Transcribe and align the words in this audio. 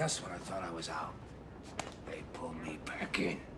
just 0.00 0.22
when 0.22 0.32
I 0.32 0.38
thought 0.38 0.62
I 0.62 0.70
was 0.70 0.88
out, 0.88 1.12
they 2.06 2.22
pulled 2.32 2.56
me 2.64 2.78
back 2.86 3.18
in. 3.18 3.49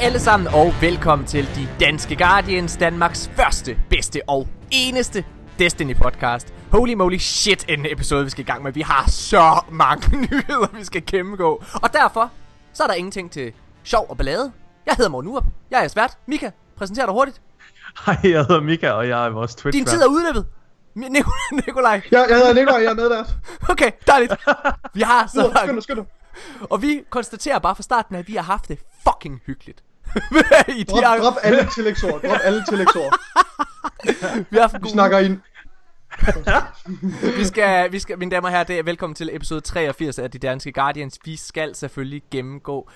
Alle 0.00 0.20
sammen 0.20 0.48
og 0.54 0.72
velkommen 0.80 1.26
til 1.28 1.44
De 1.56 1.68
Danske 1.80 2.16
Guardians, 2.16 2.76
Danmarks 2.76 3.30
første, 3.36 3.78
bedste 3.90 4.20
og 4.26 4.48
eneste 4.70 5.24
Destiny 5.58 5.96
podcast. 5.96 6.54
Holy 6.72 6.94
moly 6.94 7.16
shit, 7.18 7.64
en 7.68 7.86
episode 7.86 8.24
vi 8.24 8.30
skal 8.30 8.44
i 8.44 8.46
gang 8.46 8.62
med. 8.62 8.72
Vi 8.72 8.80
har 8.80 9.10
så 9.10 9.60
mange 9.70 10.16
nyheder, 10.30 10.66
vi 10.78 10.84
skal 10.84 11.02
gennemgå. 11.06 11.62
Og 11.82 11.92
derfor, 11.92 12.30
så 12.72 12.82
er 12.82 12.86
der 12.86 12.94
ingenting 12.94 13.30
til 13.30 13.52
sjov 13.84 14.06
og 14.08 14.16
ballade. 14.16 14.52
Jeg 14.86 14.94
hedder 14.96 15.10
Morten 15.10 15.30
Urup. 15.30 15.44
Jeg 15.70 15.84
er 15.84 15.88
svært. 15.88 16.18
Mika, 16.26 16.50
præsenter 16.76 17.04
dig 17.06 17.12
hurtigt. 17.12 17.40
Hej, 18.06 18.16
jeg 18.24 18.30
hedder 18.44 18.60
Mika, 18.60 18.90
og 18.90 19.08
jeg 19.08 19.26
er 19.26 19.30
vores 19.30 19.54
twitch 19.54 19.78
Din 19.78 19.86
tid 19.86 20.02
er 20.02 20.06
udløbet. 20.06 20.46
Nik- 20.96 21.56
Nikolaj. 21.66 22.00
Ja, 22.12 22.20
jeg 22.28 22.36
hedder 22.36 22.54
Nikolaj, 22.54 22.78
jeg 22.82 22.90
er 22.90 22.94
med 22.94 23.10
der. 23.10 23.24
Okay, 23.72 23.90
dejligt. 24.06 24.32
Vi 24.94 25.00
har 25.00 25.26
så 25.26 25.40
Skynd 25.40 25.52
mange. 25.54 25.74
dig, 25.74 25.82
skynd 25.82 25.96
dig. 25.98 26.06
Og 26.70 26.82
vi 26.82 27.02
konstaterer 27.10 27.58
bare 27.58 27.74
fra 27.76 27.82
starten, 27.82 28.14
at 28.16 28.28
vi 28.28 28.34
har 28.34 28.42
haft 28.42 28.68
det 28.68 28.78
fucking 29.08 29.40
hyggeligt. 29.46 29.82
I 30.68 30.82
de 30.82 30.84
Drop, 30.84 31.02
her- 31.04 31.22
drop 31.22 31.34
alle 31.42 31.68
tillægsord, 31.74 32.22
drop 32.22 32.38
alle 32.44 32.64
tillægsord. 32.68 33.18
vi 34.50 34.56
har 34.58 34.78
Vi 34.82 34.88
snakker 34.88 35.18
i 35.18 35.26
en... 35.26 35.42
vi 37.38 37.44
skal, 37.44 37.92
vi 37.92 37.98
skal, 37.98 38.18
mine 38.18 38.30
damer 38.30 38.48
og 38.48 38.52
herrer, 38.52 38.64
det 38.64 38.78
er 38.78 38.82
velkommen 38.82 39.14
til 39.14 39.30
episode 39.32 39.60
83 39.60 40.18
af 40.18 40.30
De 40.30 40.38
Danske 40.38 40.72
Guardians. 40.72 41.18
Vi 41.24 41.36
skal 41.36 41.74
selvfølgelig 41.74 42.22
gennemgå 42.30 42.90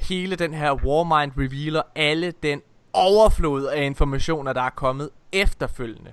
hele 0.00 0.36
den 0.36 0.54
her 0.54 0.72
Warmind 0.72 1.32
revealer, 1.38 1.82
alle 1.94 2.32
den 2.42 2.62
overflod 2.92 3.66
af 3.66 3.84
informationer, 3.84 4.52
der 4.52 4.62
er 4.62 4.70
kommet 4.70 5.10
efterfølgende. 5.32 6.12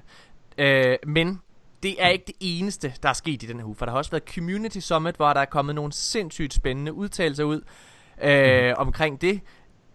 Øh, 0.58 0.96
men 1.08 1.42
det 1.84 1.96
er 2.04 2.08
ikke 2.08 2.26
det 2.28 2.36
eneste, 2.40 2.94
der 3.04 3.10
er 3.10 3.14
sket 3.14 3.44
i 3.44 3.46
den 3.46 3.58
her 3.60 3.66
uge, 3.66 3.76
for 3.76 3.86
der 3.86 3.92
har 3.92 3.98
også 3.98 4.12
været 4.12 4.24
Community 4.36 4.80
Summit, 4.80 5.16
hvor 5.16 5.34
der 5.34 5.42
er 5.42 5.46
kommet 5.46 5.76
nogle 5.76 5.94
sindssygt 5.94 6.54
spændende 6.54 6.94
udtalelser 6.94 7.44
ud 7.44 7.62
øh, 8.24 8.68
mm. 8.70 8.74
omkring 8.78 9.22
det. 9.22 9.42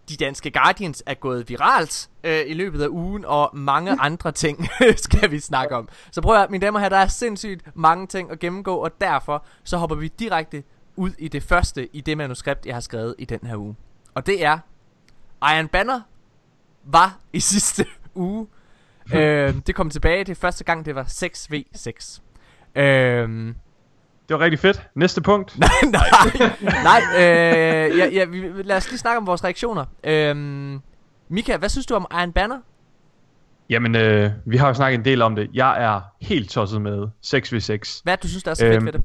De 0.09 0.17
danske 0.17 0.51
Guardians 0.51 1.03
er 1.05 1.13
gået 1.13 1.49
viralt 1.49 2.09
øh, 2.23 2.41
i 2.47 2.53
løbet 2.53 2.81
af 2.81 2.87
ugen, 2.87 3.25
og 3.25 3.49
mange 3.53 3.91
andre 3.99 4.31
ting 4.31 4.67
skal 5.05 5.31
vi 5.31 5.39
snakke 5.39 5.75
om. 5.75 5.89
Så 6.11 6.21
prøv 6.21 6.35
at 6.35 6.49
mine 6.49 6.65
damer 6.65 6.79
og 6.79 6.81
herrer, 6.81 6.89
der 6.89 6.97
er 6.97 7.07
sindssygt 7.07 7.75
mange 7.75 8.07
ting 8.07 8.31
at 8.31 8.39
gennemgå, 8.39 8.75
og 8.75 9.01
derfor 9.01 9.45
så 9.63 9.77
hopper 9.77 9.95
vi 9.95 10.07
direkte 10.07 10.63
ud 10.95 11.11
i 11.17 11.27
det 11.27 11.43
første 11.43 11.95
i 11.95 12.01
det 12.01 12.17
manuskript, 12.17 12.65
jeg 12.65 12.75
har 12.75 12.81
skrevet 12.81 13.15
i 13.17 13.25
den 13.25 13.39
her 13.43 13.55
uge. 13.55 13.75
Og 14.13 14.25
det 14.25 14.45
er, 14.45 14.59
Iron 15.55 15.67
Banner 15.67 16.01
var 16.83 17.19
i 17.33 17.39
sidste 17.39 17.85
uge. 18.15 18.47
øh, 19.13 19.55
det 19.67 19.75
kom 19.75 19.89
tilbage, 19.89 20.23
det 20.23 20.37
første 20.37 20.63
gang, 20.63 20.85
det 20.85 20.95
var 20.95 21.03
6v6. 21.03 22.21
Øh, 22.81 23.53
Det 24.29 24.39
var 24.39 24.43
rigtig 24.43 24.59
fedt. 24.59 24.81
Næste 24.95 25.21
punkt. 25.21 25.59
nej, 25.59 25.69
nej, 25.83 26.51
nej 26.61 27.01
øh, 27.15 27.97
ja, 27.97 28.07
ja, 28.07 28.25
vi, 28.25 28.51
lad 28.63 28.77
os 28.77 28.89
lige 28.89 28.99
snakke 28.99 29.17
om 29.17 29.27
vores 29.27 29.43
reaktioner. 29.43 29.85
Øhm, 30.03 30.81
Mika, 31.29 31.57
hvad 31.57 31.69
synes 31.69 31.85
du 31.85 31.95
om 31.95 32.07
Iron 32.11 32.31
Banner? 32.31 32.57
Jamen, 33.69 33.95
øh, 33.95 34.31
vi 34.45 34.57
har 34.57 34.67
jo 34.67 34.73
snakket 34.73 34.97
en 34.97 35.05
del 35.05 35.21
om 35.21 35.35
det. 35.35 35.49
Jeg 35.53 35.83
er 35.83 36.01
helt 36.21 36.49
tosset 36.49 36.81
med 36.81 37.07
6v6. 37.25 38.01
Hvad 38.03 38.17
du 38.17 38.27
synes, 38.27 38.43
der 38.43 38.51
er 38.51 38.55
så 38.55 38.63
fedt 38.63 38.75
Øhm, 38.75 38.85
ved 38.85 38.93
det? 38.93 39.01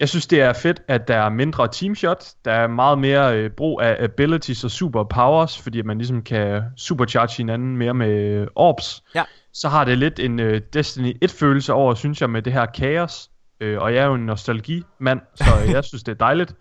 Jeg 0.00 0.08
synes, 0.08 0.26
det 0.26 0.40
er 0.40 0.52
fedt, 0.52 0.82
at 0.88 1.08
der 1.08 1.16
er 1.16 1.28
mindre 1.28 1.68
teamshot. 1.72 2.24
Der 2.44 2.52
er 2.52 2.66
meget 2.66 2.98
mere 2.98 3.36
øh, 3.36 3.50
brug 3.50 3.80
af 3.82 3.96
abilities 4.00 4.64
og 4.64 4.70
superpowers, 4.70 5.58
fordi 5.62 5.82
man 5.82 5.98
ligesom 5.98 6.22
kan 6.22 6.62
supercharge 6.76 7.36
hinanden 7.36 7.76
mere 7.76 7.94
med 7.94 8.46
orbs. 8.54 9.02
Ja. 9.14 9.24
Så 9.52 9.68
har 9.68 9.84
det 9.84 9.98
lidt 9.98 10.18
en 10.20 10.40
øh, 10.40 10.60
Destiny 10.72 11.16
1-følelse 11.24 11.72
over, 11.72 11.94
synes 11.94 12.20
jeg, 12.20 12.30
med 12.30 12.42
det 12.42 12.52
her 12.52 12.66
kaos. 12.66 13.30
Øh, 13.60 13.78
og 13.82 13.94
jeg 13.94 14.02
er 14.02 14.06
jo 14.06 14.14
en 14.14 14.26
nostalgi-mand, 14.26 15.20
så 15.34 15.44
jeg 15.74 15.84
synes, 15.84 16.02
det 16.02 16.12
er 16.12 16.16
dejligt. 16.16 16.54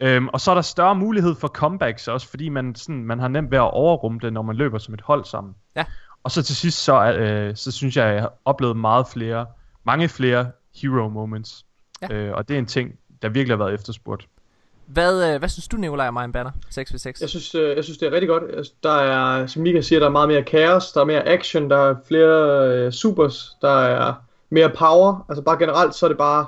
Øhm, 0.00 0.28
og 0.28 0.40
så 0.40 0.50
er 0.50 0.54
der 0.54 0.62
større 0.62 0.94
mulighed 0.94 1.34
for 1.34 1.48
comebacks 1.48 2.08
også, 2.08 2.28
fordi 2.28 2.48
man, 2.48 2.74
sådan, 2.74 3.04
man 3.04 3.18
har 3.18 3.28
nemt 3.28 3.50
ved 3.50 3.58
at 3.58 3.70
overrumple, 3.70 4.30
når 4.30 4.42
man 4.42 4.56
løber 4.56 4.78
som 4.78 4.94
et 4.94 5.00
hold 5.00 5.24
sammen. 5.24 5.54
Ja. 5.76 5.84
Og 6.22 6.30
så 6.30 6.42
til 6.42 6.56
sidst, 6.56 6.84
så, 6.84 7.12
øh, 7.12 7.56
så 7.56 7.72
synes 7.72 7.96
jeg, 7.96 8.14
jeg 8.14 8.22
har 8.22 8.32
oplevet 8.44 8.76
meget 8.76 9.06
flere, 9.08 9.46
mange 9.84 10.08
flere 10.08 10.50
hero 10.82 11.08
moments. 11.08 11.64
Ja. 12.02 12.14
Øh, 12.14 12.34
og 12.34 12.48
det 12.48 12.54
er 12.54 12.58
en 12.58 12.66
ting, 12.66 12.98
der 13.22 13.28
virkelig 13.28 13.56
har 13.56 13.64
været 13.64 13.74
efterspurgt. 13.74 14.26
Hvad, 14.86 15.32
øh, 15.32 15.38
hvad 15.38 15.48
synes 15.48 15.68
du, 15.68 15.76
Nikolaj, 15.76 16.08
om 16.08 16.16
Iron 16.16 16.32
Banner 16.32 16.50
6v6? 16.50 17.20
Jeg 17.20 17.28
synes, 17.28 17.54
øh, 17.54 17.76
jeg 17.76 17.84
synes, 17.84 17.98
det 17.98 18.08
er 18.08 18.12
rigtig 18.12 18.28
godt. 18.28 18.42
Altså, 18.56 18.72
Der 18.82 18.94
er, 18.94 19.46
som 19.46 19.62
Mika 19.62 19.80
siger, 19.80 19.98
der 19.98 20.06
er 20.06 20.10
meget 20.10 20.28
mere 20.28 20.42
kaos, 20.42 20.92
der 20.92 21.00
er 21.00 21.04
mere 21.04 21.28
action, 21.28 21.70
der 21.70 21.76
er 21.76 21.94
flere 22.08 22.68
øh, 22.68 22.92
supers, 22.92 23.56
der 23.62 23.80
er 23.80 24.14
mere 24.50 24.70
power. 24.70 25.24
Altså 25.28 25.42
bare 25.42 25.58
generelt, 25.58 25.94
så 25.94 26.06
er 26.06 26.08
det 26.08 26.18
bare, 26.18 26.46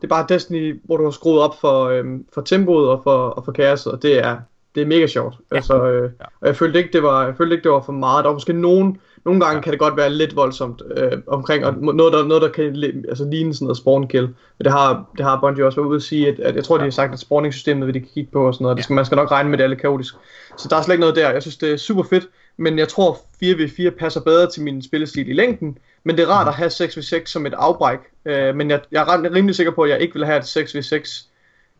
det 0.00 0.04
er 0.04 0.14
bare 0.14 0.26
Destiny, 0.28 0.80
hvor 0.84 0.96
du 0.96 1.04
har 1.04 1.10
skruet 1.10 1.40
op 1.40 1.60
for, 1.60 1.84
øhm, 1.84 2.26
for 2.34 2.40
tempoet 2.40 2.88
og 2.88 3.00
for, 3.04 3.26
og 3.28 3.44
for 3.44 3.52
kaoset, 3.52 3.92
og 3.92 4.02
det 4.02 4.18
er, 4.24 4.36
det 4.74 4.82
er 4.82 4.86
mega 4.86 5.06
sjovt. 5.06 5.34
Ja. 5.50 5.56
Altså, 5.56 5.84
øh, 5.86 6.02
Ja. 6.20 6.24
Og 6.40 6.46
jeg 6.46 6.56
følte 6.56 6.78
ikke, 6.78 6.92
det 6.92 7.02
var, 7.02 7.24
jeg 7.24 7.34
følte 7.36 7.54
ikke, 7.54 7.64
det 7.64 7.72
var 7.72 7.82
for 7.82 7.92
meget. 7.92 8.24
Der 8.24 8.28
var 8.30 8.34
måske 8.34 8.52
nogen, 8.52 9.00
nogle 9.24 9.40
gange 9.40 9.56
Ja. 9.56 9.60
kan 9.62 9.72
det 9.72 9.80
godt 9.80 9.96
være 9.96 10.10
lidt 10.10 10.36
voldsomt 10.36 10.82
øh, 10.96 11.12
omkring, 11.26 11.66
og 11.66 11.74
noget 11.74 12.12
der, 12.12 12.24
noget, 12.24 12.42
der 12.42 12.48
kan 12.48 12.64
altså, 13.08 13.24
ligne 13.30 13.54
sådan 13.54 13.66
noget 13.66 13.76
spawn 13.76 14.08
kill. 14.08 14.22
Men 14.26 14.64
det 14.64 14.72
har, 14.72 15.04
det 15.16 15.24
har 15.24 15.40
Bungie 15.40 15.66
også 15.66 15.80
været 15.80 15.88
ude 15.88 15.96
at 15.96 16.02
sige, 16.02 16.28
at, 16.28 16.40
at 16.40 16.56
jeg 16.56 16.64
tror, 16.64 16.76
de 16.76 16.82
har 16.84 16.90
sagt, 16.90 17.12
at 17.12 17.18
spawning-systemet 17.18 17.86
vil 17.86 17.94
de 17.94 18.00
kigge 18.00 18.30
på 18.32 18.46
og 18.46 18.54
sådan 18.54 18.62
noget. 18.62 18.76
Det 18.76 18.84
skal, 18.84 18.94
man 18.94 19.04
skal 19.04 19.16
nok 19.16 19.30
regne 19.30 19.50
med, 19.50 19.58
det 19.58 19.64
er 19.64 19.68
lidt 19.68 19.80
kaotisk. 19.80 20.14
Så 20.56 20.68
der 20.68 20.76
er 20.76 20.82
slet 20.82 20.94
ikke 20.94 21.00
noget 21.00 21.16
der. 21.16 21.30
Jeg 21.30 21.42
synes, 21.42 21.56
det 21.56 21.72
er 21.72 21.76
super 21.76 22.02
fedt, 22.02 22.28
men 22.56 22.78
jeg 22.78 22.88
tror 22.88 23.18
4v4 23.44 23.90
passer 23.90 24.20
bedre 24.20 24.50
til 24.50 24.62
min 24.62 24.82
spillestil 24.82 25.28
i 25.28 25.32
længden. 25.32 25.78
Men 26.04 26.16
det 26.16 26.22
er 26.22 26.28
rart 26.28 26.48
at 26.48 26.54
have 26.54 26.70
6v6 26.70 27.26
som 27.26 27.46
et 27.46 27.54
afbræk. 27.54 27.98
Øh, 28.24 28.54
men 28.56 28.70
jeg, 28.70 28.80
jeg 28.90 29.00
er 29.00 29.08
ret- 29.08 29.32
rimelig 29.32 29.54
sikker 29.56 29.72
på, 29.72 29.82
at 29.82 29.90
jeg 29.90 30.00
ikke 30.00 30.14
vil 30.14 30.26
have, 30.26 30.36
at 30.38 30.56
6v6 30.56 31.26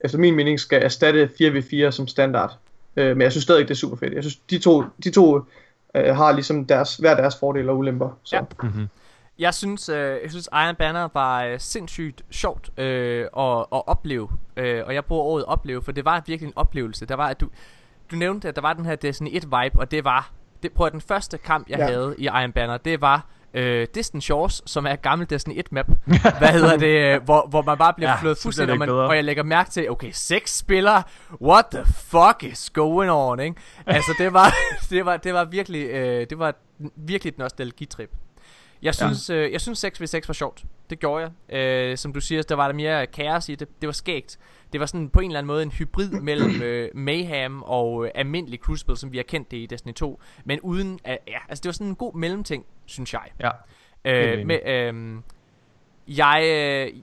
efter 0.00 0.18
min 0.18 0.34
mening 0.34 0.60
skal 0.60 0.82
erstatte 0.82 1.30
4v4 1.40 1.90
som 1.90 2.06
standard. 2.08 2.58
Øh, 2.96 3.16
men 3.16 3.22
jeg 3.22 3.32
synes 3.32 3.42
stadig, 3.42 3.68
det 3.68 3.74
er 3.74 3.78
super 3.78 3.96
fedt. 3.96 4.14
Jeg 4.14 4.22
synes, 4.22 4.36
de 4.36 4.58
to, 4.58 4.82
de 5.04 5.10
to 5.10 5.40
øh, 5.94 6.16
har 6.16 6.32
ligesom 6.32 6.64
deres, 6.64 6.96
hver 6.96 7.14
deres 7.16 7.36
fordele 7.36 7.70
og 7.70 7.78
ulemper. 7.78 8.18
Så. 8.22 8.36
Ja. 8.36 8.42
Ja. 8.62 8.68
Jeg 9.38 9.54
synes, 9.54 9.88
øh, 9.88 9.96
jeg 10.22 10.30
synes 10.30 10.48
Iron 10.52 10.74
Banner 10.76 11.08
var 11.14 11.44
øh, 11.44 11.60
sindssygt 11.60 12.22
sjovt 12.30 12.78
øh, 12.78 13.20
at, 13.38 13.58
at 13.58 13.82
opleve. 13.86 14.28
Øh, 14.56 14.82
og 14.86 14.94
jeg 14.94 15.04
bruger 15.04 15.24
ordet 15.24 15.46
opleve, 15.46 15.82
for 15.82 15.92
det 15.92 16.04
var 16.04 16.22
virkelig 16.26 16.46
en 16.48 16.52
oplevelse. 16.56 17.06
Der 17.06 17.14
var, 17.14 17.28
at 17.28 17.40
du, 17.40 17.48
du 18.10 18.16
nævnte, 18.16 18.48
at 18.48 18.56
der 18.56 18.62
var 18.62 18.72
den 18.72 18.84
her 18.86 18.96
Destiny 18.96 19.28
1 19.32 19.44
vibe, 19.44 19.78
og 19.80 19.90
det 19.90 20.04
var, 20.04 20.30
det, 20.64 20.72
prøv 20.72 20.86
at 20.86 20.92
den 20.92 21.00
første 21.00 21.38
kamp, 21.38 21.68
jeg 21.68 21.78
ja. 21.78 21.84
Havde 21.86 22.14
i 22.18 22.24
Iron 22.24 22.52
Banner, 22.52 22.76
det 22.76 23.00
var 23.00 23.26
øh, 23.54 23.86
Distant 23.94 24.24
Shores, 24.24 24.62
som 24.66 24.86
er 24.86 24.90
et 24.90 25.02
gammelt 25.02 25.30
Destiny 25.30 25.58
1 25.58 25.72
map. 25.72 25.86
Hvad 26.38 26.48
hedder 26.48 26.76
det? 26.76 27.14
øh, 27.14 27.22
Hvor, 27.22 27.46
hvor 27.48 27.62
man 27.62 27.78
bare 27.78 27.92
bliver 27.94 28.10
Ja, 28.10 28.16
flået 28.20 28.38
fuldstændig, 28.38 28.72
og, 28.72 28.78
man, 28.78 28.88
og 28.88 29.16
jeg 29.16 29.24
lægger 29.24 29.42
mærke 29.42 29.70
til, 29.70 29.90
okay, 29.90 30.10
seks 30.12 30.58
spillere, 30.58 31.02
what 31.42 31.64
the 31.72 31.84
fuck 31.84 32.52
is 32.52 32.70
going 32.70 33.10
on, 33.10 33.40
ikke? 33.40 33.56
Altså, 33.86 34.10
det 34.18 34.32
var, 34.32 34.54
det 34.90 35.04
var, 35.06 35.16
det 35.16 35.34
var 35.34 35.44
virkelig, 35.44 35.84
øh, 35.86 36.26
det 36.30 36.38
var 36.38 36.54
virkelig 36.96 37.30
et 37.30 37.38
nostalgitrip. 37.38 38.10
Jeg 38.82 38.94
synes, 38.94 39.30
ja. 39.30 39.34
øh, 39.34 39.52
jeg 39.52 39.60
synes 39.60 39.84
6v6 39.84 40.20
var 40.26 40.32
sjovt. 40.34 40.64
Det 40.90 41.00
gjorde 41.00 41.30
jeg. 41.48 41.56
Øh, 41.56 41.96
som 41.96 42.12
du 42.12 42.20
siger, 42.20 42.42
der 42.42 42.54
var 42.54 42.66
der 42.68 42.74
mere 42.74 43.06
kaos 43.06 43.48
i 43.48 43.54
det. 43.54 43.68
Det 43.80 43.86
var 43.86 43.92
skægt. 43.92 44.38
Det 44.72 44.80
var 44.80 44.86
sådan 44.86 45.08
på 45.10 45.20
en 45.20 45.30
eller 45.30 45.38
anden 45.38 45.46
måde 45.46 45.62
en 45.62 45.70
hybrid 45.70 46.10
mellem 46.30 46.62
øh, 46.62 46.88
Mayhem 46.94 47.62
og 47.62 48.04
øh, 48.04 48.10
almindelig 48.14 48.58
Crucible, 48.60 48.96
som 48.96 49.12
vi 49.12 49.16
har 49.16 49.24
kendt 49.24 49.50
det 49.50 49.56
i 49.56 49.66
Destiny 49.66 49.92
2. 49.94 50.20
Men 50.44 50.60
uden, 50.60 50.98
at, 51.04 51.18
ja, 51.28 51.38
altså 51.48 51.62
det 51.62 51.68
var 51.68 51.72
sådan 51.72 51.86
en 51.86 51.94
god 51.96 52.14
mellemting, 52.14 52.66
synes 52.86 53.12
jeg. 53.12 53.22
Ja. 53.40 53.50
Øh, 54.04 54.46
med, 54.46 54.58
øh, 54.66 55.14
jeg, 56.08 56.42
øh, 56.44 57.00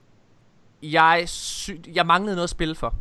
jeg, 0.94 1.24
sy- 1.26 1.72
jeg 1.96 2.06
manglede 2.06 2.36
noget 2.36 2.44
at 2.44 2.50
spille 2.50 2.76
for. 2.76 2.96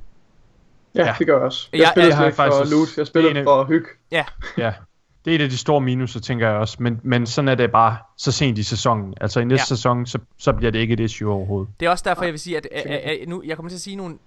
ja, 0.94 1.06
Ja. 1.06 1.15
det 1.19 1.26
gør 1.26 1.35
jeg 1.37 1.43
også. 1.44 1.69
Jeg 1.73 1.87
har 1.87 1.93
slet 1.93 2.03
jeg 2.03 2.26
ikke 2.26 2.37
for 2.37 2.43
faktisk 2.44 2.73
loot, 2.75 2.88
jeg 2.99 3.06
spiller 3.06 3.31
en 3.31 3.44
for 3.44 3.65
hyg. 3.65 3.85
Ja, 4.11 4.25
Ja. 4.59 4.73
Det 5.25 5.31
er 5.31 5.35
et 5.35 5.43
af 5.43 5.51
de 5.51 5.57
store 5.57 5.81
minuser, 5.81 6.21
tænker 6.21 6.49
jeg 6.49 6.57
også. 6.57 6.77
Men, 6.81 7.01
men 7.03 7.27
sådan 7.27 7.49
er 7.49 7.55
det 7.55 7.73
bare 7.73 7.97
så 8.17 8.33
sent 8.33 8.59
i 8.59 8.63
sæsonen. 8.63 9.15
Altså 9.21 9.41
i 9.41 9.45
næste 9.45 9.63
Ja. 9.63 9.65
sæson, 9.65 10.07
så, 10.07 10.19
så 10.39 10.53
bliver 10.53 10.71
det 10.73 10.79
ikke 10.79 10.95
et 10.95 11.01
issue 11.01 11.33
overhovedet. 11.33 11.73
det 11.81 11.87
er 11.87 11.91
også 11.91 12.05
derfor, 12.07 12.23
jeg 12.25 12.33
vil 12.33 12.41
sige, 12.41 12.57
at, 12.57 12.69
at, 12.73 12.87
at, 12.87 13.21
at 13.21 13.29
nu, 13.29 13.43
jeg 13.47 13.57
kommer 13.57 13.71
til 13.71 13.77
at 13.77 13.81
sige 13.81 13.97
nogle 13.97 14.19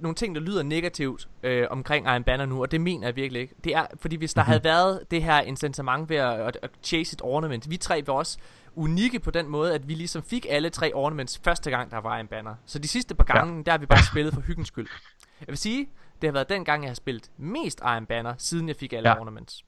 nogle 0.00 0.14
ting, 0.14 0.34
der 0.34 0.40
lyder 0.40 0.62
negativt 0.62 1.28
øh, 1.42 1.66
omkring 1.70 2.06
Iron 2.06 2.24
Banner 2.24 2.46
nu, 2.46 2.62
og 2.62 2.70
det 2.70 2.80
mener 2.80 3.06
jeg 3.06 3.16
virkelig 3.16 3.42
ikke. 3.42 3.54
Det 3.64 3.74
er, 3.74 3.86
fordi 4.00 4.16
hvis 4.16 4.34
der 4.34 4.42
mm-hmm. 4.42 4.48
havde 4.48 4.64
været 4.64 5.00
det 5.10 5.22
her 5.22 5.40
incitament 5.40 6.10
ved 6.10 6.16
at, 6.16 6.40
at, 6.40 6.58
at 6.62 6.70
chase 6.82 7.14
et 7.14 7.20
ornament, 7.24 7.70
vi 7.70 7.76
tre 7.76 8.02
var 8.06 8.12
også 8.14 8.38
unikke 8.76 9.18
på 9.20 9.30
den 9.30 9.48
måde, 9.48 9.74
at 9.74 9.88
vi 9.88 9.94
ligesom 9.94 10.22
fik 10.22 10.46
alle 10.48 10.70
tre 10.70 10.94
ornaments 10.94 11.40
første 11.44 11.70
gang, 11.70 11.90
der 11.90 11.98
var 11.98 12.16
Iron 12.16 12.26
Banner. 12.26 12.54
Så 12.66 12.78
de 12.78 12.88
sidste 12.88 13.14
par 13.14 13.24
gange, 13.24 13.56
ja. 13.56 13.62
der 13.62 13.70
har 13.70 13.78
vi 13.78 13.86
bare 13.86 14.02
spillet 14.12 14.34
for 14.34 14.40
hyggens 14.40 14.68
skyld. 14.68 14.88
Jeg 15.40 15.48
vil 15.48 15.58
sige, 15.58 15.88
det 16.22 16.28
har 16.28 16.32
været 16.32 16.48
den 16.48 16.64
gang, 16.64 16.82
jeg 16.82 16.90
har 16.90 16.94
spillet 16.94 17.30
mest 17.36 17.80
Iron 17.80 18.06
Banner, 18.06 18.34
siden 18.38 18.68
jeg 18.68 18.76
fik 18.76 18.92
alle 18.92 19.08
ja. 19.08 19.20
ornaments. 19.20 19.64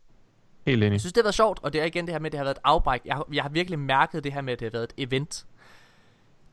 Helt 0.66 0.84
enig. 0.84 0.92
Jeg 0.92 1.00
synes, 1.00 1.12
det 1.12 1.20
har 1.20 1.24
været 1.24 1.34
sjovt, 1.34 1.58
og 1.62 1.72
det 1.72 1.80
er 1.80 1.84
igen 1.84 2.06
det 2.06 2.14
her 2.14 2.18
med, 2.18 2.26
at 2.26 2.32
det 2.32 2.38
har 2.38 2.44
været 2.44 2.56
et 2.56 2.62
afbræk. 2.64 3.00
Jeg, 3.04 3.16
har, 3.16 3.28
jeg 3.32 3.42
har 3.42 3.50
virkelig 3.50 3.78
mærket 3.78 4.24
det 4.24 4.32
her 4.32 4.40
med, 4.40 4.52
at 4.52 4.60
det 4.60 4.66
har 4.66 4.70
været 4.70 4.92
et 4.98 5.04
event. 5.08 5.46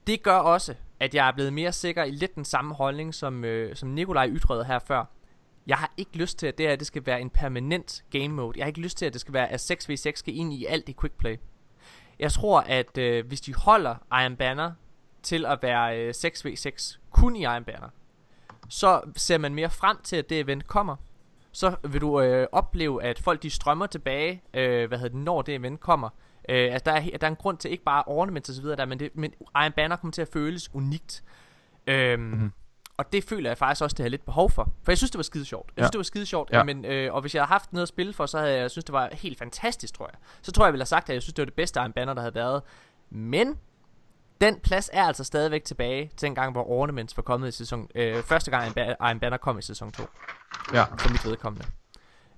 Det 0.08 0.24
gør 0.24 0.38
også, 0.38 0.76
at 1.00 1.16
jeg 1.16 1.28
er 1.28 1.32
blevet 1.32 1.54
mere 1.54 1.72
sikker 1.72 2.04
i 2.04 2.12
lidt 2.12 2.36
den 2.36 2.46
samme 2.46 2.74
holdning, 2.74 3.14
som, 3.14 3.46
øh, 3.46 3.76
som 3.76 3.90
Nikolaj 3.90 4.28
ytrede 4.30 4.66
her 4.66 4.80
før. 4.80 5.06
Jeg 5.68 5.78
har 5.78 5.94
ikke 5.98 6.18
lyst 6.18 6.40
til, 6.40 6.48
at 6.48 6.58
det 6.58 6.68
her 6.68 6.76
det 6.76 6.88
skal 6.88 7.06
være 7.06 7.22
en 7.22 7.30
permanent 7.30 8.04
game 8.12 8.28
mode. 8.28 8.54
Jeg 8.58 8.64
har 8.64 8.68
ikke 8.68 8.82
lyst 8.82 8.98
til, 8.98 9.06
at 9.06 9.14
det 9.14 9.22
skal 9.22 9.34
være, 9.34 9.50
at 9.50 9.72
6v6 9.72 10.12
skal 10.16 10.36
ind 10.36 10.54
i 10.54 10.66
alt 10.66 10.90
i 10.90 10.96
quick 11.02 11.14
play. 11.18 11.38
Jeg 12.20 12.32
tror, 12.32 12.60
at 12.62 12.98
øh, 12.98 13.28
hvis 13.28 13.42
de 13.42 13.54
holder 13.54 13.96
Iron 14.12 14.36
Banner 14.36 14.72
til 15.24 15.46
at 15.46 15.60
være 15.62 16.00
øh, 16.00 16.14
6v6 16.18 16.98
kun 17.12 17.36
i 17.36 17.44
Iron 17.44 17.64
Banner, 17.64 17.90
så 18.70 19.02
ser 19.16 19.38
man 19.38 19.56
mere 19.56 19.70
frem 19.70 19.98
til, 20.04 20.16
at 20.16 20.30
det 20.30 20.40
event 20.40 20.68
kommer. 20.68 20.96
Så 21.52 21.76
vil 21.90 22.02
du 22.02 22.22
øh, 22.22 22.48
opleve, 22.52 23.04
at 23.04 23.20
folk 23.20 23.44
de 23.44 23.50
strømmer 23.50 23.86
tilbage, 23.88 24.44
øh, 24.54 24.88
hvad 24.88 24.98
hedder 24.98 25.16
det, 25.16 25.24
når 25.26 25.42
det 25.42 25.56
event 25.56 25.80
kommer. 25.80 26.10
Øh, 26.50 26.74
altså 26.74 26.84
der 26.86 26.92
er, 26.92 27.18
der 27.18 27.28
er 27.28 27.32
en 27.32 27.36
grund 27.36 27.58
til 27.58 27.72
ikke 27.72 27.84
bare 27.84 28.04
ornaments 28.06 28.50
og 28.50 28.56
så 28.56 28.62
videre 28.62 28.78
der, 28.78 28.86
men, 28.86 29.00
det, 29.00 29.10
men 29.14 29.34
Iron 29.56 29.72
Banner 29.72 29.96
kommer 29.96 30.12
til 30.12 30.22
at 30.22 30.30
føles 30.34 30.70
unikt. 30.74 31.24
Øhm, 31.88 32.22
mm-hmm. 32.22 32.52
Og 32.98 33.14
det 33.14 33.24
føler 33.24 33.50
jeg 33.50 33.58
faktisk 33.58 33.84
også, 33.84 33.96
det 33.96 34.04
har 34.04 34.10
lidt 34.10 34.26
behov 34.26 34.52
for. 34.52 34.74
For 34.84 34.92
jeg 34.92 34.98
synes, 34.98 35.12
det 35.12 35.18
var 35.18 35.24
skide 35.24 35.46
sjovt. 35.46 35.72
Jeg 35.76 35.78
ja. 35.78 35.84
synes, 35.84 35.92
det 35.92 35.98
var 35.98 36.04
skide 36.04 36.26
sjovt. 36.26 36.50
Ja. 36.54 36.64
Men, 36.64 36.86
øh, 36.86 37.14
og 37.14 37.22
hvis 37.22 37.36
jeg 37.36 37.42
havde 37.42 37.48
haft 37.48 37.74
noget 37.74 37.82
at 37.82 37.88
spille 37.90 38.14
for, 38.14 38.26
så 38.26 38.40
havde 38.40 38.54
jeg 38.54 38.72
synes, 38.72 38.86
det 38.86 38.94
var 38.94 39.10
helt 39.14 39.38
fantastisk, 39.38 39.94
tror 39.94 40.10
jeg. 40.12 40.20
Så 40.42 40.52
tror 40.52 40.64
jeg, 40.64 40.68
jeg 40.68 40.74
ville 40.74 40.82
have 40.82 40.86
sagt, 40.86 41.10
at 41.10 41.14
jeg 41.14 41.22
synes, 41.22 41.34
det 41.34 41.42
var 41.42 41.46
det 41.46 41.54
bedste 41.54 41.80
Iron 41.80 41.94
Banner, 41.94 42.14
der 42.14 42.22
havde 42.22 42.36
været. 42.36 42.62
Men 43.10 43.58
den 44.42 44.60
plads 44.64 44.90
er 44.94 45.04
altså 45.04 45.24
stadigvæk 45.24 45.64
tilbage 45.64 46.12
til 46.18 46.28
en 46.28 46.36
gang, 46.36 46.52
hvor 46.52 46.70
Ornaments 46.70 47.18
var 47.18 47.24
kommet 47.24 47.48
i 47.48 47.52
sæson... 47.52 47.88
Øh, 47.96 48.24
første 48.24 48.52
gang 48.52 48.78
Iron 48.78 49.20
Banner 49.20 49.38
kom 49.38 49.60
i 49.60 49.62
sæson 49.62 49.92
2. 49.92 50.04
Ja. 50.74 50.84
For 50.84 51.10
mit 51.10 51.26
vedkommende. 51.26 51.66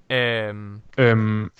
Øhm, 0.09 0.81
øhm, 0.97 1.51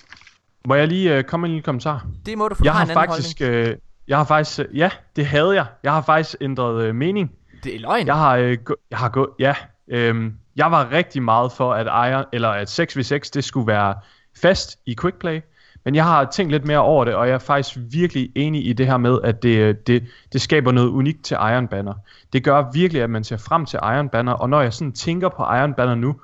må 0.68 0.74
jeg 0.74 0.88
lige 0.88 1.16
øh, 1.16 1.24
komme 1.24 1.42
med 1.42 1.48
en 1.48 1.54
lille 1.54 1.64
kommentar? 1.64 2.06
Det 2.26 2.38
må 2.38 2.48
du, 2.48 2.54
for 2.54 2.64
jeg 2.64 2.74
har, 2.74 2.86
faktisk, 2.86 3.40
øh, 3.40 3.76
Jeg 4.08 4.16
har 4.16 4.24
faktisk... 4.24 4.60
Øh, 4.60 4.78
ja, 4.78 4.90
det 5.16 5.26
havde 5.26 5.54
jeg. 5.54 5.66
Jeg 5.82 5.92
har 5.92 6.02
faktisk 6.02 6.36
ændret 6.40 6.84
øh, 6.84 6.94
mening. 6.94 7.32
Det 7.64 7.74
er 7.76 7.80
løgn. 7.80 8.06
Jeg 8.06 8.16
har, 8.16 8.36
øh, 8.36 8.58
gå, 8.64 8.76
jeg 8.90 8.98
har 8.98 9.08
gået... 9.08 9.30
Ja, 9.38 9.54
øh, 9.88 10.32
jeg 10.56 10.70
var 10.70 10.92
rigtig 10.92 11.22
meget 11.22 11.52
for, 11.52 11.74
at 11.74 11.86
Iron, 11.86 12.24
eller 12.32 12.48
at 12.48 12.80
6v6, 12.80 13.30
det 13.34 13.44
skulle 13.44 13.66
være 13.66 13.94
fast 14.42 14.78
i 14.86 14.96
quickplay. 15.00 15.40
Men 15.84 15.94
jeg 15.94 16.04
har 16.04 16.24
tænkt 16.24 16.52
lidt 16.52 16.64
mere 16.64 16.78
over 16.78 17.04
det, 17.04 17.14
og 17.14 17.28
jeg 17.28 17.34
er 17.34 17.38
faktisk 17.38 17.78
virkelig 17.90 18.32
enig 18.34 18.66
i 18.66 18.72
det 18.72 18.86
her 18.86 18.96
med, 18.96 19.18
at 19.24 19.42
det, 19.42 19.86
det, 19.86 20.04
det 20.32 20.40
skaber 20.40 20.72
noget 20.72 20.88
unikt 20.88 21.24
til 21.24 21.34
Iron 21.34 21.68
Banner. 21.68 21.94
Det 22.32 22.44
gør 22.44 22.70
virkelig, 22.72 23.02
at 23.02 23.10
man 23.10 23.24
ser 23.24 23.36
frem 23.36 23.66
til 23.66 23.78
Iron 23.82 24.08
Banner, 24.08 24.32
og 24.32 24.48
når 24.48 24.60
jeg 24.60 24.72
sådan 24.72 24.92
tænker 24.92 25.28
på 25.28 25.42
Iron 25.42 25.74
Banner 25.74 25.94
nu, 25.94 26.16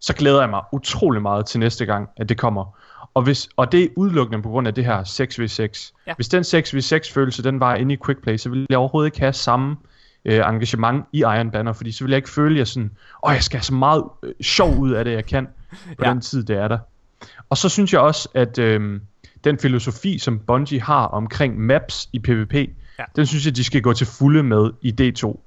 så 0.00 0.14
glæder 0.14 0.40
jeg 0.40 0.50
mig 0.50 0.60
utrolig 0.72 1.22
meget 1.22 1.46
til 1.46 1.60
næste 1.60 1.86
gang, 1.86 2.08
at 2.16 2.28
det 2.28 2.38
kommer. 2.38 2.76
Og, 3.14 3.22
hvis, 3.22 3.48
og 3.56 3.72
det 3.72 3.82
er 3.82 3.88
udelukkende 3.96 4.42
på 4.42 4.48
grund 4.48 4.68
af 4.68 4.74
det 4.74 4.84
her 4.84 5.02
6v6. 5.02 5.92
Ja. 6.06 6.14
Hvis 6.14 6.28
den 6.28 6.42
6v6 6.42 7.14
følelse, 7.14 7.42
den 7.42 7.60
var 7.60 7.74
inde 7.74 7.94
i 7.94 7.98
quickplay, 8.06 8.36
så 8.36 8.48
ville 8.48 8.66
jeg 8.70 8.78
overhovedet 8.78 9.06
ikke 9.06 9.20
have 9.20 9.32
samme 9.32 9.76
øh, 10.24 10.38
engagement 10.38 11.04
i 11.12 11.18
Iron 11.18 11.50
Banner, 11.50 11.72
fordi 11.72 11.92
så 11.92 12.04
ville 12.04 12.12
jeg 12.12 12.18
ikke 12.18 12.30
føle, 12.30 12.54
at 12.54 12.58
jeg 12.58 12.66
sådan, 12.66 12.90
åh, 13.26 13.32
jeg 13.32 13.42
skal 13.42 13.58
have 13.58 13.64
så 13.64 13.74
meget 13.74 14.04
øh, 14.22 14.34
sjov 14.40 14.78
ud 14.78 14.90
af 14.90 15.04
det, 15.04 15.12
jeg 15.12 15.26
kan, 15.26 15.48
på 15.98 16.04
ja. 16.04 16.10
den 16.10 16.20
tid, 16.20 16.44
det 16.44 16.56
er 16.56 16.68
der. 16.68 16.78
Og 17.50 17.56
så 17.56 17.68
synes 17.68 17.92
jeg 17.92 18.00
også, 18.00 18.28
at 18.34 18.58
øh, 18.58 19.00
den 19.44 19.58
filosofi, 19.58 20.18
som 20.18 20.38
Bungie 20.38 20.80
har 20.80 21.06
omkring 21.06 21.58
maps 21.58 22.08
i 22.12 22.18
PvP, 22.18 22.54
ja. 22.54 23.04
den 23.16 23.26
synes 23.26 23.46
jeg, 23.46 23.56
de 23.56 23.64
skal 23.64 23.82
gå 23.82 23.92
til 23.92 24.06
fulde 24.06 24.42
med 24.42 24.70
i 24.82 24.94
D2. 25.00 25.46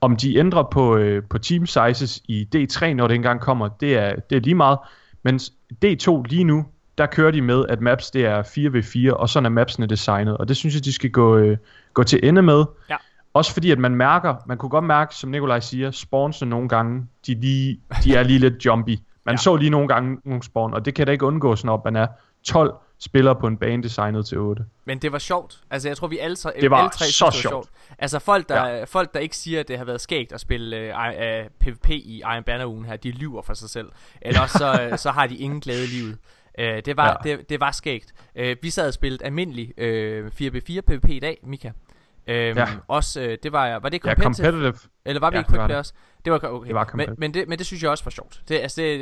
Om 0.00 0.16
de 0.16 0.36
ændrer 0.36 0.62
på, 0.62 0.96
øh, 0.96 1.22
på 1.30 1.38
team 1.38 1.66
sizes 1.66 2.22
i 2.28 2.48
D3, 2.56 2.92
når 2.92 3.08
det 3.08 3.14
engang 3.14 3.40
kommer, 3.40 3.68
det 3.68 3.96
er, 3.96 4.14
det 4.30 4.36
er 4.36 4.40
lige 4.40 4.54
meget. 4.54 4.78
Men 5.22 5.40
D2 5.84 6.22
lige 6.22 6.44
nu, 6.44 6.66
der 6.98 7.06
kører 7.06 7.30
de 7.30 7.42
med, 7.42 7.64
at 7.68 7.80
maps 7.80 8.10
det 8.10 8.24
er 8.26 8.42
4v4, 8.42 9.14
og 9.14 9.28
sådan 9.28 9.46
er 9.46 9.50
mapsene 9.50 9.86
designet. 9.86 10.36
Og 10.36 10.48
det 10.48 10.56
synes 10.56 10.74
jeg, 10.74 10.84
de 10.84 10.92
skal 10.92 11.10
gå, 11.10 11.36
øh, 11.36 11.56
gå 11.94 12.02
til 12.02 12.20
ende 12.22 12.42
med. 12.42 12.64
Ja. 12.90 12.96
Også 13.34 13.52
fordi, 13.52 13.70
at 13.70 13.78
man 13.78 13.94
mærker, 13.94 14.34
man 14.46 14.58
kunne 14.58 14.70
godt 14.70 14.84
mærke, 14.84 15.14
som 15.14 15.30
Nikolaj 15.30 15.60
siger, 15.60 15.90
spawnsene 15.90 16.50
nogle 16.50 16.68
gange, 16.68 17.06
de, 17.26 17.34
lige, 17.34 17.80
de 18.04 18.14
er 18.14 18.22
lige 18.22 18.38
lidt 18.38 18.66
jumpy. 18.66 18.98
Man 19.26 19.32
ja. 19.32 19.36
så 19.36 19.56
lige 19.56 19.70
nogle 19.70 19.88
gange 19.88 20.18
nogle 20.24 20.42
spawn, 20.42 20.74
og 20.74 20.84
det 20.84 20.94
kan 20.94 21.06
da 21.06 21.12
ikke 21.12 21.26
undgås, 21.26 21.64
når 21.64 21.82
man 21.84 21.96
er 21.96 22.06
12 22.44 22.74
spillere 22.98 23.36
på 23.36 23.46
en 23.46 23.56
bane 23.56 23.82
designet 23.82 24.26
til 24.26 24.38
8. 24.38 24.64
Men 24.84 24.98
det 24.98 25.12
var 25.12 25.18
sjovt. 25.18 25.60
Altså 25.70 25.88
jeg 25.88 25.96
tror 25.96 26.08
vi 26.08 26.18
alle, 26.18 26.36
det 26.36 26.70
var 26.70 26.76
alle 26.76 26.90
tre 26.90 27.04
så 27.04 27.26
det 27.26 27.34
sjovt. 27.34 27.50
sjovt. 27.50 27.68
Altså 27.98 28.18
folk 28.18 28.48
der, 28.48 28.66
ja. 28.66 28.84
folk 28.84 29.14
der 29.14 29.20
ikke 29.20 29.36
siger 29.36 29.60
at 29.60 29.68
det 29.68 29.78
har 29.78 29.84
været 29.84 30.00
skægt 30.00 30.32
at 30.32 30.40
spille 30.40 30.94
uh, 30.94 31.08
uh, 31.08 31.50
PvP 31.60 31.90
i 31.90 32.18
Iron 32.18 32.42
Banner 32.42 32.66
ugen 32.66 32.84
her, 32.84 32.96
de 32.96 33.10
lyver 33.10 33.42
for 33.42 33.54
sig 33.54 33.70
selv. 33.70 33.88
Eller 34.22 34.46
så, 34.46 34.88
uh, 34.92 34.98
så 35.04 35.10
har 35.10 35.26
de 35.26 35.36
ingen 35.36 35.60
glæde 35.60 35.84
i 35.84 35.86
livet. 35.86 36.18
Uh, 36.58 36.64
det, 36.64 36.96
var, 36.96 37.20
ja. 37.24 37.36
det, 37.36 37.48
det 37.48 37.60
var 37.60 37.70
skægt. 37.70 38.14
Uh, 38.40 38.56
vi 38.62 38.70
sad 38.70 38.88
og 38.88 38.94
spillede 38.94 39.24
almindelig 39.24 39.72
uh, 39.78 40.26
4v4 40.26 40.80
PvP 40.80 41.08
i 41.08 41.20
dag, 41.20 41.38
Mika. 41.42 41.68
Uh, 41.68 42.34
ja. 42.34 42.66
Også, 42.88 43.20
uh, 43.20 43.26
det 43.42 43.52
var, 43.52 43.78
var 43.78 43.88
det 43.88 44.02
competitive? 44.02 44.46
Ja, 44.46 44.52
competitive. 44.52 44.90
Eller 45.04 45.20
var 45.20 45.30
vi 45.30 45.36
ja, 45.36 45.42
i 45.42 45.44
quick 45.44 45.68
det 45.68 45.76
også? 45.76 45.92
Det 46.24 46.32
var 46.32 46.38
okay. 46.48 46.66
Det 46.68 46.74
var 46.74 46.90
men, 46.94 47.14
men, 47.18 47.34
det, 47.34 47.48
men 47.48 47.58
det 47.58 47.66
synes 47.66 47.82
jeg 47.82 47.90
også 47.90 48.04
var 48.04 48.10
sjovt. 48.10 48.42
Det, 48.48 48.54
altså, 48.54 48.80
det, 48.80 49.00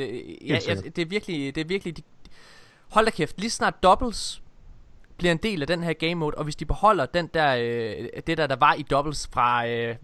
ja, 0.49 0.59
ja, 0.69 0.75
det 0.75 0.99
er 0.99 1.07
virkelig, 1.07 1.55
det 1.55 1.61
er 1.61 1.65
virkelig 1.65 1.97
de, 1.97 2.03
Hold 2.93 3.05
da 3.05 3.11
kæft, 3.11 3.41
lige 3.41 3.51
snart 3.51 3.83
doubles 3.83 4.43
bliver 5.19 5.33
en 5.33 5.39
del 5.39 5.61
af 5.61 5.67
den 5.67 5.83
her 5.83 5.93
game 5.93 6.15
mode, 6.15 6.35
og 6.39 6.45
hvis 6.45 6.57
de 6.57 6.65
beholder 6.65 7.07
den 7.07 7.27
der, 7.27 7.57
øh, 7.57 8.09
det 8.27 8.39
der, 8.39 8.47
der 8.47 8.57
var 8.57 8.75
i 8.75 8.83
doubles 8.83 9.29
fra 9.33 9.69
øh, 9.69 9.97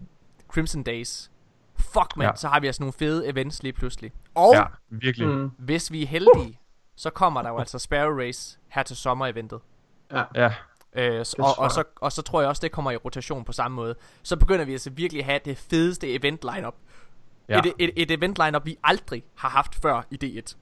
Crimson 0.47 0.83
Days, 0.83 1.31
fuck 1.77 2.17
man, 2.17 2.27
ja. 2.27 2.35
så 2.35 2.47
har 2.47 2.59
vi 2.59 2.67
altså 2.67 2.81
nogle 2.81 2.93
fede 2.93 3.27
events 3.27 3.63
lige 3.63 3.73
pludselig. 3.73 4.11
Og 4.35 4.53
ja, 4.53 4.63
virkelig. 4.89 5.27
Mm. 5.27 5.51
hvis 5.57 5.91
vi 5.91 6.03
er 6.03 6.07
heldige, 6.07 6.47
uh. 6.47 6.55
så 6.95 7.09
kommer 7.09 7.41
der 7.41 7.49
jo 7.49 7.57
altså 7.63 7.79
Sparrow 7.79 8.19
Race 8.19 8.59
her 8.67 8.83
til 8.83 8.95
sommer-eventet. 8.95 9.59
Ja. 10.11 10.23
ja. 10.35 10.53
Øh, 10.93 11.25
så, 11.25 11.35
og, 11.39 11.63
og, 11.63 11.71
så, 11.71 11.83
og 11.95 12.11
så 12.11 12.21
tror 12.21 12.41
jeg 12.41 12.49
også, 12.49 12.59
det 12.59 12.71
kommer 12.71 12.91
i 12.91 12.97
rotation 12.97 13.43
på 13.43 13.51
samme 13.51 13.75
måde. 13.75 13.95
Så 14.23 14.37
begynder 14.37 14.65
vi 14.65 14.71
altså 14.71 14.89
virkelig 14.89 15.19
at 15.19 15.25
have 15.25 15.39
det 15.45 15.57
fedeste 15.57 16.13
event 16.13 16.45
lineup. 16.55 16.75
Ja. 17.49 17.59
Et, 17.59 17.73
et, 17.79 17.91
et 17.95 18.11
event 18.11 18.39
lineup 18.45 18.65
vi 18.65 18.77
aldrig 18.83 19.23
har 19.35 19.49
haft 19.49 19.75
før 19.81 20.05
i 20.11 20.17
D1. 20.23 20.55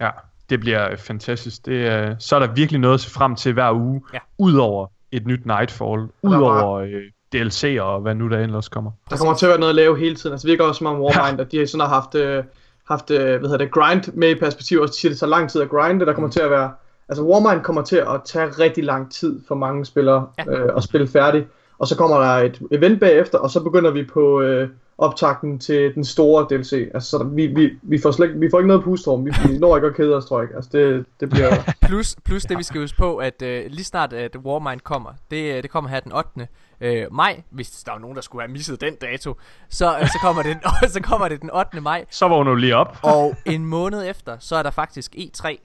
Ja 0.00 0.10
det 0.50 0.60
bliver 0.60 0.96
fantastisk. 0.96 1.66
Det, 1.66 1.86
er, 1.86 2.14
så 2.18 2.36
er 2.36 2.40
der 2.40 2.52
virkelig 2.54 2.80
noget 2.80 2.94
at 2.94 3.00
se 3.00 3.10
frem 3.10 3.36
til 3.36 3.52
hver 3.52 3.72
uge, 3.72 4.02
ja. 4.14 4.18
udover 4.38 4.86
et 5.12 5.26
nyt 5.26 5.46
Nightfall, 5.46 6.08
udover 6.22 6.74
øh, 6.74 7.02
DLC 7.32 7.78
og 7.80 8.00
hvad 8.00 8.14
nu 8.14 8.30
der 8.30 8.38
ellers 8.38 8.68
kommer. 8.68 8.90
Der 9.10 9.16
kommer 9.16 9.34
til 9.34 9.46
at 9.46 9.50
være 9.50 9.58
noget 9.60 9.70
at 9.70 9.76
lave 9.76 9.98
hele 9.98 10.14
tiden. 10.14 10.32
Altså 10.32 10.46
det 10.46 10.50
virker 10.50 10.64
også 10.64 10.78
som 10.78 10.86
om 10.86 11.00
Warmind, 11.00 11.38
ja. 11.38 11.44
at 11.44 11.52
de 11.52 11.66
sådan 11.66 11.86
har 11.86 11.94
haft, 11.94 12.14
øh, 12.14 12.44
haft 12.88 13.10
øh, 13.10 13.18
hvad 13.18 13.40
hedder 13.40 13.56
det, 13.56 13.70
grind 13.70 14.12
med 14.14 14.30
i 14.30 14.34
perspektiv, 14.34 14.80
og 14.80 14.88
siger, 14.88 15.10
det 15.10 15.18
så 15.18 15.26
lang 15.26 15.50
tid 15.50 15.62
at 15.62 15.68
grinde. 15.68 16.06
Der 16.06 16.12
kommer 16.12 16.28
mm. 16.28 16.32
til 16.32 16.40
at 16.40 16.50
være, 16.50 16.72
altså 17.08 17.24
Warmind 17.24 17.62
kommer 17.62 17.82
til 17.82 17.96
at 17.96 18.20
tage 18.24 18.46
rigtig 18.46 18.84
lang 18.84 19.12
tid 19.12 19.40
for 19.48 19.54
mange 19.54 19.84
spillere 19.84 20.26
ja. 20.38 20.50
øh, 20.50 20.76
at 20.76 20.82
spille 20.82 21.08
færdig. 21.08 21.46
Og 21.78 21.86
så 21.86 21.96
kommer 21.96 22.18
der 22.18 22.26
et 22.26 22.62
event 22.70 23.00
bagefter, 23.00 23.38
og 23.38 23.50
så 23.50 23.62
begynder 23.62 23.90
vi 23.90 24.04
på... 24.04 24.40
Øh, 24.40 24.68
optakten 24.98 25.58
til 25.58 25.94
den 25.94 26.04
store 26.04 26.46
DLC. 26.50 26.90
Altså, 26.94 27.10
så 27.10 27.18
der, 27.18 27.24
vi, 27.24 27.46
vi, 27.46 27.70
vi, 27.82 27.98
får 27.98 28.10
slet, 28.10 28.40
vi 28.40 28.50
får 28.50 28.58
ikke 28.58 28.68
noget 28.68 28.84
pusterum. 28.84 29.26
Vi, 29.26 29.32
vi 29.48 29.58
når 29.58 29.76
ikke 29.76 29.88
at 29.88 29.96
kede 29.96 30.16
os, 30.16 30.24
tror 30.24 30.40
jeg. 30.40 30.48
Altså, 30.54 30.70
det, 30.72 31.06
det 31.20 31.30
bliver... 31.30 31.50
plus, 31.88 32.16
plus 32.24 32.42
det, 32.42 32.58
vi 32.58 32.62
skal 32.62 32.80
huske 32.80 32.96
på, 32.96 33.16
at 33.16 33.42
uh, 33.42 33.48
lige 33.48 33.84
snart 33.84 34.12
at 34.12 34.36
Warmind 34.36 34.80
kommer, 34.80 35.12
det, 35.30 35.62
det 35.62 35.70
kommer 35.70 35.90
her 35.90 36.00
den 36.00 36.12
8. 36.12 36.48
Uh, 36.80 37.14
maj, 37.14 37.42
hvis 37.50 37.70
der 37.70 37.92
er 37.92 37.98
nogen, 37.98 38.16
der 38.16 38.22
skulle 38.22 38.42
have 38.42 38.52
misset 38.52 38.80
den 38.80 38.94
dato, 38.94 39.34
så, 39.68 39.98
uh, 40.00 40.06
så, 40.06 40.18
kommer 40.22 40.42
det, 40.42 40.58
så 40.92 41.00
kommer 41.02 41.28
det 41.28 41.42
den 41.42 41.50
8. 41.60 41.80
maj. 41.80 42.04
Så 42.10 42.28
vågner 42.28 42.50
du 42.50 42.56
lige 42.56 42.76
op. 42.76 42.98
og 43.14 43.36
en 43.44 43.64
måned 43.64 44.10
efter, 44.10 44.36
så 44.38 44.56
er 44.56 44.62
der 44.62 44.70
faktisk 44.70 45.14
E3, 45.16 45.56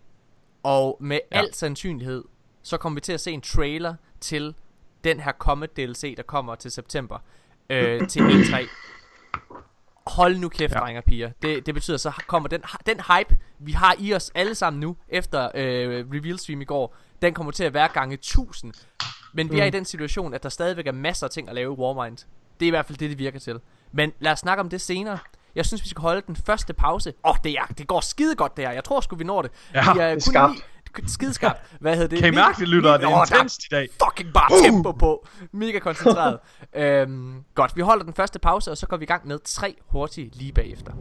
og 0.64 0.98
med 1.00 1.20
ja. 1.32 1.38
al 1.38 1.54
sandsynlighed, 1.54 2.24
så 2.64 2.78
kommer 2.78 2.96
vi 2.96 3.02
til 3.02 3.14
at 3.14 3.20
se 3.20 3.32
en 3.32 3.42
trailer 3.42 3.94
til 4.22 4.56
den 5.04 5.20
her 5.20 5.32
Comet 5.32 5.78
DLC, 5.78 6.16
der 6.18 6.24
kommer 6.24 6.56
til 6.56 6.72
september, 6.72 7.18
øh, 7.70 8.08
til 8.08 8.20
E3. 8.20 8.68
Hold 10.08 10.38
nu 10.38 10.50
kæft, 10.50 10.74
ja. 10.74 10.80
drenge 10.80 11.00
og 11.00 11.04
piger. 11.04 11.32
Det, 11.42 11.66
det 11.66 11.74
betyder, 11.74 11.98
så 11.98 12.12
kommer 12.28 12.50
den, 12.50 12.62
den 12.86 12.98
hype, 13.00 13.38
vi 13.60 13.72
har 13.72 13.96
i 14.00 14.14
os 14.14 14.32
alle 14.36 14.56
sammen 14.56 14.80
nu, 14.80 14.96
efter 15.10 15.50
øh, 15.56 16.06
reveal 16.14 16.40
stream 16.40 16.62
i 16.62 16.66
går, 16.66 16.96
den 17.22 17.34
kommer 17.34 17.52
til 17.52 17.64
at 17.64 17.74
være 17.74 17.88
gange 17.88 18.14
1000. 18.14 18.74
Men 19.34 19.50
vi 19.50 19.56
mm. 19.56 19.62
er 19.62 19.66
i 19.66 19.70
den 19.70 19.86
situation, 19.86 20.34
at 20.34 20.44
der 20.44 20.50
stadigvæk 20.50 20.88
er 20.88 20.92
masser 20.92 21.28
af 21.28 21.32
ting 21.32 21.50
at 21.50 21.56
lave 21.56 21.74
i 21.74 21.78
Warmind. 21.78 22.18
Det 22.60 22.66
er 22.66 22.68
i 22.68 22.70
hvert 22.70 22.86
fald 22.86 22.98
det, 22.98 23.10
det 23.10 23.20
virker 23.20 23.40
til. 23.40 23.60
Men 23.92 24.14
lad 24.20 24.32
os 24.32 24.40
snakke 24.40 24.62
om 24.62 24.70
det 24.70 24.82
senere. 24.82 25.20
Jeg 25.56 25.66
synes, 25.66 25.84
vi 25.84 25.90
skal 25.90 26.02
holde 26.02 26.22
den 26.28 26.36
første 26.36 26.74
pause. 26.74 27.14
Åh, 27.24 27.32
oh, 27.32 27.36
det, 27.44 27.52
er, 27.52 27.66
det 27.78 27.88
går 27.88 28.00
skide 28.00 28.36
godt 28.36 28.58
det 28.58 28.66
her. 28.66 28.72
Jeg 28.72 28.84
tror 28.84 29.02
sgu, 29.02 29.16
vi 29.16 29.24
når 29.24 29.42
det. 29.42 29.52
Ja, 29.74 29.94
vi 29.94 30.00
er, 30.00 30.16
det 30.16 30.28
er 30.28 30.48
kun, 30.48 30.62
skideskarpt. 31.08 31.60
Hvad 31.80 31.96
hedder 31.96 32.08
det? 32.08 32.20
Kan 32.20 32.34
I 32.34 32.36
mærke 32.36 32.60
det, 32.60 32.68
lytter? 32.68 32.98
Det 32.98 33.06
er 33.06 33.22
intenst 33.22 33.64
i 33.64 33.68
dag. 33.72 33.88
fucking 34.04 34.34
bare 34.34 34.62
tempo 34.64 34.92
på. 34.92 35.28
Mega 35.52 35.80
koncentreret. 35.80 36.40
øhm, 36.76 37.44
godt, 37.56 37.76
vi 37.76 37.82
holder 37.82 38.04
den 38.04 38.14
første 38.14 38.40
pause, 38.40 38.72
og 38.72 38.78
så 38.78 38.88
går 38.88 38.98
vi 38.98 39.04
i 39.04 39.08
gang 39.08 39.28
med 39.28 39.40
tre 39.46 39.76
hurtige 39.88 40.32
lige 40.34 40.52
bagefter. 40.54 40.92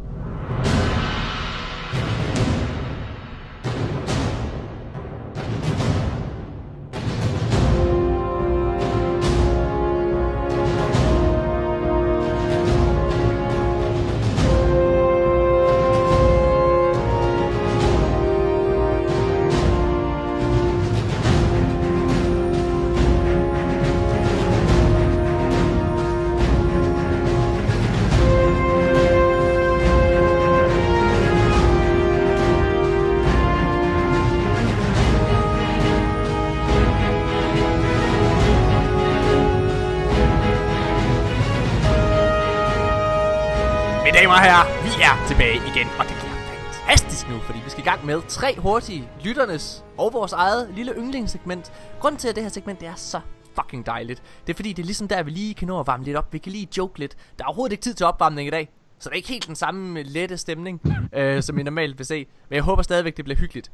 Gang 47.91 48.07
med 48.07 48.23
tre 48.29 48.57
hurtige 48.59 49.09
lytternes 49.25 49.85
og 49.99 50.13
vores 50.13 50.33
eget 50.33 50.71
lille 50.75 50.93
yndlingssegment. 50.93 51.73
Grunden 52.01 52.19
til, 52.19 52.29
at 52.29 52.35
det 52.35 52.43
her 52.43 52.51
segment 52.51 52.81
det 52.81 52.89
er 52.89 52.95
så 52.95 53.21
fucking 53.55 53.87
dejligt, 53.87 54.23
det 54.47 54.53
er 54.53 54.57
fordi, 54.57 54.73
det 54.73 54.83
er 54.83 54.87
ligesom 54.87 55.09
der, 55.09 55.23
vi 55.23 55.31
lige 55.31 55.55
kan 55.55 55.69
nå 55.69 55.81
at 55.81 55.87
varme 55.87 56.05
lidt 56.05 56.17
op. 56.17 56.33
Vi 56.33 56.39
kan 56.39 56.53
lige 56.53 56.69
joke 56.77 56.99
lidt. 56.99 57.17
Der 57.39 57.45
er 57.45 57.49
overhovedet 57.49 57.73
ikke 57.73 57.83
tid 57.83 57.95
til 57.95 58.07
opvarmning 58.07 58.49
i 58.49 58.51
dag, 58.51 58.71
så 58.99 59.09
det 59.09 59.15
er 59.15 59.17
ikke 59.17 59.29
helt 59.29 59.47
den 59.47 59.57
samme 59.57 60.03
lette 60.03 60.37
stemning, 60.37 60.81
øh, 61.17 61.43
som 61.43 61.59
I 61.59 61.63
normalt 61.63 61.99
vil 61.99 62.07
se. 62.07 62.27
Men 62.49 62.55
jeg 62.55 62.63
håber 62.63 62.83
stadigvæk, 62.83 63.17
det 63.17 63.25
bliver 63.25 63.39
hyggeligt. 63.39 63.73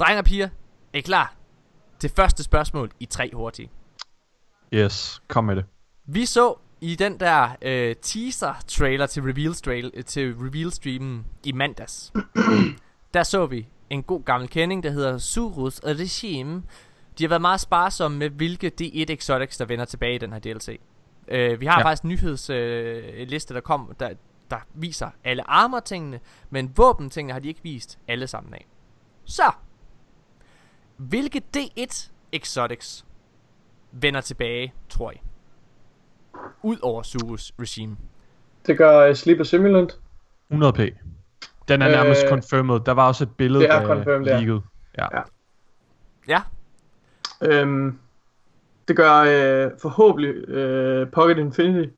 Drenge 0.00 0.18
og 0.18 0.24
piger, 0.24 0.48
er 0.92 0.98
I 0.98 1.00
klar 1.00 1.34
til 1.98 2.10
første 2.16 2.42
spørgsmål 2.42 2.90
i 3.00 3.06
tre 3.06 3.30
hurtige? 3.34 3.70
Yes, 4.74 5.22
kom 5.28 5.44
med 5.44 5.56
det. 5.56 5.64
Vi 6.06 6.26
så 6.26 6.54
i 6.80 6.94
den 6.94 7.20
der 7.20 7.48
øh, 7.62 7.94
teaser 8.02 8.54
trailer 8.66 9.06
til 9.06 9.22
reveal 9.22 9.54
trail, 9.54 9.90
øh, 9.94 10.04
til 10.04 10.34
reveal 10.34 10.72
streamen 10.72 11.26
i 11.44 11.52
mandags. 11.52 12.12
der 13.16 13.22
så 13.22 13.46
vi 13.46 13.68
en 13.90 14.02
god 14.02 14.22
gammel 14.22 14.48
kending 14.48 14.82
der 14.82 14.90
hedder 14.90 15.18
Surus 15.18 15.80
Regime. 15.84 16.62
De 17.18 17.24
har 17.24 17.28
været 17.28 17.40
meget 17.40 17.60
sparsomme 17.60 18.18
med 18.18 18.30
hvilke 18.30 18.72
D1 18.80 19.12
Exotics 19.12 19.56
der 19.56 19.64
vender 19.64 19.84
tilbage 19.84 20.14
i 20.14 20.18
den 20.18 20.32
her 20.32 20.38
DLC. 20.38 20.80
Øh, 21.28 21.60
vi 21.60 21.66
har 21.66 21.80
ja. 21.80 21.86
Faktisk 21.86 22.02
en 22.02 22.08
nyhedsliste 22.08 22.54
øh, 22.54 23.28
liste, 23.28 23.54
der 23.54 23.60
kom 23.60 23.94
der, 24.00 24.10
der 24.50 24.56
viser 24.74 25.10
alle 25.24 25.50
armor 25.50 25.80
tingene, 25.80 26.20
men 26.50 26.72
våben 26.76 27.10
tingene 27.10 27.32
har 27.32 27.40
de 27.40 27.48
ikke 27.48 27.62
vist 27.62 27.98
alle 28.08 28.26
sammen 28.26 28.54
af. 28.54 28.66
Så 29.24 29.52
hvilke 30.96 31.42
D1 31.56 32.10
Exotics 32.32 33.04
vender 33.92 34.20
tilbage, 34.20 34.74
tror 34.88 35.10
I? 35.10 35.20
Ud 36.62 36.76
over 36.82 37.02
Surus 37.02 37.52
regime. 37.60 37.96
Det 38.66 38.78
gør 38.78 39.08
uh, 39.08 39.14
Sleeper 39.14 39.44
Simulant. 39.44 40.00
100p. 40.52 40.94
Den 41.68 41.82
er 41.82 41.88
nærmest 41.88 42.22
Øh, 42.24 42.28
confirmed. 42.30 42.80
Der 42.80 42.92
var 42.92 43.06
også 43.08 43.24
et 43.24 43.30
billede, 43.36 43.64
det 43.64 43.70
er 43.72 43.78
der 43.80 43.86
confirmed, 43.86 44.26
ja. 44.26 44.36
leaked. 44.38 44.60
Ja. 44.98 45.06
Ja. 45.16 45.22
Ja, 46.28 46.40
Øhm, 47.42 47.98
det 48.88 48.96
gør 48.96 49.12
øh, 49.18 49.70
forhåbentlig 49.82 50.34
øh, 50.48 51.10
Pocket 51.10 51.38
Infinity. 51.38 51.90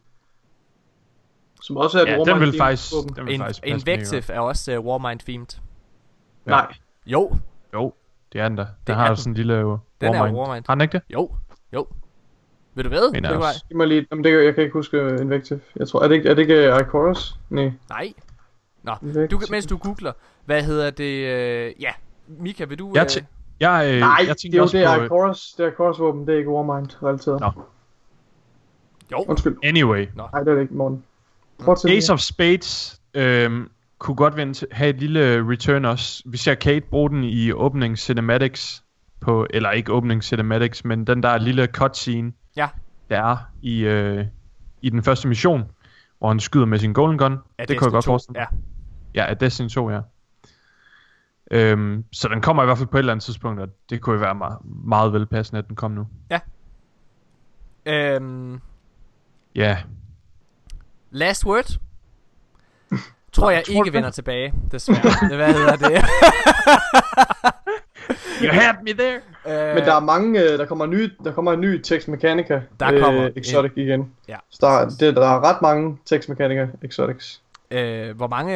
Som 1.63 1.77
også 1.77 1.99
er 1.99 2.03
et 2.03 2.07
ja, 2.09 2.13
Warmind 2.19 2.27
den 2.35 2.41
vil 2.41 2.49
themed 2.53 2.59
faktisk, 2.59 2.93
den 3.17 3.27
vil 3.27 3.35
In- 3.35 3.41
faktisk 3.41 3.67
Invective 3.67 4.33
er 4.35 4.41
også 4.41 4.79
uh, 4.79 4.87
Warmind 4.87 5.21
themed. 5.21 5.47
ja. 6.47 6.51
Nej, 6.51 6.73
Jo. 7.07 7.37
Jo, 7.75 7.93
det 8.33 8.41
er 8.41 8.49
den 8.49 8.57
da. 8.57 8.67
Den 8.87 8.95
er 8.95 8.99
har 8.99 9.15
sådan 9.15 9.31
en 9.33 9.35
lille 9.37 9.67
uh, 9.67 9.79
Den 10.01 10.15
er 10.15 10.21
Warmind. 10.21 10.37
Warmind. 10.37 10.65
Har 10.69 10.75
den 10.75 10.83
ikke 10.83 10.93
det? 10.93 11.03
jo, 11.13 11.31
jo. 11.73 11.87
Ved 12.75 12.85
du 12.85 12.89
hvad? 12.89 13.13
Mener 13.13 13.29
Nikolaj? 13.31 13.49
også. 13.49 13.65
giv 13.69 13.77
mig 13.77 13.87
lige... 13.87 14.07
Jamen, 14.11 14.25
det, 14.25 14.45
jeg 14.45 14.55
kan 14.55 14.65
ikke 14.65 14.73
huske 14.73 15.17
Invective. 15.21 15.61
Jeg 15.77 15.89
tror, 15.89 16.03
er 16.03 16.09
det 16.09 16.15
ikke, 16.15 16.29
er 16.29 16.35
det 16.35 16.43
ikke 16.43 16.73
uh, 16.75 16.81
Ichorus? 16.81 17.35
Nej. 17.51 17.73
Nej. 17.89 18.13
Nå, 18.83 18.93
du, 19.31 19.39
kan- 19.39 19.49
mens 19.51 19.67
du 19.67 19.77
googler, 19.77 20.13
hvad 20.45 20.63
hedder 20.63 20.91
det? 20.91 21.05
Øh, 21.27 21.73
ja, 21.81 21.91
Mika, 22.29 22.65
vil 22.65 22.79
du... 22.79 22.93
Jeg, 22.95 23.07
øh, 23.17 23.23
jeg, 23.61 23.91
øh, 23.95 24.01
Nej, 24.01 24.17
jeg 24.21 24.29
det 24.29 24.37
tænkte 24.37 24.57
er 24.57 24.59
jo 24.59 24.63
også 24.63 24.77
det 24.79 24.85
er 24.87 24.95
på... 24.97 25.01
øh, 25.01 25.05
Ichorus. 25.05 25.53
Det 25.59 25.67
er 25.67 25.71
Ichorus 25.71 25.99
våben, 25.99 26.27
det 26.27 26.35
er 26.35 26.39
ikke 26.39 26.51
Warmind 26.51 27.03
relateret. 27.03 27.41
Nå. 27.41 27.51
jo, 29.13 29.25
Undskyld. 29.29 29.57
Anyway, 29.63 30.07
Nej, 30.17 30.27
det 30.41 30.49
er 30.49 30.55
det 30.55 30.63
ikke, 30.63 30.75
Morten. 30.75 31.03
Fortsæt. 31.61 31.91
Ace 31.91 32.13
of 32.13 32.19
Spades 32.19 33.01
øhm, 33.15 33.71
kunne 33.99 34.17
godt 34.17 34.37
vende 34.37 34.53
til, 34.55 34.69
have 34.73 34.91
et 34.91 34.97
lille 35.01 35.49
return 35.51 35.85
også. 35.85 36.23
Vi 36.27 36.37
ser 36.37 36.55
Kate 36.55 36.87
bruge 36.91 37.11
den 37.11 37.25
i 37.25 37.53
opening 37.53 37.99
cinematics 37.99 38.83
på, 39.21 39.47
eller 39.51 39.71
ikke 39.71 39.93
opening 39.93 40.25
cinematics, 40.25 40.85
men 40.85 41.07
den 41.07 41.23
der 41.23 41.39
lille 41.39 41.67
cutscene, 41.67 42.33
Ja. 42.57 42.69
der 43.11 43.17
er 43.23 43.37
i, 43.63 43.81
øh, 43.85 44.25
i 44.83 44.91
den 44.91 45.03
første 45.03 45.29
mission, 45.29 45.63
hvor 46.19 46.29
han 46.29 46.41
skyder 46.41 46.67
med 46.67 46.79
sin 46.79 46.93
golden 46.93 47.19
gun. 47.19 47.39
er 47.59 47.65
det 47.67 47.79
kunne 47.79 47.87
jeg 47.87 47.93
godt 47.93 48.05
forestille 48.05 48.39
mig. 48.39 48.47
Ja, 48.53 48.59
Ja, 49.15 49.27
af 49.31 49.37
Destiny 49.37 49.69
2, 49.69 49.91
ja. 49.91 50.01
Øhm, 51.51 52.05
så 52.13 52.29
den 52.29 52.41
kommer 52.41 52.63
i 52.63 52.67
hvert 52.67 52.79
fald 52.79 52.89
på 52.89 52.97
et 52.97 52.99
eller 52.99 53.13
andet 53.13 53.25
tidspunkt, 53.25 53.61
og 53.61 53.69
det 53.91 54.01
kunne 54.01 54.15
jo 54.15 54.21
være 54.21 54.35
meget, 54.35 54.59
meget 54.65 55.13
velpassende, 55.13 55.59
at 55.59 55.69
den 55.69 55.77
kom 55.77 55.91
nu. 55.91 56.07
øhm, 57.87 58.61
Ja, 59.55 59.79
last 61.11 61.47
word. 61.47 61.79
Tror 63.33 63.51
jeg 63.51 63.63
Tror 63.67 63.85
ikke 63.85 63.93
vender 63.93 64.11
tilbage, 64.11 64.55
desværre. 64.73 65.37
Hvad 65.37 65.55
hedder 65.55 65.77
det? 65.77 66.03
you 68.43 68.53
had 68.53 68.75
me 68.83 68.93
there! 68.93 69.21
øh, 69.47 69.75
Men 69.75 69.85
der 69.85 69.95
er 69.95 70.01
mange, 70.01 70.43
øh, 70.43 70.59
der 70.59 70.67
kommer 70.67 70.87
nye, 70.87 71.11
der 71.25 71.33
kommer 71.33 71.53
en 71.53 71.61
ny 71.61 71.81
Tex 71.83 72.09
Mechanica 72.09 72.63
Der 72.81 73.01
kommer 73.01 73.25
øh, 73.25 73.31
Exotic 73.37 73.73
igen. 73.77 74.13
Ja. 74.29 74.37
Så 74.51 74.59
der, 74.61 74.69
er- 74.69 74.89
det, 74.89 75.17
der 75.17 75.27
er 75.29 75.41
ret 75.55 75.63
mange 75.63 75.99
Tex 76.07 76.29
Mechanica 76.29 76.69
Exotics. 76.83 77.43
Øh, 77.71 78.17
hvor 78.17 78.27
mange... 78.29 78.53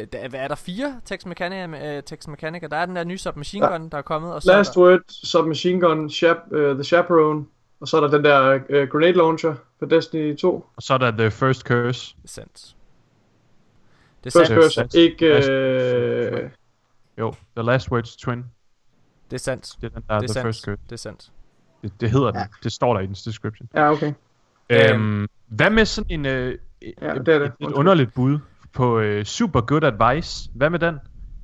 øh, 0.00 0.06
Der, 0.12 0.28
hvad 0.28 0.40
er 0.40 0.48
der 0.48 0.54
fire 0.54 1.00
Tex 1.04 1.24
Mechanica, 1.26 1.96
uh, 1.96 2.02
Tex 2.04 2.26
Mechanica? 2.26 2.66
Der 2.66 2.76
er 2.76 2.86
den 2.86 2.96
der 2.96 3.04
nye 3.04 3.18
submachine 3.18 3.66
Ja. 3.66 3.76
gun, 3.76 3.88
der 3.88 3.98
er 3.98 4.02
kommet. 4.02 4.32
Og 4.34 4.42
så 4.42 4.52
Last 4.52 4.74
der, 4.74 4.80
Word, 4.80 5.00
Submachine 5.08 5.80
Gun, 5.80 6.10
Chap, 6.10 6.36
uh, 6.50 6.58
The 6.74 6.84
Chaperone, 6.84 7.44
og 7.80 7.88
så 7.88 7.96
er 7.96 8.00
der 8.00 8.08
den 8.08 8.24
der 8.24 8.54
uh, 8.54 8.88
Grenade 8.88 9.12
Launcher 9.12 9.54
på 9.80 9.86
Destiny 9.86 10.36
2. 10.36 10.66
Og 10.76 10.82
så 10.82 10.94
er 10.94 10.98
der 10.98 11.10
The 11.10 11.30
First 11.30 11.60
Curse. 11.62 12.14
Det 12.22 12.30
sandt. 12.30 12.74
Det 14.24 14.36
er 14.36 14.40
First 14.54 14.74
sandt. 14.74 14.92
Curse. 14.92 15.00
Ikke... 15.00 15.50
Øh, 15.50 16.50
Jo, 17.18 17.34
The 17.56 17.66
Last 17.66 17.90
Words 17.90 18.16
Twin. 18.16 18.44
Det 19.30 19.36
er 19.36 19.38
sandt. 19.38 19.72
Det 19.80 19.84
er 19.86 19.88
den 19.88 20.02
der, 20.08 20.18
Det 20.20 20.30
er 20.30 20.34
The 20.34 20.42
First 20.42 20.62
sandt. 20.62 20.78
Curse. 20.78 20.82
Det 20.86 20.92
er 20.92 20.96
sandt. 20.96 21.30
Det, 21.82 22.00
det 22.00 22.10
hedder 22.10 22.30
den. 22.30 22.40
Det 22.64 22.72
står 22.72 22.94
der 22.94 23.00
i 23.00 23.06
dens 23.06 23.22
description. 23.22 23.68
ja, 23.74 23.90
okay. 23.92 24.12
Øhm, 24.70 25.26
hvad 25.46 25.70
med 25.70 25.84
sådan 25.84 26.10
en, 26.10 26.26
øh, 26.26 26.58
Ja, 27.02 27.14
et, 27.14 27.26
det 27.26 27.34
er 27.34 27.38
det. 27.38 27.46
et, 27.60 27.66
et 27.66 27.72
underligt 27.72 28.14
bud 28.14 28.38
på 28.72 28.98
øh, 28.98 29.24
Super 29.24 29.60
Good 29.60 29.84
Advice? 29.84 30.50
Hvad 30.54 30.70
med 30.70 30.78
den? 30.78 30.98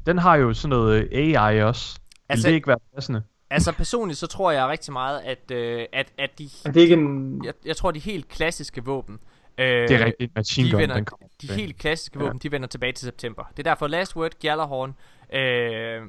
Den 0.06 0.18
har 0.18 0.36
jo 0.36 0.54
sådan 0.54 0.68
noget 0.70 1.08
øh, 1.12 1.34
AI 1.44 1.62
også. 1.62 1.94
Vil 2.00 2.10
Altså- 2.28 2.48
det 2.48 2.54
ikke 2.54 2.68
være 2.68 2.78
passende? 2.94 3.22
Altså 3.50 3.72
personligt 3.72 4.18
så 4.18 4.26
tror 4.26 4.50
jeg 4.50 4.66
rigtig 4.68 4.92
meget, 4.92 5.20
at, 5.20 5.50
øh, 5.50 5.86
at, 5.92 6.12
at 6.18 6.30
de... 6.38 6.48
Er 6.64 6.72
det 6.72 6.80
ikke 6.80 6.94
en... 6.94 7.40
Jeg, 7.44 7.52
jeg 7.64 7.76
tror, 7.76 7.90
de 7.90 7.98
helt 7.98 8.28
klassiske 8.28 8.84
våben... 8.84 9.18
Øh, 9.58 9.66
Det 9.66 9.90
er 9.90 10.04
rigtigt. 10.04 10.34
Machine 10.36 10.66
de 10.66 10.72
Gun, 10.72 10.80
vender, 10.80 10.94
den 10.94 11.04
kommer 11.04 11.26
de 11.42 11.52
helt 11.52 11.78
klassiske 11.78 12.18
Ja. 12.18 12.24
våben, 12.24 12.38
de 12.38 12.50
vender 12.52 12.68
tilbage 12.68 12.92
til 12.92 13.04
september. 13.06 13.44
Det 13.56 13.58
er 13.66 13.70
derfor 13.70 13.86
Last 13.86 14.16
Word, 14.16 14.30
Gjallarhorn, 14.40 14.94
øh, 15.34 16.02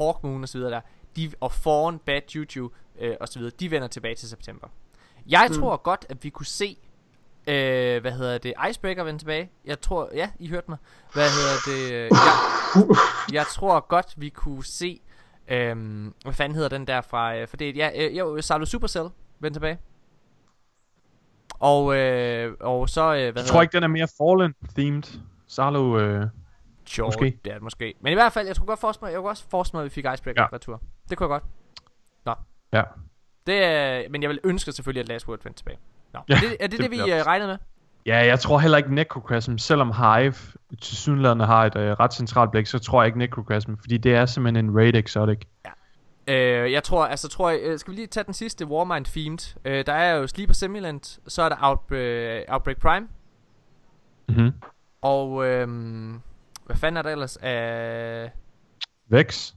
Hawkmoon 0.00 0.42
osv. 0.44 0.60
der, 0.60 0.80
de, 1.16 1.32
og 1.40 1.52
Fawn, 1.52 1.98
Bad 1.98 2.20
Juju 2.34 2.70
øh, 3.00 3.14
osv., 3.20 3.42
de 3.60 3.70
vender 3.70 3.88
tilbage 3.88 4.14
til 4.14 4.28
september. 4.28 4.68
Jeg 5.28 5.46
Mm. 5.50 5.54
tror 5.54 5.76
godt, 5.76 6.06
at 6.08 6.24
vi 6.24 6.30
kunne 6.30 6.46
se, 6.46 6.76
øh, 7.46 8.00
hvad 8.00 8.12
hedder 8.12 8.38
det, 8.38 8.54
Icebreaker 8.70 9.04
vende 9.04 9.20
tilbage. 9.20 9.50
Jeg 9.64 9.80
tror, 9.80 10.10
ja, 10.14 10.30
I 10.38 10.48
hørte 10.48 10.66
mig. 10.70 10.78
Hvad 11.12 11.28
hedder 11.28 11.56
det, 11.66 11.94
øh, 11.94 12.10
jeg, 12.12 12.96
jeg 13.32 13.46
tror 13.46 13.80
godt, 13.88 14.14
vi 14.16 14.28
kunne 14.28 14.64
se, 14.64 15.00
øh, 15.48 15.76
hvad 16.24 16.32
fanden 16.32 16.54
hedder 16.56 16.68
den 16.68 16.86
der 16.86 17.00
fra, 17.00 17.36
øh, 17.36 17.48
for 17.48 17.56
det, 17.56 17.76
ja, 17.76 17.90
øh, 17.96 18.18
jo, 18.18 18.42
Salo 18.42 18.64
Supercell 18.64 19.08
vende 19.40 19.54
tilbage. 19.56 19.78
Og, 21.60 21.96
øh, 21.96 22.56
og 22.60 22.88
så, 22.88 23.14
øh, 23.14 23.32
hvad 23.32 23.42
Jeg 23.42 23.44
tror 23.44 23.62
ikke, 23.62 23.72
den 23.72 23.82
er 23.82 23.88
mere 23.88 24.08
Fallen-themed. 24.20 25.20
Sarlo, 25.46 25.98
øh, 25.98 26.26
Sure, 26.90 27.06
Måske. 27.06 27.38
det 27.44 27.50
er 27.50 27.54
det 27.54 27.62
måske. 27.62 27.94
Men 28.00 28.10
i 28.12 28.14
hvert 28.14 28.32
fald, 28.32 28.46
jeg 28.46 28.56
tror 28.56 28.64
godt 28.66 28.80
forestille 28.80 29.06
mig, 29.06 29.12
jeg 29.12 29.20
kunne 29.20 29.30
også 29.30 29.44
forestille 29.50 29.76
mig, 29.78 29.84
at 29.84 29.84
vi 29.84 29.94
fik 29.94 30.04
Icebreaker 30.14 30.42
Ja. 30.42 30.48
retur. 30.52 30.82
Det 31.10 31.18
kunne 31.18 31.34
jeg 31.34 31.40
godt. 31.40 32.36
ja. 32.72 32.82
Det 33.46 33.64
er, 33.64 34.02
men 34.10 34.22
jeg 34.22 34.30
vil 34.30 34.40
ønske 34.44 34.72
selvfølgelig, 34.72 35.00
at 35.00 35.08
Last 35.08 35.28
Word 35.28 35.38
vendte 35.44 35.60
tilbage. 35.60 35.78
Nå, 36.14 36.20
Ja, 36.28 36.34
er 36.34 36.38
det 36.40 36.48
er 36.52 36.56
det, 36.66 36.70
det 36.70 36.78
det, 36.80 36.90
vi 36.90 36.96
bliver 37.02 37.20
uh, 37.20 37.26
regnede 37.26 37.48
med? 37.48 37.58
Ja, 38.06 38.16
jeg 38.26 38.40
tror 38.40 38.58
heller 38.58 38.78
ikke 38.78 38.94
Necrocasm, 38.94 39.56
selvom 39.56 39.92
Hive 39.92 40.34
til 40.82 40.96
synligheden 40.96 41.40
har 41.40 41.64
et 41.66 41.76
øh, 41.76 41.92
ret 41.92 42.14
centralt 42.14 42.50
blik, 42.50 42.66
så 42.66 42.78
tror 42.78 43.02
jeg 43.02 43.06
ikke 43.06 43.18
Necrocasm, 43.18 43.74
fordi 43.80 43.96
det 43.98 44.14
er 44.14 44.26
simpelthen 44.26 44.64
en 44.64 44.76
raid 44.76 44.94
exotic. 44.94 45.38
Ja. 46.28 46.34
Øh, 46.34 46.72
jeg 46.72 46.82
tror, 46.82 47.06
altså 47.06 47.28
tror 47.28 47.50
jeg, 47.50 47.60
øh, 47.62 47.78
skal 47.78 47.90
vi 47.90 47.96
lige 47.96 48.06
tage 48.06 48.24
den 48.24 48.34
sidste 48.34 48.66
Warmind 48.66 49.04
themed? 49.04 49.56
Øh, 49.64 49.86
der 49.86 49.92
er 49.92 50.14
jo 50.16 50.26
Sleeper 50.26 50.54
Simulant, 50.54 51.18
så 51.28 51.42
er 51.42 51.48
der 51.48 51.56
Out, 51.60 51.92
øh, 51.92 52.42
Outbreak 52.48 52.76
Prime, 52.80 53.08
Mm-hmm. 54.28 54.52
og 55.02 55.46
øh, 55.46 55.68
hvad 56.70 56.76
fanden 56.76 56.96
er 56.96 57.02
der 57.02 57.10
ellers 57.10 57.38
af... 57.42 58.30
Vex. 59.08 59.52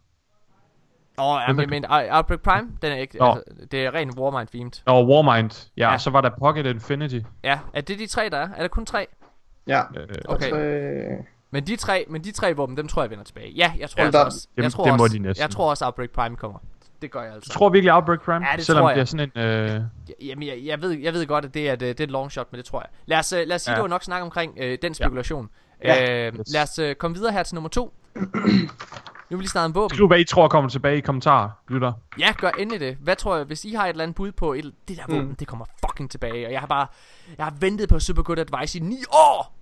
Åh, 1.17 1.25
oh, 1.25 1.41
er 1.41 1.46
jeg 1.62 1.70
mener, 1.70 2.15
Outbreak 2.17 2.39
Prime, 2.41 2.70
den 2.82 2.91
er 2.91 2.96
ikke, 2.96 3.24
altså, 3.24 3.41
det 3.72 3.86
er 3.86 3.93
ren 3.93 4.20
Warmind 4.20 4.48
themed. 4.48 4.72
Og 4.86 5.08
Warmind. 5.08 5.70
Ja, 5.77 5.86
Ja. 5.86 5.91
ja, 5.91 5.98
så 5.98 6.10
var 6.10 6.22
der 6.22 6.29
Pocket 6.39 6.65
Infinity. 6.65 7.20
Ja, 7.43 7.60
er 7.74 7.82
det 7.82 8.00
de 8.00 8.08
tre, 8.08 8.29
der 8.29 8.38
er? 8.38 8.50
Er 8.55 8.62
der 8.62 8.67
kun 8.67 8.86
tre? 8.86 9.08
Ja. 9.67 9.82
Øh, 9.98 10.08
Okay. 10.25 10.50
Så, 10.50 11.24
Men 11.51 11.67
de 11.67 11.75
tre, 11.75 12.05
men 12.10 12.24
de 12.24 12.32
tre 12.32 12.53
våben, 12.55 12.77
dem 12.77 12.88
tror 12.88 13.01
jeg 13.03 13.10
vender 13.12 13.24
tilbage. 13.24 13.51
Ja, 13.51 13.74
jeg 13.79 13.89
tror 13.89 14.01
Jamen, 14.01 14.08
altså 14.08 14.20
der- 14.20 14.25
også. 14.25 14.48
Dem- 14.55 14.63
jeg 14.63 14.72
tror 14.72 14.84
det 14.86 14.98
må 14.98 15.03
også, 15.03 15.13
de 15.17 15.20
næsten. 15.20 15.41
Jeg 15.41 15.50
tror 15.50 15.70
også 15.70 15.86
Outbreak 15.86 16.10
Prime 16.10 16.36
kommer. 16.36 16.60
Det 17.01 17.12
gør 17.12 17.22
jeg 17.22 17.29
du 17.32 17.36
altså. 17.36 17.53
tror 17.53 17.70
virkelig 17.70 17.93
Outbreak 17.93 18.22
Prime? 18.22 18.46
Ja, 18.48 18.55
det 18.58 18.65
Selvom 18.65 18.82
tror 18.82 18.89
jeg. 18.89 18.96
det 18.96 19.01
er 19.01 19.05
sådan 19.05 19.32
en... 19.36 19.41
Øh... 19.43 19.82
Jamen, 20.29 20.48
jeg, 20.48 20.60
jeg, 20.65 20.82
ved, 20.82 20.91
jeg 20.91 21.13
ved 21.13 21.27
godt, 21.27 21.46
at 21.46 21.53
det 21.53 21.70
er, 21.70 21.74
et, 21.74 21.82
øh, 21.82 21.88
det 21.88 22.00
er 22.00 22.03
et 22.03 22.12
long 22.12 22.32
shot, 22.32 22.48
men 22.51 22.58
det 22.58 22.65
tror 22.65 22.79
jeg. 22.82 22.89
Lad 23.05 23.17
os, 23.20 23.34
øh, 23.34 23.48
lad 23.48 23.55
os 23.55 23.62
sige, 23.62 23.72
ja. 23.72 23.75
Ja. 23.75 23.77
det 23.77 23.84
var 23.84 23.96
nok 23.96 24.03
snak 24.03 24.22
omkring 24.22 24.53
øh, 24.58 24.77
den 24.82 24.93
spekulation. 24.93 25.50
Ja. 25.53 25.62
Øh, 25.82 26.34
Yes. 26.39 26.53
lad 26.53 26.62
os 26.63 26.80
øh, 26.80 26.96
komme 26.96 27.18
videre 27.18 27.32
her 27.34 27.44
til 27.44 27.56
nummer 27.56 27.70
to. 27.70 27.94
nu 28.15 28.22
vil 29.30 29.38
vi 29.38 29.44
lige 29.44 29.50
snart 29.50 29.65
om 29.65 29.75
våben. 29.75 29.96
Skriv, 29.96 30.08
hvad 30.08 30.20
I 30.20 30.24
tror 30.24 30.48
kommer 30.48 30.70
tilbage 30.70 30.98
i 30.98 31.01
kommentarer, 31.01 31.50
lytter. 31.70 31.94
Ja, 32.20 32.34
gør 32.38 32.50
endelig 32.50 32.80
det. 32.80 32.98
Hvad 33.01 33.15
tror 33.15 33.36
jeg, 33.36 33.46
hvis 33.46 33.65
I 33.65 33.74
har 33.74 33.86
et 33.86 33.89
eller 33.89 34.03
andet 34.03 34.15
bud 34.15 34.32
på, 34.32 34.53
et, 34.53 34.74
det 34.88 34.98
der 34.98 35.03
våben, 35.08 35.27
Mm. 35.27 35.36
det 35.36 35.48
kommer 35.48 35.65
fucking 35.86 36.12
tilbage. 36.12 36.46
Og 36.48 36.51
jeg 36.51 36.60
har 36.60 36.68
bare, 36.68 36.88
jeg 37.38 37.46
har 37.46 37.53
ventet 37.60 37.89
på 37.89 38.00
Super 38.00 38.24
Good 38.24 38.39
Advice 38.39 38.77
i 38.80 38.82
9 38.82 39.03
år! 39.12 39.56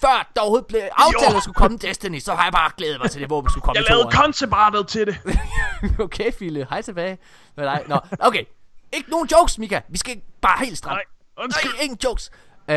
Før 0.00 0.30
der 0.36 0.40
overhovedet 0.40 0.66
blev 0.66 0.80
aftalt, 0.96 1.36
at 1.36 1.42
skulle 1.42 1.54
komme 1.54 1.78
Destiny, 1.78 2.18
så 2.18 2.34
har 2.34 2.44
jeg 2.44 2.52
bare 2.52 2.70
glædet 2.76 2.98
mig 3.02 3.10
til, 3.10 3.20
det 3.20 3.30
våben 3.30 3.50
skulle 3.50 3.62
komme 3.64 3.78
Jeg 3.78 3.84
lavede 3.90 4.08
konceptartet 4.12 4.88
til 4.88 5.06
det. 5.06 5.16
okay, 6.04 6.32
Fille. 6.32 6.66
Hej 6.70 6.82
tilbage 6.82 7.18
med 7.56 7.64
dig. 7.64 7.82
Nå, 7.88 7.98
okay. 8.20 8.44
Ikke 8.92 9.10
nogen 9.10 9.28
jokes, 9.32 9.58
Mika. 9.58 9.80
Vi 9.88 9.98
skal 9.98 10.20
bare 10.40 10.64
helt 10.64 10.78
stramt. 10.78 10.94
Nej, 10.94 11.44
undskyld. 11.44 11.70
Nej, 11.72 11.82
ingen 11.84 11.98
jokes. 12.04 12.30
Øh, 12.68 12.74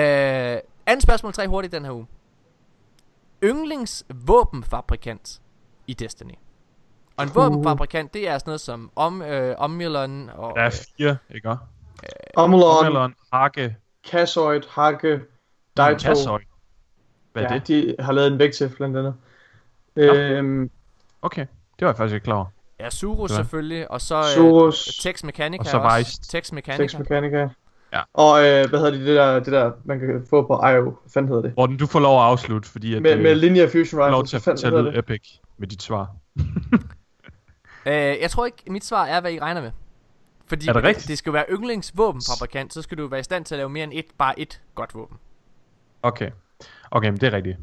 anden 0.86 1.01
spørgsmål, 1.01 1.34
tre 1.34 1.48
hurtigt 1.48 1.72
den 1.74 1.84
her 1.86 1.91
uge. 1.91 2.08
Yndlingsvåbenfabrikant 3.44 5.42
i 5.88 5.94
Destiny. 5.94 6.34
Og 7.18 7.24
en 7.24 7.36
våbenfabrikant, 7.36 8.13
det 8.13 8.30
er 8.30 8.38
sådan 8.38 8.50
noget 8.50 8.62
som 8.62 8.92
Om, 8.96 9.22
øh, 9.22 9.56
Omnilon 9.58 10.30
og... 10.30 10.56
Der 10.56 10.62
er 10.62 10.84
fire, 10.98 11.18
ikke 11.36 11.50
også? 11.50 11.63
Omlon, 12.36 12.86
Ommelon, 12.86 13.15
Hakke, 13.34 13.75
Kassoid, 14.12 14.62
Hakke, 14.70 15.22
Daito. 15.77 16.08
Kassoy. 16.08 16.39
Hvad 17.34 17.44
er 17.44 17.54
ja, 17.54 17.60
det? 17.60 17.68
de 17.68 17.96
har 18.00 18.12
lavet 18.12 18.27
en 18.32 18.39
vægt 18.39 18.56
til, 18.56 18.70
blandt 18.77 18.98
andet. 18.98 19.15
Øhm, 19.96 20.70
Okay, 21.22 21.42
det 21.80 21.86
var 21.86 21.88
jeg 21.88 21.98
faktisk 21.98 22.13
ikke 22.13 22.24
klar 22.24 22.36
over. 22.36 22.46
Ja, 22.80 22.89
Surus 22.89 23.32
Ja. 23.32 23.36
selvfølgelig, 23.36 23.92
og 23.92 24.01
så 24.01 24.18
øh, 24.18 24.24
Surus, 24.24 24.86
Tex 25.01 25.24
Mechanica 25.24 25.60
Og 25.62 25.65
så. 25.65 25.80
Weist. 25.80 26.32
Tex 26.32 26.51
Mechanica. 26.51 26.88
Sex 26.88 27.00
Mechanica. 27.00 27.50
Ja. 27.95 28.01
Og 28.13 28.39
øh, 28.45 28.69
hvad 28.69 28.79
hedder 28.79 28.91
det, 28.91 28.99
det 28.99 29.15
der, 29.15 29.33
det 29.39 29.53
der, 29.53 29.71
man 29.85 29.99
kan 29.99 30.25
få 30.29 30.47
på 30.47 30.53
IO, 30.67 30.81
hvad 30.83 31.09
fanden 31.13 31.27
hedder 31.27 31.41
det? 31.41 31.53
Morten, 31.57 31.77
du 31.77 31.87
får 31.87 31.99
lov 31.99 32.19
at 32.19 32.25
afslutte, 32.25 32.69
fordi 32.69 32.95
at, 32.95 33.01
Med, 33.01 33.11
øh, 33.17 33.23
med 33.23 33.35
Linear 33.35 33.67
Fusion 33.67 33.99
får 33.99 34.09
lov 34.09 34.25
til 34.25 34.35
at 34.35 34.41
fortælle 34.41 34.85
det? 34.85 34.97
epic 34.97 35.21
med 35.57 35.67
dit 35.67 35.81
svar. 35.83 36.07
Øh, 37.87 37.93
jeg 38.21 38.31
tror 38.31 38.45
ikke, 38.45 38.57
mit 38.67 38.85
svar 38.85 39.05
er, 39.05 39.21
hvad 39.21 39.31
I 39.31 39.39
regner 39.39 39.61
med. 39.61 39.71
Fordi 40.47 40.67
Er 40.67 40.73
det 40.73 40.83
rigtigt? 40.83 41.07
det 41.07 41.17
skal 41.17 41.29
jo 41.29 41.33
være 41.33 41.45
yndlingsvåbenfabrikant, 41.49 42.73
så 42.73 42.81
skal 42.81 42.97
du 42.97 43.07
være 43.07 43.19
i 43.19 43.23
stand 43.23 43.45
til 43.45 43.55
at 43.55 43.59
lave 43.59 43.69
mere 43.69 43.83
end 43.83 43.91
et, 43.95 44.05
bare 44.17 44.39
et 44.39 44.61
godt 44.75 44.95
våben. 44.95 45.17
Okay. 46.03 46.31
Okay, 46.91 47.09
men 47.09 47.17
det 47.21 47.27
er 47.27 47.33
rigtigt. 47.33 47.57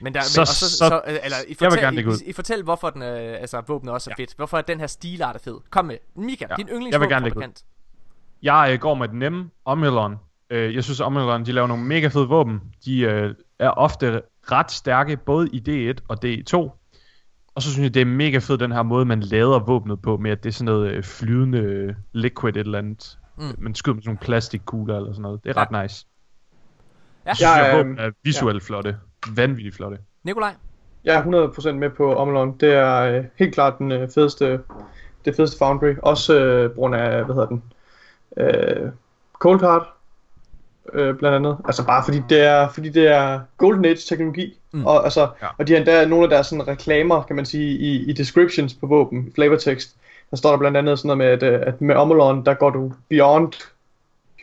Men 0.00 0.14
der, 0.14 0.20
Så- 0.20 0.38
men, 0.38 0.40
og 0.40 0.46
så, 0.46 0.54
så- 0.70 0.76
så, 0.76 1.00
eller, 1.06 1.36
I 1.44 1.48
vil 1.48 1.56
fortæl, 1.56 1.80
gerne 1.80 1.96
lægge 1.96 2.10
ud. 2.10 2.16
I, 2.26 2.28
I 2.28 2.32
fortæl, 2.32 2.62
hvorfor 2.62 2.90
den, 2.90 3.02
øh, 3.02 3.40
altså, 3.40 3.60
våbnet 3.66 3.94
også 3.94 4.10
er 4.10 4.14
Ja. 4.18 4.22
fedt. 4.22 4.34
Hvorfor 4.36 4.58
er 4.58 4.62
den 4.62 4.80
her 4.80 4.86
stilart 4.86 5.36
er 5.36 5.40
fed. 5.40 5.56
Kom 5.70 5.84
med. 5.84 5.96
Mika, 6.14 6.46
Ja. 6.50 6.54
din 6.56 6.68
Jeg 6.68 6.74
vil 7.00 7.08
gerne 7.08 7.24
lægge 7.24 7.38
ud. 7.38 7.42
yndlingsvåbenfabrikant. 7.42 7.64
Jeg 8.42 8.70
øh, 8.72 8.78
går 8.80 8.94
med 8.94 9.08
den 9.08 9.18
nemme 9.18 9.50
Omnilon. 9.64 10.16
Øh, 10.50 10.74
jeg 10.74 10.84
synes, 10.84 11.00
Omnilon, 11.00 11.44
de 11.46 11.52
laver 11.52 11.66
nogle 11.68 11.84
mega 11.84 12.06
fede 12.06 12.28
våben. 12.28 12.60
De 12.84 13.00
øh, 13.00 13.34
er 13.58 13.70
ofte 13.70 14.22
ret 14.52 14.70
stærke, 14.70 15.16
både 15.16 15.48
i 15.52 15.90
D1 15.92 15.98
og 16.08 16.18
D2. 16.24 16.56
Og 17.54 17.62
så 17.62 17.72
synes 17.72 17.84
jeg, 17.84 17.94
det 17.94 18.00
er 18.00 18.06
mega 18.06 18.38
fedt, 18.38 18.60
den 18.60 18.72
her 18.72 18.82
måde, 18.82 19.04
man 19.04 19.20
lader 19.20 19.58
våbnet 19.58 20.02
på, 20.02 20.16
med 20.16 20.30
at 20.30 20.42
det 20.42 20.48
er 20.48 20.52
sådan 20.52 20.64
noget 20.64 20.90
øh, 20.92 21.02
flydende 21.02 21.58
øh, 21.58 21.94
liquid 22.12 22.56
et 22.56 22.60
eller 22.60 22.78
andet. 22.78 23.18
Mm. 23.38 23.44
Mm. 23.44 23.54
Man 23.58 23.74
skyder 23.74 23.94
med 23.94 24.02
sådan 24.02 24.08
nogle 24.10 24.18
plastikkugler 24.18 24.96
eller 24.96 25.12
sådan 25.12 25.22
noget. 25.22 25.44
Det 25.44 25.50
er 25.56 25.60
Ja. 25.60 25.62
ret 25.70 25.82
nice. 25.82 26.06
Ja. 27.24 27.28
Jeg 27.28 27.36
synes, 27.36 27.50
Jeg, 27.56 27.70
øh, 27.72 27.78
våben 27.78 27.98
er 27.98 28.10
visuelt 28.24 28.62
flotte. 28.62 28.96
Vanvittigt 29.36 29.76
flotte. 29.76 29.98
Nikolaj? 30.24 30.54
Jeg 31.04 31.14
er 31.18 31.22
100% 31.70 31.72
med 31.72 31.90
på 31.90 32.14
Omlon. 32.14 32.58
Det 32.58 32.72
er 32.74 32.96
øh, 33.00 33.24
helt 33.38 33.54
klart 33.54 33.78
den 33.78 33.92
øh, 33.92 34.08
fedeste, 34.14 34.60
det 35.24 35.36
fedeste 35.36 35.58
foundry. 35.58 35.94
Også 36.02 36.40
øh, 36.40 36.70
på 36.70 36.74
grund 36.74 36.94
af, 36.94 37.24
hvad 37.24 37.34
hedder 37.34 37.48
den, 37.48 37.62
øh, 38.36 38.90
Cold 39.38 39.60
Heart, 39.60 39.86
øh, 40.92 41.16
blandt 41.16 41.36
andet. 41.36 41.56
Altså 41.64 41.86
bare 41.86 42.04
fordi 42.04 42.22
det 42.28 42.40
er, 42.40 42.68
fordi 42.68 42.88
det 42.88 43.06
er 43.08 43.40
Golden 43.56 43.84
Age 43.84 43.96
teknologi. 44.08 44.58
Mm. 44.72 44.86
Og, 44.86 45.04
altså, 45.04 45.28
Ja. 45.42 45.46
og 45.58 45.66
de 45.66 45.72
har 45.72 45.78
endda 45.78 46.06
nogle 46.06 46.24
af 46.24 46.30
deres 46.30 46.46
sådan, 46.46 46.68
reklamer, 46.68 47.22
kan 47.22 47.36
man 47.36 47.46
sige, 47.46 47.78
i, 47.78 48.10
i 48.10 48.12
descriptions 48.12 48.74
på 48.74 48.86
våben, 48.86 49.26
i 49.28 49.32
flavortext. 49.34 49.96
Der 50.30 50.36
står 50.36 50.50
der 50.50 50.58
blandt 50.58 50.76
andet 50.76 50.98
sådan 50.98 51.18
noget 51.18 51.40
med, 51.40 51.48
at, 51.48 51.54
øh, 51.60 51.66
at 51.66 51.80
med 51.80 51.94
Omlon, 51.94 52.44
der 52.46 52.54
går 52.54 52.70
du 52.70 52.92
beyond 53.08 53.52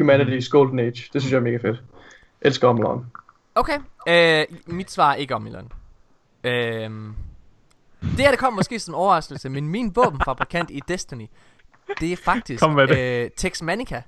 humanity's 0.02 0.48
Mm. 0.48 0.52
golden 0.52 0.80
age. 0.80 1.10
Det 1.14 1.22
synes 1.22 1.32
jeg 1.32 1.38
er 1.38 1.42
mega 1.44 1.58
fedt. 1.58 1.84
Elsker 2.42 2.68
Omlon. 2.68 3.06
Okay. 3.56 3.80
Øh, 4.08 4.46
mit 4.68 4.92
svar 4.92 5.12
er 5.12 5.16
ikke 5.16 5.36
om 5.36 5.48
Elon. 5.48 5.72
Øh, 6.44 6.90
det 8.02 8.20
her, 8.20 8.30
det 8.30 8.40
kom 8.40 8.54
måske 8.54 8.80
som 8.80 8.92
en 8.94 8.96
overraskelse, 8.96 9.50
men 9.50 9.68
min 9.68 9.92
våbenfabrikant 9.96 10.70
i 10.78 10.82
Destiny, 10.88 11.26
det 12.00 12.12
er 12.14 12.18
faktisk 12.18 12.60
Kom 12.64 12.72
med 12.72 12.88
det. 12.88 13.24
øh, 13.24 13.30
Tex 13.38 13.62
Manica. 13.62 14.02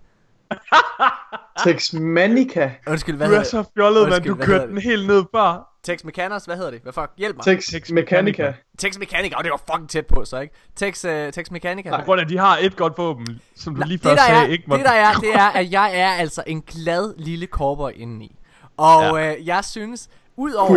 Texmanica. 1.64 2.72
Undskyld, 2.88 3.16
hvad 3.16 3.28
Du 3.28 3.34
er 3.34 3.44
så 3.44 3.64
fjollet, 3.78 4.10
mand. 4.10 4.24
Du 4.24 4.36
kørte 4.36 4.68
den 4.68 4.78
helt 4.78 5.08
ned 5.08 5.24
før. 5.36 5.68
Tex 5.84 6.04
Mechanos, 6.04 6.46
hvad 6.46 6.56
hedder 6.56 6.72
det? 6.72 6.80
Hvad 6.82 6.94
fuck? 6.94 7.12
Hjælp 7.18 7.36
mig. 7.36 7.44
Tex 7.46 7.66
Tex 7.66 7.92
Mechanica. 7.92 8.54
Tex 8.78 8.98
Mechanica, 9.00 9.36
og 9.36 9.44
det 9.44 9.52
var 9.52 9.62
fucking 9.74 9.90
tæt 9.90 10.06
på, 10.06 10.26
så 10.26 10.40
ikke? 10.40 10.54
Tex, 10.76 11.06
uh, 11.06 11.12
Tex 11.12 11.52
Mechanica. 11.52 11.98
På 11.98 12.06
grund 12.06 12.22
af, 12.22 12.26
at 12.26 12.30
de 12.30 12.38
har 12.38 12.58
et 12.62 12.76
godt 12.76 12.98
våben, 12.98 13.42
som 13.56 13.76
du 13.76 13.80
Nej, 13.80 13.88
lige 13.88 13.98
det, 13.98 14.04
før 14.04 14.10
der 14.10 14.22
sagde, 14.28 14.42
er, 14.42 14.48
ikke 14.48 14.64
må... 14.68 14.78
det 14.78 14.86
der 14.86 14.92
er, 14.92 15.14
det 15.14 15.34
er, 15.36 15.48
at 15.48 15.72
jeg 15.72 16.00
er 16.00 16.10
altså 16.12 16.44
en 16.48 16.62
glad 16.62 17.14
lille 17.18 17.46
cowboy 17.46 17.92
indeni. 17.96 18.36
Og 18.78 19.20
ja. 19.20 19.36
øh, 19.36 19.48
jeg 19.48 19.66
synes, 19.66 20.10
udover, 20.38 20.70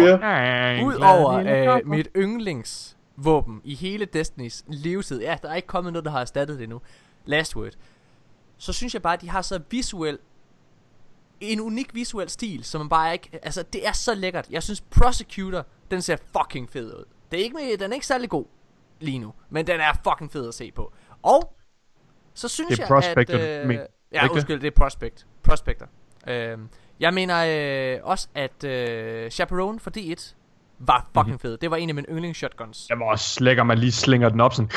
udover 0.84 1.32
øh, 1.76 1.88
mit 1.88 2.08
yndlingsvåben 3.18 3.60
i 3.64 3.74
hele 3.74 4.04
Destinys 4.04 4.64
levetid, 4.68 5.20
ja, 5.20 5.36
der 5.42 5.48
er 5.48 5.54
ikke 5.54 5.68
kommet 5.68 5.92
noget, 5.92 6.04
der 6.04 6.10
har 6.10 6.20
erstattet 6.20 6.58
det 6.58 6.68
nu, 6.68 6.80
Last 7.24 7.56
Word, 7.56 7.72
så 8.56 8.72
synes 8.72 8.94
jeg 8.94 9.02
bare, 9.02 9.14
at 9.14 9.20
de 9.20 9.28
har 9.28 9.42
så 9.42 9.60
visuel, 9.70 10.18
en 11.40 11.60
unik 11.60 11.94
visuel 11.94 12.28
stil, 12.30 12.64
som 12.64 12.80
man 12.80 12.88
bare 12.88 13.12
ikke, 13.12 13.30
altså 13.42 13.62
det 13.62 13.86
er 13.86 13.92
så 13.92 14.14
lækkert. 14.14 14.46
Jeg 14.50 14.62
synes 14.62 14.80
Prosecutor, 14.80 15.66
den 15.90 16.02
ser 16.02 16.16
fucking 16.38 16.70
fed 16.70 16.94
ud. 16.98 17.04
Det 17.30 17.40
er 17.40 17.44
ikke, 17.44 17.56
med, 17.56 17.78
den 17.78 17.90
er 17.90 17.94
ikke 17.94 18.06
særlig 18.06 18.30
god 18.30 18.44
lige 19.00 19.18
nu, 19.18 19.32
men 19.50 19.66
den 19.66 19.80
er 19.80 19.92
fucking 20.08 20.32
fed 20.32 20.48
at 20.48 20.54
se 20.54 20.72
på. 20.72 20.92
Og 21.22 21.56
så 22.34 22.48
synes 22.48 22.68
Det 22.68 22.78
er 22.78 22.82
jeg, 22.82 22.88
Prospector, 22.88 23.38
at... 23.38 23.62
du 23.62 23.68
men- 23.68 23.80
ja, 24.12 24.28
undskyld, 24.30 24.60
det 24.60 24.66
er 24.66 24.70
Prospect. 24.76 25.26
Prospector. 25.42 25.86
Øh, 26.26 26.58
jeg 27.00 27.14
mener 27.14 27.44
øh, 27.96 28.00
også, 28.02 28.28
at 28.34 28.64
øh, 28.64 29.30
Chaperone 29.30 29.80
for 29.80 29.90
D1 29.98 30.34
var 30.78 31.06
fucking 31.14 31.26
mm-hmm. 31.26 31.38
fed. 31.38 31.56
Det 31.56 31.70
var 31.70 31.76
en 31.76 31.88
af 31.88 31.94
mine 31.94 32.06
yndlingsshotguns. 32.10 32.86
Jeg 32.88 32.98
var 32.98 33.04
også 33.04 33.44
lækker, 33.44 33.62
man 33.62 33.78
lige 33.78 33.92
slinger 33.92 34.28
den 34.28 34.40
op 34.40 34.54
sådan. 34.54 34.70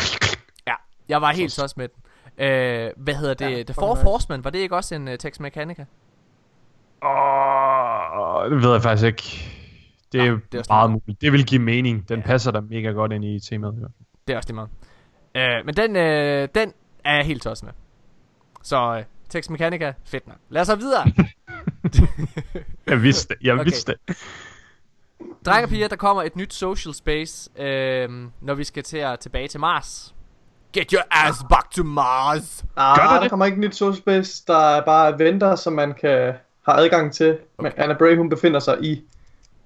Ja, 0.67 0.73
jeg 1.09 1.21
var 1.21 1.31
helt 1.31 1.51
så 1.51 1.73
med 1.77 1.87
den. 1.87 2.03
Øh, 2.45 2.91
hvad 2.97 3.15
hedder 3.15 3.33
det? 3.33 3.57
Ja, 3.57 3.63
The 3.63 3.73
Fourth 3.73 3.99
nice. 3.99 4.09
Horseman, 4.09 4.43
var 4.43 4.49
det 4.49 4.59
ikke 4.59 4.75
også 4.75 4.95
en 4.95 5.07
uh, 5.07 5.13
Tex 5.19 5.39
Mechanica? 5.39 5.85
Åh, 7.05 8.51
det 8.51 8.63
ved 8.63 8.71
jeg 8.71 8.81
faktisk 8.81 9.05
ikke. 9.05 9.53
Det 10.11 10.21
er 10.21 10.25
Nå, 10.25 10.31
jo 10.31 10.39
det 10.51 10.59
er 10.59 10.63
meget 10.69 10.91
muligt. 10.91 11.21
Det 11.21 11.31
vil 11.31 11.45
give 11.45 11.61
mening. 11.61 12.09
Den 12.09 12.19
Ja. 12.19 12.25
passer 12.25 12.51
der 12.51 12.61
mega 12.61 12.89
godt 12.89 13.11
ind 13.11 13.25
i 13.25 13.39
temaet. 13.39 13.91
Det 14.27 14.33
er 14.33 14.37
også 14.37 14.47
det 14.47 14.55
meget. 14.55 14.69
Øh, 15.35 15.65
men 15.65 15.75
den, 15.75 15.95
øh, 15.95 16.47
den 16.55 16.73
er 17.05 17.15
jeg 17.15 17.25
helt 17.25 17.41
tosset 17.43 17.65
med. 17.65 17.73
Så 18.63 18.95
øh, 18.97 19.03
Tex 19.29 19.49
Mechanica, 19.49 19.93
fedt 20.05 20.27
nok. 20.27 20.37
Lad 20.49 20.61
os 20.61 20.67
så 20.67 20.75
videre. 20.75 21.11
Jeg 22.87 23.01
vidste 23.03 23.33
det. 23.33 23.43
Jeg 23.45 23.53
Okay. 23.53 23.63
vidste 23.63 23.93
det. 24.07 24.17
Drenge 25.45 25.65
og 25.65 25.69
piger, 25.69 25.87
der 25.87 25.95
kommer 25.95 26.23
et 26.23 26.35
nyt 26.35 26.53
social 26.53 26.93
space, 26.93 27.49
øh, 27.61 28.09
når 28.41 28.53
vi 28.53 28.63
skal 28.63 28.83
til 28.83 28.97
at 28.97 29.19
tilbage 29.19 29.47
til 29.47 29.59
Mars. 29.59 30.15
Get 30.73 30.91
your 30.91 31.01
ass 31.11 31.37
back 31.49 31.71
to 31.71 31.83
Mars! 31.83 32.65
Ah, 32.75 32.97
Gør 32.97 33.03
der 33.03 33.13
der 33.13 33.21
det? 33.21 33.29
kommer 33.29 33.45
ikke 33.45 33.59
nyt 33.59 33.75
social 33.75 33.97
space. 34.01 34.43
Der 34.47 34.57
er 34.57 34.85
bare 34.85 35.15
eventer, 35.15 35.55
som 35.55 35.73
man 35.73 35.93
kan 35.93 36.33
have 36.65 36.77
adgang 36.77 37.13
til. 37.13 37.37
Okay. 37.57 37.69
Men. 37.69 37.71
Anna 37.77 37.95
Bray, 37.99 38.17
hun 38.17 38.29
befinder 38.29 38.59
sig 38.59 38.77
i 38.83 39.01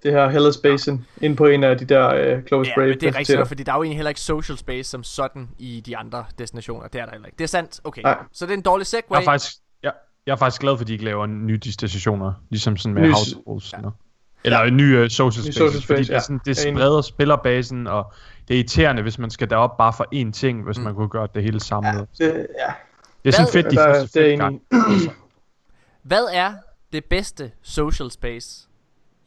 det 0.04 0.12
her 0.12 0.30
Hellas 0.30 0.58
Basin, 0.58 1.06
inde 1.22 1.36
på 1.36 1.46
en 1.46 1.64
af 1.64 1.78
de 1.78 1.86
der 1.86 2.38
uh, 2.38 2.44
Close 2.48 2.70
Ja, 2.70 2.76
Brave 2.76 2.88
men 2.90 3.00
det 3.00 3.08
er 3.08 3.16
rigtigt 3.20 3.48
fordi 3.48 3.64
der 3.64 3.72
er 3.72 3.76
jo 3.76 3.84
egentlig 3.84 3.98
heller 3.98 4.10
ikke 4.10 4.22
social 4.22 4.58
space 4.58 4.90
som 4.90 5.04
sådan 5.04 5.50
i 5.60 5.82
de 5.86 5.98
andre 5.98 6.26
destinationer. 6.38 6.88
Det 6.88 7.02
er 7.02 7.06
der 7.06 7.12
heller 7.12 7.28
ikke. 7.28 7.38
Det 7.38 7.44
er 7.44 7.48
sandt. 7.48 7.80
Okay. 7.84 8.02
Nej. 8.02 8.18
Så 8.32 8.46
det 8.46 8.52
er 8.54 8.58
en 8.58 8.62
dårlig 8.62 8.82
Jeg 8.82 8.88
segway. 8.88 9.20
er 9.20 9.24
faktisk, 9.24 9.54
jeg, 9.84 9.92
jeg 10.26 10.32
er 10.32 10.36
faktisk 10.36 10.62
glad 10.62 10.78
for, 10.78 10.82
at 10.82 10.88
de 10.88 10.94
ikke 10.94 11.06
laver 11.06 11.26
nye 11.26 11.58
destinationer. 11.58 12.34
Ligesom 12.50 12.78
sådan 12.78 12.94
med 12.94 13.08
House 13.12 13.36
Rules. 13.48 13.74
Ja. 13.74 13.78
Eller 14.44 14.60
en 14.60 14.78
ny 14.78 15.04
uh, 15.04 15.08
social 15.10 15.44
space. 15.44 15.54
social 15.58 15.72
space, 15.82 15.86
fordi 15.88 16.02
det, 16.04 16.10
er 16.10 16.14
ja. 16.14 16.20
sådan, 16.20 16.40
det 16.46 16.60
er 16.60 16.68
enig. 16.68 16.78
spreder 16.80 17.02
spillerbasen, 17.02 17.88
og 17.88 18.14
det 18.48 18.54
er 18.54 18.58
irriterende, 18.58 19.02
hvis 19.02 19.18
man 19.20 19.30
skal 19.30 19.50
derop 19.50 19.78
bare 19.78 19.94
for 19.94 20.06
én 20.16 20.32
ting, 20.32 20.64
hvis 20.64 20.78
Mm. 20.78 20.84
man 20.84 20.96
kunne 20.96 21.10
gøre 21.10 21.28
det 21.36 21.44
hele 21.44 21.60
samlet. 21.60 22.08
Ja, 22.20 22.26
Det, 22.26 22.48
ja. 22.60 22.74
det 23.24 23.30
er 23.30 23.32
sådan 23.32 23.46
Hvad- 23.46 23.52
fedt, 23.64 23.72
de 23.72 23.76
Der- 23.76 23.94
første 23.96 24.20
det 24.20 24.34
er 24.34 24.50
i. 24.50 25.10
Hvad 26.04 26.24
er 26.34 26.54
det 26.94 27.06
bedste 27.06 27.52
social 27.62 28.12
space 28.12 28.68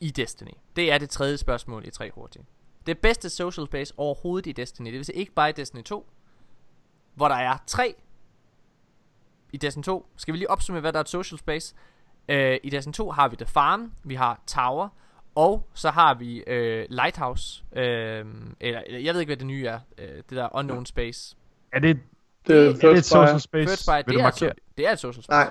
i 0.00 0.10
Destiny? 0.10 0.50
Det 0.76 0.92
er 0.92 0.98
det 0.98 1.10
tredje 1.10 1.36
spørgsmål 1.36 1.86
i 1.86 1.90
tre 1.90 2.10
hurtige. 2.14 2.44
Det 2.86 2.98
bedste 2.98 3.30
social 3.30 3.66
space 3.66 3.94
overhovedet 3.96 4.46
i 4.46 4.52
Destiny, 4.52 4.86
det 4.86 4.94
vil 4.94 5.04
sige 5.04 5.16
ikke 5.16 5.32
bare 5.32 5.48
i 5.48 5.52
Destiny 5.52 5.82
2, 5.82 6.06
hvor 7.14 7.28
der 7.28 7.34
er 7.34 7.56
tre 7.66 7.94
i 9.52 9.56
Destiny 9.56 9.82
2. 9.84 10.06
Skal 10.16 10.32
vi 10.34 10.38
lige 10.38 10.50
opsummere, 10.50 10.80
hvad 10.80 10.92
der 10.92 10.98
er 10.98 11.02
et 11.02 11.08
social 11.08 11.38
space? 11.38 11.74
Øh, 12.28 12.56
I 12.62 12.70
Destiny 12.70 12.92
2 12.92 13.10
har 13.10 13.28
vi 13.28 13.36
The 13.36 13.46
Farm, 13.46 13.92
vi 14.04 14.14
har 14.14 14.40
Tower, 14.46 14.88
og 15.34 15.66
så 15.74 15.90
har 15.90 16.14
vi 16.14 16.38
øh, 16.46 16.86
Lighthouse, 16.90 17.62
øh, 17.76 18.24
eller 18.60 18.80
jeg 19.00 19.14
ved 19.14 19.20
ikke, 19.20 19.28
hvad 19.30 19.36
det 19.36 19.46
nye 19.46 19.66
er, 19.66 19.78
øh, 19.98 20.08
det 20.08 20.30
der 20.30 20.48
Unknown 20.58 20.86
Space. 20.86 21.36
Er 21.72 21.78
det, 21.78 21.98
Det 22.48 22.56
er 22.56 22.60
er 22.60 22.64
det 22.64 22.74
et 22.74 22.80
first 22.80 23.06
social 23.08 23.40
space? 23.40 23.68
First 23.70 23.88
Vil 24.06 24.16
det 24.16 24.22
er, 24.24 24.26
et, 24.46 24.52
det 24.78 24.86
er 24.88 24.92
et 24.92 24.98
social 24.98 25.24
space. 25.24 25.30
Nej, 25.30 25.50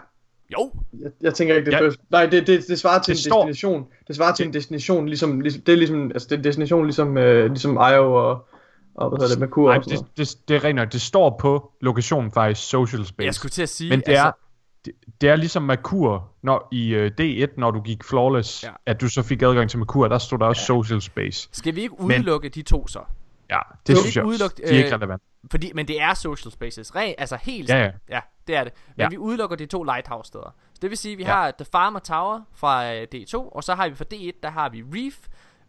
Jo, 0.60 0.72
jeg, 1.00 1.12
jeg 1.22 1.34
tænker 1.34 1.56
ikke, 1.56 1.66
det 1.66 1.74
er 1.74 1.78
Ja. 1.84 1.88
first. 1.88 2.00
Nej, 2.12 2.26
det, 2.26 2.48
det, 2.48 2.68
det 2.68 2.80
svarer 2.80 3.02
til 3.02 3.14
Det 3.16 3.20
en 3.20 3.24
står- 3.32 3.46
destination. 3.48 3.88
Det 4.08 4.16
svarer 4.16 4.36
til 4.36 4.46
en 4.48 4.54
destination, 4.54 5.06
ligesom, 5.08 5.40
ligesom 5.42 5.62
det 5.62 5.74
er 5.74 5.78
ligesom, 5.78 6.12
altså 6.12 6.28
det 6.28 6.36
er 6.36 6.38
en 6.38 6.44
destination 6.44 6.86
ligesom, 6.86 7.18
øh, 7.18 7.46
ligesom 7.50 7.74
Io 7.74 8.14
og, 8.14 8.48
og 8.96 9.10
hvad 9.10 9.20
hedder 9.20 9.28
det, 9.36 9.40
Merkur 9.40 9.68
Nej, 9.70 9.78
og 9.78 9.84
sådan 9.84 9.98
det, 9.98 10.06
noget. 10.18 10.38
det, 10.38 10.48
det 10.48 10.56
er 10.56 10.64
rent. 10.64 10.94
Det 10.94 11.02
står 11.02 11.38
på 11.42 11.72
lokationen 11.82 12.32
faktisk 12.32 12.70
social 12.70 13.06
space. 13.06 13.26
jeg 13.26 13.36
skulle 13.36 13.50
til 13.50 13.62
at 13.62 13.70
sige, 13.70 13.90
Men 13.90 14.00
det 14.00 14.16
er, 14.16 14.24
altså, 14.24 14.43
det, 14.86 14.94
det 15.22 15.30
er 15.30 15.36
ligesom 15.36 15.64
Merkur 15.64 16.30
når, 16.42 16.68
i 16.72 16.96
uh, 16.96 17.06
D1, 17.22 17.48
når 17.58 17.72
du 17.72 17.82
gik 17.82 18.04
flawless, 18.04 18.64
Ja. 18.64 18.68
ja. 18.70 18.74
at 18.86 19.02
du 19.02 19.10
så 19.10 19.24
fik 19.24 19.42
adgang 19.42 19.70
til 19.70 19.80
Merkur, 19.80 20.08
der 20.08 20.18
stod 20.18 20.40
der 20.40 20.46
også 20.46 20.66
social 20.66 21.02
space. 21.02 21.50
skal 21.52 21.76
vi 21.76 21.82
ikke 21.82 22.00
udelukke 22.00 22.50
de 22.50 22.62
to 22.62 22.88
så? 22.88 23.04
Ja, 23.50 23.60
det 23.88 23.94
Jo. 23.94 24.00
synes 24.00 24.16
jeg 24.16 24.24
Udeluk- 24.26 24.44
også. 24.44 24.56
De 24.58 24.64
er 24.64 24.70
ikke 24.78 24.88
øh, 24.90 24.94
relevant. 24.96 25.22
Fordi, 25.52 25.72
men 25.76 25.88
det 25.88 26.02
er 26.02 26.14
social 26.14 26.52
spaces. 26.52 26.96
Re, 26.96 27.16
altså 27.18 27.36
helt 27.42 27.70
Ja, 27.70 27.78
ja. 27.84 27.92
ja, 28.10 28.20
det 28.48 28.56
er 28.56 28.64
det. 28.64 28.74
Men 28.88 28.94
ja. 28.98 29.04
Ja. 29.04 29.10
vi 29.10 29.18
udelukker 29.18 29.56
de 29.56 29.66
to 29.66 29.84
lighthouse 29.84 30.28
steder. 30.28 30.56
Så 30.74 30.80
det 30.82 30.90
vil 30.90 30.98
sige, 30.98 31.12
at 31.12 31.18
vi 31.18 31.24
ja. 31.24 31.30
Ja. 31.30 31.36
har 31.36 31.52
The 31.52 31.66
Farmer 31.72 32.00
Tower 32.00 32.42
fra 32.54 32.94
øh, 32.96 33.08
D2, 33.16 33.36
og 33.36 33.64
så 33.64 33.76
har 33.76 33.90
vi 33.90 33.96
fra 33.96 34.06
D1, 34.14 34.32
der 34.44 34.50
har 34.50 34.70
vi 34.70 34.82
Reef, 34.94 35.18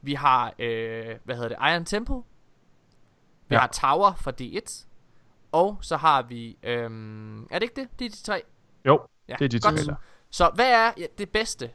vi 0.02 0.14
har, 0.14 0.52
øh, 0.58 1.04
hvad 1.24 1.34
hedder 1.36 1.48
det, 1.48 1.56
Iron 1.72 1.84
Temple, 1.84 2.14
vi 2.14 2.20
ja. 3.50 3.54
Ja. 3.54 3.60
har 3.60 3.66
Tower 3.66 4.12
fra 4.14 4.32
D1, 4.42 4.86
og 5.52 5.78
så 5.80 5.96
har 5.96 6.22
vi, 6.22 6.56
øhm, 6.62 7.42
er 7.42 7.58
det 7.58 7.62
ikke 7.62 7.80
det? 7.80 7.88
Det 7.98 8.04
er 8.04 8.10
de 8.10 8.22
tre. 8.22 8.42
Jo, 8.86 9.00
Ja, 9.28 9.34
det 9.38 9.44
er 9.44 9.48
de 9.48 9.60
godt. 9.60 9.98
Så 10.30 10.50
hvad 10.54 10.70
er 10.72 10.90
det 11.18 11.28
bedste? 11.30 11.70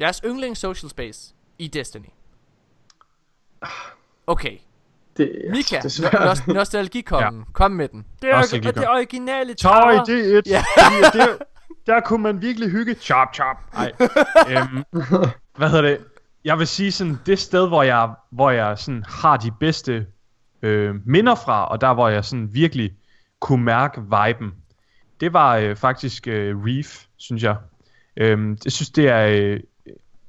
Jeres 0.00 0.20
yndling 0.24 0.56
social 0.56 0.90
space 0.90 1.34
i 1.58 1.68
Destiny? 1.68 2.04
Okay, 4.26 4.58
Det, 5.16 5.32
Mika, 5.50 5.80
det 5.80 5.98
er 6.04 6.10
nost- 6.34 6.52
nostalgikongen, 6.52 7.38
ja. 7.38 7.44
kom 7.52 7.70
med 7.70 7.88
den. 7.88 8.06
Det 8.22 8.30
er 8.30 8.36
Nostalgikongen. 8.36 8.80
det 8.82 8.88
originale 8.90 9.54
Tower 9.54 10.04
Tower. 10.04 10.08
i 10.08 10.38
D1. 10.38 10.42
Ja. 10.46 10.64
Ja. 10.76 11.18
der, 11.18 11.36
der 11.86 12.00
kunne 12.00 12.22
man 12.22 12.42
virkelig 12.42 12.70
hygge. 12.70 12.94
Chop, 12.94 13.34
chop. 13.34 13.56
Ej. 13.74 13.92
øhm, 14.48 14.84
hvad 15.58 15.68
hedder 15.70 15.82
det? 15.82 16.04
Jeg 16.44 16.58
vil 16.58 16.66
sige 16.66 16.92
sådan, 16.92 17.18
det 17.26 17.38
sted, 17.38 17.68
hvor 17.68 17.82
jeg, 17.82 18.10
hvor 18.30 18.50
jeg 18.50 18.78
sådan 18.78 19.04
har 19.08 19.36
de 19.36 19.50
bedste 19.60 20.06
øh, 20.62 20.94
minder 21.06 21.34
fra, 21.34 21.66
og 21.68 21.80
der, 21.80 21.94
hvor 21.94 22.08
jeg 22.08 22.24
sådan 22.24 22.48
virkelig 22.54 22.92
kunne 23.40 23.64
mærke 23.64 24.00
viben, 24.02 24.54
det 25.20 25.32
var 25.32 25.56
øh, 25.56 25.76
faktisk 25.76 26.28
øh, 26.28 26.56
Reef, 26.64 27.04
synes 27.16 27.42
jeg. 27.42 27.56
Øhm, 28.16 28.58
jeg 28.64 28.72
synes, 28.72 28.90
det 28.90 29.08
er 29.08 29.26
øh, 29.26 29.60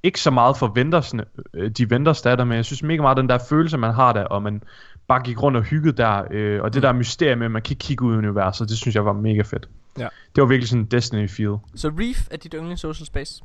ikke 0.03 0.19
så 0.21 0.31
meget 0.31 0.57
for 0.57 0.67
ventersne, 0.67 1.25
øh, 1.53 1.71
de 1.71 1.89
vendors 1.89 2.21
der 2.21 2.29
er 2.31 2.35
der, 2.35 2.43
men 2.43 2.55
jeg 2.55 2.65
synes 2.65 2.83
mega 2.83 3.01
meget 3.01 3.17
den 3.17 3.29
der 3.29 3.37
følelse, 3.49 3.77
man 3.77 3.93
har 3.93 4.13
der, 4.13 4.23
og 4.23 4.43
man 4.43 4.63
bare 5.07 5.21
gik 5.23 5.43
rundt 5.43 5.57
og 5.57 5.63
hyggede 5.63 5.97
der, 5.97 6.23
øh, 6.31 6.61
og 6.61 6.73
det 6.73 6.83
der 6.83 6.93
mysterie 6.93 7.35
med, 7.35 7.45
at 7.45 7.51
man 7.51 7.61
kan 7.61 7.75
kigge 7.75 8.05
ud 8.05 8.13
i 8.15 8.17
universet, 8.17 8.69
det 8.69 8.77
synes 8.77 8.95
jeg 8.95 9.05
var 9.05 9.13
mega 9.13 9.41
fedt. 9.41 9.69
Ja. 9.97 10.07
Det 10.35 10.41
var 10.41 10.45
virkelig 10.47 10.69
sådan 10.69 10.81
en 10.81 10.87
Destiny-feel. 10.99 11.59
Så 11.75 11.91
Reef 11.99 12.27
er 12.31 12.37
dit 12.37 12.53
yndling 12.57 12.79
social 12.79 13.05
space. 13.05 13.43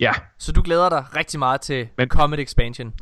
Ja, 0.00 0.12
Så 0.38 0.52
du 0.52 0.62
glæder 0.62 0.88
dig 0.88 1.04
rigtig 1.16 1.38
meget 1.38 1.60
til. 1.60 1.88
Men- 1.98 2.08
Comet 2.08 2.40
Expansion. 2.40 2.92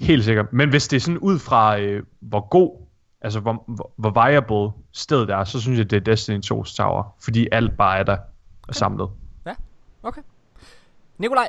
helt 0.00 0.24
sikkert. 0.24 0.52
Men 0.52 0.68
hvis 0.70 0.88
det 0.88 0.96
er 0.96 1.00
sådan 1.00 1.18
ud 1.18 1.38
fra, 1.38 1.80
øh, 1.80 2.02
hvor 2.20 2.48
god, 2.48 2.87
altså 3.20 3.40
hvor, 3.40 3.64
hvor, 3.66 3.92
hvor 3.96 4.26
viable 4.26 4.82
stedet 4.92 5.30
er, 5.30 5.44
så 5.44 5.60
synes 5.60 5.78
jeg, 5.78 5.90
det 5.90 5.96
er 5.96 6.00
Destiny 6.00 6.40
2's 6.44 6.76
Tower. 6.76 7.14
Fordi 7.20 7.48
alt 7.52 7.76
bare 7.76 7.98
er 7.98 8.02
der 8.02 8.16
og 8.68 8.74
samlet. 8.74 9.08
Okay. 10.02 10.22
Nikolaj, 11.18 11.48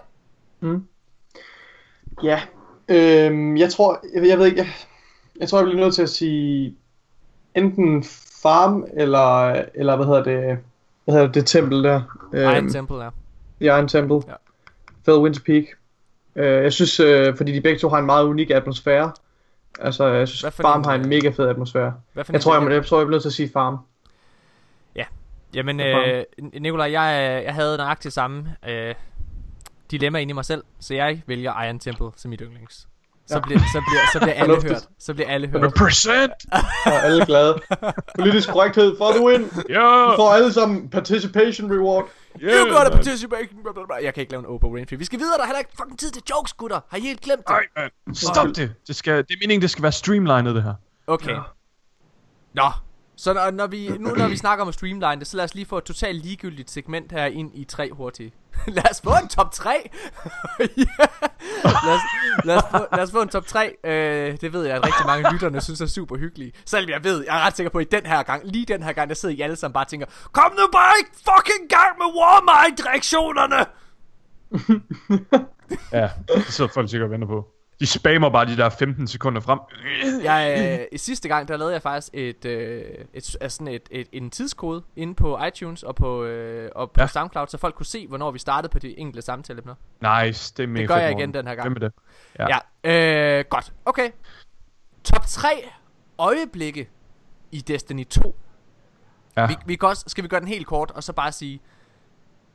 Ja, 2.24 2.42
øhm, 2.90 3.58
jeg 3.58 3.70
tror, 3.72 4.00
jeg, 4.16 4.28
jeg 4.28 4.38
ved 4.38 4.46
ikke, 4.46 4.58
jeg, 4.58 4.68
jeg 5.40 5.50
tror, 5.50 5.58
jeg 5.58 5.66
bliver 5.66 5.80
nødt 5.80 5.96
til 5.96 6.02
at 6.02 6.10
sige 6.10 6.76
enten 7.56 8.04
farm, 8.44 8.86
eller, 8.94 9.52
eller 9.74 9.96
hvad 9.96 10.06
hedder 10.06 10.24
det, 10.24 10.58
hvad 11.06 11.14
hedder 11.14 11.26
det, 11.26 11.36
det 11.36 11.46
tempel 11.46 11.84
der. 11.84 12.02
Iron 12.34 12.70
Temple, 12.70 13.04
ja. 13.04 13.10
The 13.62 13.66
Iron 13.66 13.88
Temple. 13.88 14.22
Ja. 14.28 14.34
Fed 15.06 15.18
Winter 15.18 15.42
Peak. 15.46 15.64
Øh, 16.36 16.64
jeg 16.64 16.74
synes, 16.74 17.00
øh, 17.00 17.38
fordi 17.38 17.52
de 17.52 17.62
begge 17.62 17.80
to 17.80 17.90
har 17.90 17.98
en 17.98 18.06
meget 18.06 18.26
unik 18.26 18.50
atmosfære. 18.50 19.12
Altså, 19.80 20.04
jeg 20.06 20.14
Hvad 20.18 20.28
synes, 20.28 20.56
for 20.56 20.62
Farm 20.64 20.80
en, 20.80 20.86
har 20.86 20.94
en 20.94 21.10
mega 21.10 21.30
fed 21.30 21.48
atmosfære. 21.50 21.94
Hvad 22.14 22.24
for 22.24 22.34
Jeg 22.34 22.38
en 22.38 22.42
tror, 22.42 22.54
jeg, 22.54 22.62
vælger 22.62 22.76
jeg, 22.76 22.86
tror, 22.86 22.98
jeg 23.00 23.06
bliver 23.08 23.16
nødt 23.16 23.22
til 23.24 23.30
at 23.30 23.34
sige 23.34 23.50
Farm. 23.54 23.78
du? 24.96 25.04
Jamen, 25.54 25.76
Hvad 25.80 26.26
øh, 26.42 26.62
Nikolaj, 26.62 26.92
jeg, 26.92 27.38
øh, 27.40 27.44
jeg 27.44 27.54
havde 27.54 27.78
nøjagtigt 27.78 28.14
samme 28.14 28.56
øh, 28.70 28.96
dilemma 29.92 30.20
inde 30.20 30.32
i 30.32 30.34
mig 30.34 30.46
selv, 30.46 30.64
så 30.80 30.94
jeg 30.94 31.22
vælger 31.28 31.64
Iron 31.64 31.80
Temple 31.80 32.08
som 32.18 32.30
mit 32.30 32.42
yndlings. 32.46 32.88
Så, 33.28 33.36
Ja. 33.36 33.40
bliver, 33.42 33.60
så, 33.60 33.82
bliver, 33.90 34.02
så 34.14 34.20
bliver 34.20 34.34
alle 34.44 34.62
hørt. 34.62 34.88
Så 35.00 35.14
bliver 35.14 35.30
alle 35.30 35.48
hørt. 35.48 35.64
Represent! 35.64 36.32
Og 36.86 37.04
alle 37.04 37.26
glade. 37.26 37.60
Politisk 38.20 38.50
korrekthed 38.52 38.98
for 38.98 39.12
the 39.12 39.26
win. 39.26 39.42
Ja! 39.70 40.10
Vi 40.10 40.16
får 40.16 40.34
alle 40.34 40.54
sammen 40.54 40.90
participation 40.90 41.72
reward. 41.74 42.10
Yeah, 42.42 42.66
You 42.66 42.74
got 42.74 42.88
a 42.88 42.90
participation. 42.90 43.64
Blah, 43.64 43.74
blah, 43.74 43.86
blah. 43.86 44.04
Jeg 44.04 44.14
kan 44.14 44.22
ikke 44.22 44.32
lave 44.32 44.40
en 44.40 44.46
Oprah 44.46 44.72
Winfrey. 44.72 44.98
Vi 44.98 45.06
skal 45.06 45.20
videre, 45.20 45.38
der 45.38 45.44
er 45.44 45.48
heller 45.48 45.60
ikke 45.60 45.72
fucking 45.78 46.00
tid 46.00 46.12
til 46.12 46.24
jokes, 46.30 46.54
gutter. 46.54 46.80
Har 46.90 46.98
I 46.98 47.02
helt 47.02 47.22
glemt 47.22 47.48
det? 47.48 47.54
Ej, 47.56 47.90
man. 48.06 48.16
Stop 48.16 48.48
det. 48.56 48.74
det, 48.88 48.96
skal, 48.96 49.18
det 49.18 49.32
er 49.32 49.38
meningen, 49.42 49.62
det 49.62 49.70
skal 49.70 49.84
være 49.84 49.92
streamlined, 49.92 50.54
det 50.54 50.64
her. 50.64 50.74
Okay. 51.08 51.38
Nå, 52.54 52.70
så 53.20 53.34
når, 53.34 53.52
når 53.52 53.68
vi, 53.68 53.88
nu 54.00 54.10
når 54.16 54.28
vi 54.28 54.36
snakker 54.46 54.62
om 54.62 54.68
at 54.68 54.74
streamline 54.74 55.20
det, 55.20 55.28
så 55.28 55.38
lad 55.38 55.44
os 55.44 55.56
lige 55.56 55.66
få 55.66 55.78
et 55.78 55.84
totalt 55.84 56.26
ligegyldigt 56.26 56.72
segment 56.72 57.12
her 57.12 57.26
ind 57.26 57.52
i 57.54 57.64
tre 57.64 57.92
hurtige. 57.92 58.34
lad 58.78 58.92
os 58.92 59.02
få 59.02 59.10
en 59.24 59.28
top 59.28 59.52
3! 59.52 59.90
ja. 60.60 60.66
lad, 61.86 61.96
os, 61.96 62.02
lad, 62.46 62.58
os 62.58 62.64
få, 62.72 62.78
lad 62.96 63.04
os 63.04 63.12
få 63.12 63.22
en 63.22 63.30
top 63.30 63.46
3. 63.46 63.76
Øh, 63.84 64.38
det 64.42 64.54
ved 64.54 64.66
jeg, 64.66 64.76
at 64.76 64.86
rigtig 64.86 65.06
mange 65.06 65.32
lytterne 65.34 65.62
synes 65.62 65.82
er 65.82 65.86
super 65.86 66.18
hyggelige. 66.18 66.52
Selvom 66.66 66.90
jeg 66.90 67.04
ved, 67.04 67.26
jeg 67.26 67.38
er 67.42 67.46
ret 67.46 67.56
sikker 67.56 67.70
på, 67.70 67.78
at 67.78 67.86
i 67.86 67.88
den 67.92 68.06
her 68.06 68.24
gang, 68.24 68.42
lige 68.46 68.66
den 68.66 68.84
her 68.84 68.94
gang, 68.94 69.10
der 69.10 69.16
sidder 69.16 69.36
I 69.36 69.42
alle 69.42 69.56
sammen 69.56 69.74
bare 69.74 69.84
og 69.84 69.88
tænker, 69.88 70.08
Kom 70.32 70.52
nu 70.52 70.68
bare 70.72 70.94
ikke 71.00 71.12
fucking 71.12 71.70
gang 71.70 71.98
med 71.98 72.08
Warmind-reaktionerne! 72.20 73.66
Ja, 75.92 76.10
det 76.28 76.46
sidder 76.46 76.72
folk 76.74 76.90
sikkert 76.90 77.08
og 77.08 77.12
venter 77.12 77.28
på. 77.28 77.48
De 77.80 77.88
spammer 77.88 78.30
bare 78.30 78.46
de 78.46 78.58
der 78.58 78.70
15 78.70 79.08
sekunder 79.08 79.42
frem. 79.42 79.60
Jeg, 80.24 80.78
øh, 80.92 81.00
sidste 81.00 81.28
gang, 81.28 81.48
der 81.48 81.58
lavede 81.58 81.74
jeg 81.74 81.82
faktisk 81.82 82.14
et, 82.14 82.46
øh, 82.46 82.82
et, 83.14 83.36
altså 83.42 83.58
sådan 83.58 83.68
et, 83.68 83.90
et, 83.92 84.08
en 84.12 84.30
tidskode 84.30 84.84
inde 84.96 85.16
på 85.16 85.40
iTunes 85.44 85.84
og 85.84 85.96
på, 85.96 86.24
øh, 86.24 86.72
og 86.76 86.92
på 86.92 87.02
ja. 87.02 87.08
SoundCloud, 87.08 87.48
så 87.48 87.58
folk 87.58 87.76
kunne 87.76 87.86
se, 87.86 88.08
hvornår 88.08 88.32
vi 88.32 88.40
startede 88.40 88.72
på 88.72 88.80
de 88.80 89.00
enkelte 89.00 89.22
samtaleemner. 89.22 89.76
Nice, 90.24 90.54
det 90.58 90.64
er 90.64 90.68
mega 90.68 90.82
Det 90.82 90.88
gør 90.88 90.96
jeg 90.96 91.12
igen 91.12 91.34
den 91.34 91.48
her 91.48 91.56
gang. 91.56 91.68
Hvem 91.68 91.76
er 91.76 91.80
det? 91.80 91.94
Ja. 92.40 92.48
Ja, 92.50 92.58
ja 92.84 93.40
øh, 93.40 93.46
godt. 93.50 93.74
Okay. 93.86 94.10
Top 95.04 95.26
3 95.26 95.48
øjeblikke 96.18 96.90
i 97.52 97.62
Destiny 97.62 98.06
2. 98.08 98.36
Ja. 99.38 99.48
Vi, 99.48 99.56
vi 99.66 99.76
kan 99.76 99.90
også, 99.90 100.04
skal 100.08 100.24
vi 100.24 100.28
gøre 100.28 100.40
den 100.40 100.48
helt 100.48 100.68
kort, 100.68 100.92
og 100.92 101.04
så 101.04 101.14
bare 101.14 101.32
sige... 101.32 101.62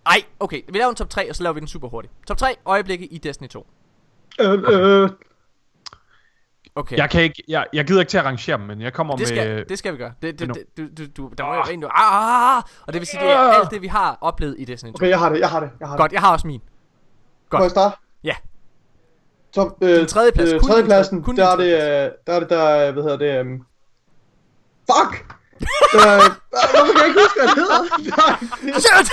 Ej, 0.06 0.22
okay, 0.40 0.62
vi 0.68 0.78
laver 0.78 0.90
en 0.90 0.96
top 0.96 1.10
3, 1.10 1.30
og 1.30 1.36
så 1.36 1.42
laver 1.42 1.54
vi 1.54 1.60
den 1.60 1.68
super 1.68 1.88
hurtigt. 1.88 2.14
Top 2.26 2.36
3 2.36 2.56
øjeblikke 2.64 3.06
i 3.06 3.18
Destiny 3.18 3.48
2. 3.48 3.66
Øh, 4.40 4.62
øh, 5.02 5.10
Okay. 6.76 6.96
Jeg, 6.96 7.10
kan 7.10 7.22
ikke, 7.22 7.42
jeg, 7.48 7.66
jeg 7.72 7.84
gider 7.84 8.00
ikke 8.00 8.10
til 8.10 8.18
at 8.18 8.24
arrangere 8.24 8.58
dem, 8.58 8.66
men 8.66 8.80
jeg 8.80 8.92
kommer 8.92 9.16
Det 9.16 9.28
skal, 9.28 9.48
med... 9.54 9.64
det 9.64 9.78
skal 9.78 9.92
vi 9.92 9.98
gøre. 9.98 10.12
Det, 10.22 10.38
det, 10.38 10.48
det, 10.48 10.64
du, 10.76 10.82
du, 10.98 11.06
du, 11.16 11.30
der 11.38 11.44
må 11.44 11.54
jo 11.54 11.62
en, 11.70 11.80
du, 11.80 11.88
ah, 11.94 12.62
og 12.86 12.92
det 12.92 13.00
vil 13.00 13.06
sige, 13.06 13.20
det 13.20 13.30
er 13.30 13.36
alt 13.38 13.70
det, 13.70 13.82
vi 13.82 13.86
har 13.86 14.18
oplevet 14.20 14.54
i 14.58 14.64
Destiny 14.64 14.90
2. 14.90 14.94
okay, 14.94 15.08
jeg 15.08 15.18
har 15.18 15.28
det, 15.28 15.40
jeg 15.40 15.48
har 15.50 15.60
det, 15.60 15.70
jeg 15.80 15.88
har 15.88 15.96
Godt, 15.96 16.12
jeg 16.12 16.20
har 16.20 16.32
også 16.32 16.46
min. 16.46 16.60
det. 16.60 17.52
Må 17.52 17.60
jeg 17.60 17.70
starte? 17.70 17.96
Ja. 18.24 18.34
Top, 19.54 19.68
øh, 19.82 20.06
tredjeplads, 20.06 20.52
Øh, 20.52 20.60
kun 20.60 20.60
din 20.60 20.68
tredjepladsen, 20.70 21.22
tredje- 21.22 21.24
kun 21.24 21.36
der 21.36 21.46
er 21.46 21.56
det, 21.56 21.72
øh, 22.06 22.10
der 22.26 22.32
er 22.32 22.40
det, 22.40 22.50
der, 22.50 22.92
hvad 22.92 23.02
hedder 23.02 23.16
det, 23.18 23.40
um... 23.40 23.66
Fuck! 24.90 25.34
øh, 25.94 26.00
hvorfor 26.74 26.92
kan 26.92 27.00
jeg 27.00 27.06
ikke 27.08 27.20
huske, 27.20 27.40
hvad 27.40 27.48
det 27.48 27.56
hedder? 27.62 28.78
Shit! 28.80 29.12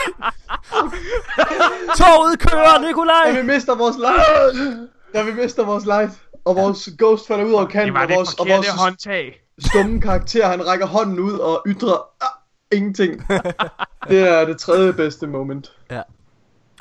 Toget 2.00 2.40
kører, 2.40 2.80
Nikolaj! 2.88 3.24
Ja, 3.26 3.42
vi 3.42 3.46
mister 3.48 3.76
vores 3.76 3.98
light. 3.98 4.90
Ja, 5.14 5.24
vi 5.24 5.34
mister 5.34 5.66
vores 5.66 5.86
light. 5.86 6.12
Og 6.46 6.56
vores 6.56 6.90
ghost 6.98 7.28
falder 7.28 7.46
ud 7.46 7.54
over 7.54 7.64
Det 7.64 7.72
kanten, 7.72 7.98
og 7.98 8.10
vores, 8.10 8.34
og 8.34 8.48
vores 8.48 8.68
håndtag. 8.68 9.42
stumme 9.60 10.02
karakter, 10.02 10.48
han 10.48 10.68
rækker 10.68 10.86
hånden 10.86 11.20
ud 11.20 11.34
og 11.34 11.64
ytrer 11.68 12.10
ah, 12.22 12.78
ingenting. 12.78 13.28
Det 14.10 14.30
er 14.30 14.46
det 14.46 14.58
tredje 14.58 14.94
bedste 14.94 15.28
moment. 15.28 15.72
Ja. 15.92 16.02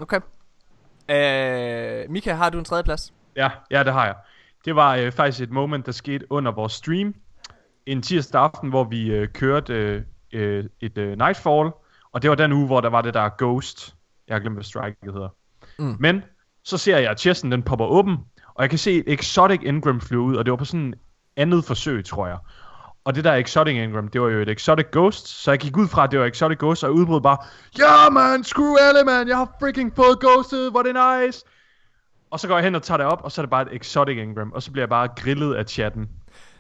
Okay. 0.01 0.21
Øh, 1.11 2.11
Mika, 2.11 2.33
har 2.33 2.51
du 2.51 2.59
en 2.59 2.65
tredje 2.65 2.85
plads? 2.85 3.13
Ja, 3.37 3.51
ja, 3.71 3.85
det 3.85 3.93
har 3.93 4.07
jeg. 4.07 4.15
det 4.65 4.77
var 4.77 4.97
øh, 4.97 5.13
faktisk 5.13 5.43
et 5.43 5.51
moment, 5.51 5.87
der 5.87 5.93
skete 5.93 6.33
under 6.33 6.53
vores 6.53 6.73
stream. 6.73 7.15
En 7.87 8.03
tirsdag 8.03 8.43
aften, 8.43 8.69
hvor 8.69 8.85
vi 8.85 9.11
øh, 9.11 9.29
kørte 9.29 9.75
øh, 9.75 10.03
øh, 10.33 10.65
et 10.81 10.99
øh, 10.99 11.19
Nightfall. 11.19 11.71
Og 12.13 12.23
det 12.23 12.31
var 12.31 12.37
den 12.37 12.53
uge, 12.53 12.67
hvor 12.67 12.81
der 12.81 12.89
var 12.89 13.03
det 13.03 13.15
der 13.15 13.29
Ghost. 13.39 13.95
Jeg 14.29 14.35
har 14.35 14.41
glemt, 14.41 14.57
hvad 14.57 14.65
strike 14.65 14.97
hedder. 15.05 15.29
Mm. 15.79 15.97
Men 16.01 16.23
så 16.71 16.79
ser 16.79 16.99
jeg, 16.99 17.11
at 17.11 17.21
chesten 17.21 17.53
den 17.53 17.63
popper 17.63 17.87
åben. 17.87 18.17
Og 18.55 18.63
jeg 18.63 18.71
kan 18.71 18.79
se 18.79 18.99
et 18.99 19.05
Exotic 19.07 19.61
Ingram 19.63 20.01
flyve 20.01 20.23
ud. 20.23 20.37
Og 20.37 20.45
det 20.45 20.51
var 20.51 20.57
på 20.57 20.65
sådan 20.65 20.81
en 20.81 20.95
andet 21.37 21.65
forsøg, 21.65 22.05
tror 22.05 22.27
jeg. 22.27 22.39
Og 23.05 23.15
det 23.15 23.25
der 23.25 23.35
Exotic 23.35 23.75
Ingram, 23.75 24.09
det 24.09 24.21
var 24.21 24.29
jo 24.29 24.41
et 24.41 24.49
Exotic 24.49 24.87
Ghost. 24.93 25.29
Så 25.29 25.51
jeg 25.51 25.59
gik 25.59 25.77
ud 25.77 25.89
fra, 25.89 26.05
at 26.05 26.11
det 26.11 26.21
var 26.21 26.27
Exotic 26.27 26.59
Ghost, 26.59 26.85
og 26.85 26.91
jeg 26.91 26.97
udbrød 26.97 27.21
bare, 27.21 27.39
Ja 27.79 28.11
man, 28.11 28.45
screw 28.45 28.75
alle 28.77 29.05
man, 29.05 29.29
jeg 29.29 29.37
har 29.37 29.57
freaking 29.61 29.93
fået 29.97 30.21
Ghostet, 30.21 30.71
hvor 30.71 30.83
det 30.83 30.95
nice. 30.95 31.45
Og 32.31 32.41
så 32.41 32.49
går 32.49 32.55
jeg 32.55 32.65
hen 32.65 32.75
og 32.75 32.83
tager 32.83 32.99
det 32.99 33.07
op, 33.07 33.21
og 33.25 33.33
så 33.33 33.41
er 33.41 33.43
det 33.43 33.51
bare 33.51 33.63
et 33.63 33.81
Exotic 33.81 34.19
Ingram, 34.19 34.53
Og 34.53 34.63
så 34.63 34.71
bliver 34.71 34.83
jeg 34.83 34.89
bare 34.89 35.09
grillet 35.17 35.55
af 35.55 35.65
chatten. 35.65 36.09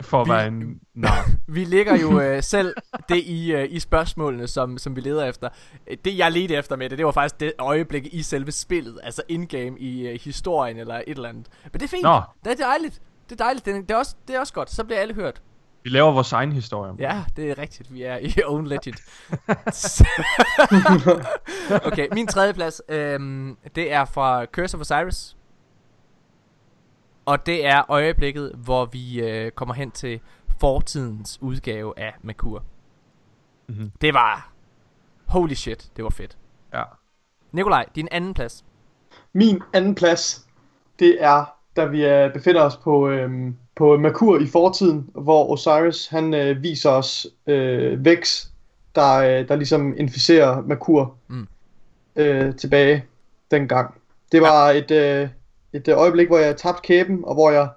For 0.00 0.20
at 0.20 0.26
Vi- 0.26 0.30
være 0.30 0.46
en... 0.46 0.80
Vi 1.56 1.64
ligger 1.64 1.96
jo 1.96 2.20
øh, 2.20 2.42
selv 2.42 2.74
det 3.08 3.16
i, 3.16 3.52
øh, 3.52 3.66
i 3.70 3.80
spørgsmålene, 3.80 4.46
som, 4.48 4.78
som 4.78 4.96
vi 4.96 5.00
leder 5.00 5.24
efter. 5.24 5.48
Øh, 5.90 5.96
Det 6.04 6.18
jeg 6.18 6.32
ledte 6.32 6.54
efter 6.54 6.76
med 6.76 6.90
det, 6.90 6.98
det 6.98 7.06
var 7.06 7.12
faktisk 7.12 7.40
det 7.40 7.52
øjeblik 7.58 8.08
i 8.14 8.22
selve 8.22 8.52
spillet. 8.52 8.98
Altså 9.02 9.22
in-game 9.28 9.78
i 9.78 10.08
øh, 10.08 10.18
historien 10.24 10.76
eller 10.78 10.94
et 10.94 11.02
eller 11.16 11.28
andet. 11.28 11.46
Men 11.64 11.72
det 11.72 11.82
er 11.82 11.88
fint. 11.88 12.02
Nå. 12.02 12.20
Det 12.44 12.52
er 12.60 12.64
dejligt. 12.66 13.00
Det 13.30 13.40
er 13.40 13.44
dejligt. 13.44 13.64
Det 13.64 13.74
er, 13.76 13.80
det, 13.80 13.90
er 13.90 13.96
også, 13.96 14.14
det 14.28 14.36
er 14.36 14.40
også 14.40 14.52
godt. 14.52 14.70
Så 14.70 14.84
bliver 14.84 15.00
alle 15.00 15.14
hørt. 15.14 15.42
Vi 15.84 15.90
laver 15.90 16.12
vores 16.12 16.32
egen 16.32 16.52
historie. 16.52 16.92
Ja, 16.98 17.24
det 17.36 17.50
er 17.50 17.58
rigtigt. 17.58 17.94
Vi 17.94 18.02
er 18.02 18.16
i 18.18 18.34
Own 18.46 18.66
Legend. 18.66 18.94
okay, 21.86 22.08
min 22.12 22.26
tredje 22.26 22.54
plads, 22.54 22.82
øhm, 22.88 23.56
det 23.74 23.92
er 23.92 24.04
fra 24.04 24.44
Curse 24.44 24.76
of 24.76 24.80
Osiris. 24.80 25.36
Og 27.30 27.46
det 27.46 27.66
er 27.66 27.90
øjeblikket, 27.90 28.52
hvor 28.54 28.84
vi 28.84 29.20
øh, 29.20 29.50
kommer 29.50 29.74
hen 29.74 29.90
til 29.90 30.20
fortidens 30.60 31.38
udgave 31.42 31.98
af 31.98 32.14
Merkur. 32.22 32.64
Mhm. 33.68 33.90
Det 34.00 34.14
var... 34.14 34.52
Holy 35.26 35.52
shit, 35.54 35.90
det 35.96 36.04
var 36.04 36.10
fedt. 36.10 36.38
ja. 36.74 36.82
Nikolaj, 37.52 37.86
din 37.94 38.08
anden 38.10 38.34
plads. 38.34 38.64
Min 39.32 39.62
anden 39.72 39.94
plads, 39.94 40.46
det 40.98 41.16
er, 41.20 41.44
da 41.76 41.84
vi 41.84 42.06
øh, 42.06 42.32
befinder 42.32 42.62
os 42.62 42.76
på, 42.76 43.08
øhm, 43.08 43.56
på 43.76 43.96
Merkur 43.98 44.38
i 44.38 44.46
fortiden, 44.46 45.10
hvor 45.14 45.50
Osiris 45.50 46.06
han 46.06 46.34
øh, 46.34 46.62
viser 46.62 46.90
os 46.90 47.26
øh, 47.46 48.04
Vex, 48.04 48.46
der, 48.94 49.14
øh, 49.16 49.48
der 49.48 49.56
ligesom 49.56 49.94
inficerer 49.98 50.60
Merkur 50.62 51.16
Mm. 51.28 51.46
øh, 52.16 52.56
tilbage 52.56 53.04
dengang. 53.50 53.94
Det 54.32 54.42
var 54.42 54.68
ja. 54.70 54.78
et, 54.78 54.90
øh, 54.90 55.28
et 55.72 55.88
øh, 55.88 55.98
øjeblik, 55.98 56.28
hvor 56.28 56.38
jeg 56.38 56.56
tabte 56.56 56.80
kæben, 56.82 57.24
og 57.24 57.34
hvor 57.34 57.50
jeg, 57.50 57.68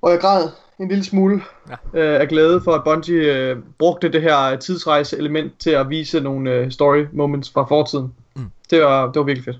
hvor 0.00 0.10
jeg 0.10 0.20
græd 0.20 0.48
en 0.78 0.88
lille 0.88 1.04
smule 1.04 1.42
Ja. 1.68 2.00
øh, 2.00 2.20
af 2.20 2.28
glæde 2.28 2.60
for, 2.60 2.72
at 2.72 2.84
Bungie 2.84 3.34
øh, 3.34 3.56
brugte 3.78 4.08
det 4.12 4.22
her 4.22 4.56
tidsrejse-element 4.56 5.60
til 5.60 5.70
at 5.70 5.88
vise 5.90 6.20
nogle 6.20 6.50
øh, 6.50 6.70
story 6.70 7.06
moments 7.12 7.50
fra 7.52 7.64
fortiden. 7.64 8.14
Mm. 8.36 8.50
Det, 8.70 8.82
var, 8.82 9.06
det 9.06 9.16
var 9.16 9.22
virkelig 9.22 9.44
fedt. 9.44 9.58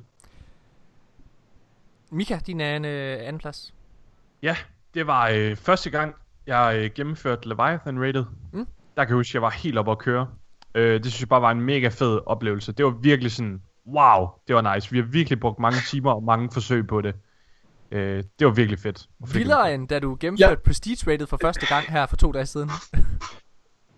Mika, 2.11 2.38
din 2.46 2.61
anden, 2.61 2.92
øh, 2.92 3.18
anden 3.20 3.38
plads. 3.38 3.74
Ja, 4.42 4.57
det 4.94 5.07
var 5.07 5.30
øh, 5.35 5.57
første 5.57 5.90
gang, 5.90 6.14
jeg 6.46 6.74
øh, 6.78 6.90
gennemførte 6.94 7.48
Leviathan 7.48 8.00
Rated. 8.00 8.24
Mm. 8.52 8.66
Der 8.96 9.04
kan 9.04 9.09
jeg 9.09 9.16
huske, 9.16 9.30
at 9.30 9.35
jeg 9.35 9.42
var 9.42 9.50
helt 9.50 9.78
oppe 9.78 9.90
at 9.90 9.98
køre. 9.98 10.28
Øh, 10.74 10.94
det 10.94 11.04
synes 11.12 11.20
jeg 11.20 11.28
bare 11.28 11.42
var 11.42 11.50
en 11.50 11.61
mega 11.61 11.88
fed 11.88 12.20
oplevelse. 12.26 12.72
Det 12.72 12.85
var 12.85 12.90
virkelig 12.90 13.33
sådan, 13.33 13.62
wow, 13.87 14.26
det 14.48 14.57
var 14.57 14.74
nice. 14.74 14.90
Vi 14.90 14.98
har 14.98 15.04
virkelig 15.04 15.40
brugt 15.40 15.59
mange 15.59 15.78
timer 15.90 16.12
og 16.12 16.22
mange 16.22 16.50
forsøg 16.52 16.87
på 16.87 17.00
det. 17.00 17.14
Øh, 17.94 18.22
det 18.38 18.46
var 18.46 18.52
virkelig 18.52 18.78
fedt. 18.78 19.02
Vildere 19.33 19.74
en- 19.74 19.80
end 19.80 19.88
da 19.88 19.98
du 19.98 20.16
gennemførte 20.20 20.50
Ja. 20.50 20.57
Prestige 20.66 21.12
Rated 21.12 21.26
for 21.26 21.38
første 21.42 21.66
gang 21.66 21.85
her 21.88 22.07
for 22.07 22.16
to 22.16 22.33
dage 22.33 22.46
siden. 22.46 22.70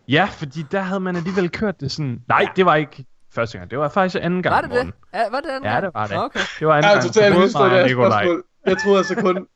Ja, 0.08 0.28
fordi 0.32 0.64
der 0.72 0.80
havde 0.80 1.00
man 1.00 1.16
alligevel 1.16 1.48
kørt 1.50 1.80
det 1.80 1.92
sådan... 1.92 2.20
Nej, 2.28 2.38
Ja. 2.42 2.48
det 2.56 2.66
var 2.66 2.74
ikke 2.74 3.04
første 3.34 3.58
gang. 3.58 3.70
Det 3.70 3.78
var 3.78 3.88
faktisk 3.88 4.24
anden 4.24 4.42
gang. 4.42 4.54
Var 4.54 4.60
det 4.60 4.70
det? 4.70 4.94
Ja, 5.14 5.22
var 5.30 5.40
det 5.40 5.50
den 5.54 5.64
Ja, 5.64 5.70
gang? 5.70 5.82
det 5.84 5.90
var 5.94 6.06
det. 6.06 6.16
Okay. 6.18 6.40
Det 6.58 6.66
var 6.66 6.74
anden 6.74 6.84
Jeg 6.90 6.96
er 6.96 7.00
gang. 7.00 7.14
totalt 7.14 7.50
spørgsmål. 7.50 8.42
Jeg 8.66 8.78
troede 8.78 8.98
altså 8.98 9.14
kun... 9.14 9.46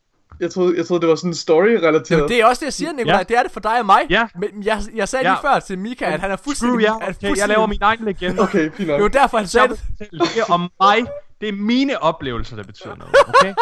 Jeg 0.40 0.50
troede, 0.50 0.76
jeg 0.76 0.86
troede, 0.86 1.00
det 1.00 1.08
var 1.08 1.14
sådan 1.14 1.34
story-relateret. 1.34 2.10
Jamen, 2.18 2.28
det 2.28 2.40
er 2.40 2.46
også 2.46 2.60
det, 2.60 2.64
jeg 2.66 2.72
siger, 2.72 2.92
Nikolaj. 2.92 3.16
Ja. 3.16 3.22
Det 3.22 3.38
er 3.38 3.42
det 3.42 3.52
for 3.52 3.60
dig 3.60 3.78
og 3.78 3.86
mig. 3.86 4.00
Ja. 4.10 4.28
Men 4.34 4.64
jeg, 4.64 4.80
jeg 4.94 5.08
sagde 5.08 5.26
Ja. 5.26 5.32
lige 5.32 5.40
før 5.42 5.58
til 5.60 5.78
Mika, 5.78 6.04
at 6.04 6.20
han 6.20 6.30
er 6.30 6.36
fuldstændig... 6.36 6.80
Screw 6.80 6.80
ja, 6.80 6.88
er 6.90 6.94
okay, 6.96 7.06
jeg 7.06 7.14
fuldstændig- 7.14 7.48
laver 7.48 7.66
min 7.66 7.78
egen 7.82 8.04
legende. 8.04 8.42
Okay, 8.42 8.70
fint 8.72 8.88
nok. 8.88 8.96
Det 8.96 9.02
var 9.02 9.08
derfor, 9.20 9.38
han 9.38 9.46
sagde 9.46 9.68
det. 9.68 9.80
Det 9.98 10.10
er 10.48 10.52
om 10.52 10.60
mig. 10.80 10.98
Det 11.40 11.48
er 11.48 11.52
mine 11.52 12.02
oplevelser, 12.02 12.56
der 12.56 12.62
betyder 12.62 12.96
noget, 12.96 13.14
okay? 13.28 13.54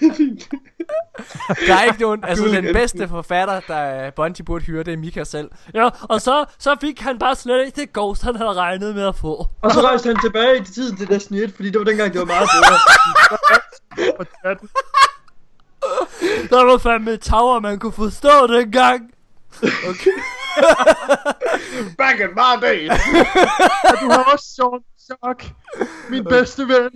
Der 1.66 1.74
er 1.74 1.84
ikke 1.84 2.00
nogen... 2.00 2.24
Altså, 2.24 2.44
den 2.44 2.64
bedste 2.74 3.08
forfatter, 3.08 3.60
der 3.60 4.10
Bungie 4.10 4.44
burde 4.44 4.64
hyre, 4.64 4.82
det 4.82 4.92
er 4.92 4.96
Mika 4.96 5.24
selv. 5.24 5.50
Ja, 5.74 5.88
og 6.02 6.20
så, 6.20 6.44
så 6.58 6.76
fik 6.80 7.00
han 7.00 7.18
bare 7.18 7.36
slet 7.36 7.66
ikke 7.66 7.80
det 7.80 7.92
ghost, 7.92 8.22
han 8.22 8.36
havde 8.36 8.52
regnet 8.52 8.94
med 8.94 9.06
at 9.06 9.16
få. 9.16 9.46
Og 9.62 9.72
så 9.72 9.80
rejste 9.80 10.06
han 10.06 10.20
tilbage 10.20 10.58
i 10.60 10.64
tiden 10.64 10.96
til 10.96 11.08
Destiny 11.08 11.36
1, 11.36 11.52
fordi 11.56 11.70
det 11.70 11.78
var 11.78 11.84
dengang, 11.84 12.12
det 12.12 12.18
var 12.20 12.26
meget 12.26 12.48
bedre. 12.54 12.78
Der 16.50 16.64
var 16.64 16.78
fandme 16.78 17.10
et 17.10 17.20
tower, 17.20 17.60
man 17.60 17.78
kunne 17.78 17.92
forstå 17.92 18.46
dengang. 18.46 19.10
Okay. 19.62 20.18
Back 21.98 22.20
in 22.20 22.30
my 22.34 22.54
days. 22.62 22.90
Du 24.00 24.10
har 24.10 24.32
også 24.32 24.46
Sean 24.54 24.80
Shock. 25.08 25.54
Min 26.10 26.24
bedste 26.24 26.62
ven. 26.62 26.90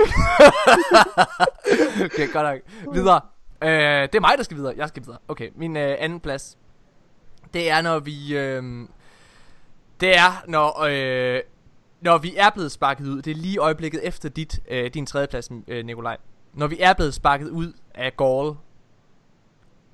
okay, 2.05 2.33
godt 2.33 2.47
nok. 2.47 2.61
Videre. 2.95 3.21
Øh, 3.63 4.03
det 4.03 4.15
er 4.15 4.21
mig, 4.21 4.35
der 4.37 4.43
skal 4.43 4.57
videre. 4.57 4.75
Jeg 4.77 4.89
skal 4.89 5.03
videre. 5.03 5.19
Okay, 5.29 5.51
min 5.57 5.77
øh, 5.77 5.97
anden 5.99 6.21
plads. 6.21 6.59
Det 7.55 7.71
er, 7.71 7.83
når 7.83 7.99
vi... 7.99 8.37
Øh, 8.37 8.63
det 10.01 10.17
er, 10.17 10.45
når... 10.49 10.85
Øh, 10.85 11.41
når 12.01 12.19
vi 12.19 12.35
er 12.37 12.51
blevet 12.51 12.73
sparket 12.73 13.07
ud. 13.07 13.23
Det 13.23 13.31
er 13.31 13.35
lige 13.35 13.59
øjeblikket 13.59 14.07
efter 14.07 14.29
dit, 14.29 14.63
øh, 14.71 14.95
din 14.95 15.07
tredje 15.07 15.27
plads, 15.27 15.51
øh, 15.69 15.85
Nikolaj. 15.85 16.17
Når 16.55 16.67
vi 16.67 16.77
er 16.81 16.93
blevet 16.93 17.15
sparket 17.15 17.49
ud 17.49 17.73
af 17.95 18.17
Gaul. 18.17 18.57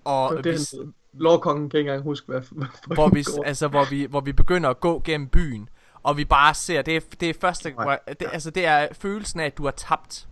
Og 0.04 0.36
Det, 0.36 0.44
det, 0.44 0.54
vi, 0.54 0.92
Lovkongen 1.12 1.70
kan 1.70 1.78
ikke 1.78 1.90
engang 1.90 2.04
huske, 2.04 2.26
hvad, 2.26 2.40
hvad 2.50 2.66
hvor 2.94 3.08
vi, 3.08 3.24
altså, 3.44 3.68
hvor, 3.68 3.84
vi, 3.90 4.04
hvor 4.04 4.20
vi 4.20 4.32
begynder 4.32 4.70
at 4.70 4.80
gå 4.80 5.02
gennem 5.04 5.28
byen. 5.28 5.68
Og 6.08 6.16
vi 6.16 6.24
bare 6.24 6.54
ser, 6.54 6.82
det 6.82 6.96
er, 6.96 7.00
det 7.20 7.30
er 7.30 7.34
første, 7.40 7.72
hvor, 7.72 7.98
det, 8.08 8.28
altså 8.32 8.50
det 8.50 8.66
er 8.66 8.88
følelsen 8.92 9.40
af, 9.40 9.46
at 9.46 9.58
du 9.58 9.64
har 9.64 9.70
tabt. 9.70 10.28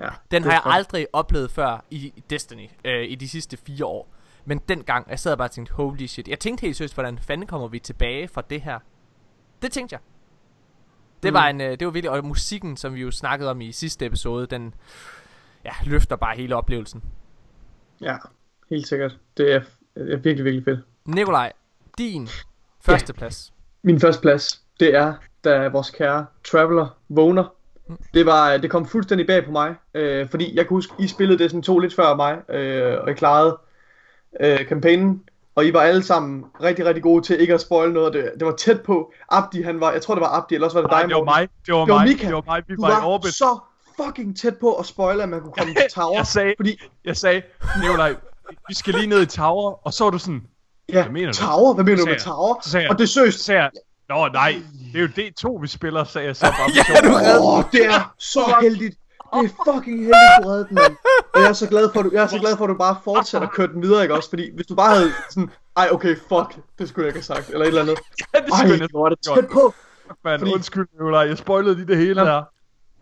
Ja, 0.00 0.08
Den 0.30 0.42
har 0.42 0.52
jeg 0.52 0.60
godt. 0.64 0.74
aldrig 0.74 1.06
oplevet 1.12 1.50
før 1.50 1.84
i 1.90 2.24
Destiny, 2.30 2.68
øh, 2.84 3.04
i 3.10 3.14
de 3.14 3.28
sidste 3.28 3.56
fire 3.56 3.84
år. 3.86 4.14
Men 4.44 4.58
dengang, 4.68 5.10
jeg 5.10 5.18
sad 5.18 5.32
og 5.32 5.38
bare 5.38 5.46
og 5.46 5.50
tænkte, 5.50 5.74
holy 5.74 6.06
shit. 6.06 6.28
Jeg 6.28 6.38
tænkte 6.38 6.62
helt 6.62 6.76
seriøst, 6.76 6.94
hvordan 6.94 7.18
fanden 7.18 7.46
kommer 7.46 7.68
vi 7.68 7.78
tilbage 7.78 8.28
fra 8.28 8.42
det 8.50 8.60
her? 8.60 8.78
Det 9.62 9.72
tænkte 9.72 9.92
jeg. 9.92 10.00
Det 11.22 11.32
var 11.32 11.46
en, 11.48 11.60
øh, 11.60 11.70
det 11.78 11.86
var 11.86 11.92
virkelig, 11.92 12.10
og 12.10 12.24
musikken, 12.24 12.76
som 12.76 12.94
vi 12.94 13.00
jo 13.00 13.10
snakkede 13.10 13.50
om 13.50 13.60
i 13.60 13.72
sidste 13.72 14.06
episode, 14.06 14.46
den 14.46 14.74
ja, 15.64 15.72
løfter 15.84 16.16
bare 16.16 16.36
hele 16.36 16.56
oplevelsen. 16.56 17.02
Ja, 18.00 18.16
helt 18.70 18.88
sikkert. 18.88 19.18
Det 19.36 19.52
er, 19.54 19.60
er 19.96 20.16
virkelig, 20.16 20.44
virkelig 20.44 20.64
fedt. 20.64 20.80
Nikolaj, 21.06 21.52
din 21.98 22.28
første 22.86 23.12
plads. 23.12 23.52
Min 23.82 24.00
første 24.00 24.22
plads, 24.22 24.65
det 24.80 24.94
er, 24.94 25.14
da 25.44 25.68
vores 25.68 25.90
kære 25.90 26.26
Traveler 26.50 26.86
vågner. 27.08 27.44
Det, 28.14 28.26
var, 28.26 28.56
det 28.56 28.70
kom 28.70 28.86
fuldstændig 28.88 29.26
bag 29.26 29.44
på 29.44 29.50
mig, 29.50 29.74
øh, 29.94 30.28
fordi 30.30 30.56
jeg 30.56 30.66
kunne 30.66 30.76
huske, 30.76 30.92
I 30.98 31.08
spillede 31.08 31.38
det 31.38 31.50
sådan 31.50 31.62
to 31.62 31.78
lidt 31.78 31.94
før 31.94 32.14
mig, 32.16 32.50
øh, 32.50 32.96
og 33.02 33.10
I 33.10 33.14
klarede 33.14 33.58
øh, 34.40 34.66
kampagnen, 34.68 35.22
og 35.54 35.64
I 35.66 35.72
var 35.72 35.80
alle 35.80 36.02
sammen 36.02 36.44
rigtig, 36.62 36.86
rigtig 36.86 37.02
gode 37.02 37.22
til 37.24 37.40
ikke 37.40 37.54
at 37.54 37.60
spoil 37.60 37.92
noget. 37.92 38.12
Det, 38.12 38.30
det 38.38 38.46
var 38.46 38.52
tæt 38.56 38.80
på. 38.82 39.12
Abdi, 39.28 39.62
han 39.62 39.80
var, 39.80 39.92
jeg 39.92 40.02
tror 40.02 40.14
det 40.14 40.20
var 40.22 40.38
Abdi, 40.38 40.54
eller 40.54 40.66
også 40.66 40.80
var 40.80 40.82
det 40.82 40.90
Nej, 40.90 41.00
dig, 41.00 41.08
det 41.08 41.14
var 41.16 41.24
Morten. 41.24 41.40
mig. 41.40 41.48
Det 41.66 41.74
var 41.74 41.84
Det 41.84 41.92
var 41.92 41.98
mig. 41.98 42.08
Mika. 42.08 42.26
Det 42.26 42.34
var 42.34 42.42
mig. 42.46 42.62
Vi 42.68 42.74
Du 42.76 42.80
var 42.80 42.88
i 42.88 42.92
var 42.92 43.06
orbit. 43.06 43.34
så 43.34 43.58
fucking 44.04 44.38
tæt 44.38 44.56
på 44.60 44.72
at 44.74 44.86
spoile, 44.86 45.22
at 45.22 45.28
man 45.28 45.40
kunne 45.40 45.52
komme 45.52 45.74
til 45.80 45.90
tower. 45.94 46.16
Jeg 46.16 46.26
sagde, 46.26 46.54
Fordi, 46.58 46.80
jeg 47.04 47.16
sagde, 47.16 47.42
Nikolaj, 47.82 48.14
vi 48.68 48.74
skal 48.74 48.94
lige 48.94 49.06
ned 49.06 49.22
i 49.22 49.26
tower, 49.26 49.86
og 49.86 49.92
så 49.92 50.04
var 50.04 50.10
du 50.10 50.18
sådan, 50.18 50.42
ja, 50.88 51.02
Hvad 51.02 51.12
mener 51.12 51.32
du? 51.32 51.38
tower? 51.38 51.74
Hvad 51.74 51.84
mener 51.84 51.98
du 51.98 52.06
med 52.06 52.20
tower? 52.20 52.54
Og 52.90 52.98
det 52.98 53.04
er 53.04 53.08
seriøst, 53.08 53.48
jeg, 53.48 53.70
Nå 54.08 54.28
nej, 54.28 54.62
det 54.92 54.98
er 54.98 55.02
jo 55.02 55.08
D2, 55.56 55.60
vi 55.60 55.66
spiller, 55.66 56.04
sagde 56.04 56.26
jeg 56.26 56.36
så 56.36 56.46
bare. 56.46 56.70
Ja, 56.76 57.08
du 57.08 57.14
redde 57.14 57.40
Åh, 57.40 57.64
det 57.72 57.86
er 57.86 58.14
så 58.18 58.56
heldigt. 58.60 58.94
Det 59.34 59.44
er 59.44 59.72
fucking 59.74 59.98
heldigt, 59.98 60.36
du 60.42 60.48
reddede 60.48 60.66
den, 60.68 60.74
mand. 60.74 60.96
Og 61.34 61.40
jeg 61.40 61.48
er 61.48 61.52
så 61.52 61.68
glad 61.68 61.90
for, 61.92 62.00
at 62.00 62.04
du, 62.06 62.10
jeg 62.14 62.22
er 62.22 62.26
så 62.26 62.38
glad 62.38 62.56
for, 62.56 62.64
at 62.64 62.68
du 62.68 62.74
bare 62.74 62.96
fortsætter 63.04 63.48
at 63.48 63.52
køre 63.54 63.66
den 63.66 63.82
videre, 63.82 64.02
ikke 64.02 64.14
også? 64.14 64.28
Fordi 64.28 64.50
hvis 64.54 64.66
du 64.66 64.74
bare 64.74 64.94
havde 64.96 65.12
sådan, 65.30 65.50
ej, 65.76 65.88
okay, 65.92 66.16
fuck, 66.16 66.56
det 66.78 66.88
skulle 66.88 67.04
jeg 67.06 67.16
ikke 67.16 67.26
have 67.26 67.36
sagt, 67.36 67.48
eller 67.50 67.60
et 67.60 67.66
eller 67.68 67.82
andet. 67.82 67.98
Ja, 68.34 68.38
det 68.40 68.48
skulle 68.58 68.72
jeg 68.72 68.80
Ej, 68.80 68.86
hvor 68.90 69.02
var 69.02 69.08
det 69.08 69.18
tæt 69.34 69.48
på. 69.52 69.74
Man, 70.24 70.38
Fordi- 70.38 70.52
undskyld, 70.54 70.86
Nikolaj, 70.92 71.20
jeg 71.28 71.38
spoilede 71.38 71.74
lige 71.74 71.86
det 71.86 71.96
hele 71.96 72.20
her. 72.24 72.42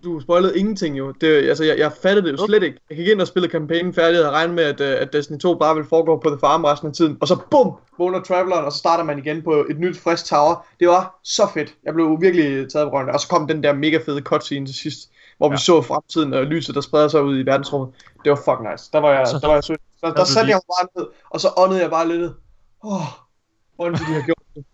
Du 0.04 0.20
spoilede 0.20 0.58
ingenting 0.58 0.98
jo. 0.98 1.10
Det, 1.20 1.26
altså, 1.48 1.64
jeg, 1.64 1.78
jeg 1.78 1.92
fattede 2.02 2.26
det 2.26 2.32
jo 2.40 2.46
slet 2.46 2.62
ikke. 2.62 2.78
Jeg 2.90 2.96
gik 2.96 3.08
ind 3.08 3.20
og 3.20 3.26
spillede 3.26 3.50
kampagnen 3.50 3.94
færdig, 3.94 4.18
og 4.20 4.24
havde 4.24 4.36
regnet 4.36 4.54
med, 4.54 4.64
at, 4.64 4.80
øh, 4.80 4.96
at 5.00 5.12
Destiny 5.12 5.38
2 5.38 5.54
bare 5.58 5.74
ville 5.74 5.88
foregå 5.88 6.16
på 6.16 6.28
The 6.30 6.38
Farm 6.38 6.64
resten 6.64 6.88
af 6.88 6.94
tiden. 6.94 7.18
Og 7.20 7.28
så 7.28 7.38
bum, 7.50 7.72
vågner 7.98 8.22
Traveleren, 8.22 8.64
og 8.64 8.72
så 8.72 8.78
starter 8.78 9.04
man 9.04 9.18
igen 9.18 9.42
på 9.42 9.66
et 9.70 9.78
nyt, 9.78 9.96
frisk 9.98 10.26
tower. 10.26 10.66
Det 10.80 10.88
var 10.88 11.20
så 11.24 11.42
fedt. 11.54 11.74
Jeg 11.84 11.94
blev 11.94 12.20
virkelig 12.20 12.70
taget 12.72 12.86
på 12.90 12.96
røven. 12.96 13.08
Og 13.10 13.20
så 13.20 13.28
kom 13.28 13.48
den 13.48 13.62
der 13.62 13.72
mega 13.72 13.98
fede 14.06 14.20
cutscene 14.20 14.66
til 14.66 14.74
sidst, 14.74 15.10
hvor 15.38 15.48
vi 15.48 15.52
Ja. 15.52 15.56
så 15.58 15.82
fremtiden 15.82 16.34
og 16.34 16.44
lyset, 16.44 16.74
der 16.74 16.80
spreder 16.80 17.08
sig 17.08 17.22
ud 17.22 17.38
i 17.38 17.42
verdensrummet. 17.42 17.88
Det 18.24 18.30
var 18.30 18.36
fucking 18.36 18.72
nice. 18.72 18.90
Der 18.92 18.98
var 18.98 19.10
jeg, 19.12 19.26
Så- 19.28 19.38
der 19.38 19.46
var 19.46 19.54
jeg 19.54 19.64
sødt. 19.64 19.80
Der, 20.00 20.12
der 20.14 20.24
du 20.24 20.30
satte 20.30 20.50
jeg 20.50 20.60
bare 20.78 20.88
ned, 20.96 21.06
og 21.30 21.40
så 21.40 21.48
åndede 21.56 21.80
jeg 21.82 21.90
bare 21.90 22.08
lidt. 22.08 22.22
Åh, 22.84 22.92
oh, 22.92 23.02
hvordan 23.76 23.92
de 23.94 23.98
har 24.04 24.22
gjort 24.24 24.44
det. 24.54 24.64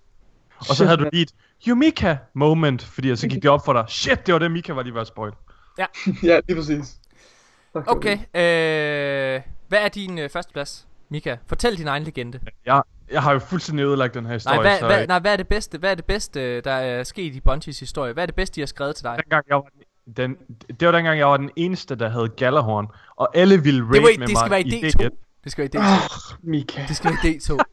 Og 0.69 0.75
så 0.77 0.85
havde 0.85 0.99
du 0.99 1.07
lige 1.13 1.23
et 1.23 1.31
Yumika 1.69 2.17
moment, 2.35 2.83
fordi 2.83 3.17
så 3.17 3.29
gik 3.29 3.43
det 3.43 3.51
op 3.51 3.65
for 3.65 3.73
dig. 3.73 3.85
Shit, 3.89 4.27
det 4.27 4.33
var 4.33 4.39
det, 4.39 4.51
Mika 4.51 4.73
var 4.73 4.83
lige 4.83 4.95
ved 4.95 5.01
at 5.01 5.07
spoil. 5.07 5.33
ja, 5.79 5.87
lige 6.49 6.57
præcis. 6.57 6.97
Hvor 7.73 7.85
Okay, 7.87 8.13
øh, 8.15 9.41
hvad 9.69 9.79
er 9.79 9.89
din 9.89 10.19
øh, 10.19 10.31
første 10.31 10.53
plads, 10.53 10.87
Mika? 11.09 11.37
Fortæl 11.47 11.79
din 11.79 11.87
egen 11.87 12.03
legende. 12.03 12.41
Jeg, 12.67 12.83
jeg 13.11 13.23
har 13.23 13.33
jo 13.33 13.39
fuldstændig 13.39 13.85
ødelagt 13.85 14.15
den 14.15 14.27
her 14.27 14.33
historie. 14.33 14.57
Nej, 14.57 14.69
hvad, 14.69 14.79
så, 14.79 14.87
hvad, 14.87 15.07
nej, 15.07 15.19
hvad 15.19 15.33
er 15.33 15.37
det 15.37 15.49
bedste, 15.49 15.79
hvad 15.79 15.91
er 15.91 15.95
det 15.95 16.05
bedste, 16.05 16.61
der 16.61 16.73
er 16.73 17.05
sket 17.05 17.35
i 17.35 17.41
Bungies 17.41 17.81
historie? 17.81 18.13
Hvad 18.13 18.25
er 18.25 18.27
det 18.27 18.35
bedste, 18.35 18.55
de 18.55 18.61
har 18.61 18.67
skrevet 18.67 18.97
til 18.97 19.05
dig? 19.05 19.17
dengang 19.25 19.45
jeg 19.49 19.57
var 19.57 19.67
den, 20.17 20.17
den, 20.17 20.37
det 20.81 20.87
var 20.87 20.93
dengang, 20.93 21.19
jeg 21.19 21.27
var 21.27 21.37
den 21.37 21.51
eneste, 21.57 21.95
der 21.95 22.09
havde 22.09 22.29
Galahorn. 22.29 22.87
Og 23.17 23.37
alle 23.37 23.63
ville 23.63 23.83
raid 23.83 23.93
Det, 23.93 24.03
var, 24.03 24.19
med 24.19 24.27
det 24.27 24.37
skal 24.37 24.51
mig 24.51 24.51
være 24.51 24.61
i 24.61 24.85
D2. 24.85 25.05
D1. 25.05 25.41
Det 25.45 25.53
skal 25.53 25.69
være 25.73 25.83
i 25.83 25.87
D2. 25.87 26.43
Oh, 26.43 26.51
Mika. 26.51 26.85
Det 26.89 26.97
skal 26.97 27.11
være 27.11 27.33
i 27.33 27.37
D2. 27.39 27.57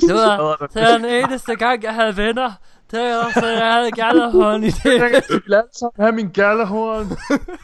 Det 0.00 0.14
var, 0.14 0.56
det 0.74 0.82
var 0.82 0.98
den 0.98 1.04
eneste 1.04 1.56
gang, 1.56 1.82
jeg 1.82 1.94
havde 1.94 2.16
venner. 2.16 2.52
Det 2.90 2.98
var 3.00 3.24
også, 3.26 3.46
jeg 3.46 3.72
havde 3.72 3.90
gallerhånd 3.90 4.64
i 4.64 4.70
det. 4.70 4.84
Jeg 5.00 5.22
vil 5.28 5.54
alle 5.54 5.68
sammen 5.72 5.94
have 5.98 6.12
min 6.12 6.28
Galahorn. 6.28 7.06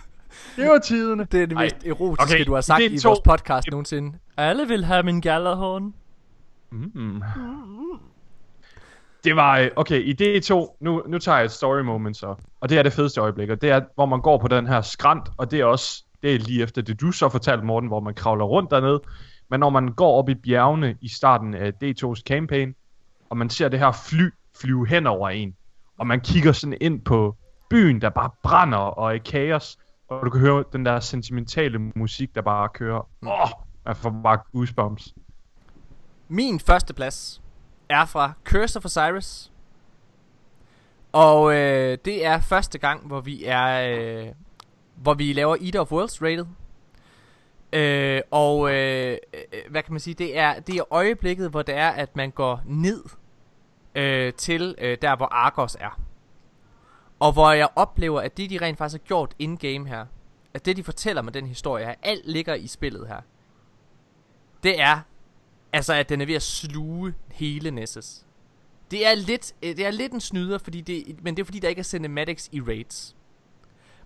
det 0.56 0.68
var 0.68 0.78
tiderne. 0.78 1.26
Det 1.32 1.42
er 1.42 1.46
det 1.46 1.56
Ej, 1.56 1.62
mest 1.64 1.86
erotiske, 1.86 2.22
okay, 2.22 2.44
du 2.44 2.54
har 2.54 2.60
sagt 2.60 2.80
D2. 2.80 2.84
i 2.84 2.98
vores 3.04 3.20
podcast 3.20 3.66
nogensinde. 3.70 4.18
Alle 4.36 4.68
vil 4.68 4.84
have 4.84 5.02
min 5.02 5.20
gallerhånd. 5.20 5.92
Mm. 6.70 7.22
Det 9.24 9.36
var, 9.36 9.58
øh, 9.58 9.70
okay, 9.76 10.00
i 10.02 10.38
D2, 10.38 10.76
nu, 10.80 11.02
nu 11.08 11.18
tager 11.18 11.38
jeg 11.38 11.44
et 11.44 11.50
story 11.50 11.80
moment 11.80 12.16
så, 12.16 12.34
og 12.60 12.68
det 12.68 12.78
er 12.78 12.82
det 12.82 12.92
fedeste 12.92 13.20
øjeblik, 13.20 13.50
og 13.50 13.62
det 13.62 13.70
er, 13.70 13.80
hvor 13.94 14.06
man 14.06 14.20
går 14.20 14.38
på 14.38 14.48
den 14.48 14.66
her 14.66 14.80
skrant, 14.80 15.28
og 15.36 15.50
det 15.50 15.60
er 15.60 15.64
også, 15.64 16.04
det 16.22 16.34
er 16.34 16.38
lige 16.38 16.62
efter 16.62 16.82
det 16.82 17.00
du 17.00 17.12
så 17.12 17.28
fortalte, 17.28 17.64
Morten, 17.64 17.88
hvor 17.88 18.00
man 18.00 18.14
kravler 18.14 18.44
rundt 18.44 18.70
dernede, 18.70 19.00
men 19.50 19.60
når 19.60 19.70
man 19.70 19.88
går 19.88 20.18
op 20.18 20.28
i 20.28 20.34
bjergene 20.34 20.96
i 21.00 21.08
starten 21.08 21.54
af 21.54 21.72
D2's 21.84 22.22
campaign, 22.22 22.74
og 23.30 23.36
man 23.36 23.50
ser 23.50 23.68
det 23.68 23.78
her 23.78 23.92
fly 23.92 24.30
flyve 24.60 24.88
hen 24.88 25.06
over 25.06 25.28
en, 25.28 25.56
og 25.98 26.06
man 26.06 26.20
kigger 26.20 26.52
sådan 26.52 26.78
ind 26.80 27.00
på 27.04 27.36
byen, 27.70 28.00
der 28.00 28.10
bare 28.10 28.30
brænder 28.42 28.78
og 28.78 29.10
er 29.10 29.14
i 29.14 29.18
kaos, 29.18 29.78
og 30.08 30.26
du 30.26 30.30
kan 30.30 30.40
høre 30.40 30.64
den 30.72 30.86
der 30.86 31.00
sentimentale 31.00 31.78
musik, 31.78 32.34
der 32.34 32.42
bare 32.42 32.68
kører. 32.68 33.08
Åh, 33.26 33.42
oh, 33.42 33.48
man 33.86 33.96
får 33.96 34.20
bare 34.22 34.38
goosebumps. 34.52 35.14
Min 36.28 36.60
første 36.60 36.94
plads 36.94 37.42
er 37.88 38.04
fra 38.04 38.32
Curse 38.44 38.78
of 38.78 38.84
Osiris. 38.84 39.52
Og 41.12 41.54
øh, 41.54 41.98
det 42.04 42.26
er 42.26 42.40
første 42.40 42.78
gang, 42.78 43.06
hvor 43.06 43.20
vi 43.20 43.44
er, 43.44 43.90
øh, 43.90 44.28
hvor 44.94 45.14
vi 45.14 45.32
laver 45.32 45.56
Eater 45.60 45.80
of 45.80 45.92
Worlds 45.92 46.22
rated. 46.22 46.46
Øh, 47.72 48.20
og 48.30 48.74
øh, 48.74 49.16
øh, 49.34 49.70
hvad 49.70 49.82
kan 49.82 49.92
man 49.92 50.00
sige, 50.00 50.14
det 50.14 50.38
er, 50.38 50.60
det 50.60 50.76
er 50.76 50.92
øjeblikket, 50.92 51.50
hvor 51.50 51.62
det 51.62 51.74
er, 51.74 51.88
at 51.88 52.16
man 52.16 52.30
går 52.30 52.62
ned 52.66 53.04
øh, 53.94 54.32
til 54.32 54.74
øh, 54.78 54.98
der, 55.02 55.16
hvor 55.16 55.26
Argos 55.26 55.76
er. 55.80 56.00
Og 57.20 57.32
hvor 57.32 57.52
jeg 57.52 57.68
oplever, 57.76 58.20
at 58.20 58.36
det, 58.36 58.50
de 58.50 58.58
rent 58.62 58.78
faktisk 58.78 59.02
har 59.02 59.06
gjort 59.06 59.34
in-game 59.38 59.88
her, 59.88 60.06
at 60.54 60.66
det, 60.66 60.76
de 60.76 60.82
fortæller 60.84 61.22
med 61.22 61.32
den 61.32 61.46
historie 61.46 61.84
her, 61.84 61.94
alt 62.02 62.26
ligger 62.28 62.54
i 62.54 62.66
spillet 62.66 63.08
her. 63.08 63.20
Det 64.62 64.80
er, 64.80 65.00
altså 65.72 65.94
at 65.94 66.08
den 66.08 66.20
er 66.20 66.26
ved 66.26 66.34
at 66.34 66.42
sluge 66.42 67.14
hele 67.30 67.70
Nessus. 67.70 68.20
Det 68.90 69.06
er 69.06 69.14
lidt, 69.14 69.54
øh, 69.62 69.76
det 69.76 69.86
er 69.86 69.90
lidt 69.90 70.12
en 70.12 70.20
snyder, 70.20 70.58
fordi 70.58 70.80
det, 70.80 71.22
men 71.22 71.36
det 71.36 71.42
er 71.42 71.44
fordi, 71.44 71.58
der 71.58 71.68
ikke 71.68 71.78
er 71.80 71.82
cinematics 71.84 72.48
i 72.52 72.60
raids. 72.60 73.16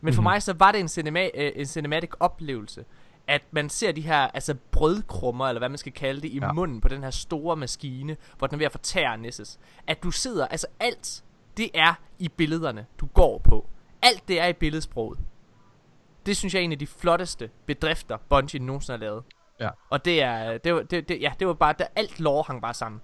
Men 0.01 0.15
for 0.15 0.23
Mhm. 0.23 0.25
mig 0.25 0.43
så 0.43 0.53
var 0.53 0.73
det 0.73 0.81
en, 0.81 0.89
cinema, 0.89 1.31
øh, 1.35 1.53
en 1.57 1.67
cinematic 1.67 2.11
oplevelse, 2.21 2.85
at 3.29 3.43
man 3.51 3.69
ser 3.69 3.93
de 3.93 4.01
her 4.01 4.17
altså 4.19 4.55
brødkrummer, 4.71 5.49
eller 5.49 5.61
hvad 5.61 5.69
man 5.69 5.79
skal 5.79 5.93
kalde 5.93 6.21
det, 6.21 6.29
i 6.29 6.39
ja. 6.39 6.53
Munden 6.53 6.81
på 6.81 6.89
den 6.89 7.03
her 7.03 7.11
store 7.11 7.57
maskine, 7.57 8.17
hvor 8.39 8.47
den 8.47 8.55
er 8.55 8.59
ved 8.59 8.67
at 8.67 8.73
fortære 8.73 9.19
Nessus. 9.19 9.59
At 9.87 10.03
du 10.03 10.11
sidder, 10.11 10.47
altså 10.47 10.67
alt, 10.81 11.25
det 11.57 11.71
er 11.75 11.95
i 12.19 12.29
billederne, 12.29 12.87
du 13.01 13.07
går 13.07 13.39
på. 13.39 13.69
Alt 14.03 14.29
det 14.29 14.41
er 14.41 14.47
i 14.47 14.53
billedsproget. 14.53 15.19
Det 16.27 16.37
synes 16.37 16.55
jeg 16.55 16.61
er 16.61 16.65
en 16.65 16.73
af 16.73 16.79
de 16.79 16.87
flotteste 16.87 17.51
bedrifter, 17.67 18.17
Bungie 18.29 18.61
nogensinde 18.61 18.99
har 18.99 19.05
lavet. 19.05 19.23
Ja. 19.61 19.69
Og 19.91 20.05
det 20.05 20.23
er, 20.23 20.59
det 20.59 20.75
var, 20.75 20.83
det, 20.83 21.09
det, 21.09 21.21
ja, 21.21 21.33
det 21.39 21.47
var 21.47 21.55
bare, 21.55 21.75
der, 21.79 21.87
alt 21.97 22.21
lore 22.21 22.45
hang 22.47 22.63
bare 22.63 22.75
sammen. 22.75 23.01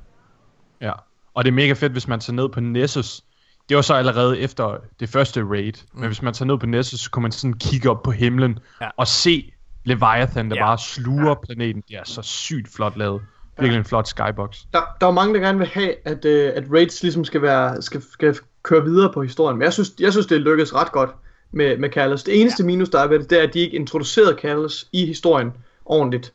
Ja, 0.81 0.93
og 1.35 1.45
det 1.45 1.51
er 1.51 1.55
mega 1.55 1.73
fedt, 1.73 1.93
hvis 1.93 2.09
man 2.09 2.21
tager 2.21 2.35
ned 2.35 2.49
på 2.49 2.61
Nessus. 2.61 3.25
Det 3.69 3.77
var 3.77 3.83
så 3.83 3.95
allerede 3.95 4.39
efter 4.39 4.77
det 5.01 5.09
første 5.09 5.45
raid. 5.45 5.73
Mm. 5.93 6.01
Men 6.01 6.07
hvis 6.09 6.23
man 6.23 6.35
tager 6.35 6.47
ned 6.47 6.59
på 6.59 6.67
Nessus, 6.67 7.01
så 7.01 7.11
kunne 7.11 7.23
man 7.23 7.33
sådan 7.33 7.55
kigge 7.59 7.91
op 7.91 8.03
på 8.03 8.11
himlen 8.11 8.59
Ja. 8.81 8.89
og 8.97 9.07
se 9.07 9.53
Leviathan, 9.85 10.51
der 10.51 10.57
Ja. 10.57 10.67
bare 10.67 10.79
sluger 10.79 11.29
ja. 11.29 11.35
planeten. 11.35 11.83
Det 11.89 11.97
er 11.97 12.05
så 12.05 12.23
sygt 12.23 12.75
flot 12.77 12.97
lavet. 12.97 13.23
Virkelig 13.59 13.79
en 13.79 13.85
flot 13.85 14.09
skybox. 14.09 14.59
Der, 14.73 14.81
der 15.01 15.07
er 15.07 15.11
mange, 15.11 15.35
der 15.35 15.41
gerne 15.41 15.59
vil 15.59 15.67
have, 15.67 15.95
at, 16.05 16.25
øh, 16.25 16.53
at 16.55 16.65
raids 16.73 17.03
ligesom 17.03 17.25
skal, 17.25 17.43
være, 17.43 17.83
skal, 17.83 18.03
skal 18.13 18.37
køre 18.63 18.85
videre 18.85 19.13
på 19.13 19.23
historien. 19.23 19.59
Men 19.59 19.65
jeg 19.65 19.73
synes, 19.73 19.93
jeg 20.01 20.13
synes 20.13 20.27
det 20.27 20.41
lykkedes 20.41 20.75
ret 20.75 20.93
godt 20.93 21.11
med, 21.53 21.77
med 21.77 21.89
Callus. 21.91 22.23
Det 22.23 22.41
eneste 22.41 22.63
ja. 22.63 22.67
minus, 22.67 22.89
der 22.89 23.01
er 23.01 23.07
ved 23.07 23.19
det, 23.19 23.31
det 23.31 23.39
er, 23.39 23.43
at 23.43 23.55
de 23.55 23.61
ikke 23.61 23.77
introducerede 23.77 24.39
Callus 24.41 24.87
i 24.93 25.07
historien 25.07 25.53
ordentligt. 25.85 26.33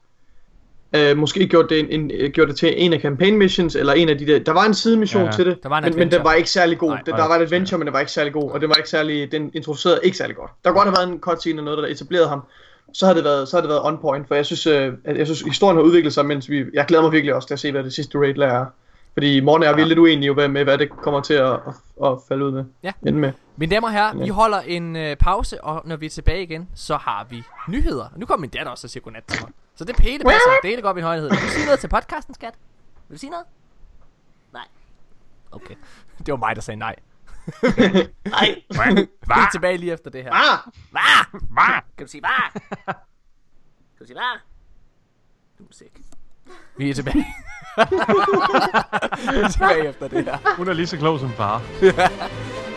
Uh, 0.97 1.17
måske 1.17 1.47
gjorde 1.47 1.75
det, 1.75 1.79
en, 1.79 2.11
en, 2.11 2.31
gjorde 2.31 2.51
det 2.51 2.59
til 2.59 2.73
en 2.77 2.93
af 2.93 2.99
campaign 2.99 3.37
missions, 3.37 3.75
eller 3.75 3.93
en 3.93 4.09
af 4.09 4.17
de 4.17 4.25
der... 4.27 4.39
Der 4.39 4.51
var 4.51 4.65
en 4.65 4.73
sidemission 4.73 5.25
Ja, 5.25 5.31
til 5.31 5.45
det, 5.45 5.63
Der 5.63 5.69
var 5.69 5.77
en 5.77 5.83
men, 5.83 5.95
men 5.95 6.11
den 6.11 6.23
var 6.23 6.33
ikke 6.33 6.49
særlig 6.49 6.77
god. 6.77 6.89
Nej. 6.89 7.01
Nej, 7.07 7.17
der 7.17 7.27
var 7.27 7.35
et 7.35 7.41
adventure, 7.41 7.77
men 7.77 7.85
den 7.85 7.93
var 7.93 7.99
ikke 7.99 8.11
særlig 8.11 8.33
god, 8.33 8.51
og 8.51 8.61
den 8.61 8.69
var 8.69 8.75
ikke 8.75 8.89
særlig... 8.89 9.31
Den 9.31 9.51
introducerede 9.53 9.99
ikke 10.03 10.17
særlig 10.17 10.35
godt. 10.35 10.51
Der 10.63 10.69
kunne 10.69 10.79
godt 10.79 10.87
have 10.87 11.07
været 11.07 11.13
en 11.13 11.19
cutscene 11.19 11.51
eller 11.51 11.63
noget, 11.63 11.77
der 11.77 11.89
etablerede 11.89 12.27
ham. 12.27 12.41
Så 12.95 13.05
har 13.05 13.13
det 13.13 13.23
været, 13.23 13.47
så 13.47 13.55
har 13.57 13.61
det 13.61 13.69
været 13.69 13.81
on 13.85 13.97
point, 13.97 14.27
for 14.27 14.35
jeg 14.35 14.45
synes, 14.45 14.67
øh, 14.67 14.93
at 15.03 15.17
jeg 15.17 15.27
synes, 15.27 15.41
historien 15.41 15.77
har 15.77 15.83
udviklet 15.83 16.13
sig, 16.13 16.25
mens 16.25 16.49
vi... 16.49 16.65
Jeg 16.73 16.85
glæder 16.85 17.03
mig 17.03 17.11
virkelig 17.11 17.33
også 17.35 17.47
til 17.47 17.53
at 17.53 17.59
se, 17.59 17.71
hvad 17.71 17.83
det 17.83 17.93
sidste 17.93 18.17
raid 18.19 18.37
er. 18.37 18.65
Fordi 19.13 19.39
morgen 19.39 19.63
er 19.63 19.75
vi 19.75 19.81
Ja. 19.81 19.87
lidt 19.87 19.99
uenige 19.99 20.27
jo 20.27 20.47
med, 20.47 20.63
hvad 20.63 20.77
det 20.77 20.89
kommer 20.89 21.21
til 21.21 21.33
at, 21.33 21.51
at, 21.53 21.59
at 22.05 22.17
falde 22.27 22.45
ud 22.45 22.51
med. 22.51 22.65
Ja. 22.83 22.91
Ende 23.07 23.19
med. 23.19 23.31
Mine 23.57 23.75
damer 23.75 23.87
og 23.87 23.93
herrer, 23.93 24.17
Ja. 24.17 24.23
vi 24.23 24.29
holder 24.29 24.59
en 24.59 24.95
øh, 24.95 25.15
pause, 25.17 25.63
og 25.63 25.81
når 25.85 25.95
vi 25.95 26.05
er 26.05 26.09
tilbage 26.09 26.43
igen, 26.43 26.69
så 26.75 26.95
har 26.97 27.25
vi 27.29 27.43
nyheder. 27.69 28.05
Nu 28.17 28.25
kommer 28.25 28.41
min 28.41 28.49
datter 28.49 28.71
også 28.71 28.85
og 28.87 28.89
siger 28.89 29.03
godnat 29.03 29.23
til 29.27 29.41
mig. 29.43 29.51
Så 29.75 29.85
det 29.85 29.93
er 29.93 30.01
pæle 30.03 30.23
passer. 30.23 30.49
Det 30.61 30.69
hele 30.69 30.81
godt 30.81 30.95
min 30.95 31.03
højhed. 31.05 31.29
Vil 31.29 31.37
du 31.39 31.47
sige 31.47 31.65
noget 31.65 31.79
til 31.79 31.87
podcasten, 31.87 32.33
skat? 32.33 32.53
Vil 33.07 33.15
du 33.15 33.19
sige 33.19 33.29
noget? 33.29 33.45
Nej. 34.53 34.65
Okay. 35.51 35.75
Det 36.25 36.31
var 36.31 36.37
mig, 36.37 36.55
der 36.55 36.61
sagde 36.61 36.79
nej. 36.79 36.95
Nej! 38.25 38.61
Vi 39.27 39.31
er 39.31 39.49
tilbage 39.51 39.77
lige 39.77 39.93
efter 39.93 40.11
det 40.11 40.23
her. 40.23 40.31
Ah! 40.33 40.59
Hvad? 40.91 41.39
Hvad? 41.49 41.81
Kan 41.97 42.05
du 42.05 42.11
sige 42.11 42.21
hvad? 42.21 42.61
Kan 42.85 43.99
du 43.99 44.05
sige 44.05 44.15
hvad? 44.15 44.39
Du 45.59 45.63
er 45.63 45.67
sick. 45.71 45.99
Vi 46.77 46.89
er 46.89 46.93
tilbage. 46.93 47.17
vi 49.31 49.37
er 49.39 49.47
tilbage 49.51 49.87
efter 49.89 50.07
det 50.07 50.23
her. 50.23 50.55
Hun 50.57 50.67
er 50.67 50.73
lige 50.73 50.87
så 50.87 50.97
klog 50.97 51.19
som 51.19 51.31
far. 51.31 51.61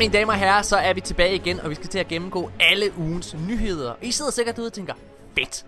mine 0.00 0.12
damer 0.12 0.32
og 0.32 0.38
herrer, 0.38 0.62
så 0.62 0.76
er 0.76 0.94
vi 0.94 1.00
tilbage 1.00 1.34
igen, 1.34 1.60
og 1.60 1.70
vi 1.70 1.74
skal 1.74 1.88
til 1.88 1.98
at 1.98 2.08
gennemgå 2.08 2.50
alle 2.60 2.92
ugens 2.98 3.34
nyheder. 3.48 3.94
I 4.02 4.10
sidder 4.10 4.30
sikkert 4.30 4.56
derude 4.56 4.68
og 4.68 4.72
tænker, 4.72 4.94
fedt. 5.34 5.66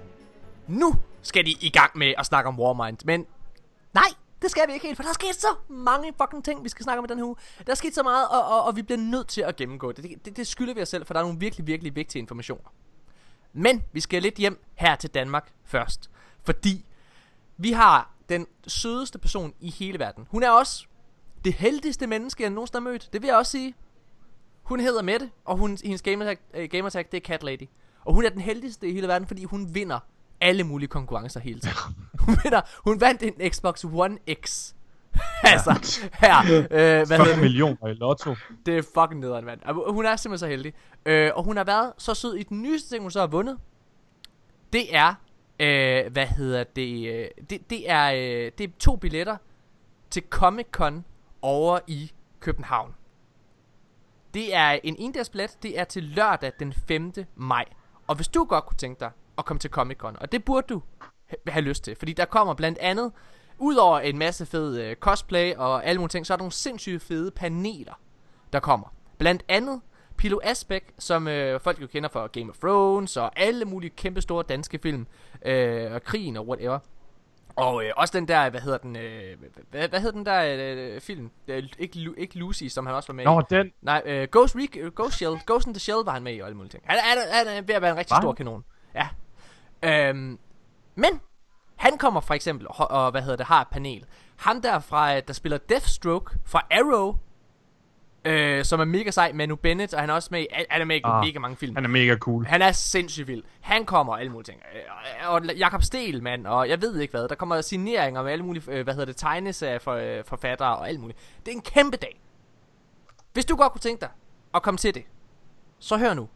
Nu 0.66 0.94
skal 1.22 1.46
de 1.46 1.50
i 1.50 1.70
gang 1.70 1.98
med 1.98 2.14
at 2.18 2.26
snakke 2.26 2.48
om 2.48 2.60
Warmind. 2.60 2.98
Men 3.04 3.26
nej, 3.94 4.08
det 4.42 4.50
skal 4.50 4.62
vi 4.68 4.72
ikke 4.72 4.86
helt, 4.86 4.96
for 4.96 5.02
der 5.02 5.10
er 5.10 5.14
sket 5.14 5.34
så 5.34 5.46
mange 5.68 6.12
fucking 6.22 6.44
ting, 6.44 6.64
vi 6.64 6.68
skal 6.68 6.84
snakke 6.84 6.98
om 6.98 7.04
i 7.04 7.08
den 7.08 7.18
her 7.18 7.24
uge. 7.24 7.36
Der 7.66 7.72
er 7.72 7.74
sket 7.74 7.94
så 7.94 8.02
meget, 8.02 8.28
og, 8.28 8.44
og, 8.44 8.64
og 8.64 8.76
vi 8.76 8.82
bliver 8.82 8.98
nødt 8.98 9.28
til 9.28 9.40
at 9.40 9.56
gennemgå 9.56 9.92
det. 9.92 10.04
Det, 10.04 10.24
det. 10.24 10.36
det 10.36 10.46
skylder 10.46 10.74
vi 10.74 10.82
os 10.82 10.88
selv, 10.88 11.06
for 11.06 11.14
der 11.14 11.20
er 11.20 11.24
nogle 11.24 11.38
virkelig, 11.38 11.66
virkelig 11.66 11.96
vigtige 11.96 12.20
informationer. 12.20 12.70
Men 13.52 13.82
vi 13.92 14.00
skal 14.00 14.22
lidt 14.22 14.34
hjem 14.34 14.64
her 14.74 14.96
til 14.96 15.10
Danmark 15.10 15.52
først. 15.64 16.10
Fordi 16.44 16.84
vi 17.56 17.72
har 17.72 18.10
den 18.28 18.46
sødeste 18.66 19.18
person 19.18 19.54
i 19.60 19.70
hele 19.70 19.98
verden. 19.98 20.26
Hun 20.30 20.42
er 20.42 20.50
også 20.50 20.86
det 21.44 21.52
heldigste 21.52 22.06
menneske, 22.06 22.42
jeg 22.42 22.50
nogensinde 22.50 22.84
har 22.84 22.90
mødt. 22.90 23.08
Det 23.12 23.22
vil 23.22 23.28
jeg 23.28 23.36
også 23.36 23.50
sige. 23.50 23.74
Hun 24.62 24.80
hedder 24.80 25.02
Mette, 25.02 25.30
og 25.44 25.56
hun, 25.56 25.78
hendes 25.84 26.02
gamertag, 26.02 26.38
uh, 26.58 26.64
gamertag, 26.70 27.06
det 27.12 27.16
er 27.16 27.20
Cat 27.26 27.42
Lady. 27.42 27.68
Og 28.04 28.14
hun 28.14 28.24
er 28.24 28.28
den 28.28 28.40
heldigste 28.40 28.88
i 28.88 28.92
hele 28.92 29.08
verden, 29.08 29.28
fordi 29.28 29.44
hun 29.44 29.74
vinder 29.74 29.98
alle 30.40 30.64
mulige 30.64 30.88
konkurrencer 30.88 31.40
hele 31.40 31.60
tiden. 31.60 31.76
hun, 32.26 32.36
vinder, 32.44 32.60
hun 32.84 33.00
vandt 33.00 33.22
en 33.22 33.50
Xbox 33.50 33.84
One 33.84 34.18
X. 34.44 34.74
altså, 35.42 36.00
her. 36.12 36.38
Øh, 36.38 36.46
hvad 36.46 37.06
hedder 37.06 37.16
40 37.16 37.28
det? 37.28 37.38
millioner 37.38 37.88
i 37.88 37.94
lotto. 37.94 38.34
Det 38.66 38.78
er 38.78 38.82
fucking 38.94 39.20
nederen, 39.20 39.44
mand. 39.44 39.60
Hun 39.92 40.06
er 40.06 40.16
simpelthen 40.16 40.38
så 40.38 40.46
heldig. 40.46 40.72
Øh, 41.06 41.30
og 41.34 41.44
hun 41.44 41.56
har 41.56 41.64
været 41.64 41.92
så 41.98 42.14
sød 42.14 42.34
i 42.34 42.42
den 42.42 42.62
nyeste 42.62 42.90
ting, 42.90 43.02
hun 43.02 43.10
så 43.10 43.20
har 43.20 43.26
vundet. 43.26 43.58
Det 44.72 44.96
er, 44.96 45.14
øh, 45.60 46.12
hvad 46.12 46.26
hedder 46.26 46.64
det, 46.64 47.14
øh, 47.14 47.28
det, 47.50 47.70
det 47.70 47.90
er, 47.90 48.12
øh, 48.12 48.52
det 48.58 48.60
er 48.60 48.68
to 48.78 48.96
billetter 48.96 49.36
til 50.10 50.22
Comic 50.30 50.66
Con 50.72 51.04
over 51.42 51.78
i 51.86 52.12
København. 52.40 52.94
Det 54.34 54.54
er 54.54 54.78
en 54.84 54.96
endagsbillet, 54.98 55.58
det 55.62 55.78
er 55.78 55.84
til 55.84 56.02
lørdag 56.02 56.52
den 56.58 56.72
5. 56.72 57.12
maj. 57.36 57.64
Og 58.06 58.16
hvis 58.16 58.28
du 58.28 58.44
godt 58.44 58.66
kunne 58.66 58.76
tænke 58.76 59.00
dig 59.00 59.10
at 59.38 59.44
komme 59.44 59.58
til 59.60 59.70
Comic 59.70 59.96
Con, 59.96 60.16
og 60.20 60.32
det 60.32 60.44
burde 60.44 60.66
du 60.74 60.82
have 61.46 61.62
lyst 61.62 61.84
til, 61.84 61.96
fordi 61.96 62.12
der 62.12 62.24
kommer 62.24 62.54
blandt 62.54 62.78
andet, 62.78 63.12
udover 63.58 64.00
en 64.00 64.18
masse 64.18 64.46
fed 64.46 64.80
øh, 64.80 64.96
cosplay 64.96 65.54
og 65.54 65.86
alle 65.86 65.98
mulige 65.98 66.08
ting, 66.08 66.26
så 66.26 66.32
er 66.32 66.36
der 66.36 66.42
nogle 66.42 66.52
sindssygt 66.52 67.02
fede 67.02 67.30
paneler, 67.30 67.94
der 68.52 68.60
kommer. 68.60 68.94
Blandt 69.18 69.44
andet 69.48 69.80
Pilo 70.16 70.38
Asbæk, 70.42 70.92
som 70.98 71.28
øh, 71.28 71.60
folk 71.60 71.82
jo 71.82 71.86
kender 71.86 72.08
fra 72.08 72.26
Game 72.26 72.50
of 72.50 72.58
Thrones 72.58 73.16
og 73.16 73.40
alle 73.40 73.64
mulige 73.64 73.90
kæmpe 73.90 74.20
store 74.20 74.44
danske 74.48 74.78
film, 74.78 75.06
øh, 75.44 75.92
og 75.92 76.02
krigen 76.02 76.36
og 76.36 76.48
whatever. 76.48 76.78
Og 77.56 77.84
øh, 77.84 77.92
også 77.96 78.18
den 78.18 78.28
der, 78.28 78.50
hvad 78.50 78.60
hedder 78.60 78.78
den, 78.78 78.96
øh, 78.96 79.36
hvad, 79.70 79.88
hvad 79.88 80.00
hedder 80.00 80.16
den 80.16 80.26
der 80.26 80.94
øh, 80.94 81.00
film? 81.00 81.30
Øh, 81.48 81.62
ikke, 81.78 82.08
ikke 82.16 82.38
Lucy, 82.38 82.64
som 82.64 82.86
han 82.86 82.94
også 82.94 83.12
var 83.12 83.14
med 83.14 83.24
i. 83.24 83.26
Nå, 83.26 83.42
den. 83.50 83.72
Nej, 83.82 84.02
øh, 84.04 84.28
Ghost, 84.32 84.56
Re- 84.56 84.90
Ghost 84.96 85.16
Shell, 85.16 85.36
Ghost 85.46 85.66
in 85.66 85.74
the 85.74 85.80
Shell 85.80 85.98
var 86.04 86.12
han 86.12 86.22
med 86.22 86.34
i 86.36 86.40
og 86.40 86.46
alle 86.46 86.56
mulige 86.56 86.70
ting. 86.70 86.82
Han, 86.86 86.98
er- 86.98 87.02
han, 87.02 87.18
er- 87.18 87.36
han 87.36 87.46
er 87.58 87.62
ved 87.62 87.74
at 87.74 87.82
være 87.82 87.90
en 87.90 87.96
rigtig 87.96 88.14
Var 88.14 88.20
stor 88.20 88.28
han? 88.28 88.36
kanon. 88.36 88.64
Ja. 88.94 89.08
Øhm, 89.82 90.38
men, 90.94 91.20
han 91.76 91.98
kommer 91.98 92.20
for 92.20 92.34
eksempel, 92.34 92.66
og, 92.70 92.90
og 92.90 93.10
hvad 93.10 93.22
hedder 93.22 93.36
det, 93.36 93.46
har 93.46 93.60
et 93.60 93.68
panel. 93.68 94.04
Ham 94.36 94.62
der 94.62 94.78
fra, 94.78 95.16
øh, 95.16 95.22
der 95.28 95.32
spiller 95.32 95.58
Deathstroke 95.58 96.30
fra 96.46 96.62
Arrow, 96.70 97.16
øh, 98.24 98.64
som 98.64 98.80
er 98.80 98.84
mega 98.84 99.10
sej, 99.10 99.32
Manu 99.32 99.56
Bennett, 99.56 99.94
og 99.94 100.00
han 100.00 100.10
er 100.10 100.14
også 100.14 100.28
med 100.32 100.40
i, 100.40 100.46
han 100.70 100.80
er 100.80 100.84
med 100.84 100.96
i 100.96 101.00
Ah, 101.04 101.24
mega 101.24 101.38
mange 101.38 101.56
film. 101.56 101.74
Han 101.76 101.84
er 101.84 101.88
mega 101.88 102.16
cool. 102.16 102.44
Han 102.46 102.62
er 102.62 102.72
sindssygt 102.72 103.28
vild. 103.28 103.42
Han 103.60 103.84
kommer 103.84 104.12
og 104.12 104.20
alle 104.20 104.32
mulige 104.32 104.52
ting. 104.52 104.62
Øh, 104.74 105.30
Og 105.32 105.44
Jakob 105.56 105.82
Stelmann, 105.82 106.46
og 106.46 106.68
jeg 106.68 106.82
ved 106.82 106.98
ikke 106.98 107.10
hvad. 107.10 107.28
Der 107.28 107.34
kommer 107.34 107.60
signeringer 107.60 108.22
med 108.22 108.32
alle 108.32 108.44
mulige, 108.44 108.64
øh, 108.72 108.84
hvad 108.84 108.94
hedder 108.94 109.06
det, 109.06 109.16
tegneserier 109.16 109.78
for, 109.78 109.92
øh, 109.92 110.24
forfattere 110.24 110.76
og 110.76 110.88
alt 110.88 111.00
muligt. 111.00 111.18
Det 111.46 111.52
er 111.52 111.56
en 111.56 111.62
kæmpe 111.62 111.96
dag. 111.96 112.20
Hvis 113.32 113.44
du 113.44 113.56
godt 113.56 113.72
kunne 113.72 113.80
tænke 113.80 114.00
dig 114.00 114.10
at 114.54 114.62
komme 114.62 114.78
til 114.78 114.94
det, 114.94 115.02
så 115.78 115.96
hør 115.96 116.14
nu. 116.14 116.28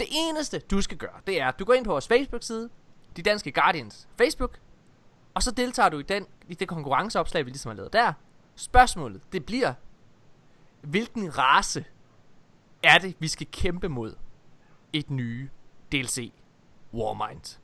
Det 0.00 0.06
eneste, 0.10 0.58
du 0.58 0.80
skal 0.80 0.96
gøre, 0.96 1.10
det 1.26 1.40
er, 1.40 1.48
at 1.48 1.58
du 1.58 1.64
går 1.64 1.74
ind 1.74 1.84
på 1.84 1.90
vores 1.90 2.08
Facebook-side, 2.08 2.68
De 3.16 3.22
Danske 3.22 3.52
Guardians 3.52 4.08
Facebook, 4.18 4.58
og 5.34 5.42
så 5.42 5.50
deltager 5.50 5.88
du 5.88 5.98
i, 5.98 6.02
den, 6.02 6.26
i 6.48 6.54
det 6.54 6.68
konkurrenceopslag, 6.68 7.44
vi 7.46 7.50
ligesom 7.50 7.68
har 7.68 7.76
lavet 7.76 7.92
der. 7.92 8.12
Spørgsmålet, 8.56 9.20
det 9.32 9.46
bliver, 9.46 9.72
hvilken 10.86 11.38
race 11.38 11.84
er 12.82 12.98
det, 12.98 13.16
vi 13.18 13.28
skal 13.28 13.46
kæmpe 13.52 13.88
mod 13.88 14.14
et 14.92 15.10
nye 15.10 15.48
DLC 15.92 16.32
Warmind? 16.94 17.58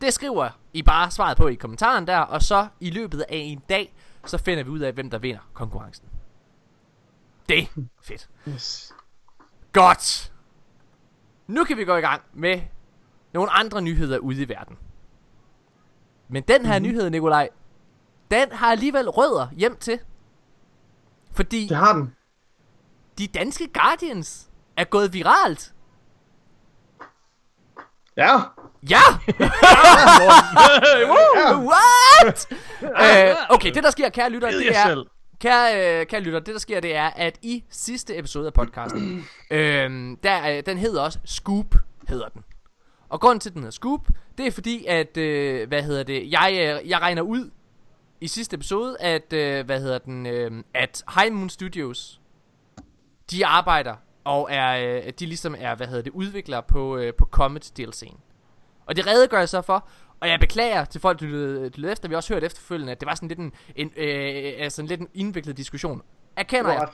Det 0.00 0.14
skriver 0.14 0.50
I 0.72 0.82
bare 0.82 1.10
svaret 1.10 1.36
på 1.36 1.48
i 1.48 1.54
kommentaren 1.54 2.06
der, 2.06 2.18
og 2.18 2.42
så 2.42 2.68
i 2.80 2.90
løbet 2.90 3.20
af 3.20 3.36
en 3.36 3.62
dag, 3.68 3.94
så 4.26 4.38
finder 4.38 4.64
vi 4.64 4.70
ud 4.70 4.80
af, 4.80 4.92
hvem 4.92 5.10
der 5.10 5.18
vinder 5.18 5.50
konkurrencen. 5.52 6.08
Det 7.48 7.58
er 7.58 7.66
fedt. 8.02 8.28
Yes. 8.48 8.92
Godt. 9.72 10.32
Nu 11.46 11.64
kan 11.64 11.76
vi 11.76 11.84
gå 11.84 11.96
i 11.96 12.00
gang 12.00 12.22
med 12.32 12.62
nogle 13.32 13.50
andre 13.50 13.82
nyheder 13.82 14.18
ude 14.18 14.42
i 14.42 14.48
verden. 14.48 14.78
Men 16.28 16.42
den 16.42 16.66
her 16.66 16.78
mm-hmm. 16.78 16.92
nyhed, 16.92 17.10
Nikolaj, 17.10 17.48
den 18.30 18.52
har 18.52 18.70
alligevel 18.70 19.10
rødder 19.10 19.48
hjem 19.56 19.76
til. 19.76 20.00
Fordi 21.34 21.66
Det 21.68 21.76
har 21.76 21.92
den. 21.92 22.14
de 23.18 23.26
danske 23.26 23.68
Guardians 23.68 24.48
er 24.76 24.84
gået 24.84 25.12
viralt. 25.12 25.72
Ja. 28.16 28.40
Ja! 28.90 29.00
What? 31.70 32.46
øh, 33.30 33.36
okay, 33.50 33.74
det 33.74 33.82
der 33.82 33.90
sker, 33.90 34.08
kære 34.08 34.30
lytter, 34.30 34.50
det 34.50 34.76
er... 34.76 35.04
Kære, 35.40 36.00
øh, 36.00 36.06
kære 36.06 36.20
lytter, 36.20 36.38
det 36.38 36.54
der 36.54 36.58
sker, 36.60 36.80
det 36.80 36.94
er, 36.96 37.10
at 37.16 37.38
i 37.42 37.64
sidste 37.70 38.18
episode 38.18 38.46
af 38.46 38.52
podcasten, 38.52 39.26
øh, 39.50 40.16
der, 40.22 40.56
øh, 40.56 40.62
den 40.66 40.78
hedder 40.78 41.02
også 41.02 41.18
Scoop, 41.24 41.74
hedder 42.08 42.28
den. 42.28 42.42
Og 43.08 43.20
grunden 43.20 43.40
til, 43.40 43.50
at 43.50 43.54
den 43.54 43.62
hedder 43.62 43.72
Scoop, 43.72 44.00
det 44.38 44.46
er 44.46 44.50
fordi, 44.50 44.84
at, 44.86 45.16
øh, 45.16 45.68
hvad 45.68 45.82
hedder 45.82 46.02
det, 46.02 46.30
jeg, 46.30 46.50
øh, 46.82 46.88
jeg 46.90 47.00
regner 47.00 47.22
ud 47.22 47.50
i 48.24 48.28
sidste 48.28 48.54
episode, 48.54 49.00
at, 49.00 49.32
øh, 49.32 49.66
hvad 49.66 49.80
hedder 49.80 49.98
den, 49.98 50.26
øh, 50.26 50.64
at 50.74 51.04
High 51.14 51.32
Moon 51.32 51.50
Studios, 51.50 52.20
de 53.30 53.46
arbejder, 53.46 53.94
og 54.24 54.48
er, 54.50 54.96
øh, 54.96 55.12
de 55.18 55.26
ligesom 55.26 55.54
er, 55.58 55.74
hvad 55.74 55.86
hedder 55.86 56.02
det, 56.02 56.12
udviklere 56.12 56.62
på, 56.62 56.96
øh, 56.96 57.14
på 57.14 57.24
Comet 57.24 57.72
DLC'en. 57.80 58.16
Og 58.86 58.96
det 58.96 59.06
redegør 59.06 59.38
jeg 59.38 59.48
så 59.48 59.62
for, 59.62 59.88
og 60.20 60.28
jeg 60.28 60.40
beklager 60.40 60.84
til 60.84 61.00
folk, 61.00 61.20
der 61.20 61.26
lyttede, 61.26 61.92
efter, 61.92 62.08
vi 62.08 62.12
har 62.12 62.16
også 62.16 62.34
hørt 62.34 62.44
efterfølgende, 62.44 62.92
at 62.92 63.00
det 63.00 63.06
var 63.06 63.14
sådan 63.14 63.28
lidt 63.28 63.38
en, 63.38 63.52
en, 63.76 63.92
øh, 63.96 64.52
altså 64.58 64.82
en 64.82 64.88
lidt 64.88 65.00
en 65.00 65.08
indviklet 65.14 65.56
diskussion. 65.56 66.02
Erkender 66.36 66.72
jeg. 66.72 66.88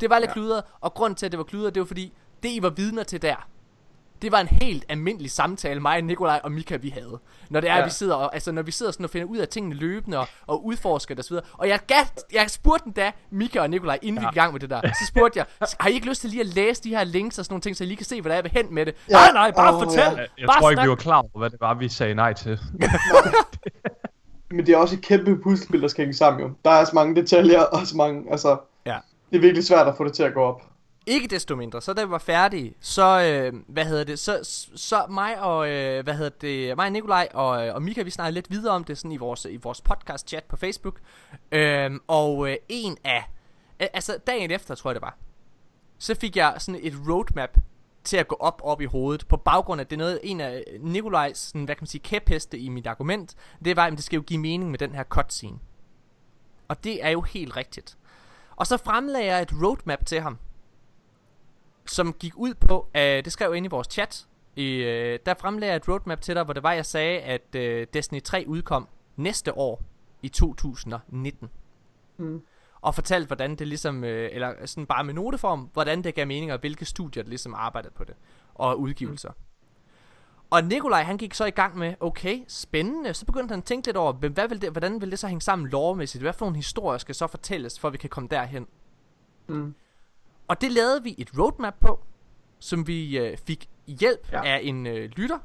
Det 0.00 0.10
var 0.10 0.18
lidt 0.18 0.28
ja. 0.28 0.32
kludret, 0.32 0.62
og 0.80 0.94
grund 0.94 1.16
til, 1.16 1.26
at 1.26 1.32
det 1.32 1.38
var 1.38 1.44
kludret, 1.44 1.74
det 1.74 1.80
var 1.80 1.86
fordi, 1.86 2.12
det 2.42 2.48
I 2.48 2.62
var 2.62 2.70
vidner 2.70 3.02
til 3.02 3.22
der, 3.22 3.48
det 4.22 4.32
var 4.32 4.40
en 4.40 4.46
helt 4.46 4.84
almindelig 4.88 5.30
samtale, 5.30 5.80
mig, 5.80 6.02
Nikolaj 6.02 6.40
og 6.44 6.52
Mika, 6.52 6.76
vi 6.76 6.88
havde. 6.88 7.18
Når 7.50 7.60
det 7.60 7.70
er, 7.70 7.76
ja. 7.76 7.84
Vi 7.84 7.90
sidder, 7.90 8.14
og, 8.14 8.34
altså, 8.34 8.52
når 8.52 8.62
vi 8.62 8.70
sidder 8.70 8.92
sådan 8.92 9.04
og 9.04 9.10
finder 9.10 9.26
ud 9.26 9.36
af 9.36 9.48
tingene 9.48 9.74
løbende, 9.74 10.18
og, 10.18 10.28
og 10.46 10.66
udforsker 10.66 11.14
det 11.14 11.18
og 11.18 11.24
så 11.24 11.30
videre. 11.30 11.44
Og 11.52 11.68
jeg, 11.68 11.80
gav, 11.86 12.04
jeg 12.32 12.50
spurgte 12.50 12.84
den 12.84 12.92
da, 12.92 13.12
Mika 13.30 13.60
og 13.60 13.70
Nikolaj, 13.70 13.98
inden 14.02 14.22
ja. 14.22 14.28
vi 14.28 14.30
gik 14.30 14.36
i 14.36 14.38
gang 14.38 14.52
med 14.52 14.60
det 14.60 14.70
der. 14.70 14.80
Så 14.82 15.06
spurgte 15.06 15.38
jeg, 15.38 15.46
har 15.80 15.88
I 15.88 15.92
ikke 15.92 16.08
lyst 16.08 16.20
til 16.20 16.30
lige 16.30 16.40
at 16.40 16.46
læse 16.46 16.82
de 16.82 16.88
her 16.88 17.04
links 17.04 17.38
og 17.38 17.44
sådan 17.44 17.52
nogle 17.52 17.62
ting, 17.62 17.76
så 17.76 17.84
I 17.84 17.86
lige 17.86 17.96
kan 17.96 18.06
se, 18.06 18.20
hvad 18.20 18.32
der 18.32 18.38
er 18.38 18.42
ved 18.42 18.50
hen 18.50 18.74
med 18.74 18.86
det? 18.86 18.94
Ja. 19.08 19.12
Nej, 19.12 19.32
nej, 19.32 19.50
bare 19.50 19.74
Åh, 19.74 19.82
fortæl. 19.82 20.00
ja. 20.00 20.10
Jeg, 20.10 20.28
jeg 20.38 20.46
bare 20.46 20.60
tror 20.60 20.70
ikke, 20.70 20.76
snak. 20.78 20.84
vi 20.84 20.90
var 20.90 20.96
klar 20.96 21.18
over, 21.18 21.38
hvad 21.38 21.50
det 21.50 21.60
var, 21.60 21.74
vi 21.74 21.88
sagde 21.88 22.14
nej 22.14 22.32
til. 22.32 22.60
Men 24.50 24.66
det 24.66 24.72
er 24.72 24.76
også 24.76 24.94
et 24.94 25.02
kæmpe 25.02 25.38
puslespil, 25.42 25.82
der 25.82 25.88
skal 25.88 26.04
hænge 26.04 26.14
sammen 26.14 26.42
jo. 26.42 26.50
Der 26.64 26.70
er 26.70 26.84
så 26.84 26.90
mange 26.94 27.16
detaljer, 27.16 27.60
og 27.60 27.86
så 27.86 27.96
mange, 27.96 28.30
altså... 28.30 28.56
Ja. 28.86 28.98
Det 29.30 29.36
er 29.36 29.40
virkelig 29.40 29.66
svært 29.66 29.88
at 29.88 29.96
få 29.96 30.04
det 30.04 30.12
til 30.12 30.22
at 30.22 30.34
gå 30.34 30.40
op. 30.42 30.62
Ikke 31.06 31.28
desto 31.28 31.56
mindre, 31.56 31.82
så 31.82 31.92
da 31.92 32.04
vi 32.04 32.10
var 32.10 32.18
færdige, 32.18 32.74
så, 32.80 33.22
øh, 33.22 33.60
hvad 33.68 33.84
hedder 33.84 34.04
det, 34.04 34.18
så, 34.18 34.38
så 34.74 35.06
mig 35.10 35.40
og, 35.40 35.70
øh, 35.70 36.04
hvad 36.04 36.14
hedder 36.14 36.30
det, 36.40 36.76
mig 36.76 36.86
og 36.86 36.92
Nikolaj 36.92 37.28
og, 37.34 37.66
øh, 37.66 37.74
og 37.74 37.82
Mika, 37.82 38.02
vi 38.02 38.10
snakkede 38.10 38.34
lidt 38.34 38.50
videre 38.50 38.74
om 38.74 38.84
det 38.84 38.98
sådan 38.98 39.12
i 39.12 39.16
vores, 39.16 39.46
i 39.50 39.56
vores 39.56 39.80
podcast 39.80 40.28
chat 40.28 40.44
på 40.44 40.56
Facebook. 40.56 41.00
Øh, 41.52 41.90
og 42.06 42.50
øh, 42.50 42.56
en 42.68 42.96
af, 43.04 43.24
øh, 43.80 43.86
altså 43.92 44.18
dagen 44.26 44.50
efter, 44.50 44.74
tror 44.74 44.90
jeg 44.90 44.94
det 44.94 45.02
var, 45.02 45.16
så 45.98 46.14
fik 46.14 46.36
jeg 46.36 46.54
sådan 46.58 46.80
et 46.82 46.94
roadmap 47.08 47.58
til 48.04 48.16
at 48.16 48.28
gå 48.28 48.36
op 48.40 48.60
op 48.64 48.80
i 48.80 48.84
hovedet, 48.84 49.28
på 49.28 49.36
baggrund 49.36 49.80
af, 49.80 49.86
det 49.86 49.96
er 49.96 49.98
noget, 49.98 50.20
en 50.22 50.40
af 50.40 50.64
Nikolajs, 50.80 51.38
sådan, 51.38 51.64
hvad 51.64 51.74
kan 51.74 51.82
man 51.82 51.86
sige, 51.86 52.02
kæpheste 52.02 52.58
i 52.58 52.68
mit 52.68 52.86
argument, 52.86 53.34
det 53.64 53.76
var, 53.76 53.86
at 53.86 53.92
det 53.92 54.04
skal 54.04 54.16
jo 54.16 54.22
give 54.22 54.40
mening 54.40 54.70
med 54.70 54.78
den 54.78 54.94
her 54.94 55.04
cutscene. 55.04 55.58
Og 56.68 56.84
det 56.84 57.04
er 57.04 57.10
jo 57.10 57.20
helt 57.20 57.56
rigtigt. 57.56 57.98
Og 58.56 58.66
så 58.66 58.76
fremlagde 58.76 59.26
jeg 59.26 59.42
et 59.42 59.52
roadmap 59.62 60.06
til 60.06 60.20
ham, 60.20 60.38
som 61.86 62.12
gik 62.12 62.32
ud 62.36 62.54
på, 62.54 62.80
uh, 62.80 63.00
det 63.00 63.32
skrev 63.32 63.50
jeg 63.50 63.56
ind 63.56 63.66
i 63.66 63.68
vores 63.68 63.88
chat, 63.90 64.26
i, 64.56 64.80
uh, 64.80 65.18
der 65.26 65.34
fremlagde 65.40 65.72
jeg 65.72 65.76
et 65.76 65.88
roadmap 65.88 66.20
til 66.20 66.34
dig, 66.34 66.44
hvor 66.44 66.52
det 66.52 66.62
var, 66.62 66.72
jeg 66.72 66.86
sagde, 66.86 67.20
at 67.20 67.42
uh, 67.56 67.86
Destiny 67.94 68.22
3 68.22 68.44
udkom 68.46 68.88
næste 69.16 69.58
år 69.58 69.82
i 70.22 70.28
2019. 70.28 71.50
Mm. 72.16 72.42
Og 72.80 72.94
fortalte, 72.94 73.26
hvordan 73.26 73.56
det 73.56 73.68
ligesom, 73.68 74.04
øh, 74.04 74.28
eller 74.32 74.66
sådan 74.66 74.86
bare 74.86 75.04
med 75.04 75.14
noteform, 75.14 75.68
hvordan 75.72 76.04
det 76.04 76.14
gav 76.14 76.26
mening, 76.26 76.52
og 76.52 76.58
hvilke 76.58 76.84
studier, 76.84 77.22
der 77.22 77.28
ligesom 77.28 77.54
arbejdede 77.54 77.94
på 77.94 78.04
det, 78.04 78.14
og 78.54 78.80
udgivelser. 78.80 79.28
Mm. 79.28 79.34
Og 80.50 80.64
Nikolaj, 80.64 81.02
han 81.02 81.16
gik 81.16 81.34
så 81.34 81.44
i 81.44 81.50
gang 81.50 81.78
med, 81.78 81.94
okay, 82.00 82.44
spændende. 82.48 83.14
Så 83.14 83.26
begyndte 83.26 83.52
han 83.52 83.58
at 83.58 83.64
tænke 83.64 83.88
lidt 83.88 83.96
over, 83.96 84.12
hvad 84.12 84.48
vil 84.48 84.62
det, 84.62 84.70
hvordan 84.70 85.00
vil 85.00 85.10
det 85.10 85.18
så 85.18 85.26
hænge 85.26 85.40
sammen 85.40 85.68
lovmæssigt? 85.68 86.22
Hvad 86.22 86.32
for 86.32 86.46
nogle 86.46 86.56
historier 86.56 86.98
skal 86.98 87.14
så 87.14 87.26
fortælles, 87.26 87.80
for 87.80 87.88
at 87.88 87.92
vi 87.92 87.98
kan 87.98 88.10
komme 88.10 88.28
derhen? 88.28 88.66
Mm. 89.46 89.74
Og 90.48 90.60
det 90.60 90.72
lavede 90.72 91.02
vi 91.02 91.14
et 91.18 91.30
roadmap 91.38 91.74
på, 91.80 92.00
som 92.58 92.86
vi 92.86 93.18
øh, 93.18 93.36
fik 93.46 93.68
hjælp 93.86 94.32
ja. 94.32 94.44
Af 94.44 94.60
en 94.62 94.86
øh, 94.86 95.10
lytter, 95.10 95.38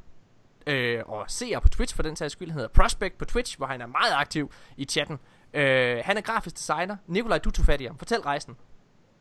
øh, 0.68 1.00
og 1.06 1.26
seer 1.28 1.60
på 1.60 1.70
Twitch 1.70 1.95
for 1.95 2.04
den 2.04 2.16
sags 2.16 2.32
skyld. 2.32 2.50
Han 2.50 2.60
hedder 2.60 2.74
Prospect 2.74 3.18
på 3.18 3.26
Twitch, 3.26 3.58
hvor 3.58 3.66
han 3.66 3.82
er 3.82 3.86
meget 3.86 4.14
aktiv 4.14 4.52
i 4.78 4.86
chatten. 4.86 5.20
Øh, 5.54 5.98
han 6.04 6.18
er 6.18 6.22
grafisk 6.22 6.58
designer. 6.58 6.98
Nikolaj, 7.08 7.38
du 7.38 7.52
tog 7.52 7.66
fat 7.66 7.82
i 7.82 7.86
ham. 7.86 7.98
Fortæl 7.98 8.20
rejsen. 8.20 8.56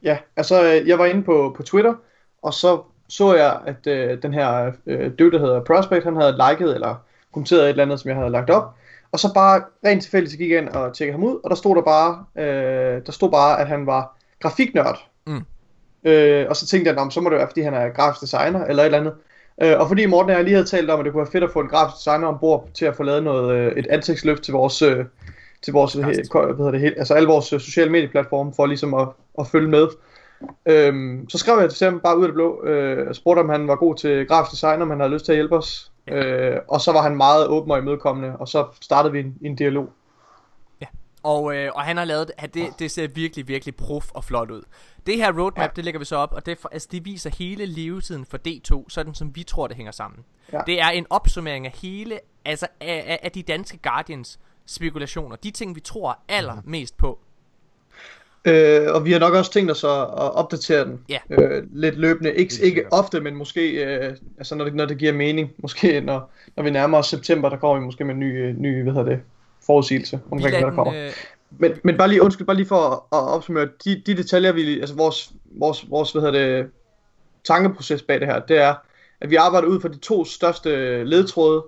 Ja, 0.02 0.18
altså 0.36 0.64
øh, 0.64 0.88
jeg 0.88 0.98
var 0.98 1.06
inde 1.06 1.22
på, 1.22 1.54
på 1.56 1.62
Twitter, 1.62 1.94
og 2.42 2.54
så 2.54 2.82
så 3.08 3.34
jeg, 3.34 3.60
at 3.66 3.86
øh, 3.86 4.22
den 4.22 4.34
her 4.34 4.72
øh, 4.86 5.12
dyv, 5.18 5.32
der 5.32 5.38
hedder 5.38 5.64
Prospect, 5.64 6.04
han 6.04 6.16
havde 6.16 6.38
liket 6.50 6.74
eller 6.74 6.94
kommenteret 7.32 7.62
et 7.62 7.68
eller 7.68 7.82
andet, 7.82 8.00
som 8.00 8.08
jeg 8.08 8.16
havde 8.16 8.30
lagt 8.30 8.50
op. 8.50 8.74
Og 9.12 9.18
så 9.18 9.34
bare 9.34 9.62
rent 9.86 10.02
tilfældigt 10.02 10.32
så 10.32 10.38
gik 10.38 10.50
jeg 10.50 10.58
ind 10.58 10.68
og 10.68 10.94
tjekkede 10.94 11.18
ham 11.18 11.24
ud, 11.24 11.40
og 11.44 11.50
der 11.50 11.56
stod 11.56 11.76
der 11.76 11.82
bare, 11.82 12.24
øh, 12.36 13.06
der 13.06 13.12
stod 13.12 13.30
bare, 13.30 13.60
at 13.60 13.68
han 13.68 13.86
var 13.86 14.16
grafiknørd. 14.40 15.08
Mm. 15.26 15.44
Øh, 16.06 16.46
og 16.48 16.56
så 16.56 16.66
tænkte 16.66 16.88
jeg, 16.88 16.96
"Nå, 16.96 17.04
men 17.04 17.10
så 17.10 17.20
må 17.20 17.30
det 17.30 17.38
være, 17.38 17.48
fordi 17.48 17.60
han 17.60 17.74
er 17.74 17.88
grafisk 17.88 18.20
designer, 18.20 18.64
eller 18.64 18.82
et 18.82 18.86
eller 18.86 18.98
andet. 18.98 19.14
Øh, 19.62 19.80
og 19.80 19.88
fordi 19.88 20.06
Morten 20.06 20.30
og 20.30 20.36
jeg 20.36 20.44
lige 20.44 20.54
havde 20.54 20.66
talt 20.66 20.90
om, 20.90 21.00
at 21.00 21.04
det 21.04 21.12
kunne 21.12 21.24
være 21.24 21.32
fedt 21.32 21.44
at 21.44 21.50
få 21.52 21.60
en 21.60 21.68
grafisk 21.68 21.96
designer 21.96 22.28
ombord 22.28 22.68
til 22.74 22.84
at 22.84 22.96
få 22.96 23.02
lavet 23.02 23.22
noget, 23.22 23.56
øh, 23.56 23.72
et 23.72 23.86
ansigtsløft 23.86 24.42
til 24.42 24.52
vores, 24.52 24.82
øh, 24.82 25.04
til 25.62 25.72
vores 25.72 25.92
he, 25.92 26.00
hvad 26.00 26.56
hedder 26.56 26.70
det, 26.70 26.94
altså 26.96 27.14
alle 27.14 27.28
vores 27.28 27.52
øh, 27.52 27.60
sociale 27.60 27.90
medieplatforme, 27.90 28.52
for 28.56 28.66
ligesom 28.66 28.94
at, 28.94 29.08
at 29.38 29.46
følge 29.46 29.68
med. 29.68 29.88
Øhm, 30.66 31.28
så 31.28 31.38
skrev 31.38 31.60
jeg 31.60 31.70
til 31.70 31.84
ham 31.84 32.00
bare 32.00 32.18
ud 32.18 32.22
af 32.22 32.28
det 32.28 32.34
blå, 32.34 32.64
øh, 32.64 33.08
og 33.08 33.16
spurgte 33.16 33.40
om 33.40 33.48
han 33.48 33.68
var 33.68 33.76
god 33.76 33.94
til 33.94 34.26
grafisk 34.26 34.52
design, 34.52 34.82
om 34.82 34.90
han 34.90 35.00
havde 35.00 35.12
lyst 35.12 35.24
til 35.24 35.32
at 35.32 35.36
hjælpe 35.36 35.56
os. 35.56 35.92
Øh, 36.08 36.56
og 36.68 36.80
så 36.80 36.92
var 36.92 37.02
han 37.02 37.16
meget 37.16 37.46
åben 37.46 37.70
og 37.70 37.78
imødekommende, 37.78 38.36
og 38.38 38.48
så 38.48 38.66
startede 38.80 39.12
vi 39.12 39.20
en, 39.20 39.34
en 39.42 39.56
dialog. 39.56 39.88
Og, 41.22 41.56
øh, 41.56 41.70
og 41.74 41.82
han 41.82 41.96
har 41.96 42.04
lavet 42.04 42.30
det, 42.54 42.66
det 42.78 42.90
ser 42.90 43.08
virkelig, 43.08 43.48
virkelig 43.48 43.76
prof 43.76 44.10
og 44.14 44.24
flot 44.24 44.50
ud. 44.50 44.62
Det 45.06 45.16
her 45.16 45.32
roadmap, 45.32 45.58
ja. 45.58 45.68
det 45.76 45.84
lægger 45.84 45.98
vi 45.98 46.04
så 46.04 46.16
op, 46.16 46.32
og 46.32 46.46
det, 46.46 46.58
altså, 46.72 46.88
det 46.92 47.04
viser 47.04 47.30
hele 47.38 47.66
levetiden 47.66 48.24
for 48.24 48.38
D2, 48.48 48.84
sådan 48.88 49.14
som 49.14 49.36
vi 49.36 49.42
tror, 49.42 49.66
det 49.66 49.76
hænger 49.76 49.92
sammen. 49.92 50.24
Ja. 50.52 50.60
Det 50.66 50.80
er 50.80 50.88
en 50.88 51.06
opsummering 51.10 51.66
af 51.66 51.72
hele, 51.82 52.18
altså 52.44 52.66
af, 52.80 53.04
af, 53.06 53.18
af 53.22 53.32
de 53.32 53.42
danske 53.42 53.78
Guardians 53.82 54.38
spekulationer. 54.66 55.36
De 55.36 55.50
ting, 55.50 55.74
vi 55.74 55.80
tror 55.80 56.18
allermest 56.28 56.96
på. 56.96 57.18
Øh, 58.44 58.86
og 58.94 59.04
vi 59.04 59.12
har 59.12 59.18
nok 59.18 59.34
også 59.34 59.52
tænkt 59.52 59.70
os 59.70 59.84
at, 59.84 59.90
at 60.00 60.34
opdatere 60.34 60.84
den 60.84 61.00
Ja. 61.08 61.18
øh, 61.30 61.64
lidt 61.72 61.98
løbende. 61.98 62.34
Ikke, 62.34 62.54
ikke 62.62 62.92
ofte, 62.92 63.20
men 63.20 63.34
måske 63.36 63.70
øh, 63.84 64.16
altså 64.38 64.54
når, 64.54 64.64
det, 64.64 64.74
når 64.74 64.86
det 64.86 64.98
giver 64.98 65.12
mening. 65.12 65.50
Måske 65.58 66.00
når, 66.00 66.30
når 66.56 66.64
vi 66.64 66.70
nærmer 66.70 66.98
os 66.98 67.06
september, 67.06 67.48
der 67.48 67.56
kommer 67.56 67.80
vi 67.80 67.84
måske 67.84 68.04
med 68.04 68.14
en 68.14 68.20
ny, 68.20 68.48
øh, 68.48 68.56
ny 68.56 68.82
hvad 68.82 68.92
hedder 68.92 69.08
det, 69.08 69.20
forudsigelse 69.66 70.20
omkring, 70.30 70.56
hvad 70.58 70.70
der 70.70 70.74
kommer. 70.74 70.94
øh, 70.94 71.10
Men, 71.50 71.72
men 71.84 71.96
bare 71.96 72.08
lige, 72.08 72.22
undskyld, 72.22 72.46
bare 72.46 72.56
lige 72.56 72.66
for 72.66 72.76
at, 72.76 73.18
at 73.18 73.28
opsummere, 73.34 73.68
de, 73.84 74.02
de 74.06 74.16
detaljer, 74.16 74.52
vi, 74.52 74.80
altså 74.80 74.94
vores, 74.94 75.32
vores, 75.58 75.90
vores, 75.90 76.12
hvad 76.12 76.22
hedder 76.22 76.56
det, 76.62 76.70
tankeproces 77.44 78.02
bag 78.02 78.20
det 78.20 78.28
her, 78.28 78.40
det 78.40 78.58
er, 78.58 78.74
at 79.20 79.30
vi 79.30 79.36
arbejder 79.36 79.68
ud 79.68 79.80
fra 79.80 79.88
de 79.88 79.98
to 79.98 80.24
største 80.24 81.04
ledtråde, 81.04 81.64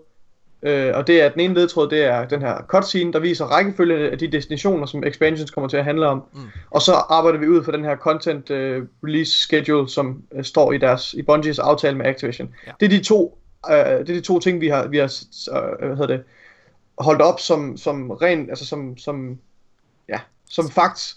øh, 0.62 0.92
og 0.94 1.06
det 1.06 1.22
er, 1.22 1.28
den 1.28 1.40
ene 1.40 1.54
ledtråd, 1.54 1.90
det 1.90 2.04
er 2.04 2.24
den 2.28 2.40
her 2.40 2.56
cutscene, 2.68 3.12
der 3.12 3.18
viser 3.18 3.44
rækkefølgen 3.44 4.12
af 4.12 4.18
de 4.18 4.26
destinationer, 4.32 4.86
som 4.86 5.04
expansions 5.04 5.50
kommer 5.50 5.68
til 5.68 5.76
at 5.76 5.84
handle 5.84 6.06
om, 6.06 6.22
Mm. 6.32 6.40
og 6.70 6.82
så 6.82 6.92
arbejder 6.92 7.38
vi 7.38 7.48
ud 7.48 7.64
fra 7.64 7.72
den 7.72 7.84
her 7.84 7.96
content 7.96 8.50
øh, 8.50 8.82
release 9.04 9.32
schedule, 9.32 9.88
som 9.88 10.22
øh, 10.34 10.44
står 10.44 10.72
i 10.72 10.78
deres, 10.78 11.14
i 11.14 11.22
Bungies 11.22 11.58
aftale 11.58 11.96
med 11.96 12.06
Activision. 12.06 12.54
Ja. 12.66 12.72
Det 12.80 12.86
er 12.86 12.90
de 12.98 13.04
to, 13.04 13.38
øh, 13.70 13.76
det 13.76 14.10
er 14.10 14.14
de 14.14 14.20
to 14.20 14.38
ting, 14.38 14.60
vi 14.60 14.68
har, 14.68 14.86
vi 14.88 14.98
har, 14.98 15.12
øh, 15.52 15.86
hvad 15.86 15.96
hedder 15.96 16.16
det, 16.16 16.24
holdt 16.98 17.22
op 17.22 17.40
som, 17.40 17.76
som 17.76 18.10
ren, 18.10 18.50
altså 18.50 18.66
som, 18.66 18.96
som, 18.96 19.38
ja, 20.08 20.20
som 20.50 20.70
fakt, 20.70 21.14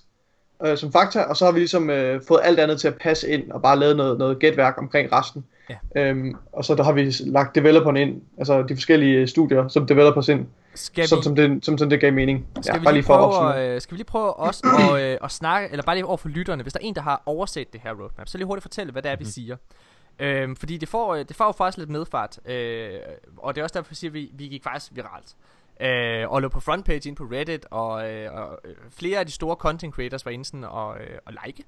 øh, 0.65 0.77
som 0.77 0.91
fakta, 0.91 1.21
og 1.21 1.37
så 1.37 1.45
har 1.45 1.51
vi 1.51 1.59
ligesom 1.59 1.89
øh, 1.89 2.21
fået 2.27 2.41
alt 2.43 2.59
andet 2.59 2.79
til 2.79 2.87
at 2.87 2.95
passe 2.95 3.29
ind, 3.29 3.51
og 3.51 3.61
bare 3.61 3.79
lavet 3.79 3.97
noget, 3.97 4.17
noget 4.17 4.39
gætværk 4.39 4.77
omkring 4.77 5.11
resten. 5.13 5.45
Ja. 5.69 5.77
Øhm, 5.95 6.35
og 6.53 6.65
så 6.65 6.75
der 6.75 6.83
har 6.83 6.91
vi 6.91 7.13
lagt 7.19 7.55
developerne 7.55 8.01
ind, 8.01 8.21
altså 8.37 8.63
de 8.63 8.75
forskellige 8.75 9.27
studier, 9.27 9.67
som 9.67 9.87
developers 9.87 10.27
ind, 10.27 10.47
skal 10.75 11.07
som, 11.07 11.19
vi, 11.19 11.23
som, 11.23 11.35
det, 11.35 11.65
som, 11.65 11.77
som 11.77 11.89
det 11.89 12.01
gav 12.01 12.13
mening. 12.13 12.47
Skal, 12.61 12.73
ja, 12.73 12.79
vi 12.79 12.83
bare 12.83 12.93
lige 12.93 13.03
for 13.03 13.13
at 13.13 13.19
prøve, 13.19 13.27
opsummere. 13.27 13.75
øh, 13.75 13.81
skal 13.81 13.91
vi 13.91 13.97
lige 13.97 14.05
prøve 14.05 14.33
også 14.33 14.67
at, 14.95 15.01
øh, 15.01 15.17
at 15.23 15.31
snakke, 15.31 15.69
eller 15.71 15.83
bare 15.83 15.95
lige 15.95 16.05
over 16.05 16.17
for 16.17 16.29
lytterne, 16.29 16.63
hvis 16.63 16.73
der 16.73 16.79
er 16.79 16.85
en, 16.85 16.95
der 16.95 17.01
har 17.01 17.23
overset 17.25 17.73
det 17.73 17.81
her 17.83 17.91
roadmap, 17.91 18.27
så 18.27 18.37
lige 18.37 18.45
hurtigt 18.45 18.63
fortælle, 18.63 18.91
hvad 18.91 19.01
det 19.01 19.11
er, 19.11 19.15
vi 19.15 19.25
siger. 19.25 19.55
Øhm, 20.19 20.55
fordi 20.55 20.77
det 20.77 20.89
får, 20.89 21.15
øh, 21.15 21.25
det 21.27 21.35
får 21.35 21.45
jo 21.45 21.51
faktisk 21.51 21.77
lidt 21.77 21.89
medfart, 21.89 22.39
øh, 22.45 22.89
og 23.37 23.55
det 23.55 23.61
er 23.61 23.63
også 23.63 23.73
derfor, 23.73 23.91
jeg 23.91 23.97
siger, 23.97 24.09
at 24.09 24.13
vi, 24.13 24.29
vi 24.33 24.47
gik 24.47 24.63
faktisk 24.63 24.91
viralt. 24.95 25.35
Øh, 25.81 26.31
og 26.31 26.41
lå 26.41 26.49
på 26.49 26.59
frontpage 26.59 27.09
ind 27.09 27.15
på 27.15 27.23
Reddit, 27.23 27.65
og, 27.71 28.11
øh, 28.13 28.33
og 28.33 28.59
øh, 28.65 28.71
flere 28.97 29.19
af 29.19 29.25
de 29.25 29.31
store 29.31 29.55
content 29.55 29.93
creators 29.95 30.25
var 30.25 30.31
inde 30.31 30.45
sådan 30.45 30.63
og, 30.63 30.95
øh, 30.99 31.17
og 31.25 31.33
like. 31.45 31.63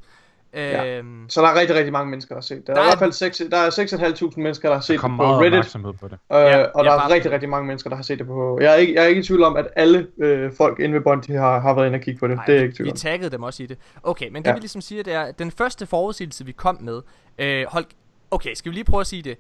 Ja. 0.55 0.97
Øhm, 0.97 1.26
Så 1.30 1.41
der 1.41 1.47
er 1.47 1.59
rigtig, 1.59 1.76
rigtig 1.76 1.91
mange 1.93 2.09
mennesker, 2.09 2.36
der 2.36 2.39
har 2.39 2.41
set 2.41 2.57
det. 2.57 2.68
Der, 2.68 2.74
Der 2.74 2.82
er, 2.82 2.84
er- 2.86 2.88
i 2.88 2.91
hvert 2.91 2.99
fald 2.99 3.11
6, 3.11 3.41
der 3.51 3.57
er 3.57 3.70
6.500 3.70 4.34
mennesker, 4.41 4.70
der 4.70 4.76
har 4.76 4.82
set 4.82 5.01
Der 5.01 5.07
det 5.07 5.18
på 5.18 5.24
Reddit. 5.24 5.99
på 5.99 6.07
det. 6.07 6.14
Øh, 6.14 6.20
Ja, 6.38 6.64
og 6.64 6.86
der 6.86 6.91
er 6.91 7.09
rigtig, 7.09 7.32
rigtig 7.32 7.49
mange 7.49 7.68
mennesker, 7.68 7.89
der 7.89 7.95
har 7.95 8.03
set 8.03 8.20
det 8.20 8.28
på. 8.28 8.59
Jeg 8.61 8.72
er 8.72 8.76
ikke, 8.76 8.93
jeg 8.95 9.03
er 9.03 9.07
ikke 9.07 9.20
i 9.22 9.24
tvivl 9.24 9.43
om, 9.43 9.55
at 9.55 9.68
alle 9.76 10.07
øh, 10.18 10.51
folk 10.57 10.80
inde 10.80 10.95
ved 10.95 11.01
Bungie 11.01 11.38
har, 11.38 11.59
har 11.59 11.74
været 11.74 11.88
inde 11.88 11.95
og 11.97 12.01
kigge 12.01 12.20
på 12.20 12.28
det. 12.28 12.36
Nej, 12.36 12.45
det 12.45 12.51
er 12.53 12.55
jeg 12.55 12.64
ikke 12.64 12.74
i 12.74 12.76
tvivl 12.76 12.86
vi 12.86 12.91
om. 12.91 12.97
taggede 12.97 13.30
dem 13.32 13.43
også 13.43 13.64
i 13.64 13.66
det. 13.66 13.78
Okay, 14.03 14.30
men 14.30 14.43
det 14.43 14.49
Ja. 14.49 14.53
vi 14.53 14.59
ligesom 14.59 14.82
siger, 14.82 15.03
det 15.03 15.14
er, 15.14 15.32
den 15.32 15.51
første 15.51 15.86
forudsigelse, 15.86 16.45
vi 16.45 16.51
kom 16.51 16.78
med, 16.82 17.01
øh, 17.38 17.66
hold, 17.70 17.86
okay, 18.32 18.53
skal 18.53 18.70
vi 18.72 18.76
lige 18.76 18.86
prøve 18.86 19.01
at 19.01 19.07
sige 19.07 19.22
det? 19.22 19.38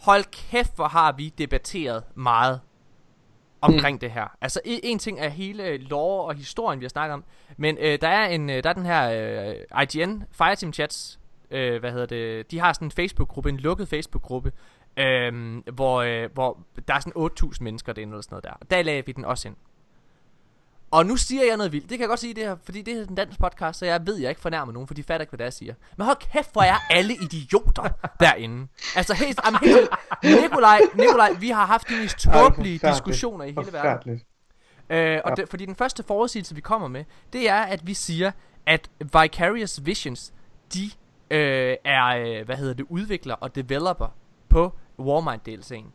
Hold 0.00 0.24
kæft, 0.50 0.76
hvor 0.76 0.88
har 0.88 1.12
vi 1.12 1.28
debatteret 1.38 2.02
meget 2.14 2.60
omkring 3.60 3.94
mm. 3.94 3.98
det 3.98 4.10
her. 4.10 4.36
Altså, 4.40 4.60
en, 4.64 4.98
ting 4.98 5.20
er 5.20 5.28
hele 5.28 5.76
lore 5.76 6.24
og 6.24 6.34
historien, 6.34 6.80
vi 6.80 6.84
har 6.84 6.88
snakket 6.88 7.14
om, 7.14 7.24
men 7.56 7.78
øh, 7.80 7.98
der 8.00 8.08
er 8.08 8.26
en, 8.28 8.50
øh, 8.50 8.62
der 8.62 8.70
er 8.70 8.74
den 8.74 8.86
her 8.86 9.10
øh, 9.74 9.82
IGN, 9.82 10.22
Fireteam 10.32 10.72
Chats, 10.72 11.18
øh, 11.50 11.80
hvad 11.80 11.92
hedder 11.92 12.06
det, 12.06 12.50
de 12.50 12.58
har 12.58 12.72
sådan 12.72 12.86
en 12.86 12.92
Facebook-gruppe, 12.92 13.48
en 13.48 13.56
lukket 13.56 13.88
Facebook-gruppe, 13.88 14.52
øh, 14.96 15.56
hvor, 15.72 16.02
øh, 16.02 16.32
hvor 16.34 16.58
der 16.88 16.94
er 16.94 17.00
sådan 17.00 17.22
8.000 17.52 17.56
mennesker 17.60 17.92
derinde 17.92 18.12
eller 18.12 18.22
sådan 18.22 18.34
noget 18.34 18.44
der. 18.44 18.52
Og 18.52 18.70
der 18.70 18.82
lagde 18.82 19.06
vi 19.06 19.12
den 19.12 19.24
også 19.24 19.48
ind. 19.48 19.56
Og 20.90 21.06
nu 21.06 21.16
siger 21.16 21.44
jeg 21.44 21.56
noget 21.56 21.72
vildt. 21.72 21.90
Det 21.90 21.98
kan 21.98 22.00
jeg 22.00 22.08
godt 22.08 22.20
sige 22.20 22.34
det 22.34 22.42
her, 22.44 22.56
fordi 22.64 22.82
det 22.82 22.98
er 22.98 23.02
en 23.08 23.14
dansk 23.14 23.38
podcast, 23.40 23.78
så 23.78 23.86
jeg 23.86 24.06
ved, 24.06 24.16
jeg 24.16 24.28
ikke 24.28 24.40
fornærmer 24.40 24.72
nogen, 24.72 24.86
for 24.86 24.94
de 24.94 25.02
fatter 25.02 25.20
ikke, 25.22 25.30
hvad 25.30 25.38
det 25.38 25.44
er, 25.44 25.46
jeg 25.46 25.52
siger. 25.52 25.74
Men 25.96 26.04
hold 26.04 26.16
kæft, 26.32 26.52
hvor 26.52 26.62
er 26.62 26.76
alle 26.90 27.14
idioter 27.14 27.88
derinde. 28.20 28.68
Altså 28.96 29.14
helt, 29.14 29.40
jamen, 29.46 29.60
helt. 29.64 29.90
Nikolaj, 30.42 30.80
Nikolaj, 30.94 31.32
vi 31.32 31.48
har 31.50 31.66
haft 31.66 31.88
de 31.88 31.94
mest 32.02 32.18
tåbelige 32.18 32.78
diskussioner 32.92 33.44
i 33.44 33.48
hele 33.48 33.72
verden. 33.72 34.22
Øh, 34.90 35.20
og 35.24 35.30
Ja. 35.30 35.34
det, 35.34 35.48
fordi 35.48 35.66
den 35.66 35.74
første 35.76 36.02
forudsigelse, 36.02 36.54
vi 36.54 36.60
kommer 36.60 36.88
med, 36.88 37.04
det 37.32 37.48
er, 37.48 37.60
at 37.62 37.86
vi 37.86 37.94
siger, 37.94 38.30
at 38.66 38.90
Vicarious 39.00 39.80
Visions, 39.84 40.32
de 40.74 40.90
øh, 41.30 41.76
er, 41.84 42.06
øh, 42.06 42.46
hvad 42.46 42.56
hedder 42.56 42.74
det, 42.74 42.86
udvikler 42.88 43.34
og 43.34 43.54
developer 43.54 44.08
på 44.48 44.72
Warmind 44.98 45.40
DLC'en. 45.48 45.92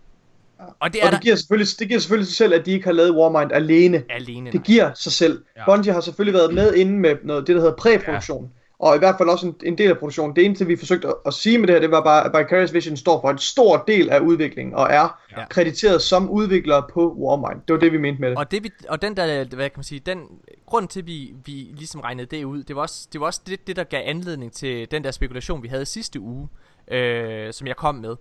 Og 0.79 0.93
det 0.93 1.01
er 1.01 1.05
Og 1.05 1.11
der 1.11 1.17
det 1.17 1.23
giver, 1.23 1.35
selvfølgelig, 1.35 1.79
det 1.79 1.87
giver 1.87 1.99
selvfølgelig 1.99 2.27
sig 2.27 2.35
selv, 2.35 2.53
at 2.53 2.65
de 2.65 2.71
ikke 2.71 2.85
har 2.85 2.93
lavet 2.93 3.11
Warmind 3.15 3.51
alene. 3.51 4.03
alene. 4.09 4.51
Det 4.51 4.63
giver 4.63 4.93
sig 4.93 5.11
selv. 5.11 5.43
Ja. 5.57 5.65
Bungie 5.65 5.93
har 5.93 6.01
selvfølgelig 6.01 6.33
været 6.33 6.53
med 6.53 6.73
inde 6.73 6.99
med 6.99 7.15
noget, 7.23 7.47
det, 7.47 7.55
der 7.55 7.61
hedder 7.61 7.75
præproduktion. 7.75 8.43
Ja. 8.43 8.49
Og 8.79 8.95
i 8.95 8.99
hvert 8.99 9.15
fald 9.17 9.29
også 9.29 9.47
en, 9.47 9.55
en 9.63 9.77
del 9.77 9.89
af 9.89 9.97
produktionen. 9.97 10.35
Det 10.35 10.45
eneste, 10.45 10.67
vi 10.67 10.75
forsøgte 10.75 11.07
at, 11.07 11.13
at 11.25 11.33
sige 11.33 11.57
med 11.57 11.67
det 11.67 11.75
her, 11.75 11.79
det 11.79 11.91
var 11.91 12.03
bare, 12.03 12.25
at 12.25 12.31
Vicarious 12.39 12.73
Vision 12.73 12.97
står 12.97 13.21
for 13.21 13.29
en 13.29 13.37
stor 13.37 13.83
del 13.87 14.09
af 14.09 14.19
udviklingen, 14.19 14.75
og 14.75 14.87
er 14.91 15.17
Ja. 15.37 15.45
krediteret 15.49 16.01
som 16.01 16.29
udviklere 16.29 16.83
på 16.93 17.13
Warmind. 17.13 17.61
Det 17.67 17.73
var 17.73 17.79
det, 17.79 17.91
vi 17.91 17.97
mente 17.97 18.21
med 18.21 18.29
det. 18.29 18.37
Og, 18.37 18.51
det, 18.51 18.63
vi, 18.63 18.71
og 18.89 19.01
den 19.01 19.17
der, 19.17 19.25
hvad 19.55 19.69
kan 19.69 19.77
man 19.77 19.83
sige, 19.83 20.01
den 20.05 20.19
grund 20.65 20.87
til, 20.87 21.05
vi, 21.07 21.33
vi 21.45 21.51
ligesom 21.51 22.01
regnede 22.01 22.35
det 22.37 22.43
ud, 22.43 22.63
det 22.63 22.75
var 22.75 22.81
også 22.81 23.07
det, 23.13 23.21
var 23.21 23.27
også 23.27 23.41
det, 23.47 23.67
det 23.67 23.75
der 23.75 23.83
gav 23.83 24.01
anledning 24.05 24.51
til 24.53 24.91
den 24.91 25.03
der 25.03 25.11
spekulation, 25.11 25.63
vi 25.63 25.67
havde 25.67 25.85
sidste 25.85 26.19
uge, 26.19 26.47
øh, 26.91 27.53
som 27.53 27.67
jeg 27.67 27.75
kom 27.75 27.95
med. 27.95 28.15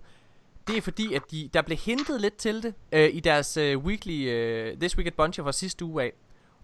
Det 0.71 0.77
er 0.79 0.83
fordi, 0.83 1.15
at 1.15 1.23
de, 1.31 1.51
der 1.55 1.63
blev 1.63 1.79
hintet 1.79 2.21
lidt 2.21 2.37
til 2.37 2.63
det 2.63 2.75
øh, 2.93 3.11
i 3.13 3.21
deres 3.21 3.57
øh, 3.57 3.79
weekly, 3.79 4.29
øh, 4.29 4.77
This 4.77 4.97
Week 4.97 5.07
at 5.07 5.15
Bungie 5.15 5.45
fra 5.45 5.53
sidste 5.53 5.85
uge 5.85 6.03
af. 6.03 6.13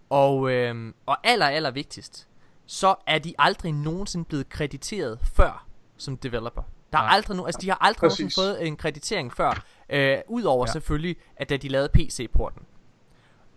Og, 0.09 0.51
øh, 0.51 0.93
og 1.05 1.27
aller, 1.27 1.45
aller 1.45 1.71
vigtigst, 1.71 2.27
så 2.65 2.95
er 3.07 3.19
de 3.19 3.33
aldrig 3.39 3.71
nogensinde 3.71 4.25
blevet 4.25 4.49
krediteret 4.49 5.19
før 5.33 5.67
som 5.97 6.17
developer. 6.17 6.61
Der 6.91 6.97
er 6.97 7.01
Nej. 7.01 7.13
aldrig 7.13 7.37
nogen, 7.37 7.47
altså 7.47 7.61
de 7.61 7.69
har 7.69 7.77
aldrig 7.81 8.09
Præcis. 8.09 8.19
nogensinde 8.19 8.57
fået 8.57 8.67
en 8.67 8.77
kreditering 8.77 9.33
før, 9.33 9.65
øh, 9.89 10.17
udover 10.27 10.65
ja. 10.67 10.71
Selvfølgelig, 10.71 11.15
at 11.37 11.49
da 11.49 11.57
de 11.57 11.67
lavede 11.67 11.89
PC-porten. 11.93 12.61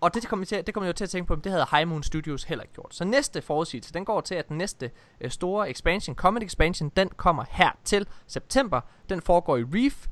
Og 0.01 0.15
det 0.15 0.29
kommer, 0.29 0.47
det 0.47 0.75
kommer 0.75 0.87
jeg 0.87 0.93
jo 0.93 0.97
til 0.97 1.05
at 1.05 1.11
tænke 1.11 1.29
på, 1.29 1.35
men 1.35 1.45
det 1.45 1.53
havde 1.53 1.67
High 1.71 1.89
Moon 1.89 2.03
Studios 2.03 2.45
heller 2.45 2.63
ikke 2.63 2.75
gjort. 2.75 2.95
Så 2.95 3.05
næste 3.05 3.43
forudsigelse, 3.43 3.93
den 3.93 4.05
går 4.05 4.21
til, 4.21 4.35
at 4.35 4.49
den 4.49 4.59
næste 4.59 4.91
øh, 5.21 5.31
store 5.31 5.71
expansion, 5.71 6.17
Comet 6.17 6.43
Expansion, 6.43 6.89
den 6.97 7.09
kommer 7.09 7.45
her 7.51 7.71
til 7.85 8.07
september. 8.27 8.81
Den 9.09 9.23
foregår 9.23 9.57
i 9.57 9.63
Reef, 9.63 10.07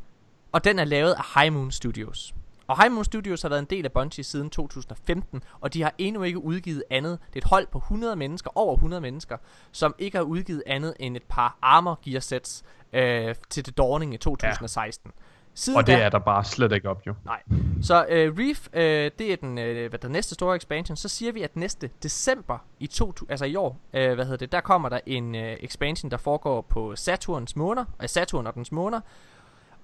og 0.52 0.64
den 0.64 0.78
er 0.78 0.84
lavet 0.84 1.12
af 1.18 1.22
High 1.42 1.52
Moon 1.52 1.70
Studios. 1.70 2.34
Og 2.66 2.80
High 2.82 2.92
Moon 2.92 3.04
Studios 3.04 3.42
har 3.42 3.48
været 3.48 3.58
en 3.60 3.66
del 3.70 3.84
af 3.84 3.92
Bungie 3.92 4.24
siden 4.24 4.50
2015, 4.50 5.42
og 5.60 5.74
de 5.74 5.82
har 5.82 5.94
endnu 5.98 6.22
ikke 6.22 6.38
udgivet 6.38 6.82
andet. 6.90 7.18
Det 7.28 7.34
er 7.34 7.44
et 7.46 7.50
hold 7.50 7.66
på 7.72 7.78
100 7.78 8.16
mennesker, 8.16 8.50
over 8.54 8.74
100 8.74 9.00
mennesker, 9.00 9.36
som 9.72 9.94
ikke 9.98 10.16
har 10.16 10.24
udgivet 10.24 10.62
andet 10.66 10.94
end 11.00 11.16
et 11.16 11.22
par 11.22 11.58
Armor 11.62 11.98
Gear 12.04 12.20
sets 12.20 12.64
øh, 12.92 13.34
til 13.50 13.64
The 13.64 13.72
Dawning 13.72 14.14
i 14.14 14.16
2016. 14.16 15.10
Siden 15.54 15.76
Og 15.76 15.86
det 15.86 15.98
da- 15.98 16.02
er 16.02 16.08
der 16.08 16.18
bare 16.18 16.44
slet 16.44 16.72
ikke 16.72 16.88
op, 16.90 17.06
jo. 17.06 17.14
Nej. 17.24 17.42
Så 17.82 18.06
øh, 18.08 18.34
Reef, 18.38 18.68
øh, 18.72 19.10
det 19.18 19.32
er 19.32 19.36
den, 19.36 19.58
øh, 19.58 19.88
hvad 19.88 19.98
der 19.98 20.08
næste 20.08 20.34
store 20.34 20.56
expansion. 20.56 20.96
Så 20.96 21.08
siger 21.08 21.32
vi, 21.32 21.42
at 21.42 21.56
næste 21.56 21.90
december 22.02 22.58
i, 22.80 22.86
to, 22.86 23.12
altså 23.28 23.44
i 23.44 23.56
år, 23.56 23.80
øh, 23.92 24.14
hvad 24.14 24.24
hedder 24.24 24.36
det, 24.38 24.52
der 24.52 24.60
kommer 24.60 24.88
der 24.88 25.00
en 25.06 25.34
øh, 25.34 25.56
expansion, 25.60 26.10
der 26.10 26.16
foregår 26.16 26.60
på 26.60 26.96
Saturns 26.96 27.56
måner, 27.56 27.84
øh, 28.02 28.08
Saturn 28.08 28.46
og 28.46 28.54
dens 28.54 28.72
måner. 28.72 29.00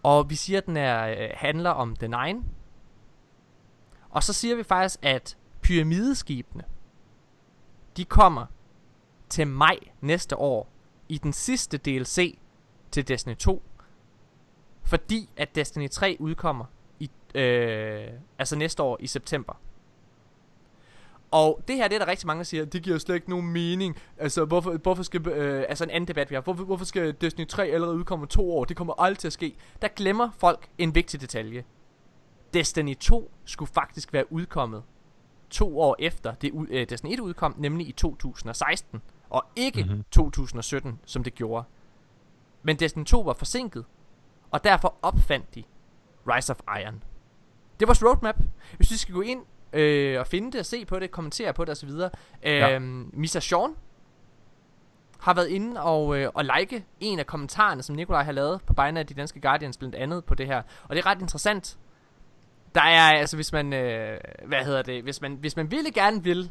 Og 0.05 0.31
vi 0.31 0.35
siger, 0.35 0.59
at 0.59 0.67
den 0.67 0.77
er, 0.77 1.09
øh, 1.09 1.31
handler 1.35 1.71
om 1.71 1.97
The 1.97 2.09
Nine. 2.09 2.43
Og 4.11 4.23
så 4.23 4.33
siger 4.33 4.57
vi 4.57 4.63
faktisk, 4.63 4.99
at 5.03 5.37
pyramideskibene, 5.63 6.65
de 7.97 8.05
kommer 8.05 8.47
til 9.29 9.47
maj 9.47 9.79
næste 10.01 10.37
år 10.37 10.69
i 11.09 11.19
den 11.19 11.33
sidste 11.33 11.79
DLC 11.79 12.39
til 12.91 13.09
Destiny 13.09 13.37
2. 13.37 13.63
Fordi 14.83 15.31
at 15.37 15.55
Destiny 15.55 15.91
3 15.91 16.17
udkommer 16.21 16.65
i, 17.01 17.11
øh, 17.35 18.09
altså 18.39 18.57
næste 18.57 18.83
år 18.83 18.97
i 19.01 19.07
september. 19.07 19.61
Og 21.35 21.61
det 21.69 21.77
her, 21.77 21.89
det 21.89 21.95
er 21.95 21.99
der 21.99 22.07
rigtig 22.07 22.27
mange, 22.27 22.39
der 22.39 22.45
siger, 22.45 22.65
det 22.65 22.83
giver 22.83 22.99
slet 22.99 23.15
ikke 23.15 23.31
nogen 23.31 23.47
mening. 23.53 23.97
Altså, 24.19 24.45
hvorfor, 24.45 24.77
hvorfor 24.77 25.03
skal, 25.03 25.29
øh, 25.29 25.65
altså 25.69 25.85
en 25.85 25.91
anden 25.91 26.09
debat 26.09 26.31
vi 26.31 26.35
har, 26.35 26.43
hvorfor, 26.43 26.65
hvorfor 26.65 26.85
skal 26.85 27.15
Destiny 27.21 27.47
3 27.47 27.67
allerede 27.67 27.97
udkomme 27.97 28.23
om 28.23 28.29
to 28.29 28.53
år? 28.57 28.65
Det 28.65 28.77
kommer 28.77 29.01
aldrig 29.03 29.19
til 29.19 29.27
at 29.29 29.33
ske. 29.33 29.57
Der 29.83 29.89
glemmer 29.89 30.31
folk 30.39 30.69
en 30.79 30.95
vigtig 30.95 31.21
detalje. 31.21 31.65
Destiny 32.55 32.97
2 32.97 33.31
skulle 33.45 33.71
faktisk 33.75 34.13
være 34.13 34.33
udkommet 34.33 34.83
to 35.51 35.81
år 35.81 35.97
efter 35.99 36.35
det 36.35 36.51
u- 36.53 36.67
øh, 36.71 36.89
Destiny 36.89 37.13
1 37.13 37.21
udkom, 37.21 37.55
nemlig 37.59 37.89
i 37.89 37.93
2016. 37.93 39.03
Og 39.31 39.45
ikke 39.57 39.81
Mhm. 39.83 39.89
mm-hmm. 39.91 40.05
2017, 40.11 41.01
som 41.05 41.25
det 41.25 41.35
gjorde. 41.35 41.65
Men 42.63 42.77
Destiny 42.79 43.05
2 43.05 43.21
var 43.21 43.33
forsinket, 43.33 43.85
og 44.51 44.65
derfor 44.65 44.95
opfandt 45.03 45.55
de 45.55 45.63
Rise 46.29 46.51
of 46.53 46.59
Iron. 46.83 46.95
Det 47.81 47.81
var 47.81 47.87
vores 47.87 48.05
roadmap. 48.05 48.37
Hvis 48.77 48.91
vi 48.91 48.97
skal 48.97 49.15
gå 49.15 49.21
ind 49.21 49.41
øh, 49.75 50.21
og 50.21 50.27
finde 50.27 50.53
det 50.53 50.61
og 50.61 50.67
se 50.67 50.85
på 50.85 50.99
det, 50.99 51.11
kommentere 51.11 51.53
på 51.53 51.65
det 51.65 51.71
osv. 51.73 51.89
Øh, 51.91 52.11
Ja. 52.43 52.79
Misa 53.13 53.41
Sean 53.41 53.75
har 55.21 55.35
været 55.35 55.49
inde 55.49 55.83
og, 55.83 56.19
øh, 56.19 56.29
og 56.35 56.45
like 56.59 56.85
en 57.01 57.19
af 57.19 57.27
kommentarerne, 57.27 57.83
som 57.83 57.97
Nikolaj 57.97 58.23
har 58.23 58.33
lavet 58.33 58.61
på 58.67 58.73
vegne 58.77 59.01
af 59.01 59.07
de 59.07 59.15
danske 59.15 59.41
Guardians 59.41 59.79
blandt 59.79 59.95
andet 59.95 60.25
på 60.25 60.35
det 60.35 60.47
her. 60.47 60.63
Og 60.89 60.97
det 60.97 60.99
er 61.05 61.07
ret 61.07 61.21
interessant. 61.21 61.79
Der 62.75 62.81
er 62.83 63.19
altså, 63.19 63.37
hvis 63.37 63.53
man, 63.53 63.73
øh, 63.73 64.19
hvad 64.47 64.65
hedder 64.65 64.83
det, 64.83 65.03
hvis 65.03 65.21
man, 65.21 65.35
hvis 65.41 65.57
man 65.57 65.71
virkelig 65.71 65.95
gerne 65.95 66.25
vil 66.25 66.51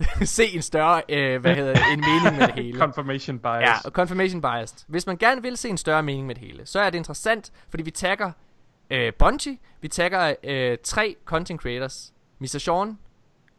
se 0.24 0.44
en 0.54 0.62
større, 0.62 1.02
øh, 1.08 1.40
hvad 1.40 1.54
hedder 1.54 1.74
det, 1.74 1.82
en 1.92 2.00
mening 2.00 2.38
med 2.38 2.46
det 2.46 2.54
hele. 2.54 2.78
Confirmation 2.78 3.38
bias. 3.38 3.62
Ja, 3.84 3.90
confirmation 3.90 4.40
biased. 4.40 4.84
Hvis 4.88 5.06
man 5.06 5.16
gerne 5.16 5.42
vil 5.42 5.56
se 5.56 5.68
en 5.68 5.76
større 5.76 6.02
mening 6.02 6.26
med 6.26 6.34
det 6.34 6.44
hele, 6.44 6.66
så 6.66 6.80
er 6.80 6.90
det 6.90 6.98
interessant, 6.98 7.52
fordi 7.68 7.82
vi 7.82 7.90
tagger 7.90 8.32
øh, 8.90 9.12
Bungie, 9.18 9.58
vi 9.80 9.88
tagger 9.88 10.34
øh, 10.44 10.78
tre 10.84 11.16
content 11.24 11.60
creators, 11.62 12.12
Mr. 12.40 12.58
Sean, 12.58 12.98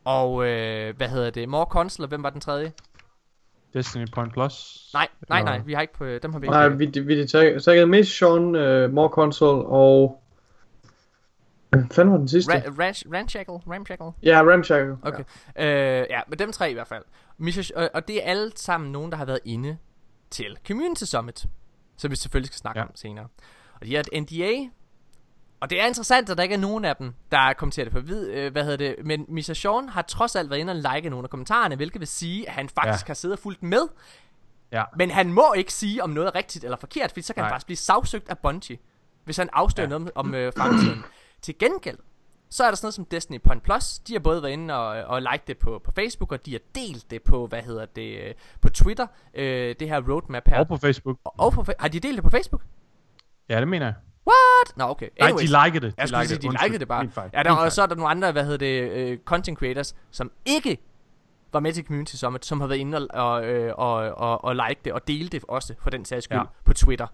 og 0.06 0.48
øh, 0.48 0.98
hvad 0.98 1.10
hedder 1.10 1.30
det, 1.30 1.50
More 1.50 1.66
Console, 1.66 2.06
og 2.06 2.10
hvem 2.10 2.24
var 2.24 2.30
den 2.30 2.42
tredje? 2.42 2.72
Destiny 3.74 4.06
Point 4.14 4.34
Plus. 4.34 4.90
Nej, 4.94 5.08
nej, 5.30 5.40
Eller- 5.40 5.52
nej, 5.52 5.60
vi 5.66 5.74
har 5.74 5.82
ikke 5.82 5.94
på, 5.94 6.06
dem 6.06 6.32
har 6.32 6.40
vi 6.40 6.46
ikke. 6.46 6.52
Nej, 6.52 6.68
vi, 6.68 6.86
vi 6.86 7.28
taggede 7.28 7.88
mest 7.88 8.18
Sean, 8.18 8.42
uh, 8.44 8.94
More 8.94 9.10
Console 9.10 9.66
og... 9.68 10.18
Hvad 11.70 11.84
fanden 11.92 12.12
var 12.12 12.18
den 12.18 12.28
sidste? 12.28 12.54
Ra- 12.54 12.80
Ranch, 12.80 13.04
Ramshackle, 13.14 13.54
Ramshackle. 13.68 14.12
ja, 14.24 14.42
Ramshackle. 14.42 14.98
Okay. 15.04 15.24
Øh, 15.56 16.06
ja, 16.10 16.22
men 16.28 16.40
dem 16.40 16.52
tre 16.52 16.72
i 16.72 16.74
hvert 16.74 16.88
fald. 16.88 17.04
Misha, 17.38 17.62
og, 17.76 17.90
og 17.94 18.08
det 18.08 18.18
er 18.18 18.30
alle 18.30 18.52
sammen 18.56 18.92
nogen, 18.92 19.12
der 19.12 19.18
har 19.18 19.26
været 19.26 19.40
inde 19.46 19.78
til 20.30 20.58
Community 20.68 21.04
Summit, 21.04 21.46
som 21.98 22.12
vi 22.12 22.16
selvfølgelig 22.16 22.48
skal 22.48 22.58
snakke 22.58 22.80
Ja. 22.80 22.84
ja. 22.84 22.90
om 22.90 22.96
senere. 22.96 23.28
Og 23.82 23.86
de 23.86 23.96
har 23.96 24.04
et 24.14 24.22
NDA, 24.24 24.52
og 25.62 25.70
det 25.70 25.82
er 25.82 25.86
interessant, 25.88 26.30
at 26.30 26.38
der 26.38 26.44
ikke 26.44 26.56
er 26.56 26.60
nogen 26.60 26.86
af 26.86 26.96
dem, 26.96 27.14
der 27.32 27.38
er 27.38 27.54
kommenteret 27.54 27.86
det 27.86 27.94
på 27.94 28.00
vid, 28.00 28.28
øh, 28.30 28.52
hvad 28.52 28.64
hedder 28.64 28.78
det, 28.78 28.96
men 29.06 29.26
Misha 29.28 29.54
Sean 29.54 29.90
har 29.90 30.02
trods 30.02 30.36
alt 30.36 30.50
været 30.50 30.60
inde 30.60 30.72
og 30.74 30.96
like 30.96 31.10
nogle 31.10 31.26
af 31.26 31.30
kommentarerne, 31.30 31.76
hvilket 31.76 32.00
vil 32.00 32.08
sige, 32.08 32.48
at 32.48 32.54
han 32.54 32.70
faktisk 32.70 33.08
Ja. 33.08 33.10
har 33.10 33.14
siddet 33.14 33.38
og 33.38 33.42
fulgt 33.44 33.64
med, 33.64 33.82
Ja. 34.72 34.84
men 34.98 35.12
han 35.12 35.34
må 35.34 35.54
ikke 35.54 35.74
sige, 35.74 36.04
om 36.04 36.10
noget 36.10 36.28
er 36.28 36.36
rigtigt 36.36 36.64
eller 36.66 36.78
forkert, 36.78 37.12
for 37.12 37.22
så 37.22 37.34
kan 37.34 37.42
Nej. 37.42 37.48
han 37.48 37.54
faktisk 37.54 37.66
blive 37.66 37.78
sagsøgt 37.78 38.30
af 38.30 38.38
Bungie, 38.38 38.78
hvis 39.26 39.38
han 39.38 39.50
afslører 39.54 39.86
Ja. 39.90 39.98
noget 39.98 40.12
om 40.16 40.34
øh, 40.34 40.54
fremtiden. 40.58 41.04
Til 41.42 41.58
gengæld, 41.58 41.98
så 42.50 42.64
er 42.64 42.68
der 42.68 42.76
sådan 42.76 42.86
noget 42.86 42.94
som 42.94 43.06
Destiny 43.06 43.38
Point 43.44 43.64
Plus. 43.64 44.00
De 44.00 44.14
har 44.14 44.20
både 44.20 44.44
været 44.44 44.52
inde 44.54 44.74
og, 44.78 44.88
og 45.04 45.22
like 45.22 45.44
det 45.48 45.58
på, 45.58 45.82
på 45.84 45.92
Facebook, 45.92 46.32
og 46.32 46.46
de 46.46 46.52
har 46.52 46.60
delt 46.76 47.12
det 47.12 47.22
på, 47.24 47.48
hvad 47.48 47.62
hedder 47.62 47.86
det, 47.86 48.20
øh, 48.28 48.34
på 48.62 48.70
Twitter, 48.70 49.08
øh, 49.34 49.76
det 49.80 49.90
her 49.90 50.02
roadmap 50.10 50.48
her. 50.48 50.60
Og 50.60 50.68
på 50.68 50.78
Facebook. 50.78 51.18
Og, 51.24 51.34
og 51.38 51.52
på, 51.54 51.66
har 51.80 51.88
de 51.88 52.00
delt 52.00 52.16
det 52.16 52.24
på 52.24 52.30
Facebook? 52.30 52.62
Ja, 53.50 53.60
det 53.60 53.68
mener 53.68 53.86
jeg. 53.86 53.94
What? 54.28 54.78
Nå, 54.78 54.84
okay. 54.84 55.10
Nej, 55.20 55.28
Anyways. 55.30 55.50
de 55.52 55.66
likede 55.66 55.86
det. 55.88 55.94
Jeg 55.98 56.08
skulle 56.08 56.28
sige, 56.28 56.38
de 56.38 56.64
likede 56.64 56.80
det 56.80 56.88
bare. 56.88 57.10
Ja, 57.34 57.44
der, 57.44 57.52
og 57.52 57.72
så 57.72 57.82
er 57.82 57.86
der 57.86 57.96
nogle 57.96 58.10
andre, 58.12 58.32
hvad 58.32 58.44
hedder 58.44 58.58
det, 58.58 58.92
øh, 58.92 59.18
content 59.26 59.60
creators, 59.60 59.96
som 60.12 60.32
ikke 60.46 60.78
var 61.54 61.60
med 61.60 61.74
til 61.74 61.86
Community 61.86 62.16
Summit, 62.16 62.46
som 62.46 62.60
har 62.62 62.68
været 62.68 62.80
inde 62.80 62.98
og, 62.98 63.08
og, 63.28 63.46
øh, 63.46 63.74
og, 63.78 63.94
og, 63.96 64.44
og 64.44 64.56
like 64.56 64.82
det, 64.86 64.94
og 64.94 65.08
dele 65.08 65.30
det 65.30 65.44
også, 65.48 65.74
for 65.80 65.90
den 65.90 66.06
sags 66.06 66.24
skyld, 66.24 66.38
Ja. 66.38 66.44
på 66.66 66.74
Twitter. 66.74 67.08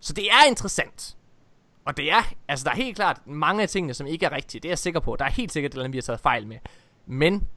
Så 0.00 0.12
det 0.12 0.24
er 0.30 0.48
interessant. 0.48 1.16
Og 1.84 1.96
det 1.96 2.12
er, 2.12 2.22
altså 2.48 2.64
der 2.64 2.70
er 2.70 2.74
helt 2.76 2.96
klart 2.96 3.26
mange 3.26 3.62
af 3.62 3.68
tingene, 3.68 3.94
som 3.94 4.06
ikke 4.06 4.26
er 4.26 4.32
rigtige. 4.32 4.60
Det 4.60 4.68
er 4.68 4.70
jeg 4.70 4.78
sikker 4.78 5.00
på. 5.00 5.16
Der 5.18 5.24
er 5.24 5.30
helt 5.30 5.52
sikkert 5.52 5.70
et 5.70 5.74
eller 5.74 5.84
andet, 5.84 5.92
vi 5.92 5.98
har 5.98 6.02
taget 6.02 6.20
fejl 6.20 6.46
med. 6.46 6.56
Men, 7.06 7.48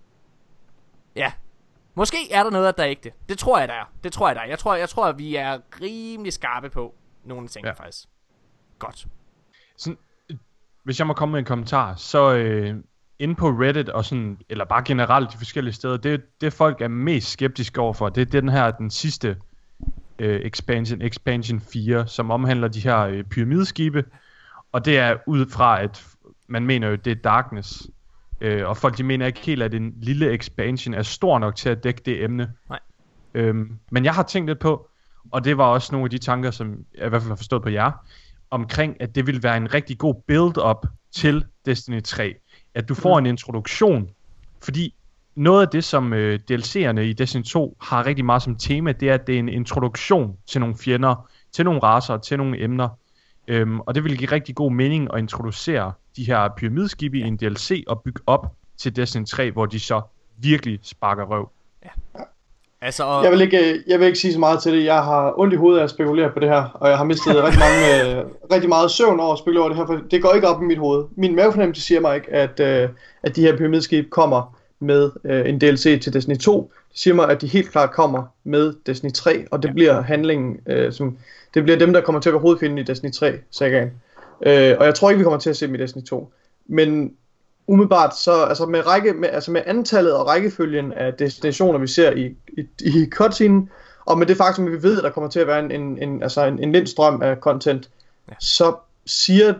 ja. 1.16 1.32
Måske 1.96 2.32
er 2.32 2.44
der 2.44 2.50
noget, 2.50 2.78
der 2.78 2.84
er 2.84 2.90
ægte. 2.90 3.12
Det 3.30 3.38
tror 3.38 3.60
jeg, 3.60 3.68
der 3.68 3.74
er. 3.74 3.92
Det 4.04 4.14
tror 4.14 4.28
jeg, 4.28 4.36
der 4.36 4.42
er. 4.42 4.46
Jeg 4.46 4.60
tror, 4.60 4.76
jeg 4.76 4.90
tror 4.90 5.06
at 5.06 5.18
vi 5.20 5.36
er 5.36 5.60
rimelig 5.82 6.34
skarpe 6.34 6.70
på 6.70 6.96
nogle 7.24 7.50
Ja. 7.56 7.62
ja. 7.68 7.72
faktisk. 7.74 8.06
Godt. 8.80 9.08
sådan, 9.78 9.98
hvis 10.84 11.00
jeg 11.00 11.08
må 11.08 11.14
komme 11.14 11.32
med 11.32 11.40
en 11.40 11.46
kommentar, 11.46 11.96
så 11.96 12.34
øh, 12.36 12.76
inde 13.20 13.36
på 13.36 13.50
Reddit 13.50 13.90
og 13.90 14.06
sådan, 14.06 14.38
eller 14.50 14.66
bare 14.66 14.84
generelt 14.86 15.32
de 15.32 15.38
forskellige 15.38 15.74
steder, 15.74 15.98
det, 15.98 16.42
det 16.42 16.54
folk 16.54 16.82
er 16.82 16.88
mest 16.88 17.32
skeptiske 17.32 17.82
overfor, 17.82 18.10
det 18.10 18.22
er 18.22 18.42
den 18.42 18.50
her, 18.50 18.72
den 18.72 18.90
sidste 18.90 19.38
øh, 20.20 20.42
expansion, 20.42 21.02
expansion 21.02 21.62
4, 21.62 22.08
som 22.08 22.32
omhandler 22.32 22.68
de 22.68 22.80
her 22.80 23.00
øh, 23.00 23.24
pyramideskibe, 23.24 24.06
og 24.72 24.86
det 24.86 24.98
er 24.98 25.18
ud 25.28 25.50
fra, 25.50 25.82
at 25.82 26.06
man 26.48 26.66
mener 26.66 26.88
jo, 26.88 26.96
det 26.96 27.12
er 27.12 27.16
Darkness, 27.16 27.88
øh, 28.42 28.68
og 28.68 28.78
folk 28.78 28.98
de 28.98 29.04
mener 29.04 29.26
ikke 29.26 29.40
helt, 29.40 29.64
at 29.64 29.74
en 29.74 29.94
lille 29.98 30.34
expansion 30.34 30.94
er 30.94 31.04
stor 31.04 31.40
nok 31.40 31.56
til 31.56 31.70
at 31.70 31.84
dække 31.84 32.02
det 32.06 32.24
emne. 32.24 32.54
Nej. 32.70 32.80
Øhm, 33.34 33.80
men 33.92 34.06
jeg 34.06 34.14
har 34.14 34.24
tænkt 34.24 34.50
lidt 34.50 34.60
på, 34.60 34.90
og 35.32 35.44
det 35.44 35.58
var 35.58 35.66
også 35.66 35.92
nogle 35.92 36.06
af 36.06 36.10
de 36.10 36.18
tanker, 36.18 36.52
som 36.52 36.86
jeg 36.98 37.06
i 37.06 37.10
hvert 37.10 37.22
fald 37.22 37.32
har 37.32 37.36
forstået 37.36 37.64
på 37.64 37.70
jer, 37.70 37.92
omkring, 38.52 39.02
at 39.02 39.16
det 39.16 39.28
vil 39.28 39.44
være 39.44 39.58
en 39.58 39.74
rigtig 39.74 39.98
god 39.98 40.16
build-up 40.28 40.86
til 41.12 41.46
Destiny 41.66 42.04
3. 42.04 42.36
At 42.76 42.90
du 42.90 42.94
får 42.94 43.18
en 43.18 43.26
introduktion, 43.26 44.10
fordi 44.64 44.94
noget 45.36 45.62
af 45.62 45.68
det, 45.68 45.84
som 45.84 46.14
øh, 46.14 46.40
DLC'erne 46.52 47.00
i 47.00 47.14
Destiny 47.14 47.44
2 47.44 47.78
har 47.82 48.06
rigtig 48.06 48.26
meget 48.26 48.42
som 48.42 48.56
tema, 48.56 48.92
det 48.92 49.10
er, 49.10 49.14
at 49.14 49.28
det 49.28 49.36
er 49.36 49.40
en 49.40 49.50
introduktion 49.50 50.38
til 50.48 50.62
nogle 50.62 50.76
fjender, 50.78 51.30
til 51.52 51.66
nogle 51.66 51.80
raser, 51.84 52.18
til 52.18 52.38
nogle 52.38 52.64
emner. 52.64 52.90
Øhm, 53.48 53.80
og 53.80 53.96
det 53.96 54.04
vil 54.04 54.18
give 54.18 54.32
rigtig 54.32 54.56
god 54.56 54.72
mening 54.72 55.14
at 55.14 55.20
introducere 55.20 55.94
de 56.16 56.24
her 56.24 56.50
pyramideskibe 56.58 57.18
ja. 57.18 57.26
i 57.26 57.28
en 57.28 57.38
DLC 57.38 57.84
og 57.88 58.02
bygge 58.02 58.22
op 58.28 58.56
til 58.78 58.96
Destiny 58.96 59.26
3, 59.26 59.52
hvor 59.52 59.66
de 59.66 59.80
så 59.80 60.02
virkelig 60.38 60.80
sparker 60.82 61.24
røv. 61.24 61.50
Altså, 62.86 63.04
og, 63.04 63.24
Jeg 63.24 63.32
vil, 63.32 63.42
ikke, 63.42 63.84
jeg 63.88 64.00
vil 64.00 64.06
ikke 64.06 64.20
sige 64.20 64.34
så 64.34 64.40
meget 64.40 64.64
til 64.64 64.74
det. 64.74 64.86
Jeg 64.86 65.04
har 65.04 65.34
ondt 65.40 65.54
i 65.54 65.58
hovedet 65.58 65.80
af 65.80 65.84
at 65.84 65.90
spekulere 65.90 66.32
på 66.32 66.40
det 66.40 66.50
her, 66.50 66.64
og 66.74 66.90
jeg 66.90 66.98
har 66.98 67.04
mistet 67.04 67.44
rigtig, 67.44 67.60
mange, 67.60 67.82
øh, 68.20 68.26
rigtig 68.52 68.70
meget 68.70 68.92
søvn 68.92 69.20
over 69.20 69.34
at 69.34 69.40
spekulere 69.40 69.62
over 69.62 69.70
det 69.70 69.78
her, 69.78 69.86
for 69.86 70.02
det 70.12 70.22
går 70.22 70.34
ikke 70.34 70.48
op 70.48 70.62
i 70.62 70.66
mit 70.66 70.78
hoved. 70.78 71.06
Min 71.16 71.36
mavefornemmelse 71.36 71.82
siger 71.82 72.00
mig 72.00 72.16
ikke, 72.16 72.34
at, 72.34 72.60
øh, 72.60 72.90
at 73.24 73.36
de 73.36 73.42
her 73.42 73.58
pyramideskib 73.58 74.10
kommer 74.10 74.58
med 74.80 75.12
øh, 75.24 75.50
en 75.50 75.60
DLC 75.60 76.02
til 76.02 76.14
Destiny 76.14 76.38
2. 76.38 76.72
Det 76.92 77.00
siger 77.00 77.14
mig, 77.14 77.30
at 77.30 77.42
de 77.42 77.48
helt 77.48 77.72
klart 77.72 77.92
kommer 77.92 78.24
med 78.44 78.74
Destiny 78.86 79.12
3, 79.12 79.46
og 79.52 79.64
det 79.64 79.70
ja. 79.70 79.74
bliver 79.74 80.02
handlingen, 80.02 80.58
øh, 80.68 80.94
som, 80.94 81.18
det 81.54 81.64
bliver 81.64 81.80
dem, 81.80 81.94
der 81.94 82.02
kommer 82.02 82.22
til 82.22 82.30
at 82.30 82.34
være 82.34 82.42
hovedfjenden 82.42 82.78
i 82.78 82.84
Destiny 82.84 83.12
3 83.12 83.34
sagaen. 83.52 83.92
Øh, 84.46 84.76
og 84.80 84.86
jeg 84.86 84.96
tror 84.96 85.10
ikke, 85.10 85.18
vi 85.18 85.24
kommer 85.24 85.40
til 85.40 85.50
at 85.50 85.58
se 85.58 85.68
dem 85.68 85.76
i 85.76 85.78
Destiny 85.78 86.04
2. 86.04 86.34
Men 86.68 87.14
umiddelbart 87.68 88.18
så, 88.18 88.44
altså 88.44 88.66
med, 88.66 88.88
række, 88.88 89.14
med, 89.14 89.30
altså 89.30 89.52
med 89.52 89.62
antallet 89.66 90.14
og 90.14 90.28
rækkefølgen 90.28 90.94
af 90.94 91.14
destinationer, 91.14 91.80
vi 91.80 91.88
ser 91.88 92.12
i, 92.12 92.36
i, 92.48 92.66
i 92.80 93.10
cutscene, 93.10 93.68
og 94.06 94.18
med 94.18 94.28
det 94.28 94.38
faktum, 94.38 94.66
at 94.66 94.72
vi 94.72 94.84
ved, 94.84 94.98
at 94.98 95.04
der 95.04 95.10
kommer 95.10 95.30
til 95.30 95.40
at 95.40 95.48
være 95.48 95.60
en, 95.60 95.72
en, 95.72 96.04
en, 96.04 96.24
altså 96.24 96.46
en, 96.46 96.60
en 96.60 96.72
lind 96.72 96.88
strøm 96.88 97.22
af 97.22 97.38
content, 97.38 97.90
Ja. 98.30 98.34
så 98.40 98.76
siger 99.06 99.54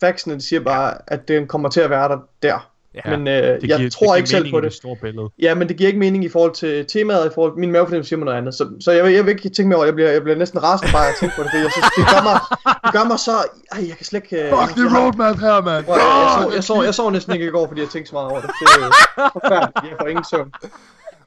faxene, 0.00 0.34
de 0.34 0.40
siger 0.40 0.60
bare, 0.60 0.98
at 1.06 1.28
den 1.28 1.46
kommer 1.46 1.68
til 1.68 1.80
at 1.80 1.90
være 1.90 2.08
der 2.08 2.18
der. 2.42 2.70
Ja. 3.04 3.16
Men 3.16 3.28
øh, 3.28 3.34
Det 3.34 3.68
jeg 3.68 3.78
giver, 3.78 3.90
tror 3.90 4.10
det 4.12 4.16
ikke 4.16 4.28
selv 4.30 4.42
på 4.42 4.44
mening 4.44 4.56
i 4.58 4.60
det. 4.60 4.70
det 4.72 4.76
store 4.76 4.96
billede. 5.02 5.28
Ja, 5.42 5.54
men 5.54 5.68
det 5.68 5.76
giver 5.76 5.88
ikke 5.88 5.98
mening 6.00 6.24
i 6.24 6.28
forhold 6.28 6.52
til 6.54 6.86
temaet, 6.86 7.26
i 7.26 7.30
forhold 7.34 7.52
min 7.56 7.72
mavefornemmelse 7.72 8.08
siger 8.08 8.18
mig 8.18 8.24
noget 8.24 8.38
andet. 8.38 8.54
Så, 8.54 8.68
så 8.80 8.90
jeg, 8.92 9.12
jeg 9.14 9.24
vil 9.26 9.30
ikke 9.30 9.48
tænke 9.48 9.68
mig 9.68 9.76
over, 9.76 9.84
jeg 9.86 9.94
bliver, 9.94 10.10
jeg 10.10 10.22
bliver 10.22 10.38
næsten 10.38 10.62
rasende 10.62 10.92
bare 10.92 11.08
at 11.08 11.14
tænke 11.20 11.34
på 11.36 11.42
det, 11.42 11.50
for 11.50 11.58
jeg 11.58 11.72
synes, 11.72 11.86
det 11.96 12.04
gør 12.14 12.22
mig, 12.30 12.36
det 12.84 12.92
gør 12.96 13.04
mig 13.12 13.18
så, 13.18 13.36
ej, 13.72 13.88
jeg 13.88 13.96
kan 13.96 14.06
slet 14.06 14.22
ikke... 14.22 14.36
øh, 14.44 14.50
Fuck 14.58 14.70
the 14.80 14.86
roadmap 14.98 15.36
her, 15.46 15.56
mand! 15.68 15.84
Prøv, 15.84 15.94
at- 15.94 16.00
jeg, 16.00 16.30
så, 16.38 16.50
jeg, 16.54 16.64
så, 16.64 16.82
jeg 16.82 16.94
så 16.94 17.10
næsten 17.10 17.32
ikke 17.32 17.46
i 17.46 17.50
går, 17.56 17.66
fordi 17.68 17.80
jeg 17.80 17.88
tænkte 17.88 18.08
så 18.10 18.14
meget 18.18 18.28
over 18.30 18.40
det. 18.40 18.50
Det 18.60 18.66
er 18.66 19.30
forfærdeligt, 19.38 19.90
jeg 19.90 19.96
får 20.00 20.08
ingen 20.12 20.24
søvn. 20.30 20.50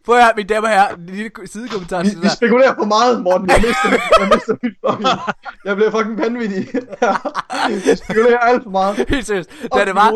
Prøv 0.09 0.17
at 0.17 0.23
høre, 0.23 0.33
mine 0.35 0.47
damer 0.47 0.67
og 0.67 0.73
herrer, 0.73 0.95
en 0.95 1.05
lille 1.05 1.31
sidekommentar 1.45 2.03
Vi, 2.03 2.09
det 2.09 2.17
vi 2.17 2.21
der. 2.21 2.29
spekulerer 2.29 2.75
for 2.75 2.85
meget, 2.85 3.21
Morten. 3.23 3.49
Jeg 3.49 3.63
mister, 3.67 3.89
jeg 4.19 4.29
mister 4.33 4.55
mit 4.63 4.73
fucking... 4.87 5.09
Jeg 5.65 5.75
bliver 5.75 5.91
fucking 5.91 6.17
vanvittig. 6.17 6.67
Jeg 7.87 7.97
spekulerer 7.97 8.37
alt 8.39 8.63
for 8.63 8.69
meget. 8.69 9.05
Helt 9.09 9.25
seriøst. 9.27 9.49
Da 9.75 9.85
det, 9.85 9.95
var, 9.95 10.11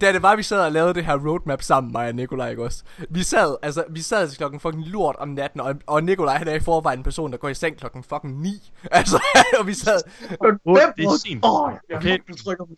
da 0.00 0.12
det 0.12 0.22
var, 0.22 0.36
vi 0.36 0.42
sad 0.42 0.60
og 0.60 0.72
lavede 0.72 0.94
det 0.94 1.04
her 1.04 1.16
roadmap 1.28 1.62
sammen, 1.62 1.92
mig 1.92 2.08
og 2.08 2.14
Nikolaj, 2.14 2.50
ikke 2.50 2.62
også? 2.64 2.82
Vi 3.10 3.22
sad, 3.22 3.56
altså, 3.62 3.84
vi 3.90 4.02
sad 4.02 4.28
til 4.28 4.38
klokken 4.38 4.60
fucking 4.60 4.84
lort 4.86 5.16
om 5.18 5.28
natten, 5.28 5.60
og, 5.60 5.74
og 5.86 6.04
Nikolaj, 6.04 6.36
han 6.36 6.48
er 6.48 6.54
i 6.54 6.60
forvejen 6.60 6.98
en 6.98 7.02
person, 7.02 7.30
der 7.32 7.38
går 7.38 7.48
i 7.48 7.54
seng 7.54 7.76
klokken 7.78 8.02
fucking 8.02 8.40
9. 8.40 8.72
Altså, 8.90 9.22
og 9.58 9.66
vi 9.66 9.74
sad, 9.74 10.00
fem, 10.28 10.58
det 10.96 11.04
er 11.04 11.18
sent. 11.26 11.44
Åh, 11.44 11.70
jeg 11.90 11.96
Okay. 11.96 12.18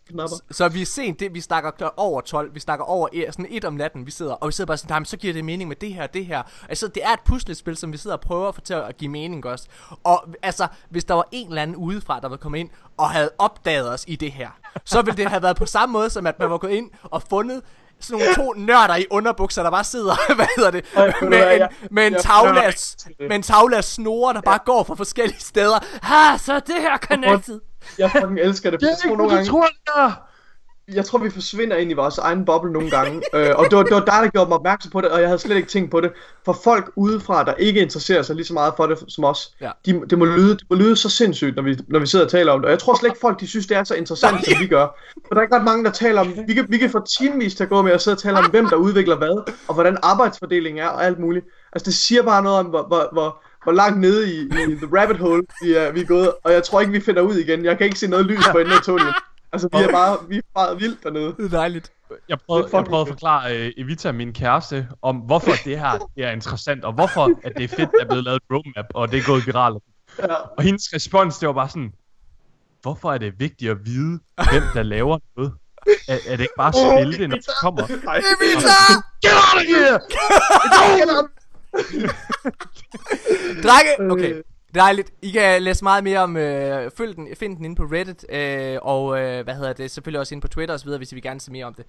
knapper. 0.09 0.35
så 0.51 0.67
vi 0.69 0.81
er 0.81 0.85
sent, 0.85 1.19
det, 1.19 1.33
vi 1.33 1.41
snakker 1.41 1.71
over 1.97 2.21
12, 2.21 2.55
vi 2.55 2.59
snakker 2.59 2.85
over 2.85 3.07
sådan 3.31 3.45
et 3.49 3.65
om 3.65 3.73
natten, 3.73 4.05
vi 4.05 4.11
sidder, 4.11 4.33
og 4.33 4.47
vi 4.47 4.53
sidder 4.53 4.67
bare 4.67 4.77
sådan, 4.77 4.91
"Nej, 4.91 4.99
men 4.99 5.05
så 5.05 5.17
giver 5.17 5.33
det 5.33 5.45
mening 5.45 5.67
med 5.67 5.75
det 5.75 5.93
her, 5.93 6.07
det 6.07 6.25
her. 6.25 6.38
Altså, 6.69 6.87
det 6.87 7.03
er 7.05 7.13
et 7.13 7.19
puslespil, 7.25 7.77
som 7.77 7.93
vi 7.93 7.97
sidder 7.97 8.15
og 8.15 8.21
prøver 8.21 8.47
at 8.47 8.55
få 8.55 8.61
til 8.61 8.73
at 8.73 8.97
give 8.97 9.11
mening 9.11 9.45
også. 9.45 9.65
Og 10.03 10.25
altså, 10.41 10.67
hvis 10.89 11.03
der 11.03 11.13
var 11.13 11.27
en 11.31 11.47
eller 11.47 11.61
anden 11.61 11.75
udefra, 11.75 12.19
der 12.19 12.29
var 12.29 12.37
kommet 12.37 12.59
ind 12.59 12.69
og 12.97 13.09
havde 13.09 13.29
opdaget 13.37 13.89
os 13.89 14.05
i 14.07 14.15
det 14.15 14.31
her, 14.31 14.49
så 14.85 15.01
ville 15.01 15.17
det 15.17 15.29
have 15.29 15.41
været 15.41 15.55
på 15.57 15.65
samme 15.65 15.93
måde, 15.93 16.09
som 16.09 16.27
at 16.27 16.39
man 16.39 16.49
var 16.49 16.57
gået 16.57 16.71
ind 16.71 16.91
og 17.03 17.23
fundet 17.29 17.61
sådan 17.99 18.19
nogle 18.19 18.35
to 18.35 18.53
nørder 18.53 18.95
i 18.95 19.05
underbukser, 19.09 19.63
der 19.63 19.71
bare 19.71 19.83
sidder, 19.83 20.15
hvad 20.35 20.47
hedder 20.57 20.71
det, 20.71 20.85
med, 21.21 21.55
en, 21.55 21.67
med, 21.91 22.07
en 22.07 22.15
tavle 22.19 22.63
af, 22.63 22.73
med 23.19 23.35
en 23.35 23.41
tavle 23.41 23.77
af 23.77 23.83
snore, 23.83 24.33
der 24.33 24.41
bare 24.41 24.59
går 24.65 24.83
fra 24.83 24.95
forskellige 24.95 25.39
steder. 25.39 25.79
Ha, 26.01 26.37
så 26.37 26.53
er 26.53 26.59
det 26.59 26.75
her 26.75 26.97
connected. 26.97 27.59
Jeg 27.97 28.11
fucking 28.11 28.39
elsker 28.39 28.71
det. 28.71 28.81
Jeg 28.81 28.89
er 28.89 28.95
tror 28.95 29.09
ikke, 29.09 29.17
nogle 29.17 29.35
gange, 29.35 29.45
du 29.45 29.51
tror, 29.51 29.65
det 29.65 29.77
er. 29.95 30.28
Jeg 30.93 31.05
tror, 31.05 31.19
vi 31.19 31.29
forsvinder 31.29 31.77
ind 31.77 31.91
i 31.91 31.93
vores 31.93 32.17
egen 32.17 32.45
boble 32.45 32.71
nogle 32.71 32.89
gange. 32.89 33.21
øh, 33.33 33.49
og 33.55 33.65
det 33.69 33.77
var, 33.77 33.83
det 33.83 33.93
var 33.93 33.99
dig, 34.05 34.19
der 34.23 34.27
gjorde 34.29 34.49
mig 34.49 34.57
opmærksom 34.57 34.91
på 34.91 35.01
det, 35.01 35.09
og 35.09 35.19
jeg 35.19 35.27
havde 35.27 35.39
slet 35.39 35.55
ikke 35.55 35.67
tænkt 35.69 35.91
på 35.91 36.01
det. 36.01 36.11
For 36.45 36.53
folk 36.63 36.91
udefra, 36.95 37.43
der 37.43 37.53
ikke 37.53 37.81
interesserer 37.81 38.21
sig 38.21 38.35
lige 38.35 38.45
så 38.45 38.53
meget 38.53 38.73
for 38.77 38.85
det 38.87 38.97
som 39.07 39.23
os, 39.23 39.53
Ja. 39.61 39.71
de, 39.85 40.01
det, 40.09 40.17
må 40.17 40.25
lyde, 40.25 40.51
det 40.51 40.63
må 40.69 40.75
lyde 40.75 40.95
så 40.95 41.09
sindssygt, 41.09 41.55
når 41.55 41.63
vi, 41.63 41.77
når 41.87 41.99
vi 41.99 42.07
sidder 42.07 42.25
og 42.25 42.31
taler 42.31 42.51
om 42.51 42.59
det. 42.59 42.65
Og 42.65 42.71
jeg 42.71 42.79
tror 42.79 42.99
slet 42.99 43.09
ikke, 43.09 43.19
folk 43.21 43.39
de 43.39 43.47
synes, 43.47 43.67
det 43.67 43.77
er 43.77 43.83
så 43.83 43.95
interessant, 43.95 44.45
som 44.45 44.53
vi 44.61 44.67
gør. 44.67 44.87
For 45.27 45.33
der 45.33 45.37
er 45.37 45.41
ikke 45.41 45.55
ret 45.55 45.63
mange, 45.63 45.83
der 45.85 45.91
taler 45.91 46.21
om... 46.21 46.33
Vi 46.47 46.53
kan, 46.53 46.65
vi 46.69 46.77
kan 46.77 46.89
få 46.89 46.99
timevis 47.19 47.55
til 47.55 47.63
at 47.63 47.69
gå 47.69 47.81
med 47.81 47.91
at 47.91 48.01
sidde 48.01 48.15
og 48.15 48.21
tale 48.21 48.37
om, 48.37 48.49
hvem 48.49 48.65
der 48.69 48.75
udvikler 48.75 49.15
hvad, 49.17 49.51
og 49.67 49.73
hvordan 49.73 49.97
arbejdsfordelingen 50.03 50.83
er, 50.83 50.87
og 50.87 51.05
alt 51.05 51.19
muligt. 51.19 51.45
Altså, 51.73 51.85
det 51.85 51.93
siger 51.93 52.23
bare 52.23 52.43
noget 52.43 52.59
om, 52.59 52.65
hvor, 52.65 52.83
hvor, 52.87 53.09
hvor, 53.13 53.43
hvor 53.63 53.71
langt 53.71 53.99
nede 53.99 54.33
i, 54.33 54.39
i 54.41 54.75
the 54.75 54.87
rabbit 54.99 55.17
hole 55.17 55.43
vi 55.63 55.73
er, 55.73 55.91
vi 55.91 56.01
er 56.01 56.05
gået, 56.05 56.31
og 56.43 56.53
jeg 56.53 56.63
tror 56.63 56.79
ikke, 56.81 56.91
vi 56.93 56.99
finder 56.99 57.21
ud 57.21 57.35
igen. 57.35 57.65
Jeg 57.65 57.77
kan 57.77 57.85
ikke 57.85 57.99
se 57.99 58.07
noget 58.07 58.25
lys 58.25 58.47
på 58.51 58.57
enden 58.57 58.73
af 58.73 58.81
tunnelen. 58.81 59.13
Altså, 59.51 59.69
vi 59.71 59.77
er 59.77 59.91
bare, 59.91 60.17
vi 60.29 60.37
er 60.37 60.41
bare 60.55 60.79
vildt 60.79 61.03
dernede. 61.03 61.35
Det 61.37 61.45
er 61.45 61.49
dejligt. 61.49 61.91
Jeg 62.29 62.37
prøvede, 62.47 62.63
jeg 62.63 62.71
fucking 62.71 62.87
prøvede 62.87 63.01
at 63.01 63.07
forklare 63.07 63.55
uh, 63.55 63.71
Evita, 63.77 64.11
min 64.11 64.33
kæreste, 64.33 64.87
om 65.01 65.15
hvorfor 65.15 65.51
det 65.65 65.79
her 65.79 65.97
det 66.15 66.25
er 66.25 66.31
interessant, 66.31 66.85
og 66.85 66.93
hvorfor 66.93 67.39
at 67.43 67.53
det 67.57 67.63
er 67.63 67.67
fedt, 67.67 67.79
at 67.81 67.89
der 67.93 68.01
er 68.01 68.07
blevet 68.07 68.23
lavet 68.23 68.35
et 68.35 68.43
roadmap, 68.53 68.85
og 68.93 69.11
det 69.11 69.19
er 69.19 69.23
gået 69.25 69.47
viralt. 69.47 69.83
Ja. 70.19 70.33
Og 70.57 70.63
hendes 70.63 70.93
respons, 70.93 71.37
det 71.37 71.47
var 71.47 71.53
bare 71.53 71.69
sådan, 71.69 71.93
hvorfor 72.81 73.13
er 73.13 73.17
det 73.17 73.39
vigtigt 73.39 73.71
at 73.71 73.85
vide, 73.85 74.19
hvem 74.51 74.63
der 74.73 74.83
laver 74.83 75.19
noget? 75.37 75.53
Er, 76.07 76.17
er 76.27 76.35
det 76.35 76.39
ikke 76.39 76.53
bare 76.57 76.67
at 76.67 76.75
spille 76.97 77.17
det, 77.17 77.29
når 77.29 77.37
det 77.37 77.47
kommer? 77.61 77.83
Evita! 77.83 78.77
Get 79.21 79.31
out 79.31 79.57
of 79.59 79.63
here! 79.67 79.99
Drenge, 83.63 84.11
okay. 84.11 84.41
Dejligt. 84.75 85.13
I 85.21 85.31
kan 85.31 85.61
læse 85.63 85.83
meget 85.83 86.03
mere 86.03 86.19
om, 86.19 86.37
øh, 86.37 86.91
følg 86.97 87.15
den, 87.15 87.27
find 87.35 87.57
den 87.57 87.65
inde 87.65 87.75
på 87.75 87.83
Reddit, 87.83 88.25
øh, 88.29 88.77
og 88.81 89.19
øh, 89.21 89.43
hvad 89.43 89.55
hedder 89.55 89.73
det, 89.73 89.91
selvfølgelig 89.91 90.19
også 90.19 90.35
inde 90.35 90.41
på 90.41 90.47
Twitter 90.47 90.77
videre, 90.83 90.97
hvis 90.97 91.11
I 91.11 91.15
vil 91.15 91.23
gerne 91.23 91.39
se 91.39 91.51
mere 91.51 91.65
om 91.65 91.73
det. 91.73 91.85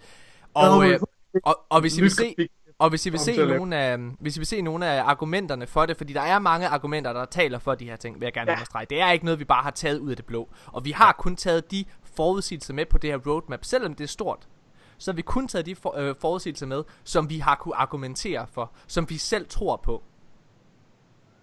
Og, 0.54 0.88
øh, 0.90 1.00
og, 1.44 1.60
og 1.70 1.80
hvis 1.80 1.98
I 1.98 2.00
vil 2.00 2.10
se, 2.10 2.34
og 2.78 2.88
hvis 2.90 3.06
I 3.06 3.10
vil 3.10 3.20
se 3.20 3.36
nogle 3.46 3.76
af, 3.76 3.98
hvis 3.98 4.36
I 4.36 4.40
vil 4.40 4.46
se 4.46 4.62
nogle 4.62 4.86
af 4.86 5.02
argumenterne 5.02 5.66
for 5.66 5.86
det, 5.86 5.96
fordi 5.96 6.12
der 6.12 6.20
er 6.20 6.38
mange 6.38 6.66
argumenter, 6.66 7.12
der 7.12 7.24
taler 7.24 7.58
for 7.58 7.74
de 7.74 7.84
her 7.84 7.96
ting, 7.96 8.20
vil 8.20 8.26
jeg 8.26 8.32
gerne 8.32 8.50
Ja. 8.50 8.56
understrege. 8.56 8.86
Det 8.90 9.00
er 9.00 9.10
ikke 9.10 9.24
noget, 9.24 9.40
vi 9.40 9.44
bare 9.44 9.62
har 9.62 9.70
taget 9.70 9.98
ud 9.98 10.10
af 10.10 10.16
det 10.16 10.26
blå. 10.26 10.48
Og 10.66 10.84
vi 10.84 10.90
har 10.90 11.12
kun 11.18 11.36
taget 11.36 11.70
de 11.70 11.84
forudsigelser 12.16 12.74
med 12.74 12.86
på 12.86 12.98
det 12.98 13.10
her 13.10 13.18
roadmap, 13.26 13.64
selvom 13.64 13.94
det 13.94 14.04
er 14.04 14.08
stort. 14.08 14.48
Så 14.98 15.10
har 15.12 15.16
vi 15.16 15.22
kun 15.22 15.48
taget 15.48 15.66
de 15.66 15.74
for, 15.74 15.94
øh, 15.98 16.14
forudsigelser 16.20 16.66
med, 16.66 16.82
som 17.04 17.30
vi 17.30 17.38
har 17.38 17.54
kunne 17.54 17.76
argumentere 17.76 18.46
for, 18.52 18.72
som 18.86 19.10
vi 19.10 19.16
selv 19.18 19.46
tror 19.48 19.80
på. 19.84 20.02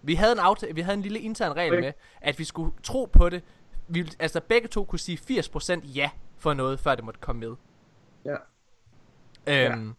Vi 0.02 0.14
havde 0.14 0.32
en, 0.32 0.38
aftale, 0.38 0.74
vi 0.74 0.80
havde 0.80 0.96
en 0.96 1.02
lille 1.02 1.18
intern 1.18 1.56
regel 1.56 1.72
Okay. 1.72 1.82
med, 1.82 1.92
at 2.20 2.38
vi 2.38 2.44
skulle 2.44 2.72
tro 2.82 3.04
på 3.12 3.28
det. 3.28 3.42
Vi, 3.88 4.00
ville- 4.00 4.16
altså 4.18 4.40
begge 4.48 4.68
to 4.68 4.84
kunne 4.84 4.98
sige 4.98 5.18
80% 5.40 5.86
ja 5.94 6.10
for 6.38 6.54
noget, 6.54 6.80
før 6.80 6.94
det 6.94 7.04
måtte 7.04 7.20
komme 7.20 7.40
med. 7.40 7.54
Ja. 8.24 8.34
Øhm, 9.72 9.92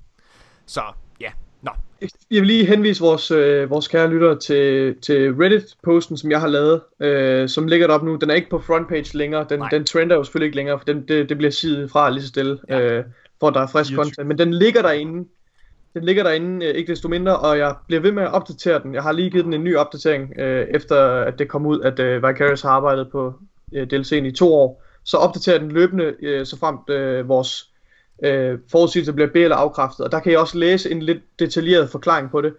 Så, 0.66 0.82
ja. 1.22 1.32
Nå, 1.62 1.72
Jeg 2.02 2.10
vil 2.42 2.48
lige 2.48 2.66
henvise 2.66 3.02
vores, 3.02 3.32
øh, 3.32 3.70
vores 3.70 3.88
kære 3.88 4.08
lyttere 4.10 4.40
til, 4.40 4.96
til 5.02 5.34
Reddit-posten, 5.36 6.18
som 6.18 6.32
jeg 6.32 6.40
har 6.40 6.48
lavet, 6.48 6.82
øh, 7.00 7.50
som 7.50 7.68
ligger 7.68 7.88
deroppe 7.88 8.08
nu. 8.08 8.16
Den 8.16 8.30
er 8.30 8.34
ikke 8.34 8.50
på 8.50 8.60
frontpage 8.60 9.18
længere. 9.18 9.46
Den, 9.50 9.60
Nej. 9.60 9.70
den 9.70 9.86
trender 9.86 10.16
jo 10.16 10.24
selvfølgelig 10.24 10.46
ikke 10.46 10.56
længere, 10.56 10.80
for 10.80 10.86
den, 10.86 11.08
det, 11.08 11.30
det 11.30 11.38
bliver 11.38 11.52
sidet 11.52 11.92
fra 11.92 12.10
lige 12.10 12.22
så 12.22 12.28
stille, 12.28 12.60
Ja. 12.70 12.78
ja. 12.78 12.84
øh, 12.94 13.06
for 13.40 13.48
at 13.48 13.54
der 13.54 13.62
er 13.62 13.68
frisk 13.68 13.90
24. 13.90 14.04
content. 14.06 14.28
Men 14.28 14.38
den 14.38 14.54
ligger 14.54 14.82
derinde. 14.82 15.30
Den 15.94 16.04
ligger 16.04 16.24
derinde, 16.24 16.66
øh, 16.66 16.76
ikke 16.76 16.92
desto 16.92 17.08
mindre, 17.08 17.38
og 17.38 17.58
jeg 17.58 17.76
bliver 17.88 18.02
ved 18.02 18.12
med 18.12 18.24
at 18.24 18.32
opdatere 18.32 18.84
den. 18.84 18.94
Jeg 18.94 19.04
har 19.04 19.12
lige 19.12 19.30
givet 19.30 19.46
den 19.46 19.54
en 19.54 19.64
ny 19.64 19.76
opdatering, 19.76 20.40
øh, 20.40 20.68
efter 20.70 21.06
at 21.06 21.40
det 21.40 21.48
kom 21.48 21.66
ud, 21.66 21.82
at 21.82 22.00
øh, 22.00 22.24
Vicarious 22.24 22.62
har 22.62 22.70
arbejdet 22.70 23.12
på 23.12 23.34
øh, 23.74 23.88
DLC'en 23.94 24.26
i 24.26 24.32
to 24.32 24.54
år. 24.54 24.84
Så 25.04 25.18
opdaterer 25.18 25.60
den 25.60 25.72
løbende, 25.72 26.16
øh, 26.22 26.46
så 26.46 26.58
fremt 26.60 26.90
øh, 26.90 27.30
vores 27.30 27.70
øh, 28.24 28.60
forudsigelser 28.72 29.14
bliver 29.14 29.30
be- 29.30 29.44
eller 29.44 29.56
afkræftet. 29.56 30.06
Og 30.06 30.12
der 30.12 30.20
kan 30.20 30.32
jeg 30.32 30.40
også 30.40 30.58
læse 30.58 30.92
en 30.92 31.02
lidt 31.02 31.20
detaljeret 31.40 31.90
forklaring 31.90 32.32
på 32.32 32.42
det. 32.42 32.54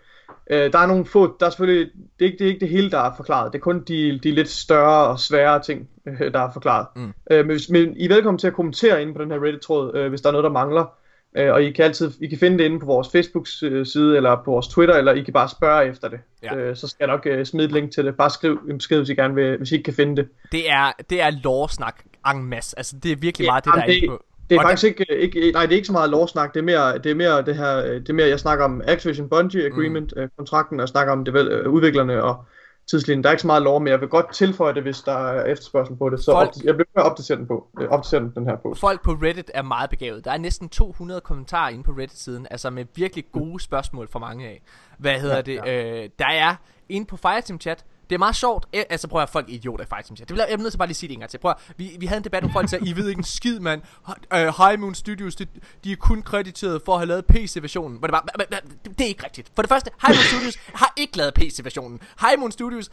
Øh, 0.50 0.72
der 0.72 0.78
er 0.78 0.86
nogle 0.86 1.06
få, 1.06 1.36
der 1.40 1.46
er 1.46 1.50
selvfølgelig, 1.50 1.90
det 2.18 2.24
er, 2.24 2.30
ikke, 2.30 2.38
det 2.38 2.44
er 2.44 2.48
ikke 2.48 2.60
det 2.60 2.68
hele, 2.68 2.90
der 2.90 2.98
er 2.98 3.16
forklaret. 3.16 3.52
Det 3.52 3.58
er 3.58 3.62
kun 3.62 3.80
de, 3.88 4.18
de 4.22 4.30
lidt 4.30 4.48
større 4.48 5.08
og 5.08 5.20
svære 5.20 5.62
ting, 5.62 5.88
øh, 6.06 6.32
der 6.32 6.40
er 6.40 6.52
forklaret. 6.52 6.86
Mm. 6.96 7.12
Øh, 7.30 7.46
men, 7.46 7.56
hvis, 7.56 7.70
men 7.70 7.96
I 7.96 8.04
er 8.04 8.14
velkommen 8.14 8.38
til 8.38 8.46
at 8.46 8.54
kommentere 8.54 9.02
inde 9.02 9.14
på 9.14 9.22
den 9.22 9.30
her 9.30 9.44
Reddit-tråd, 9.44 9.96
øh, 9.96 10.08
hvis 10.08 10.20
der 10.20 10.28
er 10.28 10.32
noget, 10.32 10.44
der 10.44 10.50
mangler. 10.50 10.99
Øh, 11.36 11.52
og 11.52 11.62
I 11.62 11.70
kan 11.70 11.84
altid 11.84 12.12
I 12.20 12.26
kan 12.26 12.38
finde 12.38 12.58
det 12.58 12.64
inde 12.64 12.80
på 12.80 12.86
vores 12.86 13.08
Facebook-side, 13.08 14.16
eller 14.16 14.42
på 14.44 14.50
vores 14.50 14.68
Twitter, 14.68 14.94
eller 14.94 15.12
I 15.12 15.22
kan 15.22 15.32
bare 15.32 15.48
spørge 15.48 15.86
efter 15.86 16.08
det. 16.08 16.20
Ja. 16.42 16.56
Øh, 16.56 16.76
så 16.76 16.88
skal 16.88 16.96
jeg 17.00 17.08
nok 17.08 17.26
øh, 17.26 17.46
smide 17.46 17.66
et 17.66 17.72
link 17.72 17.92
til 17.92 18.04
det. 18.04 18.16
Bare 18.16 18.30
skriv 18.30 18.60
en 18.68 18.78
besked, 18.78 18.98
hvis 18.98 19.08
I 19.08 19.14
gerne 19.14 19.34
vil, 19.34 19.56
hvis 19.56 19.70
I 19.70 19.74
ikke 19.74 19.84
kan 19.84 19.94
finde 19.94 20.16
det. 20.16 20.28
det 20.52 20.70
er, 20.70 20.92
det 21.10 21.22
er 21.22 21.30
lore-snak 21.30 22.00
en 22.34 22.44
masse. 22.44 22.78
Altså, 22.78 22.96
det 23.02 23.12
er 23.12 23.16
virkelig 23.16 23.44
Ja, 23.44 23.50
meget 23.50 23.64
det, 23.64 23.72
der 23.74 23.80
jamen, 23.80 23.90
er 23.90 23.96
inde 23.96 24.08
på. 24.08 24.24
Det 24.50 24.56
er 24.56 24.62
faktisk 24.62 24.84
ikke, 24.84 25.06
ikke, 25.18 25.50
nej, 25.52 25.62
det 25.62 25.72
er 25.72 25.76
ikke 25.76 25.86
så 25.86 25.92
meget 25.92 26.10
lovsnak, 26.10 26.54
det 26.54 26.60
er 26.60 26.64
mere 26.64 26.98
det, 26.98 27.10
er 27.10 27.14
mere 27.14 27.42
det 27.42 27.56
her, 27.56 27.82
det 27.82 28.08
er 28.08 28.12
mere, 28.12 28.28
jeg 28.28 28.40
snakker 28.40 28.64
om 28.64 28.82
Activision 28.84 29.28
Bungie 29.28 29.66
Agreement, 29.66 30.12
mm. 30.16 30.30
kontrakten, 30.36 30.80
og 30.80 30.88
snakker 30.88 31.12
om 31.12 31.26
øh, 31.28 31.68
udviklerne 31.68 32.22
og 32.22 32.44
tidslinjen. 32.90 33.22
Der 33.24 33.28
er 33.30 33.32
ikke 33.32 33.40
så 33.40 33.46
meget 33.46 33.62
lov, 33.62 33.80
men 33.80 33.88
jeg 33.88 34.00
vil 34.00 34.08
godt 34.08 34.32
tilføje 34.34 34.74
det, 34.74 34.82
hvis 34.82 35.00
der 35.00 35.12
er 35.28 35.44
efterspørgsel 35.44 35.96
på 35.96 36.10
det, 36.10 36.20
så 36.24 36.32
Folk- 36.32 36.64
jeg 36.64 36.74
bliver 36.74 36.86
med 36.94 37.02
at 37.04 37.10
opdatere 37.10 37.36
den 37.38 37.46
på, 37.46 37.68
øh, 37.80 37.88
opdatere 37.88 38.20
den, 38.20 38.32
den 38.34 38.46
her 38.46 38.56
post. 38.56 38.80
Folk 38.80 39.02
på 39.04 39.10
Reddit 39.10 39.50
er 39.54 39.62
meget 39.62 39.90
begavet. 39.90 40.24
Der 40.24 40.30
er 40.30 40.38
næsten 40.38 40.68
200 40.68 41.20
kommentarer 41.20 41.68
inde 41.70 41.84
på 41.84 41.92
Reddit-siden, 41.92 42.46
altså 42.50 42.70
med 42.70 42.84
virkelig 42.94 43.24
gode 43.32 43.60
spørgsmål 43.60 44.08
fra 44.08 44.18
mange 44.18 44.46
af. 44.48 44.62
Hvad 44.98 45.20
hedder 45.20 45.36
Ja, 45.36 45.42
det? 45.42 46.02
Øh, 46.04 46.08
der 46.18 46.26
er 46.26 46.54
inde 46.88 47.06
på 47.06 47.16
Fireteam 47.16 47.60
Chat, 47.60 47.84
det 48.10 48.14
er 48.14 48.18
meget 48.18 48.36
sjovt. 48.36 48.66
E- 48.76 48.84
Altså 48.90 49.08
prøv 49.08 49.22
at 49.22 49.28
folk 49.28 49.48
er 49.48 49.52
idioter 49.52 49.84
faktisk, 49.86 50.08
som 50.08 50.16
siger. 50.16 50.26
Det 50.26 50.34
bliver 50.34 50.46
jeg, 50.46 50.56
nødt 50.56 50.72
til 50.72 50.78
bare 50.78 50.88
lige 50.88 50.94
sige 50.94 51.08
det 51.08 51.14
en 51.14 51.20
gang 51.20 51.30
til. 51.30 51.38
Prøv 51.38 51.50
at, 51.50 51.74
vi, 51.76 51.96
vi 51.98 52.06
havde 52.06 52.18
en 52.18 52.24
debat, 52.24 52.42
hvor 52.42 52.52
folk 52.52 52.68
sagde, 52.70 52.88
I 52.88 52.96
ved 52.96 53.08
ikke 53.08 53.18
en 53.18 53.24
skid, 53.24 53.60
mand. 53.60 53.82
Uh, 54.08 54.14
High 54.32 54.80
Moon 54.80 54.94
Studios, 54.94 55.36
de, 55.36 55.46
de 55.84 55.92
er 55.92 55.96
kun 55.96 56.22
krediteret 56.22 56.82
for 56.84 56.92
at 56.92 56.98
have 56.98 57.06
lavet 57.06 57.26
PC-versionen. 57.26 57.98
Hvor 57.98 58.06
det, 58.06 58.12
bare, 58.12 58.22
men, 58.38 58.46
men, 58.84 58.92
det 58.98 59.04
er 59.04 59.08
ikke 59.08 59.24
rigtigt. 59.24 59.52
For 59.54 59.62
det 59.62 59.68
første, 59.68 59.90
High 60.06 60.16
Moon 60.16 60.24
Studios 60.24 60.58
har 60.74 60.92
ikke 60.96 61.16
lavet 61.16 61.34
PC-versionen. 61.34 62.00
High 62.20 62.38
Moon 62.38 62.52
Studios 62.52 62.90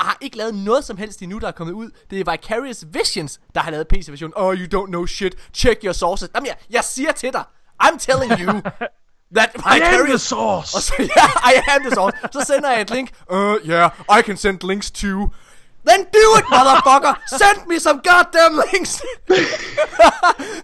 har 0.00 0.16
ikke 0.20 0.36
lavet 0.36 0.54
noget 0.54 0.84
som 0.84 0.96
helst 0.96 1.22
endnu, 1.22 1.38
der 1.38 1.48
er 1.48 1.52
kommet 1.52 1.74
ud. 1.74 1.90
Det 2.10 2.20
er 2.20 2.30
Vicarious 2.32 2.84
Visions, 2.92 3.40
der 3.54 3.60
har 3.60 3.70
lavet 3.70 3.88
PC-versionen. 3.88 4.32
Oh, 4.36 4.54
you 4.54 4.82
don't 4.82 4.86
know 4.86 5.06
shit. 5.06 5.34
Check 5.54 5.84
your 5.84 5.92
sources. 5.92 6.30
Jamen, 6.34 6.46
jeg, 6.46 6.56
jeg 6.70 6.84
siger 6.84 7.12
til 7.12 7.32
dig. 7.32 7.44
I'm 7.82 7.98
telling 7.98 8.40
you. 8.40 8.60
That 9.34 9.50
I 9.54 9.58
am 9.58 9.62
the 9.62 9.90
Vicarious... 9.90 10.22
source! 10.22 10.74
Og 10.76 10.82
så, 10.82 10.92
ja, 10.98 11.26
I 11.50 11.54
am 11.74 11.80
the 11.82 11.90
source. 11.94 12.16
Så 12.32 12.40
sender 12.46 12.70
jeg 12.70 12.80
et 12.80 12.90
link. 12.90 13.10
Uh, 13.30 13.56
yeah, 13.70 13.90
I 14.18 14.22
can 14.22 14.36
send 14.36 14.58
links 14.64 14.90
to... 14.90 15.06
Then 15.88 16.00
do 16.04 16.24
it, 16.38 16.44
motherfucker! 16.50 17.14
Send 17.28 17.66
me 17.68 17.78
some 17.78 18.00
goddamn 18.08 18.60
links! 18.72 19.02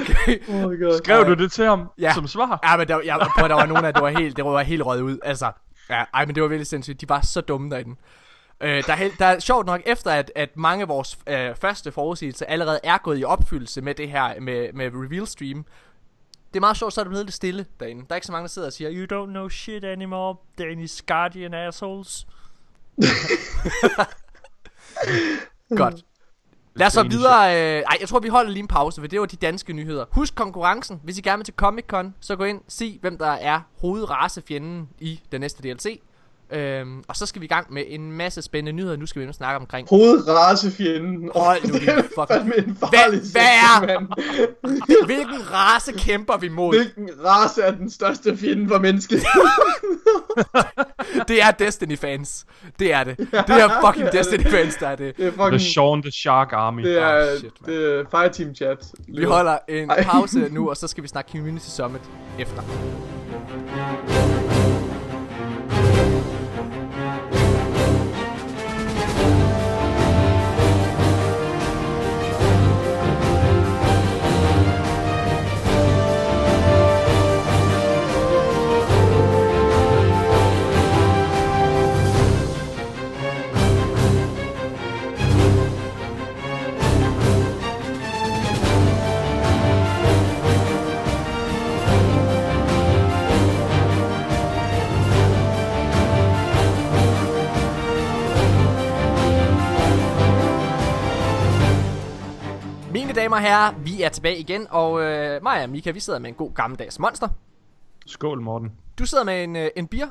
okay. 0.00 0.38
Oh 0.48 0.70
my 0.70 0.82
god. 0.84 0.98
Skrev 0.98 1.26
du 1.26 1.34
det 1.34 1.52
til 1.52 1.64
ham 1.64 1.88
Ja. 1.98 2.14
som 2.14 2.28
svar? 2.28 2.58
Ja, 2.64 2.76
men 2.76 2.88
der, 2.88 3.00
jeg, 3.04 3.26
prøv, 3.38 3.48
der 3.48 3.54
var 3.54 3.66
nogen 3.66 3.84
af, 3.84 3.94
det 3.94 4.02
var 4.02 4.08
helt, 4.10 4.36
det 4.36 4.44
var 4.44 4.62
helt 4.62 4.82
røget 4.86 5.02
ud. 5.02 5.18
Altså, 5.22 5.52
ja, 5.90 6.04
ej, 6.14 6.24
men 6.24 6.34
det 6.34 6.42
var 6.42 6.48
virkelig 6.48 6.66
sindssygt. 6.66 7.00
De 7.00 7.08
var 7.08 7.20
så 7.20 7.40
dumme 7.40 7.70
derinde. 7.70 7.96
Øh, 8.62 8.86
der, 8.86 8.92
er, 8.92 9.08
der 9.18 9.26
er 9.26 9.38
sjovt 9.40 9.66
nok, 9.66 9.80
efter 9.86 10.10
at, 10.10 10.32
at 10.36 10.48
mange 10.56 10.82
af 10.82 10.88
vores 10.88 11.18
øh, 11.26 11.50
første 11.60 11.92
forudsigelser 11.92 12.46
allerede 12.46 12.80
er 12.82 12.98
gået 12.98 13.18
i 13.20 13.24
opfyldelse 13.24 13.80
med 13.82 13.94
det 13.94 14.08
her, 14.10 14.40
med, 14.40 14.72
med 14.74 14.86
reveal 14.94 15.26
stream. 15.26 15.64
Det 16.48 16.56
er 16.56 16.60
meget 16.60 16.76
sjovt, 16.76 16.92
så 16.92 17.00
er 17.00 17.04
det 17.04 17.10
blevet 17.10 17.26
lidt 17.26 17.34
stille 17.34 17.66
derinde. 17.80 18.02
Der 18.02 18.06
er 18.10 18.14
ikke 18.14 18.26
så 18.26 18.32
mange, 18.32 18.42
der 18.42 18.48
sidder 18.48 18.68
og 18.68 18.72
siger, 18.72 18.90
You 18.92 19.22
don't 19.22 19.30
know 19.30 19.48
shit 19.48 19.84
anymore, 19.84 20.36
Danish 20.58 21.02
Guardian 21.06 21.54
assholes. 21.54 22.26
Godt. 25.76 26.04
Lad 26.74 26.86
os 26.86 26.92
så 26.92 27.02
videre. 27.02 27.56
Øh, 27.56 27.82
ej, 27.82 27.96
jeg 28.00 28.08
tror, 28.08 28.20
vi 28.20 28.28
holder 28.28 28.50
lige 28.50 28.60
en 28.60 28.68
pause, 28.68 29.00
for 29.00 29.08
det 29.08 29.20
var 29.20 29.26
de 29.26 29.36
danske 29.36 29.72
nyheder. 29.72 30.04
Husk 30.10 30.34
konkurrencen. 30.34 31.00
Hvis 31.04 31.18
I 31.18 31.20
gerne 31.20 31.38
vil 31.38 31.44
til 31.44 31.54
Comic 31.54 31.84
Con, 31.86 32.14
så 32.20 32.36
gå 32.36 32.44
ind 32.44 32.60
se, 32.68 32.98
hvem 33.00 33.18
der 33.18 33.30
er 33.30 33.60
hovedracefjenden 33.80 34.88
i 35.00 35.20
den 35.32 35.40
næste 35.40 35.62
DLC. 35.62 36.00
Øhm, 36.52 37.02
og 37.08 37.16
så 37.16 37.26
skal 37.26 37.40
vi 37.40 37.44
i 37.44 37.48
gang 37.48 37.72
med 37.72 37.82
en 37.88 38.12
masse 38.12 38.42
spændende 38.42 38.72
nyheder. 38.72 38.96
Nu 38.96 39.06
skal 39.06 39.26
vi 39.28 39.32
snakke 39.32 39.60
omkring... 39.60 39.88
Hovedracefjenden. 39.90 41.30
Hold 41.34 41.68
nu 41.68 41.78
din 41.78 41.88
fucking- 41.88 42.88
Hvad- 42.88 43.32
hvad 43.32 43.42
er-. 43.42 45.04
Hvilken 45.06 45.52
race 45.52 45.92
kæmper 45.92 46.36
vi 46.36 46.48
mod? 46.48 46.74
Hvilken 46.76 47.10
race 47.24 47.62
er 47.62 47.70
den 47.70 47.90
største 47.90 48.36
fjende 48.36 48.68
for 48.68 48.78
mennesket? 48.78 49.22
Det 51.28 51.42
er 51.42 51.50
Destiny-fans. 51.50 52.44
Det 52.78 52.92
er 52.94 53.04
det. 53.04 53.18
Det 53.18 53.28
er 53.32 53.80
fucking 53.86 54.12
Destiny-fans, 54.12 54.74
der 54.76 54.88
er 54.88 54.96
det. 54.96 55.16
Det 55.16 55.26
er 55.26 55.30
The 55.30 55.42
fucking... 55.42 55.60
Sean 55.60 56.02
the 56.02 56.12
Shark 56.12 56.52
Army. 56.52 56.82
Det 56.84 56.98
er, 57.02 57.22
Oh, 57.22 57.32
oh, 57.32 57.38
shit, 57.38 57.52
man. 57.66 57.74
det 57.74 58.00
er 58.00 58.04
Fireteam 58.10 58.54
chat. 58.54 58.92
Vi 59.08 59.24
holder 59.24 59.58
en 59.68 59.90
Ej. 59.90 60.04
pause 60.04 60.48
nu, 60.50 60.70
og 60.70 60.76
så 60.76 60.86
skal 60.88 61.02
vi 61.02 61.08
snakke 61.08 61.30
Community 61.32 61.66
Summit 61.68 62.02
efter. 62.38 62.62
Damer 103.28 103.36
og 103.36 103.42
herrer, 103.42 103.74
vi 103.84 104.02
er 104.02 104.08
tilbage 104.08 104.38
igen, 104.38 104.66
og 104.70 105.02
øh, 105.02 105.42
mig 105.42 105.62
og 105.62 105.70
Mika, 105.70 105.90
vi 105.90 106.00
sidder 106.00 106.18
med 106.18 106.28
en 106.28 106.34
god 106.34 106.54
gammeldags 106.54 106.98
monster. 106.98 107.28
Skål, 108.06 108.40
Morten. 108.40 108.72
Du 108.98 109.06
sidder 109.06 109.24
med 109.24 109.44
en, 109.44 109.56
øh, 109.56 109.70
en 109.76 109.86
bier. 109.86 110.06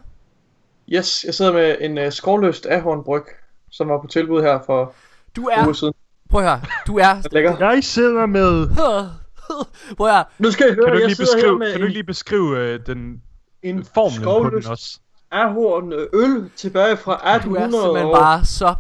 Yes, 0.90 1.24
jeg 1.24 1.34
sidder 1.34 1.54
med 1.54 1.76
en 1.80 1.98
uh, 1.98 2.12
skovløst 2.12 2.66
ahornbryg, 2.66 3.24
som 3.72 3.90
var 3.90 4.02
på 4.02 4.08
tilbud 4.08 4.42
her 4.42 4.60
for 4.66 4.94
Du 5.36 5.48
er, 5.48 5.64
uger 5.64 5.74
siden. 5.74 5.94
prøv 6.30 6.42
at 6.42 6.48
høre, 6.50 6.62
du 6.88 6.98
er, 6.98 7.16
Lækker. 7.34 7.72
Jeg 7.72 7.84
sidder 7.84 8.26
med... 8.26 8.68
prøv 9.98 10.08
at 10.08 10.14
høre, 10.14 10.26
Nu 10.40 10.52
skal 10.52 10.70
I 10.70 10.74
høre, 10.74 10.86
Kan 10.86 10.94
du, 10.94 11.00
jeg 11.00 11.08
lige 11.08 11.16
sidder 11.16 11.32
her 11.32 11.38
beskrive, 11.38 11.60
med 11.60 11.72
kan 11.72 11.82
du 11.82 11.86
en, 11.86 11.92
lige 11.92 12.04
beskrive 12.04 12.58
øh, 12.60 12.80
den 12.86 13.22
en 13.64 13.86
formlen 13.86 14.24
på 14.24 14.50
den 14.50 14.62
skovløst 14.62 14.70
også? 14.70 15.00
ahorn 15.32 15.94
øh, 15.94 16.08
øl 16.14 16.50
tilbage 16.56 16.98
fra 16.98 17.12
du 17.14 17.20
er 17.20 17.36
1800 17.36 17.84
simpelthen 17.84 18.12
bare 18.14 18.46
så, 18.46 18.76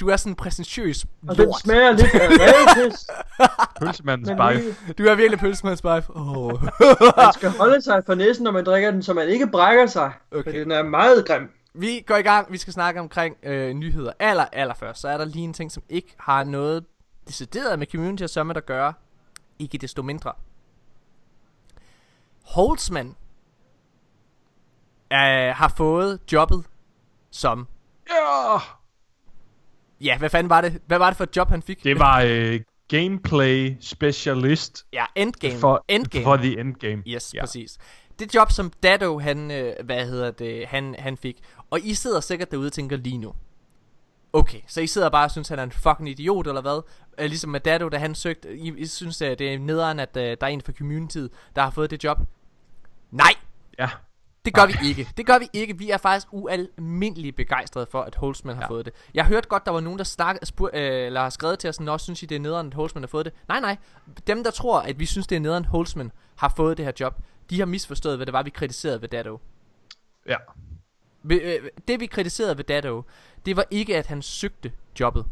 du 0.00 0.08
er 0.08 0.16
sådan 0.16 0.32
en 0.32 0.36
præsentøs 0.36 1.06
og 1.28 1.36
den 1.36 1.44
lort. 1.44 1.60
smager 1.60 1.92
lidt 1.92 2.14
af 2.14 2.28
rævepis. 2.40 3.06
Pølsemandens 3.80 4.28
lige- 4.28 4.94
Du 4.98 5.02
er 5.04 5.14
virkelig 5.14 5.38
pølsemandsbejf. 5.38 6.08
Oh. 6.08 6.62
Man 7.16 7.32
skal 7.34 7.50
holde 7.50 7.82
sig 7.82 8.02
for 8.06 8.14
næsen, 8.14 8.44
når 8.44 8.50
man 8.50 8.64
drikker 8.64 8.90
den, 8.90 9.02
så 9.02 9.14
man 9.14 9.28
ikke 9.28 9.46
brækker 9.46 9.86
sig. 9.86 10.12
Okay. 10.32 10.42
For 10.44 10.50
den 10.50 10.70
er 10.70 10.82
meget 10.82 11.26
grim. 11.26 11.50
Vi 11.74 12.04
går 12.06 12.16
i 12.16 12.22
gang. 12.22 12.52
Vi 12.52 12.58
skal 12.58 12.72
snakke 12.72 13.00
omkring 13.00 13.36
øh, 13.42 13.72
nyheder. 13.72 14.12
Aller, 14.18 14.44
aller 14.52 14.74
først, 14.74 15.00
så 15.00 15.08
er 15.08 15.16
der 15.18 15.24
lige 15.24 15.44
en 15.44 15.52
ting, 15.52 15.72
som 15.72 15.82
ikke 15.88 16.14
har 16.18 16.44
noget 16.44 16.84
decideret 17.28 17.78
med 17.78 17.86
Community 17.92 18.22
og 18.22 18.30
Summit 18.30 18.56
at 18.56 18.66
gøre. 18.66 18.92
Ikke 19.58 19.78
desto 19.78 20.02
mindre. 20.02 20.32
Holtzman 22.44 23.06
øh, 25.12 25.54
har 25.56 25.72
fået 25.76 26.20
jobbet 26.32 26.64
som... 27.30 27.66
Ja! 28.10 28.58
Ja, 30.00 30.18
hvad 30.18 30.30
fanden 30.30 30.50
var 30.50 30.60
det? 30.60 30.80
Hvad 30.86 30.98
var 30.98 31.10
det 31.10 31.16
for 31.16 31.24
et 31.24 31.36
job, 31.36 31.48
han 31.50 31.62
fik? 31.62 31.84
Det 31.84 31.98
var 31.98 32.22
øh, 32.26 32.60
gameplay 32.88 33.76
specialist 33.80 34.86
Ja, 34.92 35.04
Endgame. 35.16 35.58
for, 35.58 35.84
Endgame. 35.88 36.24
for 36.24 36.36
the 36.36 36.60
endgame. 36.60 37.02
Yes, 37.06 37.34
Ja. 37.34 37.40
præcis. 37.40 37.78
Det 38.18 38.34
job, 38.34 38.52
som 38.52 38.72
Dado, 38.82 39.18
han, 39.18 39.50
øh, 39.50 39.72
hvad 39.84 40.06
hedder 40.06 40.30
det, 40.30 40.66
han, 40.66 40.94
han 40.98 41.16
fik. 41.16 41.36
Og 41.70 41.80
I 41.80 41.94
sidder 41.94 42.20
sikkert 42.20 42.50
derude 42.50 42.66
og 42.66 42.72
tænker 42.72 42.96
lige 42.96 43.18
nu. 43.18 43.32
Okay, 44.32 44.60
så 44.66 44.80
I 44.80 44.86
sidder 44.86 45.08
bare 45.10 45.24
og 45.24 45.30
synes, 45.30 45.48
han 45.48 45.58
er 45.58 45.62
en 45.62 45.72
fucking 45.72 46.08
idiot, 46.08 46.46
eller 46.46 46.60
hvad? 46.60 46.82
Øh, 47.18 47.26
ligesom 47.26 47.50
med 47.50 47.60
Dado, 47.60 47.88
da 47.88 47.96
han 47.98 48.14
søgte. 48.14 48.56
I, 48.58 48.72
I 48.78 48.86
synes, 48.86 49.22
at 49.22 49.38
det 49.38 49.54
er 49.54 49.58
nederen, 49.58 50.00
at 50.00 50.16
øh, 50.16 50.22
der 50.22 50.36
er 50.40 50.46
en 50.46 50.60
fra 50.60 50.72
communityet, 50.72 51.30
der 51.56 51.62
har 51.62 51.70
fået 51.70 51.90
det 51.90 52.04
job. 52.04 52.18
Nej, 53.10 53.32
Ja. 53.78 53.88
Det 54.48 54.54
gør 54.54 54.66
vi 54.66 54.88
ikke. 54.88 55.08
Det 55.16 55.26
gør 55.26 55.38
vi 55.38 55.48
ikke. 55.52 55.78
Vi 55.78 55.90
er 55.90 55.96
faktisk 55.96 56.26
ualmindeligt 56.30 57.36
begejstrede 57.36 57.86
for, 57.90 58.02
at 58.02 58.14
Holzman 58.14 58.54
har 58.56 58.62
Ja. 58.62 58.68
fået 58.68 58.84
det. 58.84 58.94
Jeg 59.14 59.24
har 59.24 59.28
hørt 59.28 59.48
godt, 59.48 59.64
der 59.66 59.70
var 59.72 59.80
nogen, 59.80 59.98
der 59.98 60.04
snak, 60.04 60.36
spur, 60.42 60.70
øh, 60.74 61.06
eller 61.06 61.20
har 61.20 61.30
skrevet 61.30 61.58
til 61.58 61.68
os, 61.70 61.80
nå, 61.80 61.98
synes 61.98 62.22
I, 62.22 62.26
det 62.26 62.34
er 62.36 62.40
nederen, 62.40 62.66
at 62.66 62.74
Holzman 62.74 63.02
har 63.02 63.08
fået 63.08 63.24
det? 63.24 63.32
Nej, 63.48 63.60
nej. 63.60 63.76
Dem, 64.26 64.44
der 64.44 64.50
tror, 64.50 64.80
at 64.80 64.98
vi 65.00 65.06
synes, 65.06 65.26
det 65.26 65.36
er 65.36 65.40
nederen, 65.40 65.64
at 65.64 65.70
Holzman 65.70 66.12
har 66.36 66.52
fået 66.56 66.76
det 66.76 66.84
her 66.84 66.92
job, 67.00 67.14
de 67.50 67.58
har 67.58 67.66
misforstået, 67.66 68.16
hvad 68.16 68.26
det 68.26 68.32
var, 68.32 68.42
vi 68.42 68.50
kritiserede 68.50 69.02
ved 69.02 69.08
Dado. 69.08 69.40
Ja. 70.26 70.36
Øh, 71.30 71.60
Det, 71.88 72.00
vi 72.00 72.06
kritiserede 72.06 72.56
ved 72.56 72.64
Dado, 72.64 73.02
det 73.46 73.56
var 73.56 73.64
ikke, 73.70 73.96
at 73.96 74.06
han 74.06 74.22
søgte 74.22 74.72
jobbet. 75.00 75.24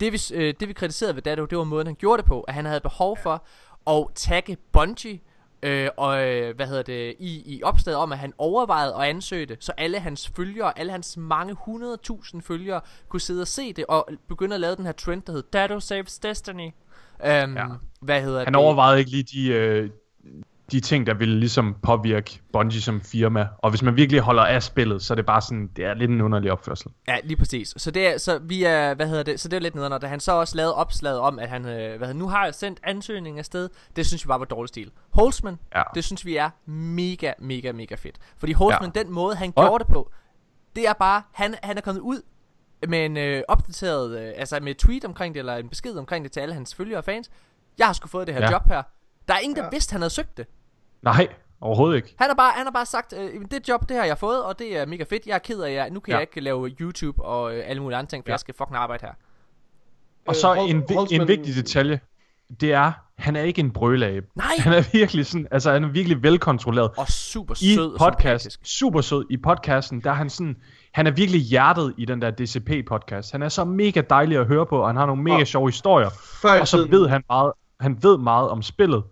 Det, 0.00 0.12
vi, 0.12 0.20
øh, 0.34 0.54
det, 0.60 0.68
vi 0.68 0.72
kritiserede 0.72 1.14
ved 1.14 1.22
Dado, 1.22 1.44
det 1.44 1.58
var 1.58 1.64
måden, 1.64 1.86
han 1.86 1.96
gjorde 1.96 2.22
det 2.22 2.28
på. 2.28 2.40
At 2.40 2.54
han 2.54 2.64
havde 2.64 2.80
behov 2.80 3.18
for 3.22 3.44
at 3.90 4.06
tagge 4.14 4.56
Bungie 4.72 5.20
øh, 5.62 5.88
og, 5.96 6.28
øh, 6.28 6.56
hvad 6.56 6.66
hedder 6.66 6.82
det, 6.82 7.14
i, 7.18 7.56
i 7.56 7.62
opslaget 7.62 7.98
om, 7.98 8.12
at 8.12 8.18
han 8.18 8.32
overvejede 8.38 8.94
at 8.94 9.00
ansøge 9.02 9.46
det, 9.46 9.56
så 9.60 9.72
alle 9.76 9.98
hans 10.00 10.32
følgere, 10.36 10.78
alle 10.78 10.92
hans 10.92 11.16
mange 11.16 11.54
hundredtusind 11.54 12.42
følgere, 12.42 12.80
kunne 13.08 13.20
sidde 13.20 13.42
og 13.42 13.48
se 13.48 13.72
det, 13.72 13.84
og 13.88 14.08
begynde 14.28 14.54
at 14.54 14.60
lave 14.60 14.76
den 14.76 14.84
her 14.86 14.92
trend, 14.92 15.22
der 15.22 15.32
hed 15.32 15.42
Dado 15.52 15.80
Saves 15.80 16.18
Destiny. 16.18 16.66
Um, 16.66 17.56
Ja. 17.56 17.66
Hvad 18.00 18.22
hedder 18.22 18.38
Han 18.44 18.52
det? 18.54 18.56
overvejede 18.62 18.98
ikke 18.98 19.10
lige 19.10 19.22
de, 19.22 19.48
øh, 19.48 19.90
de 20.72 20.80
ting, 20.80 21.06
der 21.06 21.14
ville 21.14 21.40
ligesom 21.40 21.76
påvirke 21.82 22.40
Bungie 22.52 22.80
som 22.80 23.00
firma. 23.00 23.48
Og 23.58 23.70
hvis 23.70 23.82
man 23.82 23.96
virkelig 23.96 24.20
holder 24.20 24.42
af 24.42 24.62
spillet, 24.62 25.02
så 25.02 25.12
er 25.12 25.16
det 25.16 25.26
bare 25.26 25.40
sådan, 25.40 25.70
det 25.76 25.84
er 25.84 25.94
lidt 25.94 26.10
en 26.10 26.20
underlig 26.20 26.52
opførsel. 26.52 26.90
Ja, 27.08 27.16
lige 27.24 27.36
præcis. 27.36 27.74
Så 27.76 27.90
det 27.90 28.06
er, 28.06 28.18
så 28.18 28.38
vi 28.38 28.64
er, 28.64 28.94
hvad 28.94 29.08
hedder 29.08 29.22
det, 29.22 29.40
så 29.40 29.48
det 29.48 29.56
er 29.56 29.60
lidt 29.60 29.74
nederen, 29.74 30.00
da 30.00 30.06
han 30.06 30.20
så 30.20 30.32
også 30.32 30.56
lavede 30.56 30.74
opslaget 30.74 31.18
om, 31.18 31.38
at 31.38 31.48
han, 31.48 31.64
øh, 31.66 31.98
hvad 31.98 32.08
hedder, 32.08 32.12
nu 32.20 32.28
har 32.28 32.44
jeg 32.44 32.54
sendt 32.54 32.80
ansøgningen 32.82 33.38
afsted, 33.38 33.68
det 33.96 34.06
synes 34.06 34.24
vi 34.24 34.28
bare 34.28 34.38
var 34.38 34.44
dårlig 34.46 34.68
stil. 34.68 34.90
Holzman, 35.10 35.58
Ja. 35.76 35.82
det 35.94 36.04
synes 36.04 36.26
vi 36.26 36.36
er 36.36 36.50
mega, 36.70 37.32
mega, 37.38 37.72
mega 37.72 37.94
fedt. 37.94 38.16
Fordi 38.38 38.52
Holzman, 38.52 38.92
ja. 38.96 39.02
den 39.02 39.12
måde, 39.12 39.36
han 39.36 39.52
Og- 39.56 39.64
gjorde 39.64 39.84
det 39.84 39.92
på, 39.92 40.10
det 40.76 40.88
er 40.88 40.92
bare, 40.92 41.22
han, 41.32 41.54
han 41.62 41.76
er 41.76 41.80
kommet 41.80 42.00
ud 42.00 42.22
med 42.88 43.04
en 43.04 43.16
øh, 43.16 43.42
opdateret, 43.48 44.18
øh, 44.20 44.32
altså 44.36 44.58
med 44.62 44.70
et 44.70 44.76
tweet 44.78 45.04
omkring 45.04 45.34
det, 45.34 45.38
eller 45.40 45.56
en 45.56 45.68
besked 45.68 45.96
omkring 45.96 46.24
det 46.24 46.32
til 46.32 46.40
alle 46.40 46.54
hans 46.54 46.74
følgere 46.74 46.98
og 46.98 47.04
fans. 47.04 47.30
Jeg 47.78 47.86
har 47.86 47.92
sgu 47.92 48.08
fået 48.08 48.26
det 48.26 48.34
her 48.34 48.42
Ja. 48.42 48.50
job 48.50 48.68
her. 48.68 48.82
Der 49.28 49.34
er 49.34 49.38
ingen, 49.38 49.56
der 49.56 49.62
ja. 49.64 49.68
vidste, 49.72 49.92
han 49.92 50.00
havde 50.00 50.10
søgt 50.14 50.36
det. 50.36 50.46
Nej, 51.02 51.28
overhovedet 51.60 51.96
ikke. 51.96 52.14
Han 52.18 52.28
har 52.28 52.34
bare, 52.34 52.52
han 52.56 52.66
har 52.66 52.70
bare 52.72 52.86
sagt, 52.86 53.14
øh, 53.18 53.40
det 53.50 53.68
job, 53.68 53.88
det 53.88 53.96
har 53.96 54.04
jeg 54.04 54.18
fået, 54.18 54.42
og 54.44 54.58
det 54.58 54.78
er 54.78 54.86
mega 54.86 55.04
fedt. 55.10 55.26
Jeg 55.26 55.34
er 55.34 55.38
ked 55.38 55.60
af, 55.60 55.74
jeg, 55.74 55.90
nu 55.90 56.00
kan 56.00 56.12
Ja. 56.12 56.16
jeg 56.16 56.22
ikke 56.22 56.40
lave 56.40 56.68
YouTube 56.68 57.22
og 57.24 57.56
øh, 57.56 57.62
alle 57.66 57.82
mulige 57.82 57.96
andre 57.98 58.08
ting, 58.10 58.24
for 58.24 58.28
Ja. 58.30 58.32
jeg 58.32 58.40
skal 58.40 58.54
fucking 58.58 58.76
arbejde 58.76 59.06
her. 59.06 59.12
Og 60.26 60.36
så 60.36 60.50
Øh, 60.52 60.58
Hol- 60.58 60.70
en, 60.70 60.82
Holtzman- 60.82 61.14
en 61.22 61.28
vigtig 61.28 61.54
detalje, 61.54 62.00
det 62.60 62.72
er, 62.72 62.92
han 63.18 63.36
er 63.36 63.42
ikke 63.42 63.60
en 63.60 63.70
brølabe. 63.70 64.26
Nej! 64.34 64.46
Han 64.58 64.72
er 64.72 64.82
virkelig 64.92 65.26
sådan, 65.26 65.46
altså 65.50 65.72
han 65.72 65.84
er 65.84 65.88
virkelig 65.88 66.22
velkontrolleret. 66.22 66.90
Og 66.96 67.08
super 67.08 67.54
I 67.60 67.74
sød 67.74 67.92
og 67.92 67.98
podcast, 68.12 68.58
super 68.68 69.00
sød 69.00 69.24
i 69.30 69.36
podcasten, 69.36 70.00
der 70.00 70.10
er 70.10 70.14
han 70.14 70.30
sådan, 70.30 70.56
han 70.94 71.06
er 71.06 71.10
virkelig 71.10 71.40
hjertet 71.40 71.94
i 71.98 72.04
den 72.04 72.22
der 72.22 72.30
DCP 72.30 72.70
podcast. 72.88 73.32
Han 73.32 73.42
er 73.42 73.48
så 73.48 73.64
mega 73.64 74.00
dejlig 74.10 74.38
at 74.38 74.46
høre 74.46 74.66
på, 74.66 74.78
og 74.80 74.86
han 74.88 74.96
har 74.96 75.06
nogle 75.06 75.22
mega 75.22 75.40
Og- 75.40 75.46
sjove 75.46 75.68
historier. 75.68 76.08
I 76.56 76.60
Og 76.60 76.68
så 76.68 76.86
ved 76.90 77.08
han 77.08 77.22
meget, 77.28 77.52
han 77.80 77.98
ved 78.02 78.18
meget 78.18 78.48
om 78.50 78.62
spillet. 78.62 79.02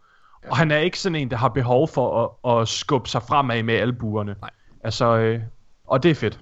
Og 0.50 0.56
han 0.56 0.70
er 0.70 0.78
ikke 0.78 0.98
sådan 0.98 1.16
en, 1.16 1.30
der 1.30 1.36
har 1.36 1.48
behov 1.48 1.88
for 1.88 2.34
at, 2.46 2.60
at 2.60 2.68
skubbe 2.68 3.08
sig 3.08 3.22
fremad 3.22 3.62
med 3.62 3.74
albuerne. 3.74 4.36
Nej. 4.40 4.50
Altså, 4.84 5.16
øh, 5.16 5.40
og 5.86 6.02
det 6.02 6.10
er 6.10 6.14
fedt. 6.14 6.40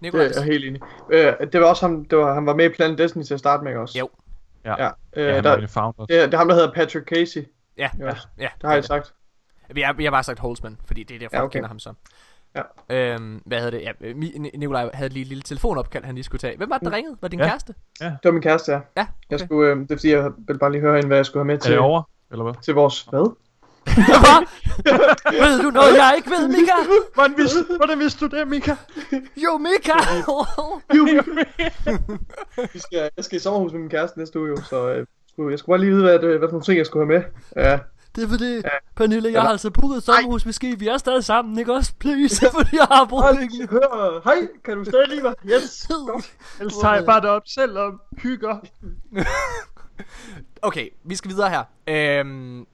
Nikolaj, 0.00 0.24
det 0.28 0.36
er 0.36 0.40
jeg 0.40 0.52
helt 0.52 0.64
enig. 0.64 0.80
Øh, 1.10 1.32
det 1.52 1.60
var 1.60 1.66
også 1.66 1.86
ham, 1.86 2.04
det 2.04 2.18
var, 2.18 2.34
han 2.34 2.46
var 2.46 2.54
med 2.54 2.64
i 2.64 2.74
Planet 2.74 2.98
Destiny 2.98 3.22
til 3.22 3.34
at 3.34 3.40
starte 3.40 3.64
med 3.64 3.76
også. 3.76 3.98
Jo. 3.98 4.08
Ja, 4.64 4.84
Ja, 4.84 4.90
øh, 5.16 5.26
ja 5.28 5.34
han 5.34 5.44
der, 5.44 5.50
er 5.50 5.66
founders. 5.66 6.06
det, 6.08 6.20
er, 6.22 6.24
det 6.24 6.34
er 6.34 6.38
ham, 6.38 6.48
der 6.48 6.54
hedder 6.54 6.72
Patrick 6.72 7.08
Casey. 7.08 7.42
ja, 7.78 7.90
Ja. 7.98 8.06
ja, 8.06 8.12
ja, 8.38 8.48
Det 8.60 8.64
har 8.68 8.74
jeg 8.74 8.84
sagt. 8.84 9.14
Vi 9.70 9.80
har, 9.80 9.92
vi 9.92 10.04
har 10.04 10.10
bare 10.10 10.22
sagt 10.22 10.38
Holzman, 10.38 10.78
fordi 10.84 11.02
det 11.02 11.14
er 11.14 11.18
derfor, 11.18 11.36
Ja, 11.36 11.40
ja, 11.40 11.44
okay. 11.44 11.56
kender 11.56 11.68
ham 11.68 11.78
så. 11.78 11.92
Ja. 12.56 12.62
Øhm, 13.14 13.42
hvad 13.46 13.58
hedder 13.60 13.78
det? 13.78 13.84
Ja, 13.84 13.92
øh, 14.08 14.16
Nikolaj 14.54 14.90
havde 14.94 15.12
lige 15.12 15.22
et 15.22 15.28
lille 15.28 15.42
telefonopkald, 15.42 16.04
han 16.04 16.14
lige 16.14 16.24
skulle 16.24 16.40
tage. 16.40 16.56
Hvem 16.56 16.70
var 16.70 16.78
det, 16.78 16.86
der 16.90 16.96
ringede? 16.96 17.16
Var 17.20 17.28
det 17.28 17.32
din 17.32 17.40
Ja. 17.40 17.46
kæreste? 17.48 17.74
Det 18.00 18.18
var 18.24 18.30
min 18.30 18.42
kæreste, 18.42 18.72
ja. 18.72 18.78
Ja, 18.96 19.06
Jeg 19.30 19.36
okay. 19.36 19.44
skulle, 19.44 19.70
øh, 19.72 19.76
det 19.78 19.90
er 19.90 19.96
fordi, 19.96 20.12
jeg 20.12 20.30
ville 20.46 20.58
bare 20.58 20.72
lige 20.72 20.80
høre 20.80 20.94
hende, 20.94 21.06
hvad 21.06 21.16
jeg 21.18 21.26
skulle 21.26 21.40
have 21.40 21.46
med 21.46 21.54
Er 21.54 21.58
til, 21.60 21.70
det 21.72 21.78
over, 21.80 22.02
eller 22.30 22.44
hvad? 22.44 22.54
til 22.64 22.74
vores... 22.74 23.02
Hvad? 23.02 23.34
Hvad? 23.84 24.46
ved 25.48 25.62
du 25.62 25.70
noget, 25.70 25.94
jeg 25.94 26.14
ikke 26.16 26.30
ved, 26.30 26.48
Mika? 26.48 26.72
Hvordan 27.14 27.36
vidste, 27.36 27.64
hvordan 27.76 27.98
vidste 27.98 28.28
du 28.28 28.36
det, 28.36 28.48
Mika? 28.48 28.74
Jo, 29.36 29.58
Mika! 29.58 29.92
Vi 32.72 32.78
skal, 32.78 33.10
jeg 33.16 33.24
skal 33.24 33.36
i 33.36 33.40
sommerhus 33.40 33.72
med 33.72 33.80
min 33.80 33.90
kæreste 33.90 34.18
næste 34.18 34.40
uge, 34.40 34.48
jo, 34.48 34.56
så 34.62 34.88
øh, 34.90 35.06
skulle, 35.32 35.50
jeg 35.50 35.58
skulle 35.58 35.72
bare 35.74 35.80
lige 35.80 35.90
vide, 35.90 36.02
hvad, 36.02 36.18
det, 36.18 36.38
hvad 36.38 36.48
for 36.48 36.52
nogle 36.52 36.64
ting, 36.64 36.78
jeg 36.78 36.86
skulle 36.86 37.06
have 37.06 37.18
med. 37.20 37.64
Ja, 37.64 37.78
Det 38.16 38.24
er 38.24 38.28
fordi, 38.28 38.54
Ja. 38.54 38.60
Pernille, 38.96 39.22
jeg 39.22 39.28
Eller- 39.28 39.40
har 39.40 39.48
altså 39.48 39.70
booket 39.70 39.96
et 39.96 40.02
sommerhus 40.02 40.44
med 40.44 40.52
ski. 40.52 40.74
Vi 40.74 40.88
er 40.88 40.96
stadig 40.98 41.24
sammen, 41.24 41.58
ikke 41.58 41.72
også? 41.72 41.92
Please, 42.00 42.46
fordi 42.56 42.76
jeg 42.76 42.86
har 42.90 43.04
pengene. 43.04 43.68
hør, 43.68 44.20
hej, 44.24 44.48
kan 44.64 44.76
du 44.76 44.84
stadig 44.84 45.08
lide 45.08 45.22
mig? 45.22 45.34
Yes, 45.46 45.88
godt. 46.06 46.32
Ellers 46.60 46.76
tager 46.76 46.94
jeg 46.94 47.04
bare 47.04 47.20
det 47.20 47.28
op 47.30 47.42
selv 47.46 47.78
og 47.78 47.92
hygger. 48.18 48.56
Okay, 50.62 50.88
vi 51.04 51.16
skal 51.16 51.30
videre 51.30 51.50
her. 51.50 51.64
Øhm, 51.86 52.60
øh, 52.60 52.66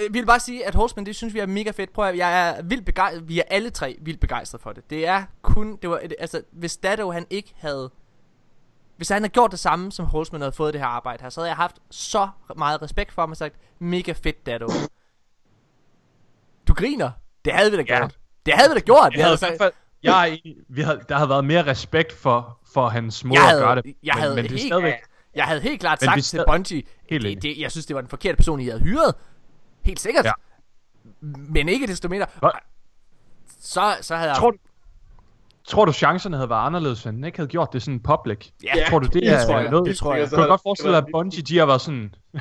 vi 0.00 0.18
vil 0.18 0.26
bare 0.26 0.40
sige, 0.40 0.66
at 0.66 0.74
Holzman, 0.74 1.06
det 1.06 1.16
synes 1.16 1.34
vi 1.34 1.38
er 1.38 1.46
mega 1.46 1.70
fedt. 1.70 1.92
Prøv 1.92 2.04
at, 2.08 2.16
jeg 2.16 2.48
er 2.48 2.62
vildt 2.62 2.84
begejstret. 2.84 3.28
Vi 3.28 3.38
er 3.38 3.42
alle 3.50 3.70
tre 3.70 3.96
vildt 4.00 4.20
begejstrede 4.20 4.62
for 4.62 4.72
det. 4.72 4.90
Det 4.90 5.06
er 5.06 5.24
kun, 5.42 5.76
det 5.82 5.90
var, 5.90 6.00
altså, 6.18 6.42
hvis 6.52 6.76
Dado 6.76 7.10
han 7.10 7.26
ikke 7.30 7.54
havde, 7.56 7.90
hvis 8.96 9.08
han 9.08 9.22
havde 9.22 9.32
gjort 9.32 9.50
det 9.50 9.58
samme, 9.58 9.92
som 9.92 10.06
Holzman 10.06 10.40
havde 10.40 10.52
fået 10.52 10.72
det 10.74 10.80
her 10.80 10.88
arbejde 10.88 11.22
her, 11.22 11.30
så 11.30 11.40
havde 11.40 11.48
jeg 11.48 11.56
haft 11.56 11.76
så 11.90 12.28
meget 12.56 12.82
respekt 12.82 13.12
for 13.12 13.22
ham 13.22 13.30
og 13.30 13.36
sagt, 13.36 13.54
mega 13.78 14.12
fedt 14.12 14.46
Dado. 14.46 14.68
Du 16.68 16.74
griner. 16.74 17.10
Det 17.44 17.52
havde 17.52 17.70
vi 17.70 17.76
da 17.76 17.82
Ja. 17.88 17.98
gjort. 17.98 18.18
Det 18.46 18.54
havde 18.54 18.70
vi 18.70 18.74
da 18.74 18.80
gjort. 18.80 19.14
Jeg 19.14 19.24
havde 19.24 19.34
i 19.34 19.38
sagt- 19.38 19.58
fald, 19.58 19.72
jeg 20.02 20.28
er 20.28 20.32
enig, 20.32 20.56
vi 20.68 20.82
havde, 20.82 21.00
der 21.08 21.14
havde 21.16 21.28
været 21.28 21.44
mere 21.44 21.66
respekt 21.66 22.12
for, 22.12 22.58
for 22.74 22.88
hans 22.88 23.24
måde 23.24 23.40
jeg 23.40 23.44
at 23.44 23.50
havde, 23.50 23.62
gøre 23.62 23.74
det. 23.76 23.84
jeg 24.02 24.12
men, 24.14 24.22
havde 24.22 24.34
men 24.34 24.44
det 24.44 24.52
er 24.54 24.66
stadigvæk... 24.66 24.94
jeg 25.34 25.44
havde 25.44 25.60
helt 25.60 25.80
klart 25.80 25.98
Men 26.00 26.06
sagt 26.08 26.24
til 26.24 26.44
Bungie, 26.46 26.82
Helt 27.10 27.22
det, 27.24 27.42
det, 27.42 27.58
jeg 27.58 27.70
synes, 27.70 27.86
det 27.86 27.94
var 27.96 28.00
den 28.02 28.10
forkerte 28.10 28.36
person, 28.36 28.60
I 28.60 28.64
havde 28.68 28.80
hyret. 28.80 29.14
Helt 29.82 30.00
sikkert. 30.00 30.24
Ja. 30.24 30.32
Men 31.20 31.68
ikke 31.68 31.86
desto 31.86 32.08
mindre. 32.08 32.26
Hvad? 32.38 32.50
Så, 33.60 33.96
så 34.00 34.16
havde 34.16 34.28
jeg... 34.30 34.36
Tror, 34.38 34.50
du- 34.50 34.58
tror 35.64 35.84
du, 35.84 35.92
chancerne 35.92 36.36
havde 36.36 36.50
været 36.50 36.66
anderledes, 36.66 36.98
hvis 36.98 37.04
han 37.04 37.24
ikke 37.24 37.38
havde 37.38 37.48
gjort 37.48 37.72
det 37.72 37.82
sådan 37.82 38.00
public? 38.00 38.50
ja, 38.64 38.74
tror 38.90 38.98
du, 38.98 39.06
det, 39.06 39.14
det 39.14 39.28
er 39.28 39.44
tror 39.46 39.58
jeg. 39.58 39.70
noget? 39.70 39.88
Det 39.88 39.96
tror 39.98 40.14
jeg. 40.14 40.30
Du 40.30 40.36
kan 40.36 40.48
godt 40.48 40.62
forestille 40.62 40.92
dig, 40.92 40.98
at 40.98 41.06
Bungie, 41.12 41.42
de 41.42 41.58
har 41.58 41.66
været 41.66 41.80
sådan, 41.80 42.14
Ja, 42.34 42.40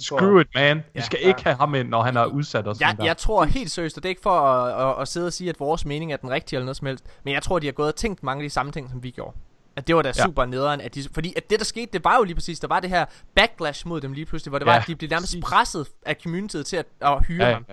screw 0.00 0.38
it, 0.40 0.46
man. 0.54 0.76
Vi 0.76 0.82
Ja. 0.94 1.00
skal 1.00 1.18
ikke 1.22 1.42
have 1.44 1.56
ham 1.56 1.74
ind, 1.74 1.88
når 1.88 2.02
han 2.02 2.16
er 2.16 2.24
udsat 2.24 2.66
og 2.66 2.76
sådan 2.76 2.88
Jeg, 2.88 2.96
der. 2.98 3.04
jeg 3.04 3.16
tror 3.16 3.44
helt 3.44 3.70
seriøst, 3.70 3.96
og 3.96 4.02
det 4.02 4.08
er 4.08 4.10
ikke 4.10 4.22
for 4.22 4.40
at, 4.40 4.88
at, 4.96 5.02
at 5.02 5.08
sidde 5.08 5.26
og 5.26 5.32
sige, 5.32 5.50
at 5.50 5.60
vores 5.60 5.84
mening 5.86 6.12
er 6.12 6.16
den 6.16 6.30
rigtige 6.30 6.56
eller 6.56 6.64
noget 6.64 6.76
som 6.76 6.86
helst, 6.86 7.04
men 7.24 7.34
jeg 7.34 7.42
tror, 7.42 7.58
de 7.58 7.66
har 7.66 7.72
gået 7.72 7.88
og 7.88 7.96
tænkt 7.96 8.22
mange 8.22 8.42
af 8.42 8.48
de 8.48 8.52
samme 8.52 8.72
ting, 8.72 8.90
som 8.90 9.02
vi 9.02 9.10
gjorde. 9.10 9.36
At 9.76 9.86
det 9.86 9.96
var 9.96 10.02
da 10.02 10.08
Ja. 10.16 10.24
super 10.24 10.44
nederen, 10.44 10.80
at 10.80 10.94
de, 10.94 11.04
fordi 11.14 11.32
at 11.36 11.50
det 11.50 11.58
der 11.58 11.64
skete, 11.64 11.92
det 11.92 12.04
var 12.04 12.16
jo 12.16 12.22
lige 12.24 12.34
præcis, 12.34 12.60
der 12.60 12.68
var 12.68 12.80
det 12.80 12.90
her 12.90 13.04
backlash 13.34 13.88
mod 13.88 14.00
dem 14.00 14.12
lige 14.12 14.26
pludselig, 14.26 14.50
hvor 14.50 14.58
det 14.58 14.66
var, 14.66 14.72
Ja, 14.72 14.78
at 14.80 14.86
de 14.86 14.96
blev 14.96 15.10
nærmest 15.10 15.32
præcis. 15.32 15.44
presset 15.44 15.86
af 16.06 16.16
communityet 16.22 16.66
til 16.66 16.76
at, 16.76 16.86
at 17.00 17.24
hyre 17.26 17.46
Ja, 17.46 17.52
ham. 17.54 17.66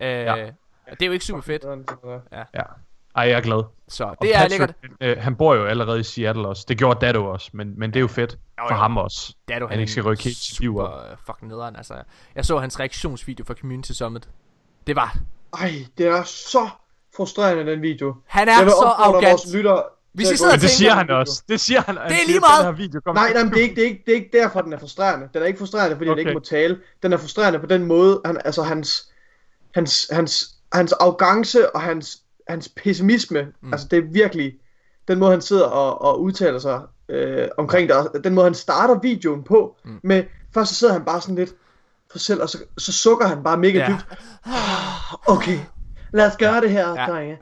ja, 0.00 0.20
Øh, 0.20 0.38
Ja. 0.38 0.44
og 0.90 0.90
Det 0.90 1.02
er 1.02 1.06
jo 1.06 1.12
ikke 1.12 1.24
super 1.24 1.40
fedt, 1.42 1.64
ja. 2.32 2.62
Ej, 3.16 3.28
jeg 3.28 3.36
er 3.36 3.40
glad. 3.40 3.62
så 3.88 4.04
Og 4.04 4.16
det 4.22 4.34
er 4.34 4.38
Patrick, 4.38 4.60
lækkert. 4.60 4.74
Øh, 5.00 5.16
han 5.22 5.36
bor 5.36 5.54
jo 5.54 5.64
allerede 5.66 6.00
i 6.00 6.02
Seattle 6.02 6.48
også. 6.48 6.64
Det 6.68 6.78
gjorde 6.78 7.06
Dado 7.06 7.24
også, 7.24 7.50
men, 7.52 7.78
men 7.78 7.90
det 7.90 7.96
er 7.96 8.00
jo 8.00 8.06
fedt 8.08 8.38
for 8.58 8.74
jo. 8.74 8.76
ham 8.76 8.96
også. 8.96 9.34
Er 9.50 9.58
du 9.58 9.66
han 9.66 9.80
ikke 9.80 9.92
skal 9.92 10.04
rykke 10.04 10.22
helt 10.24 10.36
sit 10.36 10.60
liv 10.60 10.78
op. 10.78 10.88
super 10.92 11.16
fucking 11.26 11.48
nederen, 11.50 11.76
altså. 11.76 11.94
Jeg 12.34 12.46
så 12.46 12.58
hans 12.58 12.80
reaktionsvideo 12.80 13.44
fra 13.44 13.54
Community 13.54 13.92
Summit. 13.92 14.28
Det 14.86 14.96
var, 14.96 15.16
Ej, 15.60 15.72
det 15.98 16.06
er 16.06 16.22
så 16.22 16.68
frustrerende, 17.16 17.72
den 17.72 17.82
video. 17.82 18.14
han 18.26 18.48
Jeg 18.48 18.60
er 18.60 18.64
vil 18.64 18.70
så 18.70 18.76
opfordre 18.76 19.04
arrogant. 19.06 19.30
vores 19.30 19.54
lytter 19.54 19.82
Hvis 20.12 20.30
I 20.30 20.36
sidder 20.36 20.56
det 20.56 20.70
siger 20.70 20.94
han 20.94 21.10
også. 21.10 21.42
Det 21.48 21.60
siger 21.60 21.80
han. 21.80 21.96
han 21.96 22.12
er 22.12 22.26
lige 22.26 22.36
at 22.36 22.40
meget. 22.40 22.66
Den 22.66 22.74
her 22.74 22.82
video 22.82 23.00
kommer 23.00 23.22
Nej, 23.22 23.32
nej, 23.32 23.42
men 23.42 23.52
det 23.52 23.58
er, 23.58 23.62
ikke, 23.62 23.74
det, 23.74 23.82
er 23.82 23.86
ikke, 23.88 24.02
det 24.06 24.12
er 24.12 24.16
ikke 24.16 24.30
derfor, 24.32 24.60
den 24.60 24.72
er 24.72 24.78
frustrerende. 24.78 25.28
Den 25.34 25.42
er 25.42 25.46
ikke 25.46 25.58
frustrerende, 25.58 25.96
fordi 25.96 26.10
okay. 26.10 26.20
Han 26.20 26.28
ikke 26.28 26.34
må 26.34 26.40
tale. 26.40 26.80
Den 27.02 27.12
er 27.12 27.16
frustrerende 27.16 27.58
på 27.58 27.66
den 27.66 27.84
måde, 27.84 28.20
han, 28.24 28.40
altså 28.44 28.62
hans, 28.62 29.10
hans, 29.74 30.08
hans, 30.12 30.54
hans 30.72 30.92
arrogance 30.92 31.74
og 31.74 31.80
hans, 31.80 32.18
hans 32.48 32.68
pessimisme, 32.68 33.46
mm. 33.62 33.72
altså 33.72 33.86
det 33.90 33.98
er 33.98 34.02
virkelig 34.12 34.52
den 35.08 35.18
måde, 35.18 35.30
han 35.30 35.40
sidder 35.40 35.64
og, 35.64 36.02
og 36.02 36.22
udtaler 36.22 36.58
sig 36.58 36.80
øh, 37.08 37.48
omkring 37.58 37.88
det, 37.88 38.24
den 38.24 38.34
måde, 38.34 38.44
han 38.44 38.54
starter 38.54 39.00
videoen 39.00 39.42
på, 39.42 39.76
mm. 39.84 40.00
med, 40.02 40.24
først 40.54 40.70
så 40.70 40.74
sidder 40.74 40.92
han 40.92 41.04
bare 41.04 41.20
sådan 41.20 41.34
lidt 41.34 41.50
for 42.10 42.18
sig 42.18 42.26
selv, 42.26 42.42
og 42.42 42.48
så, 42.48 42.58
så 42.78 42.92
sukker 42.92 43.26
han 43.26 43.42
bare 43.42 43.56
mega 43.56 43.78
Ja. 43.78 43.88
dybt. 43.88 44.06
Okay, 45.26 45.58
lad 46.12 46.26
os 46.26 46.36
gøre 46.36 46.60
det 46.60 46.70
her, 46.70 46.88
ja. 46.88 47.06
drenge. 47.06 47.38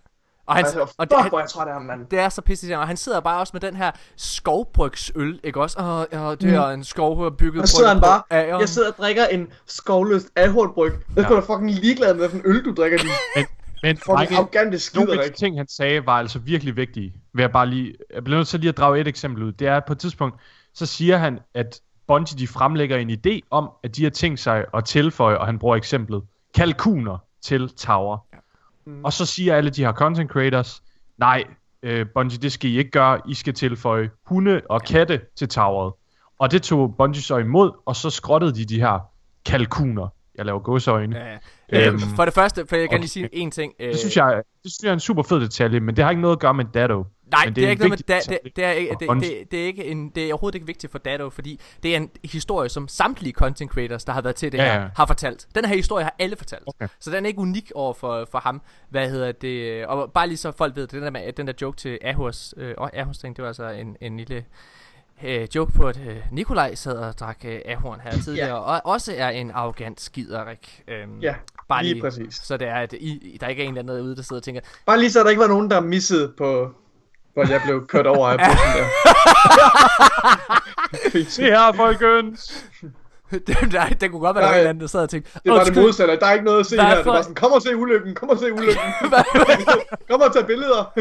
Og 0.49 0.55
han, 0.55 0.64
Altså, 0.64 0.80
og 0.80 0.88
fuck, 0.88 1.11
det, 1.22 1.28
hvor 1.28 1.38
jeg 1.40 1.49
træt 1.49 1.66
af 1.68 1.72
ham, 1.72 1.82
mand. 1.82 2.07
det 2.07 2.18
er 2.18 2.28
så 2.28 2.42
pisse 2.42 2.78
og 2.78 2.86
han 2.86 2.96
sidder 2.96 3.20
bare 3.20 3.40
også 3.40 3.51
med 3.55 3.61
den 3.61 3.76
her 3.76 3.90
skovbrygsøl, 4.16 5.40
ikke 5.44 5.61
også? 5.61 5.76
Åh, 5.80 6.26
oh, 6.26 6.36
det 6.40 6.55
er 6.55 6.68
en 6.68 6.84
skov 6.84 7.36
bygget 7.36 7.62
Og 7.62 7.68
så 7.68 7.76
sidder 7.76 7.92
han 7.92 8.01
bare, 8.01 8.22
ageren. 8.30 8.61
jeg 8.61 8.68
sidder 8.68 8.88
og 8.88 8.94
drikker 8.99 9.26
en 9.26 9.49
skovløst 9.66 10.28
alkoholbryg. 10.36 10.92
Jeg 11.16 11.24
er 11.24 11.28
Ja. 11.30 11.34
da 11.34 11.40
fucking 11.40 11.70
ligeglad 11.70 12.14
med, 12.14 12.28
hvilken 12.28 12.51
øl 12.51 12.64
du 12.64 12.74
drikker, 12.74 12.99
din 12.99 13.09
Men, 13.36 13.46
men 13.82 13.96
fucking 13.96 14.32
arrogante 14.38 14.64
nogle 14.64 14.78
skider, 14.78 15.12
af 15.12 15.18
de 15.18 15.24
ikke? 15.24 15.36
ting, 15.36 15.59
han 15.59 15.68
sagde, 15.68 16.07
var 16.07 16.12
altså 16.18 16.38
virkelig 16.38 16.76
vigtige. 16.76 17.14
Vil 17.34 17.42
jeg, 17.42 17.53
bare 17.53 17.66
lige, 17.66 17.94
jeg 18.14 18.24
bliver 18.24 18.36
nødt 18.38 18.49
til 18.49 18.61
lige 18.61 18.68
at 18.68 18.76
drage 18.76 19.01
et 19.01 19.09
eksempel 19.09 19.42
ud. 19.42 19.53
Det 19.53 19.68
er, 19.68 19.76
at 19.76 19.84
på 19.84 19.92
et 19.92 19.99
tidspunkt, 19.99 20.40
så 20.74 20.86
siger 20.86 21.16
han, 21.16 21.38
at 21.55 21.80
Bungie 22.09 22.38
de 22.38 22.46
fremlægger 22.49 22.96
en 22.96 23.11
idé 23.11 23.40
om, 23.51 23.70
at 23.84 23.96
de 23.96 24.03
har 24.03 24.11
tænkt 24.11 24.40
sig 24.40 24.64
at 24.74 24.84
tilføje, 24.84 25.38
og 25.38 25.46
han 25.46 25.59
bruger 25.59 25.76
eksemplet, 25.76 26.22
kalkuner 26.55 27.18
til 27.42 27.68
Tower. 27.68 28.18
Mm. 28.89 29.05
Og 29.05 29.12
så 29.12 29.26
siger 29.26 29.57
alle 29.57 29.70
de 29.70 29.84
her 29.84 29.93
content 29.93 30.30
creators, 30.30 30.82
nej, 31.18 31.45
øh, 31.82 32.07
Bungie, 32.14 32.39
det 32.39 32.53
skal 32.53 32.70
I 32.70 32.78
ikke 32.78 32.91
gøre. 32.91 33.20
I 33.28 33.34
skal 33.34 33.55
tilføje 33.55 34.11
hunde 34.26 34.61
og 34.70 34.82
katte 34.82 35.20
til 35.36 35.49
Toweret. 35.49 35.93
Og 36.39 36.51
det 36.51 36.62
tog 36.62 36.95
Bungie 36.99 37.22
så 37.22 37.36
imod, 37.36 37.70
og 37.86 37.97
så 37.97 38.11
skrottede 38.11 38.55
de 38.55 38.64
de 38.64 38.80
her 38.80 38.99
kalkuner. 39.47 40.09
Jeg 40.34 40.47
laver 40.47 40.59
gåseøjne. 40.59 41.16
Ja, 41.16 41.39
ja. 41.72 41.89
Øhm, 41.89 41.99
For 41.99 42.24
det 42.24 42.34
første, 42.34 42.66
for 42.68 42.76
jeg 42.76 42.89
kan 42.89 42.95
okay. 42.97 43.01
lige 43.01 43.09
sige 43.09 43.28
en 43.32 43.51
ting. 43.51 43.72
Øh, 43.80 43.89
Det 43.89 43.99
synes, 43.99 44.16
jeg, 44.16 44.43
det 44.62 44.72
synes 44.72 44.82
jeg 44.82 44.89
er 44.89 44.93
en 44.93 45.01
super 45.01 45.22
fed 45.22 45.41
detalje, 45.41 45.80
men 45.80 45.97
det 45.97 46.05
har 46.05 46.11
ikke 46.11 46.22
noget 46.22 46.36
at 46.36 46.41
gøre 46.41 46.55
med 46.55 46.64
Dado. 46.74 47.05
Nej, 47.31 47.45
men 47.45 47.57
det, 47.57 47.64
er 47.64 47.70
ikke 47.70 47.89
noget 47.89 47.91
med 48.09 48.16
da, 48.16 48.20
det, 48.29 48.57
det, 48.57 48.64
er 48.64 48.70
ikke, 48.70 48.97
det, 49.01 49.09
det, 49.20 49.51
det, 49.51 49.62
er 49.62 49.66
ikke 49.66 49.85
en, 49.85 50.09
det 50.09 50.24
er 50.29 50.33
overhovedet 50.33 50.55
ikke 50.55 50.66
vigtigt 50.66 50.91
for 50.91 50.99
Dado, 50.99 51.31
fordi 51.31 51.61
det 51.83 51.93
er 51.93 51.97
en 51.97 52.11
historie, 52.24 52.68
som 52.68 52.89
samtlige 52.89 53.33
content 53.33 53.70
creators, 53.70 54.05
der 54.05 54.12
har 54.12 54.20
været 54.20 54.37
til 54.37 54.53
det 54.53 54.59
Ja, 54.59 54.64
her, 54.72 54.81
ja. 54.81 54.89
har 54.97 55.07
fortalt. 55.07 55.47
Den 55.55 55.64
her 55.64 55.76
historie 55.76 56.05
har 56.05 56.14
alle 56.18 56.37
fortalt. 56.37 56.62
Okay. 56.66 56.89
Så 57.01 57.11
den 57.11 57.24
er 57.24 57.29
ikke 57.29 57.41
unik 57.41 57.72
over 57.74 57.95
for, 57.95 58.29
for 58.31 58.39
ham. 58.39 58.62
Hvad 58.89 59.11
hedder 59.11 59.33
det? 59.33 59.87
Og 59.87 60.12
bare 60.12 60.26
lige 60.26 60.37
så 60.39 60.53
folk 60.53 60.76
ved, 60.76 60.83
det 60.83 60.93
den 60.93 61.03
der, 61.03 61.11
med, 61.11 61.33
den 61.33 61.47
der 61.47 61.53
joke 61.62 61.76
til 61.76 61.99
Ahurs, 62.03 62.55
øh, 62.57 62.74
og 62.79 62.97
Ahurs 62.97 63.18
ting, 63.18 63.37
det 63.37 63.43
var 63.43 63.49
altså 63.49 63.68
en, 63.68 63.97
en 64.01 64.16
lille 64.16 64.45
øh, 65.24 65.49
joke 65.55 65.72
på, 65.72 65.89
at 65.89 66.01
øh, 66.09 66.16
Nikolaj 66.33 66.74
sad 66.74 66.97
og 66.97 67.18
drak 67.18 67.39
øh, 67.45 67.61
Ahorn 67.64 68.01
her 68.01 68.11
tidligere, 68.24 68.59
og 68.64 68.81
også 68.85 69.14
er 69.16 69.29
en 69.29 69.51
arrogant 69.51 70.01
skiderik. 70.01 70.83
Øhm, 70.89 71.18
Ja, 71.20 71.35
bare 71.68 71.85
lige 71.85 72.01
præcis. 72.01 72.35
Så 72.35 72.57
det 72.57 72.68
er, 72.68 72.74
at 72.74 72.93
I, 72.93 73.39
der 73.41 73.49
ikke 73.49 73.62
er 73.62 73.66
en 73.68 73.79
eller 73.79 73.83
anden 73.93 73.97
derude, 73.97 74.16
der 74.16 74.22
sidder 74.22 74.41
og 74.41 74.45
tænker, 74.45 74.61
Bare 74.87 74.99
lige 74.99 75.11
så 75.11 75.22
der 75.22 75.31
ikke 75.31 75.41
var 75.41 75.49
nogen, 75.49 75.70
der 75.70 75.81
missede 75.81 76.33
på, 76.39 76.74
hvor 77.39 77.53
jeg 77.53 77.61
blev 77.64 77.86
kørt 77.86 78.07
over 78.07 78.28
af 78.28 78.39
bussen 78.39 78.68
der. 78.76 78.84
Se 81.36 81.43
her, 81.43 81.72
folkens! 81.72 82.64
det, 83.30 83.47
der, 83.72 83.86
det 83.89 84.11
kunne 84.11 84.20
godt 84.20 84.36
være, 84.36 84.45
der 84.45 84.51
var 84.51 84.59
en 84.61 84.66
anden, 84.66 84.80
der 84.80 84.86
sad 84.86 85.01
og 85.03 85.11
tænkte, 85.11 85.30
Det 85.34 85.51
er 85.51 85.55
bare 85.55 85.59
det 85.59 85.66
"Undskyld, 85.68 85.82
modsatte. 85.84 86.16
Der 86.20 86.26
er 86.26 86.32
ikke 86.32 86.45
noget 86.45 86.61
at 86.61 86.66
se 86.66 86.76
her. 86.80 86.89
Det 86.91 86.99
er 86.99 87.05
for- 87.05 87.12
bare 87.12 87.22
sådan, 87.22 87.34
kom 87.34 87.53
og 87.53 87.62
se 87.62 87.76
ulykken, 87.76 88.14
kom 88.14 88.28
og 88.28 88.39
se 88.39 88.53
ulykken. 88.53 88.93
kom 90.11 90.20
og 90.20 90.32
tag 90.34 90.47
billeder. 90.47 90.93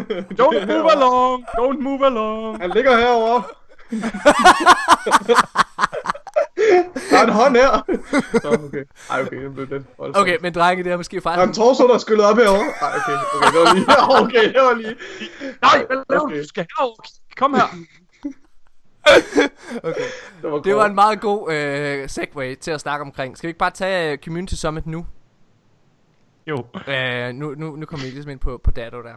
Don't 0.41 0.65
move 0.73 0.91
along! 0.91 1.45
Don't 1.59 1.81
move 1.81 2.05
along! 2.05 2.61
Han 2.61 2.69
ligger 2.71 2.97
herovre. 2.97 3.43
Der 7.11 7.18
er 7.18 7.24
en 7.24 7.30
hånd 7.30 7.55
her. 7.55 7.86
Nå, 8.43 8.65
okay. 8.68 8.84
Ej, 9.09 9.22
okay, 9.22 9.43
den 9.43 9.53
blev 9.53 9.70
den. 9.70 9.88
Voldsomt. 9.97 10.22
Okay, 10.22 10.38
men 10.41 10.53
drenge, 10.53 10.84
det 10.84 10.91
er 10.91 10.97
måske 10.97 11.20
Der 11.20 11.30
er 11.30 11.43
en 11.43 11.53
torso, 11.53 11.88
der 11.88 11.93
er 11.93 11.97
skyllet 11.97 12.26
op 12.26 12.38
herovre. 12.38 12.65
Ej, 12.82 12.91
okay, 12.97 13.18
okay, 13.36 13.51
det 13.51 13.59
var 13.59 13.74
lige. 13.74 13.86
Okay, 14.24 14.53
det 14.53 14.61
var 14.61 14.74
lige. 14.74 14.95
Nej, 15.61 15.86
hvad 15.88 15.97
laver 16.09 16.22
Okay. 16.24 16.41
du? 16.41 16.47
Skal 16.47 16.65
herover. 16.78 16.95
Kom 17.38 17.53
her. 17.53 17.68
Det 20.41 20.51
var, 20.51 20.59
Det 20.59 20.76
var 20.76 20.86
en 20.86 20.95
meget 20.95 21.22
god 21.22 21.53
øh, 21.53 22.09
segue 22.09 22.55
til 22.55 22.72
at 22.72 22.82
snakke 22.82 23.01
omkring. 23.01 23.38
Skal 23.38 23.47
vi 23.47 23.49
ikke 23.49 23.59
bare 23.59 23.72
tage 23.72 24.11
øh, 24.11 24.18
Community 24.18 24.53
Summit 24.53 24.88
nu? 24.88 25.05
Jo. 26.47 26.65
Øh, 26.88 27.34
nu, 27.34 27.55
nu, 27.57 27.76
nu 27.76 27.86
kommer 27.86 28.05
vi 28.05 28.11
ligesom 28.11 28.32
ind 28.32 28.39
på, 28.39 28.61
på 28.63 28.72
Dado 28.72 29.01
der. 29.03 29.13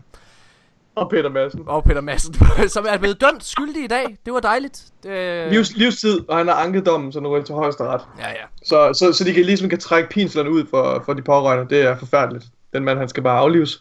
Og 1.00 1.10
Peter 1.10 1.30
Madsen. 1.30 1.62
Og 1.66 1.84
Peter 1.84 2.00
Madsen, 2.00 2.34
som 2.68 2.86
er 2.88 2.98
blevet 2.98 3.20
dømt 3.20 3.44
skyldig 3.44 3.84
i 3.84 3.86
dag. 3.86 4.16
Det 4.24 4.32
var 4.32 4.40
dejligt. 4.40 4.84
Øh, 5.06 5.50
Livs, 5.50 5.76
livstid, 5.76 6.20
og 6.28 6.36
han 6.36 6.48
har 6.48 6.54
anket 6.54 6.86
dommen, 6.86 7.12
så 7.12 7.20
nu 7.20 7.32
er 7.32 7.36
det 7.36 7.46
til 7.46 7.54
højesteret. 7.54 8.00
Ja, 8.18 8.28
ja. 8.28 8.44
Så, 8.64 8.92
så, 8.92 9.12
så 9.12 9.24
de 9.24 9.32
kan 9.32 9.44
ligesom 9.44 9.68
kan 9.68 9.78
trække 9.78 10.08
pinslerne 10.08 10.50
ud 10.50 10.66
for, 10.70 11.02
for 11.04 11.12
de 11.12 11.22
pårørende. 11.22 11.74
Det 11.74 11.82
er 11.82 11.98
forfærdeligt. 11.98 12.44
Den 12.72 12.84
mand, 12.84 12.98
han 12.98 13.08
skal 13.08 13.22
bare 13.22 13.38
aflives. 13.38 13.80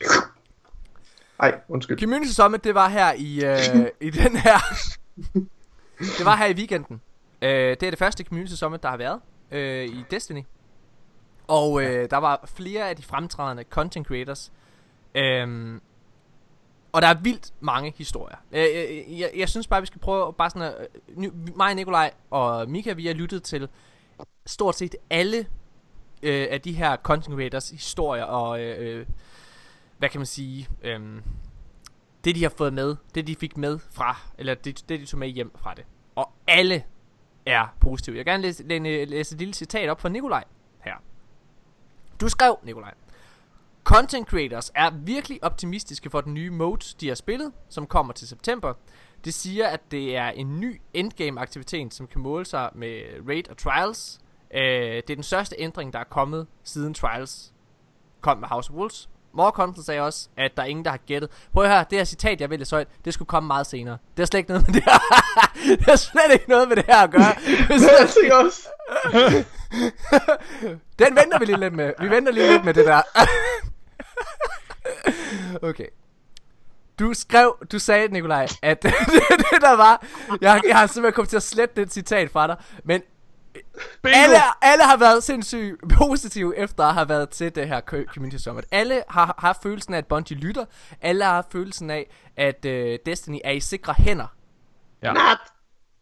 Ej, 1.39 1.59
undskyld. 1.69 1.99
Community 1.99 2.31
Summit, 2.31 2.63
det 2.63 2.75
var 2.75 2.89
her 2.89 3.13
i, 3.17 3.45
øh, 3.45 3.87
i 4.01 4.09
den 4.09 4.35
her... 4.35 4.57
det 6.17 6.25
var 6.25 6.35
her 6.35 6.45
i 6.45 6.53
weekenden. 6.53 7.01
Øh, 7.41 7.49
det 7.49 7.83
er 7.83 7.89
det 7.89 7.99
første 7.99 8.23
Community 8.23 8.53
Summit, 8.53 8.83
der 8.83 8.89
har 8.89 8.97
været 8.97 9.19
øh, 9.51 9.85
i 9.85 10.03
Destiny. 10.11 10.43
Og 11.47 11.83
øh, 11.83 12.09
der 12.09 12.17
var 12.17 12.49
flere 12.55 12.89
af 12.89 12.95
de 12.95 13.03
fremtrædende 13.03 13.63
content 13.69 14.07
creators. 14.07 14.51
Øhm, 15.15 15.81
og 16.91 17.01
der 17.01 17.07
er 17.07 17.13
vildt 17.13 17.53
mange 17.59 17.93
historier. 17.97 18.37
Jeg, 18.51 18.71
jeg, 18.73 19.05
jeg, 19.19 19.31
jeg 19.35 19.49
synes 19.49 19.67
bare, 19.67 19.81
vi 19.81 19.87
skal 19.87 20.01
prøve 20.01 20.33
bare 20.33 20.49
sådan 20.49 20.61
at... 20.61 20.87
Øh, 21.17 21.57
mig, 21.57 21.75
Nikolaj 21.75 22.11
og 22.29 22.69
Mika, 22.69 22.93
vi 22.93 23.07
har 23.07 23.13
lyttet 23.13 23.43
til 23.43 23.69
stort 24.45 24.75
set 24.75 24.95
alle 25.09 25.37
øh, 26.23 26.47
af 26.51 26.61
de 26.61 26.73
her 26.73 26.97
content 26.97 27.35
creators 27.35 27.69
historier 27.69 28.23
og... 28.23 28.61
Øh, 28.61 28.99
øh, 28.99 29.05
hvad 29.97 30.09
kan 30.09 30.19
man 30.19 30.25
sige... 30.25 30.67
Øh, 30.81 31.21
det 32.23 32.35
de 32.35 32.43
har 32.43 32.53
fået 32.57 32.73
med, 32.73 32.95
det 33.15 33.27
de 33.27 33.35
fik 33.35 33.57
med 33.57 33.79
fra, 33.91 34.17
eller 34.37 34.53
det, 34.53 34.89
det 34.89 34.99
de 34.99 35.05
tog 35.05 35.19
med 35.19 35.27
hjem 35.27 35.51
fra 35.55 35.73
det. 35.73 35.85
Og 36.15 36.31
alle 36.47 36.83
er 37.45 37.75
positive. 37.79 38.17
Jeg 38.17 38.25
vil 38.25 38.31
gerne 38.31 38.43
læse, 38.43 38.63
læse, 38.63 39.05
læse 39.05 39.33
et 39.33 39.39
lille 39.39 39.53
citat 39.53 39.89
op 39.89 40.01
fra 40.01 40.09
Nikolaj 40.09 40.43
her. 40.79 40.93
Du 42.21 42.29
skrev, 42.29 42.59
Nikolaj, 42.63 42.93
Content 43.89 44.27
creators 44.27 44.71
er 44.75 44.89
virkelig 44.89 45.43
optimistiske 45.43 46.09
for 46.09 46.21
den 46.21 46.33
nye 46.33 46.49
mode, 46.49 46.85
de 46.99 47.07
har 47.07 47.15
spillet, 47.15 47.51
som 47.69 47.87
kommer 47.87 48.13
til 48.13 48.27
september. 48.27 48.73
Det 49.25 49.33
siger, 49.33 49.67
at 49.67 49.91
det 49.91 50.15
er 50.15 50.29
en 50.29 50.59
ny 50.59 50.81
endgame 50.93 51.41
aktivitet, 51.41 51.93
som 51.93 52.07
kan 52.07 52.21
måle 52.21 52.45
sig 52.45 52.69
med 52.75 53.01
Raid 53.27 53.49
og 53.49 53.57
Trials. 53.57 54.19
Øh, 54.53 54.61
det 54.61 55.09
er 55.09 55.15
den 55.15 55.23
største 55.23 55.55
ændring, 55.59 55.93
der 55.93 55.99
er 55.99 56.03
kommet 56.03 56.47
siden 56.63 56.93
Trials 56.93 57.53
kom 58.21 58.37
med 58.37 58.47
House 58.47 58.71
of 58.71 58.75
Wolves. 58.77 59.09
More 59.33 59.51
Content 59.51 59.85
sagde 59.85 60.01
også, 60.01 60.29
at 60.37 60.57
der 60.57 60.63
er 60.63 60.67
ingen, 60.67 60.85
der 60.85 60.91
har 60.91 60.99
gættet. 61.07 61.29
Prøv 61.53 61.63
at 61.63 61.69
høre, 61.69 61.85
det 61.89 61.97
her 61.97 62.05
citat, 62.05 62.41
jeg 62.41 62.49
vil 62.49 62.65
så 62.65 62.75
højt, 62.75 62.87
det 63.05 63.13
skulle 63.13 63.27
komme 63.27 63.47
meget 63.47 63.67
senere. 63.67 63.97
Det 64.17 64.19
har 64.19 64.25
slet 64.25 64.39
ikke 64.39 64.49
noget 64.49 64.67
med 64.67 64.73
det 64.73 64.83
her. 64.83 64.99
det 65.77 65.85
har 65.85 65.95
slet 65.95 66.33
ikke 66.33 66.49
noget 66.49 66.67
med 66.67 66.75
det 66.75 66.85
her 66.85 66.97
at 66.97 67.11
gøre. 67.11 67.23
Jeg 67.69 68.09
tænker 68.21 68.35
også. 68.35 68.67
Den 70.99 71.15
venter 71.15 71.39
vi 71.39 71.45
lige 71.45 71.59
lidt 71.59 71.73
med. 71.73 71.93
Vi 71.99 72.09
venter 72.09 72.31
lige 72.31 72.51
lidt 72.51 72.65
med 72.65 72.73
det 72.73 72.85
der. 72.85 73.01
Okay. 75.61 75.87
Du 76.99 77.13
skrev, 77.13 77.55
du 77.71 77.79
sagde, 77.79 78.07
Nikolaj, 78.07 78.47
at 78.61 78.81
det, 78.83 78.93
det 79.51 79.61
der 79.61 79.75
var, 79.75 80.05
jeg, 80.41 80.61
jeg 80.67 80.77
har 80.77 80.87
simpelthen 80.87 81.13
kommet 81.13 81.29
til 81.29 81.37
at 81.37 81.43
slette 81.43 81.81
det 81.81 81.93
citat 81.93 82.31
fra 82.31 82.47
dig, 82.47 82.55
men 82.83 83.01
alle, 84.03 84.35
alle 84.61 84.83
har 84.83 84.97
været 84.97 85.23
sindssygt 85.23 85.77
positive 85.97 86.57
efter 86.57 86.83
at 86.83 86.93
have 86.93 87.09
været 87.09 87.29
til 87.29 87.55
det 87.55 87.67
her 87.67 87.81
co- 87.91 88.13
Community 88.13 88.37
Summit. 88.37 88.65
Alle 88.71 89.03
har 89.09 89.35
haft 89.37 89.63
følelsen 89.63 89.93
af, 89.93 89.97
at 89.97 90.07
Bungie 90.07 90.37
lytter. 90.37 90.65
Alle 91.01 91.23
har 91.23 91.33
haft 91.33 91.51
følelsen 91.51 91.89
af, 91.89 92.09
at 92.37 92.65
uh, 92.65 92.71
Destiny 93.05 93.37
er 93.43 93.51
i 93.51 93.59
sikre 93.59 93.93
hænder. 93.97 94.27
Ja. 95.03 95.13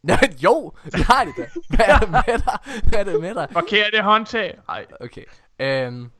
Nej, 0.04 0.30
jo, 0.44 0.72
det 0.86 1.04
har 1.04 1.24
de 1.24 1.32
da. 1.38 1.48
Hvad 1.70 1.86
er 1.88 2.00
det 2.00 2.10
med 2.10 2.22
dig? 2.26 2.58
Hvad 2.84 3.00
er 3.00 3.04
det 3.04 3.22
med 3.22 3.36
dig? 3.36 3.48
Forkerte 3.52 4.02
håndtag. 4.02 4.60
Nej. 4.68 4.86
Okay. 5.02 5.24
Øhm, 5.60 6.12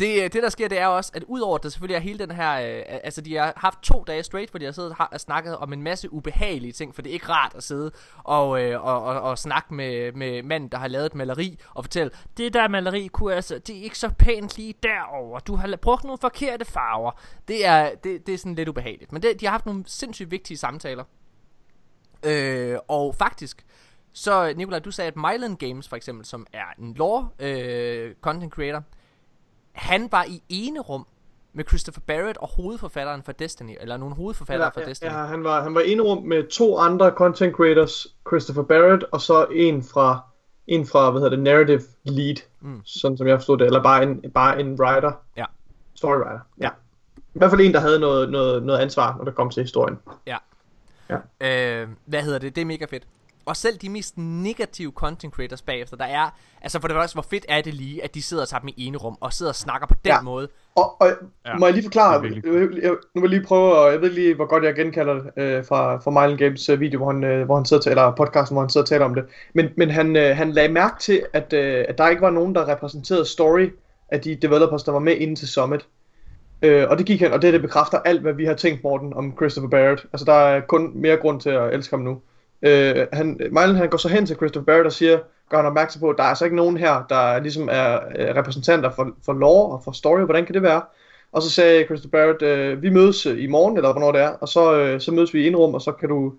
det, 0.00 0.16
øh, 0.16 0.22
det 0.22 0.42
der 0.42 0.48
sker, 0.48 0.68
det 0.68 0.78
er 0.78 0.86
også, 0.86 1.12
at 1.14 1.24
udover 1.28 1.56
at 1.56 1.62
der 1.62 1.68
selvfølgelig 1.68 1.96
er 1.96 2.00
hele 2.00 2.18
den 2.18 2.30
her... 2.30 2.52
Øh, 2.52 2.82
altså, 3.04 3.20
de 3.20 3.34
har 3.36 3.52
haft 3.56 3.78
to 3.82 4.04
dage 4.06 4.22
straight, 4.22 4.50
hvor 4.50 4.58
de 4.58 4.64
har 4.64 4.72
siddet 4.72 4.90
og 4.90 4.96
har- 4.96 5.18
snakket 5.18 5.56
om 5.56 5.72
en 5.72 5.82
masse 5.82 6.12
ubehagelige 6.12 6.72
ting, 6.72 6.94
for 6.94 7.02
det 7.02 7.10
er 7.10 7.14
ikke 7.14 7.28
rart 7.28 7.54
at 7.54 7.62
sidde 7.62 7.90
og, 8.18 8.62
øh, 8.62 8.84
og, 8.84 9.04
og, 9.04 9.20
og 9.20 9.38
snakke 9.38 9.74
med, 9.74 10.12
med 10.12 10.42
manden, 10.42 10.68
der 10.68 10.78
har 10.78 10.88
lavet 10.88 11.06
et 11.06 11.14
maleri, 11.14 11.58
og 11.74 11.84
fortælle, 11.84 12.10
det 12.36 12.54
der 12.54 12.68
maleri, 12.68 13.06
kunne 13.06 13.34
altså, 13.34 13.58
det 13.58 13.78
er 13.78 13.82
ikke 13.82 13.98
så 13.98 14.08
pænt 14.18 14.56
lige 14.56 14.74
derover. 14.82 15.38
Du 15.38 15.56
har 15.56 15.76
brugt 15.76 16.04
nogle 16.04 16.18
forkerte 16.18 16.64
farver. 16.64 17.20
Det 17.48 17.66
er, 17.66 17.94
det, 18.04 18.26
det 18.26 18.34
er 18.34 18.38
sådan 18.38 18.54
lidt 18.54 18.68
ubehageligt. 18.68 19.12
Men 19.12 19.22
det, 19.22 19.40
de 19.40 19.46
har 19.46 19.50
haft 19.50 19.66
nogle 19.66 19.84
sindssygt 19.86 20.30
vigtige 20.30 20.56
samtaler. 20.58 21.04
Øh, 22.26 22.78
og 22.88 23.14
faktisk, 23.14 23.66
så 24.12 24.52
Nikolaj, 24.56 24.78
du 24.78 24.90
sagde, 24.90 25.08
at 25.08 25.16
Myland 25.16 25.56
Games 25.56 25.88
for 25.88 25.96
eksempel, 25.96 26.26
som 26.26 26.46
er 26.52 26.64
en 26.78 26.94
lore 26.94 27.28
øh, 27.38 28.14
content 28.20 28.52
creator, 28.52 28.82
han 29.80 30.08
var 30.12 30.24
i 30.28 30.42
ene 30.48 30.80
rum 30.80 31.06
med 31.52 31.64
Christopher 31.68 32.00
Barrett 32.06 32.38
og 32.38 32.48
hovedforfatteren 32.48 33.22
for 33.22 33.32
Destiny, 33.32 33.76
eller 33.80 33.96
nogle 33.96 34.14
hovedforfattere 34.14 34.70
for 34.74 34.80
ja, 34.80 34.86
Destiny. 34.86 35.10
ja, 35.10 35.16
han 35.16 35.44
var, 35.44 35.62
han 35.62 35.74
var 35.74 35.80
ene 35.80 36.02
rum 36.02 36.22
med 36.22 36.48
to 36.50 36.78
andre 36.78 37.10
content 37.10 37.56
creators, 37.56 38.06
Christopher 38.28 38.62
Barrett, 38.62 39.04
og 39.12 39.20
så 39.20 39.46
en 39.52 39.82
fra, 39.82 40.20
en 40.66 40.86
fra 40.86 41.10
hvad 41.10 41.20
hedder 41.20 41.36
det, 41.36 41.44
narrative 41.44 41.82
lead, 42.04 42.36
mm. 42.60 42.80
sådan 42.84 43.16
som 43.16 43.26
jeg 43.26 43.38
forstod 43.38 43.58
det, 43.58 43.66
eller 43.66 43.82
bare 43.82 44.02
en, 44.02 44.30
bare 44.34 44.60
en 44.60 44.80
writer, 44.80 45.12
Ja. 45.36 45.44
story 45.94 46.16
writer, 46.16 46.40
ja. 46.60 46.68
I 47.16 47.38
hvert 47.38 47.50
fald 47.50 47.60
en, 47.60 47.72
der 47.74 47.80
havde 47.80 47.98
noget, 48.00 48.30
noget, 48.30 48.62
noget 48.62 48.78
ansvar, 48.78 49.16
når 49.16 49.24
det 49.24 49.34
kom 49.34 49.50
til 49.50 49.62
historien. 49.62 49.98
Ja. 50.26 50.36
Ja. 51.10 51.16
Øh, 51.82 51.88
hvad 52.04 52.22
hedder 52.22 52.38
det? 52.38 52.54
Det 52.56 52.62
er 52.62 52.66
mega 52.66 52.84
fedt. 52.84 53.06
Og 53.50 53.56
selv 53.56 53.76
de 53.76 53.88
mest 53.88 54.14
negative 54.18 54.92
content 54.94 55.34
creators 55.34 55.62
bagefter, 55.62 55.96
der 55.96 56.04
er... 56.04 56.30
Altså 56.62 56.80
for 56.80 56.88
det 56.88 56.96
første, 56.96 57.14
hvor 57.14 57.26
fedt 57.30 57.46
er 57.48 57.60
det 57.60 57.74
lige, 57.74 58.04
at 58.04 58.14
de 58.14 58.22
sidder 58.22 58.42
og 58.42 58.48
tager 58.48 58.60
dem 58.60 58.68
i 58.68 58.86
ene 58.86 58.98
rum, 58.98 59.16
og 59.20 59.32
sidder 59.32 59.52
og 59.52 59.56
snakker 59.56 59.86
på 59.86 59.94
den 60.04 60.10
Ja. 60.12 60.20
måde. 60.20 60.48
Og, 60.74 61.00
og 61.00 61.08
Ja, 61.46 61.56
må 61.56 61.66
jeg 61.66 61.74
lige 61.74 61.84
forklare, 61.84 62.20
jeg, 62.22 62.32
jeg, 62.32 62.90
nu 63.14 63.20
vil 63.20 63.20
jeg 63.22 63.28
lige 63.28 63.42
prøve, 63.46 63.74
og 63.74 63.92
jeg 63.92 64.00
ved 64.00 64.10
lige, 64.10 64.34
hvor 64.34 64.46
godt 64.46 64.64
jeg 64.64 64.74
genkalder 64.74 65.14
det 65.14 65.30
øh, 65.36 65.64
fra, 65.64 65.96
fra 65.96 66.10
Mylan 66.10 66.36
Games 66.36 66.68
øh, 66.68 66.80
video, 66.80 66.98
hvor 66.98 67.12
han, 67.12 67.24
øh, 67.24 67.44
hvor 67.44 67.56
han 67.56 67.64
sidder 67.64 67.82
til, 67.82 67.90
eller 67.90 68.14
podcasten, 68.16 68.54
hvor 68.54 68.62
han 68.62 68.70
sidder 68.70 68.84
og 68.84 68.88
taler 68.88 69.04
om 69.04 69.14
det. 69.14 69.24
Men, 69.54 69.68
men 69.76 69.90
han, 69.90 70.16
øh, 70.16 70.36
han 70.36 70.52
lagde 70.52 70.72
mærke 70.72 70.94
til, 71.00 71.22
at, 71.32 71.52
øh, 71.52 71.84
at 71.88 71.98
der 71.98 72.08
ikke 72.08 72.22
var 72.22 72.30
nogen, 72.30 72.54
der 72.54 72.68
repræsenterede 72.68 73.24
story 73.26 73.68
af 74.08 74.20
de 74.20 74.34
developers, 74.34 74.82
der 74.82 74.92
var 74.92 74.98
med 74.98 75.16
inde 75.16 75.34
til 75.34 75.48
Summit. 75.48 75.86
Øh, 76.62 76.86
og 76.90 76.98
det 76.98 77.06
gik 77.06 77.20
han, 77.20 77.32
og 77.32 77.42
det, 77.42 77.52
det 77.52 77.62
bekræfter 77.62 77.98
alt, 77.98 78.20
hvad 78.22 78.32
vi 78.32 78.44
har 78.44 78.54
tænkt, 78.54 78.82
Morten, 78.82 79.14
om 79.14 79.32
Christopher 79.36 79.70
Barrett. 79.70 80.06
Altså, 80.12 80.24
der 80.24 80.32
er 80.32 80.60
kun 80.60 80.92
mere 80.94 81.16
grund 81.16 81.40
til 81.40 81.50
at 81.50 81.74
elske 81.74 81.96
ham 81.96 82.04
nu. 82.04 82.20
Øh, 82.62 83.06
han, 83.12 83.40
Mylan, 83.50 83.76
han 83.76 83.88
går 83.88 83.98
så 83.98 84.08
hen 84.08 84.26
til 84.26 84.36
Christopher 84.36 84.64
Barrett 84.64 84.86
og 84.86 84.92
siger, 84.92 85.18
gør 85.50 85.56
han 85.56 85.66
opmærksom 85.66 86.00
på, 86.00 86.10
at 86.10 86.16
der 86.16 86.24
er 86.24 86.28
altså 86.28 86.44
ikke 86.44 86.56
nogen 86.56 86.76
her, 86.76 87.04
der 87.08 87.40
ligesom 87.40 87.68
er 87.72 87.94
øh, 88.18 88.36
repræsentanter 88.36 88.90
for, 88.90 89.10
for 89.24 89.32
lore 89.32 89.72
og 89.72 89.82
for 89.84 89.92
story. 89.92 90.20
Hvordan 90.20 90.44
kan 90.44 90.54
det 90.54 90.62
være? 90.62 90.82
Og 91.32 91.42
så 91.42 91.50
sagde 91.50 91.84
Christopher 91.84 92.18
Barrett, 92.18 92.42
øh, 92.42 92.82
vi 92.82 92.90
mødes 92.90 93.26
øh, 93.26 93.42
i 93.44 93.46
morgen, 93.46 93.76
eller 93.76 93.92
hvornår 93.92 94.12
det 94.12 94.20
er, 94.20 94.28
og 94.28 94.48
så, 94.48 94.76
øh, 94.76 95.00
så 95.00 95.12
mødes 95.12 95.34
vi 95.34 95.44
i 95.44 95.46
en 95.48 95.56
rum, 95.56 95.74
og 95.74 95.82
så 95.82 95.92
kan 95.92 96.08
du 96.08 96.32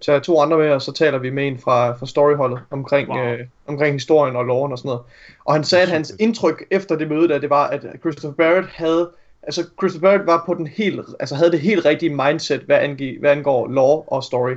tage 0.00 0.20
to 0.20 0.40
andre 0.40 0.58
med, 0.58 0.70
og 0.70 0.82
så 0.82 0.92
taler 0.92 1.18
vi 1.18 1.30
med 1.30 1.48
en 1.48 1.58
fra, 1.58 1.92
fra 1.92 2.06
storyholdet 2.06 2.60
omkring, 2.70 3.08
Wow. 3.08 3.18
øh, 3.18 3.38
omkring 3.66 3.94
historien 3.94 4.36
og 4.36 4.44
loven 4.44 4.72
og 4.72 4.78
sådan 4.78 4.88
noget. 4.88 5.02
Og 5.44 5.54
han 5.54 5.64
sagde, 5.64 5.82
at 5.82 5.88
hans 5.88 6.14
indtryk 6.20 6.64
efter 6.70 6.96
det 6.96 7.08
møde 7.08 7.28
der, 7.28 7.38
det 7.38 7.50
var, 7.50 7.66
at 7.66 7.86
Christopher 8.00 8.34
Barrett 8.34 8.68
havde, 8.68 9.10
altså 9.42 9.64
Christopher 9.80 10.08
Barrett 10.08 10.26
var 10.26 10.42
på 10.46 10.54
den 10.54 10.66
helt, 10.66 11.00
altså 11.20 11.34
havde 11.34 11.50
det 11.50 11.60
helt 11.60 11.84
rigtige 11.84 12.14
mindset, 12.14 12.60
hvad, 12.60 12.78
angår, 12.78 13.20
hvad 13.20 13.30
angår 13.30 13.68
lore 13.68 14.02
og 14.06 14.24
story. 14.24 14.54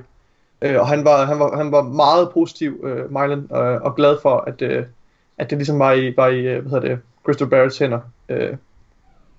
Øh, 0.62 0.80
og 0.80 0.88
han 0.88 1.06
var, 1.06 1.26
han 1.26 1.40
var, 1.40 1.58
han 1.58 1.72
var 1.72 1.82
meget 1.82 2.30
positiv, 2.34 2.84
øh, 2.84 3.12
Mylan, 3.12 3.48
øh, 3.52 3.82
og 3.82 3.96
glad 3.96 4.18
for, 4.22 4.38
at, 4.48 4.62
øh, 4.62 4.86
at 5.38 5.50
det 5.50 5.58
ligesom 5.58 5.80
var 5.80 5.94
i, 5.94 6.18
var 6.18 6.28
i 6.28 6.40
øh, 6.40 6.62
hvad 6.62 6.72
hedder 6.72 6.88
det, 6.96 7.00
Christopher 7.24 7.58
Barretts 7.58 7.78
hænder. 7.78 8.00
Øh, 8.30 8.58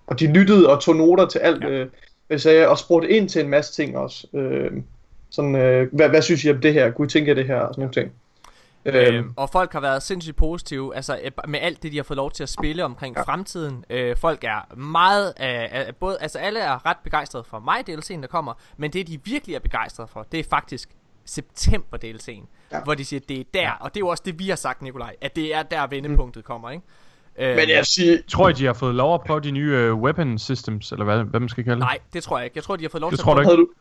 og 0.06 0.20
de 0.20 0.32
lyttede 0.32 0.70
og 0.70 0.80
tog 0.80 0.96
noter 0.96 1.26
til 1.26 1.38
alt, 1.38 1.64
Ja. 1.64 1.68
øh, 1.68 1.78
hvad 2.26 2.34
jeg 2.34 2.40
sagde, 2.40 2.68
og 2.68 2.78
spurgte 2.78 3.10
ind 3.10 3.28
til 3.28 3.42
en 3.44 3.48
masse 3.50 3.72
ting 3.72 3.96
også. 3.98 4.26
Øh, 4.34 4.70
sådan, 5.30 5.54
øh, 5.54 5.88
hvad, 5.92 6.08
hvad 6.08 6.22
synes 6.22 6.44
I 6.44 6.50
om 6.50 6.60
det 6.60 6.72
her? 6.72 6.90
Kunne 6.90 7.06
I 7.06 7.08
tænke 7.08 7.28
jer 7.28 7.34
det 7.34 7.46
her? 7.46 7.60
Og 7.60 7.74
sådan 7.74 7.82
nogle 7.82 7.92
ting. 7.94 8.12
Øh, 8.84 9.14
Øhm, 9.14 9.32
og 9.36 9.50
folk 9.50 9.72
har 9.72 9.80
været 9.80 10.02
sindssygt 10.02 10.36
positive, 10.36 10.96
altså 10.96 11.18
øh, 11.24 11.30
med 11.48 11.58
alt 11.62 11.82
det, 11.82 11.92
de 11.92 11.96
har 11.96 12.04
fået 12.04 12.16
lov 12.16 12.30
til 12.30 12.42
at 12.42 12.48
spille 12.48 12.84
omkring 12.84 13.16
ja. 13.16 13.22
fremtiden. 13.22 13.84
Øh, 13.90 14.16
folk 14.16 14.44
er 14.44 14.74
meget, 14.76 15.32
øh, 15.42 15.80
øh, 15.80 15.94
både, 16.00 16.18
altså 16.20 16.38
alle 16.38 16.60
er 16.60 16.86
ret 16.86 16.96
begejstrede 17.04 17.44
for 17.44 17.58
mig 17.58 17.88
DLC'en, 17.88 18.20
der 18.20 18.26
kommer, 18.26 18.52
men 18.76 18.92
det, 18.92 19.06
de 19.06 19.20
virkelig 19.24 19.54
er 19.56 19.60
begejstrede 19.60 20.08
for, 20.12 20.26
det 20.32 20.40
er 20.40 20.44
faktisk 20.50 20.88
september 21.24 21.98
DLC'en, 22.04 22.30
ja. 22.30 22.76
Ja. 22.76 22.82
hvor 22.84 22.94
de 22.94 23.04
siger, 23.04 23.20
det 23.28 23.40
er 23.40 23.44
der, 23.54 23.70
og 23.80 23.94
det 23.94 23.96
er 23.96 24.00
jo 24.00 24.08
også 24.08 24.22
det, 24.26 24.38
vi 24.38 24.48
har 24.48 24.56
sagt, 24.56 24.82
Nikolaj, 24.82 25.14
at 25.20 25.36
det 25.36 25.54
er 25.54 25.62
der 25.62 25.86
vendepunktet 25.86 26.44
kommer, 26.44 26.70
ikke? 26.70 26.84
Øh, 27.38 27.56
men 27.56 27.68
jeg 27.68 27.86
siger, 27.86 28.18
Tror 28.28 28.48
I, 28.48 28.52
de 28.52 28.66
har 28.66 28.72
fået 28.72 28.94
lov 28.94 29.14
at 29.14 29.20
prøve 29.20 29.40
de 29.40 29.50
nye 29.50 29.90
uh, 29.92 30.00
weapon 30.02 30.38
systems, 30.38 30.92
eller 30.92 31.04
hvad, 31.04 31.24
hvad 31.24 31.40
man 31.40 31.48
skal 31.48 31.64
kalde 31.64 31.76
det? 31.76 31.80
Nej, 31.86 31.98
det 32.12 32.22
tror 32.22 32.38
jeg 32.38 32.44
ikke. 32.44 32.56
Jeg 32.56 32.64
tror, 32.64 32.76
de 32.76 32.84
har 32.84 32.88
fået 32.88 33.00
lov 33.00 33.10
Det 33.10 33.18
til 33.18 33.24
tror 33.24 33.32
at 33.34 33.38
du 33.38 33.42
prøve- 33.44 33.60
ikke? 33.60 33.72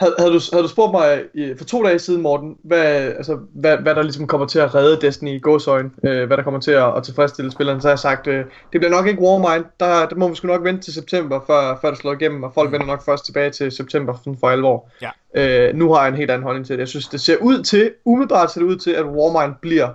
Havde 0.00 0.12
du, 0.12 0.22
havde, 0.22 0.32
du, 0.32 0.40
havde 0.52 0.62
du 0.62 0.68
spurgt 0.68 0.92
mig 0.92 1.24
i, 1.34 1.54
for 1.58 1.64
to 1.64 1.84
dage 1.84 1.98
siden, 1.98 2.22
Morten, 2.22 2.56
hvad, 2.62 2.84
altså, 2.94 3.38
hvad, 3.54 3.76
hvad 3.76 3.94
der 3.94 4.02
ligesom 4.02 4.26
kommer 4.26 4.46
til 4.46 4.58
at 4.58 4.74
redde 4.74 5.06
Destiny 5.06 5.36
i 5.36 5.38
gåsøjne, 5.38 5.90
øh, 6.04 6.26
hvad 6.26 6.36
der 6.36 6.42
kommer 6.42 6.60
til 6.60 6.70
at, 6.70 6.96
at 6.96 7.02
tilfredsstille 7.04 7.52
spillerne, 7.52 7.80
så 7.80 7.88
har 7.88 7.92
jeg 7.92 7.98
sagt, 7.98 8.26
øh, 8.26 8.44
det 8.72 8.80
bliver 8.80 8.90
nok 8.90 9.06
ikke 9.06 9.22
Warmind, 9.22 9.64
der, 9.80 10.06
der 10.06 10.16
må 10.16 10.28
vi 10.28 10.34
sgu 10.34 10.46
nok 10.46 10.64
vente 10.64 10.82
til 10.82 10.94
september, 10.94 11.40
før, 11.46 11.78
før 11.80 11.90
det 11.90 11.98
slår 11.98 12.12
igennem, 12.12 12.42
og 12.42 12.54
folk 12.54 12.68
mm. 12.68 12.72
vender 12.72 12.86
nok 12.86 13.04
først 13.04 13.24
tilbage 13.24 13.50
til 13.50 13.72
september 13.72 14.14
sådan 14.14 14.36
for 14.40 14.50
alvor. 14.50 14.88
Ja. 15.02 15.10
Øh, 15.34 15.74
nu 15.74 15.92
har 15.92 16.00
jeg 16.00 16.08
en 16.08 16.16
helt 16.16 16.30
anden 16.30 16.44
holdning 16.44 16.66
til 16.66 16.72
det. 16.72 16.80
Jeg 16.80 16.88
synes, 16.88 17.08
det 17.08 17.20
ser 17.20 17.36
ud 17.36 17.62
til, 17.62 17.92
umiddelbart 18.04 18.52
ser 18.52 18.60
det 18.60 18.66
ud 18.66 18.76
til, 18.76 18.90
at 18.90 19.04
Warmind 19.04 19.54
bliver 19.62 19.88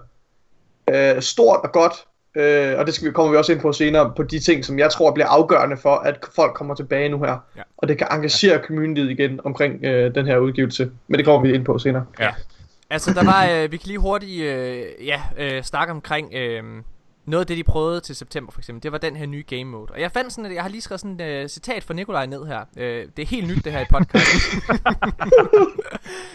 øh, 0.90 1.22
stort 1.22 1.60
og 1.64 1.72
godt, 1.72 1.94
øh, 2.38 2.80
og 2.80 2.86
det 2.86 2.94
skal 2.94 3.08
vi, 3.08 3.12
kommer 3.12 3.32
vi 3.32 3.38
også 3.38 3.52
ind 3.52 3.62
på 3.62 3.72
senere, 3.72 4.14
på 4.16 4.24
de 4.24 4.40
ting, 4.40 4.66
som 4.66 4.80
jeg 4.80 4.92
tror 4.92 5.12
bliver 5.12 5.28
afgørende 5.28 5.78
for, 5.78 5.96
at 5.96 6.16
folk 6.36 6.54
kommer 6.54 6.76
tilbage 6.76 7.10
nu 7.10 7.20
her. 7.20 7.38
Ja. 7.58 7.62
Og 7.78 7.88
det 7.88 7.98
kan 7.98 8.08
engagere 8.12 8.60
communityet 8.68 9.10
igen 9.10 9.40
omkring 9.44 9.86
øh, 9.86 10.16
den 10.16 10.26
her 10.26 10.38
udgivelse. 10.38 10.92
Men 11.08 11.18
det 11.18 11.26
kommer 11.26 11.42
vi 11.42 11.54
ind 11.54 11.66
på 11.66 11.80
senere. 11.80 12.06
Altså, 12.90 13.14
der 13.14 13.24
var, 13.24 13.46
øh, 13.46 13.72
vi 13.72 13.78
kan 13.78 13.88
lige 13.88 14.00
hurtigt, 14.00 14.44
øh, 14.44 14.84
ja, 15.06 15.22
øh, 15.38 15.64
snakke 15.64 15.92
omkring 15.92 16.34
øh, 16.34 16.64
noget 17.26 17.42
af 17.42 17.48
det, 17.48 17.58
de 17.58 17.64
prøvede 17.64 18.02
til 18.02 18.16
september 18.16 18.52
for 18.52 18.60
eksempel. 18.60 18.84
Det 18.84 18.92
var 18.92 18.98
den 18.98 19.16
her 19.16 19.26
nye 19.26 19.44
game 19.48 19.64
mode. 19.64 19.92
Og 19.92 20.02
jeg 20.02 20.12
fandt 20.12 20.34
sådan, 20.34 20.46
at 20.46 20.56
jeg 20.56 20.64
har 20.64 20.70
lige 20.70 20.82
skrevet 20.82 21.02
sådan 21.02 21.20
et 21.20 21.44
øh, 21.44 21.50
citat 21.50 21.84
fra 21.84 21.94
Nikolaj 21.94 22.26
ned 22.26 22.46
her. 22.46 22.60
Øh, 22.78 23.06
det 23.18 23.24
er 23.24 23.28
helt 23.28 23.48
nyt, 23.48 23.66
det 23.66 23.72
her 23.72 23.82
i 23.82 23.86
podcasten. 23.90 24.62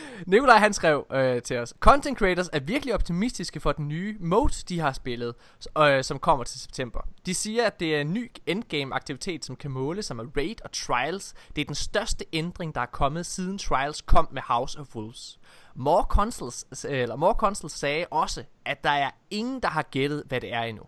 Nikolaj 0.26 0.58
han 0.58 0.72
skrev 0.72 1.06
øh, 1.12 1.42
til 1.42 1.58
os 1.58 1.74
Content 1.80 2.18
creators 2.18 2.48
er 2.52 2.60
virkelig 2.60 2.94
optimistiske 2.94 3.60
for 3.60 3.72
den 3.72 3.88
nye 3.88 4.16
mode 4.20 4.54
de 4.68 4.80
har 4.80 4.92
spillet 4.92 5.34
øh, 5.78 6.04
Som 6.04 6.18
kommer 6.18 6.44
til 6.44 6.60
september. 6.60 7.00
De 7.26 7.34
siger 7.34 7.66
at 7.66 7.80
det 7.80 7.96
er 7.96 8.00
en 8.00 8.12
ny 8.12 8.30
endgame 8.46 8.94
aktivitet 8.94 9.44
Som 9.44 9.56
kan 9.56 9.70
måle 9.70 10.02
sig 10.02 10.16
med 10.16 10.24
raid 10.36 10.64
og 10.64 10.72
trials. 10.72 11.34
Det 11.56 11.62
er 11.62 11.66
den 11.66 11.74
største 11.74 12.24
ændring 12.32 12.74
der 12.74 12.80
er 12.80 12.86
kommet 12.86 13.26
Siden 13.26 13.58
trials 13.58 14.00
kom 14.00 14.28
med 14.32 14.42
House 14.42 14.80
of 14.80 14.96
Wolves. 14.96 15.38
More 15.74 16.04
Consoles, 16.08 16.86
eller 16.88 17.16
More 17.16 17.34
Consoles 17.34 17.72
sagde 17.72 18.06
også 18.10 18.44
At 18.64 18.84
der 18.84 18.90
er 18.90 19.10
ingen 19.30 19.60
der 19.60 19.68
har 19.68 19.82
gættet 19.82 20.22
hvad 20.28 20.40
det 20.40 20.52
er 20.54 20.62
endnu. 20.62 20.84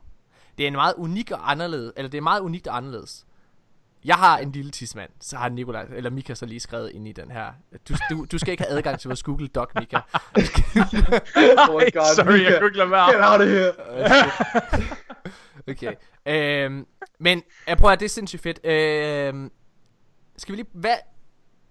Det 0.58 0.64
er 0.64 0.68
en 0.68 0.74
meget 0.74 0.94
unik 0.96 1.30
og 1.30 1.50
anderledes 1.50 1.92
Eller 1.96 2.10
det 2.10 2.18
er 2.18 2.22
meget 2.22 2.40
unikt 2.40 2.66
og 2.66 2.76
anderledes 2.76 3.26
jeg 4.04 4.16
har 4.16 4.38
en 4.38 4.52
lille 4.52 4.70
tidsmand, 4.70 5.10
så 5.20 5.36
har 5.36 5.48
Nikolaj, 5.48 5.86
eller 5.96 6.10
Mika 6.10 6.34
så 6.34 6.46
lige 6.46 6.60
skrevet 6.60 6.90
ind 6.90 7.08
i 7.08 7.12
den 7.12 7.30
her. 7.30 7.52
Du, 7.88 7.94
du, 8.10 8.26
du 8.32 8.38
skal 8.38 8.52
ikke 8.52 8.64
have 8.64 8.76
adgang 8.76 9.00
til 9.00 9.08
vores 9.08 9.22
Google 9.22 9.48
Doc, 9.48 9.70
Mika. 9.74 9.96
oh 9.96 10.02
my 11.80 11.92
god, 11.92 12.14
Sorry, 12.14 12.42
jeg 12.44 12.56
kunne 12.58 12.68
ikke 12.68 12.78
lade 12.78 12.90
være. 12.90 13.12
Get 13.12 13.20
out 13.22 13.40
of 13.40 13.48
here. 13.48 13.72
Okay. 15.68 15.94
Øhm, 16.26 16.86
men 17.18 17.42
jeg 17.66 17.78
prøver 17.78 17.92
at 17.92 18.00
det 18.00 18.06
er 18.06 18.10
sindssygt 18.10 18.42
fedt. 18.42 18.66
Øhm, 18.66 19.50
skal 20.36 20.52
vi 20.52 20.56
lige... 20.56 20.68
Hvad, 20.72 20.96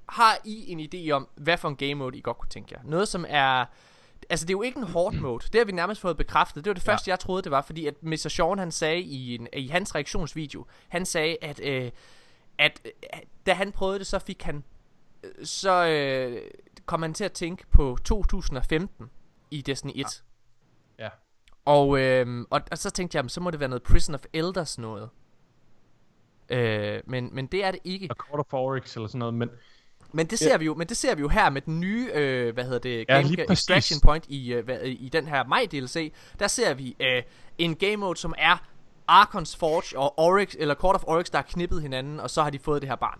har 0.09 0.37
I 0.45 0.71
en 0.71 0.79
idé 0.79 1.11
om, 1.11 1.27
hvad 1.35 1.57
for 1.57 1.69
en 1.69 1.75
game 1.75 1.93
mode 1.93 2.17
I 2.17 2.21
godt 2.21 2.37
kunne 2.37 2.49
tænke 2.49 2.75
jer? 2.77 2.79
Noget 2.83 3.07
som 3.07 3.25
er... 3.29 3.65
Altså 4.29 4.45
det 4.45 4.49
er 4.53 4.57
jo 4.57 4.61
ikke 4.61 4.77
en 4.77 4.87
hard 4.87 5.13
mode 5.13 5.43
Det 5.53 5.59
har 5.59 5.65
vi 5.65 5.71
nærmest 5.71 6.01
fået 6.01 6.17
bekræftet 6.17 6.65
Det 6.65 6.69
var 6.69 6.73
det 6.73 6.83
første 6.83 7.09
jeg 7.09 7.19
troede 7.19 7.41
det 7.41 7.51
var 7.51 7.61
Fordi 7.61 7.87
at 7.87 8.03
Mr. 8.03 8.27
Sean 8.29 8.59
han 8.59 8.71
sagde 8.71 9.01
i, 9.01 9.35
en, 9.35 9.47
i 9.53 9.67
hans 9.67 9.95
reaktionsvideo 9.95 10.65
Han 10.89 11.05
sagde 11.05 11.37
at, 11.41 11.59
øh, 11.63 11.91
at 12.57 12.81
øh, 12.85 12.91
Da 13.45 13.53
han 13.53 13.71
prøvede 13.71 13.99
det 13.99 14.07
så 14.07 14.19
fik 14.19 14.41
han 14.41 14.63
øh, 15.23 15.45
Så 15.45 15.87
øh, 15.87 16.41
kom 16.85 17.01
han 17.01 17.13
til 17.13 17.23
at 17.23 17.31
tænke 17.31 17.67
på 17.67 17.97
2015 18.05 19.09
I 19.51 19.61
Destiny 19.61 19.91
1 19.95 20.23
Ja. 20.99 21.09
og, 21.65 21.99
øh, 21.99 22.45
og, 22.49 22.61
og 22.71 22.77
så 22.77 22.89
tænkte 22.89 23.17
jeg, 23.17 23.25
så 23.27 23.41
må 23.41 23.51
det 23.51 23.59
være 23.59 23.69
noget 23.69 23.83
Prison 23.83 24.15
of 24.15 24.23
Elders 24.33 24.77
noget. 24.77 25.09
Øh, 26.49 27.01
men, 27.05 27.29
men 27.35 27.47
det 27.47 27.63
er 27.63 27.71
det 27.71 27.79
ikke. 27.83 28.07
Og 28.09 28.15
Court 28.15 28.39
of 28.39 28.53
Oryx 28.53 28.95
eller 28.95 29.07
sådan 29.07 29.19
noget, 29.19 29.33
men 29.33 29.49
Men 30.11 30.27
det 30.27 30.39
ser 30.39 30.57
vi 30.57 30.65
jo, 30.65 30.73
men 30.75 30.87
det 30.87 30.97
ser 30.97 31.15
vi 31.15 31.21
jo 31.21 31.27
her 31.27 31.49
med 31.49 31.61
den 31.61 31.79
nye, 31.79 32.09
øh, 32.13 32.53
hvad 32.53 32.63
hedder 32.63 32.79
det, 32.79 33.05
Ja, 33.09 33.21
game, 33.21 33.51
extraction 33.51 33.99
point 34.01 34.25
i, 34.27 34.53
øh, 34.53 34.65
hvad, 34.65 34.79
i 34.81 35.09
den 35.09 35.27
her 35.27 35.43
maj 35.47 35.67
DLC. 35.71 36.13
Der 36.39 36.47
ser 36.47 36.73
vi 36.73 36.95
øh, 36.99 37.23
en 37.57 37.75
game 37.75 37.95
mode, 37.97 38.17
som 38.19 38.33
er 38.37 38.72
Archon's 39.11 39.57
Forge 39.59 39.99
og 39.99 40.19
Oryx, 40.19 40.55
eller 40.59 40.75
Court 40.75 40.95
of 40.95 41.03
Oryx, 41.07 41.25
der 41.31 41.37
har 41.37 41.43
knippet 41.49 41.81
hinanden, 41.81 42.19
og 42.19 42.29
så 42.29 42.43
har 42.43 42.49
de 42.49 42.59
fået 42.59 42.81
det 42.81 42.89
her 42.89 42.95
barn. 42.95 43.19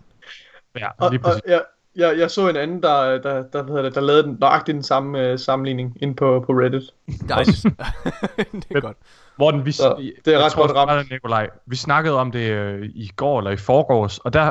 ja, 0.78 0.88
Og, 0.98 1.10
lige 1.10 1.20
og, 1.20 1.24
præcis. 1.24 1.42
ja, 1.48 1.58
jeg, 1.96 2.18
jeg 2.18 2.30
så 2.30 2.48
en 2.48 2.56
anden, 2.56 2.82
der, 2.82 3.18
der, 3.18 3.42
der, 3.42 3.66
hedder 3.66 3.82
det, 3.82 3.94
der 3.94 4.00
lavede 4.00 4.22
den, 4.22 4.36
nøjagtigt 4.40 4.74
den 4.74 4.82
samme 4.82 5.32
uh, 5.32 5.38
sammenligning 5.38 5.96
ind 6.02 6.16
på, 6.16 6.44
på 6.46 6.52
Reddit. 6.52 6.82
Dejligt. 7.28 7.62
det 8.68 8.76
er 8.76 8.80
godt. 8.80 8.96
Morten, 9.38 9.64
vi, 9.66 9.72
Så, 9.72 10.12
det 10.24 10.34
er 10.34 10.38
ret 10.44 10.54
godt 10.54 10.70
ramt. 10.70 11.02
det 11.04 11.10
Nikolaj. 11.10 11.50
Vi 11.66 11.76
snakkede 11.76 12.14
om 12.14 12.32
det 12.32 12.50
øh, 12.50 12.88
i 12.94 13.10
går 13.16 13.38
eller 13.38 13.50
i 13.50 13.56
forgårs, 13.56 14.18
og 14.18 14.32
der 14.32 14.50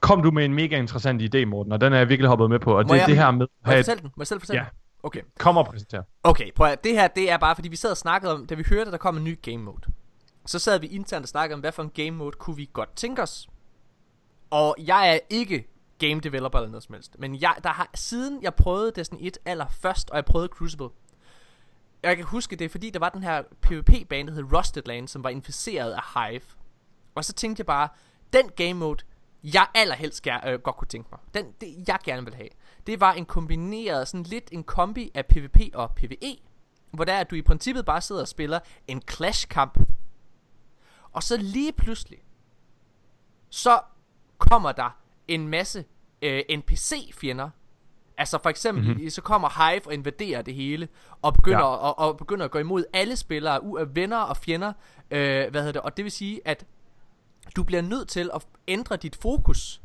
kom 0.00 0.22
du 0.22 0.30
med 0.30 0.44
en 0.44 0.54
mega 0.54 0.76
interessant 0.78 1.34
idé, 1.34 1.44
Morten, 1.44 1.72
og 1.72 1.80
den 1.80 1.92
er 1.92 1.98
jeg 1.98 2.08
virkelig 2.08 2.28
hoppet 2.28 2.50
med 2.50 2.58
på, 2.58 2.70
og 2.70 2.76
Må 2.76 2.82
det 2.82 2.90
er 2.90 2.96
jeg- 2.96 3.08
det 3.08 3.16
her 3.16 3.30
med 3.30 3.46
Må 3.64 3.70
at 3.70 3.76
jeg 3.76 3.84
fortælle 3.84 4.00
den? 4.02 4.10
Må 4.16 4.20
jeg 4.22 4.26
selv 4.26 4.40
fortælle 4.40 4.58
Ja. 4.60 4.64
den? 4.70 4.78
Okay. 5.02 5.20
Kom 5.38 5.56
og 5.56 5.66
præsentere. 5.66 6.02
Okay, 6.22 6.52
prøv 6.54 6.66
at, 6.66 6.84
det 6.84 6.92
her 6.92 7.08
det 7.08 7.30
er 7.30 7.36
bare 7.36 7.54
fordi 7.54 7.68
vi 7.68 7.76
sad 7.76 7.90
og 7.90 7.96
snakkede 7.96 8.32
om, 8.32 8.46
da 8.46 8.54
vi 8.54 8.64
hørte, 8.70 8.82
at 8.86 8.92
der 8.92 8.98
kom 8.98 9.16
en 9.16 9.24
ny 9.24 9.38
game 9.42 9.56
mode. 9.58 9.82
Så 10.46 10.58
sad 10.58 10.80
vi 10.80 10.86
internt 10.86 11.22
og 11.22 11.28
snakkede 11.28 11.54
om, 11.54 11.60
hvad 11.60 11.72
for 11.72 11.82
en 11.82 11.90
game 11.90 12.10
mode 12.10 12.36
kunne 12.38 12.56
vi 12.56 12.70
godt 12.72 12.96
tænke 12.96 13.22
os. 13.22 13.48
Og 14.50 14.74
jeg 14.78 15.14
er 15.14 15.18
ikke 15.30 15.68
game 15.98 16.20
developer 16.20 16.58
eller 16.58 16.70
noget 16.70 16.82
som 16.82 16.94
helst. 16.94 17.16
Men 17.18 17.40
jeg, 17.40 17.56
der 17.64 17.70
har, 17.70 17.90
siden 17.94 18.42
jeg 18.42 18.54
prøvede 18.54 18.92
Destiny 18.96 19.18
1 19.20 19.38
allerførst, 19.44 20.10
og 20.10 20.16
jeg 20.16 20.24
prøvede 20.24 20.48
Crucible. 20.48 20.88
Jeg 22.02 22.16
kan 22.16 22.24
huske 22.24 22.56
det, 22.56 22.64
er 22.64 22.68
fordi 22.68 22.90
der 22.90 22.98
var 22.98 23.08
den 23.08 23.22
her 23.22 23.42
PvP-bane, 23.60 24.28
der 24.28 24.34
hed 24.34 24.52
Rusted 24.52 24.82
Land, 24.86 25.08
som 25.08 25.24
var 25.24 25.30
inficeret 25.30 25.92
af 25.92 26.02
Hive. 26.14 26.42
Og 27.14 27.24
så 27.24 27.32
tænkte 27.32 27.60
jeg 27.60 27.66
bare, 27.66 27.88
den 28.32 28.48
game 28.48 28.74
mode, 28.74 29.04
jeg 29.44 29.66
allerhelst 29.74 30.22
ger, 30.22 30.46
øh, 30.46 30.60
godt 30.60 30.76
kunne 30.76 30.88
tænke 30.88 31.08
mig, 31.12 31.20
den 31.34 31.52
det, 31.60 31.88
jeg 31.88 31.98
gerne 32.04 32.24
vil 32.24 32.34
have, 32.34 32.48
det 32.86 33.00
var 33.00 33.12
en 33.12 33.24
kombineret, 33.24 34.08
sådan 34.08 34.24
lidt 34.24 34.48
en 34.52 34.64
kombi 34.64 35.10
af 35.14 35.26
PvP 35.26 35.60
og 35.74 35.90
PvE, 35.90 36.36
hvor 36.90 37.04
der 37.04 37.12
er, 37.12 37.20
at 37.20 37.30
du 37.30 37.34
i 37.36 37.42
princippet 37.42 37.84
bare 37.84 38.00
sidder 38.00 38.20
og 38.20 38.28
spiller 38.28 38.60
en 38.88 39.02
clash-kamp, 39.10 39.78
og 41.16 41.22
så 41.22 41.36
lige 41.36 41.72
pludselig, 41.72 42.18
så 43.50 43.80
kommer 44.38 44.72
der 44.72 44.98
en 45.28 45.48
masse 45.48 45.84
øh, 46.22 46.42
NPC-fjender, 46.56 47.50
Altså 48.18 48.38
for 48.42 48.50
eksempel, 48.50 48.84
Mhm. 48.84 48.92
mm-hmm. 48.92 49.10
så 49.10 49.22
kommer 49.22 49.70
Hive 49.70 49.86
og 49.86 49.94
invaderer 49.94 50.42
det 50.42 50.54
hele, 50.54 50.88
og 51.22 51.34
begynder, 51.34 51.58
Ja. 51.58 51.64
og, 51.64 51.98
og 51.98 52.16
begynder 52.16 52.44
at 52.44 52.50
gå 52.50 52.58
imod 52.58 52.84
alle 52.92 53.16
spillere, 53.16 53.60
u- 53.60 53.78
af 53.80 53.94
venner 53.96 54.16
og 54.18 54.36
fjender, 54.36 54.72
øh, 55.10 55.50
hvad 55.50 55.60
hedder 55.60 55.72
det, 55.72 55.80
og 55.82 55.96
det 55.96 56.04
vil 56.04 56.12
sige, 56.12 56.40
at 56.44 56.66
du 57.56 57.62
bliver 57.62 57.82
nødt 57.82 58.08
til 58.08 58.30
at 58.34 58.46
ændre 58.68 58.96
dit 58.96 59.16
fokus, 59.16 59.80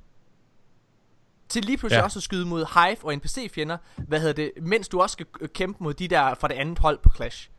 til 1.49 1.65
lige 1.65 1.77
pludselig 1.77 1.99
Ja. 1.99 2.03
også 2.03 2.19
at 2.19 2.23
skyde 2.23 2.45
mod 2.45 2.65
Hive 2.73 3.05
og 3.05 3.15
NPC-fjender, 3.15 3.77
hvad 3.97 4.19
hedder 4.19 4.33
det, 4.33 4.51
mens 4.61 4.87
du 4.87 5.01
også 5.01 5.13
skal 5.13 5.25
kæmpe 5.53 5.83
mod 5.83 5.93
de 5.93 6.07
der 6.07 6.33
fra 6.33 6.47
det 6.47 6.55
andet 6.55 6.79
hold 6.79 6.99
på 6.99 7.09
Clash. 7.15 7.49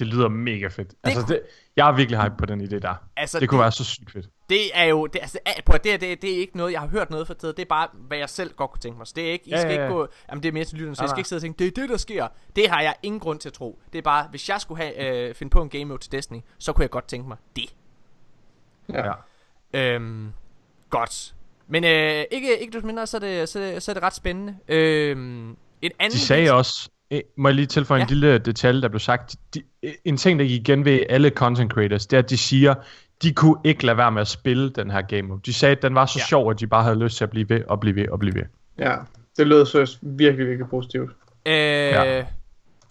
Ja, 0.00 0.04
det 0.04 0.14
lyder 0.14 0.28
mega 0.28 0.66
fedt. 0.68 0.94
altså, 1.04 1.20
kunne- 1.20 1.34
det, 1.34 1.42
jeg 1.76 1.88
er 1.88 1.92
virkelig 1.92 2.22
hype 2.22 2.34
på 2.38 2.46
den 2.46 2.60
idé 2.60 2.78
der. 2.78 2.94
Altså, 3.16 3.40
det 3.40 3.48
kunne 3.48 3.58
det- 3.58 3.62
være 3.62 3.72
så 3.72 3.84
sygt 3.84 4.10
fedt. 4.12 4.28
Det 4.48 4.60
er 4.74 4.84
jo, 4.84 5.06
det, 5.06 5.18
altså, 5.22 5.38
det, 5.56 5.64
prøv, 5.64 5.78
det, 5.84 6.00
det, 6.00 6.22
det 6.22 6.32
er 6.34 6.38
ikke 6.38 6.56
noget, 6.56 6.72
jeg 6.72 6.80
har 6.80 6.88
hørt 6.88 7.10
noget 7.10 7.26
for 7.26 7.34
tid. 7.34 7.48
Det 7.52 7.58
er 7.62 7.66
bare, 7.68 7.88
hvad 8.08 8.18
jeg 8.18 8.28
selv 8.28 8.52
godt 8.54 8.70
kunne 8.70 8.80
tænke 8.80 8.98
mig. 8.98 9.06
Så 9.06 9.12
det 9.16 9.28
er 9.28 9.32
ikke, 9.32 9.46
I 9.46 9.50
Ja, 9.50 9.60
skal 9.60 9.70
ja, 9.72 9.76
ja. 9.76 9.82
ikke 9.84 9.94
gå, 9.94 10.06
jamen 10.30 10.42
det 10.42 10.48
er 10.48 10.52
mere 10.52 10.64
til 10.64 10.78
lytterne, 10.78 10.96
så 10.96 11.02
Nej, 11.02 11.04
jeg 11.04 11.08
skal 11.10 11.18
ikke 11.20 11.28
sidde 11.28 11.38
og 11.38 11.42
tænke, 11.42 11.58
det 11.58 11.66
er 11.66 11.80
det, 11.82 11.88
der 11.90 11.96
sker. 11.96 12.28
Det 12.56 12.68
har 12.70 12.82
jeg 12.82 12.94
ingen 13.02 13.20
grund 13.20 13.38
til 13.38 13.48
at 13.48 13.52
tro. 13.52 13.78
Det 13.92 13.98
er 13.98 14.02
bare, 14.02 14.26
hvis 14.30 14.48
jeg 14.48 14.60
skulle 14.60 14.82
have, 14.82 15.28
øh, 15.28 15.34
finde 15.34 15.50
på 15.50 15.62
en 15.62 15.68
game 15.68 15.84
mode 15.84 16.00
til 16.02 16.12
Destiny, 16.12 16.38
så 16.58 16.72
kunne 16.72 16.82
jeg 16.82 16.90
godt 16.90 17.08
tænke 17.08 17.28
mig 17.28 17.36
det. 17.56 17.74
Ja. 18.92 19.12
Øhm, 19.74 20.32
godt. 20.90 21.34
Men 21.68 21.84
øh, 21.84 22.24
ikke, 22.30 22.58
ikke 22.60 22.72
desto 22.72 22.86
mindre, 22.86 23.06
så 23.06 23.16
er 23.16 23.20
det, 23.20 23.48
så 23.48 23.60
er 23.60 23.72
det, 23.72 23.82
så 23.82 23.92
er 23.92 23.94
det 23.94 24.02
ret 24.02 24.14
spændende. 24.14 24.56
Øhm, 24.68 25.56
en 25.82 25.90
anden 25.98 26.16
De 26.16 26.18
sagde 26.20 26.52
også, 26.52 26.88
må 27.36 27.48
jeg 27.48 27.54
lige 27.54 27.66
tilføje 27.66 27.98
ja. 27.98 28.04
en 28.04 28.08
lille 28.10 28.38
detalje, 28.38 28.82
der 28.82 28.88
blev 28.88 29.00
sagt. 29.00 29.36
De, 29.54 29.62
eh, 29.82 29.92
en 30.04 30.16
ting, 30.16 30.38
der 30.38 30.44
gik 30.46 30.60
igen 30.60 30.84
ved 30.84 31.00
alle 31.08 31.30
content 31.30 31.72
creators, 31.72 32.06
det 32.06 32.16
er, 32.16 32.22
at 32.22 32.30
de 32.30 32.36
siger, 32.36 32.74
de 33.22 33.32
kunne 33.32 33.56
ikke 33.64 33.86
lade 33.86 33.96
være 33.96 34.12
med 34.12 34.20
at 34.20 34.28
spille 34.28 34.70
den 34.70 34.90
her 34.90 35.02
game 35.02 35.22
mode. 35.22 35.40
De 35.46 35.52
sagde, 35.52 35.76
at 35.76 35.82
den 35.82 35.94
var 35.94 36.06
så 36.06 36.18
ja. 36.18 36.26
Sjov, 36.26 36.50
at 36.50 36.60
de 36.60 36.66
bare 36.66 36.82
havde 36.82 36.98
lyst 36.98 37.16
til 37.16 37.24
at 37.24 37.30
blive 37.30 37.48
ved 37.48 37.60
og 37.68 37.80
blive 37.80 37.96
ved 37.96 38.08
og 38.08 38.18
blive 38.18 38.34
ved. 38.34 38.42
Ja, 38.78 38.94
det 39.36 39.46
lød 39.46 39.66
så 39.66 39.98
virkelig, 40.02 40.46
virkelig 40.46 40.68
positivt. 40.70 41.10
Øh, 41.46 41.52
Ja. 41.54 42.24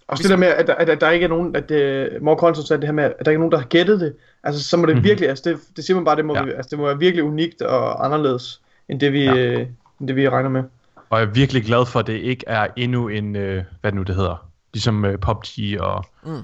Også 0.08 0.24
det 0.24 0.30
der 0.32 0.38
med, 0.38 0.48
at 0.48 0.68
der, 0.68 0.74
at 0.76 1.02
der 1.02 1.10
ikke 1.10 1.24
er 1.24 1.28
nogen, 1.30 1.56
at 1.56 1.70
det, 1.70 2.10
More 2.22 2.38
Content 2.38 2.68
sagde 2.68 2.82
det 2.82 2.88
her 2.88 2.94
med, 2.94 3.04
at 3.04 3.14
der 3.26 3.32
ikke 3.32 3.38
er 3.38 3.40
nogen, 3.40 3.52
der 3.52 3.58
har 3.58 3.66
gættet 3.66 4.00
det. 4.00 4.14
Altså, 4.44 4.64
så 4.64 4.78
må 4.78 4.82
det 4.82 4.88
Mhm. 4.90 4.96
mm-hmm. 4.98 5.04
virkelig, 5.08 5.30
altså 5.30 5.50
det, 5.50 5.60
det 5.76 5.84
siger 5.86 5.96
man 5.98 6.06
bare, 6.06 6.16
det 6.16 6.26
må, 6.26 6.36
Ja. 6.36 6.46
altså, 6.46 6.68
det 6.70 6.80
må 6.80 6.86
være 6.86 7.00
virkelig 7.00 7.24
unikt 7.24 7.62
og 7.62 8.06
anderledes, 8.06 8.62
end 8.90 9.00
det 9.00 9.14
vi, 9.14 9.24
Ja. 9.24 9.34
ja. 9.34 9.42
øh, 9.60 9.68
end 10.00 10.08
det 10.08 10.16
vi 10.16 10.30
regner 10.30 10.50
med. 10.50 10.64
Og 11.10 11.20
jeg 11.20 11.28
er 11.28 11.32
virkelig 11.32 11.64
glad 11.66 11.86
for, 11.86 12.00
at 12.00 12.08
det 12.08 12.14
ikke 12.14 12.44
er 12.48 12.68
endnu 12.78 13.08
en, 13.08 13.36
øh, 13.36 13.64
hvad 13.82 13.92
nu 13.92 14.04
det 14.04 14.16
hedder, 14.16 14.50
ligesom 14.74 15.06
øh, 15.06 15.18
PUBG 15.18 15.82
og 15.82 16.06
mm. 16.24 16.44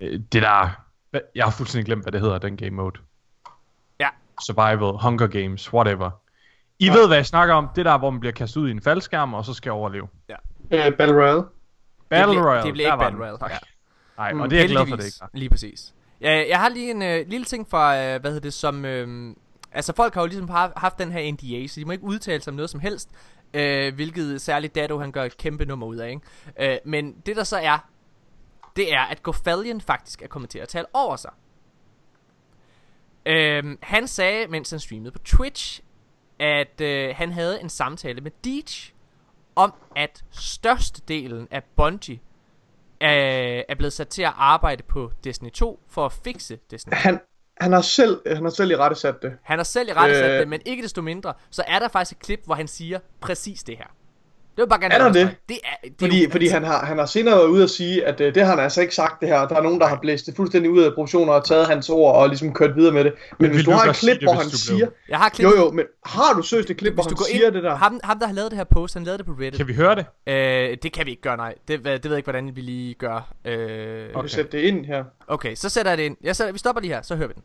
Øh, 0.00 0.20
det 0.32 0.42
der, 0.42 0.68
jeg 1.34 1.44
har 1.44 1.50
fuldstændig 1.50 1.86
glemt, 1.86 2.02
hvad 2.04 2.12
det 2.12 2.20
hedder, 2.20 2.38
den 2.38 2.56
game 2.56 2.70
mode. 2.70 3.00
Ja. 4.00 4.08
Survival, 4.46 5.02
Hunger 5.02 5.26
Games, 5.26 5.72
whatever. 5.72 6.10
I 6.78 6.86
ja. 6.86 6.92
ved, 6.92 7.06
hvad 7.06 7.16
jeg 7.16 7.26
snakker 7.26 7.54
om. 7.54 7.68
Det 7.76 7.84
der, 7.84 7.98
hvor 7.98 8.10
man 8.10 8.20
bliver 8.20 8.32
kastet 8.32 8.60
ud 8.60 8.68
i 8.68 8.70
en 8.70 8.80
faldskærm, 8.82 9.34
og 9.34 9.44
så 9.44 9.54
skal 9.54 9.72
overleve. 9.72 10.08
Øh, 10.70 10.92
Battle 10.98 11.16
Royale. 11.16 11.42
Battle 12.08 12.42
Royale. 12.42 12.66
det 12.66 12.72
bliver 12.72 12.92
ikke 12.92 12.98
Battle. 12.98 13.20
Royale, 13.20 13.38
Tak. 13.38 13.50
ja. 13.50 13.58
Nej, 14.18 14.32
Mm, 14.32 14.40
og 14.40 14.50
det 14.50 14.56
er 14.56 14.60
jeg 14.60 14.70
glad 14.70 14.86
for, 14.86 14.96
det 14.96 15.04
ikke 15.04 15.16
er. 15.22 15.26
Lige 15.32 15.50
præcis. 15.50 15.94
Jeg, 16.20 16.46
jeg 16.48 16.60
har 16.60 16.68
lige 16.68 16.90
en 16.90 17.02
øh, 17.02 17.28
lille 17.28 17.44
ting 17.44 17.70
fra, 17.70 17.96
øh, 17.96 18.20
hvad 18.20 18.30
hedder 18.30 18.40
det, 18.40 18.54
som... 18.54 18.84
Øh, 18.84 19.34
altså 19.72 19.92
folk 19.96 20.14
har 20.14 20.20
jo 20.20 20.26
ligesom 20.26 20.48
haft, 20.48 20.72
haft 20.76 20.98
den 20.98 21.12
her 21.12 21.32
NDA, 21.32 21.66
så 21.66 21.80
de 21.80 21.84
må 21.84 21.92
ikke 21.92 22.04
udtale 22.04 22.42
sig 22.42 22.50
om 22.50 22.54
noget 22.54 22.70
som 22.70 22.80
helst. 22.80 23.10
Øh, 23.54 23.94
hvilket 23.94 24.40
særligt 24.40 24.74
Dado, 24.74 24.98
han 24.98 25.12
gør 25.12 25.24
et 25.24 25.36
kæmpe 25.36 25.64
nummer 25.64 25.86
ud 25.86 25.96
af, 25.96 26.10
ikke? 26.10 26.72
Øh, 26.72 26.78
men 26.84 27.16
det 27.26 27.36
der 27.36 27.44
så 27.44 27.56
er, 27.56 27.78
det 28.76 28.94
er, 28.94 29.00
at 29.00 29.22
Gofalion 29.22 29.80
faktisk 29.80 30.22
er 30.22 30.26
kommet 30.26 30.50
til 30.50 30.58
at 30.58 30.68
tale 30.68 30.86
over 30.92 31.16
sig. 31.16 31.30
Øh, 33.26 33.76
han 33.82 34.08
sagde, 34.08 34.46
mens 34.46 34.70
han 34.70 34.80
streamede 34.80 35.12
på 35.12 35.18
Twitch, 35.18 35.82
at 36.38 36.80
øh, 36.80 37.14
han 37.16 37.32
havde 37.32 37.60
en 37.60 37.68
samtale 37.68 38.20
med 38.20 38.30
Deej 38.44 38.92
om, 39.56 39.74
at 39.96 40.24
størstedelen 40.30 41.48
af 41.50 41.64
Bungie 41.76 42.20
er, 43.00 43.62
er 43.68 43.74
blevet 43.74 43.92
sat 43.92 44.08
til 44.08 44.22
at 44.22 44.32
arbejde 44.36 44.82
på 44.82 45.12
Destiny 45.24 45.50
2 45.50 45.80
for 45.88 46.06
at 46.06 46.12
fikse 46.12 46.58
Destiny 46.70 46.92
2. 46.92 46.96
Han, 46.96 47.20
han 47.62 47.72
har 47.72 47.80
selv, 47.80 48.20
han 48.26 48.42
har 48.42 48.50
selv 48.50 48.70
i 48.70 48.76
rette 48.76 48.96
sat 48.96 49.22
det. 49.22 49.32
Han 49.42 49.58
har 49.58 49.64
selv 49.64 49.88
i 49.88 49.92
rette 49.92 50.14
sat 50.14 50.30
Øh. 50.30 50.38
det, 50.38 50.48
men 50.48 50.60
ikke 50.64 50.82
desto 50.82 51.02
mindre, 51.02 51.34
så 51.50 51.64
er 51.66 51.78
der 51.78 51.88
faktisk 51.88 52.18
et 52.20 52.24
klip, 52.26 52.40
hvor 52.44 52.54
han 52.54 52.68
siger 52.68 52.98
præcis 53.20 53.62
det 53.62 53.76
her. 53.76 53.86
Det 54.56 54.62
var 54.62 54.66
bare 54.66 54.80
gerne 54.80 54.94
Er 54.94 54.98
der 54.98 55.12
det? 55.12 55.36
Det 55.48 55.58
er, 55.64 55.68
det 55.82 55.90
er 55.90 55.94
Fordi, 56.00 56.24
jo, 56.24 56.30
fordi 56.30 56.46
han 56.46 56.64
har, 56.64 56.84
han 56.84 56.98
har 56.98 57.06
senere 57.06 57.34
været 57.36 57.46
ude 57.46 57.62
at 57.62 57.70
sige, 57.70 58.06
at 58.06 58.20
øh, 58.20 58.34
det 58.34 58.42
har 58.42 58.50
han 58.50 58.58
altså 58.64 58.80
ikke 58.80 58.94
sagt 58.94 59.20
det 59.20 59.28
her. 59.28 59.48
Der 59.48 59.56
er 59.56 59.62
nogen, 59.62 59.80
der 59.80 59.86
har 59.86 59.98
blæst 60.02 60.26
det 60.26 60.36
fuldstændig 60.36 60.70
ud 60.70 60.82
af 60.82 60.94
proportioner 60.94 61.32
og 61.32 61.44
taget 61.44 61.66
hans 61.66 61.88
ord 61.90 62.16
og 62.16 62.28
ligesom 62.28 62.54
kørt 62.54 62.76
videre 62.76 62.92
med 62.92 63.04
det. 63.04 63.12
Men 63.38 63.50
hvis 63.50 63.56
vil 63.58 63.66
du 63.66 63.70
har 63.70 63.90
et 63.90 63.96
klip, 63.96 64.14
det, 64.14 64.22
hvor 64.22 64.34
hvis 64.34 64.42
han 64.42 64.50
siger... 64.58 64.86
Jeg 65.08 65.18
har 65.18 65.28
klip. 65.28 65.44
Jo 65.44 65.56
jo, 65.56 65.70
men 65.70 65.84
har 66.06 66.32
du 66.36 66.42
seriøst 66.42 66.70
et 66.70 66.76
klip, 66.76 66.94
hvor 66.94 67.02
Hvis 67.02 67.18
han 67.18 67.26
siger 67.32 67.46
ind, 67.46 67.54
det 67.54 67.62
der? 67.62 67.74
Ham, 67.76 68.00
ham, 68.04 68.18
der 68.18 68.26
har 68.26 68.34
lavet 68.34 68.50
det 68.50 68.56
her 68.58 68.64
post, 68.64 68.94
han 68.94 69.04
lavede 69.04 69.18
det 69.18 69.26
på 69.26 69.32
Reddit. 69.32 69.56
Kan 69.56 69.68
vi 69.68 69.74
høre 69.74 69.94
det? 69.94 70.04
Øh, 70.26 70.76
det 70.82 70.92
kan 70.92 71.06
vi 71.06 71.10
ikke 71.10 71.22
gøre, 71.22 71.36
nej. 71.36 71.54
Det, 71.68 71.84
det 71.84 71.84
ved 72.04 72.10
jeg 72.10 72.16
ikke, 72.16 72.26
hvordan 72.26 72.56
vi 72.56 72.60
lige 72.60 72.94
gør. 72.94 73.32
Øh, 73.44 74.08
Okay. 74.14 74.28
Sæt 74.28 74.52
det 74.52 74.58
ind 74.58 74.86
her. 74.86 75.04
okay, 75.28 75.54
så 75.54 75.68
sætter 75.68 75.90
jeg 75.90 75.98
det 75.98 76.04
ind. 76.04 76.16
Jeg 76.24 76.36
sætter, 76.36 76.52
vi 76.52 76.58
stopper 76.58 76.80
lige 76.82 76.94
her, 76.94 77.02
så 77.02 77.16
hører 77.16 77.28
vi 77.28 77.34
den. 77.34 77.42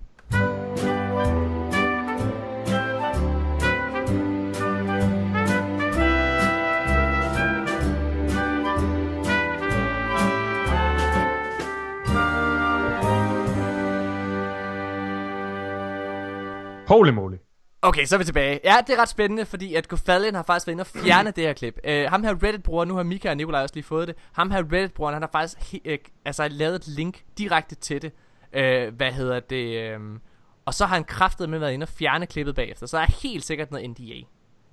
Holy 16.88 17.10
moly. 17.12 17.36
Okay, 17.82 18.06
så 18.06 18.16
er 18.16 18.18
vi 18.18 18.24
tilbage. 18.26 18.60
Ja, 18.64 18.76
det 18.88 18.94
er 18.98 19.02
ret 19.02 19.10
spændende, 19.10 19.46
fordi 19.46 19.76
at 19.76 19.88
Gofalion 19.88 20.36
har 20.36 20.44
faktisk 20.44 20.68
været 20.68 20.74
inde 20.74 20.82
og 20.82 20.88
fjerne 20.88 21.32
det 21.36 21.44
her 21.44 21.54
klip. 21.54 21.80
Uh, 21.88 21.92
ham 22.10 22.24
her 22.24 22.44
Reddit-bruger, 22.44 22.86
nu 22.86 22.96
har 22.96 23.04
Mika 23.04 23.30
og 23.30 23.38
Nikolaj 23.38 23.62
også 23.62 23.76
lige 23.76 23.84
fået 23.84 24.08
det. 24.08 24.16
Ham 24.34 24.52
her 24.52 24.64
Reddit-brugeren, 24.74 25.14
han 25.14 25.22
har 25.22 25.30
faktisk 25.32 25.58
he- 25.74 25.92
uh, 25.92 25.98
altså, 26.26 26.48
lavet 26.48 26.76
et 26.76 26.88
link 26.88 27.22
direkte 27.38 27.76
til 27.76 28.02
det. 28.02 28.12
Uh, 28.58 28.96
hvad 28.96 29.12
hedder 29.12 29.40
det? 29.40 29.96
Um, 29.96 30.22
og 30.66 30.74
så 30.74 30.86
har 30.86 30.96
han 30.96 31.04
kraftet 31.04 31.50
med 31.50 31.60
været 31.60 31.72
inde 31.74 31.84
og 31.84 31.90
fjerne 31.90 32.26
klippet 32.26 32.56
bagefter. 32.56 32.86
Så 32.88 32.98
er 32.98 33.06
helt 33.22 33.46
sikkert 33.46 33.72
noget 33.72 33.90
NDA. 33.90 34.14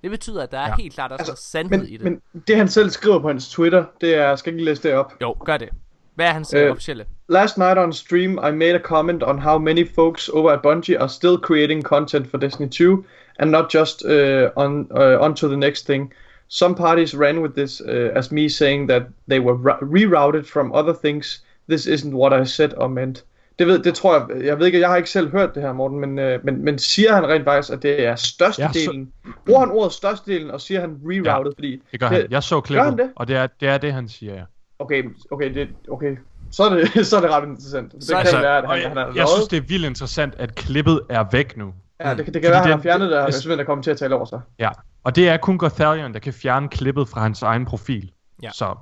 Det 0.03 0.11
betyder, 0.11 0.43
at 0.43 0.51
der 0.53 0.59
er 0.59 0.63
Ja. 0.63 0.69
ja. 0.69 0.75
helt 0.83 0.95
klart 0.95 1.13
også 1.13 1.21
altså, 1.21 1.31
noget 1.31 1.39
sandhed 1.71 1.79
Men, 1.79 1.89
i 1.89 1.97
det. 1.97 2.05
men 2.33 2.43
det 2.49 2.57
han 2.57 2.69
selv 2.69 2.91
skriver 2.91 3.19
på 3.19 3.29
hans 3.29 3.49
Twitter, 3.49 3.85
det 4.01 4.15
er, 4.15 4.29
jeg 4.29 4.39
skal 4.39 4.53
ikke 4.53 4.65
læse 4.65 4.83
det 4.83 4.95
op. 4.95 5.13
Jo, 5.23 5.37
gør 5.45 5.57
det. 5.57 5.69
Hvad 6.15 6.27
er 6.27 6.31
hans 6.33 6.55
øh, 6.55 6.71
officielle? 6.71 7.05
Last 7.29 7.59
night 7.59 7.79
on 7.79 7.93
stream, 7.93 8.33
I 8.33 8.51
made 8.51 8.75
a 8.75 8.79
comment 8.79 9.23
on 9.23 9.39
how 9.39 9.59
many 9.59 9.89
folks 9.95 10.29
over 10.29 10.51
at 10.51 10.61
Bungie 10.63 11.01
are 11.01 11.09
still 11.09 11.39
creating 11.39 11.83
content 11.83 12.31
for 12.31 12.39
Destiny 12.39 12.69
2 12.69 13.05
and 13.39 13.51
not 13.51 13.75
just 13.75 14.05
uh, 14.05 14.51
on 14.57 14.89
uh, 14.91 15.25
on 15.25 15.35
to 15.35 15.49
the 15.49 15.57
next 15.57 15.87
thing. 15.87 16.13
Some 16.49 16.75
parties 16.75 17.15
ran 17.15 17.41
with 17.43 17.55
this 17.55 17.81
uh, 17.81 18.19
as 18.19 18.31
me 18.33 18.49
saying 18.49 18.89
that 18.89 19.03
they 19.29 19.41
were 19.41 19.57
rerouted 19.83 20.47
from 20.47 20.73
other 20.73 20.95
things. 21.05 21.43
This 21.69 21.87
isn't 21.87 22.15
what 22.15 22.33
I 22.43 22.45
said 22.45 22.71
or 22.77 22.89
meant. 22.89 23.25
Det 23.59 23.67
ved, 23.67 23.79
det 23.79 23.95
tror 23.95 24.15
jeg, 24.35 24.45
jeg 24.45 24.59
ved 24.59 24.67
ikke, 24.67 24.81
jeg 24.81 24.89
har 24.89 24.97
ikke 24.97 25.11
selv 25.11 25.31
hørt 25.31 25.55
det 25.55 25.63
her, 25.63 25.73
Morten, 25.73 26.01
men, 26.01 26.19
øh, 26.19 26.45
men, 26.45 26.65
men 26.65 26.79
siger 26.79 27.15
han 27.15 27.29
rent 27.29 27.45
faktisk, 27.45 27.73
at 27.73 27.83
det 27.83 28.07
er 28.07 28.17
størstedelen? 28.17 29.13
Bruger 29.47 29.61
han 29.61 29.71
ordet 29.71 29.93
størstedelen, 29.93 30.51
og 30.51 30.61
siger 30.61 30.81
han 30.81 31.01
rerouted, 31.05 31.53
Ja. 31.53 31.59
fordi... 31.59 31.83
Det 31.93 32.01
gør 32.01 32.07
han. 32.07 32.27
Jeg 32.31 32.43
så 32.43 32.61
klippet, 32.61 32.99
det? 32.99 33.11
og 33.17 33.29
det 33.29 33.37
er, 33.37 33.47
det 33.61 33.69
er 33.69 33.79
det, 33.79 33.93
han 33.93 34.09
siger, 34.09 34.35
ja. 34.35 34.43
Okay, 34.79 35.05
okay, 35.31 35.55
det, 35.55 35.69
okay. 35.91 36.17
Så 36.51 36.63
er 36.65 36.69
det, 36.75 37.07
så 37.07 37.17
er 37.17 37.21
det 37.21 37.31
ret 37.31 37.49
interessant. 37.49 37.93
Det 37.93 38.05
Så- 38.05 38.13
kan 38.13 38.21
altså, 38.21 38.41
være, 38.41 38.59
at 38.59 38.69
han, 38.69 38.79
jeg, 38.81 38.89
han 38.89 38.97
har 38.97 39.13
jeg 39.17 39.29
synes, 39.29 39.49
det 39.49 39.57
er 39.57 39.61
vildt 39.61 39.87
interessant, 39.87 40.35
at 40.35 40.55
klippet 40.55 41.01
er 41.11 41.25
væk 41.33 41.57
nu. 41.57 41.75
Ja, 42.01 42.11
det, 42.15 42.17
det 42.19 42.25
kan 42.27 42.35
Fordi 42.35 42.43
være, 42.47 42.51
at 42.53 42.57
han 42.61 42.67
det- 42.69 42.75
har 42.77 42.83
fjernet 42.83 43.11
det, 43.11 43.17
og 43.19 43.23
han 43.25 43.33
det- 43.33 43.35
simpelthen 43.43 43.61
er 43.61 43.65
kommet 43.67 43.85
til 43.85 43.91
at 43.91 43.97
tale 43.99 44.15
over 44.15 44.25
sig. 44.25 44.41
Ja, 44.59 44.71
Og 45.05 45.17
det 45.17 45.29
er 45.29 45.37
kun 45.37 45.59
Gothalion, 45.59 46.13
der 46.15 46.19
kan 46.21 46.33
fjerne 46.33 46.69
klippet 46.69 47.09
fra 47.09 47.21
hans 47.21 47.43
egen 47.43 47.65
profil. 47.65 48.13
Ja. 48.43 48.51
Så 48.51 48.75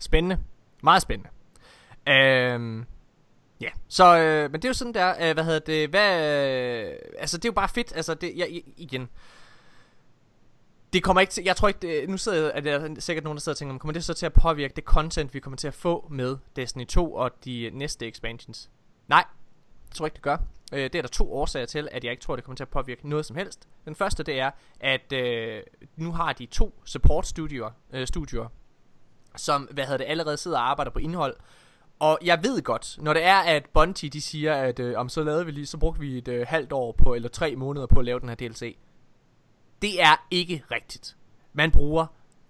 Spændende. 0.00 0.38
Meget 0.82 1.02
spændende. 1.02 1.30
Øhm, 2.08 2.84
ja, 3.60 3.68
så, 3.88 4.18
øh, 4.18 4.42
men 4.42 4.52
det 4.52 4.64
er 4.64 4.68
jo 4.68 4.72
sådan 4.74 4.94
der, 4.94 5.12
øh, 5.28 5.34
hvad 5.34 5.44
hedder 5.44 5.58
det, 5.58 5.88
hvad, 5.90 6.20
øh, 6.20 6.92
altså 7.18 7.36
det 7.36 7.44
er 7.44 7.48
jo 7.48 7.52
bare 7.52 7.68
fedt, 7.68 7.92
altså 7.96 8.14
det, 8.14 8.32
jeg, 8.36 8.46
igen, 8.76 9.08
det 10.92 11.02
kommer 11.02 11.20
ikke 11.20 11.30
til, 11.30 11.44
jeg 11.44 11.56
tror 11.56 11.68
ikke, 11.68 11.80
det, 11.80 12.08
nu 12.10 12.16
sidder 12.16 12.42
jeg, 12.42 12.52
at 12.52 12.64
der 12.64 12.78
er 12.78 13.00
sikkert 13.00 13.24
nogen, 13.24 13.36
der 13.36 13.40
sidder 13.40 13.54
og 13.54 13.58
tænker, 13.58 13.78
kommer 13.78 13.92
det 13.92 14.04
så 14.04 14.14
til 14.14 14.26
at 14.26 14.32
påvirke 14.32 14.74
det 14.76 14.84
content, 14.84 15.34
vi 15.34 15.40
kommer 15.40 15.56
til 15.56 15.68
at 15.68 15.74
få 15.74 16.08
med 16.10 16.36
Destiny 16.56 16.86
2 16.86 17.14
og 17.14 17.30
de 17.44 17.70
næste 17.74 18.08
expansions? 18.08 18.70
Nej, 19.08 19.24
det 19.88 19.94
tror 19.94 20.04
jeg 20.04 20.08
ikke, 20.08 20.14
det 20.14 20.22
gør. 20.22 20.36
Øh, 20.72 20.82
det 20.82 20.94
er 20.94 21.02
der 21.02 21.08
to 21.08 21.32
årsager 21.32 21.66
til, 21.66 21.88
at 21.92 22.04
jeg 22.04 22.10
ikke 22.10 22.22
tror, 22.22 22.36
det 22.36 22.44
kommer 22.44 22.56
til 22.56 22.64
at 22.64 22.68
påvirke 22.68 23.08
noget 23.08 23.26
som 23.26 23.36
helst. 23.36 23.68
Den 23.84 23.94
første, 23.94 24.22
det 24.22 24.40
er, 24.40 24.50
at 24.80 25.12
øh, 25.12 25.62
nu 25.96 26.12
har 26.12 26.32
de 26.32 26.46
to 26.46 26.82
support-studier, 26.84 27.70
øh, 27.92 28.06
studier, 28.06 28.52
som, 29.36 29.62
hvad 29.62 29.84
hedder 29.84 29.98
det, 29.98 30.04
allerede 30.08 30.36
sidder 30.36 30.58
og 30.58 30.70
arbejder 30.70 30.90
på 30.90 30.98
indhold. 30.98 31.36
Og 31.98 32.18
jeg 32.24 32.40
ved 32.42 32.62
godt, 32.62 32.96
når 33.00 33.12
det 33.12 33.24
er, 33.24 33.36
at 33.36 33.66
Bungie, 33.74 34.10
de 34.10 34.20
siger, 34.20 34.54
at 34.54 34.78
øh, 34.78 34.98
om 34.98 35.08
så 35.08 35.22
lavede 35.22 35.46
vi 35.46 35.52
lige, 35.52 35.66
så 35.66 35.78
brugte 35.78 36.00
vi 36.00 36.18
et 36.18 36.28
øh, 36.28 36.46
halvt 36.48 36.72
år 36.72 36.92
på, 36.92 37.14
eller 37.14 37.28
tre 37.28 37.56
måneder 37.56 37.86
på 37.86 37.98
at 37.98 38.04
lave 38.04 38.20
den 38.20 38.28
her 38.28 38.36
DLC. 38.36 38.76
Det 39.82 40.02
er 40.02 40.26
ikke 40.30 40.62
rigtigt. 40.72 41.16
Man 41.52 41.70
bruger 41.70 42.06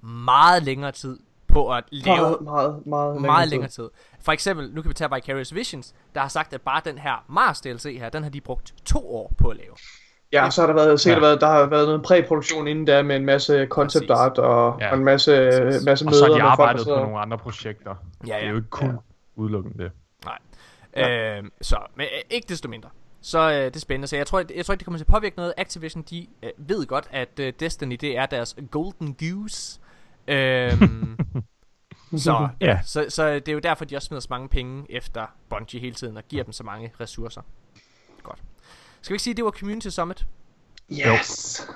meget 0.07 0.63
længere 0.63 0.93
tid 0.93 1.19
på 1.49 1.73
at 1.73 1.85
lave 1.91 2.17
Meget, 2.17 2.41
meget, 2.43 2.87
meget, 2.87 3.21
meget 3.21 3.45
tid. 3.45 3.51
længere 3.51 3.71
tid. 3.71 3.89
For 4.21 4.33
eksempel, 4.33 4.71
nu 4.75 4.83
kan 4.83 4.89
vi 4.89 4.95
tage 4.95 5.11
Vicarious 5.15 5.55
Visions, 5.55 5.95
der 6.15 6.21
har 6.21 6.29
sagt, 6.29 6.53
at 6.55 6.61
bare 6.61 6.81
den 6.85 6.99
her 6.99 7.25
Mars 7.29 7.61
DLC 7.61 7.97
her, 8.01 8.09
den 8.09 8.23
har 8.23 8.31
de 8.31 8.41
brugt 8.41 8.75
to 8.85 9.15
år 9.17 9.33
på 9.39 9.49
at 9.49 9.57
lave. 9.57 9.75
Ja, 10.33 10.51
så 10.51 10.61
har 10.63 10.67
der 10.67 10.75
været, 10.75 11.01
sikkert 11.01 11.23
Ja. 11.23 11.27
været, 11.29 11.41
der 11.41 11.47
har 11.47 11.67
været 11.67 11.87
noget 11.87 12.03
præproduktion 12.03 12.69
inden 12.69 12.87
der 12.87 13.03
med 13.03 13.17
en 13.17 13.25
masse 13.25 13.67
concept 13.71 14.07
Præcis. 14.07 14.21
art 14.21 14.39
og, 14.39 14.77
Ja. 14.81 14.91
og 14.91 14.99
en 14.99 15.05
masse, 15.05 15.51
Præcis. 15.63 15.85
masse 15.85 16.05
og 16.05 16.11
møder 16.11 16.19
så 16.19 16.25
har 16.25 16.33
de 16.35 16.41
folk, 16.41 16.51
arbejdet 16.51 16.87
der 16.87 16.97
på 16.99 17.03
nogle 17.05 17.19
andre 17.19 17.39
projekter. 17.39 17.95
Ja, 18.27 18.27
Det 18.27 18.35
er 18.35 18.39
ja. 18.45 18.51
jo 18.51 18.57
ikke 18.57 18.69
kun 18.71 18.99
udelukkende 19.37 19.85
det. 19.85 19.93
Nej. 20.25 20.39
Ja. 20.97 21.39
Øh, 21.39 21.45
så, 21.61 21.77
men 21.97 22.07
ikke 22.31 22.47
desto 22.49 22.69
mindre. 22.69 22.89
Så 23.27 23.51
øh, 23.51 23.65
det 23.65 23.77
er 23.77 23.81
spændende. 23.81 24.07
Så 24.09 24.17
jeg 24.17 24.27
tror, 24.27 24.39
jeg, 24.39 24.57
jeg 24.57 24.67
tror 24.67 24.73
ikke, 24.73 24.79
det 24.79 24.85
kommer 24.85 24.99
til 24.99 25.05
at 25.05 25.13
påvirke 25.13 25.37
noget. 25.37 25.55
Activision, 25.57 26.03
de 26.03 26.27
øh, 26.43 26.51
ved 26.57 26.87
godt, 26.87 27.09
at 27.11 27.39
øh, 27.41 27.53
Destiny, 27.61 27.97
det 28.01 28.17
er 28.19 28.27
deres 28.27 28.57
golden 28.71 29.15
goose. 29.15 29.81
Øhm, 30.29 31.19
så, 32.17 32.49
Ja. 32.61 32.81
så, 32.85 33.07
så 33.09 33.35
det 33.35 33.49
er 33.49 33.53
jo 33.53 33.59
derfor, 33.59 33.85
de 33.85 33.97
også 33.97 34.07
smider 34.07 34.21
så 34.21 34.27
mange 34.31 34.49
penge 34.49 34.87
efter 34.91 35.27
Bungie 35.51 35.81
hele 35.81 35.95
tiden, 35.95 36.17
og 36.17 36.23
giver 36.29 36.45
dem 36.45 36.53
så 36.53 36.63
mange 36.65 36.93
ressourcer. 37.01 37.43
Godt. 38.23 38.39
Skal 39.01 39.13
vi 39.13 39.15
ikke 39.15 39.23
sige, 39.23 39.33
at 39.33 39.37
det 39.37 39.45
var 39.45 39.51
Community 39.51 39.89
Summit? 39.89 40.27
Yes! 40.93 41.27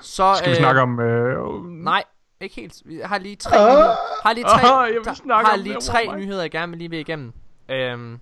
Så, 0.01 0.33
Skal 0.37 0.51
vi 0.51 0.55
snakke 0.55 0.81
om... 0.81 0.99
Øh, 0.99 1.65
Nej, 1.65 2.03
ikke 2.41 2.55
helt. 2.55 2.81
Vi 2.85 2.99
har 3.05 3.17
lige 3.17 3.35
tre 3.35 3.51
nyheder. 3.57 3.95
Har 4.23 4.33
lige 4.33 4.43
tre, 4.43 4.81
Ah, 4.83 4.87
jeg 4.93 4.95
vil 4.95 5.05
der- 5.05 5.13
snakke 5.13 5.49
har 5.49 5.57
om 5.57 5.63
lige 5.63 5.79
tre 5.81 6.15
nyheder, 6.17 6.41
jeg 6.41 6.51
gerne 6.51 6.69
vil 6.69 6.77
lige 6.77 6.89
vil 6.89 6.99
igennem. 6.99 7.33
Øhm, 7.69 8.19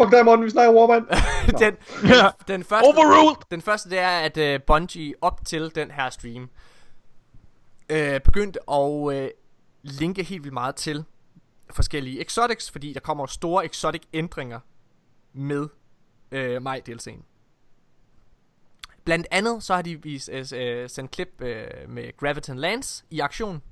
Fuck 0.00 0.10
dig, 0.12 0.24
Morten, 0.24 0.44
vi 0.44 0.50
snakker 0.50 0.74
Warmind. 0.74 1.06
den, 1.62 1.76
Ja. 2.08 2.30
den 2.48 2.64
første, 2.64 2.86
Overruled! 2.86 3.36
Den 3.50 3.62
første 3.62 3.90
det 3.90 3.98
er, 3.98 4.18
at 4.30 4.56
uh, 4.60 4.64
Bungie 4.66 5.14
op 5.20 5.40
til 5.46 5.74
den 5.74 5.90
her 5.90 6.10
stream 6.10 6.42
uh, 7.92 8.20
begyndte 8.24 8.60
at 8.70 8.90
uh, 8.90 9.26
linke 9.82 10.22
helt 10.22 10.42
vildt 10.42 10.54
meget 10.54 10.74
til 10.76 11.04
forskellige 11.70 12.20
exotics, 12.20 12.70
fordi 12.70 12.92
der 12.92 13.00
kommer 13.00 13.26
store 13.26 13.64
exotic 13.64 14.02
ændringer 14.12 14.60
med 15.32 15.68
uh, 16.32 16.62
maj 16.62 16.82
DLC'en. 16.88 17.22
Blandt 19.04 19.26
andet 19.30 19.62
så 19.62 19.74
har 19.74 19.82
de 19.82 20.02
vist, 20.02 20.28
uh, 20.28 20.38
uh, 20.38 20.44
sendt 20.88 21.10
klip 21.10 21.28
uh, 21.40 21.46
med 21.90 22.16
Graviton 22.16 22.58
Lance 22.58 23.04
i 23.10 23.20
aktion, 23.20 23.62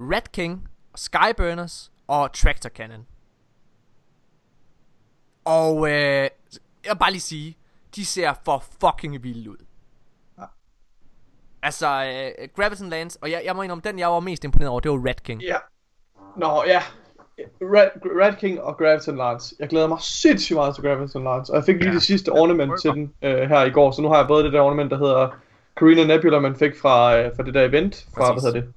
Red 0.00 0.32
King, 0.32 0.68
Skyburners 0.96 1.92
og 2.06 2.32
Tractor 2.32 2.68
Cannon. 2.68 3.06
Og 5.48 5.88
øh, 5.90 5.94
jeg 5.94 6.30
vil 6.90 6.98
bare 7.00 7.10
lige 7.10 7.20
sige, 7.20 7.56
de 7.96 8.04
ser 8.04 8.32
for 8.44 8.64
fucking 8.80 9.22
vilde 9.22 9.50
ud. 9.50 9.56
Altså, 11.62 11.86
øh, 11.86 12.48
Graviton 12.56 12.88
Lance, 12.88 13.18
og 13.22 13.30
jeg, 13.30 13.42
jeg 13.44 13.56
må 13.56 13.62
indrømme, 13.62 13.82
den 13.84 13.98
jeg 13.98 14.08
var 14.08 14.20
mest 14.20 14.44
imponeret 14.44 14.70
over, 14.70 14.80
det 14.80 14.90
var 14.90 14.96
Red 15.08 15.14
King. 15.24 15.42
Ja. 15.42 15.56
Nå, 16.36 16.62
ja. 16.66 16.82
Red, 17.60 17.88
Red 18.20 18.32
King 18.32 18.60
og 18.60 18.76
Graviton 18.76 19.16
Lance. 19.16 19.54
Jeg 19.58 19.68
glæder 19.68 19.86
mig 19.86 19.98
sindssygt 20.00 20.56
meget 20.56 20.74
til 20.74 20.84
Graviton 20.84 21.24
Lance. 21.24 21.52
Og 21.52 21.56
jeg 21.56 21.64
fik 21.64 21.76
lige 21.76 21.88
Ja. 21.88 21.94
det 21.94 22.02
sidste 22.02 22.28
ornament 22.28 22.72
til 22.82 22.90
den 22.90 23.12
øh, 23.22 23.48
her 23.48 23.64
i 23.64 23.70
går. 23.70 23.90
Så 23.90 24.02
nu 24.02 24.08
har 24.08 24.16
jeg 24.16 24.26
både 24.28 24.44
det 24.44 24.52
der 24.52 24.60
ornament, 24.60 24.90
der 24.90 24.98
hedder 24.98 25.28
Karina 25.76 26.04
Nebula, 26.04 26.38
man 26.38 26.56
fik 26.56 26.72
fra, 26.80 27.18
øh, 27.18 27.36
fra 27.36 27.42
det 27.42 27.54
der 27.54 27.64
event. 27.64 28.06
Fra, 28.14 28.32
Præcis. 28.32 28.42
hvad 28.42 28.52
hedder 28.52 28.66
det? 28.66 28.74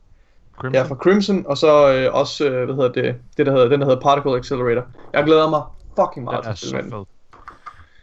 Crimson. 0.57 0.73
Ja, 0.75 0.83
fra 0.83 0.95
Crimson. 0.95 1.45
Og 1.47 1.57
så 1.57 1.93
øh, 1.93 2.13
også, 2.15 2.49
øh, 2.49 2.65
hvad 2.65 2.75
hedder 2.75 2.91
det? 2.91 3.15
Det 3.37 3.45
der 3.45 3.51
hedder, 3.51 3.67
den 3.69 3.79
der 3.81 3.85
hedder 3.87 4.01
Particle 4.01 4.37
Accelerator. 4.37 4.85
Jeg 5.13 5.23
glæder 5.23 5.49
mig 5.49 5.61
fucking 5.99 6.23
meget 6.23 6.43
Den 6.43 6.51
er 6.51 6.55
til 6.55 6.69
så 6.69 6.77
den. 6.77 6.91
fed. 6.91 7.05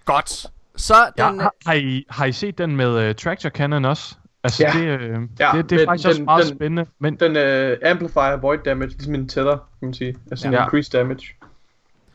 Godt. 0.05 0.47
Så 0.77 0.94
Ja, 1.19 1.28
den, 1.31 1.40
har, 1.40 1.52
har, 1.66 1.74
I, 1.74 2.05
har 2.10 2.24
I 2.27 2.32
set 2.32 2.59
den 2.59 2.77
med 2.77 3.09
uh, 3.09 3.15
Tractor 3.15 3.48
Cannon 3.51 3.85
også? 3.85 4.15
Altså, 4.44 4.62
Ja. 4.66 4.73
det, 4.78 5.01
øh, 5.01 5.20
Ja, 5.40 5.51
det, 5.55 5.70
det 5.70 5.73
er 5.73 5.78
men 5.78 5.86
faktisk 5.86 6.09
også 6.09 6.16
den- 6.19 6.24
meget 6.24 6.47
den- 6.47 6.56
spændende. 6.56 6.86
Men 6.98 7.16
Den 7.16 7.36
øh, 7.36 7.78
amplifier 7.85 8.36
void 8.36 8.59
damage, 8.65 8.89
ligesom 8.90 9.15
en 9.15 9.28
tether, 9.28 9.56
kan 9.56 9.66
man 9.89 9.94
sige. 9.94 10.16
Altså 10.31 10.47
en 10.48 10.55
Ja. 10.55 10.65
increased 10.65 10.93
damage. 11.01 11.27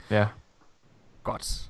ja, 0.09 0.27
godt. 1.23 1.61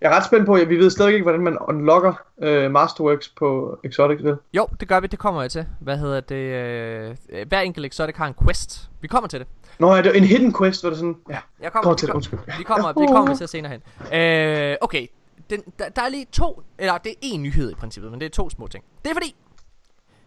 Jeg 0.00 0.12
er 0.12 0.16
ret 0.16 0.24
spændt 0.24 0.46
på, 0.46 0.54
at 0.54 0.68
vi 0.68 0.76
ved 0.76 0.90
stadig 0.90 1.12
ikke, 1.12 1.22
hvordan 1.22 1.40
man 1.40 1.58
unlocker 1.58 2.14
øh, 2.42 2.70
Masterworks 2.70 3.28
på 3.28 3.78
Exotic, 3.84 4.22
vel? 4.22 4.36
Jo, 4.52 4.66
det 4.80 4.88
gør 4.88 5.00
vi, 5.00 5.06
det 5.06 5.18
kommer 5.18 5.40
jeg 5.42 5.50
til. 5.50 5.66
Hvad 5.80 5.98
hedder 5.98 6.20
det? 6.20 6.34
Øh, 6.34 7.16
hver 7.48 7.60
enkelt 7.60 7.86
exotic 7.86 8.16
har 8.16 8.26
en 8.26 8.34
quest. 8.44 8.90
Vi 9.00 9.08
kommer 9.08 9.28
til 9.28 9.40
det. 9.40 9.48
Nå, 9.78 9.88
er 9.92 10.02
det 10.02 10.16
en 10.16 10.24
hidden 10.24 10.54
quest, 10.58 10.84
var 10.84 10.90
det 10.90 10.98
sådan? 10.98 11.16
Ja, 11.30 11.38
Jeg 11.60 11.72
kommer 11.72 11.82
kommer, 11.82 11.96
til 11.96 12.06
vi 12.06 12.10
det, 12.10 12.14
undskyld. 12.14 12.38
Vi 12.58 12.62
kommer, 12.64 12.92
det 12.92 13.08
kommer 13.08 13.32
vi 13.32 13.36
til 13.36 13.48
senere 13.48 13.72
hen. 13.72 13.82
Øh, 14.20 14.76
okay, 14.80 15.06
den, 15.50 15.60
der, 15.78 15.88
der 15.88 16.02
er 16.02 16.08
lige 16.08 16.26
to, 16.32 16.62
eller 16.78 16.98
det 16.98 17.10
er 17.12 17.16
en 17.22 17.42
nyhed 17.42 17.70
i 17.70 17.74
princippet, 17.74 18.10
men 18.10 18.20
det 18.20 18.26
er 18.26 18.30
to 18.30 18.50
små 18.50 18.66
ting. 18.66 18.84
Det 19.04 19.10
er 19.10 19.14
fordi, 19.14 19.36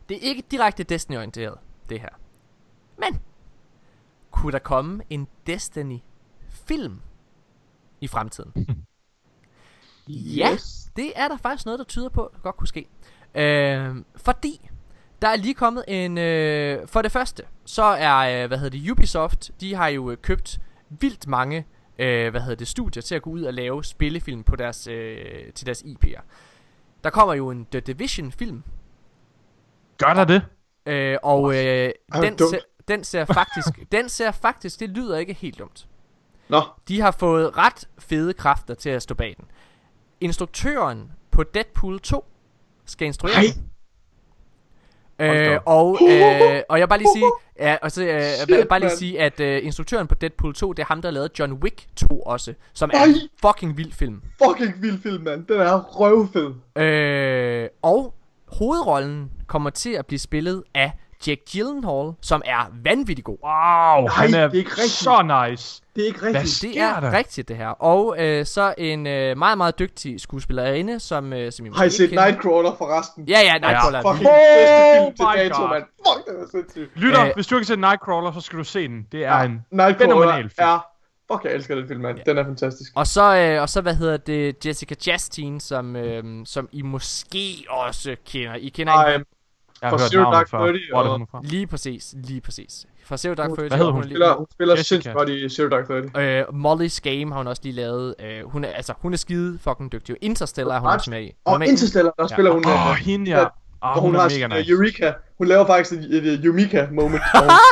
det 0.09 0.17
er 0.17 0.21
ikke 0.21 0.43
direkte 0.51 0.83
Destiny-orienteret, 0.83 1.57
det 1.89 1.99
her. 1.99 2.09
Men, 2.97 3.19
kunne 4.31 4.51
der 4.51 4.59
komme 4.59 5.03
en 5.09 5.27
Destiny-film 5.47 6.99
i 8.01 8.07
fremtiden? 8.07 8.53
Ja, 10.09 10.57
det 10.95 11.11
er 11.15 11.27
der 11.27 11.37
faktisk 11.37 11.65
noget, 11.65 11.79
der 11.79 11.85
tyder 11.85 12.09
på, 12.09 12.25
at 12.25 12.41
godt 12.41 12.57
kunne 12.57 12.67
ske. 12.67 12.87
Øh, 13.35 13.95
fordi, 14.15 14.69
der 15.21 15.27
er 15.27 15.35
lige 15.35 15.53
kommet 15.53 15.83
en... 15.87 16.17
Øh, 16.17 16.87
for 16.87 17.01
det 17.01 17.11
første, 17.11 17.43
så 17.65 17.83
er, 17.83 18.43
øh, 18.43 18.47
hvad 18.47 18.57
hedder 18.57 18.79
det, 18.79 18.91
Ubisoft, 18.91 19.51
de 19.61 19.75
har 19.75 19.87
jo 19.87 20.11
øh, 20.11 20.17
købt 20.17 20.59
vildt 20.89 21.27
mange, 21.27 21.65
øh, 21.99 22.31
hvad 22.31 22.41
hedder 22.41 22.55
det, 22.55 22.67
studier 22.67 23.01
til 23.01 23.15
at 23.15 23.21
gå 23.21 23.29
ud 23.29 23.43
og 23.43 23.53
lave 23.53 23.83
spillefilm 23.83 24.43
på 24.43 24.55
deres, 24.55 24.87
øh, 24.87 25.53
til 25.55 25.65
deres 25.65 25.81
IP'er. 25.83 26.21
Der 27.03 27.09
kommer 27.09 27.33
jo 27.33 27.49
en 27.49 27.67
The 27.71 27.79
Division 27.79 28.31
film, 28.31 28.63
gør 29.97 30.13
der 30.13 30.25
det? 30.25 30.45
øh, 30.85 31.17
og 31.23 31.55
øh, 31.55 31.91
den, 32.13 32.37
ser, 32.37 32.59
den 32.87 33.03
ser 33.03 33.25
faktisk, 33.25 33.79
den 33.91 34.09
ser 34.09 34.31
faktisk, 34.31 34.79
det 34.79 34.89
lyder 34.89 35.17
ikke 35.17 35.33
helt 35.33 35.59
dumt. 35.59 35.87
Nå, 36.49 36.61
De 36.87 37.01
har 37.01 37.11
fået 37.11 37.57
ret 37.57 37.87
fede 37.99 38.33
kræfter 38.33 38.73
til 38.73 38.89
at 38.89 39.01
stå 39.01 39.15
bag 39.15 39.35
den. 39.37 39.45
Instruktøren 40.21 41.11
på 41.31 41.43
Deadpool 41.43 41.99
2 41.99 42.25
skal 42.85 43.05
instruere 43.05 43.35
Hej. 43.35 43.45
Øh, 45.21 45.59
og, 45.65 45.97
øh, 46.01 46.61
og 46.69 46.79
jeg 46.79 46.83
vil 46.83 46.87
bare 46.87 46.99
lige 46.99 47.09
sige, 47.15 47.31
ja, 47.59 47.77
og 47.81 47.91
så, 47.91 48.03
øh, 48.03 48.21
Shit, 48.21 48.67
bare 48.69 48.79
lige 48.79 48.89
sige, 48.89 49.19
at 49.21 49.39
øh, 49.39 49.65
instruktøren 49.65 50.07
på 50.07 50.15
Deadpool 50.15 50.53
2, 50.53 50.73
det 50.73 50.83
er 50.83 50.87
ham, 50.87 51.01
der 51.01 51.11
lavede 51.11 51.29
John 51.39 51.53
Wick 51.53 51.85
2 51.95 52.21
også, 52.21 52.53
som 52.73 52.89
er 52.93 52.97
Nej. 52.97 53.05
en 53.05 53.15
fucking 53.41 53.77
vild 53.77 53.91
film. 53.91 54.21
fucking 54.47 54.81
vild 54.81 55.01
film, 55.01 55.23
mand. 55.23 55.45
Den 55.45 55.59
er 55.59 55.79
røvfed. 55.81 56.53
Øh, 56.83 57.69
og 57.81 58.13
hovedrollen 58.47 59.31
kommer 59.47 59.69
til 59.69 59.89
at 59.89 60.05
blive 60.05 60.19
spillet 60.19 60.63
af 60.73 60.91
Jake 61.27 61.41
Gyllenhaal, 61.51 62.11
som 62.21 62.41
er 62.45 62.71
vanvittig 62.83 63.25
god. 63.25 63.37
Wow, 63.43 64.05
Nej, 64.07 64.15
han 64.15 64.33
er, 64.33 64.47
det 64.47 64.53
er 64.53 64.57
ikke 64.59 64.69
rigtigt. 64.71 64.91
så 64.91 65.45
nice. 65.49 65.81
Det 65.95 66.01
er 66.01 66.07
ikke 66.07 66.19
Hvad 66.19 66.27
rigtigt. 66.29 66.61
Det 66.61 66.71
sker 66.73 66.85
er 66.85 66.99
der? 66.99 67.11
rigtigt 67.17 67.47
det 67.47 67.57
her. 67.57 67.67
Og 67.67 68.15
øh, 68.19 68.45
så 68.45 68.73
en 68.77 69.07
øh, 69.07 69.37
meget, 69.37 69.57
meget 69.57 69.79
dygtig 69.79 70.21
skuespillerinde, 70.21 70.99
som, 70.99 71.33
øh, 71.33 71.51
som 71.51 71.65
I 71.65 71.69
måske 71.69 71.77
Har 71.79 71.85
I 71.85 71.89
set 71.89 72.09
kender. 72.09 72.25
Nightcrawler 72.25 72.75
forresten? 72.77 73.23
Ja, 73.29 73.39
ja, 73.39 73.53
Nightcrawler. 73.57 74.01
Fucking 74.01 74.27
Oh 74.27 74.33
bedste 74.57 75.15
film 75.15 75.15
til 75.15 75.43
dato, 75.43 75.67
mand. 75.67 75.83
Fuck, 76.07 76.27
det 76.27 76.35
var 76.39 76.47
sindssygt. 76.51 76.91
Lytter, 76.95 77.25
Øh, 77.25 77.31
hvis 77.35 77.47
du 77.47 77.55
ikke 77.55 77.63
har 77.67 77.73
set 77.75 77.79
Nightcrawler, 77.79 78.31
så 78.31 78.41
skal 78.41 78.59
du 78.59 78.63
se 78.63 78.87
den. 78.87 79.07
Det 79.11 79.25
er 79.25 79.37
Ja, 79.37 79.43
en 79.43 79.51
Nightcrawler 79.71 79.97
fænomenal 79.97 80.41
film. 80.49 80.53
er... 80.57 80.85
Fuck, 81.33 81.43
jeg 81.45 81.53
elsker 81.53 81.75
den 81.75 81.87
film, 81.87 82.01
mand. 82.01 82.17
Den 82.25 82.37
er 82.37 82.43
fantastisk. 82.43 82.91
Og 82.95 83.07
så, 83.07 83.35
øh, 83.35 83.61
og 83.61 83.69
så 83.69 83.81
hvad 83.81 83.95
hedder 83.95 84.17
det, 84.17 84.65
Jessica 84.65 84.95
Chastain, 84.95 85.59
som, 85.59 85.95
øh, 85.95 86.23
som 86.45 86.69
I 86.71 86.81
måske 86.81 87.65
også 87.69 88.15
kender. 88.27 88.55
I 88.55 88.69
kender 88.69 88.93
Ej, 88.93 89.11
hende 89.11 89.25
Jeg 89.81 89.89
har 89.89 89.97
hørt 89.99 90.09
Zero 90.11 90.31
Dark 90.31 90.49
før. 90.49 90.63
Thirty 90.63 90.79
Hvor 90.91 90.99
er 90.99 91.03
det 91.03 91.11
og- 91.11 91.17
hun 91.17 91.21
er 91.21 91.25
fra? 91.31 91.39
lige 91.43 91.67
præcis, 91.67 92.15
lige 92.23 92.41
præcis. 92.41 92.85
Fra 93.05 93.17
Zero 93.17 93.33
Dark 93.33 93.47
Thirty. 93.49 93.61
Hvad 93.61 93.77
hedder 93.77 93.85
og 93.85 93.93
hun? 93.93 94.01
lige- 94.03 94.09
spiller, 94.11 94.35
hun 94.35 94.45
spiller 94.51 94.75
sindssygt 94.75 95.15
godt 95.15 95.29
i 95.29 95.49
Zero 95.49 95.67
Dark 95.69 95.85
Thirty. 95.89 96.07
Øh, 96.17 96.41
Molly's 96.41 96.99
Game 97.03 97.31
har 97.31 97.37
hun 97.37 97.47
også 97.47 97.61
lige 97.65 97.75
lavet. 97.75 98.15
Øh, 98.23 98.43
hun, 98.51 98.63
er, 98.63 98.67
altså, 98.69 98.93
hun 98.97 99.13
er 99.13 99.17
skide 99.17 99.59
fucking 99.61 99.91
dygtig. 99.91 100.15
Interstellar 100.21 100.75
er 100.75 100.79
hun 100.79 100.89
også 100.89 101.09
med 101.11 101.21
i. 101.21 101.25
Hun 101.25 101.33
Og 101.53 101.59
med 101.59 101.67
i- 101.67 101.69
Interstellar, 101.69 102.11
der 102.17 102.23
Ja. 102.29 102.35
spiller 102.35 102.51
hun... 102.51 102.65
Åh, 102.65 102.71
øh, 102.89 102.95
hende 102.95 103.31
ja. 103.31 103.45
Og 103.81 103.93
hun, 103.93 104.01
hun 104.09 104.15
har 104.15 104.25
er 104.25 104.29
sådan, 104.29 104.49
mega 104.49 104.59
nice. 104.59 104.71
nice. 104.71 104.81
Eureka. 105.01 105.13
Hun 105.37 105.47
laver 105.47 105.65
faktisk 105.65 105.91
et, 105.99 106.15
et, 106.15 106.25
et 106.33 106.45
Eureka 106.45 106.87
moment. 106.91 107.21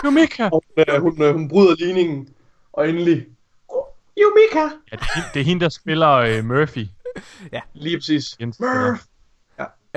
hun, 0.03 0.11
Eureka! 0.17 0.49
hun, 0.53 0.61
øh, 0.77 1.01
hun, 1.01 1.21
øh, 1.23 1.33
hun 1.33 1.49
bryder 1.49 1.75
ligningen. 1.79 2.27
Og 2.73 2.89
endelig... 2.89 3.25
Oh, 3.69 3.83
Eureka! 4.17 4.75
Ja, 4.91 4.95
det, 4.95 5.01
er 5.01 5.15
hende- 5.15 5.27
det 5.33 5.39
er 5.39 5.43
hende, 5.45 5.63
der 5.63 5.69
spiller 5.69 6.09
øh, 6.11 6.45
Murphy. 6.45 6.85
Lige 7.73 7.97
præcis. 7.97 8.37
Jens, 8.41 8.59
Murph! 8.59 8.99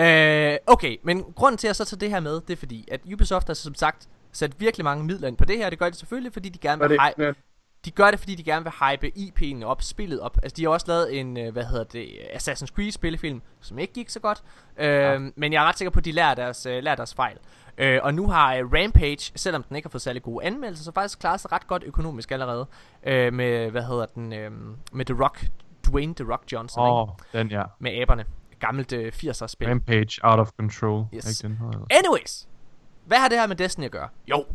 Øh, 0.00 0.56
okay, 0.66 0.96
men 1.02 1.24
grunden 1.36 1.58
til 1.58 1.68
at 1.68 1.76
så 1.76 1.84
tage 1.84 2.00
det 2.00 2.10
her 2.10 2.20
med, 2.20 2.32
det 2.40 2.50
er 2.50 2.56
fordi, 2.56 2.88
at 2.92 3.00
Ubisoft 3.14 3.46
har 3.46 3.54
som 3.54 3.74
sagt 3.74 4.08
sat 4.32 4.60
virkelig 4.60 4.84
mange 4.84 5.04
midler 5.04 5.28
ind 5.28 5.36
på 5.36 5.44
det 5.44 5.56
her. 5.56 5.70
Det 5.70 5.78
gør 5.78 5.88
de 5.88 5.96
selvfølgelig, 5.96 6.32
fordi 6.32 6.48
de 6.48 6.58
gerne 6.58 6.88
vil, 6.88 6.98
hy- 7.00 7.12
det? 7.16 7.24
Ja. 7.24 7.32
de 7.84 7.90
gør 7.90 8.10
det, 8.10 8.20
fordi 8.20 8.34
de 8.34 8.42
gerne 8.42 8.64
vil 8.64 8.72
hype 8.72 9.12
IP'en 9.18 9.64
op, 9.64 9.82
spillet 9.82 10.20
op. 10.20 10.38
Altså, 10.42 10.56
de 10.56 10.62
har 10.62 10.70
også 10.70 10.86
lavet 10.88 11.20
en, 11.20 11.36
øh, 11.36 11.52
hvad 11.52 11.64
hedder 11.64 11.84
det, 11.84 12.06
Assassin's 12.34 12.66
Creed 12.66 12.90
spillefilm, 12.92 13.42
som 13.60 13.78
ikke 13.78 13.92
gik 13.92 14.10
så 14.10 14.20
godt. 14.20 14.42
Øh, 14.78 14.86
ja. 14.88 15.18
Men 15.36 15.52
jeg 15.52 15.64
er 15.64 15.68
ret 15.68 15.78
sikker 15.78 15.90
på, 15.90 15.98
at 15.98 16.04
de 16.04 16.12
lærer 16.12 16.34
deres, 16.34 16.66
øh, 16.66 16.82
lærer 16.82 16.96
deres 16.96 17.14
fejl. 17.14 17.36
Øh, 17.78 18.00
og 18.02 18.14
nu 18.14 18.28
har 18.28 18.54
øh, 18.54 18.72
Rampage, 18.72 19.32
selvom 19.36 19.62
den 19.62 19.76
ikke 19.76 19.86
har 19.86 19.90
fået 19.90 20.02
særlig 20.02 20.22
gode 20.22 20.44
anmeldelser, 20.44 20.84
så 20.84 20.92
faktisk 20.92 21.18
klaret 21.18 21.40
sig 21.40 21.52
ret 21.52 21.66
godt 21.66 21.82
økonomisk 21.86 22.30
allerede. 22.30 22.66
Øh, 23.06 23.32
med, 23.32 23.70
hvad 23.70 23.82
hedder 23.82 24.06
den, 24.06 24.32
øh, 24.32 24.50
med 24.92 25.04
The 25.04 25.22
Rock, 25.22 25.46
Dwayne 25.86 26.14
The 26.14 26.32
Rock 26.32 26.42
Johnson, 26.52 26.82
Åh, 26.82 26.86
ikke? 26.86 27.12
oh, 27.36 27.40
den 27.40 27.50
ja. 27.50 27.62
med 27.78 27.92
aberne. 28.00 28.24
Gammelt 28.60 28.92
øh, 28.92 29.12
80'er 29.14 29.46
spil. 29.46 29.68
Rampage 29.68 30.20
Out 30.22 30.40
of 30.40 30.50
Control. 30.60 31.06
Yes. 31.14 31.42
Ikke 31.42 31.48
den 31.48 31.56
hedder. 31.56 31.86
Anyways, 31.90 32.48
hvad 33.06 33.18
har 33.18 33.28
det 33.28 33.38
her 33.38 33.46
med 33.46 33.56
Destiny 33.56 33.84
at 33.84 33.90
gøre? 33.90 34.08
Jo, 34.26 34.46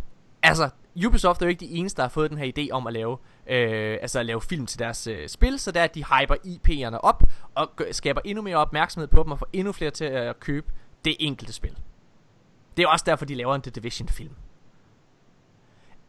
altså, 0.44 0.70
Ubisoft 1.06 1.42
er 1.42 1.46
jo 1.46 1.50
ikke 1.50 1.60
de 1.60 1.72
eneste, 1.72 1.98
der 1.98 2.04
har 2.04 2.10
fået 2.10 2.30
den 2.30 2.38
her 2.38 2.52
idé 2.58 2.72
om 2.72 2.88
at 2.88 2.94
lave, 2.94 3.18
øh, 3.48 3.98
altså 4.02 4.20
at 4.20 4.26
lave 4.26 4.42
film 4.42 4.66
til 4.66 4.80
deres 4.80 5.08
øh, 5.08 5.30
spil, 5.30 5.60
så 5.60 5.72
det 5.72 5.80
er, 5.80 5.84
at 5.84 5.96
de 5.96 6.04
hyper 6.04 6.36
IP'erne 6.36 6.98
op, 6.98 7.24
og 7.56 7.76
gør, 7.76 7.92
skaber 7.92 8.22
endnu 8.26 8.42
mere 8.42 8.58
opmærksomhed 8.58 9.08
på 9.08 9.24
dem, 9.24 9.32
og 9.32 9.40
får 9.40 9.48
endnu 9.54 9.72
flere 9.72 9.92
til 9.92 10.06
at 10.06 10.40
købe 10.40 10.72
det 11.06 11.16
enkelte 11.20 11.54
spil. 11.54 11.78
Det 12.78 12.84
er 12.84 12.88
også 12.88 13.04
derfor, 13.08 13.26
de 13.26 13.36
laver 13.36 13.56
en 13.56 13.62
The 13.62 13.72
Division 13.72 14.08
film. 14.08 14.36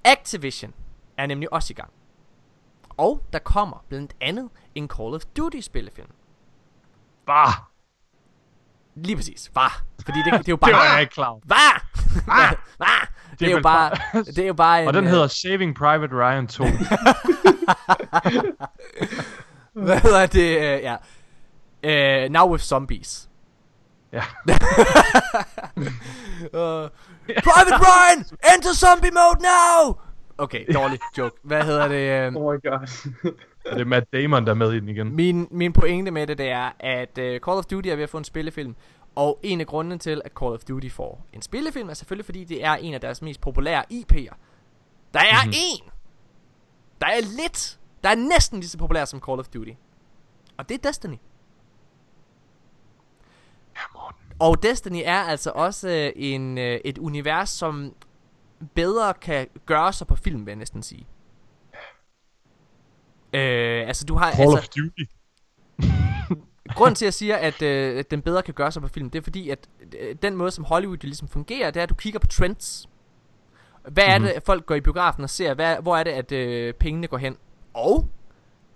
Activision 0.05 0.74
er 1.16 1.27
nemlig 1.27 1.52
også 1.52 1.73
i 1.73 1.74
gang. 1.74 1.90
Og 2.97 3.23
der 3.32 3.39
kommer 3.39 3.85
blandt 3.89 4.16
andet 4.20 4.51
en 4.74 4.89
Call 4.89 5.14
of 5.14 5.24
Duty 5.36 5.60
spillefilm. 5.60 6.10
Bah! 7.27 7.52
Lige 8.97 9.16
præcis. 9.16 9.51
Var. 9.55 9.82
Fordi 10.05 10.18
det, 10.18 10.32
det 10.32 10.39
er 10.39 10.43
jo 10.48 10.56
bare... 10.62 10.70
Det 10.70 10.77
var 10.78 10.93
jeg 10.93 11.01
ikke 11.01 11.14
klar 11.14 11.27
over. 11.27 11.40
Hvad? 11.44 11.81
Hvad? 12.77 13.06
Det 13.40 13.48
er 13.48 13.52
jo 13.52 13.60
bare- 13.62 13.90
det 14.24 14.39
er 14.39 14.47
jo 14.47 14.55
bare 14.55 14.82
en, 14.82 14.89
Og 14.89 14.94
den 14.94 15.05
øh, 15.05 15.10
hedder 15.10 15.27
Saving 15.27 15.77
Private 15.77 16.14
Ryan 16.14 16.47
2. 16.47 16.64
hvad 19.85 20.01
hedder 20.01 20.27
det, 20.27 20.59
øh, 20.59 20.82
ja. 20.82 20.97
Uh, 22.24 22.31
now 22.32 22.51
with 22.52 22.64
zombies. 22.64 23.28
ja. 24.12 24.23
Uh, 26.52 26.89
Private 27.48 27.78
Ryan, 27.86 28.18
enter 28.55 28.73
zombie 28.74 29.10
mode 29.10 29.43
now! 29.43 29.94
Okay, 30.39 30.67
dårlig 30.75 30.99
joke. 31.19 31.37
Hvad 31.43 31.63
hedder 31.65 31.89
det? 31.89 32.37
Uh, 32.37 32.43
Oh 32.43 32.55
my 32.55 32.63
god. 32.63 32.81
Og 33.67 33.73
det 33.73 33.81
er 33.81 33.85
Matt 33.85 34.13
Damon, 34.13 34.45
der 34.45 34.51
er 34.51 34.55
med 34.55 34.73
i 34.73 34.81
den 34.81 34.89
igen. 34.89 35.17
min, 35.17 35.49
min 35.51 35.73
pointe 35.73 36.11
med 36.11 36.27
det, 36.27 36.39
det 36.39 36.49
er, 36.51 36.71
at 36.81 37.09
uh, 37.19 37.25
Call 37.25 37.59
of 37.59 37.65
Duty 37.65 37.89
er 37.89 37.95
ved 37.97 38.03
at 38.03 38.11
få 38.11 38.19
en 38.19 38.25
spillefilm. 38.25 38.75
Og 39.15 39.41
en 39.43 39.61
af 39.61 39.67
grundene 39.67 39.99
til, 39.99 40.23
at 40.25 40.33
Call 40.41 40.53
of 40.53 40.61
Duty 40.65 40.89
får 40.89 41.27
en 41.33 41.43
spillefilm, 41.43 41.89
er 41.89 41.95
selvfølgelig 41.95 42.25
fordi, 42.25 42.45
det 42.45 42.65
er 42.65 42.73
en 42.75 42.95
af 42.95 43.01
deres 43.01 43.23
mest 43.23 43.41
populære 43.41 43.85
IP'er. 43.93 44.35
Der 45.15 45.21
er 45.21 45.45
Mhm. 45.45 45.53
en, 45.57 45.91
der 47.01 47.07
er 47.07 47.21
lidt, 47.43 47.79
der 48.05 48.11
er 48.11 48.15
næsten 48.15 48.61
lige 48.61 48.69
så 48.69 48.79
populær 48.79 49.05
som 49.05 49.21
Call 49.21 49.39
of 49.41 49.49
Duty. 49.49 49.71
Og 50.57 50.69
det 50.69 50.75
er 50.75 50.89
Destiny. 50.89 51.17
Ja, 53.77 53.81
Morten. 53.95 54.19
Og 54.39 54.63
Destiny 54.63 55.03
er 55.05 55.21
altså 55.21 55.51
også 55.55 55.89
øh, 55.89 56.13
en, 56.17 56.59
øh, 56.59 56.81
et 56.85 56.99
univers, 56.99 57.49
som 57.51 57.95
bedre 58.74 59.14
kan 59.14 59.47
gøre 59.66 59.93
sig 59.93 60.06
på 60.06 60.16
film, 60.16 60.47
vil 60.47 60.51
jeg 60.51 60.56
næsten 60.56 60.82
sige. 60.82 61.06
Øh, 63.32 63.88
altså 63.88 64.05
du 64.05 64.14
har 64.14 64.32
Call 64.32 64.43
altså, 64.43 64.59
of 64.59 64.68
Duty. 64.68 65.02
Grunden 66.76 66.94
til 66.94 67.05
at 67.05 67.06
jeg 67.06 67.14
siger 67.14 67.36
at, 67.36 67.62
øh, 67.62 67.98
at 67.98 68.10
den 68.10 68.22
bedre 68.22 68.43
kan 68.43 68.55
gøre 68.55 68.72
sig 68.72 68.82
på 68.82 68.88
film 68.88 69.10
Det 69.10 69.18
er 69.18 69.22
fordi 69.22 69.51
at 69.51 69.68
øh, 70.01 70.16
Den 70.22 70.36
måde 70.36 70.51
som 70.51 70.64
Hollywood 70.64 70.97
jo 70.97 71.06
ligesom 71.06 71.28
fungerer 71.28 71.70
Det 71.70 71.80
er 71.80 71.82
at 71.82 71.88
du 71.88 71.94
kigger 71.94 72.18
på 72.18 72.26
trends. 72.26 72.88
Hvad 73.88 74.05
er 74.05 74.18
det 74.18 74.28
at 74.28 74.43
folk 74.43 74.66
går 74.66 74.74
i 74.74 74.80
biografen 74.80 75.24
og 75.24 75.30
ser? 75.30 75.55
Hvad, 75.55 75.76
Hvor 75.82 75.97
er 75.97 76.05
det 76.05 76.10
at 76.10 76.32
øh, 76.32 76.74
pengene 76.74 77.06
går 77.06 77.16
hen? 77.16 77.36
Og 77.74 78.09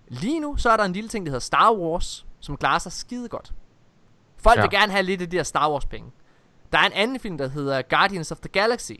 Lige 0.08 0.40
nu 0.40 0.56
så 0.56 0.70
er 0.70 0.76
der 0.76 0.84
en 0.84 0.92
lille 0.92 1.08
ting 1.08 1.26
der 1.26 1.30
hedder 1.30 1.40
Star 1.40 1.72
Wars 1.72 2.26
Som 2.40 2.56
klarer 2.56 2.78
sig 2.78 2.92
skide 2.92 3.28
godt. 3.28 3.52
Folk 4.36 4.56
ja. 4.56 4.62
Vil 4.62 4.70
gerne 4.70 4.92
have 4.92 5.02
lidt 5.02 5.22
af 5.22 5.30
de 5.30 5.36
der 5.36 5.42
Star 5.42 5.70
Wars 5.70 5.86
penge. 5.86 6.10
Der 6.72 6.78
er 6.78 6.86
en 6.86 6.92
anden 6.92 7.20
film 7.20 7.38
der 7.38 7.48
hedder 7.48 7.82
Guardians 7.82 8.32
of 8.32 8.38
the 8.38 8.48
Galaxy 8.48 8.92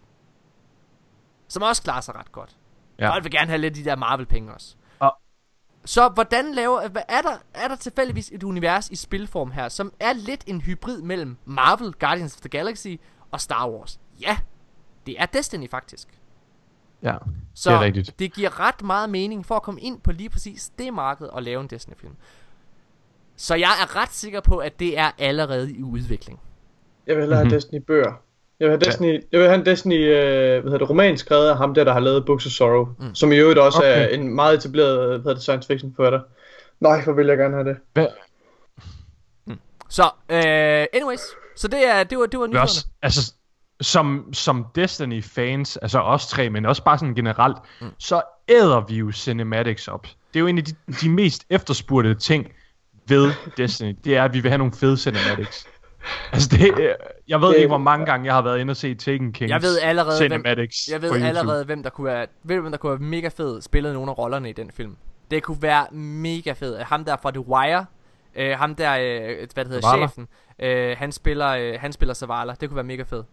Som 1.50 1.62
også 1.62 1.82
klarer 1.82 2.00
sig 2.00 2.14
ret 2.14 2.32
godt 2.32 2.56
Ja. 2.98 3.10
Folk 3.10 3.24
vil 3.24 3.32
gerne 3.32 3.46
have 3.48 3.58
lidt 3.58 3.70
af 3.78 3.84
de 3.84 3.90
der 3.90 3.96
Marvel 3.96 4.26
penge 4.26 4.54
også 4.54 4.74
Og- 4.98 5.16
så 5.84 6.08
hvordan 6.08 6.54
laver, 6.54 6.88
hvad- 6.88 7.02
er 7.08 7.22
der, 7.22 7.36
er 7.54 7.68
der 7.68 7.76
tilfældigvis 7.76 8.30
et 8.34 8.42
univers 8.42 8.88
i 8.90 8.96
spilform 8.96 9.50
her, 9.50 9.68
som 9.68 9.92
er 10.00 10.12
lidt 10.12 10.44
en 10.46 10.60
hybrid 10.60 11.02
mellem 11.02 11.36
Marvel, 11.44 11.92
Guardians 11.92 12.34
of 12.34 12.40
the 12.40 12.48
Galaxy 12.48 12.88
og 13.30 13.40
Star 13.40 13.68
Wars? 13.70 14.00
Ja, 14.20 14.36
det 15.06 15.20
er 15.20 15.26
Destiny 15.26 15.70
faktisk. 15.70 16.08
Ja, 17.02 17.16
Så 17.54 17.70
det 17.70 17.76
er 17.76 17.80
rigtigt. 17.80 18.18
det 18.18 18.32
giver 18.34 18.60
ret 18.60 18.82
meget 18.82 19.10
mening 19.10 19.46
for 19.46 19.56
at 19.56 19.62
komme 19.62 19.80
ind 19.80 20.00
på 20.00 20.12
lige 20.12 20.30
præcis 20.30 20.68
det 20.78 20.94
marked 20.94 21.26
og 21.26 21.42
lave 21.42 21.60
en 21.60 21.66
Destiny-film. 21.66 22.16
Så 23.36 23.54
jeg 23.54 23.70
er 23.82 23.96
ret 23.96 24.12
sikker 24.12 24.40
på, 24.40 24.58
at 24.58 24.78
det 24.80 24.98
er 24.98 25.10
allerede 25.18 25.72
i 25.72 25.82
udvikling. 25.82 26.40
Jeg 27.06 27.16
vil 27.16 27.22
hellere 27.22 27.36
have 27.38 27.44
Mhm. 27.46 27.52
Destiny 27.54 27.78
bøger. 27.86 28.12
Jeg 28.60 28.68
vil 28.68 28.70
have 28.70 28.80
Destiny, 28.80 29.22
jeg 29.32 29.40
vil 29.40 29.48
have 29.48 29.58
en 29.58 29.66
Destiny, 29.66 29.94
øh, 30.08 30.10
hvad 30.60 30.62
hedder 30.62 30.78
det, 30.78 30.90
roman 30.90 31.16
skrevet 31.18 31.48
af 31.48 31.56
ham 31.56 31.74
der, 31.74 31.84
der 31.84 31.92
har 31.92 32.00
lavet 32.00 32.26
Books 32.26 32.46
of 32.46 32.52
Sorrow. 32.52 32.84
Mm. 32.84 33.06
Mm. 33.06 33.14
Som 33.14 33.32
i 33.32 33.36
øvrigt 33.36 33.58
også 33.58 33.78
okay. 33.78 34.04
er 34.04 34.08
en 34.08 34.34
meget 34.34 34.54
etableret, 34.58 35.08
hvad 35.08 35.18
hedder 35.18 35.34
det, 35.34 35.42
science 35.42 35.66
fiction 35.66 35.92
forfatter. 35.96 36.20
Nej, 36.80 37.02
hvor 37.04 37.12
vil 37.12 37.26
jeg 37.26 37.36
gerne 37.38 37.54
have 37.54 37.68
det. 37.68 37.76
Hvad, 37.92 38.06
Så, 39.88 40.02
øh, 40.30 40.86
anyways, 40.92 41.20
så 41.56 41.68
det, 41.68 41.88
er, 41.88 42.04
det 42.04 42.18
var, 42.18 42.26
det 42.26 42.40
var 42.40 42.46
nyhederne. 42.46 42.62
også, 42.64 42.86
altså, 43.02 43.32
som, 43.80 44.28
som 44.32 44.66
Destiny-fans, 44.74 45.76
altså 45.76 46.00
os 46.00 46.26
tre, 46.26 46.50
men 46.50 46.66
også 46.66 46.84
bare 46.84 46.98
sådan 46.98 47.14
generelt, 47.14 47.56
Mm. 47.80 47.86
mm. 47.86 47.92
så 47.98 48.22
æder 48.48 48.80
vi 48.88 48.94
jo 48.94 49.12
cinematics 49.12 49.88
op. 49.88 50.02
Det 50.02 50.36
er 50.36 50.40
jo 50.40 50.46
en 50.46 50.58
af 50.58 50.64
de, 50.64 50.74
de 51.02 51.08
mest 51.10 51.44
efterspurgte 51.50 52.14
ting 52.14 52.52
ved 53.08 53.32
Destiny, 53.56 53.96
det 54.04 54.16
er, 54.16 54.24
at 54.24 54.34
vi 54.34 54.40
vil 54.40 54.50
have 54.50 54.58
nogle 54.58 54.72
fede 54.72 54.96
cinematics. 54.96 55.66
Altså 56.32 56.48
det, 56.52 56.96
jeg 57.28 57.40
ved 57.40 57.48
Det- 57.48 57.56
ikke, 57.56 57.68
hvor 57.68 57.78
mange 57.78 58.06
gange 58.06 58.26
jeg 58.26 58.34
har 58.34 58.42
været 58.42 58.58
inde 58.60 58.70
og 58.70 58.76
se 58.76 58.94
Taken 58.94 59.32
Kings 59.32 59.50
Jeg 59.50 59.62
ved 59.62 59.78
allerede, 59.78 60.18
hvem, 60.28 60.30
cinematics 60.30 60.88
jeg 60.90 61.00
på 61.00 61.06
ved 61.14 61.22
allerede, 61.22 61.64
hvem 61.64 61.82
der 61.82 61.90
kunne 61.90 62.04
være, 62.04 62.26
ved 62.42 62.60
hvem 62.60 62.70
der 62.70 62.78
kunne 62.78 62.90
være 62.90 62.98
mega 63.08 63.28
fed 63.28 63.60
spillet 63.62 63.94
nogle 63.94 64.10
af 64.10 64.18
rollerne 64.18 64.50
i 64.50 64.52
den 64.52 64.70
film. 64.70 64.96
Det 65.30 65.42
kunne 65.42 65.62
være 65.62 65.86
mega 65.92 66.52
fed. 66.52 66.78
Ham 66.78 67.04
der 67.04 67.16
fra 67.22 67.30
The 67.30 67.40
Wire, 67.48 67.86
øh, 68.34 68.58
ham 68.58 68.74
der, 68.74 68.92
øh, 68.92 69.36
hvad 69.54 69.64
det 69.64 69.72
hedder, 69.72 69.80
Zavala. 69.88 70.06
chefen, 70.06 70.28
øh, 70.58 70.96
han 70.98 71.12
spiller, 71.12 71.48
øh, 71.48 71.74
han 71.80 71.92
spiller 71.92 72.14
Zavala. 72.14 72.54
Det 72.60 72.68
kunne 72.68 72.76
være 72.76 72.84
mega 72.84 73.02
fedt. 73.02 73.26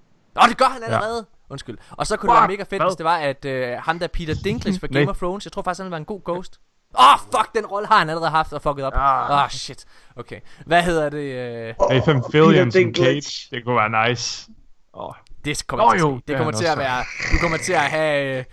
Åh, 0.43 0.49
det 0.49 0.57
gør 0.57 0.65
han 0.65 0.83
allerede! 0.83 1.25
Undskyld. 1.49 1.77
Og 1.91 2.07
så 2.07 2.17
kunne 2.17 2.29
det 2.29 2.35
Fuck, 2.35 2.41
være 2.41 2.47
mega 2.47 2.63
fedt, 2.63 2.81
hvad? 2.81 2.89
hvis 2.89 2.95
det 2.95 3.03
var, 3.03 3.17
at 3.17 3.45
øh, 3.45 3.77
ham 3.79 3.99
der 3.99 4.07
Peter 4.07 4.33
Dinklage 4.43 4.79
fra. 4.79 4.87
Game 4.99 5.09
of 5.09 5.17
Thrones, 5.17 5.45
jeg 5.45 5.51
tror 5.51 5.61
faktisk, 5.61 5.81
han 5.83 5.91
være 5.91 5.97
en 5.99 6.05
god 6.05 6.21
ghost. 6.23 6.59
Åh, 6.99 7.13
oh, 7.13 7.19
fuck, 7.19 7.55
den 7.55 7.65
rolle 7.65 7.87
har 7.87 7.99
han 7.99 8.09
allerede 8.09 8.29
haft 8.31 8.53
og 8.53 8.61
fucket 8.61 8.85
op. 8.85 8.93
Åh, 8.93 9.31
Ah. 9.31 9.43
oh, 9.43 9.49
shit. 9.49 9.85
Okay. 10.15 10.39
Hvad 10.65 10.83
hedder 10.83 11.09
det? 11.09 11.17
Øh, 11.17 11.73
Nathan 11.89 12.15
Åh, 12.15 12.21
Fillion 12.31 12.71
som. 12.71 12.93
Kate, 12.93 13.27
det 13.51 13.65
kunne 13.65 13.75
være 13.75 14.09
nice. 14.09 14.49
Oh. 14.93 15.13
Det 15.45 15.67
kommer 15.67 15.91
til, 15.91 15.99
jo, 15.99 16.07
at 16.07 16.11
ske. 16.11 16.15
det 16.17 16.27
det 16.27 16.33
er 16.33 16.37
kommer 16.37 16.51
til 16.51 16.65
at 16.65 16.77
være 16.77 17.03
Du 17.31 17.37
kommer 17.41 17.57
til 17.57 17.73
at 17.73 17.79
have 17.79 18.37
øh, 18.37 18.43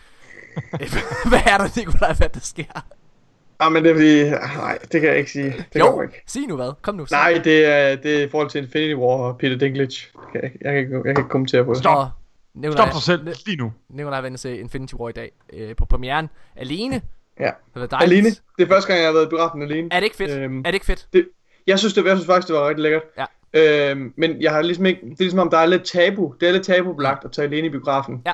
Hvad 1.31 1.39
er 1.47 1.59
der 1.59 1.69
Nikolaj 1.77 2.13
Hvad 2.13 2.29
der 2.29 2.41
sker 2.41 2.65
Ah, 3.61 3.73
men 3.73 3.85
det 3.85 3.91
er 3.91 3.95
fordi, 3.95 4.31
nej, 4.57 4.79
det 4.93 5.01
kan 5.01 5.11
jeg 5.11 5.19
ikke 5.19 5.31
sige. 5.31 5.51
Det 5.73 5.81
Jo 5.81 5.85
kommer 5.87 6.03
ikke. 6.03 6.23
Sig 6.27 6.43
nu 6.49 6.57
hvad 6.57 6.73
Kom 6.83 6.95
nu 6.95 7.07
sig. 7.07 7.17
Nej, 7.19 7.41
det 7.45 7.67
er, 7.67 7.97
det 7.97 8.21
er 8.23 8.27
i 8.27 8.31
forhold 8.31 8.51
til 8.51 8.63
Infinity 8.65 8.95
War 8.95 9.17
og 9.29 9.39
Peter 9.39 9.57
Dinklage. 9.59 10.07
Jeg, 10.35 10.43
kan- 10.43 10.53
jeg, 10.61 10.73
kan, 10.73 10.77
ikke- 10.81 10.95
jeg 10.97 11.03
kan 11.05 11.11
ikke 11.19 11.29
kommentere 11.31 11.65
på 11.65 11.71
det. 11.71 11.79
Stop. 11.79 12.09
Nikolaj, 12.55 12.77
Stop 12.77 12.93
dig 12.93 13.03
selv 13.03 13.37
lige 13.47 13.57
nu. 13.57 13.73
Nikolaj 13.91 14.19
inde 14.27 14.35
og 14.37 14.39
se 14.39 14.59
Infinity 14.59 14.95
War 14.95 15.09
i 15.09 15.13
dag 15.13 15.31
øh, 15.53 15.77
På 15.77 15.85
premieren 15.85 16.29
Alene 16.57 17.03
Ja. 17.41 17.51
Det 17.75 17.81
var 17.81 17.87
dejligt 17.87 18.19
Alene. 18.19 18.31
Det 18.59 18.65
er 18.65 18.69
første 18.69 18.89
gang, 18.89 19.01
jeg 19.01 19.09
har 19.09 19.13
været 19.13 19.27
i 19.27 19.29
biografen 19.29 19.63
alene. 19.63 19.89
Er 19.93 20.01
det 20.01 20.05
ikke 20.05 20.17
fedt? 20.17 20.31
Øhm, 20.31 20.59
Er 20.59 20.63
det 20.63 20.75
ikke 20.75 20.87
fedt? 20.87 21.09
det, 21.13 21.29
jeg 21.67 21.79
synes, 21.79 21.95
det, 21.95 22.05
jeg 22.05 22.17
synes 22.17 22.27
faktisk, 22.27 22.49
det 22.49 22.57
var 22.57 22.69
rigtig 22.69 22.83
lækkert. 22.83 23.03
Ja. 23.19 23.91
Øhm, 23.91 24.13
men 24.17 24.43
jeg 24.43 24.53
har 24.53 24.63
ligesom 24.63 24.87
ikke, 24.87 25.01
det 25.01 25.11
er 25.13 25.17
ligesom 25.19 25.39
om, 25.39 25.51
der 25.51 25.59
er 25.59 25.67
lidt 25.67 25.85
tabu. 25.85 26.35
Det 26.41 26.49
er 26.49 26.53
lidt 26.53 26.65
tabubelagt 26.65 27.25
at 27.25 27.33
tage 27.33 27.47
alene 27.49 27.67
i 27.67 27.71
biografen. 27.71 28.23
Ja. 28.27 28.33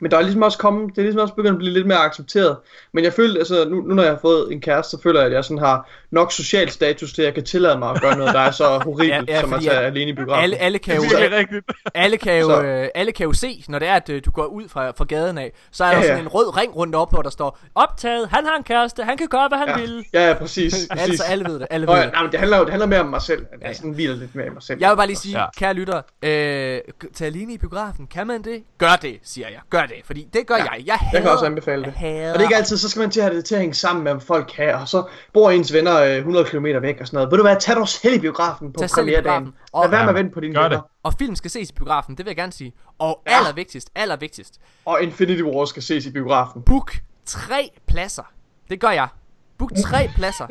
Men 0.00 0.10
der 0.10 0.16
er 0.16 0.22
ligesom 0.22 0.42
også 0.42 0.58
kommet, 0.58 0.90
det 0.90 0.98
er 0.98 1.02
ligesom 1.02 1.20
også 1.20 1.34
begyndt 1.34 1.52
at 1.54 1.58
blive 1.58 1.72
lidt 1.72 1.86
mere 1.86 1.98
accepteret. 1.98 2.56
Men 2.92 3.04
jeg 3.04 3.12
føler, 3.12 3.38
altså 3.38 3.68
nu, 3.68 3.76
nu 3.80 3.94
når 3.94 4.02
jeg 4.02 4.12
har 4.12 4.18
fået 4.18 4.52
en 4.52 4.60
kæreste, 4.60 4.90
så 4.90 5.02
føler 5.02 5.20
jeg, 5.20 5.26
at 5.26 5.32
jeg 5.32 5.44
sådan 5.44 5.58
har 5.58 5.90
nok 6.10 6.32
social 6.32 6.70
status 6.70 7.12
til, 7.12 7.22
at 7.22 7.26
jeg 7.26 7.34
kan 7.34 7.44
tillade 7.44 7.78
mig 7.78 7.90
at 7.90 8.00
gøre 8.00 8.16
noget, 8.16 8.34
der 8.34 8.40
er 8.40 8.50
så 8.50 8.64
horribelt, 8.84 9.28
Ja, 9.28 9.34
ja, 9.34 9.40
som 9.40 9.52
at 9.52 9.62
tage 9.62 9.78
at 9.78 9.84
alene 9.84 10.10
i 10.10 10.14
biografen. 10.14 10.42
Alle, 10.42 10.56
alle 10.56 10.78
kan 10.78 10.96
jo, 10.96 11.02
alle 11.94 12.16
kan 12.16 12.40
jo, 12.40 12.60
øh, 12.62 12.88
alle 12.94 13.12
kan 13.12 13.26
jo 13.26 13.32
se, 13.32 13.64
når 13.68 13.78
det 13.78 13.88
er, 13.88 13.94
at 13.94 14.08
øh, 14.08 14.22
du 14.24 14.30
går 14.30 14.44
ud 14.44 14.68
fra, 14.68 14.90
fra 14.90 15.04
gaden 15.04 15.38
af, 15.38 15.52
så 15.70 15.84
er 15.84 15.88
der 15.90 15.96
Ja, 15.96 16.02
ja, 16.02 16.08
sådan 16.08 16.22
en 16.24 16.28
rød 16.28 16.56
ring 16.56 16.76
rundt 16.76 16.94
op, 16.94 17.10
hvor 17.12 17.22
der 17.22 17.30
står, 17.30 17.58
Optaget, 17.74 18.28
han 18.28 18.46
har 18.46 18.56
en 18.56 18.64
kæreste, 18.64 19.04
han 19.04 19.16
kan 19.16 19.28
gøre, 19.28 19.48
hvad 19.48 19.58
han 19.58 19.68
ja. 19.68 19.76
vil. 19.80 20.04
Ja, 20.14 20.28
ja, 20.28 20.34
præcis. 20.34 20.72
præcis. 20.92 21.10
altså 21.10 21.24
alle 21.24 21.44
ved 21.44 21.58
det, 21.58 21.66
alle 21.70 21.86
Nå, 21.86 21.92
ved 21.92 21.98
ja, 22.00 22.06
det. 22.06 22.12
nej, 22.12 22.22
men 22.22 22.32
det 22.32 22.40
handler 22.40 22.58
jo 22.58 22.64
det 22.64 22.70
handler 22.70 22.86
mere 22.86 23.00
om 23.00 23.06
mig 23.06 23.22
selv. 23.22 23.46
Jeg 23.52 23.58
Ja, 23.62 23.68
ja. 23.68 23.74
sådan 23.74 23.90
hviler 23.90 24.14
lidt 24.16 24.34
mere 24.34 24.46
i 24.46 24.50
mig 24.50 24.62
selv. 24.62 24.80
Jeg 24.80 24.90
vil 24.90 24.96
bare 24.96 25.06
lige 25.06 25.16
sige, 25.16 25.40
ja. 25.40 25.46
kære 25.58 25.74
lytter, 25.74 26.02
øh, 26.22 26.78
tag 27.14 27.26
alene 27.26 27.52
i 27.54 27.58
biografen, 27.58 28.06
kan 28.06 28.26
man 28.26 28.42
det? 28.42 28.62
Gør 28.78 28.96
det, 29.02 29.18
siger 29.22 29.48
jeg. 29.48 29.60
Gør 29.70 29.83
det, 29.86 29.96
fordi 30.04 30.28
det 30.32 30.46
gør 30.46 30.54
Ja, 30.56 30.62
jeg. 30.72 30.82
Jeg, 30.86 30.94
hader, 30.94 31.10
Jeg 31.12 31.22
kan 31.22 31.30
også 31.30 31.44
anbefale 31.46 31.84
det. 31.84 31.92
Hader, 31.92 32.28
Og 32.28 32.34
det 32.34 32.40
er 32.40 32.42
ikke 32.48 32.56
altid, 32.56 32.76
så 32.76 32.88
skal 32.88 33.00
man 33.00 33.10
til 33.10 33.20
at 33.20 33.26
have 33.26 33.36
det 33.36 33.44
til 33.44 33.54
at 33.54 33.60
hænge 33.60 33.74
sammen 33.74 34.04
med, 34.04 34.12
hvad 34.12 34.20
folk 34.20 34.50
kan, 34.56 34.74
og 34.74 34.88
så 34.88 35.04
bor 35.32 35.50
ens 35.50 35.72
venner 35.72 36.00
øh, 36.00 36.16
100 36.16 36.44
km 36.46 36.64
væk 36.64 36.96
og 37.00 37.06
sådan 37.06 37.16
noget. 37.16 37.30
Ved 37.30 37.38
du 37.38 37.42
hvad, 37.44 37.56
tag 37.60 37.76
dig 37.76 37.88
selv 37.88 38.14
i 38.14 38.18
biografen 38.18 38.72
på 38.72 38.80
premieredagen. 38.94 39.22
biografen. 39.44 39.54
Og- 39.72 39.82
Lad 39.84 39.90
være 39.90 40.02
med 40.02 40.08
at 40.08 40.14
vente 40.14 40.34
på 40.34 40.40
dine 40.40 40.54
gør 40.54 40.62
venner. 40.62 40.76
det. 40.76 40.86
Og 41.02 41.14
film 41.18 41.36
skal 41.36 41.50
ses 41.50 41.70
i 41.70 41.72
biografen, 41.72 42.16
det 42.16 42.24
vil 42.24 42.30
jeg 42.30 42.36
gerne 42.36 42.52
sige. 42.52 42.72
Og 42.98 43.22
Ja. 43.26 43.36
allervigtigst, 43.38 43.90
allervigtigst, 43.94 44.60
Og 44.84 45.02
Infinity 45.02 45.42
War 45.42 45.64
skal 45.64 45.82
ses 45.82 46.06
i 46.06 46.10
biografen. 46.12 46.62
book 46.62 46.92
tre 47.26 47.70
pladser. 47.86 48.32
Det 48.70 48.80
gør 48.80 48.90
jeg. 48.90 49.08
Book 49.58 49.70
tre 49.82 50.08
pladser. 50.16 50.46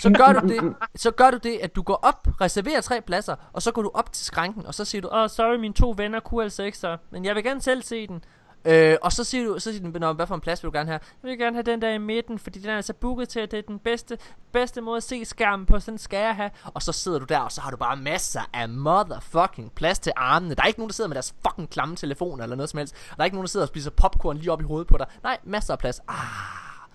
Så 0.00 0.10
gør 0.10 0.40
du 0.40 0.48
det, 0.48 0.74
så 0.96 1.10
gør 1.10 1.30
du 1.30 1.36
det, 1.42 1.58
at 1.62 1.76
du 1.76 1.82
går 1.82 1.94
op, 2.02 2.28
reserverer 2.40 2.80
tre 2.80 3.00
pladser, 3.00 3.34
og 3.52 3.62
så 3.62 3.72
går 3.72 3.82
du 3.82 3.90
op 3.94 4.12
til 4.12 4.26
skranken, 4.26 4.66
og 4.66 4.74
så 4.74 4.84
siger 4.84 5.02
du, 5.02 5.08
Åh, 5.08 5.22
oh, 5.22 5.28
sorry, 5.28 5.56
mine 5.56 5.74
to 5.74 5.94
venner 5.96 6.20
kunne 6.20 6.42
altså 6.44 6.62
ikke 6.62 6.78
så. 6.78 6.96
Men 7.10 7.24
jeg 7.24 7.34
vil 7.34 7.44
gerne 7.44 7.62
selv 7.62 7.82
se 7.82 8.06
den. 8.06 8.24
Øh, 8.64 8.96
og 9.02 9.12
så 9.12 9.24
siger 9.24 9.44
du, 9.44 9.58
så 9.58 9.72
siger 9.72 9.90
du, 9.90 9.98
"Nå, 9.98 10.12
hvad 10.12 10.26
for 10.26 10.34
en 10.34 10.40
plads 10.40 10.62
vil 10.62 10.72
du 10.72 10.76
gerne 10.76 10.88
have? 10.90 11.00
Jeg 11.22 11.28
vil 11.30 11.38
gerne 11.38 11.56
have 11.56 11.62
den 11.62 11.82
der 11.82 11.90
i 11.90 11.98
midten, 11.98 12.38
fordi 12.38 12.58
den 12.58 12.70
er 12.70 12.76
altså 12.76 12.92
booket 12.94 13.28
til, 13.28 13.40
at 13.40 13.50
det 13.50 13.58
er 13.58 13.62
den 13.68 13.78
bedste, 13.78 14.18
bedste 14.52 14.80
måde 14.80 14.96
at 14.96 15.02
se 15.02 15.24
skærmen 15.24 15.66
på. 15.66 15.80
Sådan 15.80 15.98
skal 15.98 16.18
jeg 16.18 16.36
have. 16.36 16.50
Og 16.74 16.82
så 16.82 16.92
sidder 16.92 17.18
du 17.18 17.24
der, 17.24 17.38
og 17.38 17.52
så 17.52 17.60
har 17.60 17.70
du 17.70 17.76
bare 17.76 17.96
masser 17.96 18.40
af 18.54 18.68
motherfucking 18.68 19.72
plads 19.74 19.98
til 19.98 20.12
armene. 20.16 20.54
Der 20.54 20.62
er 20.62 20.66
ikke 20.66 20.78
nogen, 20.80 20.88
der 20.88 20.94
sidder 20.94 21.08
med 21.08 21.14
deres 21.14 21.34
fucking 21.46 21.70
klamme 21.70 21.96
telefoner 21.96 22.42
eller 22.42 22.56
noget 22.56 22.70
som 22.70 22.78
helst. 22.78 22.94
Og 23.10 23.16
der 23.16 23.22
er 23.22 23.24
ikke 23.24 23.36
nogen, 23.36 23.44
der 23.46 23.48
sidder 23.50 23.64
og 23.64 23.68
spiser 23.68 23.90
popcorn 23.90 24.36
lige 24.36 24.52
op 24.52 24.60
i 24.60 24.64
hovedet 24.64 24.88
på 24.88 24.96
dig. 24.98 25.06
Nej, 25.22 25.38
masser 25.44 25.72
af 25.72 25.78
plads. 25.78 26.00
Ah, 26.08 26.16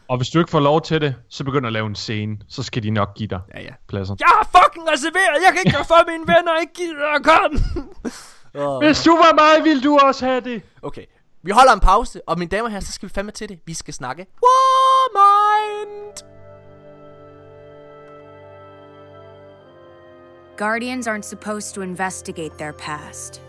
Og 0.08 0.18
hvis 0.18 0.30
du 0.30 0.40
ikke 0.40 0.52
får 0.52 0.60
lov 0.60 0.82
til 0.82 1.02
det, 1.02 1.16
så 1.30 1.44
begynder 1.44 1.68
at 1.68 1.74
lave 1.74 1.88
en 1.88 1.96
scene. 1.96 2.38
Så 2.50 2.64
skal 2.64 2.84
de 2.84 2.90
nok 2.90 3.14
give 3.16 3.28
dig 3.28 3.40
ja, 3.56 3.62
ja. 3.62 3.74
pladser. 3.88 4.16
Jeg 4.20 4.28
har 4.28 4.50
fucking 4.64 4.86
reserveret. 4.92 5.44
Jeg 5.46 5.52
kan 5.54 5.62
ikke 5.66 5.78
gøre 5.78 5.86
for, 5.86 6.12
mine 6.12 6.24
venner 6.28 6.60
ikke 6.62 6.74
gider 6.74 7.16
at 7.16 7.24
komme. 7.24 7.60
Oh. 8.58 8.84
Hvis 8.86 9.04
du 9.04 9.12
var 9.12 9.34
mig, 9.36 9.64
ville 9.66 9.84
du 9.84 9.98
også 10.04 10.26
have 10.26 10.42
det. 10.42 10.62
Okay, 10.82 11.06
vi 11.46 11.52
holder 11.52 11.74
en 11.74 11.80
pause, 11.80 12.22
og 12.28 12.40
mine 12.40 12.50
damer 12.50 12.64
og 12.64 12.72
herrer, 12.72 12.82
så 12.82 12.92
skal 12.92 13.10
vi 13.10 13.14
fandme 13.14 13.32
til 13.32 13.50
det. 13.50 13.60
Vi 13.66 13.74
skal 13.74 13.94
snakke 13.94 14.26
Warmind! 14.44 16.24
Guardians 20.58 21.08
aren't 21.08 21.26
supposed 21.26 21.76
to 21.76 21.82
investigate 21.82 22.58
their 22.58 22.74
past. 22.74 23.42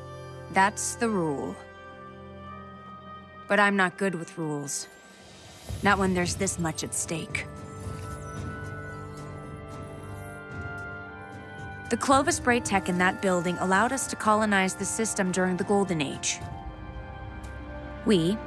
That's 0.53 0.97
the 0.97 1.09
rule. 1.09 1.55
But 3.49 3.61
I'm 3.61 3.77
not 3.77 3.97
good 3.97 4.15
with 4.15 4.39
rules. 4.39 4.89
Not 5.83 5.99
when 5.99 6.15
there's 6.15 6.35
this 6.35 6.59
much 6.59 6.85
at 6.85 6.95
stake. 6.95 7.47
The 11.91 11.97
Clovis 11.97 12.41
Bray 12.41 12.59
tech 12.59 12.89
in 12.89 12.99
that 12.99 13.23
building 13.23 13.57
allowed 13.59 13.93
us 13.93 14.09
to 14.09 14.17
colonize 14.17 14.75
the 14.75 14.85
system 14.85 15.31
during 15.31 15.57
the 15.57 15.65
Golden 15.65 16.03
Age. 16.03 16.41
We, 18.07 18.39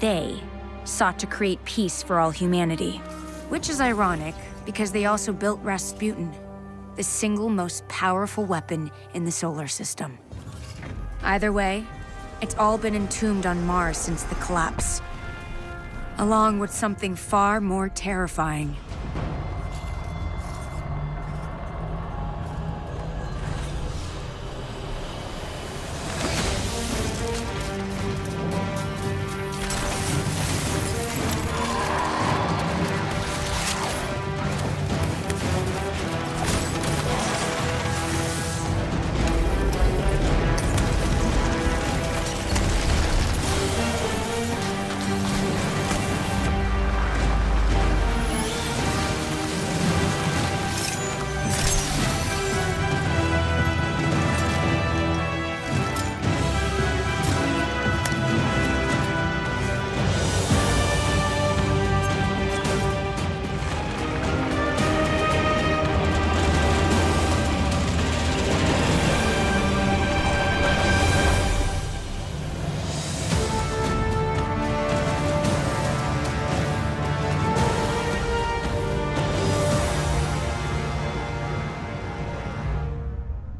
they, 0.00 0.42
sought 0.84 1.18
to 1.20 1.26
create 1.26 1.64
peace 1.64 2.02
for 2.02 2.18
all 2.18 2.30
humanity. 2.30 2.98
Which 3.48 3.70
is 3.70 3.80
ironic, 3.80 4.34
because 4.66 4.92
they 4.92 5.06
also 5.06 5.32
built 5.32 5.60
Rasputin, 5.62 6.32
the 6.96 7.02
single 7.02 7.48
most 7.48 7.86
powerful 7.88 8.44
weapon 8.44 8.90
in 9.14 9.24
the 9.24 9.30
solar 9.30 9.68
system. 9.68 10.18
Either 11.22 11.52
way, 11.52 11.86
it's 12.42 12.56
all 12.56 12.78
been 12.78 12.94
entombed 12.94 13.46
on 13.46 13.64
Mars 13.64 13.96
since 13.96 14.24
the 14.24 14.34
collapse, 14.36 15.00
along 16.18 16.58
with 16.58 16.72
something 16.72 17.14
far 17.14 17.60
more 17.60 17.88
terrifying. 17.88 18.76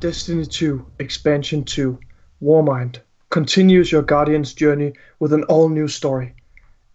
Destiny 0.08 0.46
2 0.46 0.86
Expansion 1.00 1.64
2 1.64 1.98
Warmind 2.40 3.00
continues 3.28 3.92
your 3.92 4.00
Guardian's 4.00 4.54
journey 4.54 4.94
with 5.18 5.34
an 5.34 5.44
all 5.44 5.68
new 5.68 5.86
story. 5.86 6.34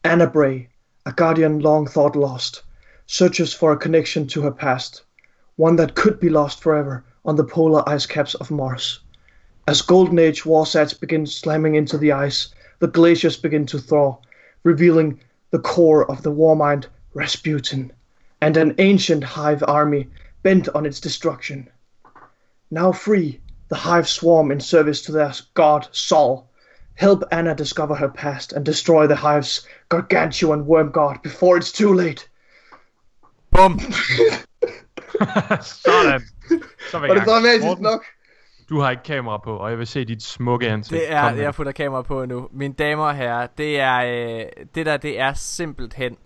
Anna 0.03 0.26
Bray, 0.26 0.69
a 1.06 1.11
Guardian 1.11 1.60
long 1.60 1.85
thought 1.85 2.15
lost, 2.15 2.64
searches 3.06 3.53
for 3.53 3.72
a 3.72 3.77
connection 3.77 4.26
to 4.30 4.41
her 4.41 4.49
past, 4.49 5.03
one 5.57 5.76
that 5.76 5.94
could 5.94 6.19
be 6.19 6.27
lost 6.27 6.60
forever 6.60 7.06
on 7.23 7.35
the 7.35 7.44
polar 7.44 7.88
ice 7.88 8.07
caps 8.07 8.34
of 8.34 8.49
Mars. 8.49 8.99
As 9.68 9.84
Golden 9.84 10.18
Age 10.18 10.41
warsats 10.41 10.99
begin 10.99 11.27
slamming 11.27 11.76
into 11.76 11.99
the 11.99 12.11
ice, 12.14 12.52
the 12.80 12.88
glaciers 12.88 13.38
begin 13.38 13.68
to 13.68 13.77
thaw, 13.77 14.18
revealing 14.64 15.19
the 15.52 15.60
core 15.60 16.10
of 16.10 16.23
the 16.23 16.31
Warmind 16.31 16.88
Rasputin, 17.14 17.91
and 18.41 18.57
an 18.57 18.73
ancient 18.80 19.23
hive 19.23 19.64
army 19.68 20.10
bent 20.41 20.68
on 20.69 20.88
its 20.88 20.99
destruction. 20.99 21.69
Now 22.74 22.91
free, 22.91 23.40
the 23.70 23.76
Hive 23.76 24.08
swarm 24.08 24.52
in 24.52 24.60
service 24.60 25.02
to 25.04 25.12
their 25.12 25.32
god 25.54 25.88
Sol. 25.91 26.50
Help 26.95 27.24
Anna 27.32 27.56
discover 27.56 27.95
her 27.95 28.10
past 28.10 28.54
and 28.54 28.66
destroy 28.66 29.08
the 29.08 29.16
Hive's 29.16 29.68
gargantuan 29.90 30.66
worm 30.66 30.91
god 30.91 31.22
before 31.22 31.58
it's 31.58 31.72
too 31.72 31.94
late. 31.94 32.28
Bum! 33.52 33.80
Sådan. 35.62 36.22
Så 36.91 37.00
vil 37.00 37.08
Var 37.08 37.14
det 37.14 37.16
jeg 37.16 37.26
dramatisk 37.26 37.66
Morten, 37.66 37.84
nok? 37.84 38.06
Du 38.70 38.80
har 38.80 38.91
ikke 38.91 39.04
kamera 39.04 39.38
på, 39.38 39.58
og 39.58 39.70
jeg 39.70 39.80
vil 39.80 39.88
se 39.88 40.06
dit 40.06 40.24
smukke 40.24 40.68
ansigt. 40.68 41.02
Det 41.02 41.12
er, 41.12 41.30
jeg 41.30 41.54
putter 41.54 41.72
kamera 41.72 42.02
på 42.02 42.26
nu. 42.26 42.50
Mine 42.52 42.74
damer 42.74 43.06
og 43.06 43.16
herrer, 43.16 43.48
det 43.58 43.80
er, 43.80 43.98
øh, 43.98 44.66
det 44.76 44.86
der, 44.86 44.98
det 44.98 45.20
er 45.20 45.34
simpelthen 45.34 46.18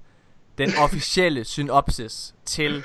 den 0.58 0.70
officielle 0.84 1.46
synopsis 1.46 2.36
til 2.46 2.84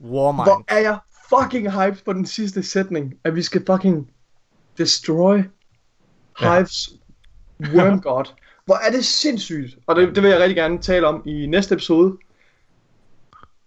Warmind. 0.00 0.44
Hvor 0.44 0.64
er 0.68 0.78
jeg 0.78 0.98
fucking 1.30 1.70
hyped 1.70 2.04
på 2.04 2.12
den 2.12 2.26
sidste 2.26 2.62
sætning, 2.62 3.14
at 3.24 3.34
vi 3.34 3.42
skal 3.42 3.62
fucking 3.66 4.10
destroy 4.78 5.42
Hives 6.38 6.90
worm 7.60 8.00
god. 8.08 8.24
Hvor 8.64 8.74
er 8.74 8.90
det 8.90 9.04
sindssygt. 9.04 9.78
Og 9.86 9.96
det, 9.96 10.14
det 10.14 10.22
vil 10.22 10.30
jeg 10.30 10.40
rigtig 10.40 10.56
gerne 10.56 10.78
tale 10.78 11.06
om 11.06 11.22
i 11.26 11.46
næste 11.46 11.74
episode. 11.74 12.16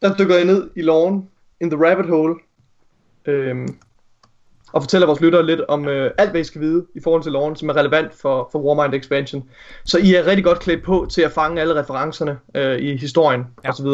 Der 0.02 0.16
dykker 0.18 0.36
jeg 0.36 0.46
ned 0.46 0.70
i 0.76 0.82
loven, 0.82 1.30
in 1.62 1.70
the 1.70 1.90
rabbit 1.90 2.10
hole, 2.10 2.36
øhm, 3.26 3.78
og 4.74 4.82
fortæller 4.82 5.08
vores 5.08 5.22
lyttere 5.22 5.46
lidt 5.46 5.62
om 5.62 5.88
øh, 5.88 6.12
alt, 6.18 6.32
hvad 6.32 6.42
I 6.42 6.44
skal 6.44 6.62
vide 6.62 6.86
i 6.96 7.00
forhold 7.04 7.24
til 7.24 7.32
loven, 7.32 7.56
som 7.56 7.70
er 7.70 7.76
relevant 7.76 8.14
for, 8.14 8.50
for 8.52 8.60
Warmind 8.60 8.94
Expansion. 8.94 9.50
Så 9.86 9.98
I 9.98 10.14
er 10.14 10.26
rigtig 10.26 10.44
godt 10.44 10.60
klædt 10.60 10.84
på 10.84 11.08
til 11.12 11.22
at 11.22 11.32
fange 11.32 11.62
alle 11.62 11.82
referencerne 11.82 12.40
øh, 12.56 12.80
i 12.80 12.98
historien 12.98 13.40
Ja. 13.42 13.46
ja. 13.64 13.70
osv. 13.70 13.88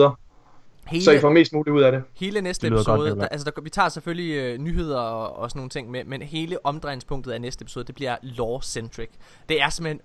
Så, 0.89 0.91
hele, 0.91 1.03
så 1.03 1.11
I 1.11 1.19
får 1.19 1.29
mest 1.31 1.53
muligt 1.53 1.73
ud 1.73 1.81
af 1.81 1.91
det. 1.91 2.03
hele 2.15 2.41
næste 2.41 2.67
Det 2.67 2.71
godt, 2.71 2.81
episode, 2.81 2.97
Nikolaj. 3.09 3.25
der, 3.25 3.29
altså 3.29 3.51
der, 3.55 3.61
vi 3.61 3.69
tager 3.69 3.89
selvfølgelig 3.89 4.33
øh, 4.35 4.57
nyheder 4.57 4.99
og, 4.99 5.35
og 5.35 5.49
sådan 5.49 5.59
nogle 5.59 5.69
ting 5.69 5.91
med, 5.91 6.03
men 6.03 6.21
hele 6.21 6.65
omdrejningspunktet 6.65 7.31
af 7.31 7.41
næste 7.41 7.63
episode, 7.63 7.85
det 7.85 7.95
bliver 7.95 8.17
lore-centric. 8.21 9.09
Det 9.49 9.61
er 9.61 9.69
simpelthen 9.69 10.01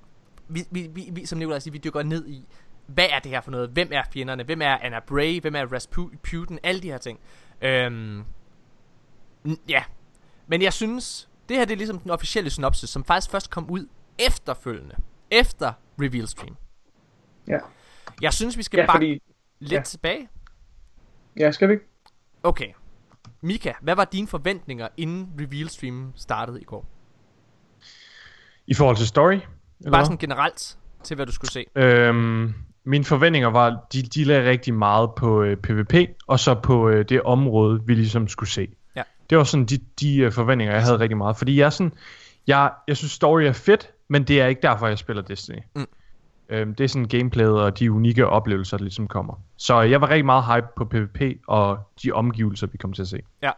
vi, 0.48 0.62
vi, 0.70 0.90
vi, 0.94 1.08
vi 1.12 1.26
som 1.26 1.38
Nicolaj 1.38 1.58
siger, 1.58 1.72
vi 1.72 1.78
dykker 1.78 2.02
ned 2.02 2.26
i, 2.28 2.44
hvad 2.86 3.06
er 3.10 3.18
det 3.18 3.30
her 3.30 3.40
for 3.40 3.50
noget? 3.50 3.68
Hvem 3.70 3.88
er 3.92 4.02
fjenderne? 4.12 4.42
Hvem 4.44 4.62
er 4.62 4.78
Anna 4.82 5.00
Bray? 5.06 5.40
Hvem 5.40 5.54
er 5.56 5.72
Rasputin? 5.72 6.58
Alle 6.62 6.80
de 6.82 6.90
her 6.90 6.98
ting. 6.98 7.18
Øhm, 7.62 8.24
n- 9.48 9.56
ja. 9.68 9.82
Men 10.46 10.62
jeg 10.62 10.72
synes, 10.72 11.28
det 11.48 11.56
her 11.56 11.64
det 11.64 11.72
er 11.72 11.76
ligesom 11.76 11.98
den 11.98 12.10
officielle 12.10 12.50
synopsis, 12.50 12.90
som 12.90 13.04
faktisk 13.04 13.30
først 13.30 13.50
kom 13.50 13.70
ud 13.70 13.86
efterfølgende. 14.18 14.94
Efter 15.30 15.72
Reveal 16.00 16.28
Stream. 16.28 16.56
Ja. 17.48 17.58
Jeg 18.22 18.32
synes, 18.32 18.56
vi 18.58 18.62
skal 18.62 18.78
Ja, 18.78 18.86
bare 18.86 18.94
fordi... 18.94 19.22
lidt 19.60 19.72
ja. 19.72 19.80
tilbage. 19.82 20.28
Ja, 21.36 21.50
skal 21.50 21.68
vi 21.68 21.72
ikke? 21.72 21.84
Okay. 22.42 22.68
Mika, 23.40 23.72
hvad 23.80 23.94
var 23.94 24.04
dine 24.04 24.26
forventninger, 24.26 24.88
inden 24.96 25.32
Reveal 25.40 25.68
Stream 25.68 26.12
startede 26.16 26.60
i 26.60 26.64
går? 26.64 26.86
I 28.66 28.74
forhold 28.74 28.96
til 28.96 29.06
story? 29.06 29.32
Eller 29.32 29.90
Bare 29.90 30.04
sådan 30.04 30.18
generelt 30.18 30.78
til, 31.02 31.14
hvad 31.14 31.26
du 31.26 31.32
skulle 31.32 31.50
se. 31.50 31.64
Øhm, 31.76 32.54
mine 32.84 33.04
forventninger 33.04 33.48
var, 33.48 33.86
de, 33.92 34.02
de 34.02 34.24
lagde 34.24 34.50
rigtig 34.50 34.74
meget 34.74 35.10
på 35.16 35.42
øh, 35.42 35.56
PvP, 35.56 35.94
og 36.26 36.40
så 36.40 36.54
på 36.54 36.88
øh, 36.88 37.04
det 37.08 37.22
område, 37.22 37.82
vi 37.86 37.94
ligesom 37.94 38.28
skulle 38.28 38.50
se. 38.50 38.68
Ja. 38.96 39.02
Det 39.30 39.38
var 39.38 39.44
sådan 39.44 39.66
de, 39.66 39.78
de 40.00 40.16
øh, 40.16 40.32
forventninger, 40.32 40.74
jeg 40.74 40.82
havde 40.82 40.98
rigtig 40.98 41.16
meget. 41.16 41.36
Fordi 41.36 41.58
jeg 41.58 41.66
er 41.66 41.70
sådan, 41.70 41.92
jeg, 42.46 42.70
jeg 42.88 42.96
synes 42.96 43.12
story 43.12 43.42
er 43.42 43.52
fedt, 43.52 43.90
men 44.08 44.24
det 44.24 44.40
er 44.40 44.46
ikke 44.46 44.62
derfor, 44.62 44.86
jeg 44.86 44.98
spiller 44.98 45.22
Destiny. 45.22 45.58
Mm. 45.76 45.86
Øhm, 46.48 46.74
det 46.74 46.84
er 46.84 46.88
sådan 46.88 47.08
gameplayet 47.08 47.62
og 47.62 47.78
de 47.78 47.92
unikke 47.92 48.26
oplevelser, 48.26 48.76
der 48.76 48.84
ligesom 48.84 49.08
kommer. 49.08 49.34
Så 49.56 49.80
jeg 49.80 50.00
var 50.00 50.10
rigtig 50.10 50.24
meget 50.24 50.44
hype 50.44 50.66
på 50.76 50.84
PvP 50.84 51.20
og 51.46 51.78
de 52.02 52.12
omgivelser, 52.12 52.66
vi 52.66 52.78
kommer 52.78 52.94
til 52.94 53.02
at 53.02 53.08
se. 53.08 53.20
Ja. 53.42 53.50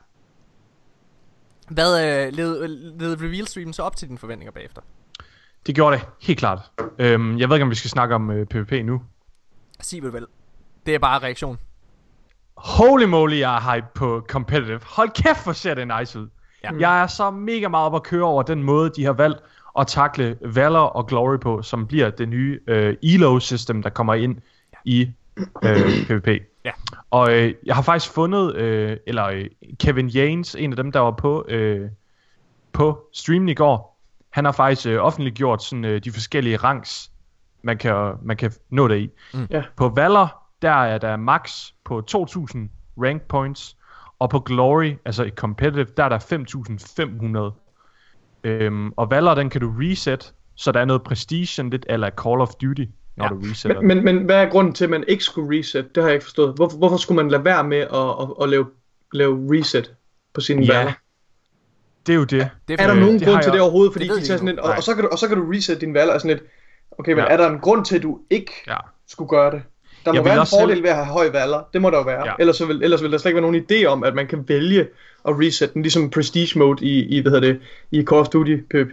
Hvad 1.69 2.27
øh, 2.27 2.33
led, 2.33 2.69
led 2.99 3.23
Reveal 3.23 3.47
Stream 3.47 3.73
så 3.73 3.83
op 3.83 3.97
til 3.97 4.09
dine 4.09 4.19
forventninger 4.19 4.53
bagefter? 4.53 4.83
Det 5.67 5.75
gjorde 5.75 5.97
det, 5.97 6.07
helt 6.23 6.39
klart. 6.39 6.59
Øhm, 6.99 7.39
jeg 7.39 7.49
ved 7.49 7.57
ikke, 7.57 7.65
om 7.65 7.71
vi 7.71 7.75
skal 7.75 7.91
snakke 7.91 8.15
om 8.15 8.31
øh, 8.31 8.47
PvP 8.47 8.73
nu. 8.85 9.03
Sig 9.81 10.03
vel 10.03 10.13
vel. 10.13 10.27
Det 10.87 10.95
er 10.95 10.99
bare 10.99 11.19
reaktion. 11.19 11.59
Holy 12.57 13.05
moly, 13.05 13.39
jeg 13.39 13.57
er 13.57 13.75
hype 13.75 13.87
på 13.95 14.27
competitive. 14.29 14.81
Hold 14.85 15.11
kæft, 15.11 15.45
hvor 15.45 15.53
ser 15.53 15.75
det 15.75 15.89
nice 15.99 16.21
ud. 16.21 16.29
Ja. 16.65 16.71
Jeg 16.79 17.03
er 17.03 17.07
så 17.07 17.31
mega 17.31 17.69
meget 17.69 17.87
op 17.87 17.95
at 17.95 18.03
køre 18.03 18.25
over 18.25 18.43
den 18.43 18.63
måde, 18.63 18.91
de 18.97 19.05
har 19.05 19.13
valgt 19.13 19.39
at 19.79 19.87
takle 19.87 20.37
Valor 20.41 20.79
og 20.79 21.07
Glory 21.07 21.39
på, 21.39 21.63
som 21.63 21.87
bliver 21.87 22.11
det 22.11 22.29
nye 22.29 22.61
øh, 22.67 22.97
ELO-system, 23.03 23.83
der 23.83 23.91
kommer 23.91 24.15
ind 24.15 24.37
i 24.85 25.11
øh, 25.65 26.07
PvP. 26.07 26.29
Ja. 26.65 26.71
Og 27.11 27.33
øh, 27.33 27.55
jeg 27.67 27.75
har 27.75 27.83
faktisk 27.83 28.13
fundet, 28.13 28.57
øh, 28.57 28.97
eller 29.07 29.27
øh, 29.27 29.45
Kevin 29.81 30.11
Yanes, 30.17 30.55
en 30.55 30.73
af 30.73 30.77
dem, 30.77 30.93
der 30.93 31.01
var 31.01 31.11
på, 31.11 31.45
øh, 31.49 31.89
på 32.73 33.09
streamen 33.13 33.49
i 33.49 33.55
går, 33.55 33.97
han 34.31 34.45
har 34.45 34.53
faktisk 34.53 34.87
øh, 34.87 35.05
offentliggjort 35.05 35.63
sådan, 35.63 35.85
øh, 35.85 36.05
de 36.05 36.13
forskellige 36.13 36.57
ranks, 36.57 37.11
man 37.63 37.79
kan, 37.79 38.13
man 38.23 38.37
kan 38.37 38.53
nå 38.71 38.89
det 38.89 38.99
i. 38.99 39.11
Mm. 39.35 39.47
Ja. 39.51 39.63
På 39.77 39.89
Valor, 39.89 40.43
der 40.63 40.85
er 40.85 40.99
der 40.99 41.17
max 41.17 41.73
på 41.85 42.01
2000 42.01 42.71
rank 42.99 43.23
points, 43.23 43.77
og 44.19 44.31
på 44.31 44.41
Glory, 44.41 44.95
altså 45.05 45.25
i 45.25 45.31
competitive, 45.31 45.87
der 45.97 46.05
er 46.05 46.09
der 46.09 46.19
5.500. 47.49 47.66
Øhm, 48.47 48.93
og 48.97 49.11
Valor, 49.11 49.35
den 49.35 49.51
kan 49.51 49.61
du 49.61 49.73
reset, 49.81 50.35
så 50.57 50.73
der 50.73 50.81
er 50.81 50.85
noget 50.85 51.03
prestige, 51.03 51.71
lidt 51.71 51.87
eller 51.89 52.11
Call 52.11 52.41
of 52.41 52.49
Duty, 52.63 52.85
når 53.17 53.25
Ja. 53.25 53.29
du 53.31 53.39
resetter. 53.51 53.81
Men, 53.81 53.89
men, 53.97 54.05
men 54.05 54.25
hvad 54.25 54.37
er 54.45 54.49
grunden 54.51 54.75
til, 54.75 54.85
at 54.85 54.91
man 54.91 55.05
ikke 55.09 55.25
skulle 55.25 55.59
reset? 55.59 55.95
Det 55.95 56.03
har 56.03 56.09
jeg 56.09 56.15
ikke 56.15 56.25
forstået. 56.25 56.55
Hvorfor, 56.57 56.77
hvorfor 56.79 56.97
skulle 56.97 57.17
man 57.17 57.31
lade 57.31 57.45
være 57.45 57.65
med 57.65 57.77
at, 57.79 57.87
at, 58.21 58.29
at 58.43 58.49
lave, 58.49 58.67
lave 59.13 59.59
reset 59.59 59.95
på 60.35 60.41
sine 60.41 60.65
Ja, 60.65 60.79
valg? 60.79 60.93
det 62.07 62.13
er 62.13 62.17
jo 62.17 62.25
det. 62.25 62.51
Det 62.69 62.81
Er 62.81 62.87
der 62.87 62.95
Øh, 62.95 63.01
nogen 63.01 63.19
det 63.19 63.29
grund 63.29 63.43
til 63.43 63.53
det 63.53 63.61
overhovedet? 63.61 63.93
Fordi 63.93 64.09
det 64.09 64.17
de 64.17 64.27
tager 64.27 64.37
sådan 64.39 64.49
lidt, 64.49 64.59
og, 64.59 64.75
og, 64.77 64.83
så 64.83 64.95
kan 64.95 65.05
du, 65.05 65.09
og 65.13 65.19
så 65.19 65.29
kan 65.29 65.37
du 65.37 65.51
reset 65.53 65.81
dine 65.81 65.95
valg 65.95 66.11
og 66.11 66.21
sådan 66.21 66.37
lidt, 66.37 66.49
okay, 66.99 67.13
men 67.13 67.25
Ja. 67.25 67.31
er 67.31 67.37
der 67.37 67.51
en 67.51 67.59
grund 67.59 67.85
til, 67.85 67.97
at 67.97 68.03
du 68.03 68.21
ikke 68.31 68.53
Ja. 68.67 68.77
skulle 69.09 69.29
gøre 69.29 69.51
det? 69.51 69.63
Der 70.13 70.21
må 70.21 70.25
være 70.25 70.41
en 70.41 70.47
fordel 70.47 70.69
selv- 70.69 70.83
ved 70.83 70.91
at 70.91 70.97
have 70.97 71.07
høje 71.07 71.33
valger. 71.33 71.61
Det 71.73 71.83
må 71.83 71.91
der 71.91 71.97
jo 71.97 72.03
være. 72.03 72.27
Ja. 72.27 72.33
Ellers, 72.39 72.69
vil, 72.69 72.83
ellers 72.83 73.03
vil 73.03 73.13
der 73.13 73.19
slet 73.19 73.31
ikke 73.31 73.43
være 73.43 73.51
nogen 73.53 73.67
idé 73.71 73.85
om, 73.87 74.05
at 74.05 74.15
man 74.15 74.27
kan 74.27 74.45
vælge 74.49 74.81
at 75.29 75.35
reset 75.41 75.75
den, 75.75 75.83
ligesom 75.83 76.11
prestige 76.11 76.59
mode 76.59 76.85
i, 76.87 77.05
i 77.19 77.21
hvad 77.21 77.33
hedder 77.33 77.49
det, 77.53 77.61
i 77.91 78.05
Call 78.05 78.21
of 78.21 78.29
Duty 78.29 78.57
PvP. 78.71 78.93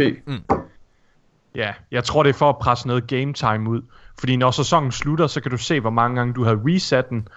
Ja, 1.56 1.74
jeg 1.92 2.04
tror 2.04 2.24
det 2.24 2.30
er 2.30 2.34
for 2.34 2.50
at 2.50 2.58
presse 2.58 2.88
noget 2.88 3.08
game 3.08 3.34
time 3.34 3.70
ud. 3.70 3.82
Fordi 4.20 4.36
når 4.36 4.52
sæsonen 4.52 4.92
slutter, 4.92 5.28
så 5.28 5.42
kan 5.42 5.52
du 5.52 5.58
se, 5.58 5.80
hvor 5.80 5.90
mange 5.90 6.16
gange 6.16 6.34
du 6.34 6.44
har 6.44 6.60
reset 6.68 7.10
den. 7.10 7.28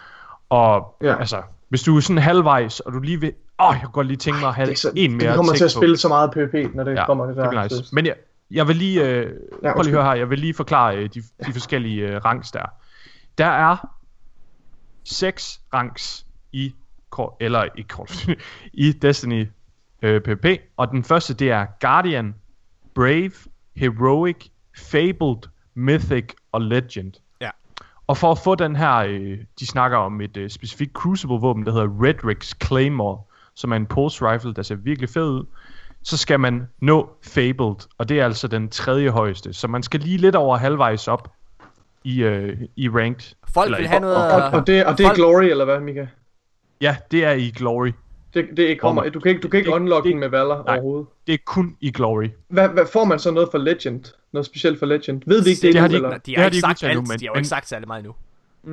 Og 0.48 0.96
Ja. 1.02 1.06
ja. 1.08 1.18
altså, 1.18 1.42
hvis 1.68 1.82
du 1.82 1.96
er 1.96 2.00
sådan 2.00 2.22
halvvejs, 2.22 2.80
og 2.80 2.92
du 2.92 2.98
lige 3.00 3.20
vil... 3.20 3.32
Åh, 3.60 3.66
jeg 3.72 3.80
kunne 3.82 3.92
godt 3.92 4.06
lige 4.06 4.16
tænke 4.16 4.40
mig 4.40 4.48
at 4.48 4.54
have 4.54 4.68
Det, 4.68 4.78
så, 4.78 4.90
en 4.96 5.16
mere 5.16 5.26
det 5.28 5.36
kommer 5.36 5.52
til 5.54 5.64
at 5.64 5.70
på." 5.74 5.80
spille 5.80 5.96
så 5.96 6.08
meget 6.08 6.30
PvP, 6.30 6.74
når 6.74 6.84
det 6.84 6.94
Ja, 6.94 7.06
kommer 7.06 7.26
til 7.26 7.36
det 7.36 7.48
bliver 7.50 7.62
nice. 7.62 7.84
Men 7.94 8.06
jeg, 8.06 8.14
jeg 8.50 8.68
vil 8.68 8.76
lige... 8.76 9.08
Øh, 9.08 9.32
prøv 9.62 9.82
lige 9.82 9.94
høre 9.94 10.04
her. 10.04 10.14
Jeg 10.14 10.30
vil 10.30 10.38
lige 10.38 10.54
forklare 10.54 10.96
øh, 10.96 11.08
de, 11.14 11.22
de 11.46 11.52
forskellige 11.52 12.08
øh, 12.08 12.24
ranks 12.24 12.50
der. 12.50 12.62
Der 13.38 13.46
er 13.46 13.76
seks 15.04 15.60
ranks 15.74 16.26
i... 16.52 16.74
Call- 17.16 17.36
Eller 17.40 17.64
i, 17.76 17.86
Call- 17.92 18.34
i 18.86 18.92
Destiny 18.92 19.48
øh, 20.02 20.20
PvP. 20.20 20.46
Og 20.76 20.90
den 20.90 21.04
første, 21.04 21.34
det 21.34 21.50
er 21.50 21.66
Guardian, 21.80 22.34
Brave, 22.94 23.32
Heroic, 23.76 24.48
Fabled, 24.76 25.48
Mythic 25.74 26.32
og 26.52 26.60
Legend. 26.60 27.12
Ja. 27.40 27.50
Og 28.06 28.16
for 28.16 28.32
at 28.32 28.38
få 28.38 28.54
den 28.54 28.76
her, 28.76 28.96
øh, 28.96 29.38
de 29.60 29.66
snakker 29.66 29.98
om 29.98 30.20
et 30.20 30.36
øh, 30.36 30.50
specifikt 30.50 30.92
Crucible-våben, 30.92 31.66
der 31.66 31.72
hedder 31.72 32.02
Redrix 32.02 32.54
Claymore, 32.64 33.22
som 33.54 33.72
er 33.72 33.76
en 33.76 33.86
pulse 33.86 34.30
rifle, 34.30 34.54
der 34.54 34.62
ser 34.62 34.74
virkelig 34.74 35.08
fed 35.10 35.30
ud, 35.30 35.46
så 36.02 36.16
skal 36.16 36.40
man 36.40 36.68
nå 36.80 37.10
Fabled, 37.22 37.88
og 37.98 38.08
det 38.08 38.20
er 38.20 38.24
altså 38.24 38.48
den 38.48 38.68
tredje 38.68 39.10
højeste. 39.10 39.52
Så 39.52 39.68
man 39.68 39.82
skal 39.82 40.00
lige 40.00 40.18
lidt 40.18 40.34
over 40.34 40.56
halvvejs 40.56 41.08
op 41.08 41.32
i, 42.06 42.22
øh, 42.22 42.56
i 42.76 42.88
ranked. 42.88 43.34
Folk 43.54 43.66
Eller 43.66 43.78
vil 43.78 43.84
i- 43.84 43.88
have 43.88 44.00
noget... 44.00 44.16
Og, 44.16 44.42
og, 44.60 44.66
det, 44.66 44.84
og 44.84 44.98
det 44.98 45.04
er 45.04 45.08
folk- 45.08 45.16
Glory, 45.16 45.42
eller 45.44 45.64
hvad, 45.64 45.80
Mika? 45.80 46.06
Ja, 46.80 46.96
det 47.10 47.24
er 47.24 47.30
i 47.32 47.52
Glory. 47.56 47.92
Det, 48.34 48.46
det 48.56 48.80
kommer, 48.80 49.08
du 49.08 49.20
kan 49.20 49.30
ikke, 49.30 49.40
du 49.40 49.48
kan 49.48 49.58
ikke 49.58 49.70
Det- 49.70 49.74
unlock 49.76 50.04
det- 50.04 50.10
den 50.12 50.20
med 50.20 50.28
valger 50.28 50.62
nej. 50.64 50.74
overhovedet. 50.74 51.06
Det 51.26 51.32
er 51.34 51.38
kun 51.46 51.76
i 51.80 51.90
Glory. 51.90 52.28
Hvad, 52.48 52.68
hvad 52.68 52.86
får 52.92 53.04
man 53.04 53.18
så 53.18 53.30
noget 53.30 53.48
for 53.50 53.58
Legend? 53.58 54.04
Noget 54.32 54.46
specielt 54.46 54.78
for 54.78 54.86
Legend? 54.86 55.22
Ved 55.26 55.42
vi 55.44 55.50
ikke 55.50 55.60
det, 55.66 55.72
Det 55.72 55.80
har 55.80 55.86
endnu, 55.88 55.98
de 56.00 56.04
eller? 56.04 56.18
De 56.18 56.22
Det 56.30 56.36
har 56.38 56.44
ikke 56.44 56.52
de 56.52 56.56
ikke 56.56 56.60
sagt 56.60 56.82
alt. 56.82 56.92
endnu, 56.92 57.04
men- 57.12 57.18
De 57.20 57.24
har 57.26 57.32
jo 57.32 57.36
ikke 57.36 57.48
sagt 57.48 57.68
særlig 57.68 57.88
meget 57.88 58.04
nu. 58.04 58.14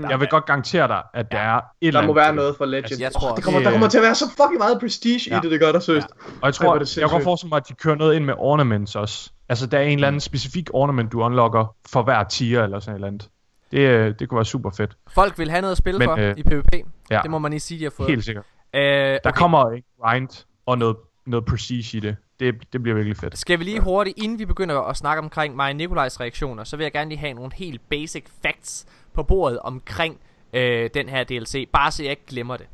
Der 0.02 0.10
Jeg 0.10 0.20
vil 0.20 0.28
godt 0.28 0.46
garantere 0.46 0.88
dig, 0.88 1.02
at 1.14 1.32
der 1.32 1.38
er 1.38 1.56
et 1.58 1.88
eller 1.88 2.00
Der 2.00 2.08
må 2.08 2.14
være 2.14 2.28
det. 2.28 2.36
noget 2.36 2.56
for 2.58 2.66
Legend. 2.66 2.86
Altså, 2.86 3.02
jeg 3.04 3.12
tror 3.12 3.28
også, 3.30 3.36
det 3.36 3.44
kommer, 3.44 3.60
det- 3.60 3.66
der 3.66 3.72
kommer 3.72 3.88
til 3.88 3.98
at 3.98 4.04
være 4.04 4.16
så 4.16 4.26
fucking 4.30 4.58
meget 4.58 4.80
prestige 4.80 5.30
Ja. 5.30 5.38
i 5.38 5.42
det, 5.42 5.52
det 5.52 5.60
gør 5.60 5.72
der 5.72 5.80
seriøst. 5.80 6.08
Og 6.10 6.18
jeg 6.28 6.44
Ej, 6.44 6.52
tror, 6.52 6.66
hvor 6.66 6.74
er 6.74 6.78
jeg 6.80 6.88
det 6.88 6.96
kan 6.96 7.10
godt 7.10 7.24
forestille 7.24 7.50
mig, 7.50 7.58
at 7.58 7.70
de 7.70 7.74
kører 7.74 7.96
noget 7.96 8.16
ind 8.16 8.26
med 8.26 8.34
ornaments 8.38 8.96
også. 8.96 9.32
Altså, 9.50 9.68
der 9.68 9.78
er 9.78 9.84
en 9.84 9.94
eller 9.98 10.08
anden 10.08 10.22
specifik 10.22 10.70
ornament, 10.74 11.12
du 11.12 11.24
unlocker 11.24 11.76
for 11.88 12.04
hver 12.04 12.24
tier 12.24 12.64
eller 12.64 12.80
sådan 12.80 12.94
et 12.94 12.98
eller 12.98 13.08
andet. 13.08 13.30
Det, 13.72 13.80
øh, 13.80 14.16
det 14.20 14.30
kunne 14.30 14.36
være 14.36 14.46
super 14.46 14.72
fedt. 14.72 14.98
Folk 15.14 15.40
vil 15.40 15.50
have 15.50 15.62
noget 15.62 15.72
at 15.72 15.78
spille 15.78 16.00
Men, 16.00 16.08
for 16.08 16.16
øh, 16.16 16.34
i 16.38 16.44
PvP. 16.44 16.74
ja. 17.12 17.20
Det 17.24 17.32
må 17.32 17.40
man 17.40 17.52
lige 17.52 17.60
sige, 17.60 17.80
de 17.80 17.84
har 17.84 17.92
fået. 17.92 18.10
Helt 18.10 18.26
sikkert. 18.26 18.46
Øh, 18.76 18.82
Der 18.82 19.20
okay. 19.26 19.32
kommer 19.32 19.70
en 19.70 19.84
grind 20.02 20.46
og 20.66 20.78
noget, 20.78 20.96
noget 21.26 21.46
prestige 21.46 21.98
i 21.98 22.00
det. 22.00 22.16
det. 22.40 22.74
Det 22.74 22.84
bliver 22.84 22.96
virkelig 22.96 23.18
fedt. 23.18 23.38
Skal 23.38 23.60
vi 23.60 23.64
lige 23.64 23.80
hurtigt, 23.80 24.18
inden 24.18 24.40
vi 24.40 24.46
begynder 24.46 24.82
at 24.82 24.98
snakke 24.98 25.24
omkring 25.24 25.56
mig 25.56 25.70
og 25.70 25.76
Nikolajs 25.76 26.20
reaktioner, 26.20 26.64
så 26.64 26.78
vil 26.78 26.84
jeg 26.84 26.92
gerne 26.92 27.10
lige 27.10 27.20
have 27.20 27.34
nogle 27.34 27.52
helt 27.56 27.82
basic 27.90 28.26
facts 28.44 28.86
på 29.14 29.24
bordet 29.24 29.60
omkring 29.60 30.20
øh, 30.54 30.90
den 30.94 31.10
her 31.10 31.24
DLC, 31.24 31.70
bare 31.74 31.92
så 31.92 32.04
jeg 32.04 32.10
ikke 32.10 32.26
glemmer 32.28 32.58
det. 32.58 32.66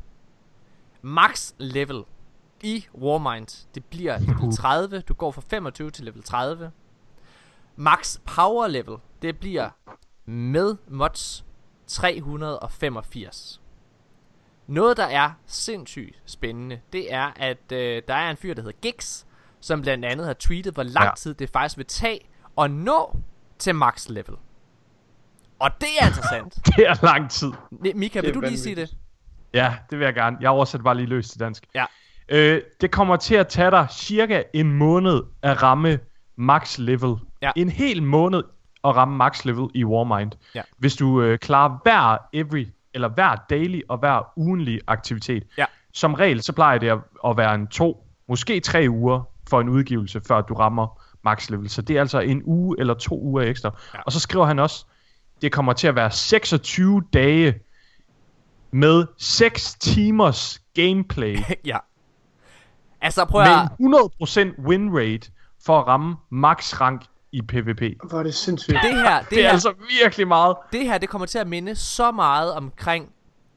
Max 1.02 1.52
level 1.58 2.02
i 2.62 2.86
Warmind, 2.94 3.66
det 3.74 3.84
bliver 3.84 4.18
level 4.26 4.56
30. 4.56 5.00
Du 5.00 5.14
går 5.14 5.30
fra 5.30 5.42
25 5.50 5.90
til 5.90 6.04
level 6.04 6.22
30. 6.22 6.70
Max 7.76 8.18
power 8.36 8.66
level, 8.66 8.96
det 9.22 9.38
bliver 9.38 9.70
med 10.26 10.76
mods 10.88 11.44
385. 11.86 13.60
Noget, 14.66 14.96
der 14.96 15.04
er 15.06 15.30
sindssygt 15.46 16.22
spændende, 16.26 16.80
det 16.92 17.12
er, 17.14 17.30
at 17.36 17.72
øh, 17.72 18.02
der 18.08 18.14
er 18.14 18.30
en 18.30 18.36
fyr, 18.36 18.54
der 18.54 18.62
hedder 18.62 18.78
Gix, 18.80 19.24
som 19.60 19.82
blandt 19.82 20.04
andet 20.04 20.26
har 20.26 20.32
tweetet, 20.34 20.74
hvor 20.74 20.82
lang 20.82 21.04
Ja. 21.06 21.10
tid 21.16 21.34
det 21.34 21.50
faktisk 21.50 21.76
vil 21.76 21.86
tage 21.86 22.20
at 22.58 22.70
nå 22.70 23.16
til 23.58 23.74
max 23.74 24.08
level. 24.08 24.34
Og 25.58 25.70
det 25.80 25.88
er 26.00 26.06
interessant. 26.06 26.54
Det 26.76 26.86
er 26.88 27.04
lang 27.04 27.30
tid. 27.30 27.52
Mika, 27.94 28.20
Det 28.20 28.26
vil 28.26 28.34
du 28.34 28.40
lige 28.40 28.58
sige 28.58 28.74
det? 28.74 28.96
Ja, 29.54 29.76
det 29.90 29.98
vil 29.98 30.04
jeg 30.04 30.14
gerne. 30.14 30.36
Jeg 30.40 30.50
oversætter 30.50 30.84
bare 30.84 30.94
lige 30.96 31.06
løs 31.06 31.30
til 31.30 31.40
dansk. 31.40 31.66
Ja. 31.74 31.84
Øh, 32.30 32.62
det 32.80 32.90
kommer 32.90 33.16
til 33.16 33.34
at 33.34 33.48
tage 33.48 33.70
dig 33.70 33.86
cirka 33.90 34.42
en 34.54 34.72
måned 34.72 35.22
at 35.42 35.62
ramme 35.62 35.98
max 36.36 36.78
level. 36.78 37.14
Ja. 37.42 37.50
En 37.56 37.68
hel 37.68 38.02
måned 38.02 38.42
at 38.84 38.96
ramme 38.96 39.16
max 39.16 39.44
level 39.44 39.68
i 39.74 39.84
Warmind. 39.84 40.32
Ja. 40.54 40.62
Hvis 40.78 40.96
du 40.96 41.22
øh, 41.22 41.38
klarer 41.38 41.78
hver 41.82 42.16
every, 42.32 42.66
eller 42.94 43.08
hver 43.08 43.36
daily 43.50 43.80
og 43.88 43.98
hver 43.98 44.32
ugenlig 44.36 44.80
aktivitet. 44.86 45.42
Ja. 45.58 45.64
Som 45.94 46.14
regel, 46.14 46.42
så 46.42 46.52
plejer 46.52 46.78
det 46.78 46.88
at, 46.88 46.98
at 47.26 47.36
være 47.36 47.54
en 47.54 47.66
to, 47.66 48.06
måske 48.28 48.60
tre 48.60 48.86
uger 48.88 49.22
for 49.50 49.60
en 49.60 49.68
udgivelse, 49.68 50.20
før 50.28 50.40
du 50.40 50.54
rammer 50.54 51.02
max 51.24 51.50
level. 51.50 51.68
Så 51.68 51.82
det 51.82 51.96
er 51.96 52.00
altså 52.00 52.20
en 52.20 52.42
uge 52.44 52.76
eller 52.78 52.94
to 52.94 53.20
uger 53.20 53.42
ekstra. 53.42 53.78
Ja. 53.94 53.98
Og 54.02 54.12
så 54.12 54.20
skriver 54.20 54.46
han 54.46 54.58
også, 54.58 54.86
det 55.42 55.52
kommer 55.52 55.72
til 55.72 55.86
at 55.86 55.94
være 55.94 56.10
26 56.10 57.02
dage 57.12 57.54
med 58.70 59.06
6 59.18 59.74
timers 59.74 60.62
gameplay 60.74 61.36
ja. 61.64 61.76
Altså 63.00 63.24
prøv 63.24 63.42
at... 63.42 63.68
med 63.78 63.88
en 63.88 63.94
100% 64.54 64.66
win 64.68 64.90
rate 64.98 65.30
for 65.64 65.80
at 65.80 65.86
ramme 65.86 66.16
max 66.30 66.80
rank 66.80 67.02
i 67.32 67.42
PvP. 67.42 67.82
Hvor 68.08 68.18
er 68.18 68.22
det 68.22 68.34
sindssygt. 68.34 68.72
Det 68.82 68.94
her, 68.94 69.20
det, 69.20 69.30
Det 69.30 69.38
er 69.38 69.42
her, 69.42 69.50
altså 69.50 69.72
virkelig 70.02 70.28
meget. 70.28 70.56
det 70.72 70.84
her, 70.84 70.98
det 70.98 71.08
kommer 71.08 71.26
til 71.26 71.38
at 71.38 71.46
minde 71.46 71.74
så 71.74 72.10
meget 72.12 72.52
omkring 72.54 73.08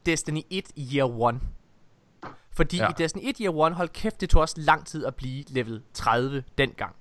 Destiny 0.06 0.40
1 0.50 0.64
Year 0.94 1.28
1. 1.28 1.40
Fordi 2.56 2.76
ja. 2.76 2.82
Ja. 2.84 2.88
i 2.90 2.92
Destiny 2.98 3.22
1 3.24 3.36
Year 3.38 3.66
1, 3.66 3.74
hold 3.74 3.88
kæft, 3.88 4.20
det 4.20 4.30
tog 4.30 4.40
også 4.40 4.54
lang 4.58 4.86
tid 4.86 5.04
at 5.06 5.14
blive 5.14 5.44
level 5.48 5.82
30 5.94 6.42
dengang. 6.58 6.94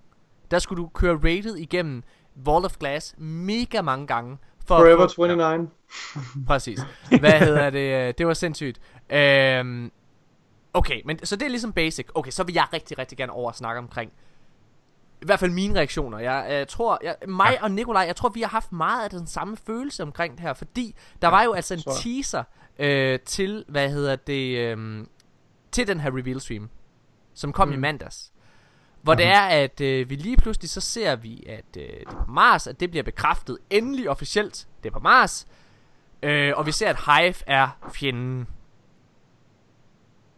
Der 0.52 0.60
skulle 0.60 0.84
du 0.84 0.90
køre 0.94 1.16
rated 1.16 1.56
igennem 1.56 2.04
Wall 2.48 2.66
of 2.66 2.78
Glass 2.78 3.16
mega 3.18 3.82
mange 3.82 4.08
gange. 4.08 4.38
For 4.68 4.76
at 4.76 4.80
Forever 4.82 5.08
få- 5.16 5.26
29. 5.28 5.70
Præcis. 6.48 6.80
Hvad 7.20 7.32
hedder 7.40 7.70
det? 7.70 8.18
Det 8.18 8.28
var 8.28 8.34
sindssygt. 8.34 8.80
Øhm, 9.10 9.92
okay, 10.74 11.02
men 11.06 11.26
så 11.26 11.36
det 11.36 11.46
er 11.46 11.50
ligesom 11.50 11.74
basic. 11.74 12.08
Okay, 12.16 12.32
så 12.32 12.44
vil 12.44 12.54
jeg 12.54 12.68
rigtig, 12.74 12.98
rigtig 12.98 13.18
gerne 13.18 13.32
over 13.32 13.52
snakke 13.52 13.80
omkring 13.80 14.12
i 15.24 15.26
hvert 15.26 15.40
fald 15.40 15.52
mine 15.52 15.80
reaktioner. 15.80 16.20
Jeg, 16.20 16.46
jeg 16.50 16.68
tror, 16.68 17.00
jeg, 17.04 17.16
mig 17.28 17.52
ja. 17.52 17.64
og 17.64 17.72
Nikolaj, 17.72 18.04
jeg 18.04 18.16
tror, 18.16 18.30
vi 18.30 18.42
har 18.42 18.48
haft 18.48 18.72
meget 18.72 19.04
af 19.04 19.10
den 19.10 19.28
samme 19.28 19.58
følelse 19.58 20.04
omkring 20.04 20.34
det 20.34 20.42
her, 20.42 20.54
fordi 20.54 20.96
der 21.22 21.28
ja, 21.28 21.32
var 21.32 21.44
jo 21.44 21.54
altså 21.54 21.74
en 21.74 21.84
teaser 22.02 22.44
øh, 22.80 23.20
til, 23.20 23.66
hvad 23.68 23.90
hedder 23.90 24.16
det, 24.16 24.58
øh, 24.58 25.06
til 25.72 25.88
den 25.88 26.00
her 26.00 26.18
reveal 26.18 26.42
stream, 26.42 26.70
som 27.34 27.54
kom 27.54 27.68
mm. 27.68 27.74
i 27.74 27.78
mandags. 27.78 28.34
Hvor 29.02 29.16
det 29.16 29.26
er, 29.26 29.42
at 29.42 29.82
øh, 29.82 30.10
vi 30.10 30.16
lige 30.16 30.38
pludselig 30.38 30.70
så 30.70 30.82
ser 30.82 31.16
vi, 31.16 31.44
at 31.50 31.66
øh, 31.78 31.84
det 31.84 32.02
er 32.02 32.12
på 32.12 32.32
Mars, 32.32 32.68
at 32.68 32.80
det 32.80 32.90
bliver 32.90 33.04
bekræftet 33.04 33.58
endelig 33.70 34.10
officielt. 34.10 34.68
Det 34.84 34.90
er 34.90 34.94
på 34.94 35.00
Mars. 35.00 35.48
Øh, 36.24 36.54
og 36.56 36.66
vi 36.66 36.72
ser, 36.72 36.90
at 36.90 36.98
Hive 37.06 37.36
er 37.48 37.68
fjenden. 37.94 38.48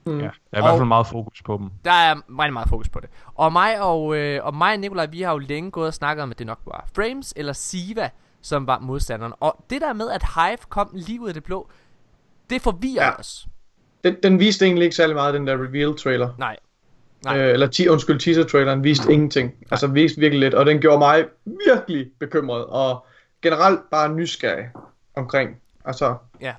Mm. 0.06 0.19
Ja, 0.19 0.23
der 0.23 0.30
er 0.52 0.57
i 0.57 0.61
hvert 0.61 0.77
fald 0.77 0.88
meget 0.88 1.07
fokus 1.07 1.41
på 1.41 1.57
dem. 1.57 1.69
Der 1.86 1.91
er 1.91 2.15
meget, 2.27 2.53
meget 2.53 2.69
fokus 2.69 2.90
på 2.90 2.99
det. 2.99 3.10
Og 3.36 3.53
mig 3.53 3.82
og, 3.82 4.15
øh, 4.18 4.45
og 4.45 4.56
mig 4.56 4.73
og 4.73 4.80
Nikolaj, 4.80 5.06
vi 5.06 5.22
har 5.22 5.32
jo 5.32 5.38
længe 5.38 5.72
gået 5.72 5.88
og 5.88 5.94
snakket 5.94 6.23
om, 6.23 6.32
at 6.32 6.40
det 6.40 6.48
nok 6.48 6.60
var 6.65 6.88
Frames 6.95 7.34
eller 7.36 7.53
Siva, 7.53 8.10
som 8.41 8.68
var 8.68 8.80
modstanderen. 8.80 9.34
Og 9.40 9.65
det 9.69 9.82
der 9.82 9.94
med, 9.94 10.10
at 10.11 10.23
Hive 10.36 10.57
kom 10.69 10.90
lige 10.94 11.22
ud 11.22 11.27
af 11.27 11.34
det 11.34 11.44
blå, 11.44 11.69
det 12.49 12.61
forvirrer 12.61 13.03
ja. 13.03 13.10
Ja. 13.10 13.19
os. 13.19 13.48
Den, 14.03 14.15
den 14.23 14.40
viste 14.40 14.65
egentlig 14.65 14.84
ikke 14.84 14.95
særlig 14.95 15.15
meget, 15.15 15.34
den 15.34 15.48
der 15.48 15.53
reveal-trailer. 15.53 16.30
Nej. 16.38 16.56
Nej. 17.23 17.38
Øh, 17.38 17.53
eller 17.53 17.68
ti, 17.68 17.88
undskyld, 17.88 18.19
teaser-traileren 18.19 18.84
viste 18.84 19.14
ingenting. 19.14 19.52
Altså 19.72 19.88
viste 19.88 20.19
virkelig 20.19 20.40
lidt, 20.40 20.53
og 20.53 20.65
den 20.65 20.80
gjorde 20.82 20.98
mig 20.98 21.26
virkelig 21.45 22.07
bekymret, 22.19 22.65
og 22.65 23.06
generelt 23.41 23.80
bare 23.91 24.10
nysgerrig 24.10 24.65
omkring. 25.15 25.61
Altså, 25.86 26.15
Ja. 26.41 26.53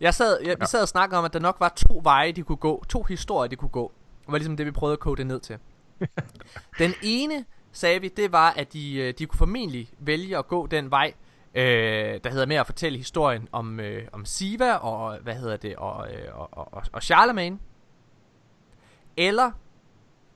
Jeg 0.00 0.14
sad, 0.14 0.40
jeg, 0.44 0.56
vi 0.60 0.66
sad 0.66 0.82
og 0.82 0.88
snakkede 0.88 1.18
om, 1.18 1.24
at 1.24 1.32
der 1.32 1.38
nok 1.38 1.56
var 1.60 1.68
to 1.68 2.00
veje, 2.02 2.32
de 2.32 2.42
kunne 2.42 2.56
gå. 2.56 2.84
To 2.88 3.02
historier, 3.02 3.48
de 3.48 3.56
kunne 3.56 3.68
gå. 3.68 3.92
Det 4.20 4.32
var 4.32 4.38
ligesom 4.38 4.56
det, 4.56 4.66
vi 4.66 4.70
prøvede 4.70 4.92
at 4.92 5.00
kode 5.00 5.16
det 5.16 5.26
ned 5.26 5.40
til. 5.40 5.58
den 6.78 6.94
ene, 7.02 7.44
sagde 7.72 8.00
vi, 8.00 8.08
det 8.08 8.32
var, 8.32 8.50
at 8.50 8.72
de, 8.72 8.94
øh, 8.94 9.14
de 9.18 9.26
kunne 9.26 9.38
formentlig 9.38 9.90
vælge 9.98 10.38
at 10.38 10.48
gå 10.48 10.66
den 10.66 10.90
vej, 10.90 11.14
øh, 11.54 12.20
der 12.24 12.30
hedder 12.30 12.46
med 12.46 12.56
at 12.56 12.66
fortælle 12.66 12.98
historien 12.98 13.48
om, 13.52 13.80
øh, 13.80 14.08
om 14.12 14.24
Siva 14.24 14.74
og, 14.74 15.18
hvad 15.18 15.34
hedder 15.34 15.56
det, 15.56 15.76
og, 15.76 16.14
øh, 16.14 16.38
og, 16.38 16.48
og, 16.52 16.82
og, 16.92 17.02
Charlemagne. 17.02 17.58
Eller, 19.16 19.50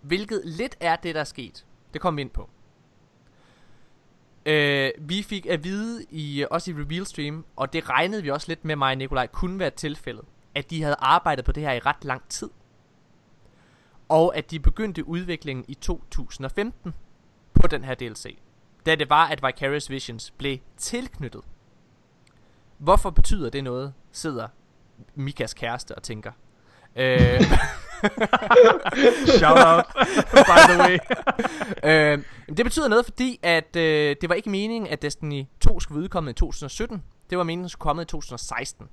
hvilket 0.00 0.42
lidt 0.44 0.76
er 0.80 0.96
det, 0.96 1.14
der 1.14 1.20
er 1.20 1.24
sket. 1.24 1.66
Det 1.92 2.00
kommer 2.00 2.16
vi 2.16 2.20
ind 2.20 2.30
på. 2.30 2.50
Øh, 4.46 4.90
vi 4.98 5.22
fik 5.22 5.46
at 5.46 5.64
vide, 5.64 6.04
i, 6.10 6.44
også 6.50 6.70
i 6.70 6.74
Reveal 6.74 7.06
Stream, 7.06 7.44
og 7.56 7.72
det 7.72 7.88
regnede 7.88 8.22
vi 8.22 8.30
også 8.30 8.48
lidt 8.48 8.64
med 8.64 8.76
mig 8.76 8.90
og 8.90 8.98
Nikolaj, 8.98 9.26
kunne 9.26 9.58
være 9.58 9.70
tilfældet, 9.70 10.24
at 10.54 10.70
de 10.70 10.82
havde 10.82 10.96
arbejdet 10.98 11.44
på 11.44 11.52
det 11.52 11.62
her 11.62 11.72
i 11.72 11.78
ret 11.78 12.04
lang 12.04 12.28
tid. 12.28 12.50
Og 14.08 14.36
at 14.36 14.50
de 14.50 14.60
begyndte 14.60 15.08
udviklingen 15.08 15.64
i 15.68 15.74
2015 15.74 16.94
på 17.54 17.66
den 17.66 17.84
her 17.84 17.94
DLC. 17.94 18.38
Da 18.86 18.94
det 18.94 19.10
var, 19.10 19.26
at 19.26 19.42
Vicarious 19.42 19.90
Visions 19.90 20.30
blev 20.30 20.58
tilknyttet. 20.76 21.42
Hvorfor 22.78 23.10
betyder 23.10 23.50
det 23.50 23.64
noget, 23.64 23.94
sidder 24.12 24.48
Mikas 25.14 25.54
kæreste 25.54 25.94
og 25.94 26.02
tænker. 26.02 26.32
Øh, 26.96 27.40
Shout 29.38 29.58
out, 29.66 29.84
by 30.32 30.58
the 30.70 30.78
way. 30.78 30.98
øh, 31.84 32.24
det 32.56 32.64
betyder 32.66 32.88
noget, 32.88 33.04
fordi 33.04 33.40
at 33.42 33.76
øh, 33.76 34.16
det 34.20 34.28
var 34.28 34.34
ikke 34.34 34.50
meningen, 34.50 34.90
at 34.90 35.02
Destiny 35.02 35.44
2 35.60 35.80
skulle 35.80 35.96
være 35.96 36.02
udkommet 36.02 36.30
i 36.32 36.34
2017. 36.34 37.02
Det 37.30 37.38
var 37.38 37.44
meningen, 37.44 37.64
at 37.64 37.70
skulle 37.70 37.80
komme 37.80 38.02
i 38.02 38.04
2016. 38.04 38.88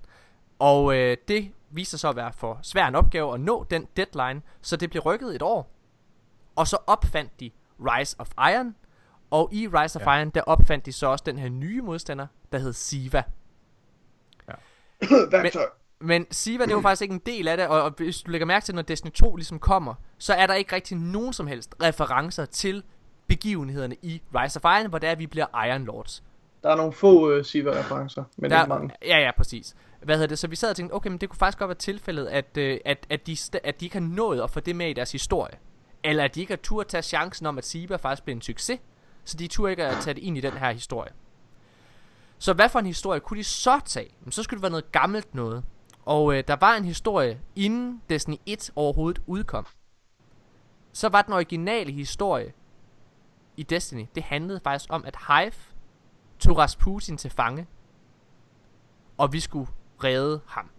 Og 0.60 0.96
øh, 0.96 1.18
det 1.28 1.52
viste 1.72 1.90
sig 1.92 2.00
så 2.00 2.10
at 2.10 2.16
være 2.16 2.34
for 2.34 2.60
svær 2.62 2.88
en 2.88 2.96
opgave 2.96 3.34
at 3.34 3.40
nå 3.40 3.66
den 3.70 3.88
deadline, 3.98 4.42
så 4.62 4.76
det 4.78 4.90
blev 4.90 5.02
rykket 5.04 5.36
et 5.36 5.42
år. 5.42 5.72
Og 6.56 6.68
så 6.68 6.78
opfandt 6.88 7.40
de 7.40 7.52
Rise 7.80 8.16
of 8.20 8.30
Iron, 8.38 8.76
og 9.32 9.50
i 9.54 9.68
Rise 9.68 10.00
of 10.00 10.06
Ja. 10.08 10.18
Iron, 10.18 10.30
der 10.30 10.42
opfandt 10.42 10.86
de 10.86 10.92
så 10.94 11.08
også 11.08 11.24
den 11.26 11.38
her 11.38 11.50
nye 11.50 11.82
modstander, 11.82 12.28
der 12.52 12.58
hed 12.58 12.74
Siva. 12.74 13.24
værktøj. 15.32 15.62
Men 15.62 15.70
Siva, 16.32 16.66
det 16.66 16.72
jo 16.72 16.82
faktisk 16.82 17.02
ikke 17.02 17.14
en 17.14 17.22
del 17.26 17.48
af 17.48 17.58
det, 17.58 17.68
og, 17.68 17.84
og 17.84 17.94
hvis 17.98 18.22
du 18.22 18.32
lægger 18.32 18.46
mærke 18.46 18.64
til, 18.66 18.76
når 18.76 18.82
Destiny 18.82 19.12
2 19.12 19.36
ligesom 19.36 19.60
kommer, 19.60 19.94
så 20.18 20.34
er 20.34 20.48
der 20.48 20.54
ikke 20.54 20.76
rigtig 20.76 20.98
nogen 20.98 21.34
som 21.34 21.48
helst 21.48 21.76
referencer 21.84 22.46
til 22.46 22.84
begivenhederne 23.28 23.96
i 24.02 24.22
Rise 24.36 24.60
of 24.64 24.80
Iron, 24.80 24.90
hvor 24.90 25.00
er, 25.02 25.12
at 25.12 25.20
vi 25.20 25.28
bliver 25.28 25.66
Iron 25.68 25.86
Lords. 25.86 26.24
Der 26.64 26.70
er 26.70 26.76
nogle 26.76 26.94
få 26.94 27.38
uh, 27.38 27.46
Siva-referencer, 27.46 28.24
men 28.38 28.52
Der, 28.52 28.62
ikke 28.62 28.70
mange. 28.70 28.92
ja, 29.06 29.20
ja, 29.20 29.32
præcis. 29.38 29.76
Hvad 30.02 30.16
hedder 30.16 30.28
det? 30.28 30.40
Så 30.40 30.48
vi 30.48 30.56
sad 30.56 30.70
og 30.70 30.76
tænkte, 30.76 30.94
okay, 30.94 31.10
men 31.10 31.18
det 31.18 31.30
kunne 31.30 31.38
faktisk 31.38 31.58
godt 31.60 31.70
være 31.70 31.76
tilfældet, 31.76 32.28
at, 32.28 32.58
øh, 32.58 32.80
at, 32.86 33.08
at, 33.10 33.28
de, 33.28 33.38
at 33.64 33.80
de 33.80 33.86
ikke 33.86 33.96
har 33.96 34.06
nået 34.06 34.42
at 34.42 34.50
få 34.50 34.60
det 34.60 34.76
med 34.76 34.90
i 34.90 34.94
deres 34.94 35.12
historie. 35.12 35.54
Eller 36.04 36.24
at 36.24 36.36
de 36.36 36.40
ikke 36.40 36.52
har 36.52 36.58
tur 36.58 36.82
at 36.82 36.88
tage 36.88 37.02
chancen 37.02 37.46
om, 37.46 37.58
at 37.58 37.66
Siva 37.66 37.96
faktisk 37.96 38.24
blev 38.24 38.36
en 38.36 38.42
succes. 38.42 38.80
Så 39.24 39.38
de 39.38 39.48
tur 39.48 39.68
ikke 39.68 39.86
at 39.86 39.98
tage 40.02 40.14
det 40.14 40.22
ind 40.22 40.38
i 40.38 40.42
den 40.42 40.54
her 40.54 40.72
historie. 40.72 41.12
Så 42.38 42.54
hvad 42.54 42.70
for 42.70 42.80
en 42.80 42.86
historie 42.86 43.20
kunne 43.20 43.38
de 43.38 43.44
så 43.44 43.80
tage? 43.86 44.10
Jamen, 44.22 44.32
så 44.32 44.44
skulle 44.44 44.58
det 44.58 44.62
være 44.62 44.72
noget 44.72 44.92
gammelt 44.92 45.36
noget. 45.36 45.64
Og 46.06 46.36
øh, 46.36 46.44
der 46.48 46.56
var 46.56 46.76
en 46.76 46.86
historie, 46.86 47.42
inden 47.56 48.02
Destiny 48.10 48.36
1 48.46 48.72
overhovedet 48.76 49.22
udkom. 49.28 49.66
Så 50.92 51.10
var 51.10 51.22
den 51.22 51.34
originale 51.34 51.92
historie 51.92 52.54
i 53.58 53.64
Destiny, 53.64 54.06
det 54.16 54.24
handlede 54.24 54.60
faktisk 54.64 54.94
om, 54.94 55.06
at 55.06 55.18
Hive 55.28 55.54
tog 56.40 56.58
Rasputin 56.58 57.18
til 57.18 57.32
fange 57.32 57.68
og 59.20 59.34
vi 59.34 59.40
skulle 59.40 59.68
redde 60.04 60.42
ham. 60.48 60.70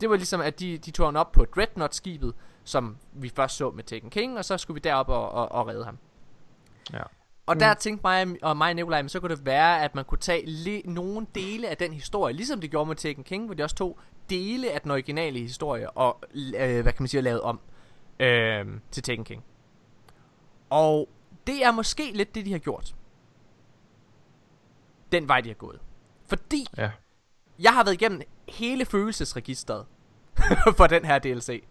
Det 0.00 0.10
var 0.10 0.16
ligesom, 0.16 0.40
at 0.40 0.60
de, 0.60 0.78
de 0.78 0.90
tog 0.90 1.06
ham 1.06 1.16
op 1.16 1.32
på 1.32 1.44
Dreadnought-skibet, 1.44 2.34
som 2.64 2.96
vi 3.12 3.28
først 3.28 3.56
så 3.56 3.70
med 3.70 3.84
Taken 3.84 4.10
King, 4.10 4.38
og 4.38 4.44
så 4.44 4.58
skulle 4.58 4.74
vi 4.74 4.80
derop 4.80 5.08
og, 5.08 5.30
og, 5.30 5.52
og 5.52 5.66
redde 5.66 5.84
ham. 5.84 5.98
Ja. 6.92 7.02
Og 7.46 7.60
der 7.60 7.74
tænkte 7.74 8.00
mig 8.04 8.36
og 8.42 8.56
mig 8.56 8.68
og 8.70 8.74
Nikolaj, 8.76 9.02
men 9.02 9.08
så 9.08 9.20
kunne 9.20 9.36
det 9.36 9.46
være, 9.46 9.82
at 9.82 9.94
man 9.94 10.04
kunne 10.04 10.18
tage 10.18 10.42
li- 10.46 10.90
nogle 10.90 11.26
dele 11.34 11.68
af 11.68 11.76
den 11.76 11.92
historie, 11.92 12.34
ligesom 12.34 12.60
det 12.60 12.70
gjorde 12.70 12.86
med 12.88 12.96
Taken 12.96 13.24
King, 13.24 13.44
hvor 13.46 13.54
de 13.54 13.62
også 13.62 13.76
tog 13.76 13.98
dele 14.30 14.70
af 14.72 14.80
den 14.80 14.90
originale 14.90 15.38
historie 15.38 15.90
og, 15.90 16.20
øh, 16.34 16.82
hvad 16.82 16.92
kan 16.92 17.02
man 17.02 17.08
sige, 17.08 17.20
lavet 17.20 17.40
om 17.40 17.60
øh, 18.20 18.66
til 18.90 19.02
Taken 19.02 19.24
King. 19.24 19.44
Og 20.70 21.08
det 21.46 21.64
er 21.64 21.70
måske 21.72 22.10
lidt 22.14 22.34
det, 22.34 22.46
de 22.46 22.52
har 22.52 22.58
gjort. 22.58 22.94
Den 25.12 25.28
vej, 25.28 25.40
de 25.40 25.48
har 25.48 25.54
gået. 25.54 25.78
Fordi 26.26 26.66
Ja. 26.76 26.90
jeg 27.58 27.72
har 27.72 27.84
været 27.84 27.94
igennem 27.94 28.20
hele 28.48 28.84
følelsesregistret 28.84 29.86
for 30.76 30.86
den 30.86 31.04
her 31.04 31.18
DLC. 31.18 31.64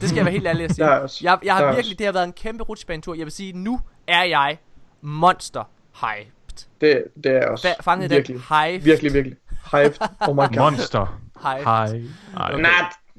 Det 0.00 0.08
skal 0.08 0.16
jeg 0.16 0.24
være 0.24 0.32
helt 0.32 0.46
ærlig 0.46 0.64
at 0.64 0.74
sige. 0.76 0.86
Jeg, 1.30 1.38
jeg 1.44 1.56
har 1.56 1.74
virkelig, 1.74 1.98
det 1.98 2.06
har 2.06 2.12
været 2.12 2.24
en 2.24 2.32
kæmpe 2.32 2.64
rutsjebanetur. 2.64 3.14
Jeg 3.14 3.24
vil 3.24 3.32
sige, 3.32 3.52
nu 3.52 3.80
er 4.06 4.22
jeg 4.22 4.58
monster 5.00 5.64
hyped. 5.94 6.66
Det, 6.80 7.04
det 7.24 7.32
er 7.36 7.46
også 7.48 7.68
Fa- 7.68 7.82
fanget 7.82 8.10
virkelig, 8.10 8.34
den 8.34 8.44
hyped. 8.56 8.84
virkelig, 8.84 9.14
virkelig 9.14 9.36
hyped. 9.72 10.08
Oh 10.28 10.36
my 10.36 10.40
god. 10.40 10.56
Monster. 10.56 11.20
Hyped. 11.42 11.66
Ej, 11.66 12.02
okay. 12.36 12.62
Nat. 12.62 12.70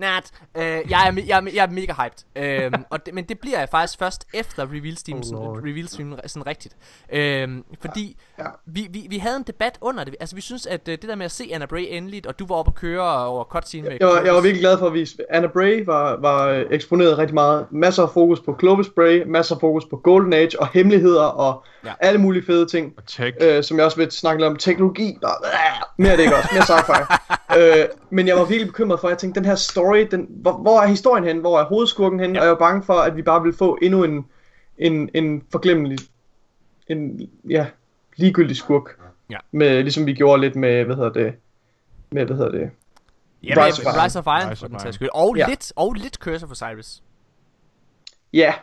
Nat. 0.02 0.32
Øh, 0.58 0.64
jeg, 0.64 1.08
er, 1.08 1.22
jeg, 1.28 1.38
er, 1.38 1.50
jeg 1.54 1.66
er 1.66 1.70
mega 1.70 1.94
hyped. 1.94 2.44
Øhm, 2.44 2.84
og 2.90 3.06
det, 3.06 3.14
men 3.14 3.24
det 3.24 3.40
bliver 3.40 3.60
jeg 3.60 3.70
faktisk 3.70 4.00
først 4.00 4.28
efter 4.34 4.64
reveal 4.64 4.98
stream, 4.98 5.22
Oh 5.34 5.58
reveal 5.58 5.88
stream 5.88 6.20
sådan 6.26 6.48
rigtigt. 6.48 6.76
Øhm, 7.14 7.64
fordi 7.82 8.18
Ja. 8.40 8.46
Vi, 8.66 8.88
vi, 8.90 9.08
vi 9.10 9.18
havde 9.18 9.38
en 9.38 9.44
debat 9.44 9.78
under 9.82 10.04
det. 10.04 10.16
Altså 10.20 10.36
vi 10.36 10.42
synes, 10.42 10.66
at 10.66 10.88
øh, 10.88 10.92
det 10.92 11.10
der 11.10 11.16
med 11.16 11.26
at 11.26 11.32
se 11.32 11.50
Anna 11.54 11.66
Bray 11.66 11.86
endeligt, 11.90 12.26
og 12.28 12.40
du 12.40 12.46
var 12.48 12.56
oppe 12.56 12.72
og 12.72 12.76
køre 12.76 13.26
over 13.26 13.44
cutscene 13.44 13.90
med 13.90 13.98
Jeg 14.00 14.08
var, 14.08 14.22
jeg 14.22 14.34
var 14.34 14.42
virkelig 14.42 14.62
glad 14.62 14.78
for 14.78 14.88
at 14.88 14.94
vise. 14.94 15.18
Anna 15.30 15.48
Bray 15.48 15.86
var, 15.86 16.18
var 16.18 16.48
øh, 16.48 16.66
eksponeret 16.70 17.18
rigtig 17.18 17.34
meget. 17.34 17.66
Masser 17.72 18.04
af 18.04 18.10
fokus 18.10 18.40
på 18.40 18.56
Clovis 18.60 18.90
Bray, 18.96 19.24
masser 19.28 19.56
af 19.56 19.62
fokus 19.62 19.86
på 19.86 19.98
Golden 19.98 20.34
Age 20.34 20.60
og 20.60 20.68
hemmeligheder 20.74 21.24
og 21.24 21.64
Ja. 21.86 21.94
alle 22.00 22.20
mulige 22.22 22.46
fede 22.46 22.66
ting. 22.66 22.94
Og 22.98 23.06
tech. 23.08 23.38
Øh, 23.42 23.64
som 23.64 23.78
jeg 23.78 23.86
også 23.86 23.98
vil 23.98 24.12
snakke 24.12 24.42
lidt 24.42 24.50
om. 24.52 24.56
Teknologi. 24.56 25.18
Og, 25.24 25.30
øh, 25.44 25.84
mere 25.98 26.12
af 26.12 26.18
det 26.18 26.24
ikke 26.24 26.36
også. 26.36 26.50
Mere 26.54 26.64
sci-fi. 26.64 27.80
øh, 27.82 27.88
men 28.10 28.28
jeg 28.28 28.36
var 28.36 28.44
virkelig 28.46 28.68
bekymret 28.68 29.00
for, 29.00 29.08
at 29.08 29.12
jeg 29.12 29.18
tænkte, 29.18 29.40
den 29.40 29.48
her 29.48 29.56
story, 29.56 30.08
den, 30.12 30.28
hvor, 30.30 30.52
hvor 30.54 30.82
er 30.82 30.88
historien 30.88 31.24
hen? 31.24 31.38
Hvor 31.38 31.60
er 31.60 31.66
hovedskurken 31.66 32.20
hen? 32.20 32.34
Ja. 32.36 32.40
Og 32.40 32.46
jeg 32.46 32.52
var 32.52 32.60
bange 32.60 32.84
for, 32.84 32.94
at 32.94 33.16
vi 33.18 33.22
bare 33.22 33.42
ville 33.42 33.58
få 33.58 33.78
endnu 33.82 34.04
en, 34.04 34.26
en, 34.78 35.10
en 35.14 35.44
forglemmelig, 35.52 35.98
en, 36.88 37.30
ja, 37.50 37.66
ligegyldig 38.16 38.58
skurk. 38.58 38.98
Ja. 39.30 39.38
Med, 39.52 39.82
ligesom 39.84 40.06
vi 40.06 40.14
gjorde 40.14 40.42
lidt 40.42 40.56
med, 40.56 40.84
hvad 40.84 40.96
hedder 40.96 41.12
det, 41.14 41.34
med, 42.12 42.26
hvad 42.26 42.36
hedder 42.38 42.52
det, 42.52 42.70
Ja, 43.44 43.66
Rise 43.66 43.88
of 43.88 44.04
Rise 44.06 44.20
of 44.20 44.26
Iron, 44.26 44.52
Rise 44.52 44.60
for 44.60 44.68
of 44.68 45.02
Iron. 45.02 45.10
Og, 45.14 45.38
Ja. 45.38 45.46
lidt, 45.48 45.74
og 45.76 45.94
lidt 45.94 46.16
Curse 46.16 46.46
of 46.46 46.52
Osiris. 46.52 47.04
Ja, 48.34 48.54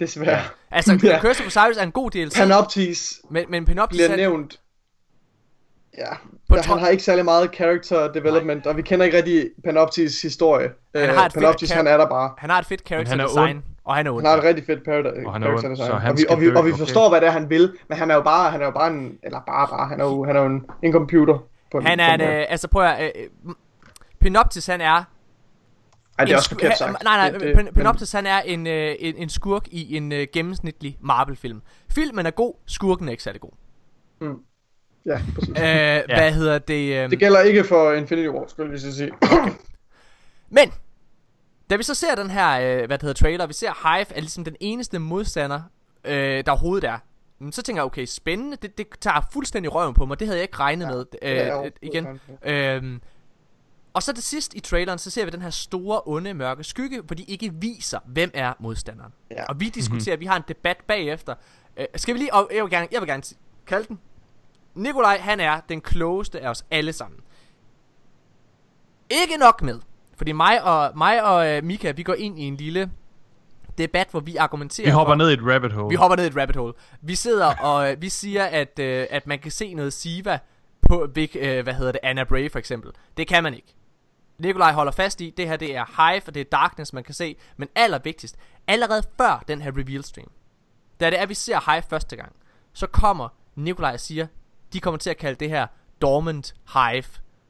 desværre. 0.00 0.40
Altså, 0.70 0.98
Ja. 1.02 1.20
Curse 1.20 1.40
of 1.42 1.46
Osiris 1.46 1.76
er 1.78 1.82
en 1.82 1.92
god 1.92 2.10
DLC, 2.10 2.36
Panoptis 2.36 3.20
men, 3.30 3.44
men 3.48 3.64
Panoptis 3.64 3.96
bliver 3.98 4.08
han, 4.08 4.18
nævnt. 4.18 4.60
Ja, 5.98 6.08
På 6.48 6.56
han 6.66 6.78
har 6.78 6.88
ikke 6.88 7.02
særlig 7.02 7.24
meget 7.24 7.50
character 7.54 8.12
development, 8.12 8.66
og 8.66 8.76
vi 8.76 8.82
kender 8.82 9.04
ikke 9.04 9.16
rigtig 9.16 9.50
Panoptis 9.64 10.22
historie. 10.22 10.70
Han 10.94 11.08
Øh, 11.08 11.14
har 11.14 11.26
et 11.26 11.32
fedt 11.32 11.42
Panoptis, 11.44 11.70
char- 11.70 11.76
han 11.76 11.86
er 11.86 11.96
der 11.96 12.06
bare. 12.08 12.30
han 12.38 12.50
har 12.50 12.58
et 12.58 12.66
fedt 12.66 12.86
character 12.86 13.10
han 13.10 13.20
er 13.20 13.26
design, 13.26 13.62
og 13.84 13.94
han 13.94 14.06
er 14.06 14.10
ond. 14.10 14.22
Han 14.26 14.30
har 14.30 14.38
et 14.38 14.44
rigtig 14.44 14.66
fedt 14.66 14.84
parad- 14.84 15.24
Og 15.26 15.32
han 15.32 15.42
er 15.42 15.46
character 15.46 15.68
ond, 15.68 15.76
design. 15.76 15.90
så 15.90 15.96
han 15.96 16.10
og, 16.12 16.18
vi, 16.18 16.24
og, 16.28 16.40
vi, 16.40 16.46
og 16.54 16.64
vi 16.64 16.70
okay. 16.72 16.78
forstår, 16.78 17.08
hvad 17.08 17.20
det 17.20 17.26
er, 17.26 17.30
han 17.32 17.50
vil, 17.50 17.72
men 17.88 17.98
han 17.98 18.10
er 18.10 18.14
jo 18.14 18.22
bare, 18.22 18.50
han 18.50 18.60
er 18.60 18.64
jo 18.64 18.70
bare 18.70 18.88
en, 18.90 19.18
eller 19.22 19.40
bare, 19.46 19.68
bare, 19.68 19.88
han 19.88 20.00
er 20.00 20.04
jo, 20.04 20.24
han 20.24 20.36
er 20.36 20.40
jo 20.40 20.46
en, 20.46 20.66
en 20.82 20.92
computer. 20.92 21.38
På 21.72 21.78
en, 21.78 21.86
Han 21.86 21.98
på 21.98 22.02
er 22.02 22.14
en, 22.14 22.20
en, 22.20 22.28
øh, 22.28 22.44
altså 22.48 22.68
prøv 22.68 22.84
at, 22.84 23.02
øh, 23.04 23.10
øh, 23.46 23.54
Panoptis 24.20 24.66
han 24.66 24.80
er 24.80 25.04
Ej, 26.18 26.24
det 26.24 26.32
er 26.32 26.36
også 26.36 26.48
sku- 26.48 26.54
forkert 26.54 26.78
sagt. 26.78 27.02
Nej, 27.04 27.16
nej, 27.16 27.30
Det- 27.30 27.40
det, 27.40 27.54
Pan- 27.56 27.72
Panoptis 27.74 28.12
han 28.12 28.26
er 28.26 28.40
en, 28.40 28.66
øh, 28.66 28.94
en, 28.98 29.16
en 29.16 29.28
skurk 29.28 29.68
i 29.70 29.96
en 29.96 30.12
øh, 30.12 30.26
gennemsnitlig 30.32 30.96
Marvel-film. 31.00 31.62
Filmen 31.90 32.26
er 32.26 32.30
god, 32.30 32.54
skurken 32.66 33.06
er 33.08 33.10
ikke 33.10 33.22
særlig 33.22 33.40
god. 33.40 33.50
Ja, 35.06 35.20
præcis. 35.34 35.48
Øh, 35.50 35.54
Hvad 36.18 36.32
hedder 36.32 36.58
det? 36.58 37.04
Øh, 37.04 37.10
Det 37.10 37.18
gælder 37.18 37.40
ikke 37.40 37.64
for 37.64 37.92
Infinity 37.92 38.28
War, 38.28 38.46
skulle 38.48 38.72
jeg 38.72 38.80
lige 38.80 38.92
sige. 38.92 39.12
Men, 40.56 40.72
da 41.70 41.76
vi 41.76 41.82
så 41.82 41.94
ser 41.94 42.14
den 42.14 42.30
her, 42.30 42.60
øh, 42.60 42.76
hvad 42.86 42.98
det 42.98 43.02
hedder, 43.02 43.14
trailer, 43.14 43.46
vi 43.46 43.52
ser 43.52 43.94
Hive 43.96 44.06
er 44.16 44.20
ligesom 44.20 44.44
den 44.44 44.56
eneste 44.60 44.98
modstander, 44.98 45.60
øh, 46.04 46.44
der 46.46 46.52
overhovedet 46.52 46.88
er. 46.90 46.98
Men 47.38 47.52
Så 47.52 47.62
tænker 47.62 47.80
jeg, 47.82 47.86
okay, 47.86 48.04
spændende, 48.04 48.56
det, 48.62 48.78
det 48.78 48.86
tager 49.00 49.28
fuldstændig 49.32 49.74
røven 49.74 49.94
på 49.94 50.06
mig, 50.06 50.20
det 50.20 50.26
havde 50.26 50.38
jeg 50.38 50.42
ikke 50.44 50.56
regnet 50.58 50.88
med 50.88 51.04
øh, 51.22 51.28
Ja, 51.36 51.64
øh, 51.64 51.70
igen. 51.82 52.20
Øhm, 52.44 53.00
og 53.94 54.02
så 54.02 54.12
til 54.12 54.22
sidst 54.24 54.54
i 54.54 54.60
traileren, 54.60 54.98
så 54.98 55.10
ser 55.10 55.24
vi 55.24 55.30
den 55.30 55.42
her 55.42 55.50
store, 55.50 56.00
onde, 56.06 56.34
mørke 56.34 56.64
skygge, 56.64 57.00
hvor 57.00 57.14
de 57.14 57.22
ikke 57.22 57.54
viser, 57.54 57.98
hvem 58.06 58.30
er 58.34 58.52
modstanderen. 58.60 59.12
Ja. 59.30 59.44
Og 59.44 59.60
vi 59.60 59.68
diskuterer, 59.68 60.16
vi 60.16 60.26
har 60.26 60.36
en 60.36 60.42
debat 60.48 60.76
bagefter. 60.88 61.34
Øh, 61.76 61.86
skal 61.96 62.14
vi 62.14 62.18
lige, 62.18 62.34
og 62.34 62.50
jeg 62.54 62.62
vil 62.64 62.70
gerne, 62.70 62.88
jeg 62.92 63.00
vil 63.00 63.08
gerne 63.08 63.22
sige- 63.24 63.38
kalde 63.66 63.88
den. 63.88 63.98
Nikolaj, 64.74 65.18
han 65.18 65.40
er 65.40 65.60
den 65.68 65.80
klogeste 65.80 66.40
af 66.40 66.48
os 66.50 66.64
alle 66.70 66.92
sammen. 66.92 67.20
Ikke 69.10 69.36
nok 69.36 69.62
med, 69.62 69.80
fordi 70.16 70.32
mig 70.32 70.62
og, 70.64 70.98
mig 70.98 71.24
og 71.24 71.48
øh, 71.48 71.64
Mika, 71.64 71.90
vi 71.90 72.02
går 72.02 72.14
ind 72.14 72.38
i 72.38 72.42
en 72.42 72.56
lille 72.56 72.90
debat, 73.78 74.08
hvor 74.10 74.20
vi 74.20 74.36
argumenterer 74.36 74.86
Vi 74.86 74.90
hopper 74.90 75.12
for, 75.12 75.16
ned 75.18 75.30
i 75.30 75.32
et 75.32 75.40
rabbit 75.42 75.72
hole. 75.72 75.88
vi 75.88 75.94
hopper 75.94 76.16
ned 76.16 76.24
i 76.24 76.26
et 76.28 76.36
rabbit 76.36 76.56
hole. 76.56 76.72
Vi 77.02 77.14
sidder 77.14 77.56
og 77.56 77.90
øh, 77.92 78.02
vi 78.02 78.08
siger, 78.08 78.44
at, 78.44 78.78
øh, 78.78 79.06
at 79.10 79.26
man 79.26 79.38
kan 79.38 79.50
se 79.50 79.74
noget 79.74 79.92
Siva 79.92 80.38
på, 80.88 81.08
Big, 81.14 81.36
øh, 81.36 81.62
hvad 81.62 81.74
hedder 81.74 81.92
det, 81.92 82.00
Anna 82.02 82.24
Bray 82.24 82.50
for 82.52 82.58
eksempel. 82.58 82.90
Det 83.16 83.26
kan 83.28 83.42
man 83.42 83.54
ikke. 83.54 83.74
Nikolaj 84.38 84.72
holder 84.72 84.92
fast 84.92 85.20
i, 85.20 85.30
det 85.36 85.48
her 85.48 85.56
det 85.56 85.76
er 85.76 85.84
Hive, 86.10 86.22
og 86.26 86.34
det 86.34 86.40
er 86.40 86.44
Darkness, 86.44 86.92
man 86.92 87.04
kan 87.04 87.14
se. 87.14 87.36
Men 87.56 87.68
allervigtigst, 87.74 88.36
allerede 88.66 89.02
før 89.16 89.44
den 89.48 89.62
her 89.62 89.70
reveal 89.70 90.04
stream, 90.04 90.30
da 91.00 91.10
det 91.10 91.20
er, 91.20 91.26
vi 91.26 91.34
ser 91.34 91.72
Hive 91.72 91.82
første 91.90 92.16
gang, 92.16 92.32
så 92.72 92.86
kommer 92.86 93.28
Nikolaj 93.54 93.92
og 93.92 94.00
siger, 94.00 94.26
de 94.72 94.80
kommer 94.80 94.98
til 94.98 95.10
at 95.10 95.16
kalde 95.16 95.40
det 95.40 95.50
her 95.50 95.66
Dormant 96.02 96.54
Hive. 96.74 97.04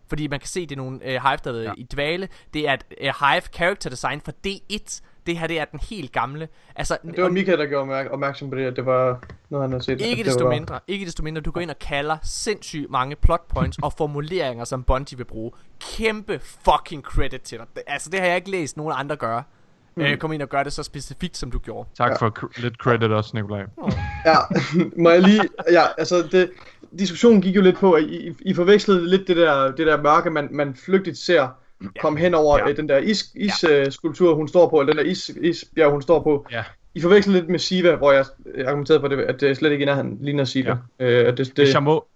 Fordi 0.08 0.26
man 0.26 0.40
kan 0.40 0.48
se, 0.48 0.60
det 0.66 0.72
er 0.72 0.76
nogle 0.76 1.00
øh, 1.02 1.10
Hive, 1.10 1.20
der 1.22 1.28
har 1.44 1.52
været 1.52 1.64
Ja. 1.64 1.72
i 1.76 1.82
dvale. 1.82 2.28
Det 2.54 2.68
er 2.68 2.72
et 2.74 2.84
øh, 3.00 3.12
Hive 3.20 3.40
character 3.52 3.90
design 3.90 4.20
for 4.20 4.32
D1. 4.46 5.00
Det 5.26 5.38
her, 5.38 5.46
det 5.46 5.60
er 5.60 5.64
den 5.64 5.80
helt 5.90 6.12
gamle. 6.12 6.48
Altså, 6.76 6.98
Det 7.16 7.22
var 7.22 7.28
Mika, 7.30 7.56
der 7.56 7.66
gjorde 7.66 7.80
opmærk- 7.82 8.06
opmærksom 8.10 8.50
på 8.50 8.56
det, 8.56 8.64
at 8.64 8.76
det 8.76 8.86
var 8.86 9.20
noget, 9.50 9.62
han 9.64 9.70
havde 9.72 9.84
set. 9.84 10.00
ikke 10.00 10.16
det 10.16 10.26
desto 10.26 10.44
var... 10.44 10.50
mindre, 10.50 10.80
ikke 10.88 11.06
desto 11.06 11.22
mindre, 11.22 11.40
du 11.42 11.50
går 11.50 11.60
ind 11.60 11.70
og 11.70 11.78
kalder 11.78 12.16
sindssygt 12.22 12.90
mange 12.90 13.16
plot 13.16 13.48
points 13.48 13.78
og 13.82 13.92
formuleringer, 13.92 14.64
som 14.64 14.82
Bungie 14.82 15.16
vil 15.18 15.24
bruge. 15.24 15.50
Kæmpe 15.80 16.40
fucking 16.64 17.02
credit 17.02 17.40
til 17.40 17.58
dig. 17.58 17.66
Det- 17.74 17.82
Altså, 17.86 18.10
det 18.10 18.20
har 18.20 18.26
jeg 18.26 18.36
ikke 18.36 18.50
læst 18.50 18.76
nogen 18.76 18.92
andre 18.96 19.16
gøre. 19.16 19.42
Mm. 19.96 20.02
Øh, 20.02 20.16
kom 20.18 20.32
ind 20.32 20.42
og 20.42 20.48
gør 20.48 20.62
det 20.62 20.72
så 20.72 20.82
specifikt, 20.82 21.36
som 21.36 21.50
du 21.50 21.58
gjorde. 21.58 21.88
Tak 21.98 22.18
for 22.18 22.30
k- 22.38 22.62
lidt 22.62 22.74
credit 22.74 23.10
også, 23.12 23.30
Nikolaj. 23.34 23.62
Ja, 24.26 24.36
må 25.02 25.10
jeg 25.10 25.22
lige... 25.22 25.40
Ja, 25.72 25.82
altså, 25.98 26.28
det, 26.32 26.50
diskussionen 26.98 27.42
gik 27.42 27.56
jo 27.56 27.62
lidt 27.62 27.76
på, 27.78 27.92
at 27.92 28.02
I, 28.02 28.28
I- 28.28 28.34
I 28.40 28.54
forvekslede 28.54 29.10
lidt 29.10 29.28
det 29.28 29.36
der, 29.36 29.70
det 29.72 29.86
der 29.86 30.02
mørke, 30.02 30.30
man, 30.30 30.48
man 30.50 30.74
flygtigt 30.74 31.18
ser 31.18 31.48
komme 32.00 32.18
hen 32.18 32.34
over 32.34 32.58
Ja. 32.58 32.68
ja. 32.68 32.72
den 32.72 32.88
der 32.88 32.98
is, 32.98 33.24
is 33.34 33.64
ja. 34.20 34.34
hun 34.34 34.48
står 34.48 34.70
på, 34.70 34.80
eller 34.80 34.92
den 34.92 35.04
der 35.04 35.10
is, 35.10 35.30
isbjerg, 35.40 35.90
hun 35.90 36.02
står 36.02 36.22
på. 36.22 36.46
Ja. 36.52 36.62
I 36.94 37.00
forvekslede 37.00 37.38
lidt 37.38 37.50
med 37.50 37.58
Siva, 37.58 37.96
hvor 37.96 38.12
jeg 38.12 38.24
øh, 38.54 38.66
argumenterede 38.66 39.00
for, 39.00 39.08
det, 39.08 39.18
at 39.18 39.40
det 39.40 39.56
slet 39.56 39.72
ikke 39.72 39.84
er 39.84 39.94
han 39.94 40.18
ligner 40.20 40.44
Siva. 40.44 40.78
Ja. 41.00 41.04
Øh, 41.06 41.28
at 41.28 41.38
det, 41.38 41.46
det, 41.46 41.64
Hvis 41.64 41.74
jeg 41.74 41.82
må, 41.82 42.06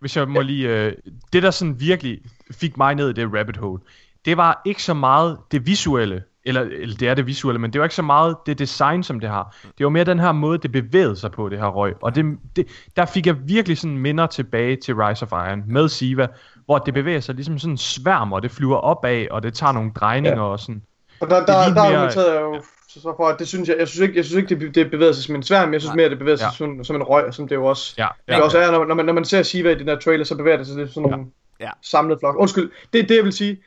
hvis 0.00 0.16
jeg 0.16 0.28
må 0.28 0.40
lige... 0.40 0.68
Øh, 0.68 0.92
det, 1.32 1.42
der 1.42 1.50
sådan 1.50 1.80
virkelig 1.80 2.20
fik 2.50 2.76
mig 2.76 2.94
ned 2.94 3.10
i 3.10 3.12
det 3.12 3.34
rabbit 3.38 3.56
hole, 3.56 3.80
det 4.24 4.36
var 4.36 4.62
ikke 4.64 4.82
så 4.82 4.94
meget 4.94 5.38
det 5.52 5.66
visuelle, 5.66 6.22
eller, 6.44 6.60
eller 6.60 6.96
det 6.96 7.08
er 7.08 7.14
det 7.14 7.26
visuelle, 7.26 7.58
men 7.58 7.72
det 7.72 7.78
var 7.78 7.84
ikke 7.84 7.94
så 7.94 8.02
meget 8.02 8.36
det 8.46 8.58
design, 8.58 9.02
som 9.02 9.20
det 9.20 9.30
har. 9.30 9.56
Det 9.78 9.84
var 9.84 9.90
mere 9.90 10.04
den 10.04 10.18
her 10.18 10.32
måde, 10.32 10.58
det 10.58 10.72
bevægede 10.72 11.16
sig 11.16 11.30
på, 11.30 11.48
det 11.48 11.58
her 11.58 11.66
røg. 11.66 11.94
Og 12.00 12.14
det, 12.14 12.38
det, 12.56 12.66
der 12.96 13.06
fik 13.06 13.26
jeg 13.26 13.48
virkelig 13.48 13.78
sådan 13.78 13.98
minder 13.98 14.26
tilbage 14.26 14.76
til 14.76 14.94
Rise 14.94 15.22
of 15.22 15.32
Iron 15.32 15.62
med 15.66 15.88
Siva, 15.88 16.26
hvor 16.66 16.78
det 16.78 16.94
bevæger 16.94 17.20
sig 17.20 17.34
ligesom 17.34 17.58
sådan 17.58 17.72
en 17.74 17.78
sværm, 17.78 18.32
og 18.32 18.42
det 18.42 18.50
flyver 18.50 18.76
opad, 18.76 19.26
og 19.30 19.42
det 19.42 19.54
tager 19.54 19.72
nogle 19.72 19.90
drejninger 19.94 20.42
Ja. 20.42 20.48
og 20.48 20.60
sådan. 20.60 20.82
Og 21.20 21.30
der, 21.30 21.38
Det 21.38 21.48
der, 21.48 21.54
er 21.54 21.74
der, 21.74 21.80
argumenterede 21.82 22.32
jeg 22.32 22.40
jo 22.40 22.62
så 22.88 23.00
så 23.00 23.14
for, 23.16 23.28
at 23.28 23.38
det 23.38 23.48
synes 23.48 23.68
jeg, 23.68 23.76
jeg 23.78 23.88
synes 23.88 24.00
ikke, 24.00 24.16
jeg 24.16 24.24
synes 24.24 24.42
ikke 24.42 24.66
det, 24.66 24.74
det 24.74 24.90
bevæger 24.90 25.12
sig 25.12 25.24
som 25.24 25.34
en 25.34 25.42
sværm, 25.42 25.72
jeg 25.72 25.80
synes 25.80 25.88
Nej. 25.90 25.96
mere, 25.96 26.10
det 26.10 26.18
bevæger 26.18 26.36
sig 26.36 26.46
Ja. 26.46 26.56
som, 26.56 26.84
som 26.84 26.96
en 26.96 27.02
røg, 27.02 27.34
som 27.34 27.48
det 27.48 27.54
jo 27.54 27.64
også, 27.66 27.94
Ja, 27.98 28.06
ja. 28.28 28.34
det 28.34 28.42
også 28.42 28.58
er, 28.58 28.70
når, 28.70 28.84
når, 28.84 28.94
man, 28.94 29.04
når 29.04 29.12
man 29.12 29.24
ser 29.24 29.42
Siva 29.42 29.70
i 29.70 29.74
den 29.78 29.86
der 29.86 29.98
trailer, 29.98 30.24
så 30.24 30.36
bevæger 30.36 30.56
det 30.56 30.66
sig 30.66 30.76
lidt 30.76 30.94
sådan 30.94 31.10
nogle 31.10 31.26
Ja. 31.60 31.70
samlede 31.82 32.18
flok. 32.20 32.36
Undskyld, 32.38 32.70
det, 32.92 33.08
det 33.08 33.16
jeg 33.16 33.24
vil 33.24 33.32
sige, 33.32 33.58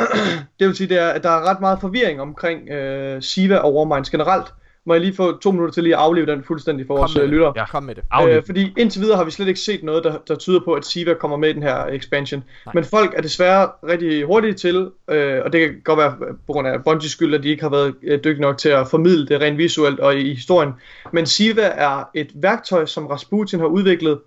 det 0.58 0.66
vil 0.68 0.76
sige, 0.76 0.88
det 0.88 0.98
er, 1.02 1.08
at 1.08 1.22
der 1.22 1.30
er 1.30 1.50
ret 1.50 1.60
meget 1.60 1.80
forvirring 1.80 2.20
omkring 2.20 2.68
øh, 2.70 3.22
Siva 3.22 3.56
og 3.56 3.74
Warminds 3.74 4.10
generelt. 4.10 4.46
Må 4.86 4.94
jeg 4.94 5.00
lige 5.00 5.14
få 5.16 5.38
to 5.38 5.50
minutter 5.50 5.72
til 5.72 5.82
lige 5.82 5.96
at 5.96 6.00
aflive 6.00 6.26
den 6.26 6.44
fuldstændig 6.44 6.86
for 6.86 6.94
Kom 6.94 7.00
vores 7.00 7.16
øh, 7.16 7.22
det. 7.22 7.30
lyttere? 7.30 7.52
Ja. 7.56 7.66
Kom 7.66 7.82
med 7.82 7.94
det. 7.94 8.04
Afliv. 8.10 8.36
Øh, 8.36 8.42
fordi 8.46 8.72
indtil 8.76 9.00
videre 9.00 9.16
har 9.16 9.24
vi 9.24 9.30
slet 9.30 9.48
ikke 9.48 9.60
set 9.60 9.82
noget, 9.82 10.04
der, 10.04 10.18
der 10.28 10.34
tyder 10.34 10.60
på, 10.64 10.72
at 10.72 10.84
Siva 10.84 11.14
kommer 11.14 11.36
med 11.36 11.48
i 11.48 11.52
den 11.52 11.62
her 11.62 11.86
expansion. 11.86 12.44
Nej. 12.66 12.72
Men 12.74 12.84
folk 12.84 13.14
er 13.16 13.22
desværre 13.22 13.70
rigtig 13.88 14.24
hurtige 14.24 14.52
til, 14.54 14.90
øh, 15.10 15.42
og 15.44 15.52
det 15.52 15.60
kan 15.60 15.80
godt 15.84 15.98
være 15.98 16.14
på 16.46 16.52
grund 16.52 16.68
af 16.68 16.84
Bungies 16.84 17.12
skyld, 17.12 17.34
at 17.34 17.42
de 17.42 17.48
ikke 17.48 17.62
har 17.62 17.70
været 17.70 17.94
øh, 18.02 18.18
dygtige 18.24 18.40
nok 18.40 18.58
til 18.58 18.68
at 18.68 18.88
formidle 18.88 19.26
det 19.26 19.40
rent 19.40 19.58
visuelt 19.58 20.00
og 20.00 20.14
i, 20.16 20.20
i 20.20 20.34
historien. 20.34 20.72
Men 21.12 21.26
Siva 21.26 21.62
er 21.74 22.04
et 22.14 22.30
værktøj, 22.34 22.86
som 22.86 23.06
Rasputin 23.06 23.60
har 23.60 23.66
udviklet. 23.66 24.18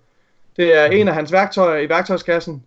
Det 0.56 0.78
er 0.78 0.84
en 0.84 1.08
af 1.08 1.14
hans 1.14 1.32
værktøjer 1.32 1.80
i 1.80 1.88
værktøjskassen, 1.88 2.62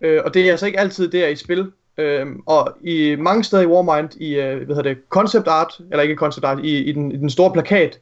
øh, 0.00 0.20
og 0.24 0.34
det 0.34 0.46
er 0.46 0.50
altså 0.50 0.66
ikke 0.66 0.80
altid 0.80 1.08
det 1.08 1.24
er 1.24 1.28
i 1.28 1.36
spil. 1.36 1.72
Øh, 2.00 2.26
og 2.46 2.72
i 2.80 3.16
mange 3.18 3.44
steder 3.44 3.62
i 3.62 3.66
Warmind, 3.66 4.20
i 4.20 4.34
øh, 4.34 4.56
hvad 4.56 4.76
hedder 4.76 4.82
det, 4.82 4.98
concept 5.08 5.48
art, 5.48 5.80
eller 5.90 6.02
ikke 6.02 6.14
concept 6.14 6.44
art, 6.44 6.58
i, 6.64 6.78
i, 6.78 6.92
den, 6.92 7.12
i 7.12 7.16
den 7.16 7.30
store 7.30 7.52
plakat, 7.52 8.00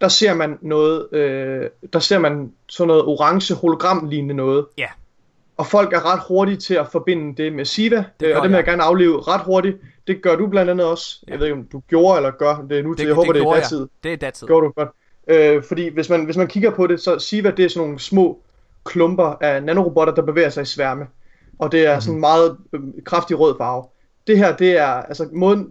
der 0.00 0.08
ser 0.08 0.34
man 0.34 0.58
noget, 0.62 1.12
øh, 1.12 1.70
der 1.92 1.98
ser 1.98 2.18
man 2.18 2.52
sådan 2.68 2.88
noget 2.88 3.04
orange 3.04 3.54
hologram 3.54 4.08
lignende 4.08 4.34
noget. 4.34 4.66
Ja. 4.78 4.86
Og 5.56 5.66
folk 5.66 5.92
er 5.92 6.12
ret 6.12 6.20
hurtige 6.28 6.56
til 6.56 6.74
at 6.74 6.86
forbinde 6.92 7.42
det 7.42 7.52
med 7.52 7.64
Siva, 7.64 8.04
Det 8.20 8.26
øh, 8.26 8.36
og 8.36 8.42
det 8.42 8.50
vil 8.50 8.56
jeg 8.56 8.64
gerne 8.64 8.82
aflive 8.82 9.20
ret 9.20 9.40
hurtigt. 9.40 9.76
Det 10.06 10.22
gør 10.22 10.36
du 10.36 10.46
blandt 10.46 10.70
andet 10.70 10.86
også. 10.86 11.20
Ja. 11.26 11.32
Jeg 11.32 11.40
ved 11.40 11.46
ikke, 11.46 11.58
om 11.58 11.64
du 11.72 11.82
gjorde 11.88 12.16
eller 12.16 12.30
gør 12.30 12.64
det 12.70 12.84
nu 12.84 12.94
til. 12.94 13.02
Det, 13.02 13.08
Jeg 13.08 13.14
håber, 13.14 13.32
det, 13.32 13.40
er 13.40 13.44
gjorde 13.44 13.60
datid. 13.60 13.78
jeg. 13.78 13.88
Det 14.04 14.12
er 14.12 14.16
datid. 14.16 14.46
Gjorde 14.46 14.66
du 14.66 14.72
godt. 14.72 14.88
Øh, 15.28 15.62
fordi 15.62 15.88
hvis 15.88 16.08
man, 16.08 16.24
hvis 16.24 16.36
man 16.36 16.46
kigger 16.46 16.70
på 16.70 16.86
det, 16.86 17.00
så 17.00 17.18
Siva 17.18 17.50
det 17.50 17.64
er 17.64 17.68
sådan 17.68 17.86
nogle 17.86 18.00
små 18.00 18.40
klumper 18.84 19.36
af 19.40 19.62
nanorobotter, 19.62 20.14
der 20.14 20.22
bevæger 20.22 20.48
sig 20.50 20.62
i 20.62 20.64
sværme. 20.64 21.06
Og 21.58 21.72
det 21.72 21.86
er 21.86 21.92
Mhm. 21.94 22.00
sådan 22.00 22.14
en 22.14 22.20
meget 22.20 22.56
øh, 22.72 22.80
kraftig 23.04 23.38
rød 23.40 23.54
farve. 23.58 23.84
Det 24.26 24.38
her, 24.38 24.56
det 24.56 24.78
er, 24.78 24.86
altså 24.86 25.28
måden, 25.32 25.68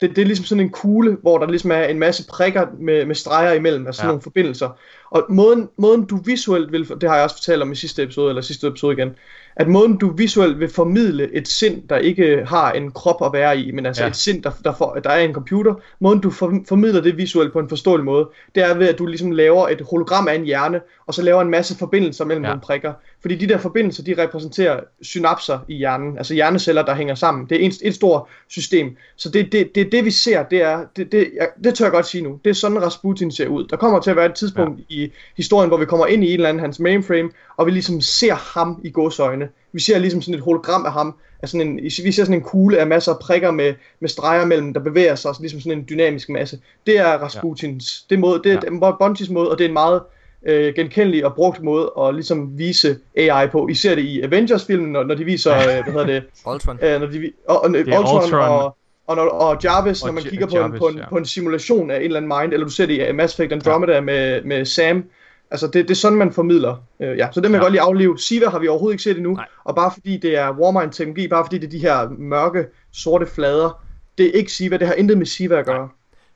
det, 0.00 0.10
det 0.16 0.18
er 0.22 0.26
ligesom 0.26 0.44
sådan 0.46 0.64
en 0.64 0.70
kugle, 0.70 1.16
hvor 1.22 1.38
der 1.38 1.46
ligesom 1.46 1.70
er 1.70 1.82
en 1.84 1.98
masse 1.98 2.26
prikker 2.26 2.66
med, 2.80 3.04
med 3.06 3.14
streger 3.14 3.52
imellem, 3.52 3.86
altså 3.86 3.96
sådan 3.98 4.06
Ja. 4.08 4.10
nogle 4.10 4.22
forbindelser. 4.22 4.68
Og 5.10 5.26
måden, 5.28 5.68
måden 5.78 6.04
du 6.04 6.16
visuelt 6.16 6.72
vil, 6.72 6.88
det 6.88 7.08
har 7.08 7.14
jeg 7.16 7.24
også 7.24 7.36
fortalt 7.36 7.62
om 7.62 7.72
i 7.72 7.74
sidste 7.74 8.02
episode, 8.02 8.28
eller 8.28 8.42
sidste 8.42 8.66
episode 8.66 8.92
igen, 8.92 9.14
at 9.56 9.68
måden 9.68 9.96
du 9.96 10.10
visuelt 10.12 10.60
vil 10.60 10.68
formidle 10.68 11.34
et 11.34 11.48
sind, 11.48 11.82
der 11.88 11.96
ikke 11.96 12.44
har 12.46 12.72
en 12.72 12.90
krop 12.90 13.16
at 13.24 13.32
være 13.32 13.58
i, 13.58 13.70
men 13.72 13.86
altså 13.86 14.02
Ja. 14.02 14.08
et 14.08 14.16
sind, 14.16 14.42
der, 14.42 14.50
der, 14.64 14.74
for, 14.74 14.98
der 15.04 15.10
er 15.10 15.18
en 15.18 15.32
computer, 15.34 15.74
måden 16.00 16.20
du 16.20 16.30
for, 16.30 16.54
formidler 16.68 17.00
det 17.00 17.16
visuelt 17.16 17.52
på 17.52 17.58
en 17.58 17.68
forståelig 17.68 18.04
måde, 18.04 18.28
det 18.54 18.62
er 18.70 18.74
ved, 18.74 18.88
at 18.88 18.98
du 18.98 19.06
ligesom 19.06 19.30
laver 19.30 19.68
et 19.68 19.80
hologram 19.90 20.28
af 20.28 20.34
en 20.34 20.44
hjerne, 20.44 20.80
og 21.06 21.14
så 21.14 21.22
laver 21.22 21.42
en 21.42 21.50
masse 21.50 21.78
forbindelser 21.78 22.24
mellem 22.24 22.44
Ja. 22.44 22.48
nogle 22.48 22.60
prikker. 22.60 22.92
Fordi 23.20 23.34
de 23.36 23.46
der 23.48 23.58
forbindelser, 23.58 24.02
de 24.02 24.14
repræsenterer 24.22 24.80
synapser 25.02 25.58
i 25.68 25.74
hjernen, 25.76 26.18
altså 26.18 26.34
hjerneceller, 26.34 26.84
der 26.84 26.94
hænger 26.94 27.14
sammen. 27.14 27.46
Det 27.48 27.62
er 27.62 27.66
et, 27.68 27.74
et 27.82 27.94
stort 27.94 28.22
system. 28.48 28.96
Så 29.16 29.28
det, 29.28 29.52
det, 29.52 29.74
det, 29.74 29.92
det 29.92 30.04
vi 30.04 30.10
ser, 30.10 30.42
det 30.42 30.62
er, 30.62 30.84
det, 30.96 31.12
det, 31.12 31.28
jeg, 31.36 31.48
det 31.64 31.74
tør 31.74 31.84
jeg 31.84 31.92
godt 31.92 32.06
sige 32.06 32.24
nu, 32.24 32.38
det 32.44 32.50
er 32.50 32.54
sådan 32.54 32.82
Rasputin 32.82 33.30
ser 33.32 33.46
ud. 33.48 33.66
Der 33.66 33.76
kommer 33.76 34.00
til 34.00 34.10
at 34.10 34.16
være 34.16 34.26
et 34.26 34.34
tidspunkt 34.34 34.78
ja. 34.78 34.84
i 34.94 35.12
historien, 35.36 35.68
hvor 35.68 35.76
vi 35.78 35.84
kommer 35.84 36.06
ind 36.06 36.24
i 36.24 36.26
en 36.28 36.34
eller 36.34 36.48
anden 36.48 36.60
hans 36.60 36.80
mainframe, 36.80 37.30
og 37.56 37.66
vi 37.66 37.70
ligesom 37.70 38.00
ser 38.00 38.34
ham 38.58 38.80
i 38.84 38.90
gåsøjne. 38.90 39.45
Vi 39.76 39.80
ser 39.80 39.98
ligesom 39.98 40.22
sådan 40.22 40.34
et 40.34 40.40
hologram 40.40 40.86
af 40.86 40.92
ham, 40.92 41.14
af 41.42 41.48
sådan 41.48 41.68
en, 41.68 41.80
vi 41.82 41.90
ser 42.12 42.24
sådan 42.24 42.34
en 42.34 42.40
kugle 42.42 42.78
af 42.78 42.86
masser 42.86 43.12
af 43.12 43.18
prikker 43.18 43.50
med, 43.50 43.74
med 44.00 44.08
streger 44.08 44.44
mellem, 44.44 44.74
der 44.74 44.80
bevæger 44.80 45.14
sig, 45.14 45.34
så 45.34 45.40
ligesom 45.40 45.60
sådan 45.60 45.78
en 45.78 45.86
dynamisk 45.90 46.28
masse. 46.28 46.58
Det 46.86 46.98
er 46.98 47.06
Rasputins, 47.06 48.04
det 48.10 48.14
er, 48.16 48.20
måde, 48.20 48.40
det 48.44 48.52
er 48.52 48.60
ja. 48.82 48.90
Bungies 48.90 49.30
måde, 49.30 49.50
og 49.50 49.58
det 49.58 49.64
er 49.64 49.68
en 49.68 49.72
meget 49.74 50.00
øh, 50.46 50.74
genkendelig 50.74 51.26
og 51.26 51.34
brugt 51.34 51.62
måde 51.62 51.92
at 52.00 52.14
ligesom 52.14 52.58
vise 52.58 52.96
AI 53.16 53.46
på. 53.46 53.68
I 53.68 53.74
ser 53.74 53.94
det 53.94 54.02
i 54.02 54.20
Avengers-filmen, 54.22 54.92
når, 54.92 55.04
når 55.04 55.14
de 55.14 55.24
viser, 55.24 55.56
øh, 55.56 55.64
hvad 55.64 55.92
hedder 55.92 56.06
det, 56.06 56.22
Ultron. 56.52 56.78
øh, 56.82 57.00
når 57.00 57.06
de, 57.06 57.32
og, 57.48 57.64
og, 57.64 57.70
er 57.70 57.78
Ultron, 57.98 58.24
Ultron. 58.24 58.40
og 58.40 58.76
Og, 59.06 59.16
når, 59.16 59.22
og 59.22 59.58
Jarvis, 59.64 60.02
Og 60.02 60.06
når 60.08 60.12
man 60.12 60.22
Ja- 60.22 60.30
kigger 60.30 60.46
på, 60.46 60.56
Jarvis, 60.56 60.72
en, 60.74 60.78
på, 60.78 60.86
en, 60.88 60.98
ja. 60.98 61.08
på 61.08 61.16
en 61.16 61.24
simulation 61.26 61.90
af 61.90 61.96
en 61.96 62.02
eller 62.02 62.16
anden 62.16 62.32
mind, 62.40 62.52
eller 62.52 62.66
du 62.66 62.72
ser 62.72 62.86
det 62.86 63.08
i 63.08 63.12
Mass 63.12 63.34
Effect 63.34 63.52
Andromeda 63.52 63.92
ja. 63.94 64.00
med, 64.00 64.42
med 64.44 64.64
Sam, 64.64 65.04
altså 65.50 65.66
det, 65.66 65.74
det 65.74 65.90
er 65.90 65.94
sådan, 65.94 66.18
man 66.18 66.32
formidler. 66.32 66.76
Øh, 67.00 67.16
ja, 67.18 67.28
så 67.32 67.40
det 67.40 67.48
vil 67.48 67.52
jeg 67.52 67.58
Ja. 67.60 67.64
godt 67.64 67.72
lige 67.72 67.80
aflive. 67.82 68.18
Siva 68.18 68.48
har 68.48 68.58
vi 68.58 68.68
overhovedet 68.68 68.94
ikke 68.94 69.02
set 69.02 69.16
endnu, 69.16 69.32
Nej. 69.34 69.46
og 69.64 69.74
bare 69.74 69.90
fordi 69.92 70.16
det 70.16 70.36
er 70.38 70.50
Warmind-teknologi, 70.52 71.28
bare 71.28 71.44
fordi 71.44 71.58
det 71.58 71.66
er 71.66 71.70
de 71.70 71.78
her 71.78 72.08
mørke, 72.18 72.66
sorte 72.92 73.26
flader, 73.26 73.82
det 74.18 74.26
er 74.26 74.32
ikke 74.32 74.52
Siva, 74.52 74.76
det 74.76 74.86
har 74.86 74.94
intet 74.94 75.18
med 75.18 75.26
Siva 75.26 75.58
at 75.58 75.66
gøre. 75.66 75.88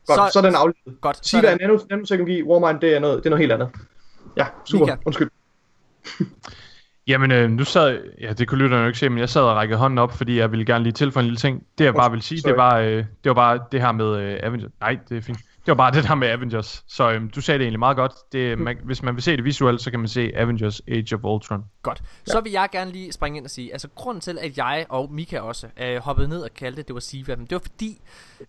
Godt, 0.06 0.18
Så- 0.18 0.30
så, 0.32 0.38
er 0.38 0.42
den 0.42 0.54
aflevet. 0.54 1.00
Godt, 1.00 1.26
Siva 1.26 1.46
er 1.46 1.56
nano, 1.60 1.78
nanoteknologi, 1.90 2.42
Warmind 2.42 2.80
det 2.80 2.96
er 2.96 3.00
noget, 3.00 3.16
det 3.18 3.26
er 3.26 3.30
noget 3.30 3.40
helt 3.40 3.52
andet. 3.52 3.68
Ja, 4.36 4.46
super, 4.64 4.84
Mika. 4.86 4.96
undskyld. 5.06 5.30
Jamen, 7.06 7.30
øh, 7.32 7.50
nu 7.50 7.64
sad, 7.64 7.98
ja, 8.20 8.32
det 8.32 8.48
kunne 8.48 8.58
lytterne 8.62 8.82
jo 8.82 8.86
ikke 8.86 8.98
se, 8.98 9.08
men 9.08 9.18
jeg 9.18 9.28
sad 9.28 9.42
og 9.42 9.56
rækkede 9.56 9.78
hånden 9.78 9.98
op, 9.98 10.12
fordi 10.16 10.38
jeg 10.38 10.50
ville 10.50 10.64
gerne 10.64 10.82
lige 10.84 10.92
tilføje 10.92 11.22
en 11.22 11.26
lille 11.26 11.36
ting. 11.36 11.64
Det 11.78 11.84
jeg 11.84 11.94
bare 11.94 12.10
vil 12.10 12.22
sige, 12.22 12.40
Sorry. 12.40 12.50
det 12.50 12.56
var, 12.58 12.78
øh, 12.78 12.92
det 12.96 13.04
var 13.24 13.34
bare 13.34 13.60
det 13.72 13.80
her 13.80 13.92
med 13.92 14.16
øh, 14.16 14.38
Avengers. 14.42 14.70
Nej, 14.80 14.98
det 15.08 15.16
er 15.16 15.20
fint. 15.22 15.38
Det 15.70 15.78
var 15.78 15.84
bare 15.90 15.97
det 16.01 16.09
her 16.09 16.14
med 16.14 16.28
Avengers. 16.28 16.84
Så 16.88 17.10
øh, 17.10 17.22
du 17.34 17.40
sagde 17.40 17.59
det 17.59 17.64
egentlig 17.64 17.78
meget 17.78 17.97
godt. 17.97 18.12
Det, 18.32 18.59
man, 18.59 18.76
hvis 18.84 19.02
man 19.02 19.14
vil 19.14 19.22
se 19.22 19.36
det 19.36 19.44
visuelt, 19.44 19.80
så 19.82 19.90
kan 19.90 20.01
man 20.01 20.09
se 20.09 20.32
Avengers 20.36 20.80
Age 20.88 21.14
of 21.14 21.20
Ultron. 21.24 21.64
Godt. 21.82 22.02
Så 22.24 22.40
vil 22.40 22.52
jeg 22.52 22.68
gerne 22.72 22.90
lige 22.90 23.12
springe 23.12 23.36
ind 23.36 23.44
og 23.44 23.51
sige, 23.51 23.72
altså 23.72 23.88
grunden 23.94 24.20
til, 24.20 24.38
at 24.38 24.59
jeg 24.59 24.86
og 24.88 25.12
Mika 25.12 25.40
også 25.40 25.66
øh, 25.82 25.97
hoppede 25.97 26.28
ned 26.28 26.42
og 26.42 26.51
kaldte 26.55 26.76
det, 26.76 26.88
det 26.88 26.94
var 26.94 27.01
Siva, 27.01 27.36
men 27.36 27.44
det 27.47 27.52
var 27.52 27.59
fordi, 27.59 28.01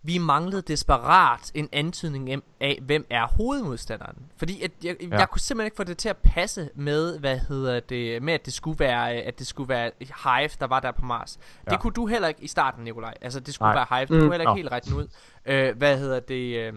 vi 0.04 0.18
manglede 0.18 0.62
desperat 0.62 1.52
en 1.54 1.70
antydning 1.72 2.44
af- 2.60 2.80
hvem 2.82 3.06
er 3.10 3.28
hovedmodstanderen. 3.28 4.18
Fordi 4.38 4.62
at 4.64 4.72
jeg, 4.84 4.96
ja. 5.02 5.18
jeg 5.18 5.30
kunne 5.30 5.42
simpelthen 5.42 5.66
ikke 5.68 5.78
få 5.78 5.84
det 5.84 5.98
til 5.98 6.10
at 6.10 6.18
passe 6.18 6.70
med, 6.76 7.20
hvad 7.20 7.38
hedder 7.40 7.80
det, 7.80 8.24
med 8.24 8.34
at 8.34 8.46
det 8.46 8.54
skulle 8.54 8.80
være, 8.80 9.18
øh, 9.18 9.24
at 9.28 9.40
det 9.40 9.48
skulle 9.48 9.70
være 9.70 9.92
Hive, 10.00 10.50
der 10.60 10.68
var 10.68 10.80
der 10.80 10.92
på 10.92 11.06
Mars. 11.06 11.40
Ja. 11.40 11.44
Ja. 11.66 11.76
Det 11.76 11.82
kunne 11.82 11.94
du 11.94 12.06
heller 12.08 12.28
ikke 12.28 12.44
i 12.44 12.48
starten, 12.48 12.84
Nikolaj. 12.84 13.14
Altså 13.22 13.40
det 13.40 13.54
skulle 13.54 13.74
Nej. 13.74 13.86
være 13.90 13.98
Hive, 14.00 14.06
det 14.06 14.10
Mm. 14.10 14.20
kunne 14.20 14.32
heller 14.38 14.42
ikke 14.42 14.50
Nå. 14.50 14.56
helt 14.56 14.72
regne 14.72 14.96
ud. 14.98 15.08
Øh, 15.46 15.78
hvad 15.78 15.98
hedder 16.00 16.20
det... 16.20 16.68
Øh, 16.68 16.74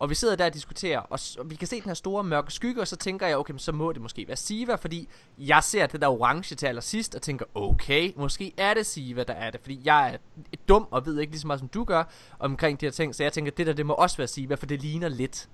og 0.00 0.10
vi 0.10 0.14
sidder 0.14 0.36
der 0.36 0.46
og 0.46 0.54
diskuterer, 0.54 0.98
og, 0.98 1.18
og 1.38 1.50
vi 1.50 1.54
kan 1.54 1.68
se 1.68 1.76
den 1.76 1.84
her 1.84 1.94
store 1.94 2.24
mørke 2.24 2.52
skygge, 2.52 2.80
og 2.80 2.88
så 2.88 2.96
tænker 2.96 3.26
jeg, 3.26 3.38
okay, 3.38 3.54
så 3.56 3.72
må 3.72 3.92
det 3.92 4.02
måske 4.02 4.28
være 4.28 4.36
Siva, 4.36 4.74
fordi 4.74 5.08
jeg 5.38 5.64
ser 5.64 5.86
det 5.86 6.00
der 6.00 6.08
orange 6.08 6.56
til 6.56 6.66
allersidst, 6.66 7.14
og 7.14 7.22
tænker, 7.22 7.44
okay, 7.54 8.12
måske 8.16 8.54
er 8.56 8.74
det 8.74 8.86
Siva, 8.86 9.22
der 9.22 9.34
er 9.34 9.50
det, 9.50 9.60
fordi 9.60 9.80
jeg 9.84 10.18
er 10.52 10.56
dum 10.68 10.88
og 10.90 11.06
ved 11.06 11.20
ikke 11.20 11.32
lige 11.32 11.40
så 11.40 11.46
meget, 11.46 11.60
som 11.60 11.68
du 11.68 11.84
gør 11.84 12.04
omkring 12.38 12.80
de 12.80 12.86
her 12.86 12.90
ting, 12.90 13.14
så 13.14 13.22
jeg 13.22 13.32
tænker, 13.32 13.52
det 13.52 13.66
der, 13.66 13.72
det 13.72 13.86
må 13.86 13.92
også 13.92 14.16
være 14.16 14.26
Siva, 14.26 14.54
for 14.54 14.66
det 14.66 14.82
ligner 14.82 15.08
lidt. 15.08 15.48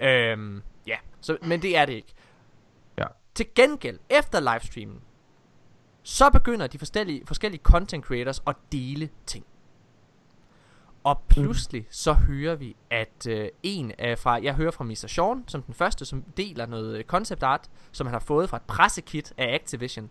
Øhm, 0.00 0.62
ja, 0.86 0.96
så, 1.20 1.38
men 1.42 1.62
det 1.62 1.76
er 1.76 1.86
det 1.86 1.92
ikke. 1.92 2.14
Ja. 2.98 3.06
Til 3.34 3.46
gengæld, 3.54 3.98
efter 4.10 4.40
livestreamen, 4.40 5.00
så 6.02 6.30
begynder 6.30 6.66
de 6.66 6.78
forskellige, 6.78 7.26
forskellige 7.26 7.62
content 7.62 8.04
creators 8.04 8.42
at 8.46 8.56
dele 8.72 9.08
ting. 9.26 9.44
Og 11.04 11.22
pludselig 11.28 11.86
så 11.90 12.12
hører 12.12 12.54
vi, 12.54 12.76
at 12.90 13.26
øh, 13.28 13.48
en 13.62 13.92
af 13.98 14.18
fra, 14.18 14.42
jeg 14.42 14.54
hører 14.54 14.70
fra 14.70 14.84
Mr. 14.84 15.06
Sean, 15.08 15.44
som 15.46 15.62
den 15.62 15.74
første, 15.74 16.04
som 16.04 16.22
deler 16.22 16.66
noget 16.66 16.98
øh, 16.98 17.04
concept 17.04 17.42
art, 17.42 17.70
som 17.92 18.06
han 18.06 18.14
har 18.14 18.20
fået 18.20 18.50
fra 18.50 18.56
et 18.56 18.62
pressekit 18.62 19.32
af 19.38 19.54
Activision. 19.54 20.10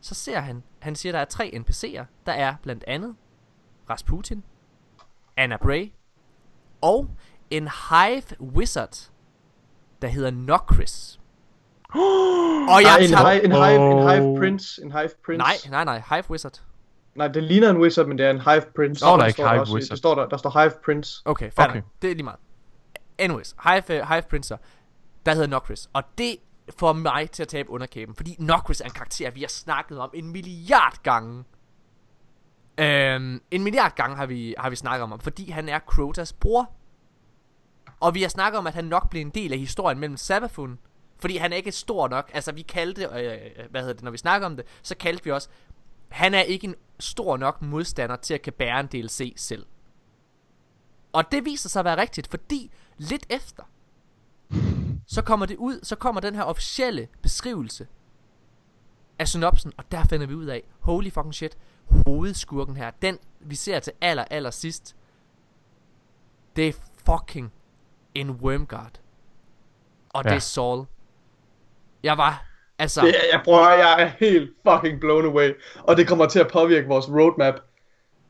Så 0.00 0.14
ser 0.14 0.40
han, 0.40 0.62
han 0.78 0.94
siger, 0.94 1.12
der 1.12 1.18
er 1.18 1.24
tre 1.24 1.52
NPC'er. 1.54 2.04
Der 2.26 2.32
er 2.32 2.54
blandt 2.62 2.84
andet 2.86 3.16
Rasputin, 3.90 4.44
Anna 5.36 5.56
Bray 5.56 5.92
og 6.80 7.10
en 7.50 7.68
Hive 7.90 8.40
Wizard, 8.40 9.10
der 10.02 10.08
hedder 10.08 10.30
Nokris. 10.30 11.20
og 12.74 12.82
jeg 12.82 12.98
en, 13.00 13.10
tager... 13.10 13.30
hive, 13.30 13.44
en, 13.44 13.52
hive, 13.52 13.92
en 13.92 14.10
hive 14.10 14.38
prince, 14.38 14.82
en 14.82 14.92
hive 14.92 15.10
prince. 15.24 15.38
Nej, 15.38 15.84
nej, 15.84 15.84
nej, 15.84 16.02
Hive 16.10 16.30
Wizard. 16.30 16.60
Nej, 17.14 17.28
det 17.28 17.42
ligner 17.42 17.70
en 17.70 17.76
wizard, 17.76 18.06
men 18.06 18.18
det 18.18 18.26
er 18.26 18.30
en 18.30 18.40
hive 18.40 18.62
prince. 18.76 18.98
Står 18.98 19.16
der 19.16 19.22
Det 19.22 19.28
ikke 19.28 19.48
hive 19.48 19.60
også 19.60 19.74
wizard? 19.74 19.90
Det 19.90 19.98
står 19.98 20.14
der, 20.14 20.28
der 20.28 20.36
står 20.36 20.60
hive 20.60 20.72
prince. 20.84 21.22
Okay, 21.24 21.50
fair 21.50 21.68
okay. 21.68 21.82
Det 22.02 22.10
er 22.10 22.14
lige 22.14 22.24
meget. 22.24 22.38
Anyways, 23.20 23.54
Hive, 23.64 24.02
uh, 24.02 24.08
Hive 24.08 24.22
Princer, 24.22 24.56
der 25.26 25.34
hedder 25.34 25.46
Nokris. 25.46 25.90
Og 25.92 26.02
det 26.18 26.36
får 26.78 26.92
mig 26.92 27.30
til 27.30 27.42
at 27.42 27.48
tabe 27.48 27.70
underkæben. 27.70 28.14
Fordi 28.14 28.36
Nokris 28.38 28.80
er 28.80 28.84
en 28.84 28.90
karakter, 28.90 29.30
vi 29.30 29.40
har 29.40 29.48
snakket 29.48 29.98
om 29.98 30.10
en 30.14 30.32
milliard 30.32 31.02
gange. 31.02 31.44
Øhm, 32.78 33.42
en 33.50 33.62
milliard 33.62 33.94
gange 33.94 34.16
har 34.16 34.26
vi, 34.26 34.54
har 34.58 34.70
vi 34.70 34.76
snakket 34.76 35.02
om 35.02 35.10
ham. 35.10 35.20
Fordi 35.20 35.50
han 35.50 35.68
er 35.68 35.78
Crotas 35.78 36.32
bror. 36.32 36.70
Og 38.00 38.14
vi 38.14 38.22
har 38.22 38.28
snakket 38.28 38.58
om, 38.58 38.66
at 38.66 38.74
han 38.74 38.84
nok 38.84 39.10
blev 39.10 39.20
en 39.20 39.30
del 39.30 39.52
af 39.52 39.58
historien 39.58 39.98
mellem 39.98 40.16
Sabafun. 40.16 40.78
Fordi 41.18 41.36
han 41.36 41.52
er 41.52 41.56
ikke 41.56 41.72
stor 41.72 42.08
nok. 42.08 42.30
Altså 42.34 42.52
vi 42.52 42.62
kaldte, 42.62 43.02
øh, 43.02 43.68
hvad 43.70 43.80
hedder 43.80 43.94
det, 43.94 44.02
når 44.02 44.10
vi 44.10 44.18
snakker 44.18 44.46
om 44.46 44.56
det, 44.56 44.66
så 44.82 44.96
kaldte 44.96 45.24
vi 45.24 45.30
også, 45.30 45.48
han 46.10 46.34
er 46.34 46.40
ikke 46.42 46.66
en 46.66 46.74
stor 47.00 47.36
nok 47.36 47.62
modstander 47.62 48.16
til 48.16 48.34
at 48.34 48.42
kan 48.42 48.52
bære 48.52 48.80
en 48.80 48.86
DLC 48.86 49.32
selv. 49.36 49.66
Og 51.12 51.32
det 51.32 51.44
viser 51.44 51.68
sig 51.68 51.80
at 51.80 51.84
være 51.84 51.96
rigtigt, 52.00 52.28
fordi 52.30 52.70
lidt 52.96 53.26
efter, 53.30 53.62
så 55.06 55.22
kommer 55.22 55.46
det 55.46 55.56
ud, 55.56 55.80
så 55.82 55.96
kommer 55.96 56.20
den 56.20 56.34
her 56.34 56.42
officielle 56.42 57.08
beskrivelse 57.22 57.88
af 59.18 59.28
synopsen, 59.28 59.72
og 59.76 59.92
der 59.92 60.04
finder 60.04 60.26
vi 60.26 60.34
ud 60.34 60.46
af, 60.46 60.62
holy 60.80 61.10
fucking 61.10 61.34
shit, 61.34 61.58
hovedskurken 62.06 62.76
her, 62.76 62.90
den 62.90 63.18
vi 63.40 63.54
ser 63.54 63.80
til 63.80 63.92
aller, 64.00 64.24
aller 64.30 64.50
sidst, 64.50 64.96
det 66.56 66.68
er 66.68 66.72
fucking 67.06 67.52
en 68.14 68.30
Wormguard. 68.30 69.00
Og 70.08 70.24
det 70.24 70.30
Ja. 70.30 70.34
er 70.34 70.38
Saul. 70.40 70.86
Jeg 72.02 72.18
var, 72.18 72.49
altså... 72.80 73.00
Det, 73.00 73.14
jeg 73.32 73.40
prøver, 73.44 73.70
jeg 73.70 74.02
er 74.02 74.10
helt 74.18 74.50
fucking 74.68 75.00
blown 75.00 75.24
away. 75.24 75.50
Og 75.82 75.96
det 75.96 76.08
kommer 76.08 76.26
til 76.26 76.38
at 76.38 76.48
påvirke 76.48 76.88
vores 76.88 77.08
roadmap, 77.08 77.54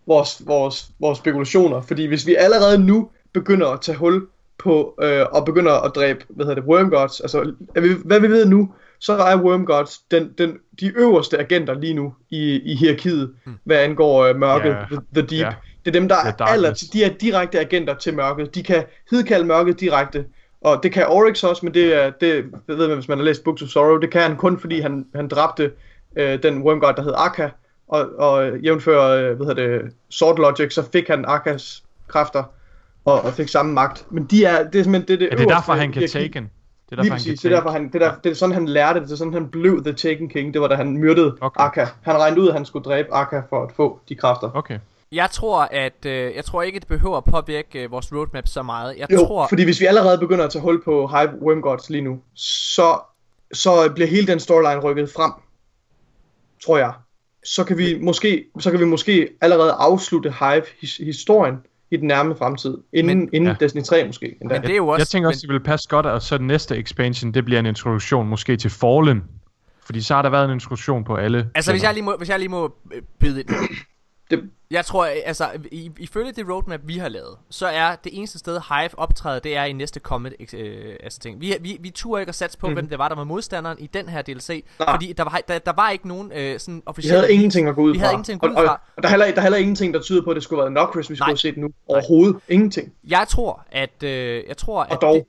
vores, 0.07 0.43
vores, 0.47 0.91
vores 1.01 1.19
spekulationer. 1.19 1.81
Fordi 1.81 2.07
hvis 2.07 2.27
vi 2.27 2.35
allerede 2.35 2.79
nu 2.79 3.11
begynder 3.33 3.69
at 3.69 3.81
tage 3.81 3.99
hul 3.99 4.27
på, 4.59 4.99
øh, 5.03 5.27
og 5.33 5.45
begynder 5.45 5.73
at 5.73 5.93
dræbe, 5.95 6.25
hvad 6.29 6.47
hedder 6.47 6.61
det, 6.61 6.69
Wormgods, 6.69 7.21
altså, 7.21 7.55
er 7.75 7.81
vi, 7.81 7.89
hvad 8.05 8.21
vi 8.21 8.29
ved 8.29 8.47
nu, 8.47 8.73
så 8.99 9.13
er 9.13 9.37
Wormgods 9.37 9.99
den, 10.11 10.33
den, 10.39 10.59
de 10.81 10.93
øverste 10.97 11.39
agenter 11.39 11.75
lige 11.75 11.95
nu 11.95 12.15
i, 12.31 12.61
i 12.61 12.75
hierarkiet, 12.75 13.35
mm. 13.47 13.55
hvad 13.65 13.77
angår 13.77 14.25
øh, 14.25 14.37
mørket. 14.37 14.77
Hmm. 14.89 14.99
the, 15.13 15.23
the 15.23 15.37
Deep. 15.37 15.47
Ja. 15.47 15.55
Det 15.85 15.97
er 15.97 16.01
dem, 16.01 16.09
der 16.09 16.21
The 16.21 16.35
er 16.39 16.45
aller, 16.45 16.89
de 16.93 17.05
er 17.05 17.09
direkte 17.09 17.61
agenter 17.61 17.95
til 17.95 18.15
mørket. 18.15 18.55
De 18.55 18.63
kan 18.63 18.85
hidkalde 19.11 19.47
mørket 19.47 19.81
direkte. 19.81 20.25
Og 20.61 20.83
det 20.83 20.93
kan 20.93 21.07
Oryx 21.09 21.45
også, 21.45 21.67
men 21.67 21.75
det 21.75 21.95
er, 22.05 22.11
det 22.11 22.45
ved 22.67 22.89
man, 22.89 22.97
hvis 22.97 23.09
man 23.09 23.19
har 23.19 23.25
læst 23.25 23.45
Books 23.45 23.63
of 23.63 23.69
Sorrow, 23.69 23.99
det 23.99 24.11
kan 24.11 24.23
han 24.23 24.37
kun, 24.37 24.61
fordi 24.61 24.81
han, 24.81 25.07
han 25.15 25.29
dræbte 25.29 25.73
øh, 26.17 26.43
den 26.43 26.63
Wormgod, 26.63 26.93
der 26.97 27.03
hed 27.03 27.15
Akka, 27.17 27.49
og, 27.89 28.09
og 28.19 28.59
jævnfør, 28.59 29.03
øh, 29.03 29.37
hvad 29.37 29.47
hedder 29.47 29.79
det, 29.79 29.93
Sword 30.11 30.39
Logic, 30.39 30.75
så 30.75 30.83
fik 30.93 31.09
han 31.09 31.25
Akkas 31.29 31.83
kræfter, 32.09 32.43
og, 33.05 33.23
og 33.23 33.33
fik 33.33 33.49
samme 33.49 33.73
magt. 33.73 34.07
Men 34.11 34.25
de 34.25 34.45
er, 34.45 34.71
det 34.71 34.79
er 34.79 34.83
simpelthen 34.83 35.09
det, 35.09 35.21
det 35.21 35.27
Ja, 35.31 35.37
det 35.37 35.51
er 35.51 35.55
derfor, 35.55 35.73
han 35.73 35.93
kan 35.93 36.01
hierarki. 36.01 36.13
take 36.29 36.39
en. 36.39 36.51
Det 36.91 36.99
er 36.99 37.03
Lige 37.03 37.11
derfor, 37.11 37.15
han 37.15 37.19
kan 37.25 37.31
præcis, 37.31 37.41
det 37.41 37.53
er 37.53 37.57
derfor 37.57 37.71
han, 37.71 37.89
det 37.93 38.03
er, 38.03 38.09
der, 38.11 38.17
det 38.25 38.31
er 38.31 38.35
sådan 38.35 38.55
han 38.55 38.67
lærte 38.69 39.01
det, 39.01 39.09
det 39.09 39.13
er 39.13 39.17
sådan 39.19 39.33
han 39.33 39.49
blev 39.49 39.85
The 39.85 39.93
Taken 39.93 40.29
King, 40.29 40.55
det 40.55 40.61
var 40.63 40.69
da 40.69 40.75
han 40.75 40.99
myrdede 40.99 41.37
Okay. 41.41 41.65
Akka. 41.65 41.87
Han 42.03 42.17
regnede 42.17 42.41
ud, 42.41 42.49
at 42.49 42.55
han 42.55 42.65
skulle 42.65 42.85
dræbe 42.85 43.15
Akka 43.15 43.43
for 43.49 43.63
at 43.63 43.73
få 43.73 44.01
de 44.09 44.15
kræfter. 44.15 44.51
Okay. 44.55 44.79
Jeg 45.13 45.31
tror, 45.31 45.61
at 45.71 46.07
øh, 46.07 46.35
jeg 46.37 46.45
tror 46.45 46.63
ikke, 46.63 46.81
det 46.81 46.89
behøver 46.89 47.17
at 47.17 47.25
påvirke 47.25 47.83
øh, 47.85 47.91
vores 47.91 48.13
roadmap 48.13 48.49
så 48.49 48.63
meget. 48.63 48.95
Jeg 48.99 49.13
Jo, 49.13 49.27
tror, 49.27 49.47
fordi 49.49 49.65
hvis 49.65 49.81
vi 49.81 49.87
allerede 49.87 50.19
begynder 50.19 50.45
at 50.45 50.51
tage 50.51 50.63
hul 50.63 50.85
på 50.85 51.07
Hive 51.07 51.43
Wormgods 51.43 51.91
lige 51.91 52.03
nu, 52.03 52.21
så, 52.35 52.99
så 53.53 53.93
bliver 53.95 54.09
hele 54.09 54.27
den 54.27 54.41
storyline 54.41 54.81
rykket 54.81 55.11
frem, 55.17 55.33
tror 56.65 56.79
jeg. 56.79 56.93
Så 57.45 57.65
kan 57.65 57.79
vi 57.79 57.99
måske, 58.03 58.45
så 58.61 58.71
kan 58.71 58.81
vi 58.81 58.85
måske 58.85 59.29
allerede 59.41 59.73
afslutte 59.73 60.35
Hive-historien 60.41 61.55
i 61.91 61.97
den 61.97 62.07
nærme 62.07 62.37
fremtid, 62.37 62.79
inden, 62.93 63.19
Men- 63.19 63.29
inden 63.33 63.51
Ja. 63.51 63.57
Destiny 63.65 63.83
3 63.83 64.05
måske. 64.07 64.37
Endda. 64.41 64.55
Men 64.55 64.63
det 64.63 64.71
er 64.73 64.77
jo 64.77 64.89
også... 64.89 65.01
Jeg 65.01 65.07
tænker 65.09 65.29
også, 65.29 65.47
men, 65.47 65.55
det 65.55 65.61
vil 65.63 65.67
passe 65.67 65.89
godt, 65.89 66.07
at 66.07 66.23
så 66.23 66.39
den 66.39 66.47
næste 66.47 66.77
expansion, 66.77 67.33
det 67.35 67.45
bliver 67.45 67.61
en 67.61 67.67
introduktion 67.67 68.29
måske 68.29 68.57
til 68.57 68.71
Fallen. 68.71 69.23
Fordi 69.85 70.01
så 70.01 70.15
har 70.15 70.23
der 70.23 70.31
været 70.31 70.45
en 70.45 70.51
introduktion 70.51 71.05
på 71.05 71.15
alle. 71.17 71.51
Altså, 71.55 71.71
hvis 71.73 71.83
jeg 71.83 71.95
lige 71.95 72.05
må, 72.05 72.17
hvis 72.17 72.29
jeg 72.29 72.39
lige 72.39 72.49
må 72.49 72.75
øh, 72.95 73.03
byde 73.21 73.41
ind. 73.41 73.49
Det- 74.31 74.51
Jeg 74.71 74.85
tror, 74.85 75.05
øh, 75.05 75.13
altså, 75.25 75.49
ifølge 75.99 76.33
det 76.33 76.49
roadmap, 76.49 76.81
vi 76.85 76.99
har 76.99 77.09
lavet, 77.09 77.37
så 77.51 77.67
er 77.67 77.97
det 78.05 78.19
eneste 78.19 78.39
sted, 78.39 78.61
Hive 78.69 78.99
optræder, 78.99 79.39
det 79.39 79.57
er 79.57 79.65
i 79.65 79.73
næste 79.73 80.01
Comet, 80.01 80.35
øh, 80.55 80.97
altså 81.03 81.19
ting. 81.19 81.41
Vi, 81.41 81.55
vi, 81.61 81.77
vi 81.81 81.91
turde 81.91 82.23
ikke 82.23 82.29
at 82.31 82.35
satse 82.35 82.59
på, 82.59 82.67
mm. 82.67 82.73
hvem 82.73 82.89
det 82.89 82.99
var, 82.99 83.09
der 83.09 83.15
var 83.17 83.25
modstanderen 83.25 83.79
i 83.81 83.87
den 83.87 84.09
her 84.09 84.23
DLC, 84.23 84.65
Nej. 84.79 84.91
fordi 84.95 85.13
der 85.13 85.23
var, 85.25 85.41
der, 85.49 85.59
der 85.59 85.73
var 85.73 85.91
ikke 85.91 86.09
nogen 86.09 86.33
øh, 86.33 86.61
sådan 86.61 86.77
Vi 86.77 86.83
officielle... 86.87 87.19
havde 87.21 87.33
ingenting 87.33 87.69
at 87.69 87.75
gå 87.75 87.83
ud 87.83 87.93
Vi 87.93 87.99
fra. 87.99 88.05
havde 88.05 88.13
ingenting 88.15 88.35
at 88.37 88.41
gå 88.41 88.47
ud 88.47 88.55
og, 88.55 88.65
fra. 88.67 88.73
og, 88.73 88.79
og 88.97 89.03
der, 89.03 89.09
er 89.09 89.11
heller, 89.11 89.27
der 89.27 89.37
er 89.37 89.41
heller 89.43 89.59
ingenting, 89.59 89.95
der 89.95 90.01
tyder 90.01 90.23
på, 90.25 90.31
at 90.31 90.35
det 90.35 90.43
skulle 90.45 90.61
have 90.63 90.75
været 90.75 90.87
Nokris, 90.87 91.11
vi 91.11 91.17
skulle 91.17 91.19
Nej. 91.27 91.31
have 91.31 91.37
set 91.39 91.57
nu. 91.57 91.69
Overhovedet. 91.89 92.37
Ingenting. 92.49 92.93
Jeg 93.09 93.27
tror, 93.29 93.65
at... 93.73 94.03
Øh, 94.03 94.45
jeg 94.49 94.57
tror, 94.57 94.81
Og 94.81 94.93
at 94.93 94.99
dog, 95.03 95.15
det, 95.15 95.25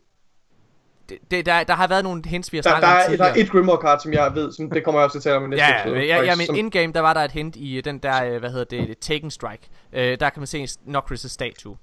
det, 1.11 1.31
det, 1.31 1.45
der, 1.45 1.63
der 1.63 1.73
har 1.73 1.87
været 1.87 2.03
nogle 2.03 2.21
hints, 2.25 2.51
vi 2.53 2.57
har 2.57 2.61
der, 2.61 2.69
snakket 2.69 2.87
der, 2.87 2.89
om 2.89 2.95
er, 2.95 2.99
der 3.01 3.09
tidligere. 3.09 3.37
er 3.39 3.43
et 3.43 3.51
Grimoire 3.51 3.81
card, 3.81 3.99
som 3.99 4.13
jeg 4.13 4.31
ved, 4.35 4.51
som, 4.51 4.69
det 4.69 4.83
kommer 4.83 5.01
jeg 5.01 5.05
også 5.05 5.13
til 5.21 5.29
at 5.29 5.33
tale 5.33 5.35
om 5.37 5.45
i 5.45 5.47
næste 5.55 5.65
Ja, 5.65 5.81
episode. 5.81 6.05
ja, 6.05 6.21
ja, 6.23 6.35
men 6.35 6.45
som- 6.45 6.55
in-game, 6.55 6.93
der 6.93 6.99
var 6.99 7.13
der 7.13 7.21
et 7.21 7.31
hint 7.31 7.55
i 7.55 7.77
øh, 7.77 7.83
den 7.83 7.97
der, 7.97 8.25
øh, 8.25 8.39
hvad 8.39 8.49
hedder 8.49 8.65
det, 8.85 8.99
Taken 8.99 9.31
Strike. 9.31 9.69
Øh, 9.93 10.19
der 10.19 10.29
kan 10.29 10.39
man 10.39 10.47
se 10.47 10.59
en 10.59 10.67
Nokris' 10.97 11.27
statue. 11.27 11.77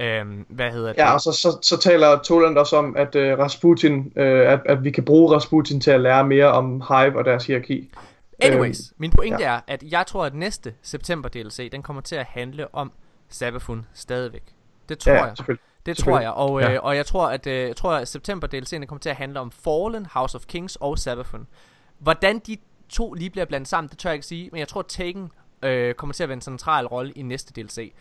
Øhm, 0.00 0.46
hvad 0.48 0.70
hedder 0.70 0.88
det? 0.92 0.98
Ja, 0.98 1.12
og 1.14 1.20
så, 1.20 1.32
så, 1.32 1.58
så 1.62 1.78
taler 1.80 2.18
Toland 2.18 2.58
også 2.58 2.76
om, 2.76 2.96
at 2.96 3.14
uh, 3.14 3.22
Rasputin, 3.22 3.98
uh, 4.16 4.22
at, 4.22 4.60
at 4.66 4.84
vi 4.84 4.90
kan 4.90 5.04
bruge 5.04 5.34
Rasputin 5.36 5.80
til 5.80 5.90
at 5.90 6.00
lære 6.00 6.26
mere 6.26 6.46
om 6.46 6.82
Hive 6.88 7.18
og 7.18 7.24
deres 7.24 7.46
hierarki. 7.46 7.90
Anyways, 8.42 8.78
min 8.98 9.10
pointe 9.10 9.36
ja. 9.42 9.50
er, 9.54 9.60
at 9.66 9.82
jeg 9.90 10.04
tror, 10.06 10.24
at 10.24 10.34
næste 10.34 10.74
September 10.82 11.28
DLC, 11.28 11.70
den 11.70 11.82
kommer 11.82 12.02
til 12.02 12.16
at 12.16 12.26
handle 12.28 12.74
om 12.74 12.92
Sabafun 13.28 13.86
stadigvæk. 13.94 14.42
Det 14.88 14.98
tror 14.98 15.12
Ja, 15.12 15.24
jeg. 15.24 15.56
Det 15.86 15.96
tror 15.96 16.20
jeg, 16.20 16.30
og, 16.30 16.62
øh, 16.62 16.72
Ja. 16.72 16.78
og 16.78 16.96
jeg 16.96 17.06
tror, 17.06 17.26
at 17.26 17.46
øh, 17.46 17.68
jeg 17.68 17.76
tror, 17.76 17.92
at 17.92 18.08
september 18.08 18.48
DLC'erne 18.54 18.84
kommer 18.84 19.00
til 19.00 19.08
at 19.08 19.16
handle 19.16 19.40
om 19.40 19.50
Fallen, 19.50 20.06
House 20.06 20.36
of 20.36 20.44
Kings 20.46 20.76
og 20.76 20.98
Sabafun. 20.98 21.46
Hvordan 21.98 22.38
de 22.38 22.56
to 22.88 23.12
lige 23.12 23.30
bliver 23.30 23.44
blandet 23.44 23.68
sammen, 23.68 23.88
det 23.90 23.98
tør 23.98 24.10
jeg 24.10 24.14
ikke 24.14 24.26
sige, 24.26 24.48
men 24.52 24.58
jeg 24.58 24.68
tror, 24.68 24.80
at 24.80 24.86
Taken 24.86 25.30
øh, 25.62 25.94
kommer 25.94 26.14
til 26.14 26.22
at 26.22 26.28
være 26.28 26.34
en 26.34 26.40
central 26.40 26.86
rolle 26.86 27.12
i 27.12 27.22
næste 27.22 27.62
DLC. 27.62 27.92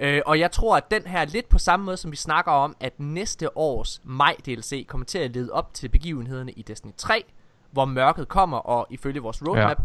Øh, 0.00 0.22
og 0.26 0.38
jeg 0.38 0.50
tror, 0.52 0.76
at 0.76 0.90
den 0.90 1.06
her 1.06 1.24
lidt 1.24 1.48
på 1.48 1.58
samme 1.58 1.86
måde, 1.86 1.96
som 1.96 2.10
vi 2.10 2.16
snakker 2.16 2.52
om, 2.52 2.76
at 2.80 3.00
næste 3.00 3.58
års 3.58 4.00
maj 4.04 4.36
DLC 4.46 4.86
kommer 4.86 5.04
til 5.04 5.18
at 5.18 5.30
lede 5.30 5.52
op 5.52 5.74
til 5.74 5.88
begivenhederne 5.88 6.52
i 6.52 6.62
Destiny 6.62 6.92
3, 6.96 7.24
hvor 7.70 7.84
mørket 7.84 8.28
kommer 8.28 8.58
og 8.58 8.86
ifølge 8.90 9.20
vores 9.20 9.42
roadmap 9.48 9.78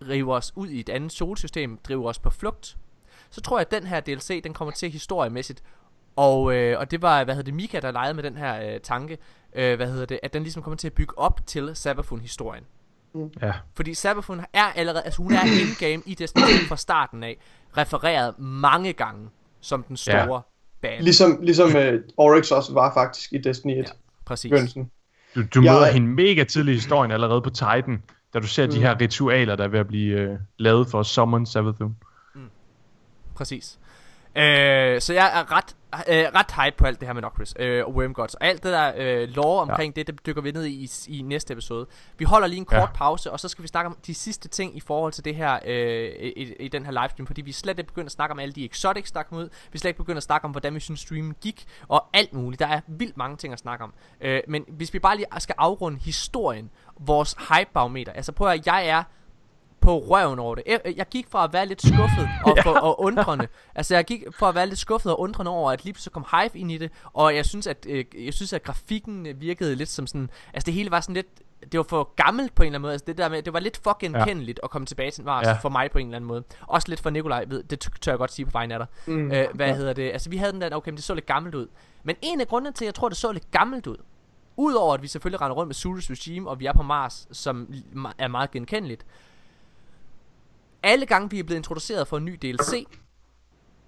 ja. 0.00 0.06
river 0.08 0.36
os 0.36 0.52
ud 0.56 0.68
i 0.68 0.80
et 0.80 0.88
andet 0.88 1.12
solsystem, 1.12 1.78
driver 1.78 2.08
os 2.08 2.18
på 2.18 2.30
flugt. 2.30 2.76
Så 3.30 3.40
tror 3.40 3.58
jeg, 3.58 3.66
at 3.66 3.70
den 3.70 3.86
her 3.86 4.00
DLC, 4.00 4.42
den 4.42 4.54
kommer 4.54 4.72
til 4.72 4.90
historiemæssigt 4.90 5.62
og, 6.16 6.54
øh, 6.54 6.78
og 6.78 6.90
det 6.90 7.02
var, 7.02 7.24
hvad 7.24 7.34
hedder 7.34 7.44
det, 7.44 7.54
Mika, 7.54 7.80
der 7.80 7.90
legede 7.90 8.14
med 8.14 8.22
den 8.22 8.36
her 8.36 8.72
øh, 8.74 8.80
tanke, 8.80 9.18
øh, 9.54 9.76
hvad 9.76 9.86
hedder 9.86 10.06
det, 10.06 10.20
at 10.22 10.32
den 10.32 10.42
ligesom 10.42 10.62
kommer 10.62 10.76
til 10.76 10.86
at 10.88 10.92
bygge 10.92 11.18
op 11.18 11.40
til 11.46 11.70
Sabafun-historien. 11.74 12.64
Ja. 13.42 13.52
Fordi 13.76 13.94
Sabafun 13.94 14.40
er 14.52 14.64
allerede, 14.64 15.02
altså 15.02 15.22
hun 15.22 15.32
er 15.32 15.42
in-game 15.44 16.02
i 16.06 16.14
Destiny 16.14 16.42
2 16.42 16.66
fra 16.68 16.76
starten 16.76 17.22
af, 17.22 17.36
refereret 17.76 18.38
mange 18.38 18.92
gange 18.92 19.28
som 19.60 19.82
den 19.82 19.96
store 19.96 20.34
ja. 20.34 20.40
bad. 20.82 21.02
Ligesom, 21.02 21.38
ligesom 21.42 21.68
uh, 21.68 21.94
Oryx 22.16 22.50
også 22.50 22.72
var 22.72 22.94
faktisk 22.94 23.32
i 23.32 23.38
Destiny 23.38 23.70
1 23.72 23.76
ja. 23.78 23.82
Præcis. 24.24 24.50
begyndelsen. 24.50 24.90
Du, 25.34 25.42
du 25.54 25.62
Jeg- 25.62 25.72
møder 25.72 25.86
hende 25.92 26.08
mega 26.08 26.44
tidligt 26.44 26.74
i 26.74 26.78
historien 26.78 27.10
allerede 27.10 27.42
på 27.42 27.50
Titan, 27.50 28.02
da 28.34 28.38
du 28.38 28.46
ser 28.46 28.66
mm. 28.66 28.72
de 28.72 28.80
her 28.80 29.00
ritualer, 29.00 29.56
der 29.56 29.64
er 29.64 29.68
ved 29.68 29.80
at 29.80 29.86
blive 29.86 30.20
øh, 30.20 30.38
lavet 30.58 30.88
for 30.88 31.00
at 31.00 31.06
summon 31.06 31.46
Savathun. 31.46 31.96
Præcis. 33.34 33.78
Øh, 34.36 35.00
så 35.00 35.12
jeg 35.14 35.38
er 35.38 35.52
ret, 35.56 35.76
øh, 36.08 36.24
ret 36.34 36.64
hype 36.64 36.76
på 36.76 36.86
alt 36.86 37.00
det 37.00 37.08
her 37.08 37.12
med 37.12 37.22
Nocris 37.22 37.54
øh, 37.58 37.86
og 37.86 37.94
Wormgods. 37.94 38.34
Og 38.34 38.46
alt 38.46 38.62
det 38.62 38.72
der 38.72 38.92
øh, 38.96 39.28
lore 39.28 39.60
omkring 39.62 39.94
ja. 39.96 40.02
det, 40.02 40.06
det 40.06 40.26
dykker 40.26 40.42
vi 40.42 40.50
ned 40.50 40.64
i, 40.66 40.90
i 41.08 41.22
næste 41.22 41.52
episode. 41.52 41.86
Vi 42.18 42.24
holder 42.24 42.46
lige 42.46 42.58
en 42.58 42.64
kort 42.64 42.78
Ja. 42.78 42.86
pause, 42.86 43.30
og 43.30 43.40
så 43.40 43.48
skal 43.48 43.62
vi 43.62 43.68
snakke 43.68 43.86
om 43.86 43.96
de 44.06 44.14
sidste 44.14 44.48
ting 44.48 44.76
i 44.76 44.80
forhold 44.80 45.12
til 45.12 45.24
det 45.24 45.34
her 45.34 45.58
øh, 45.66 46.08
i, 46.36 46.54
i 46.60 46.68
den 46.68 46.84
her 46.84 46.92
livestream. 46.92 47.26
Fordi 47.26 47.40
vi 47.40 47.50
er 47.50 47.54
slet 47.54 47.78
ikke 47.78 47.88
begyndt 47.88 48.06
at 48.06 48.12
snakke 48.12 48.32
om 48.32 48.38
alle 48.38 48.52
de 48.52 48.64
exotics, 48.64 49.12
der 49.12 49.22
kom 49.22 49.38
ud. 49.38 49.48
Vi 49.72 49.78
slet 49.78 49.88
ikke 49.88 49.98
begyndt 49.98 50.16
at 50.16 50.22
snakke 50.22 50.44
om, 50.44 50.50
hvordan 50.50 50.74
vi 50.74 50.80
synes 50.80 51.00
streamen 51.00 51.34
gik. 51.40 51.64
Og 51.88 52.06
alt 52.12 52.32
muligt. 52.32 52.60
Der 52.60 52.66
er 52.66 52.80
vildt 52.86 53.16
mange 53.16 53.36
ting 53.36 53.52
at 53.52 53.58
snakke 53.58 53.84
om. 53.84 53.94
Øh, 54.20 54.40
men 54.48 54.64
hvis 54.68 54.94
vi 54.94 54.98
bare 54.98 55.16
lige 55.16 55.26
skal 55.38 55.54
afrunde 55.58 55.98
historien, 55.98 56.70
vores 57.00 57.36
hype-barometer. 57.38 58.12
Altså 58.12 58.32
prøv 58.32 58.48
at 58.48 58.66
jeg 58.66 58.86
er 58.88 59.02
på 59.82 59.98
røven 59.98 60.38
over 60.38 60.54
det. 60.54 60.64
Jeg, 60.96 61.06
gik 61.10 61.26
fra 61.30 61.44
at 61.44 61.52
være 61.52 61.66
lidt 61.66 61.82
skuffet 61.82 62.28
og, 62.44 62.58
for, 62.64 62.70
og 62.70 63.00
undrende. 63.00 63.48
Altså 63.74 63.94
jeg 63.94 64.04
gik 64.04 64.22
fra 64.32 64.48
at 64.48 64.54
være 64.54 64.66
lidt 64.66 64.78
skuffet 64.78 65.12
og 65.12 65.20
undrende 65.20 65.50
over, 65.50 65.72
at 65.72 65.84
lige 65.84 65.92
pludselig 65.92 66.12
kom 66.12 66.26
hype 66.30 66.58
ind 66.58 66.72
i 66.72 66.78
det. 66.78 66.90
Og 67.12 67.36
jeg 67.36 67.46
synes, 67.46 67.66
at, 67.66 67.86
øh, 67.88 68.04
jeg 68.24 68.34
synes, 68.34 68.52
at 68.52 68.62
grafikken 68.62 69.26
øh, 69.26 69.40
virkede 69.40 69.74
lidt 69.76 69.88
som 69.88 70.06
sådan... 70.06 70.30
Altså 70.54 70.66
det 70.66 70.74
hele 70.74 70.90
var 70.90 71.00
sådan 71.00 71.14
lidt... 71.14 71.26
Det 71.72 71.78
var 71.78 71.84
for 71.84 72.12
gammelt 72.16 72.54
på 72.54 72.62
en 72.62 72.66
eller 72.66 72.74
anden 72.74 72.82
måde. 72.82 72.92
Altså 72.92 73.04
det 73.06 73.18
der 73.18 73.28
med, 73.28 73.42
det 73.42 73.52
var 73.52 73.60
lidt 73.60 73.80
for 73.84 73.96
genkendeligt 74.00 74.58
ja. 74.62 74.66
at 74.66 74.70
komme 74.70 74.86
tilbage 74.86 75.10
til 75.10 75.24
Mars 75.24 75.46
Ja. 75.46 75.50
ja. 75.50 75.58
for 75.58 75.68
mig 75.68 75.90
på 75.90 75.98
en 75.98 76.06
eller 76.06 76.16
anden 76.16 76.28
måde. 76.28 76.44
Også 76.66 76.88
lidt 76.88 77.00
for 77.00 77.10
Nikolaj, 77.10 77.44
ved, 77.48 77.62
det 77.62 77.80
tør 78.00 78.12
jeg 78.12 78.18
godt 78.18 78.32
sige 78.32 78.46
på 78.46 78.50
vegne 78.52 78.74
af 78.74 78.80
dig. 78.80 79.14
Mm. 79.14 79.32
Øh, 79.32 79.46
hvad 79.54 79.66
ja. 79.66 79.74
hedder 79.74 79.92
det? 79.92 80.12
Altså 80.12 80.30
vi 80.30 80.36
havde 80.36 80.52
den 80.52 80.60
der, 80.60 80.76
okay, 80.76 80.90
men 80.90 80.96
det 80.96 81.04
så 81.04 81.14
lidt 81.14 81.26
gammelt 81.26 81.54
ud. 81.54 81.66
Men 82.02 82.16
en 82.22 82.40
af 82.40 82.48
grundene 82.48 82.72
til, 82.72 82.84
at 82.84 82.86
jeg 82.86 82.94
tror, 82.94 83.08
det 83.08 83.18
så 83.18 83.32
lidt 83.32 83.50
gammelt 83.50 83.86
ud, 83.86 83.96
Udover 84.56 84.94
at 84.94 85.02
vi 85.02 85.08
selvfølgelig 85.08 85.40
render 85.40 85.56
rundt 85.56 85.68
med 85.68 85.74
Zulu's 85.74 86.10
Regime, 86.10 86.50
og 86.50 86.60
vi 86.60 86.66
er 86.66 86.72
på 86.72 86.82
Mars, 86.82 87.28
som 87.32 87.74
er 88.18 88.28
meget 88.28 88.50
genkendeligt. 88.50 89.06
Alle 90.82 91.06
gange 91.06 91.30
vi 91.30 91.38
er 91.38 91.42
blevet 91.42 91.58
introduceret 91.58 92.08
for 92.08 92.16
en 92.16 92.24
ny 92.24 92.38
DLC, 92.42 92.86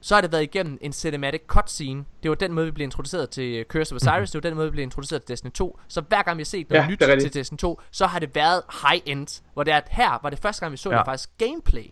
så 0.01 0.15
har 0.15 0.21
det 0.21 0.33
været 0.33 0.43
igennem 0.43 0.79
en 0.81 0.93
cinematic 0.93 1.41
cutscene. 1.47 2.05
Det 2.23 2.29
var 2.29 2.35
den 2.35 2.53
måde, 2.53 2.67
vi 2.67 2.73
blev 2.73 2.85
introduceret 2.85 3.31
til 3.31 3.65
Curse 3.69 3.95
of 3.95 3.97
Osiris, 3.97 4.31
det 4.31 4.45
var 4.45 4.49
den 4.49 4.57
måde, 4.57 4.67
vi 4.67 4.71
blev 4.71 4.83
introduceret 4.83 5.23
til 5.23 5.29
Destiny 5.29 5.51
2. 5.51 5.79
Så 5.89 6.01
hver 6.01 6.23
gang 6.23 6.37
vi 6.37 6.41
har 6.41 6.45
set 6.45 6.71
noget 6.71 6.83
Ja, 6.83 6.89
nyt 6.89 7.21
til 7.21 7.35
Destiny 7.35 7.59
2, 7.59 7.81
så 7.91 8.07
har 8.07 8.19
det 8.19 8.35
været 8.35 8.63
high-end. 8.83 9.43
Hvor 9.53 9.65
det 9.65 9.73
er, 9.73 9.77
at 9.77 9.89
her 9.91 10.19
var 10.23 10.31
det 10.31 10.39
første 10.39 10.61
gang, 10.61 10.73
vi 10.73 10.77
så. 10.77 10.91
Ja. 10.91 10.97
det 10.97 11.05
faktisk 11.07 11.31
gameplay. 11.39 11.87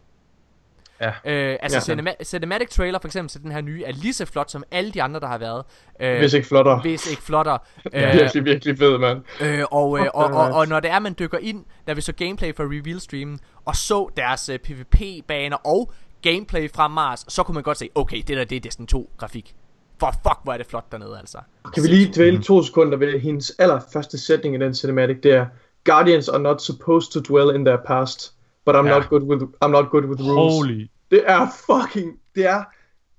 Ja. 1.03 1.09
Øh, 1.33 1.57
altså 1.63 1.93
Ja. 1.93 1.95
cinema- 2.01 2.25
cinematic 2.25 2.69
trailer 2.69 2.99
for 2.99 3.09
eksempel 3.09 3.31
til 3.31 3.43
den 3.43 3.53
her 3.53 3.61
nye 3.61 3.83
er 3.85 3.93
lige 3.93 4.13
så 4.13 4.25
flot 4.27 4.51
som 4.51 4.65
alle 4.71 4.91
de 4.91 5.03
andre 5.03 5.21
der 5.21 5.27
har 5.27 5.39
været. 5.39 5.65
Øh, 6.01 6.19
Hvis 6.19 6.33
ikke 6.35 6.49
flottere. 6.49 6.81
hvis 6.81 7.11
ikke 7.11 7.23
flottere. 7.23 7.59
Ja, 7.93 8.09
Øh, 8.09 8.21
virkelig, 8.21 8.45
virkelig 8.45 8.79
fed, 8.79 8.99
mand. 8.99 9.21
Øh, 9.41 9.65
og, 9.71 9.99
øh, 9.99 10.07
og, 10.15 10.25
og, 10.25 10.51
og 10.51 10.69
når 10.69 10.81
det 10.81 10.91
er, 10.91 10.99
man 10.99 11.15
dykker 11.19 11.39
ind, 11.39 11.65
da 11.87 11.93
vi 11.93 12.01
så 12.01 12.13
gameplay 12.13 12.57
fra 12.57 12.65
Reveal 12.65 13.01
streamen, 13.01 13.39
og 13.65 13.77
så 13.77 14.09
deres 14.17 14.49
øh, 14.49 14.59
PvP-baner 14.59 15.57
og 15.57 15.93
gameplay 16.23 16.71
fra 16.75 16.89
Mars, 16.89 17.25
så 17.29 17.43
kunne 17.43 17.55
man 17.55 17.63
godt 17.63 17.79
se, 17.79 17.89
okay, 17.95 18.17
det 18.17 18.37
der, 18.37 18.45
det 18.45 18.57
er 18.57 18.61
Destiny 18.61 18.87
2-grafik. 18.95 19.55
For 20.01 20.11
fuck, 20.23 20.39
hvor 20.45 20.53
er 20.53 20.57
det 20.57 20.67
flot 20.67 20.93
dernede, 20.93 21.19
altså. 21.19 21.39
Kan 21.75 21.83
vi 21.83 21.89
lige 21.89 22.13
dvæle 22.15 22.43
to 22.43 22.63
sekunder 22.63 22.97
ved 22.99 23.21
hendes 23.21 23.53
allerførste 23.59 24.19
sætning 24.19 24.55
i 24.55 24.59
den 24.59 24.75
cinematic, 24.75 25.17
det 25.23 25.33
er 25.35 25.47
Guardians 25.85 26.29
are 26.29 26.39
not 26.39 26.63
supposed 26.63 27.13
to 27.13 27.21
dwell 27.35 27.55
in 27.57 27.65
their 27.65 27.77
past, 27.87 28.33
but 28.67 28.75
I'm 28.75 28.87
Ja. 28.87 28.99
not 28.99 29.09
good 29.09 29.23
with 29.23 29.43
I'm 29.65 29.69
not 29.69 29.91
good 29.91 30.05
with 30.05 30.21
rules. 30.23 30.55
Holy. 30.55 30.87
Det 31.11 31.23
er 31.27 31.47
fucking, 31.67 32.13
det 32.35 32.47
er 32.47 32.65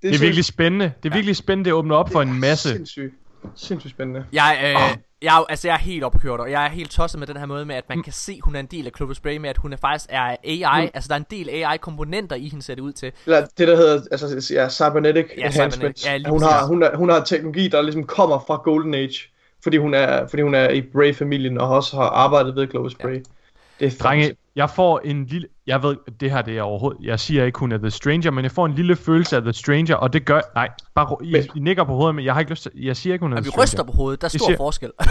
Det 0.02 0.16
er 0.16 0.20
virkelig 0.20 0.46
spændende. 0.46 0.92
Det 1.04 1.10
er 1.10 1.14
virkelig 1.14 1.36
spændende, 1.36 1.66
det 1.70 1.74
åbner 1.74 1.96
op 1.96 2.12
for 2.12 2.22
en 2.22 2.40
masse. 2.40 2.70
Sindssygt, 2.70 3.14
sindssygt 3.56 3.92
spændende. 3.92 4.26
Jeg, 4.34 4.58
øh, 4.64 4.98
jeg, 5.22 5.36
er 5.36 5.38
jo- 5.38 5.46
altså, 5.50 5.68
jeg 5.68 5.74
er 5.74 5.80
helt 5.80 6.04
opkørt, 6.04 6.40
og 6.40 6.52
jeg 6.52 6.66
er 6.66 6.70
helt 6.70 6.92
tosset 6.92 7.20
med 7.20 7.28
den 7.28 7.38
her 7.38 7.46
måde 7.46 7.66
med, 7.66 7.76
at 7.76 7.84
man 7.90 8.04
kan 8.04 8.14
se, 8.14 8.40
hun 8.44 8.56
er 8.56 8.60
en 8.60 8.66
del 8.66 8.86
af 8.86 8.92
Clovis 8.98 9.18
Spray, 9.18 9.38
med 9.38 9.50
at 9.50 9.58
hun 9.58 9.74
er 9.74 9.78
faktisk 9.78 10.06
er 10.10 10.36
AI, 10.44 10.90
altså 10.94 11.08
der 11.08 11.14
er 11.14 11.20
en 11.20 11.26
del 11.32 11.50
AI-komponenter 11.50 12.36
i 12.36 12.48
hende, 12.50 12.62
ser 12.66 12.76
det 12.76 12.82
ud 12.82 12.92
til. 12.94 13.12
Eller 13.26 13.46
det 13.58 13.68
der 13.68 13.76
hedder, 13.76 14.02
altså 14.12 14.54
ja, 14.54 14.70
cybernetic 14.70 15.26
Ja, 15.38 15.46
enhancement. 15.46 15.74
cybernetic, 15.74 16.06
ja, 16.06 16.18
lige 16.18 16.30
hun, 16.30 16.42
har, 16.42 16.66
hun, 16.66 16.82
har, 16.82 16.96
hun 16.96 17.10
har 17.10 17.24
teknologi, 17.24 17.68
der 17.68 17.82
ligesom 17.82 18.04
kommer 18.04 18.44
fra 18.48 18.56
Golden 18.56 18.94
Age, 18.94 19.20
fordi 19.64 19.78
hun 19.78 19.94
er, 19.94 20.28
fordi 20.28 20.42
hun 20.42 20.56
er 20.56 20.70
i 20.70 20.82
Bray-familien 20.82 21.58
og 21.58 21.70
også 21.70 21.96
har 21.96 22.04
arbejdet 22.04 22.56
ved 22.56 22.68
Clovis 22.70 22.96
Bray. 22.96 23.24
Det 23.80 23.94
er 23.94 23.98
Drenge, 24.04 24.36
jeg 24.56 24.70
får 24.70 25.00
en 25.06 25.26
lille... 25.26 25.48
Jeg 25.68 25.84
ved, 25.84 25.98
det 26.20 26.32
her 26.32 26.42
det 26.42 26.58
er 26.58 26.62
overhovedet... 26.62 27.00
Jeg 27.06 27.20
siger 27.20 27.46
ikke, 27.46 27.60
hun 27.60 27.72
er 27.72 27.78
The 27.78 27.90
Stranger, 27.92 28.32
men 28.32 28.44
jeg 28.44 28.52
får 28.52 28.66
en 28.66 28.74
lille 28.74 28.96
følelse 28.96 29.36
af 29.36 29.42
The 29.42 29.54
Stranger, 29.54 29.96
og 29.96 30.14
det 30.14 30.26
gør... 30.26 30.42
Nej, 30.56 30.70
bare 30.96 31.16
I, 31.24 31.32
Men- 31.32 31.44
I 31.56 31.60
nikker 31.60 31.84
på 31.84 31.94
hovedet, 31.96 32.16
men 32.16 32.26
jeg 32.26 32.34
har 32.34 32.40
ikke 32.40 32.52
lyst 32.52 32.64
til... 32.64 32.72
Jeg 32.76 32.98
siger 32.98 33.14
ikke, 33.14 33.24
hun 33.26 33.34
er 33.34 33.38
Og 33.38 33.44
The 33.44 33.48
vi 33.48 33.50
Stranger. 33.52 33.64
ryster 33.64 33.84
på 33.84 33.92
hovedet, 33.92 34.22
der 34.22 34.26
er 34.26 34.30
stor 34.30 34.46
siger- 34.46 34.58
forskel. 34.58 34.92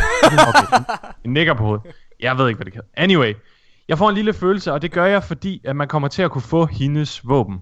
Okay, 0.48 0.84
nikker 1.24 1.54
på 1.54 1.64
hovedet. 1.64 1.82
Jeg 2.20 2.38
ved 2.38 2.48
ikke, 2.48 2.56
hvad 2.56 2.64
det 2.64 2.72
kan. 2.72 2.82
Anyway, 2.96 3.34
jeg 3.88 3.98
får 3.98 4.08
en 4.08 4.14
lille 4.14 4.32
følelse, 4.32 4.72
og 4.72 4.82
det 4.82 4.92
gør 4.92 5.04
jeg, 5.06 5.24
fordi 5.24 5.60
at 5.64 5.76
man 5.76 5.88
kommer 5.88 6.08
til 6.08 6.22
at 6.22 6.30
kunne 6.30 6.42
få 6.42 6.66
hendes 6.66 7.28
våben. 7.28 7.60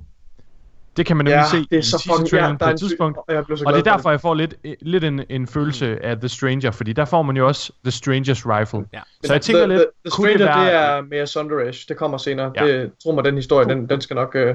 Det 1.01 1.07
kan 1.07 1.17
man 1.17 1.25
nemlig 1.25 1.37
Ja, 1.37 1.45
se 1.51 1.57
det 1.57 1.73
er 1.73 1.79
i 1.79 1.83
så 1.83 1.97
fucking- 2.11 2.37
ja, 2.37 2.57
på 2.65 2.71
et 2.71 2.79
tidspunkt. 2.79 3.19
og 3.19 3.25
jeg 3.35 3.39
Og 3.39 3.49
det 3.49 3.63
er 3.65 3.65
for 3.65 3.81
derfor, 3.81 4.11
jeg 4.11 4.21
får 4.21 4.35
lidt, 4.35 4.55
lidt 4.81 5.05
en, 5.05 5.23
en 5.29 5.47
følelse 5.47 6.05
af 6.05 6.17
The 6.19 6.29
Stranger, 6.29 6.71
fordi 6.71 6.93
der 6.93 7.05
får 7.05 7.23
man 7.23 7.37
jo 7.37 7.47
også 7.47 7.73
The 7.85 7.91
Strangers 7.91 8.47
Rifle. 8.47 8.85
Ja. 8.93 9.01
Så 9.25 9.33
jeg 9.33 9.43
tænker 9.43 9.67
the, 9.67 9.69
lidt, 9.69 9.81
the, 9.81 9.87
the 10.05 10.11
Stranger, 10.11 10.37
det 10.37 10.47
være... 10.47 10.67
det 10.67 10.75
er 10.75 11.03
mere 11.03 11.27
Sunderesh. 11.27 11.89
Det 11.89 11.97
kommer 11.97 12.19
senere. 12.19 12.53
Ja. 12.57 12.67
Det, 12.67 12.91
tro 13.03 13.13
mig, 13.13 13.25
den 13.25 13.35
historie, 13.35 13.69
den, 13.69 13.89
den 13.89 14.01
skal 14.01 14.15
nok 14.15 14.35
uh, 14.35 14.41
ja, 14.41 14.55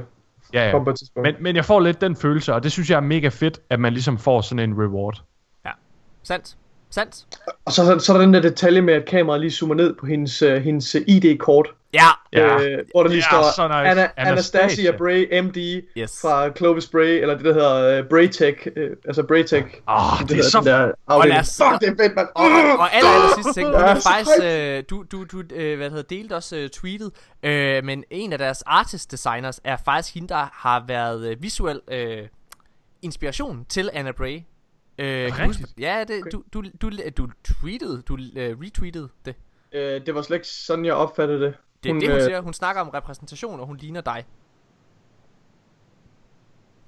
ja. 0.53 0.71
komme 0.71 0.85
på 0.85 0.89
et 0.91 0.97
tidspunkt. 0.97 1.27
Men, 1.27 1.35
men 1.39 1.55
jeg 1.55 1.65
får 1.65 1.79
lidt 1.79 2.01
den 2.01 2.15
følelse, 2.15 2.53
og 2.53 2.63
det 2.63 2.71
synes 2.71 2.89
jeg 2.89 2.97
er 2.97 3.01
mega 3.01 3.27
fedt, 3.27 3.59
at 3.69 3.79
man 3.79 3.93
ligesom 3.93 4.17
får 4.17 4.41
sådan 4.41 4.69
en 4.69 4.81
reward. 4.83 5.21
Sandt. 6.23 6.55
Sandt. 6.89 7.25
Og 7.65 7.71
så, 7.71 7.85
så, 7.85 7.99
så 7.99 8.13
er 8.13 8.17
der 8.17 8.25
den 8.25 8.33
der 8.33 8.41
detalje 8.41 8.81
med, 8.81 8.93
at 8.93 9.05
kameraet 9.05 9.41
lige 9.41 9.51
zoomer 9.51 9.75
ned 9.75 9.93
på 9.99 10.05
hendes, 10.05 10.43
uh, 10.43 10.53
hendes 10.53 10.95
ID-kort. 11.07 11.67
Ja. 11.95 12.09
Ja. 12.33 12.55
Øh, 12.63 12.85
hvor 12.91 13.03
der 13.03 13.09
lige 13.09 13.21
Det 13.21 13.25
er 13.27 13.31
står 13.31 13.55
så 13.55 13.67
nice. 13.67 13.77
Anna, 13.89 14.09
Anastasia. 14.17 14.91
Bray, 14.97 15.41
MD, 15.43 15.57
Yes. 15.97 16.21
fra 16.21 16.49
Clovis 16.57 16.87
Bray, 16.87 17.21
eller 17.21 17.35
det 17.35 17.45
der 17.45 17.53
hedder 17.53 18.01
uh, 18.01 18.07
Braytech, 18.09 18.67
uh, 18.77 18.83
altså 19.05 19.23
Braytech. 19.27 19.65
Åh, 19.89 20.19
det 20.19 20.29
det 20.29 20.37
er 20.39 20.43
så... 20.43 20.61
der 20.65 20.91
afdeling. 21.07 21.39
os- 21.39 21.57
Fuck, 21.63 21.81
det 21.81 21.89
er 21.89 22.03
fedt, 22.03 22.15
mand. 22.15 22.27
Og, 22.35 22.45
og, 22.45 22.79
og 22.79 22.95
aller, 22.95 23.09
aller 23.09 23.29
sidste 23.35 23.53
ting, 23.53 23.67
hun 23.67 23.75
er 23.75 23.95
faktisk, 23.95 24.37
øh, 24.43 24.83
du, 24.89 25.05
du, 25.11 25.23
du 25.23 25.43
øh, 25.55 25.77
hvad 25.77 25.89
hedder, 25.89 26.03
delte 26.03 26.35
også 26.35 26.55
øh, 26.57 26.69
tweetet, 26.69 27.11
øh, 27.43 27.83
men 27.83 28.03
en 28.09 28.31
af 28.33 28.37
deres 28.39 28.61
artist 28.61 29.11
designers 29.11 29.59
er 29.63 29.77
faktisk 29.85 30.13
hende, 30.13 30.27
der 30.27 30.49
har 30.53 30.83
været 30.87 31.31
øh, 31.31 31.43
visuel 31.43 31.81
øh, 31.91 32.17
inspiration 33.01 33.65
til 33.69 33.89
Anna 33.93 34.11
Bray. 34.11 34.39
Øh, 34.99 35.31
kan 35.31 35.39
du 35.41 35.45
huske-? 35.45 35.63
Ja, 35.79 36.03
det, 36.07 36.21
du, 36.31 36.43
du, 36.53 36.63
du, 36.81 36.89
du 37.17 37.27
tweetede, 37.43 38.01
du 38.07 38.17
øh, 38.35 38.57
retweetede 38.61 39.09
det. 39.25 39.35
Øh, 39.73 40.05
det 40.05 40.15
var 40.15 40.21
slet 40.21 40.37
ikke 40.37 40.47
sådan, 40.47 40.85
jeg 40.85 40.93
opfattede 40.93 41.39
det. 41.41 41.53
Det 41.85 41.89
er 41.89 41.93
hun, 41.93 42.01
det, 42.01 42.09
hun 42.09 42.17
øh, 42.17 42.23
siger. 42.23 42.41
Hun 42.41 42.53
snakker 42.53 42.81
om 42.81 42.89
repræsentation, 42.89 43.59
og 43.59 43.65
hun 43.67 43.77
ligner 43.77 44.01
dig. 44.01 44.25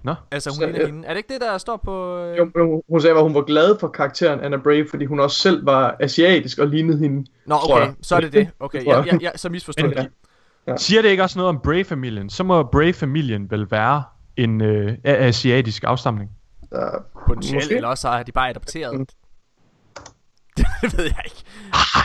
Nå. 0.03 0.15
Altså, 0.31 0.49
hun 0.49 0.55
Så, 0.55 0.65
ligner 0.65 0.81
øh, 0.81 0.87
hende. 0.87 1.07
Er 1.07 1.09
det 1.13 1.17
ikke 1.17 1.33
det, 1.33 1.41
der 1.41 1.57
står 1.57 1.77
på... 1.77 2.17
Øh... 2.17 2.37
Jo, 2.37 2.51
hun- 2.55 2.81
hun 2.89 3.01
sagde, 3.01 3.15
at 3.15 3.23
hun 3.23 3.33
var 3.33 3.41
glad 3.41 3.79
for 3.79 3.87
karakteren 3.87 4.39
Anna 4.39 4.57
Bray, 4.57 4.89
fordi 4.89 5.05
hun 5.05 5.19
også 5.19 5.37
selv 5.39 5.65
var 5.65 5.97
asiatisk 5.99 6.59
og 6.59 6.67
lignede 6.67 6.97
hende. 6.97 7.25
Nå, 7.45 7.55
tror 7.55 7.75
okay, 7.75 7.85
jeg. 7.85 7.95
så 8.01 8.15
er 8.15 8.19
det 8.19 8.33
det. 8.33 8.49
Okay, 8.59 8.85
jeg. 8.85 9.05
jeg, 9.05 9.21
jeg, 9.21 9.31
så 9.35 9.49
misforstod 9.49 9.93
jeg 9.95 10.07
det. 10.67 10.81
Siger 10.81 11.01
det 11.01 11.09
ikke 11.09 11.23
også 11.23 11.39
noget 11.39 11.49
om 11.49 11.59
Bray-familien? 11.63 12.29
Så 12.29 12.43
må 12.43 12.63
Bray-familien 12.63 13.51
vel 13.51 13.71
være 13.71 14.03
en 14.37 14.61
øh, 14.61 14.97
asiatisk 15.03 15.83
afstamning. 15.87 16.29
Uh, 16.71 16.79
Potentielt, 17.27 17.55
Måske. 17.55 17.75
eller 17.75 17.89
også 17.89 18.09
har 18.09 18.23
de 18.23 18.31
bare 18.31 18.49
adopteret. 18.49 18.99
Mm. 18.99 19.05
det 20.57 20.97
ved 20.97 21.03
jeg 21.05 21.21
ikke. 21.25 21.43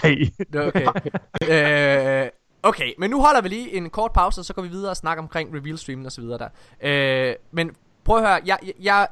Ej. 0.03 0.31
Det 0.53 0.61
er 0.61 0.67
okay. 0.67 2.25
øh, 2.25 2.31
okay, 2.63 2.93
men 2.99 3.11
nu 3.11 3.21
holder 3.21 3.41
vi 3.41 3.49
lige 3.49 3.73
en 3.77 3.91
kort 3.91 4.13
pause, 4.13 4.41
og 4.41 4.45
så 4.45 4.55
går 4.55 4.63
vi 4.63 4.69
videre 4.69 4.91
og 4.91 4.97
snakker 4.97 5.23
omkring 5.23 5.57
reveal 5.57 5.79
streamen 5.79 6.07
og 6.07 6.13
så 6.13 6.21
videre 6.21 6.39
der. 6.39 6.49
Øh, 7.31 7.35
men 7.53 7.71
prøv 8.05 8.17
at 8.17 8.23
høre, 8.29 8.41
jeg, 8.45 8.59
jeg, 8.63 8.73
jeg 8.81 9.09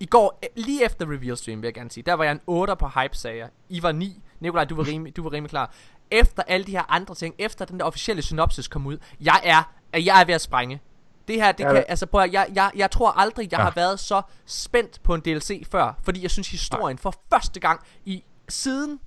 I 0.00 0.06
går, 0.06 0.40
lige 0.56 0.84
efter 0.84 1.06
reveal 1.06 1.36
stream, 1.36 1.62
vil 1.62 1.66
jeg 1.66 1.74
gerne 1.74 1.90
sige, 1.90 2.04
der 2.04 2.14
var 2.14 2.24
jeg 2.24 2.32
en 2.32 2.40
8 2.46 2.76
på 2.76 2.88
hype, 2.88 3.16
sagde 3.16 3.38
jeg. 3.38 3.48
I 3.68 3.82
var 3.82 3.92
9. 3.92 4.22
Nikolaj, 4.40 4.64
du 4.64 4.74
var 4.74 4.86
rimelig, 4.86 5.16
du 5.16 5.22
var 5.22 5.32
rimelig 5.32 5.50
klar. 5.50 5.72
Efter 6.10 6.42
alle 6.46 6.66
de 6.66 6.70
her 6.72 6.84
andre 6.92 7.14
ting, 7.14 7.34
efter 7.38 7.64
den 7.64 7.78
der 7.78 7.84
officielle 7.84 8.22
synopsis 8.22 8.68
kom 8.68 8.86
ud, 8.86 8.98
jeg 9.20 9.40
er, 9.44 9.72
jeg 9.98 10.20
er 10.20 10.24
ved 10.24 10.34
at 10.34 10.40
sprænge. 10.40 10.80
Det 11.28 11.36
her, 11.36 11.52
det 11.52 11.64
Ja, 11.64 11.72
kan, 11.72 11.84
altså 11.88 12.06
prøv 12.06 12.20
at, 12.22 12.32
jeg, 12.32 12.46
jeg, 12.54 12.70
jeg 12.76 12.90
tror 12.90 13.10
aldrig, 13.10 13.48
jeg 13.52 13.58
Ja. 13.58 13.64
har 13.64 13.72
været 13.76 14.00
så 14.00 14.22
spændt 14.46 15.02
på 15.02 15.14
en 15.14 15.20
DLC 15.20 15.62
før, 15.70 15.98
fordi 16.02 16.22
jeg 16.22 16.30
synes 16.30 16.50
historien 16.50 16.98
for 16.98 17.14
første 17.32 17.60
gang 17.60 17.80
i 18.04 18.24
siden 18.48 19.00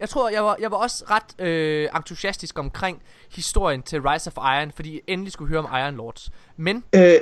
jeg 0.00 0.08
tror, 0.08 0.28
jeg 0.28 0.44
var, 0.44 0.56
jeg 0.60 0.70
var 0.70 0.76
også 0.76 1.04
ret 1.10 1.46
øh, 1.46 1.88
entusiastisk 1.96 2.58
omkring 2.58 3.02
historien 3.34 3.82
til 3.82 4.02
Rise 4.02 4.30
of 4.36 4.44
Iron, 4.56 4.72
fordi 4.72 5.00
endelig 5.06 5.32
skulle 5.32 5.48
høre 5.48 5.58
om 5.58 5.68
Iron 5.80 5.94
Lords. 5.94 6.30
Men, 6.56 6.84
Øh, 6.94 7.14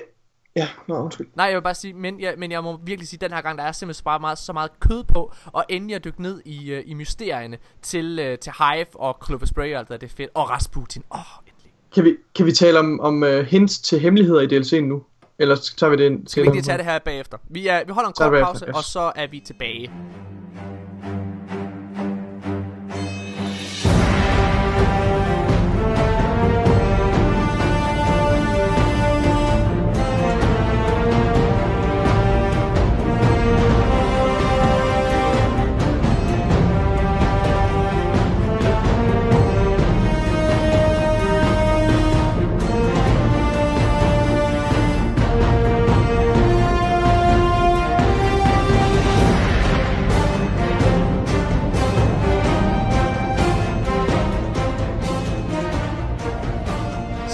ja, 0.57 0.69
nå, 0.89 0.95
undskyld. 0.95 1.27
nej, 1.35 1.47
jeg 1.47 1.55
vil 1.55 1.63
bare 1.63 1.75
sige, 1.75 1.95
men 1.95 2.21
jeg, 2.21 2.35
men 2.39 2.53
jeg 2.53 2.63
må 2.63 2.81
virkelig 2.85 3.09
sige, 3.09 3.17
at 3.17 3.21
den 3.21 3.33
her 3.33 3.43
gang, 3.43 3.59
der 3.59 3.65
er 3.65 3.73
simpelthen 3.73 4.05
bare 4.05 4.21
meget, 4.21 4.39
så 4.39 4.53
meget 4.53 4.81
kød 4.81 5.05
på, 5.05 5.33
og 5.47 5.65
endelig 5.69 5.97
at 5.97 6.05
dykke 6.05 6.23
ned 6.23 6.43
i, 6.45 6.73
øh, 6.73 6.83
i 6.87 6.95
mysterierne 6.95 7.59
til, 7.83 8.19
øh, 8.19 8.39
til 8.39 8.53
Hive 8.59 8.87
og 8.95 9.17
Clover 9.27 9.47
Spray 9.47 9.73
og 9.73 9.79
alt 9.79 9.89
det, 9.89 10.01
det 10.01 10.11
er 10.11 10.15
fedt. 10.17 10.31
Og 10.35 10.51
Rasputin, 10.51 11.03
åh, 11.11 11.19
oh, 11.19 11.25
endelig. 11.47 11.73
Kan 11.95 12.05
vi, 12.05 12.17
kan 12.35 12.47
vi 12.47 12.53
tale 12.53 12.79
om, 12.79 13.01
om 13.01 13.23
uh, 13.23 13.29
hints 13.29 13.79
til 13.79 14.01
hemmeligheder 14.01 14.41
i 14.41 14.47
DLC'en 14.59 14.81
nu? 14.81 15.03
Eller 15.39 15.57
tager 15.57 15.91
vi 15.91 15.97
det 15.97 16.05
ind 16.05 16.29
Skal 16.29 16.43
vi 16.43 16.49
lige 16.49 16.63
tage 16.63 16.79
det 16.79 16.85
her 16.85 16.99
bagefter? 16.99 17.39
Vi, 17.51 17.67
er, 17.67 17.85
vi 17.85 17.93
holder 17.93 18.09
en 18.09 18.15
kort 18.19 18.43
pause, 18.43 18.65
yes. 18.69 18.77
og 18.77 18.85
så 18.85 19.13
er 19.17 19.27
vi 19.27 19.41
tilbage. 19.41 19.91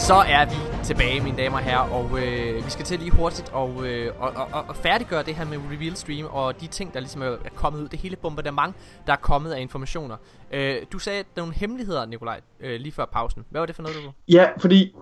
Så 0.05 0.15
er 0.15 0.45
vi 0.45 0.85
tilbage, 0.85 1.21
mine 1.21 1.37
damer 1.37 1.57
og 1.57 1.65
herrer, 1.65 1.91
og 1.91 2.23
øh, 2.23 2.65
vi 2.65 2.71
skal 2.71 2.85
til 2.85 2.99
lige 2.99 3.11
hurtigt 3.11 3.53
og, 3.53 3.87
øh, 3.87 4.13
og, 4.19 4.33
og, 4.53 4.65
og, 4.69 4.77
færdiggøre 4.77 5.23
det 5.23 5.35
her 5.35 5.45
med 5.45 5.59
Reveal 5.73 5.97
Stream 5.97 6.27
og 6.27 6.61
de 6.61 6.67
ting, 6.67 6.95
der 6.95 7.01
ligesom 7.01 7.23
er, 7.23 7.37
kommet 7.55 7.81
ud. 7.81 7.89
Det 7.89 7.99
hele 7.99 8.17
bombardement, 8.17 8.77
der 9.07 9.13
er 9.13 9.17
kommet 9.17 9.53
af 9.53 9.61
informationer. 9.61 10.17
Øh, 10.53 10.77
du 10.93 10.99
sagde 10.99 11.25
nogle 11.37 11.55
hemmeligheder, 11.55 12.07
Nikolaj, 12.07 12.41
øh, 12.61 12.81
lige 12.81 12.93
før 12.93 13.05
pausen. 13.13 13.45
Hvad 13.51 13.61
var 13.61 13.67
det 13.67 13.75
for 13.75 13.83
noget, 13.83 13.97
du... 13.97 14.13
Ja, 14.29 14.49
fordi 14.59 14.95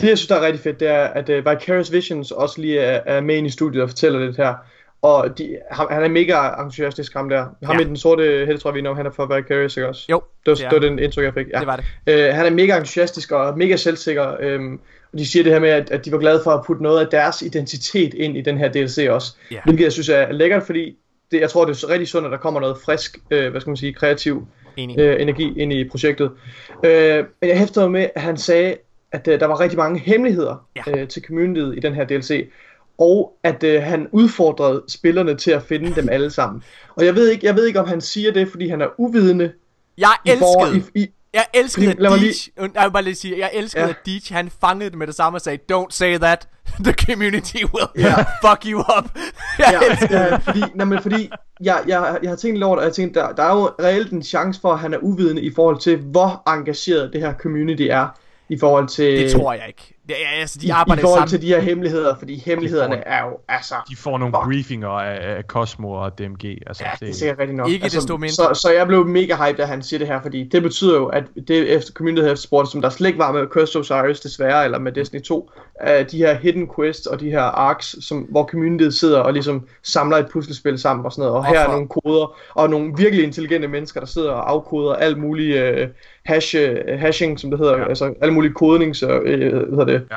det, 0.00 0.08
jeg 0.08 0.18
synes, 0.18 0.28
der 0.28 0.36
er 0.36 0.46
rigtig 0.46 0.62
fedt, 0.62 0.80
det 0.80 0.88
er, 0.88 1.04
at 1.04 1.28
øh, 1.28 1.46
Vicarious 1.46 1.92
Visions 1.92 2.30
også 2.30 2.60
lige 2.60 2.78
er, 2.78 3.16
er 3.16 3.20
med 3.20 3.36
ind 3.36 3.46
i 3.46 3.50
studiet 3.50 3.82
og 3.82 3.88
fortæller 3.88 4.18
det 4.18 4.36
her. 4.36 4.54
Og 5.02 5.38
de, 5.38 5.58
han, 5.70 5.86
han 5.90 6.02
er 6.04 6.08
mega 6.08 6.62
entusiastisk, 6.62 7.14
ham 7.14 7.28
der. 7.28 7.38
Ham 7.38 7.54
Ja. 7.72 7.76
med 7.76 7.84
den 7.84 7.96
sorte 7.96 8.22
hætte, 8.46 8.58
tror 8.58 8.70
jeg, 8.70 8.74
vi 8.74 8.80
når, 8.82 8.94
han 8.94 9.06
er 9.06 9.10
fra 9.10 9.36
Vicarious, 9.36 9.76
ikke 9.76 9.88
også? 9.88 10.06
Jo, 10.10 10.22
Det 10.46 10.50
var, 10.50 10.54
det 10.54 10.64
er 10.64 10.68
det, 10.70 10.82
var 10.82 10.88
den 10.88 10.98
indtryk, 10.98 11.24
jeg 11.24 11.34
fik. 11.34 11.46
Ja. 11.54 11.58
det 11.58 11.66
var 11.66 11.76
det. 11.76 11.84
Øh, 12.06 12.34
han 12.34 12.46
er 12.46 12.50
mega 12.50 12.76
entusiastisk 12.76 13.32
og 13.32 13.58
mega 13.58 13.76
selvsikker. 13.76 14.36
Øhm, 14.40 14.80
og 15.12 15.18
de 15.18 15.26
siger 15.26 15.42
det 15.42 15.52
her 15.52 15.60
med, 15.60 15.68
at, 15.68 15.90
at 15.90 16.04
de 16.04 16.12
var 16.12 16.18
glade 16.18 16.40
for 16.44 16.50
at 16.50 16.64
putte 16.66 16.82
noget 16.82 17.00
af 17.00 17.06
deres 17.10 17.42
identitet 17.42 18.14
ind 18.14 18.36
i 18.36 18.40
den 18.40 18.58
her 18.58 18.68
DLC 18.72 19.06
også. 19.10 19.36
Ja. 19.50 19.56
Hvilket 19.64 19.84
jeg 19.84 19.92
synes 19.92 20.08
er 20.08 20.32
lækkert, 20.32 20.62
fordi 20.62 20.96
det, 21.30 21.40
jeg 21.40 21.50
tror, 21.50 21.64
det 21.64 21.82
er 21.82 21.88
rigtig 21.88 22.08
sundt, 22.08 22.26
at 22.26 22.32
der 22.32 22.38
kommer 22.38 22.60
noget 22.60 22.76
frisk, 22.84 23.18
øh, 23.30 23.50
hvad 23.50 23.60
skal 23.60 23.70
man 23.70 23.76
sige, 23.76 23.92
kreativ 23.92 24.46
øh, 24.78 25.22
energi 25.22 25.60
ind 25.60 25.72
i 25.72 25.88
projektet. 25.88 26.30
Øh, 26.84 27.24
men 27.40 27.48
jeg 27.50 27.58
hæftede 27.58 27.90
med, 27.90 28.08
at 28.14 28.22
han 28.22 28.36
sagde, 28.36 28.76
at 29.12 29.28
øh, 29.28 29.40
der 29.40 29.46
var 29.46 29.60
rigtig 29.60 29.78
mange 29.78 29.98
hemmeligheder 30.00 30.66
Ja. 30.86 31.00
øh, 31.00 31.08
til 31.08 31.24
communityet 31.26 31.76
i 31.76 31.80
den 31.80 31.94
her 31.94 32.04
DLC. 32.04 32.48
Og 33.00 33.32
at 33.44 33.62
øh, 33.62 33.82
han 33.82 34.08
udfordrede 34.12 34.82
spillerne 34.88 35.34
til 35.34 35.50
at 35.50 35.62
finde 35.62 35.94
dem 35.94 36.08
alle 36.08 36.30
sammen. 36.30 36.62
Og 36.96 37.04
jeg 37.04 37.14
ved 37.14 37.28
ikke, 37.28 37.46
jeg 37.46 37.54
ved 37.56 37.66
ikke 37.66 37.80
om 37.80 37.88
han 37.88 38.00
siger 38.00 38.32
det, 38.32 38.48
fordi 38.50 38.68
han 38.68 38.80
er 38.80 38.86
uvidende 38.98 39.52
Jeg 39.98 40.12
elskede, 40.26 40.84
i, 40.94 41.00
i, 41.02 41.06
jeg 41.34 41.44
elskede, 41.54 41.86
Fordi- 41.86 42.04
at 42.04 42.10
Deej, 42.10 42.18
lige... 42.18 42.50
jeg 42.74 42.84
vil 42.84 42.90
bare 42.92 43.02
lige 43.02 43.14
sige, 43.14 43.38
jeg 43.38 43.50
elskede, 43.54 43.84
Ja. 43.84 43.90
at 43.90 43.96
Deej, 44.06 44.20
han 44.30 44.50
fangede 44.60 44.90
det 44.90 44.98
med 44.98 45.06
det 45.06 45.14
samme 45.14 45.36
og 45.36 45.40
sagde, 45.40 45.58
don't 45.72 45.86
say 45.90 46.18
that, 46.18 46.48
the 46.86 46.92
community 47.06 47.56
will 47.74 47.88
Ja. 47.98 48.14
fuck 48.48 48.64
you 48.66 48.78
up. 48.98 49.10
jeg 49.58 49.78
ja, 49.82 49.90
elskede 49.90 50.20
ja, 50.20 50.36
fordi, 50.36 50.60
nej, 50.74 50.84
men 50.84 51.02
fordi 51.02 51.30
jeg, 51.62 51.82
jeg, 51.86 52.18
jeg 52.22 52.30
har 52.30 52.36
tænkt 52.36 52.56
lidt 52.56 52.64
over 52.64 52.74
det, 52.76 52.80
og 52.82 52.84
jeg 52.86 52.94
tænkte, 52.94 53.20
der, 53.20 53.32
der 53.32 53.42
er 53.42 53.56
jo 53.56 53.66
reelt 53.82 54.12
en 54.12 54.22
chance 54.22 54.60
for, 54.60 54.72
at 54.72 54.78
han 54.78 54.94
er 54.94 54.98
uvidende 54.98 55.42
i 55.42 55.52
forhold 55.54 55.78
til, 55.80 55.96
hvor 55.96 56.42
engageret 56.56 57.12
det 57.12 57.20
her 57.20 57.34
community 57.34 57.82
er, 57.90 58.06
i 58.48 58.58
forhold 58.58 58.88
til, 58.88 59.18
Det 59.22 59.32
tror 59.32 59.52
jeg 59.52 59.64
ikke. 59.68 59.94
Det 60.10 60.24
er, 60.24 60.40
altså, 60.40 60.58
de 60.62 60.66
i, 60.66 60.70
arbejder 60.70 61.00
i 61.00 61.04
forhold 61.04 61.18
sammen. 61.18 61.28
til 61.28 61.42
de 61.42 61.46
her 61.46 61.60
hemmeligheder, 61.60 62.16
fordi 62.18 62.42
hemmelighederne 62.46 62.96
er 63.06 63.24
jo, 63.24 63.38
altså, 63.48 63.74
De 63.90 63.96
får 63.96 64.18
nogle 64.18 64.34
Fuck. 64.34 64.44
briefinger 64.44 64.88
af, 64.88 65.36
af 65.36 65.42
Cosmo 65.42 65.90
og 65.90 66.18
DMG. 66.18 66.58
Altså, 66.66 66.84
ja, 66.84 66.90
det 67.00 67.08
er 67.08 67.14
sikkert 67.14 67.38
rigtigt 67.38 67.56
nok. 67.56 67.68
Ikke 67.68 67.84
desto 67.84 68.16
mindre. 68.16 68.30
Så, 68.30 68.60
så 68.62 68.70
jeg 68.70 68.86
blev 68.86 69.06
mega 69.06 69.34
hyped, 69.34 69.56
da 69.56 69.64
han 69.64 69.82
siger 69.82 69.98
det 69.98 70.08
her, 70.08 70.22
fordi 70.22 70.44
det 70.44 70.62
betyder 70.62 70.96
jo, 70.96 71.06
at 71.06 71.24
det 71.48 71.70
efter 71.70 71.92
community 71.92 72.22
har 72.22 72.30
efterspurgt, 72.30 72.70
som 72.70 72.82
der 72.82 72.88
slet 72.90 73.08
ikke 73.08 73.18
var 73.18 73.32
med 73.32 73.46
Curse 73.46 73.78
of 73.78 73.90
Osiris 73.90 74.20
desværre, 74.20 74.64
eller 74.64 74.78
med 74.78 74.92
Destiny 74.92 75.22
2, 75.22 75.50
uh, 75.84 76.06
de 76.10 76.18
her 76.18 76.34
hidden 76.34 76.70
quests 76.76 77.06
og 77.06 77.20
de 77.20 77.30
her 77.30 77.42
arcs, 77.42 78.06
som, 78.06 78.18
hvor 78.18 78.44
communityet 78.44 78.94
sidder 78.94 79.20
og 79.20 79.32
ligesom 79.32 79.68
samler 79.82 80.16
et 80.16 80.26
puslespil 80.32 80.78
sammen 80.78 81.06
og 81.06 81.12
sådan 81.12 81.22
noget, 81.22 81.34
og, 81.34 81.38
Og 81.38 81.46
her 81.46 81.60
er 81.60 81.70
nogle 81.70 81.88
koder, 81.88 82.36
og 82.54 82.70
nogle 82.70 82.92
virkelig 82.96 83.24
intelligente 83.24 83.68
mennesker, 83.68 84.00
der 84.00 84.06
sidder 84.06 84.30
og 84.30 84.50
afkoder 84.50 84.94
alt 84.94 85.18
muligt 85.18 85.62
uh, 85.62 85.88
hash, 86.24 86.56
uh, 86.56 87.00
hashing, 87.00 87.40
som 87.40 87.50
det 87.50 87.58
hedder, 87.58 87.76
ja. 87.76 87.82
Ja. 87.82 87.88
altså 87.88 88.14
alle 88.20 88.34
mulige 88.34 88.52
kodnings, 88.52 89.02
uh, 89.02 89.08
hvad 89.08 89.70
hedder 89.70 89.84
det, 89.84 89.99
Ja. 90.10 90.16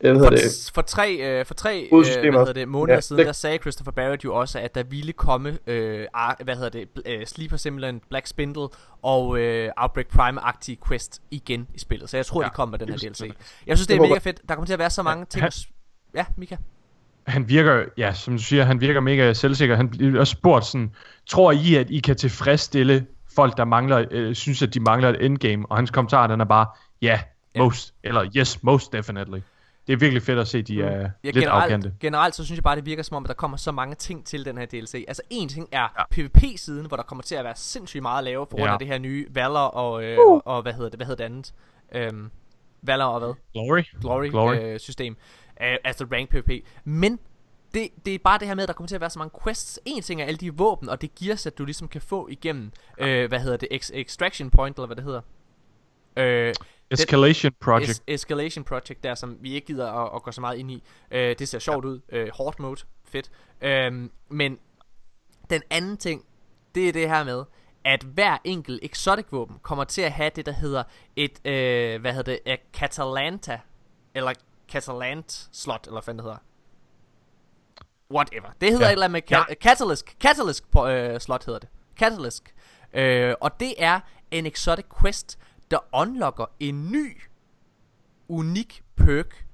øh, 0.00 0.10
hvad 0.10 0.14
hedder 0.14 0.30
det, 0.30 0.40
For, 0.66 0.74
for 0.74 0.82
tre, 0.82 1.16
øh, 1.40 1.46
for 1.46 1.54
tre 1.54 1.88
øh, 1.92 1.98
hvad 2.20 2.32
hedder 2.32 2.52
det, 2.52 2.68
måneder 2.68 2.94
Ja, 2.96 3.00
siden, 3.00 3.26
der 3.26 3.32
sagde 3.32 3.58
Christopher 3.58 3.92
Barrett 3.92 4.24
jo 4.24 4.34
også, 4.34 4.58
at 4.58 4.74
der 4.74 4.82
ville 4.82 5.12
komme, 5.12 5.58
øh, 5.66 6.06
ar, 6.14 6.36
hvad 6.44 6.54
hedder 6.54 6.68
det, 6.70 6.88
øh, 7.06 7.26
Sleeper 7.26 7.56
Simulant, 7.56 8.08
Black 8.08 8.26
Spindle 8.26 8.68
og 9.02 9.38
øh, 9.38 9.70
Outbreak 9.76 10.06
Prime-agtige 10.18 10.76
quest 10.88 11.22
igen 11.30 11.66
i 11.74 11.78
spillet. 11.78 12.10
Så 12.10 12.16
jeg 12.16 12.26
tror, 12.26 12.40
ja, 12.40 12.44
Ja, 12.44 12.48
de 12.48 12.54
kommer 12.54 12.70
med 12.70 12.78
den 12.78 12.88
her 12.88 12.94
er 12.94 12.98
DLC. 13.12 13.20
Jeg 13.66 13.76
synes, 13.78 13.86
det 13.86 13.96
er 13.96 14.00
mega 14.00 14.18
fedt. 14.18 14.40
Der 14.48 14.54
kommer 14.54 14.66
til 14.66 14.72
at 14.72 14.78
være 14.78 14.90
så 14.90 15.02
mange 15.02 15.24
ting. 15.24 15.42
han- 15.42 15.52
Ja, 16.14 16.24
Mika. 16.36 16.56
han 17.26 17.48
virker, 17.48 17.84
ja, 17.98 18.12
som 18.12 18.36
du 18.36 18.42
siger, 18.42 18.64
han 18.64 18.80
virker 18.80 19.00
mega 19.00 19.32
selvsikker. 19.32 19.76
Han 19.76 19.88
bliver 19.90 20.20
også 20.20 20.30
spurgt 20.30 20.64
sådan, 20.66 20.92
tror 21.26 21.52
I, 21.52 21.74
at 21.74 21.90
I 21.90 21.98
kan 22.00 22.16
tilfredsstille 22.16 23.06
folk, 23.36 23.56
der 23.56 23.64
mangler, 23.64 24.04
øh, 24.10 24.34
synes, 24.34 24.62
at 24.62 24.74
de 24.74 24.80
mangler 24.80 25.08
et 25.08 25.24
endgame? 25.24 25.66
Og 25.70 25.76
hans 25.76 25.90
kommentar, 25.90 26.26
den 26.26 26.40
er 26.40 26.44
bare, 26.44 26.66
ja, 27.02 27.20
Ja. 27.56 27.62
most, 27.62 27.94
eller 28.02 28.30
yes, 28.36 28.62
most 28.62 28.92
definitely. 28.92 29.38
Det 29.86 29.92
er 29.92 29.96
virkelig 29.96 30.22
fedt 30.22 30.38
at 30.38 30.48
se, 30.48 30.62
de 30.62 30.82
er 30.82 31.00
Ja, 31.00 31.10
lidt 31.22 31.34
generelt, 31.36 31.48
arrogante. 31.48 31.94
generelt 32.00 32.34
så 32.34 32.44
synes 32.44 32.56
jeg 32.56 32.64
bare, 32.64 32.76
det 32.76 32.86
virker 32.86 33.02
som 33.02 33.16
om, 33.16 33.24
at 33.24 33.28
der 33.28 33.34
kommer 33.34 33.56
så 33.56 33.72
mange 33.72 33.94
ting 33.94 34.26
til 34.26 34.44
den 34.44 34.58
her 34.58 34.66
DLC. 34.66 35.04
Altså 35.08 35.22
en 35.30 35.48
ting 35.48 35.68
er 35.72 35.80
Ja. 35.98 36.04
PvP-siden, 36.10 36.86
hvor 36.86 36.96
der 36.96 37.04
kommer 37.04 37.22
til 37.22 37.34
at 37.34 37.44
være 37.44 37.56
sindssygt 37.56 38.02
meget 38.02 38.18
at 38.18 38.24
lave, 38.24 38.46
på 38.46 38.56
grund 38.56 38.64
Ja. 38.68 38.72
af 38.72 38.78
det 38.78 38.88
her 38.88 38.98
nye 38.98 39.26
Valor 39.30 39.58
og, 39.58 40.04
øh, 40.04 40.18
og, 40.18 40.46
og, 40.46 40.62
hvad 40.62 40.72
hedder 40.72 40.88
det, 40.90 40.98
hvad 40.98 41.06
hedder 41.06 41.28
det 41.28 41.34
andet? 41.34 41.54
Øhm, 41.94 42.30
Valor 42.82 43.04
og 43.04 43.18
hvad? 43.20 43.34
Glory. 43.52 43.82
Glory, 44.00 44.28
Glory. 44.30 44.56
Øh, 44.56 44.80
system. 44.80 45.16
Øh, 45.62 45.76
altså 45.84 46.06
rank 46.12 46.30
PvP. 46.30 46.50
Men 46.84 47.18
det, 47.74 47.88
det 48.06 48.14
er 48.14 48.18
bare 48.24 48.38
det 48.38 48.48
her 48.48 48.54
med, 48.54 48.62
at 48.62 48.68
der 48.68 48.74
kommer 48.74 48.88
til 48.88 48.94
at 48.94 49.00
være 49.00 49.10
så 49.10 49.18
mange 49.18 49.40
quests. 49.44 49.80
En 49.84 50.02
ting 50.02 50.20
er 50.20 50.24
alle 50.24 50.38
de 50.38 50.54
våben, 50.54 50.88
og 50.88 51.02
det 51.02 51.14
gears, 51.14 51.46
at 51.46 51.58
du 51.58 51.64
ligesom 51.64 51.88
kan 51.88 52.00
få 52.00 52.28
igennem, 52.30 52.72
øh, 52.98 53.28
hvad 53.28 53.40
hedder 53.40 53.56
det, 53.56 53.68
ex- 53.72 53.90
Extraction 53.94 54.50
Point, 54.50 54.76
eller 54.76 54.86
hvad 54.86 54.96
det 54.96 55.04
hedder. 55.04 55.20
Øh, 56.16 56.54
Escalation 56.90 57.52
Project. 57.60 57.90
Es- 57.90 58.02
Escalation 58.06 58.64
Project 58.64 59.04
der, 59.04 59.14
som 59.14 59.36
vi 59.40 59.54
ikke 59.54 59.66
gider 59.66 59.92
at, 59.92 60.10
at 60.14 60.22
gå 60.22 60.32
så 60.32 60.40
meget 60.40 60.58
ind 60.58 60.70
i. 60.70 60.82
Øh, 61.10 61.36
det 61.38 61.48
ser 61.48 61.58
sjovt 61.58 61.84
ud. 61.84 62.00
Øh, 62.08 62.28
hard 62.36 62.54
mode. 62.60 62.80
Fedt. 63.04 63.30
Øhm, 63.60 64.10
men 64.30 64.58
den 65.50 65.62
anden 65.70 65.96
ting, 65.96 66.24
det 66.74 66.88
er 66.88 66.92
det 66.92 67.08
her 67.08 67.24
med, 67.24 67.44
at 67.84 68.02
hver 68.02 68.36
enkelt 68.44 68.80
exotic 68.82 69.26
våben 69.30 69.56
kommer 69.62 69.84
til 69.84 70.02
at 70.02 70.12
have 70.12 70.30
det, 70.36 70.46
der 70.46 70.52
hedder 70.52 70.82
et, 71.16 71.46
øh, 71.46 72.00
hvad 72.00 72.12
hedder 72.14 72.32
det, 72.32 72.52
et 72.52 72.60
Catalanta, 72.72 73.60
eller 74.14 74.32
Catalant 74.68 75.48
slot, 75.52 75.80
eller 75.82 75.92
hvad 75.92 76.02
fanden 76.02 76.18
det 76.18 76.24
hedder. 76.24 76.38
Whatever. 78.10 78.48
Det 78.60 78.70
hedder 78.70 78.84
ja. 78.84 78.86
Ja. 78.86 78.88
et 78.88 78.92
eller 78.92 79.04
andet 79.06 79.24
med 79.30 79.38
ca- 79.38 79.54
Catalyst, 79.54 80.06
Catalyst 80.20 80.70
på, 80.70 80.86
øh, 80.86 81.20
slot 81.20 81.44
hedder 81.44 81.60
det. 81.60 81.68
Catalyst. 81.98 82.42
Øh, 82.94 83.34
og 83.40 83.60
det 83.60 83.74
er 83.78 84.00
en 84.30 84.46
exotic 84.46 84.84
quest, 85.00 85.38
der 85.70 85.78
unlocker 85.92 86.44
en 86.60 86.90
ny, 86.90 87.20
unik 88.28 88.82
perk 88.96 89.46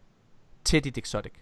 til 0.64 0.84
dit 0.84 0.98
exotic. 0.98 1.32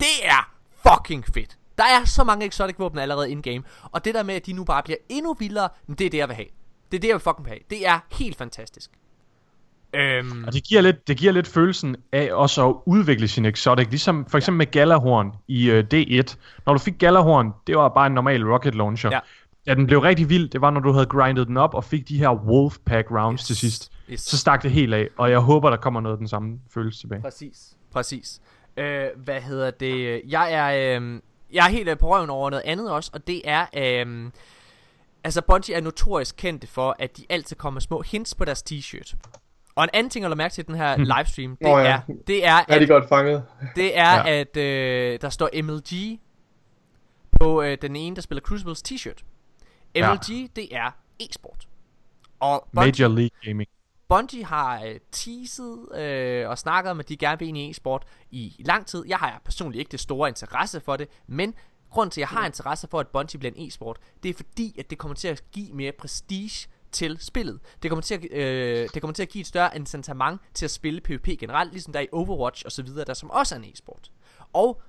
Det 0.00 0.24
er 0.24 0.52
fucking 0.88 1.24
fedt. 1.34 1.58
Der 1.78 1.84
er 1.84 2.04
så 2.04 2.24
mange 2.24 2.46
exotic 2.46 2.78
våben 2.78 2.98
allerede 2.98 3.30
in-game. 3.30 3.62
Og 3.82 4.04
det 4.04 4.14
der 4.14 4.22
med, 4.22 4.34
at 4.34 4.46
de 4.46 4.52
nu 4.52 4.64
bare 4.64 4.82
bliver 4.82 4.96
endnu 5.08 5.34
vildere, 5.34 5.68
det 5.88 6.00
er 6.00 6.10
det, 6.10 6.18
jeg 6.18 6.28
vil 6.28 6.36
have. 6.36 6.48
Det 6.90 6.96
er 6.96 7.00
det, 7.00 7.08
jeg 7.08 7.14
vil 7.14 7.20
fucking 7.20 7.48
have. 7.48 7.58
Det 7.70 7.86
er 7.86 7.98
helt 8.12 8.36
fantastisk. 8.36 8.90
Øhm, 9.92 10.44
Og 10.44 10.52
det 10.52 10.64
giver, 10.64 10.80
lidt, 10.80 11.08
det 11.08 11.16
giver 11.16 11.32
lidt 11.32 11.46
følelsen 11.46 11.96
af 12.12 12.28
også 12.32 12.68
at 12.68 12.74
udvikle 12.86 13.28
sin 13.28 13.44
exotic, 13.44 13.86
ligesom 13.90 14.26
for 14.26 14.38
eksempel 14.38 14.58
med 14.58 14.66
Galahorn 14.66 15.32
i 15.48 15.70
uh, 15.70 15.78
D1. 15.78 16.36
Når 16.66 16.72
du 16.72 16.78
fik 16.78 16.98
Galahorn, 16.98 17.52
det 17.66 17.76
var 17.76 17.88
bare 17.88 18.06
en 18.06 18.12
normal 18.12 18.44
rocket 18.44 18.74
launcher. 18.74 19.10
Ja. 19.12 19.18
Ja, 19.68 19.74
den 19.74 19.86
blev 19.86 19.98
rigtig 19.98 20.28
vild, 20.28 20.48
det 20.48 20.60
var 20.60 20.70
når 20.70 20.80
du 20.80 20.92
havde 20.92 21.06
grindet 21.06 21.46
den 21.46 21.56
op 21.56 21.74
og 21.74 21.84
fik 21.84 22.08
de 22.08 22.18
her 22.18 22.30
Wolfpack 22.30 23.10
rounds 23.10 23.40
Yes. 23.40 23.46
til 23.46 23.56
sidst. 23.56 23.92
Yes. 24.10 24.20
Så 24.20 24.38
stak 24.38 24.62
det 24.62 24.70
helt 24.70 24.94
af, 24.94 25.08
og 25.18 25.30
jeg 25.30 25.38
håber, 25.38 25.70
der 25.70 25.76
kommer 25.76 26.00
noget 26.00 26.14
af 26.14 26.18
den 26.18 26.28
samme 26.28 26.58
følelse 26.74 27.00
tilbage. 27.00 27.22
Præcis. 27.22 27.76
Præcis. 27.92 28.40
Øh, 28.76 29.06
hvad 29.16 29.40
hedder 29.40 29.70
det? 29.70 30.22
Jeg 30.28 30.52
er, 30.52 30.98
øh, 31.00 31.20
jeg 31.52 31.66
er 31.66 31.70
helt 31.70 31.88
øh, 31.88 31.98
på 31.98 32.14
røven 32.14 32.30
over 32.30 32.50
noget 32.50 32.62
andet 32.66 32.90
også, 32.90 33.10
og 33.14 33.26
det 33.26 33.42
er... 33.44 33.66
Øh, 33.76 34.30
altså, 35.24 35.42
Bungie 35.42 35.74
er 35.76 35.80
notorisk 35.80 36.36
kendte 36.36 36.66
for, 36.66 36.96
at 36.98 37.16
de 37.16 37.22
altid 37.28 37.56
kommer 37.56 37.80
små 37.80 38.02
hints 38.02 38.34
på 38.34 38.44
deres 38.44 38.64
t-shirt. 38.72 39.14
Og 39.74 39.84
en 39.84 39.90
anden 39.92 40.10
ting, 40.10 40.22
jeg 40.22 40.30
lade 40.30 40.38
mærke 40.38 40.52
til 40.52 40.62
i 40.62 40.66
den 40.66 40.74
her 40.74 40.96
livestream, 40.96 41.56
det, 41.56 41.66
Nå 41.66 41.78
ja. 41.78 41.84
er, 41.84 42.00
det 42.26 42.46
er, 42.46 42.54
Er 42.68 42.78
de 42.78 42.82
at, 42.82 42.88
godt 42.88 43.08
fanget? 43.08 43.44
det 43.76 43.98
er, 43.98 44.14
Ja. 44.14 44.40
at 44.40 44.56
øh, 44.56 45.18
der 45.20 45.28
står 45.28 45.62
MLG 45.62 46.18
på 47.40 47.62
øh, 47.62 47.78
den 47.82 47.96
ene, 47.96 48.16
der 48.16 48.22
spiller 48.22 48.42
Crucibles 48.42 48.82
t-shirt. 48.88 49.22
Ja. 49.94 50.14
MLG, 50.14 50.56
det 50.56 50.76
er 50.76 50.90
e-sport. 51.20 51.68
Og 52.40 52.68
Bungie, 52.74 52.90
Major 52.90 53.08
League 53.08 53.38
Gaming. 53.44 53.68
Bungie 54.08 54.44
har 54.44 54.84
øh, 54.84 55.00
teaset 55.12 55.98
øh, 55.98 56.48
og 56.48 56.58
snakket 56.58 56.90
om, 56.90 57.00
at 57.00 57.08
de 57.08 57.16
gerne 57.16 57.38
vil 57.38 57.48
ind 57.48 57.58
i 57.58 57.70
e-sport 57.70 58.02
i, 58.30 58.54
i 58.58 58.62
lang 58.62 58.86
tid. 58.86 59.04
Jeg 59.08 59.18
har 59.18 59.40
personligt 59.44 59.80
ikke 59.80 59.92
det 59.92 60.00
store 60.00 60.28
interesse 60.28 60.80
for 60.80 60.96
det, 60.96 61.08
men 61.26 61.54
grunden 61.90 62.10
til, 62.10 62.20
at 62.20 62.30
jeg 62.30 62.38
har 62.38 62.46
interesse 62.46 62.88
for, 62.90 63.00
at 63.00 63.08
Bungie 63.08 63.38
bliver 63.38 63.52
en 63.56 63.68
e-sport, 63.68 63.98
det 64.22 64.28
er 64.28 64.34
fordi, 64.34 64.76
at 64.78 64.90
det 64.90 64.98
kommer 64.98 65.14
til 65.14 65.28
at 65.28 65.42
give 65.52 65.72
mere 65.72 65.92
prestige 65.92 66.68
til 66.92 67.18
spillet. 67.20 67.60
Det 67.82 67.90
kommer 67.90 68.02
til 68.02 68.14
at, 68.14 68.32
øh, 68.32 68.88
det 68.94 69.02
kommer 69.02 69.14
til 69.14 69.22
at 69.22 69.28
give 69.28 69.40
et 69.40 69.46
større 69.46 69.76
incitament 69.76 70.40
til 70.54 70.64
at 70.64 70.70
spille 70.70 71.00
PvP 71.00 71.28
generelt, 71.38 71.72
ligesom 71.72 71.92
der 71.92 72.00
er 72.00 72.04
i 72.04 72.08
Overwatch 72.12 72.62
og 72.64 72.72
så 72.72 72.82
videre, 72.82 73.04
der 73.04 73.14
som 73.14 73.30
også 73.30 73.54
er 73.54 73.58
en 73.58 73.64
e-sport. 73.64 74.10
Og 74.52 74.82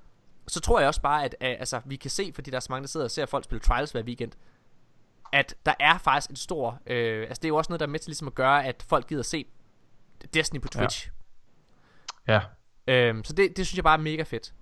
så 0.47 0.59
tror 0.59 0.79
jeg 0.79 0.87
også 0.87 1.01
bare, 1.01 1.25
at 1.25 1.35
øh, 1.41 1.49
altså, 1.49 1.81
vi 1.85 1.95
kan 1.95 2.09
se, 2.09 2.31
fordi 2.35 2.51
der 2.51 2.55
er 2.55 2.61
så 2.61 2.67
mange, 2.69 2.83
der 2.83 2.87
sidder 2.87 3.03
og 3.03 3.11
ser 3.11 3.25
folk 3.25 3.43
spille 3.43 3.59
Trials 3.59 3.91
hver 3.91 4.03
weekend, 4.03 4.31
at 5.33 5.55
der 5.65 5.73
er 5.79 5.97
faktisk 5.97 6.29
en 6.29 6.35
stor... 6.35 6.81
Øh, 6.87 7.21
altså 7.21 7.39
det 7.39 7.45
er 7.45 7.49
jo 7.49 7.55
også 7.55 7.71
noget, 7.71 7.79
der 7.79 7.85
er 7.85 7.89
med 7.89 7.99
til 7.99 8.09
ligesom 8.09 8.27
at 8.27 8.35
gøre, 8.35 8.65
at 8.65 8.85
folk 8.87 9.07
gider 9.07 9.23
se 9.23 9.45
Destiny 10.33 10.61
på 10.61 10.67
Twitch. 10.67 11.09
Ja. 12.27 12.33
Ja. 12.33 12.41
Øhm, 12.93 13.23
så 13.23 13.33
det, 13.33 13.57
det 13.57 13.67
synes 13.67 13.77
jeg 13.77 13.83
bare 13.83 13.97
er 13.97 14.01
mega 14.01 14.23
fedt. 14.23 14.53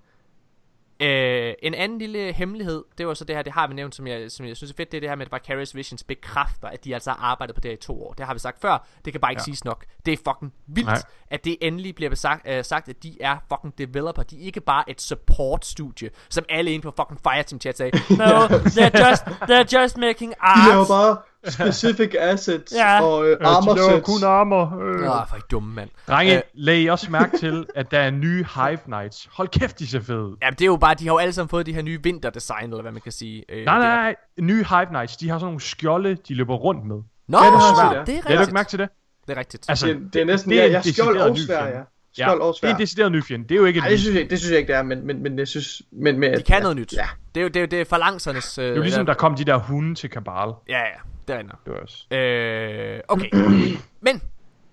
Øh, 1.00 1.54
en 1.62 1.74
anden 1.74 1.98
lille 1.98 2.32
hemmelighed, 2.32 2.84
det 2.98 3.06
var 3.06 3.14
så 3.14 3.24
det 3.24 3.36
her, 3.36 3.42
det 3.42 3.52
har 3.52 3.66
vi 3.66 3.74
nævnt, 3.74 3.94
som 3.94 4.06
jeg, 4.06 4.30
som 4.30 4.46
jeg 4.46 4.56
synes 4.56 4.70
er 4.70 4.76
fedt, 4.76 4.92
det 4.92 4.98
er 4.98 5.00
det 5.00 5.08
her 5.08 5.16
med, 5.16 5.26
at 5.26 5.32
Vicarious 5.32 5.74
Visions 5.74 6.04
bekræfter, 6.04 6.68
at 6.68 6.84
de 6.84 6.94
altså 6.94 7.10
har 7.10 7.18
arbejdet 7.18 7.54
på 7.54 7.60
det 7.60 7.68
her 7.70 7.76
i 7.76 7.80
to 7.80 8.02
år. 8.06 8.12
Det 8.12 8.26
har 8.26 8.32
vi 8.32 8.38
sagt 8.38 8.60
før, 8.60 8.86
det 9.04 9.12
kan 9.12 9.20
bare 9.20 9.32
ikke 9.32 9.40
ja. 9.40 9.44
Siges 9.44 9.64
nok. 9.64 9.84
Det 10.06 10.12
er 10.12 10.16
fucking 10.16 10.52
vildt, 10.66 10.88
Nej. 10.88 11.02
At 11.30 11.44
det 11.44 11.56
endelig 11.60 11.94
bliver 11.94 12.10
besagt, 12.10 12.48
øh, 12.48 12.64
sagt, 12.64 12.88
at 12.88 13.02
de 13.02 13.16
er 13.20 13.36
fucking 13.48 13.78
developer. 13.78 14.22
De 14.22 14.42
er 14.42 14.46
ikke 14.46 14.60
bare 14.60 14.90
et 14.90 15.00
support-studie, 15.02 16.10
som 16.28 16.44
alle 16.48 16.72
inde 16.72 16.82
på 16.82 16.92
fucking 16.96 17.20
Fireteam 17.22 17.60
chat 17.60 17.76
sagde. 17.76 17.92
No, 18.10 18.46
they're 18.46 19.08
just, 19.08 19.22
they're 19.22 19.80
just 19.80 19.96
making 19.96 20.34
De 20.56 20.68
laver 20.68 20.80
art. 20.80 20.88
bare 20.88 21.16
specific 21.48 22.14
assets 22.18 22.72
Ja. 22.76 23.02
og 23.02 23.24
øh, 23.26 23.30
Øh, 23.30 23.36
armor 23.40 23.74
laver 23.76 23.90
sets. 23.90 24.06
kun 24.06 24.24
armor. 24.24 24.78
Øh. 24.82 25.10
Åh, 25.20 25.28
for 25.28 25.36
dumme 25.50 25.74
mand. 25.74 25.88
Drenge, 26.08 26.36
Øh. 26.36 26.42
lag 26.54 26.90
også 26.90 27.10
mærke 27.10 27.38
til, 27.38 27.66
at 27.74 27.90
der 27.90 27.98
er 27.98 28.10
nye 28.10 28.46
Hive 28.54 28.76
Knights. 28.84 29.28
Hold 29.32 29.48
kæft, 29.48 29.78
de 29.78 29.86
ser 29.86 30.00
fede. 30.00 30.36
Ja, 30.42 30.50
det 30.50 30.60
er 30.62 30.66
jo 30.66 30.76
bare, 30.76 30.94
de 30.94 31.04
har 31.06 31.12
jo 31.14 31.18
alle 31.18 31.32
sammen 31.32 31.48
fået 31.48 31.66
de 31.66 31.72
her 31.72 31.82
nye 31.82 32.02
vinterdesign, 32.02 32.64
eller 32.64 32.82
hvad 32.82 32.92
man 32.92 33.00
kan 33.00 33.12
sige. 33.12 33.44
Øh, 33.48 33.64
Nej, 33.64 33.78
nej, 33.78 33.86
er- 33.90 33.96
nej. 33.96 34.14
Nye 34.40 34.64
Hive 34.68 34.86
Knights, 34.86 35.16
de 35.16 35.28
har 35.28 35.38
sådan 35.38 35.46
nogle 35.46 35.60
skjolde, 35.60 36.14
de 36.28 36.34
løber 36.34 36.54
rundt 36.54 36.86
med. 36.86 36.96
Nå, 37.28 37.38
Ja, 37.38 37.44
det 37.50 37.52
har 37.58 37.92
jeg 37.94 38.06
det 38.06 38.12
er 38.12 38.16
Ja, 38.16 38.20
du 38.22 38.28
ikke 38.28 38.30
rigtigt. 38.40 38.52
mærke 38.52 38.68
til 38.70 38.78
det? 38.78 38.88
Det 39.26 39.34
er 39.36 39.40
rigtigt. 39.40 39.66
Altså, 39.68 39.86
Det, 39.86 39.98
det 40.12 40.20
er 40.20 40.24
næsten, 40.24 40.50
det 40.50 40.60
er 40.60 40.64
ja, 40.66 40.72
jeg 40.72 40.84
skjold 40.84 41.18
og 41.18 41.38
svær, 41.38 41.66
ja. 41.66 41.80
Skjold 42.12 42.40
og 42.40 42.46
det 42.46 42.56
er 42.56 42.58
svær. 42.66 42.74
en 42.74 42.78
decideret 42.80 43.12
ny 43.12 43.22
fjende. 43.24 43.48
Det 43.48 43.54
er 43.54 43.58
jo 43.58 43.64
ikke 43.64 43.78
et 43.78 43.82
Nej, 43.82 43.90
det 43.90 44.00
synes, 44.00 44.16
jeg, 44.16 44.30
det 44.30 44.38
synes 44.38 44.50
jeg 44.50 44.58
ikke, 44.58 44.72
det 44.72 44.76
er, 44.78 44.82
men, 44.82 45.06
men, 45.06 45.22
men 45.22 45.38
jeg 45.38 45.48
synes... 45.48 45.82
Men, 45.92 46.18
men, 46.20 46.34
de 46.36 46.42
kan 46.42 46.56
ja, 46.56 46.60
noget 46.62 46.76
nyt. 46.76 46.92
Ja. 46.92 47.06
Det 47.34 47.40
er 47.40 47.42
jo 47.42 47.48
det 47.48 47.56
er, 47.56 47.60
jo- 47.60 47.66
det 47.66 47.80
er 47.80 47.84
falangsernes... 47.84 48.58
Øh, 48.58 48.64
Det 48.64 48.70
er 48.72 48.76
jo 48.76 48.82
ligesom, 48.82 49.06
der 49.06 49.14
kom 49.14 49.34
de 49.34 49.44
der 49.44 49.56
hunde 49.56 49.94
til 49.94 50.10
Kabal. 50.10 50.52
Ja, 50.68 50.78
ja, 50.78 50.84
det 51.28 51.34
er 51.34 51.38
rigtigt. 51.38 51.64
Det 51.64 51.72
var 51.72 51.80
også. 51.80 52.14
Øh, 52.14 53.00
okay. 53.08 53.28
Men, 54.00 54.22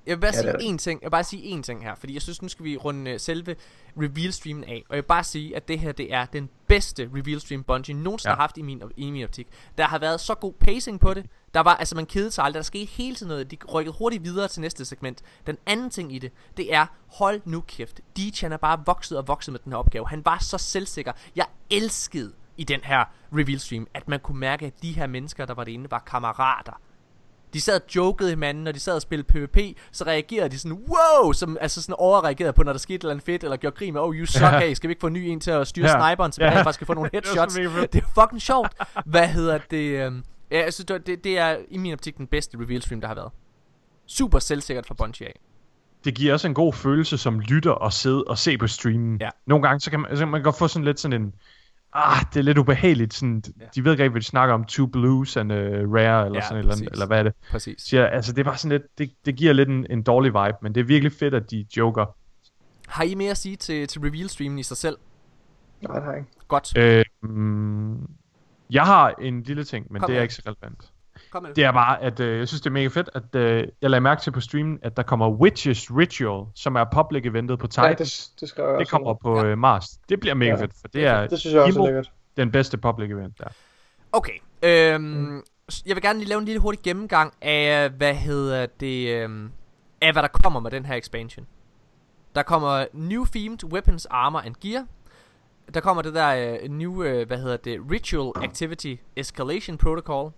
jeg 0.07 0.15
vil 0.17 0.21
bare 0.21 0.33
Ja, 0.35 0.59
sige 0.59 0.73
én 0.73 0.77
ting. 0.77 1.01
Jeg 1.01 1.07
vil 1.07 1.11
bare 1.11 1.23
sige 1.23 1.57
én 1.57 1.61
ting 1.61 1.83
her, 1.83 1.95
fordi 1.95 2.13
jeg 2.13 2.21
synes, 2.21 2.41
nu 2.41 2.47
skal 2.47 2.65
vi 2.65 2.77
runde 2.77 3.11
øh, 3.11 3.19
selve 3.19 3.55
reveal-streamen 4.01 4.63
af. 4.63 4.83
Og 4.89 4.95
jeg 4.95 5.03
vil 5.03 5.07
bare 5.07 5.23
sige, 5.23 5.55
at 5.55 5.67
det 5.67 5.79
her, 5.79 5.91
det 5.91 6.13
er 6.13 6.25
den 6.25 6.49
bedste 6.67 7.09
reveal-stream 7.15 7.63
Bungie 7.63 7.95
nogensinde 7.95 8.29
Ja. 8.31 8.35
har 8.35 8.41
haft 8.41 8.57
i 8.57 8.61
min, 8.61 8.81
i 8.97 9.11
min 9.11 9.23
optik. 9.23 9.47
Der 9.77 9.83
har 9.83 9.99
været 9.99 10.19
så 10.19 10.35
god 10.35 10.53
pacing 10.53 10.99
på 10.99 11.13
det. 11.13 11.25
Der 11.53 11.59
var, 11.59 11.75
altså 11.75 11.95
man 11.95 12.05
kedede 12.05 12.31
sig 12.31 12.43
aldrig. 12.45 12.59
Der 12.59 12.63
skete 12.63 12.85
hele 12.85 13.15
tiden 13.15 13.29
noget. 13.29 13.51
De 13.51 13.57
rykkede 13.73 13.95
hurtigt 13.99 14.23
videre 14.23 14.47
til 14.47 14.61
næste 14.61 14.85
segment. 14.85 15.21
Den 15.47 15.57
anden 15.65 15.89
ting 15.89 16.15
i 16.15 16.19
det, 16.19 16.31
det 16.57 16.73
er, 16.73 16.85
hold 17.07 17.41
nu 17.45 17.61
kæft. 17.67 18.01
DJ 18.17 18.45
er 18.45 18.57
bare 18.57 18.79
vokset 18.85 19.17
og 19.17 19.27
vokset 19.27 19.51
med 19.51 19.59
den 19.63 19.71
her 19.71 19.77
opgave. 19.79 20.07
Han 20.07 20.25
var 20.25 20.37
så 20.41 20.57
selvsikker. 20.57 21.11
Jeg 21.35 21.45
elskede 21.69 22.33
i 22.57 22.63
den 22.63 22.79
her 22.83 23.03
reveal 23.33 23.59
stream, 23.59 23.87
at 23.93 24.07
man 24.07 24.19
kunne 24.19 24.39
mærke, 24.39 24.65
at 24.65 24.73
de 24.81 24.91
her 24.91 25.07
mennesker, 25.07 25.45
der 25.45 25.53
var 25.53 25.63
derinde, 25.63 25.91
var 25.91 25.99
kammerater. 26.07 26.73
De 27.53 27.61
sad 27.61 27.81
og 27.81 27.95
jokede 27.95 28.29
hinanden, 28.29 28.63
når 28.63 28.71
de 28.71 28.79
sad 28.79 28.95
og 28.95 29.01
spillede 29.01 29.27
PvP, 29.27 29.57
så 29.91 30.03
reagerede 30.03 30.49
de 30.49 30.59
sådan, 30.59 30.77
wow, 30.77 31.31
som 31.31 31.57
altså 31.61 31.81
sådan 31.81 31.95
overreagerede 31.99 32.53
på, 32.53 32.63
når 32.63 32.71
der 32.73 32.79
skete 32.79 32.95
et 32.95 33.01
eller 33.01 33.11
andet 33.11 33.25
fedt, 33.25 33.43
eller 33.43 33.57
gjorde 33.57 33.75
grin 33.75 33.93
med, 33.93 34.01
oh, 34.01 34.15
you 34.15 34.25
suck, 34.25 34.45
hey, 34.51 34.73
skal 34.73 34.87
vi 34.87 34.91
ikke 34.91 35.01
få 35.01 35.07
en 35.07 35.13
ny 35.13 35.17
en 35.17 35.39
til 35.39 35.51
at 35.51 35.67
styre 35.67 35.89
Ja. 35.89 36.09
sniperen, 36.09 36.31
så 36.31 36.43
Ja. 36.43 36.49
rent 36.49 36.63
faktisk 36.63 36.77
kan 36.79 36.87
få 36.87 36.93
nogle 36.93 37.09
Det 37.13 37.25
headshots. 37.25 37.53
det 37.91 37.95
er 38.03 38.21
fucking 38.21 38.41
sjovt. 38.41 38.73
Hvad 39.05 39.27
hedder 39.27 39.57
det? 39.57 40.05
øhm, 40.05 40.23
Ja, 40.51 40.63
jeg 40.63 40.73
synes, 40.73 40.85
det, 40.85 41.07
det, 41.07 41.23
det 41.23 41.37
er 41.39 41.57
i 41.69 41.77
min 41.77 41.93
optik 41.93 42.17
den 42.17 42.27
bedste 42.27 42.57
reveal 42.57 42.81
stream, 42.81 43.01
der 43.01 43.07
har 43.07 43.15
været. 43.15 43.31
Super 44.07 44.39
selvsikkert 44.39 44.85
fra 44.85 44.93
Bungie 44.93 45.27
af. 45.27 45.39
Det 46.05 46.15
giver 46.15 46.33
også 46.33 46.47
en 46.47 46.53
god 46.53 46.73
følelse 46.73 47.17
som 47.17 47.39
lytter 47.39 47.85
at 47.85 47.93
sidde 47.93 48.23
og 48.23 48.37
se 48.37 48.57
på 48.57 48.67
streamen. 48.67 49.17
Ja. 49.21 49.29
Nogle 49.47 49.67
gange, 49.67 49.79
så 49.79 49.91
kan 49.91 49.99
man, 49.99 50.11
så 50.11 50.21
kan 50.21 50.27
man 50.27 50.43
godt 50.43 50.57
få 50.57 50.67
sådan 50.67 50.85
lidt 50.85 50.99
sådan 50.99 51.21
en... 51.21 51.33
Ah, 51.97 52.25
det 52.33 52.39
er 52.39 52.43
lidt 52.43 52.57
ubehageligt. 52.57 53.13
Sådan, 53.13 53.43
Ja. 53.59 53.65
De 53.75 53.83
ved 53.83 53.91
ikke 53.91 54.03
rigtig, 54.03 54.11
hvad 54.11 54.21
de 54.21 54.25
snakker 54.25 54.55
om. 54.55 54.63
Two 54.65 54.85
blues 54.87 55.37
and 55.37 55.51
uh, 55.51 55.57
rare, 55.57 56.25
eller 56.25 56.39
Ja, 56.39 56.47
sådan 56.47 56.57
eller, 56.57 56.75
eller 56.91 57.05
hvad 57.07 57.19
er 57.19 57.23
det? 57.23 57.33
Præcis. 57.49 57.81
Så 57.81 57.97
jeg, 57.97 58.09
altså, 58.11 58.31
det 58.33 58.39
er 58.39 58.43
bare 58.43 58.57
sådan 58.57 58.71
lidt... 58.79 58.97
Det, 58.97 59.11
det 59.25 59.35
giver 59.35 59.53
lidt 59.53 59.69
en, 59.69 59.85
en 59.89 60.03
dårlig 60.03 60.31
vibe, 60.33 60.57
men 60.61 60.75
det 60.75 60.81
er 60.81 60.85
virkelig 60.85 61.11
fedt, 61.11 61.33
at 61.33 61.51
de 61.51 61.65
joker. 61.77 62.05
Har 62.87 63.03
I 63.03 63.15
mere 63.15 63.31
at 63.31 63.37
sige 63.37 63.55
til, 63.55 63.87
til 63.87 64.01
reveal 64.01 64.29
streamen 64.29 64.59
i 64.59 64.63
sig 64.63 64.77
selv? 64.77 64.97
Nej, 65.81 65.95
det 65.95 66.03
har 66.03 66.11
jeg 66.11 66.19
ikke. 66.19 66.31
Godt. 66.47 66.77
Øh, 66.77 67.05
mm, 67.23 67.97
jeg 68.69 68.83
har 68.83 69.13
en 69.21 69.41
lille 69.43 69.63
ting, 69.63 69.87
men 69.91 69.99
Kom 70.01 70.07
det 70.09 70.13
er 70.15 70.17
med. 70.17 70.23
ikke 70.23 70.33
så 70.33 70.41
relevant. 70.47 70.91
Kom 71.35 71.43
med 71.43 71.53
Det 71.53 71.63
er 71.63 71.71
bare, 71.71 72.01
at 72.01 72.19
øh, 72.19 72.39
jeg 72.39 72.47
synes, 72.47 72.61
det 72.61 72.69
er 72.69 72.73
mega 72.73 72.87
fedt, 72.87 73.09
at 73.13 73.35
øh, 73.35 73.67
jeg 73.81 73.89
lagde 73.89 74.01
mærke 74.01 74.21
til 74.21 74.31
på 74.31 74.39
streamen, 74.41 74.79
at 74.83 74.97
der 74.97 75.03
kommer 75.03 75.29
Witches 75.29 75.91
Ritual, 75.91 76.45
som 76.55 76.75
er 76.75 76.83
public 76.93 77.25
eventet 77.25 77.59
på 77.59 77.67
Titan. 77.67 77.91
det, 77.97 78.29
det 78.39 78.49
skrev 78.49 78.65
jeg 78.65 78.73
det 78.73 78.79
også. 78.79 78.91
kommer 78.91 79.13
på 79.13 79.45
øh, 79.45 79.57
Mars. 79.57 79.89
Det 80.09 80.19
bliver 80.19 80.33
mega 80.33 80.49
Ja. 80.51 80.61
fedt, 80.61 80.71
for 80.81 80.87
det 80.87 81.05
er 81.05 81.27
Det 81.27 81.39
synes 81.39 81.53
jeg 81.53 81.61
også 81.63 81.79
er 81.79 81.83
Imo, 81.83 81.85
lækkert. 81.85 82.11
den 82.37 82.51
bedste 82.51 82.77
public 82.77 83.11
event 83.11 83.37
der. 83.39 83.47
Okay. 84.11 84.33
Øhm, 84.63 85.41
s- 85.71 85.83
Jeg 85.85 85.95
vil 85.95 86.01
gerne 86.03 86.19
lige 86.19 86.29
lave 86.29 86.39
en 86.39 86.45
lille 86.45 86.59
hurtig 86.61 86.81
gennemgang 86.83 87.33
af, 87.41 87.89
hvad 87.89 88.13
hedder 88.15 88.65
det, 88.79 89.15
øhm, 89.15 89.51
af 90.01 90.11
hvad 90.13 90.21
der 90.23 90.29
kommer 90.43 90.59
med 90.59 90.71
den 90.71 90.85
her 90.85 90.95
expansion. 90.95 91.45
Der 92.35 92.43
kommer 92.43 92.85
new 92.93 93.25
themed 93.35 93.63
weapons, 93.63 94.05
armor 94.05 94.39
and 94.39 94.55
gear. 94.61 94.85
Der 95.73 95.79
kommer 95.79 96.01
det 96.01 96.13
der 96.13 96.57
øh, 96.63 96.69
new, 96.69 97.03
øh, 97.03 97.27
hvad 97.27 97.37
hedder 97.37 97.57
det, 97.57 97.79
ritual 97.91 98.31
activity 98.43 98.95
escalation 99.15 99.77
protocol. 99.77 100.31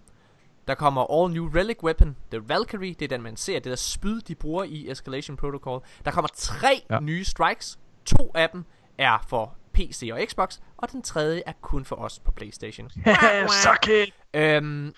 Der 0.68 0.76
kommer 0.76 1.02
all 1.24 1.34
new 1.34 1.50
relic 1.56 1.84
weapon, 1.84 2.16
the 2.32 2.50
Valkyrie, 2.50 2.94
det 2.94 3.02
er 3.02 3.08
den 3.08 3.22
man 3.22 3.38
ser, 3.38 3.54
det 3.54 3.66
der 3.70 3.76
spyd 3.76 4.22
de 4.22 4.36
bruger 4.36 4.64
i 4.64 4.92
escalation 4.92 5.38
protocol. 5.38 5.82
Der 6.06 6.12
kommer 6.12 6.30
tre 6.36 6.82
ja. 6.90 7.00
Nye 7.00 7.24
strikes. 7.24 7.80
To 8.06 8.32
af 8.36 8.50
dem 8.50 8.66
er 8.98 9.26
for 9.30 9.56
PC 9.74 10.10
og 10.14 10.20
Xbox, 10.30 10.58
og 10.78 10.92
den 10.92 11.02
tredje 11.02 11.42
er 11.46 11.52
kun 11.62 11.86
for 11.86 11.96
os 11.96 12.20
på 12.20 12.32
PlayStation. 12.32 12.90
Suck 13.64 13.88
it! 13.88 14.14
Øhm, 14.34 14.94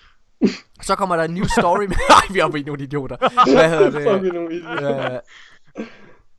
så 0.82 0.94
kommer 0.94 1.16
der 1.16 1.24
en 1.24 1.34
new 1.34 1.44
story 1.44 1.84
med... 1.84 1.96
Ej, 2.10 2.32
vi 2.32 2.38
er 2.38 2.44
oppe 2.44 2.60
i 2.60 2.62
nogle 2.62 2.82
idioter. 2.82 3.16
Hvad 3.54 3.70
hedder 3.70 3.90
det? 4.20 4.34
nogle 4.34 4.54
idioter. 4.56 5.20
Øh, 5.78 5.86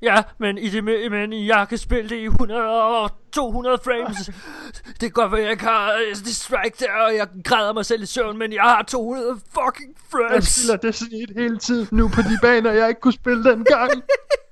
Ja, 0.01 0.23
men, 0.37 0.57
i 0.57 0.69
det, 0.69 0.83
men 1.11 1.45
jeg 1.45 1.65
kan 1.69 1.77
spille 1.77 2.09
det 2.09 2.15
i 2.15 2.25
100 2.25 2.61
og 2.83 3.09
200 3.31 3.77
frames. 3.83 4.17
Det 4.85 4.99
kan 4.99 5.11
godt 5.11 5.31
være, 5.31 5.41
jeg 5.41 5.51
ikke 5.51 5.63
har 5.63 5.93
øh, 5.93 6.15
det 6.15 6.35
strike 6.35 6.75
der, 6.79 6.91
og 7.07 7.15
jeg 7.15 7.27
græder 7.43 7.73
mig 7.73 7.85
selv 7.85 8.03
i 8.03 8.05
søvn, 8.05 8.37
men 8.37 8.53
jeg 8.53 8.61
har 8.61 8.83
200 8.83 9.35
fucking 9.35 9.89
Jeg 10.13 10.29
frames. 10.29 10.47
spiller 10.47 10.77
Destiny 10.77 11.23
1 11.23 11.29
hele 11.37 11.57
tiden 11.57 11.87
nu 11.91 12.07
på 12.07 12.21
de 12.21 12.37
baner, 12.41 12.71
jeg 12.71 12.89
ikke 12.89 13.01
kunne 13.01 13.13
spille 13.13 13.43
den 13.43 13.63
gang. 13.63 13.91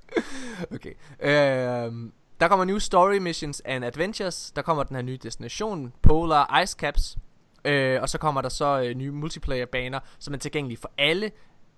okay. 0.76 0.94
Øhm, 1.22 2.12
der 2.40 2.48
kommer 2.48 2.66
new 2.66 2.78
story 2.80 3.18
missions 3.18 3.62
and 3.66 3.86
adventures. 3.86 4.52
Der 4.56 4.62
kommer 4.62 4.84
den 4.84 4.96
her 4.96 5.04
nye 5.04 5.18
destination, 5.24 5.94
Polar 6.02 6.60
Ice 6.64 6.76
Caps. 6.80 7.18
Øh, 7.66 8.02
og 8.02 8.10
så 8.10 8.18
kommer 8.18 8.42
der 8.42 8.50
så 8.50 8.82
øh, 8.82 8.96
nye 8.96 9.12
multiplayer 9.12 9.66
baner, 9.66 10.00
som 10.20 10.34
er 10.34 10.38
tilgængelige 10.38 10.78
for 10.82 10.92
alle. 10.98 11.32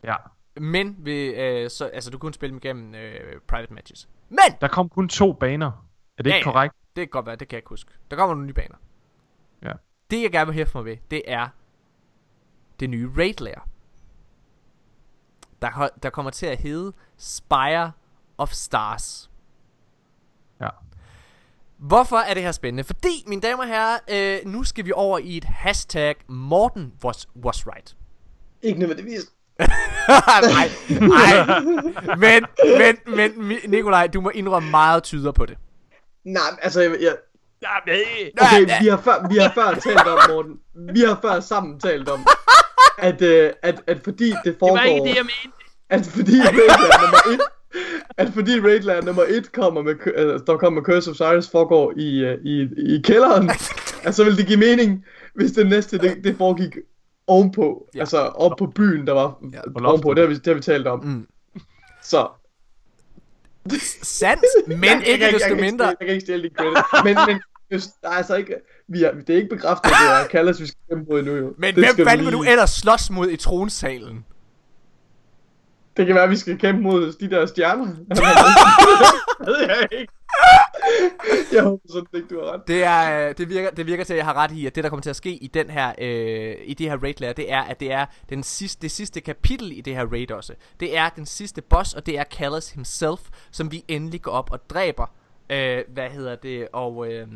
ja, 0.04 0.14
Men 0.60 0.96
ved, 1.00 1.36
øh, 1.38 1.70
så, 1.70 1.86
altså, 1.86 2.10
du 2.10 2.18
kan 2.18 2.22
kun 2.22 2.34
spille 2.34 2.52
dem 2.54 2.60
gennem 2.60 2.96
øh, 2.96 3.42
private 3.48 3.74
matches. 3.74 4.10
Men! 4.30 4.38
der 4.62 4.68
kom 4.68 4.90
kun 4.90 5.10
to 5.10 5.34
baner. 5.34 5.88
Er 6.18 6.24
det 6.24 6.30
Ja, 6.32 6.36
ikke 6.36 6.50
ja. 6.50 6.54
korrekt? 6.54 6.76
Det 6.96 7.02
kan 7.02 7.08
godt 7.08 7.26
være, 7.26 7.36
det 7.36 7.48
kan 7.48 7.56
jeg 7.56 7.60
ikke 7.60 7.70
huske. 7.70 7.92
Der 8.12 8.18
kommer 8.18 8.36
nogle 8.36 8.48
nye 8.48 8.54
baner. 8.54 8.76
Ja. 9.64 9.72
Det 10.12 10.22
jeg 10.22 10.32
gerne 10.32 10.46
vil 10.46 10.56
hæfte 10.56 10.78
mig 10.78 10.86
ved, 10.86 10.98
det 11.12 11.22
er 11.28 11.48
det 12.80 12.90
nye 12.90 13.10
raid 13.18 13.34
layer. 13.42 13.68
der, 15.62 15.90
der 16.04 16.10
kommer 16.10 16.32
til 16.32 16.46
at 16.46 16.58
hedde 16.60 16.94
Spire 17.18 17.92
of 18.38 18.52
Stars. 18.52 19.32
Ja. 20.62 20.70
Hvorfor 21.78 22.18
er 22.18 22.34
det 22.34 22.44
her 22.44 22.52
spændende? 22.52 22.84
Fordi, 22.84 23.24
mine 23.28 23.42
damer 23.42 23.64
og 23.64 23.68
herrer, 23.70 24.00
øh, 24.12 24.52
nu 24.52 24.64
skal 24.64 24.86
vi 24.86 24.92
over 24.96 25.18
i 25.20 25.38
et 25.38 25.44
hashtag 25.44 26.16
Morten 26.28 26.94
was, 27.06 27.28
was 27.36 27.68
right. 27.68 27.98
Ikke 28.62 28.80
nødvendigvis. 28.80 29.20
Nej, 30.42 30.70
nej. 30.90 31.60
Men, 32.18 32.46
men, 32.78 32.96
men, 33.48 33.58
Nikolaj, 33.68 34.08
du 34.08 34.22
må 34.22 34.30
indrømme 34.30 34.70
meget 34.70 35.04
tyder 35.04 35.32
på 35.32 35.46
det. 35.46 35.58
Nej, 36.26 36.42
altså, 36.62 36.82
jeg, 36.82 36.92
jeg, 37.02 37.16
Ja, 37.62 37.78
okay, 37.78 38.84
vi 38.84 38.88
har, 38.88 38.98
før, 38.98 39.28
vi 39.30 39.38
har 39.38 39.52
før 39.54 39.74
talt 39.74 40.08
om, 40.08 40.20
Morten, 40.30 40.60
vi 40.94 41.00
har 41.00 41.20
før 41.22 41.40
sammen 41.40 41.80
talt 41.80 42.10
om, 42.10 42.28
at, 42.98 43.22
øh, 43.22 43.52
at, 43.62 43.82
at 43.88 43.98
fordi 44.04 44.34
det 44.46 44.56
foregår... 44.60 44.78
det 44.78 44.90
var 44.90 44.96
ikke 44.96 45.10
det, 45.10 45.16
jeg 45.16 45.26
mente. 45.26 45.58
At 45.90 46.06
fordi 46.06 46.42
Raidland 46.42 47.02
nummer 47.02 47.34
1 47.34 47.40
at 48.18 48.30
fordi 48.34 48.60
Raidland 48.60 49.06
nummer 49.06 49.24
1 49.28 49.52
kommer 49.52 49.82
med, 49.82 49.96
der 50.46 50.58
kommer 50.58 50.82
med 50.82 50.86
Curse 50.86 51.10
of 51.10 51.16
Cyrus 51.16 51.50
foregår 51.50 51.94
i, 51.98 52.26
uh, 52.26 52.46
i, 52.46 52.68
i 52.96 53.02
kælderen, 53.02 53.50
at 54.04 54.16
så 54.16 54.24
vil 54.24 54.38
det 54.38 54.48
give 54.48 54.60
mening, 54.60 55.06
hvis 55.36 55.52
det 55.52 55.68
næste, 55.68 55.98
det, 55.98 56.24
det 56.24 56.38
foregik 56.38 56.76
ovenpå, 57.28 57.90
Ja. 57.96 58.00
altså 58.00 58.18
op 58.18 58.58
på 58.58 58.66
byen, 58.68 59.08
der 59.08 59.14
var 59.14 59.38
Ja, 59.54 59.62
på 59.80 59.86
ovenpå, 59.86 60.14
det 60.14 60.22
har, 60.22 60.28
vi, 60.28 60.36
det 60.36 60.48
har 60.48 60.54
vi 60.54 60.62
talt 60.62 60.88
om. 60.88 61.06
Mm. 61.06 61.28
Så, 62.04 62.28
Sandt, 64.04 64.42
men 64.68 64.84
jeg, 64.84 65.04
ikke 65.06 65.26
jeg, 65.26 65.34
desto 65.34 65.48
jeg, 65.50 65.58
mindre. 65.58 65.86
Jeg 65.86 65.96
kan 66.00 66.08
ikke 66.08 66.22
stjæle 66.22 66.44
din 66.44 66.52
credit, 66.58 66.78
men, 67.04 67.18
men 67.28 67.42
der 68.02 68.10
er 68.10 68.14
altså 68.14 68.36
ikke, 68.36 68.56
vi 68.88 69.04
er, 69.04 69.12
det 69.12 69.30
er 69.30 69.36
ikke 69.38 69.50
bekræftet, 69.56 69.90
at 69.90 69.96
det 70.02 70.26
er 70.26 70.28
Callas, 70.32 70.62
vi 70.62 70.66
skal 70.68 70.78
kæmpe 70.90 71.12
mod 71.12 71.20
endnu 71.20 71.36
jo. 71.36 71.54
Men 71.58 71.76
Det 71.76 71.96
hvem 71.96 72.08
fanden 72.08 72.26
vil 72.26 72.34
du 72.34 72.44
ellers 72.44 72.70
slås 72.70 73.10
mod 73.10 73.30
i 73.30 73.38
tronsalen? 73.38 74.26
Det 75.98 76.06
kan 76.06 76.16
være, 76.16 76.24
at 76.24 76.30
vi 76.30 76.36
skal 76.38 76.58
kæmpe 76.60 76.82
mod 76.82 77.14
de 77.20 77.30
der 77.30 77.46
stjerner. 77.46 77.86
ved 79.48 79.58
jeg 79.60 79.88
ikke. 79.92 80.14
Jeg 81.54 81.64
håber 81.64 81.84
sådan 81.90 82.08
ikke, 82.14 82.28
du 82.28 82.40
har 82.40 82.54
ret. 82.54 82.68
Det, 82.68 82.84
er, 82.84 83.30
øh, 83.30 83.38
det, 83.38 83.50
virker, 83.50 83.70
det 83.70 83.86
virker 83.86 84.04
til, 84.04 84.14
at 84.14 84.18
jeg 84.18 84.26
har 84.26 84.34
ret 84.34 84.52
i, 84.52 84.66
at 84.66 84.76
det, 84.76 84.84
der 84.84 84.90
kommer 84.90 85.02
til 85.02 85.10
at 85.10 85.16
ske 85.16 85.32
i 85.32 85.48
den 85.48 85.70
her, 85.70 85.94
øh, 85.98 86.56
i 86.64 86.74
de 86.74 86.90
her 86.90 86.98
raid 86.98 87.14
layer, 87.20 87.34
det 87.34 87.52
er, 87.52 87.62
at 87.62 87.80
det 87.80 87.92
er 87.92 88.06
den 88.30 88.44
sidste, 88.44 88.82
det 88.82 88.92
sidste 88.92 89.22
kapitel 89.22 89.78
i 89.78 89.82
det 89.82 89.96
her 89.96 90.06
raid 90.06 90.32
også. 90.32 90.54
Det 90.80 90.98
er 90.98 91.10
den 91.10 91.26
sidste 91.26 91.62
boss, 91.62 91.94
og 91.94 92.06
det 92.06 92.20
er 92.20 92.24
Callus 92.24 92.70
himself, 92.70 93.22
som 93.52 93.72
vi 93.72 93.86
endelig 93.88 94.22
går 94.22 94.32
op 94.32 94.52
og 94.52 94.70
dræber. 94.70 95.06
Øh, 95.50 95.84
hvad 95.88 96.10
hedder 96.10 96.36
det? 96.36 96.68
Og 96.74 97.12
øh, 97.12 97.28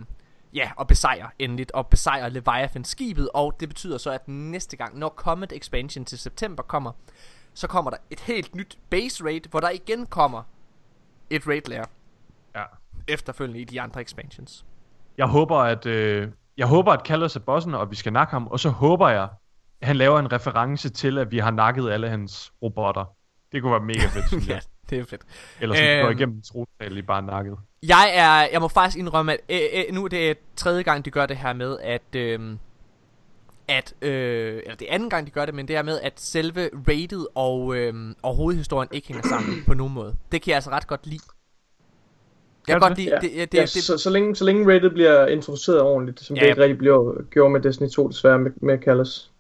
ja, 0.53 0.71
og 0.77 0.87
besejrer 0.87 1.27
endeligt, 1.39 1.71
og 1.71 1.87
besejrer 1.87 2.29
Leviathan 2.29 2.83
skibet, 2.83 3.29
og 3.33 3.55
det 3.59 3.69
betyder 3.69 3.97
så, 3.97 4.11
at 4.11 4.27
næste 4.27 4.77
gang, 4.77 4.99
når 4.99 5.09
Comet 5.09 5.53
Expansion 5.53 6.05
til 6.05 6.17
september 6.17 6.63
kommer, 6.63 6.91
så 7.53 7.67
kommer 7.67 7.91
der 7.91 7.97
et 8.09 8.19
helt 8.19 8.55
nyt 8.55 8.77
base 8.89 9.23
raid, 9.23 9.41
hvor 9.49 9.59
der 9.59 9.69
igen 9.69 10.05
kommer 10.05 10.43
et 11.29 11.47
raid 11.47 11.61
layer 11.67 11.85
Ja. 12.55 12.63
Efterfølgende 13.07 13.61
i 13.61 13.63
de 13.63 13.81
andre 13.81 14.01
expansions. 14.01 14.65
Jeg 15.17 15.25
håber, 15.25 15.57
at, 15.57 15.85
øh, 15.85 16.27
jeg 16.57 16.67
håber, 16.67 16.91
at 16.91 17.03
Kallus 17.03 17.35
er 17.35 17.39
bossen, 17.39 17.73
og 17.73 17.91
vi 17.91 17.95
skal 17.95 18.13
nakke 18.13 18.31
ham. 18.31 18.47
Og 18.47 18.59
så 18.59 18.69
håber 18.69 19.09
jeg, 19.09 19.27
at 19.81 19.87
han 19.87 19.95
laver 19.95 20.19
en 20.19 20.31
reference 20.31 20.89
til, 20.89 21.17
at 21.17 21.31
vi 21.31 21.37
har 21.37 21.51
nakket 21.51 21.89
alle 21.89 22.09
hans 22.09 22.53
robotter. 22.61 23.05
Det 23.51 23.61
kunne 23.61 23.71
være 23.71 23.81
mega 23.81 24.07
fedt, 24.07 24.27
synes 24.31 24.47
ja, 24.47 24.53
jeg. 24.53 24.61
det 24.89 24.99
er 24.99 25.05
fedt. 25.05 25.21
Ellers 25.61 25.79
øhm, 25.79 26.01
går 26.01 26.09
igennem 26.09 26.41
trontal 26.41 26.97
i 26.97 27.01
bare 27.01 27.21
nakket. 27.21 27.57
Jeg 27.83 28.11
er, 28.13 28.49
jeg 28.51 28.61
må 28.61 28.67
faktisk 28.67 28.97
indrømme, 28.97 29.31
at 29.31 29.39
øh, 29.49 29.59
øh, 29.73 29.95
nu 29.95 30.03
er 30.03 30.07
det 30.07 30.37
tredje 30.55 30.83
gang, 30.83 31.05
de 31.05 31.11
gør 31.11 31.25
det 31.25 31.37
her 31.37 31.53
med, 31.53 31.77
at, 31.79 32.15
øh, 32.15 32.57
at 33.67 33.93
øh, 34.01 34.61
eller 34.63 34.75
det 34.75 34.89
er 34.89 34.93
anden 34.93 35.09
gang, 35.09 35.25
de 35.25 35.31
gør 35.31 35.45
det, 35.45 35.55
men 35.55 35.67
det 35.67 35.75
er 35.75 35.83
med, 35.83 35.99
at 36.01 36.13
selve 36.19 36.69
rated 36.87 37.25
og, 37.35 37.75
øh, 37.75 38.15
og 38.21 38.35
hovedhistorien 38.35 38.89
ikke 38.91 39.07
hænger 39.07 39.27
sammen 39.27 39.63
på 39.67 39.73
nogen 39.73 39.93
måde. 39.93 40.15
Det 40.31 40.41
kan 40.41 40.49
jeg 40.49 40.55
altså 40.55 40.71
ret 40.71 40.87
godt 40.87 41.07
lide. 41.07 41.23
Jeg 42.67 42.73
kan 42.73 42.79
godt 42.79 42.89
det? 42.89 42.97
lide, 42.97 43.09
Ja, 43.09 43.19
det, 43.19 43.51
det, 43.51 43.57
ja, 43.57 43.61
det, 43.61 43.69
så, 43.83 43.97
så, 43.97 44.09
længe, 44.09 44.35
så 44.35 44.45
længe 44.45 44.75
Rated 44.75 44.89
bliver 44.89 45.27
introduceret 45.27 45.81
ordentligt, 45.81 46.19
som 46.19 46.35
Ja, 46.35 46.41
ja, 46.41 46.45
det 46.45 46.47
ja. 46.49 46.53
ikke 46.53 46.61
rigtig 46.63 46.77
blev 46.77 47.25
gjort 47.31 47.51
med 47.51 47.61
Destiny 47.61 47.89
2 47.89 48.07
desværre 48.07 48.39
med, 48.39 48.51
med 48.55 48.79
Callus. 48.83 49.31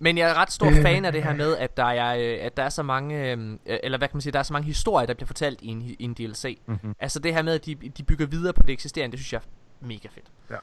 Men 0.00 0.18
jeg 0.18 0.30
er 0.30 0.34
ret 0.34 0.52
stor 0.52 0.70
fan 0.82 1.04
af 1.04 1.12
det 1.12 1.22
her 1.24 1.34
med, 1.34 1.56
at 1.56 1.76
der 1.76 1.84
er, 1.84 2.16
øh, 2.38 2.44
at 2.46 2.56
der 2.56 2.62
er 2.62 2.68
så 2.68 2.82
mange, 2.82 3.32
øh, 3.32 3.58
eller 3.66 3.98
hvad 3.98 4.08
kan 4.08 4.16
man 4.16 4.20
sige, 4.20 4.32
der 4.32 4.38
er 4.38 4.42
så 4.42 4.52
mange 4.52 4.66
historier, 4.66 5.06
der 5.06 5.14
bliver 5.14 5.26
fortalt 5.26 5.60
i 5.62 5.66
en, 5.66 5.82
i 5.82 5.96
en 6.04 6.14
DLC. 6.14 6.58
Mm-hmm. 6.66 6.94
Altså 7.00 7.18
det 7.20 7.34
her 7.34 7.42
med, 7.42 7.54
at 7.54 7.66
de, 7.66 7.74
de 7.74 8.02
bygger 8.02 8.26
videre 8.26 8.52
på 8.52 8.62
det 8.62 8.72
eksisterende, 8.72 9.12
det 9.12 9.20
synes 9.20 9.32
jeg 9.32 9.38
er 9.82 9.86
mega 9.86 10.08
fedt. 10.08 10.26
Ja. 10.50 10.56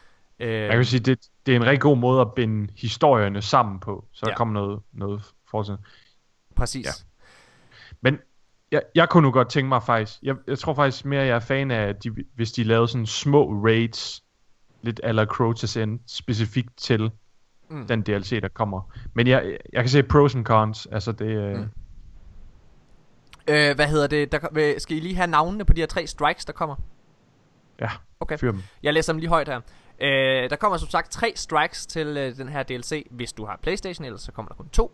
Øh, 0.45 0.61
Jeg 0.61 0.72
kan 0.76 0.86
sige, 0.86 0.99
det, 0.99 1.19
det 1.45 1.52
er 1.52 1.56
en 1.56 1.65
rigtig 1.65 1.82
god 1.82 1.98
måde 1.98 2.22
at 2.22 2.34
binde 2.34 2.68
historierne 2.77 3.41
sammen 3.41 3.80
på, 3.80 4.06
så 4.11 4.26
der 4.26 4.32
Ja. 4.32 4.36
kommer 4.38 4.53
noget, 4.53 4.80
noget 4.94 5.22
fortsat. 5.52 5.77
præcis. 6.56 6.86
Ja. 6.86 6.91
Men 8.02 8.19
jeg, 8.76 8.81
jeg 8.95 9.10
kunne 9.10 9.22
nu 9.23 9.31
godt 9.31 9.49
tænke 9.49 9.69
mig 9.69 9.84
faktisk, 9.84 10.19
jeg, 10.23 10.35
jeg 10.47 10.60
tror 10.60 10.73
faktisk 10.73 11.06
mere, 11.06 11.22
jeg 11.26 11.35
er 11.35 11.39
fan 11.39 11.72
af, 11.72 11.81
at 11.88 12.03
de, 12.03 12.10
hvis 12.35 12.52
de 12.52 12.64
lavede 12.64 12.88
sådan 12.88 13.06
små 13.06 13.53
raids, 13.65 14.23
lidt 14.81 14.99
ala 15.03 15.26
Crotus 15.26 15.77
End, 15.77 15.99
specifikt 16.07 16.77
til 16.77 17.11
Mm. 17.69 17.88
den 17.88 18.02
DLC, 18.02 18.41
der 18.41 18.47
kommer. 18.47 18.81
Men 19.14 19.27
jeg, 19.27 19.57
jeg 19.73 19.84
kan 19.84 19.89
se 19.89 20.03
pros 20.03 20.35
and 20.35 20.45
cons, 20.45 20.85
altså 20.91 21.11
det... 21.11 21.26
Øh, 21.26 21.57
Mm. 21.60 21.65
Øh, 23.47 23.76
hvad 23.76 23.88
hedder 23.88 24.07
det? 24.07 24.31
Der, 24.31 24.76
skal 24.77 24.97
I 24.97 24.99
lige 24.99 25.15
have 25.15 25.27
navnene 25.27 25.65
på 25.65 25.73
de 25.73 25.81
her 25.81 25.88
tre 25.88 26.07
strikes, 26.07 26.45
der 26.45 26.53
kommer? 26.53 26.76
Ja, 27.80 27.89
Okay. 28.19 28.38
fyr 28.38 28.52
dem. 28.52 28.61
Jeg 28.84 28.93
læser 28.93 29.14
dem 29.14 29.19
lige 29.19 29.30
højt 29.30 29.47
her. 29.47 29.61
Øh, 30.02 30.49
der 30.49 30.56
kommer 30.56 30.77
som 30.77 30.89
sagt 30.89 31.11
tre 31.11 31.34
strikes 31.35 31.85
til 31.85 32.07
øh, 32.07 32.38
den 32.38 32.49
her 32.49 32.64
DLC, 32.64 33.07
hvis 33.11 33.34
du 33.34 33.45
har 33.45 33.60
Playstation, 33.64 34.06
ellers 34.06 34.22
så 34.22 34.31
kommer 34.31 34.49
der 34.49 34.56
kun 34.56 34.69
to. 34.69 34.91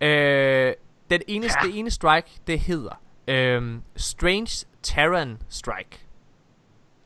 Øh, 0.00 0.72
den 1.10 1.20
ene, 1.28 1.46
ja. 1.46 1.66
Det 1.68 1.78
ene 1.78 1.90
strike, 1.90 2.28
det 2.46 2.60
hedder 2.60 3.00
øh, 3.28 3.78
Strange 3.96 4.66
Terran 4.82 5.38
Strike. 5.48 5.98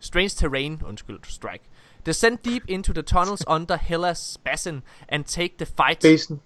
Strange 0.01 0.29
Terrain, 0.29 0.83
undskyld, 0.87 1.21
strike. 1.25 1.65
Descend 2.07 2.39
deep 2.45 2.63
into 2.69 2.93
the 2.93 3.03
tunnels 3.03 3.43
under 3.57 3.77
Hellas 3.77 4.39
basin 4.45 4.83
and 5.09 5.25
take 5.25 5.57
the 5.59 5.67
fight 5.67 6.05
Basen. 6.05 6.41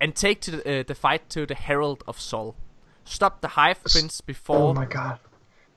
and 0.00 0.12
take 0.14 0.40
to 0.40 0.50
the, 0.50 0.80
uh, 0.80 0.82
the 0.86 0.94
fight 0.94 1.22
to 1.30 1.46
the 1.46 1.54
Herald 1.54 2.02
of 2.06 2.18
Sol. 2.20 2.54
Stop 3.04 3.40
the 3.42 3.48
Hive 3.48 3.80
Prince 3.82 4.20
before 4.26 4.56
Oh 4.56 4.74
my 4.74 4.86
god. 4.90 5.16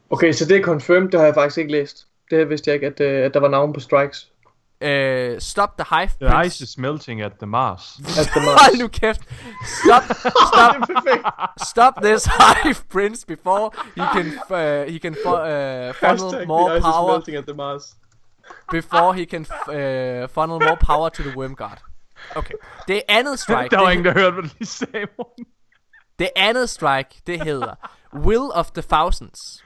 Okay, 0.10 0.32
så 0.32 0.46
det 0.46 0.58
er 0.58 0.64
confirmed, 0.64 1.12
det 1.12 1.20
har 1.20 1.26
jeg 1.26 1.34
faktisk 1.34 1.58
ikke 1.58 1.72
læst. 1.72 2.08
Det 2.32 2.50
vidste 2.50 2.70
jeg 2.70 2.76
ikke, 2.76 2.88
at, 2.88 3.00
øh, 3.00 3.26
at 3.26 3.34
der 3.34 3.40
var 3.40 3.48
navn 3.50 3.74
på 3.74 3.80
strikes. 3.80 4.31
Uh, 4.82 5.40
Stop 5.40 5.78
the 5.78 5.84
Hive 5.96 6.12
The 6.20 6.30
Prince. 6.30 6.46
ice 6.48 6.62
is 6.64 6.78
melting 6.78 7.22
at 7.22 7.32
the 7.40 7.46
Mars. 7.46 8.00
At 8.20 8.28
the 8.34 8.40
Hold 8.40 8.78
nu 8.80 8.88
kæft. 8.88 9.22
Stop, 9.84 10.04
stop, 10.48 10.76
stop 11.72 11.94
this 12.04 12.26
Hive 12.26 12.84
Prince 12.90 13.26
before 13.26 13.72
he 13.96 14.02
can 14.16 14.28
uh, 14.50 14.92
he 14.94 15.00
can 15.00 15.16
fu- 15.24 15.30
uh, 15.30 15.94
funnel 15.94 16.32
Hashtag 16.32 16.48
more 16.48 16.70
the 16.70 16.76
ice 16.76 16.80
is 16.80 16.84
power 16.94 17.12
melting 17.12 17.36
at 17.38 17.46
the 17.46 17.54
Mars. 17.54 17.84
before 18.72 19.14
he 19.14 19.26
can 19.26 19.42
f- 19.42 19.70
uh, 19.70 20.28
funnel 20.28 20.60
more 20.68 20.78
power 20.78 21.10
to 21.10 21.24
the 21.24 21.34
Wormguard. 21.38 21.80
Okay. 22.36 22.54
Det 22.88 23.02
andet 23.10 23.40
strike. 23.44 23.70
der 23.72 23.82
var 23.82 23.90
ingen, 23.90 24.06
der 24.06 24.14
hørte, 24.14 24.32
hvad 24.32 24.44
du 24.44 24.50
lige 24.60 24.68
sagde. 24.68 25.08
Det 26.20 26.30
andet 26.36 26.70
strike, 26.70 27.22
det 27.28 27.44
hedder 27.44 27.76
Will 28.16 28.50
of 28.54 28.72
the 28.72 28.82
Thousands. 28.82 29.64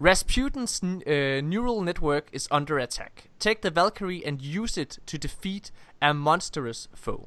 Rasputin's 0.00 0.82
uh, 0.82 1.40
neural 1.42 1.82
network 1.82 2.24
is 2.32 2.48
under 2.50 2.78
attack. 2.78 3.28
Take 3.38 3.60
the 3.60 3.70
Valkyrie 3.70 4.26
and 4.26 4.40
use 4.40 4.80
it 4.80 4.98
to 5.06 5.18
defeat 5.18 5.72
a 6.00 6.12
monstrous 6.12 6.88
foe. 6.94 7.26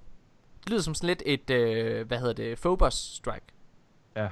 Det 0.64 0.70
lyder 0.70 0.82
som 0.82 0.96
sådan 0.96 1.08
lidt 1.08 1.24
et, 1.26 1.50
øh, 1.50 2.08
hvad 2.08 2.20
hedder 2.20 2.34
det, 2.34 2.60
Phobos 2.60 2.94
strike. 2.94 3.46
Ja. 4.16 4.30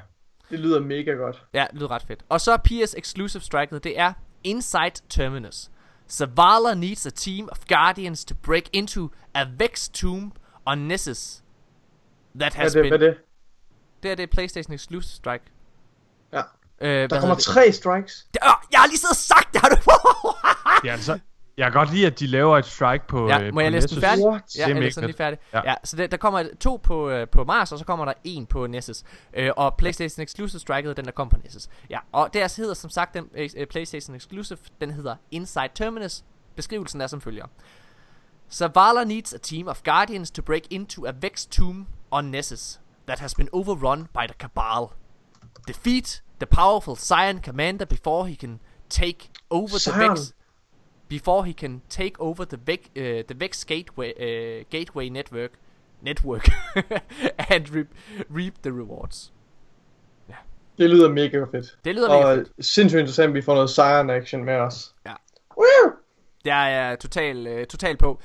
Det 0.49 0.59
lyder 0.59 0.79
mega 0.79 1.11
godt. 1.11 1.45
Ja, 1.53 1.65
det 1.71 1.79
lyder 1.79 1.91
ret 1.91 2.03
fedt. 2.03 2.25
Og 2.29 2.41
så 2.41 2.57
PS 2.57 2.93
Exclusive 2.97 3.41
striket, 3.41 3.83
det 3.83 3.99
er 3.99 4.13
Inside 4.43 4.93
Terminus. 5.09 5.71
Zavala 6.09 6.73
needs 6.73 7.05
a 7.05 7.09
team 7.09 7.49
of 7.51 7.65
guardians 7.67 8.25
to 8.25 8.35
break 8.41 8.63
into 8.73 9.09
a 9.33 9.45
Vex 9.57 9.89
tomb 9.89 10.31
on 10.65 10.77
Nessus. 10.77 11.43
That 12.39 12.53
Hvad 12.53 12.63
has 12.63 12.75
er 12.75 12.81
det? 12.81 12.91
been... 12.91 12.99
Hvad 12.99 13.07
er 13.07 13.13
det? 13.13 13.21
Det 14.03 14.11
er 14.11 14.15
det 14.15 14.29
PlayStation 14.29 14.73
Exclusive 14.73 15.11
strike. 15.15 15.43
Ja. 16.33 16.41
Øh, 16.81 17.09
Der 17.09 17.19
kommer 17.19 17.35
det? 17.35 17.43
tre 17.43 17.71
strikes. 17.71 18.27
Det- 18.33 18.41
Åh, 18.43 18.49
jeg 18.71 18.79
har 18.79 18.87
lige 18.87 18.97
siddet 18.97 19.11
og 19.11 19.15
sagt 19.15 19.53
det, 19.53 19.61
har 19.61 19.69
du? 19.69 19.77
ja, 20.87 20.91
altså, 20.91 21.19
jeg 21.57 21.65
kan 21.65 21.73
godt 21.73 21.93
lide, 21.93 22.07
at 22.07 22.19
de 22.19 22.27
laver 22.27 22.57
et 22.57 22.65
strike 22.65 23.07
på 23.07 23.27
ja, 23.27 23.39
øh, 23.41 23.45
må 23.53 23.57
på 23.57 23.61
jeg 23.61 23.71
læse 23.71 23.87
den 23.87 24.01
færdig? 24.01 24.25
What? 24.25 24.41
Ja, 24.57 24.65
Det 24.65 24.73
jeg 24.73 24.81
læser 24.81 25.01
den 25.01 25.07
lige 25.07 25.17
færdig. 25.17 25.39
Ja. 25.53 25.61
Ja. 25.65 25.75
så 25.83 25.95
det, 25.97 26.11
der 26.11 26.17
kommer 26.17 26.43
to 26.59 26.79
på, 26.83 27.09
øh, 27.09 27.27
på 27.27 27.43
Mars, 27.43 27.71
og 27.71 27.79
så 27.79 27.85
kommer 27.85 28.05
der 28.05 28.13
en 28.23 28.45
på 28.45 28.67
Nessus. 28.67 29.03
Øh, 29.33 29.51
og 29.57 29.75
PlayStation 29.77 30.23
Exclusive 30.23 30.59
striket, 30.59 30.97
den 30.97 31.05
der 31.05 31.11
kom 31.11 31.29
på 31.29 31.37
Nessus. 31.43 31.67
Ja, 31.89 31.99
og 32.11 32.29
deres 32.33 32.55
hedder 32.55 32.73
som 32.73 32.89
sagt, 32.89 33.13
den 33.13 33.29
øh, 33.35 33.67
PlayStation 33.69 34.15
Exclusive, 34.15 34.59
den 34.81 34.91
hedder 34.91 35.15
Inside 35.31 35.69
Terminus. 35.75 36.23
Beskrivelsen 36.55 37.01
er 37.01 37.07
som 37.07 37.21
følger. 37.21 37.45
Zavala 38.51 39.03
needs 39.03 39.33
a 39.33 39.37
team 39.37 39.67
of 39.67 39.81
guardians 39.83 40.31
to 40.31 40.41
break 40.41 40.61
into 40.69 41.05
a 41.07 41.11
Vex 41.21 41.45
tomb 41.45 41.87
on 42.11 42.23
Nessus 42.25 42.79
that 43.07 43.19
has 43.19 43.35
been 43.35 43.49
overrun 43.51 44.03
by 44.13 44.27
the 44.27 44.35
Cabal. 44.39 44.87
Defeat 45.67 46.23
the 46.41 46.47
powerful 46.47 46.95
Cyan 46.95 47.39
commander 47.39 47.85
before 47.85 48.27
he 48.27 48.35
can 48.35 48.59
take 48.89 49.29
over 49.49 49.67
the 49.67 49.79
Scion? 49.79 50.09
Vex 50.09 50.33
before 51.09 51.43
he 51.45 51.53
can 51.53 51.81
take 51.89 52.15
over 52.19 52.45
the 52.45 52.57
Vex, 52.65 52.87
uh, 52.95 53.01
the 53.27 53.33
Vex 53.35 53.63
gateway 53.65 54.11
uh, 54.11 54.63
gateway 54.69 55.09
network 55.09 55.51
network 56.01 56.47
and 57.53 57.69
re- 57.69 57.87
reap 58.29 58.53
the 58.61 58.71
rewards. 58.71 59.31
Det 60.77 60.89
lyder 60.89 61.09
mega 61.09 61.43
fedt. 61.51 61.77
Det 61.85 61.95
lyder 61.95 62.09
mega 62.09 62.25
Og 62.25 62.37
fedt. 62.37 62.65
sindssygt 62.65 62.99
interessant, 62.99 63.27
at 63.29 63.33
vi 63.33 63.41
får 63.41 63.53
noget 63.53 63.69
Siren 63.69 64.09
action 64.09 64.43
med 64.43 64.53
os. 64.53 64.95
Ja. 65.05 65.13
Woo! 65.57 65.91
Jeg 66.45 66.73
er 66.77 66.95
total, 66.95 67.47
øh, 67.47 67.65
total 67.65 67.97
på. 67.97 68.19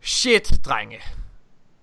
Shit, 0.00 0.52
drenge. 0.64 1.00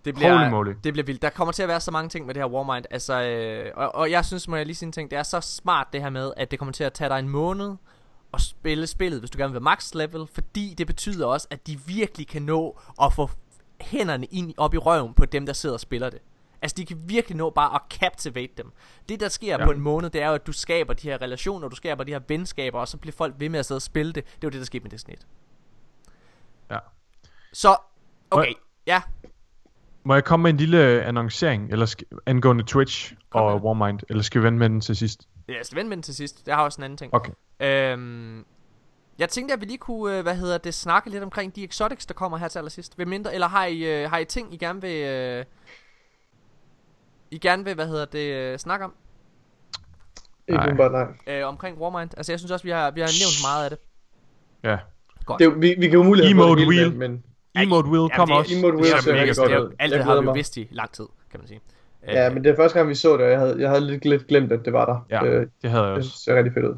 Det 0.07 0.15
bliver, 0.15 0.37
Holy 0.37 0.49
moly. 0.49 0.73
det 0.83 0.93
bliver 0.93 1.05
vildt. 1.05 1.21
Der 1.21 1.29
kommer 1.29 1.51
til 1.51 1.63
at 1.63 1.69
være 1.69 1.81
så 1.81 1.91
mange 1.91 2.09
ting 2.09 2.25
med 2.25 2.33
det 2.33 2.43
her 2.43 2.49
Warmind. 2.49 2.85
Altså, 2.91 3.21
øh, 3.21 3.71
og, 3.75 3.95
og 3.95 4.11
jeg 4.11 4.25
synes, 4.25 4.47
må 4.47 4.55
jeg 4.55 4.65
lige 4.65 4.75
sige 4.75 4.87
en 4.87 4.91
ting. 4.91 5.11
Det 5.11 5.19
er 5.19 5.23
så 5.23 5.41
smart 5.41 5.87
det 5.93 6.01
her 6.01 6.09
med, 6.09 6.33
at 6.37 6.51
det 6.51 6.59
kommer 6.59 6.73
til 6.73 6.83
at 6.83 6.93
tage 6.93 7.09
dig 7.09 7.19
en 7.19 7.29
måned 7.29 7.75
at 8.33 8.41
spille 8.41 8.87
spillet, 8.87 9.19
hvis 9.19 9.29
du 9.29 9.37
gerne 9.37 9.53
vil 9.53 9.61
max 9.61 9.93
level. 9.93 10.27
Fordi 10.33 10.75
det 10.77 10.87
betyder 10.87 11.27
også, 11.27 11.47
at 11.49 11.67
de 11.67 11.79
virkelig 11.79 12.27
kan 12.27 12.41
nå 12.41 12.79
at 13.01 13.13
få 13.13 13.29
hænderne 13.81 14.25
ind 14.25 14.53
op 14.57 14.73
i 14.73 14.77
røven 14.77 15.13
på 15.13 15.25
dem, 15.25 15.45
der 15.45 15.53
sidder 15.53 15.75
og 15.75 15.79
spiller 15.79 16.09
det. 16.09 16.19
Altså, 16.61 16.75
de 16.75 16.85
kan 16.85 16.97
virkelig 17.05 17.37
nå 17.37 17.49
bare 17.49 17.75
at 17.75 17.81
captivate 17.89 18.53
dem. 18.57 18.71
Det, 19.09 19.19
der 19.19 19.29
sker 19.29 19.57
ja. 19.59 19.65
På 19.65 19.71
en 19.71 19.81
måned, 19.81 20.09
det 20.09 20.21
er 20.21 20.27
jo, 20.27 20.33
at 20.33 20.47
du 20.47 20.51
skaber 20.51 20.93
de 20.93 21.09
her 21.09 21.21
relationer, 21.21 21.67
du 21.67 21.75
skaber 21.75 22.03
de 22.03 22.11
her 22.11 22.21
venskaber, 22.27 22.79
og 22.79 22.87
så 22.87 22.97
bliver 22.97 23.13
folk 23.13 23.35
ved 23.37 23.49
med 23.49 23.59
at 23.59 23.65
sidde 23.65 23.77
og 23.77 23.81
spille 23.81 24.13
det. 24.13 24.25
Det 24.25 24.31
er 24.33 24.37
jo 24.43 24.49
det, 24.49 24.59
der 24.59 24.65
skete 24.65 24.83
med 24.83 24.91
Destiny 24.91 25.13
1. 25.13 25.27
Ja. 26.71 26.77
Så, 27.53 27.77
okay, 28.31 28.53
ja. 28.87 29.01
Må 30.07 30.13
jeg 30.13 30.23
komme 30.23 30.43
med 30.43 30.51
en 30.51 30.57
lille 30.57 31.03
annoncering 31.03 31.71
eller 31.71 31.85
skal, 31.85 32.07
angående 32.25 32.63
Twitch 32.63 33.13
Kom 33.29 33.41
og 33.41 33.53
med. 33.53 33.61
Warmind, 33.61 33.99
eller 34.09 34.23
skal 34.23 34.41
vi 34.41 34.45
vente 34.45 34.59
med 34.59 34.69
den 34.69 34.81
til 34.81 34.95
sidst? 34.95 35.27
Jeg 35.47 35.55
skal 35.63 35.75
vente 35.75 35.89
med 35.89 35.97
den 35.97 36.03
til 36.03 36.15
sidst. 36.15 36.47
Jeg 36.47 36.55
har 36.55 36.63
også 36.63 36.79
en 36.79 36.83
anden 36.83 36.97
ting. 36.97 37.13
Okay. 37.13 37.31
Øhm, 37.59 38.45
jeg 39.19 39.29
tænkte, 39.29 39.53
at 39.53 39.61
vi 39.61 39.65
lige 39.65 39.77
kunne, 39.77 40.17
øh, 40.17 40.23
hvad 40.23 40.35
hedder 40.35 40.57
det, 40.57 40.73
snakke 40.73 41.09
lidt 41.09 41.23
omkring 41.23 41.55
de 41.55 41.63
exotics, 41.63 42.05
der 42.05 42.13
kommer 42.13 42.37
her 42.37 42.47
til 42.47 42.59
allersidst. 42.59 42.97
Ved 42.97 43.05
mindre, 43.05 43.33
eller 43.33 43.47
har 43.47 43.65
I, 43.65 44.03
øh, 44.03 44.09
har 44.09 44.17
I 44.17 44.25
ting, 44.25 44.53
I 44.53 44.57
gerne 44.57 44.81
vil, 44.81 45.05
øh, 45.05 45.45
I 47.31 47.37
gerne 47.37 47.63
vil, 47.63 47.75
hvad 47.75 47.87
hedder 47.87 48.05
det, 48.05 48.33
øh, 48.33 48.57
snakke 48.57 48.85
om? 48.85 48.93
Ikke 50.47 50.59
umiddelbart, 50.59 50.91
nej. 50.91 51.37
Øh, 51.37 51.47
omkring 51.47 51.77
Warmind. 51.77 52.09
Altså, 52.17 52.31
jeg 52.31 52.39
synes 52.39 52.51
også, 52.51 52.63
vi 52.63 52.71
har, 52.71 52.91
vi 52.91 52.99
har 52.99 53.07
nævnt 53.07 53.43
meget 53.43 53.63
af 53.63 53.69
det. 53.69 53.79
Ja. 54.63 54.77
Godt. 55.25 55.39
Det 55.39 55.61
vi, 55.61 55.75
vi 55.79 55.87
kan 55.87 55.93
jo 55.93 55.99
umuligt 55.99 56.27
have 56.27 56.57
hele 56.57 56.69
wheel. 56.69 56.95
med, 56.95 57.09
men 57.09 57.23
Emote 57.63 57.89
Wheel 57.89 58.09
Ja, 58.11 58.15
kom 58.17 58.27
det- 58.27 58.37
også. 58.37 58.55
Emote 58.57 58.77
det 58.77 58.93
er 58.93 59.01
ser 59.01 59.11
mega 59.11 59.21
rigtig 59.23 59.35
godt 59.37 59.51
ud. 59.51 59.75
Alt 59.79 59.91
Jeg 59.91 59.97
det 59.99 60.05
har 60.05 60.21
vi 60.21 60.25
jo 60.25 60.31
vidst 60.31 60.57
i 60.57 60.67
lang 60.71 60.91
tid, 60.91 61.05
kan 61.31 61.39
man 61.39 61.47
sige. 61.47 61.59
Øh, 62.07 62.13
Ja, 62.13 62.29
men 62.29 62.43
det 62.43 62.49
er 62.51 62.55
første 62.55 62.77
gang, 62.77 62.89
vi 62.89 62.95
så 62.95 63.13
det, 63.17 63.21
og 63.25 63.31
jeg 63.31 63.39
havde, 63.39 63.55
jeg 63.61 63.69
havde 63.69 63.81
lidt, 63.85 64.05
lidt 64.05 64.27
glemt, 64.27 64.51
at 64.51 64.59
det 64.65 64.73
var 64.73 64.85
der. 64.85 65.05
Ja, 65.09 65.25
Øh, 65.25 65.47
det 65.61 65.69
havde 65.71 65.83
jeg 65.83 65.91
det 65.91 65.97
også. 65.97 66.17
ser 66.17 66.35
rigtig 66.37 66.53
fedt 66.53 66.65
ud. 66.65 66.75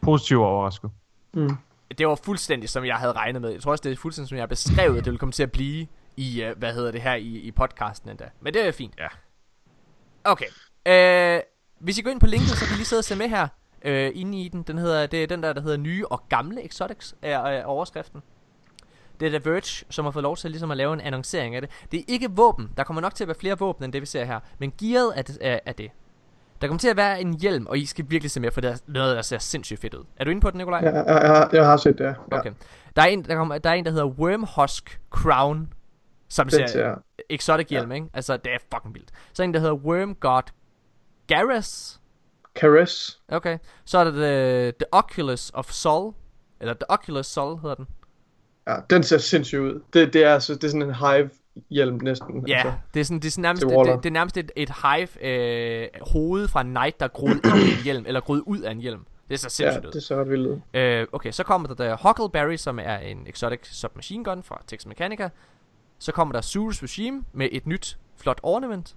Positivt 0.00 0.40
overrasket. 0.40 0.90
Mm. 1.34 1.50
det 1.98 2.08
var 2.08 2.14
fuldstændig, 2.14 2.68
som 2.68 2.84
jeg 2.84 2.96
havde 2.96 3.12
regnet 3.12 3.42
med. 3.42 3.50
Jeg 3.50 3.60
tror 3.62 3.70
også, 3.70 3.82
det 3.82 3.92
er 3.92 3.96
fuldstændig, 3.96 4.28
som 4.28 4.36
jeg 4.36 4.42
har 4.42 4.46
beskrevet, 4.46 4.98
at 4.98 5.04
det 5.04 5.10
ville 5.10 5.18
komme 5.18 5.32
til 5.32 5.42
at 5.42 5.52
blive 5.52 5.86
i, 6.16 6.44
uh, 6.50 6.58
hvad 6.58 6.72
hedder 6.74 6.90
det 6.90 7.00
her, 7.00 7.14
i, 7.14 7.26
i 7.26 7.50
podcasten 7.50 8.10
endda. 8.10 8.24
Men 8.40 8.54
det 8.54 8.66
er 8.66 8.72
fint. 8.72 8.94
Ja. 8.98 9.06
Okay. 10.24 10.46
Øh, 10.86 11.40
hvis 11.78 11.98
I 11.98 12.02
går 12.02 12.10
ind 12.10 12.20
på 12.20 12.26
linket, 12.26 12.48
så 12.48 12.64
kan 12.66 12.74
I 12.74 12.76
lige 12.76 12.84
sidde 12.86 13.00
og 13.00 13.04
se 13.04 13.16
med 13.16 13.28
her. 13.28 13.48
Øh, 13.84 14.10
inde 14.14 14.38
i 14.40 14.48
den. 14.48 14.62
den 14.62 14.78
hedder, 14.78 15.06
det 15.06 15.22
er 15.22 15.26
den 15.26 15.42
der, 15.42 15.52
der 15.52 15.60
hedder 15.60 15.76
nye 15.76 16.06
og 16.06 16.22
gamle 16.28 16.64
exotics, 16.64 17.14
er, 17.22 17.38
er 17.38 17.64
overskriften. 17.64 18.22
Det 19.20 19.34
er 19.34 19.38
The 19.38 19.50
Verge, 19.50 19.84
som 19.90 20.04
har 20.04 20.12
fået 20.12 20.22
lov 20.22 20.36
til 20.36 20.50
ligesom 20.50 20.70
at 20.70 20.76
lave 20.76 20.92
en 20.94 21.00
annoncering 21.00 21.54
af 21.54 21.60
det. 21.62 21.70
Det 21.92 22.00
er 22.00 22.04
ikke 22.08 22.28
våben. 22.30 22.70
Der 22.76 22.84
kommer 22.84 23.00
nok 23.02 23.14
til 23.14 23.24
at 23.24 23.28
være 23.28 23.36
flere 23.40 23.58
våben, 23.58 23.84
end 23.84 23.92
det 23.92 24.00
vi 24.00 24.06
ser 24.06 24.24
her. 24.24 24.40
Men 24.58 24.72
gearet 24.80 25.12
er 25.18 25.22
det. 25.22 25.38
Er, 25.40 25.58
er 25.66 25.72
det. 25.72 25.90
Der 26.60 26.66
kommer 26.66 26.78
til 26.78 26.88
at 26.88 26.96
være 26.96 27.20
en 27.20 27.34
hjelm, 27.34 27.66
og 27.66 27.78
I 27.78 27.86
skal 27.86 28.04
virkelig 28.08 28.30
se 28.30 28.40
mere, 28.40 28.50
for 28.50 28.60
det 28.60 28.70
er 28.70 28.76
noget, 28.86 29.16
der 29.16 29.22
ser 29.22 29.38
sindssygt 29.38 29.80
fedt 29.80 29.94
ud. 29.94 30.04
Er 30.16 30.24
du 30.24 30.30
inde 30.30 30.40
på 30.40 30.50
den, 30.50 30.58
Nikolaj? 30.58 30.80
Jeg, 30.80 30.94
jeg, 30.94 31.04
jeg, 31.06 31.28
har- 31.30 31.50
jeg 31.52 31.66
har 31.66 31.76
set 31.76 31.98
det, 31.98 32.04
ja. 32.04 32.08
ja. 32.32 32.38
Okay. 32.38 32.52
Der 32.96 33.02
er 33.02 33.06
en, 33.06 33.24
der, 33.24 33.34
kommer, 33.34 33.58
der 33.58 33.70
er 33.70 33.74
en, 33.74 33.84
der 33.84 33.90
hedder 33.90 34.06
Wormhusk 34.06 35.00
Crown, 35.10 35.72
som 36.28 36.46
Den 36.48 36.50
ser 36.50 36.66
ser, 36.66 36.94
exotic 37.30 37.66
hjelm, 37.68 37.92
ikke? 37.92 38.06
Altså, 38.14 38.36
det 38.36 38.52
er 38.52 38.58
fucking 38.74 38.94
vildt. 38.94 39.10
Så 39.32 39.42
er 39.42 39.44
en, 39.44 39.54
der 39.54 39.60
hedder 39.60 39.74
Worm 39.74 40.14
God 40.14 40.42
Garrus. 41.26 41.98
Caress. 42.54 43.20
Okay. 43.28 43.58
Så 43.84 43.98
er 43.98 44.04
der 44.04 44.10
The, 44.10 44.70
the 44.70 44.86
Oculus 44.92 45.50
of 45.54 45.70
Sol. 45.70 46.14
Eller 46.60 46.74
The 46.74 46.90
Oculus 46.90 47.26
Sol 47.26 47.58
hedder 47.60 47.74
den. 47.74 47.86
Ja, 48.68 48.76
den 48.90 49.02
ser 49.02 49.18
sindssygt 49.18 49.60
ud. 49.60 49.80
Det, 49.92 50.12
det, 50.12 50.24
er, 50.24 50.34
altså, 50.34 50.54
det 50.54 50.64
er 50.64 50.68
sådan 50.68 50.82
en 50.82 50.94
hive-hjelm 50.94 51.98
næsten. 52.02 52.46
Ja, 52.48 52.54
Altså. 52.56 52.72
det 52.94 53.00
er, 53.00 53.04
sådan, 53.04 53.20
det 53.20 53.26
er 53.26 53.30
sådan 53.30 53.42
nærmest, 53.42 53.62
det, 53.62 53.70
det, 53.86 54.02
det 54.02 54.08
er 54.08 54.12
nærmest 54.12 54.36
et, 54.36 54.52
et 54.56 54.70
hive 54.82 55.24
øh, 55.26 55.88
hoved 56.12 56.48
fra 56.48 56.60
en 56.60 56.66
knight, 56.66 57.00
der 57.00 57.06
er 57.06 57.10
groet 57.10 57.34
ind 57.44 57.56
i 57.56 57.78
en 57.78 57.84
hjelm, 57.84 58.04
eller 58.06 58.20
groet 58.20 58.42
ud 58.46 58.60
af 58.60 58.70
en 58.70 58.78
hjelm. 58.78 59.06
Det 59.28 59.40
ser 59.40 59.46
Ja, 59.46 59.70
sindssygt 59.70 59.86
ud. 59.86 59.92
det 59.92 60.02
ser 60.02 60.16
ret 60.16 60.30
vildt 60.30 60.46
ud. 60.46 60.60
Øh, 60.74 61.06
okay, 61.12 61.30
så 61.30 61.44
kommer 61.44 61.68
der, 61.68 61.74
der 61.74 61.96
Huckleberry, 62.08 62.56
som 62.56 62.78
er 62.82 62.96
en 62.96 63.26
exotic 63.26 63.60
submachine 63.62 64.24
gun 64.24 64.42
fra 64.42 64.62
Tex 64.66 64.86
Mechanica. 64.86 65.28
Så 65.98 66.12
kommer 66.12 66.32
der 66.32 66.40
Surus 66.40 66.82
Regime 66.82 67.24
med 67.32 67.48
et 67.52 67.66
nyt 67.66 67.98
flot 68.16 68.40
ornament. 68.42 68.96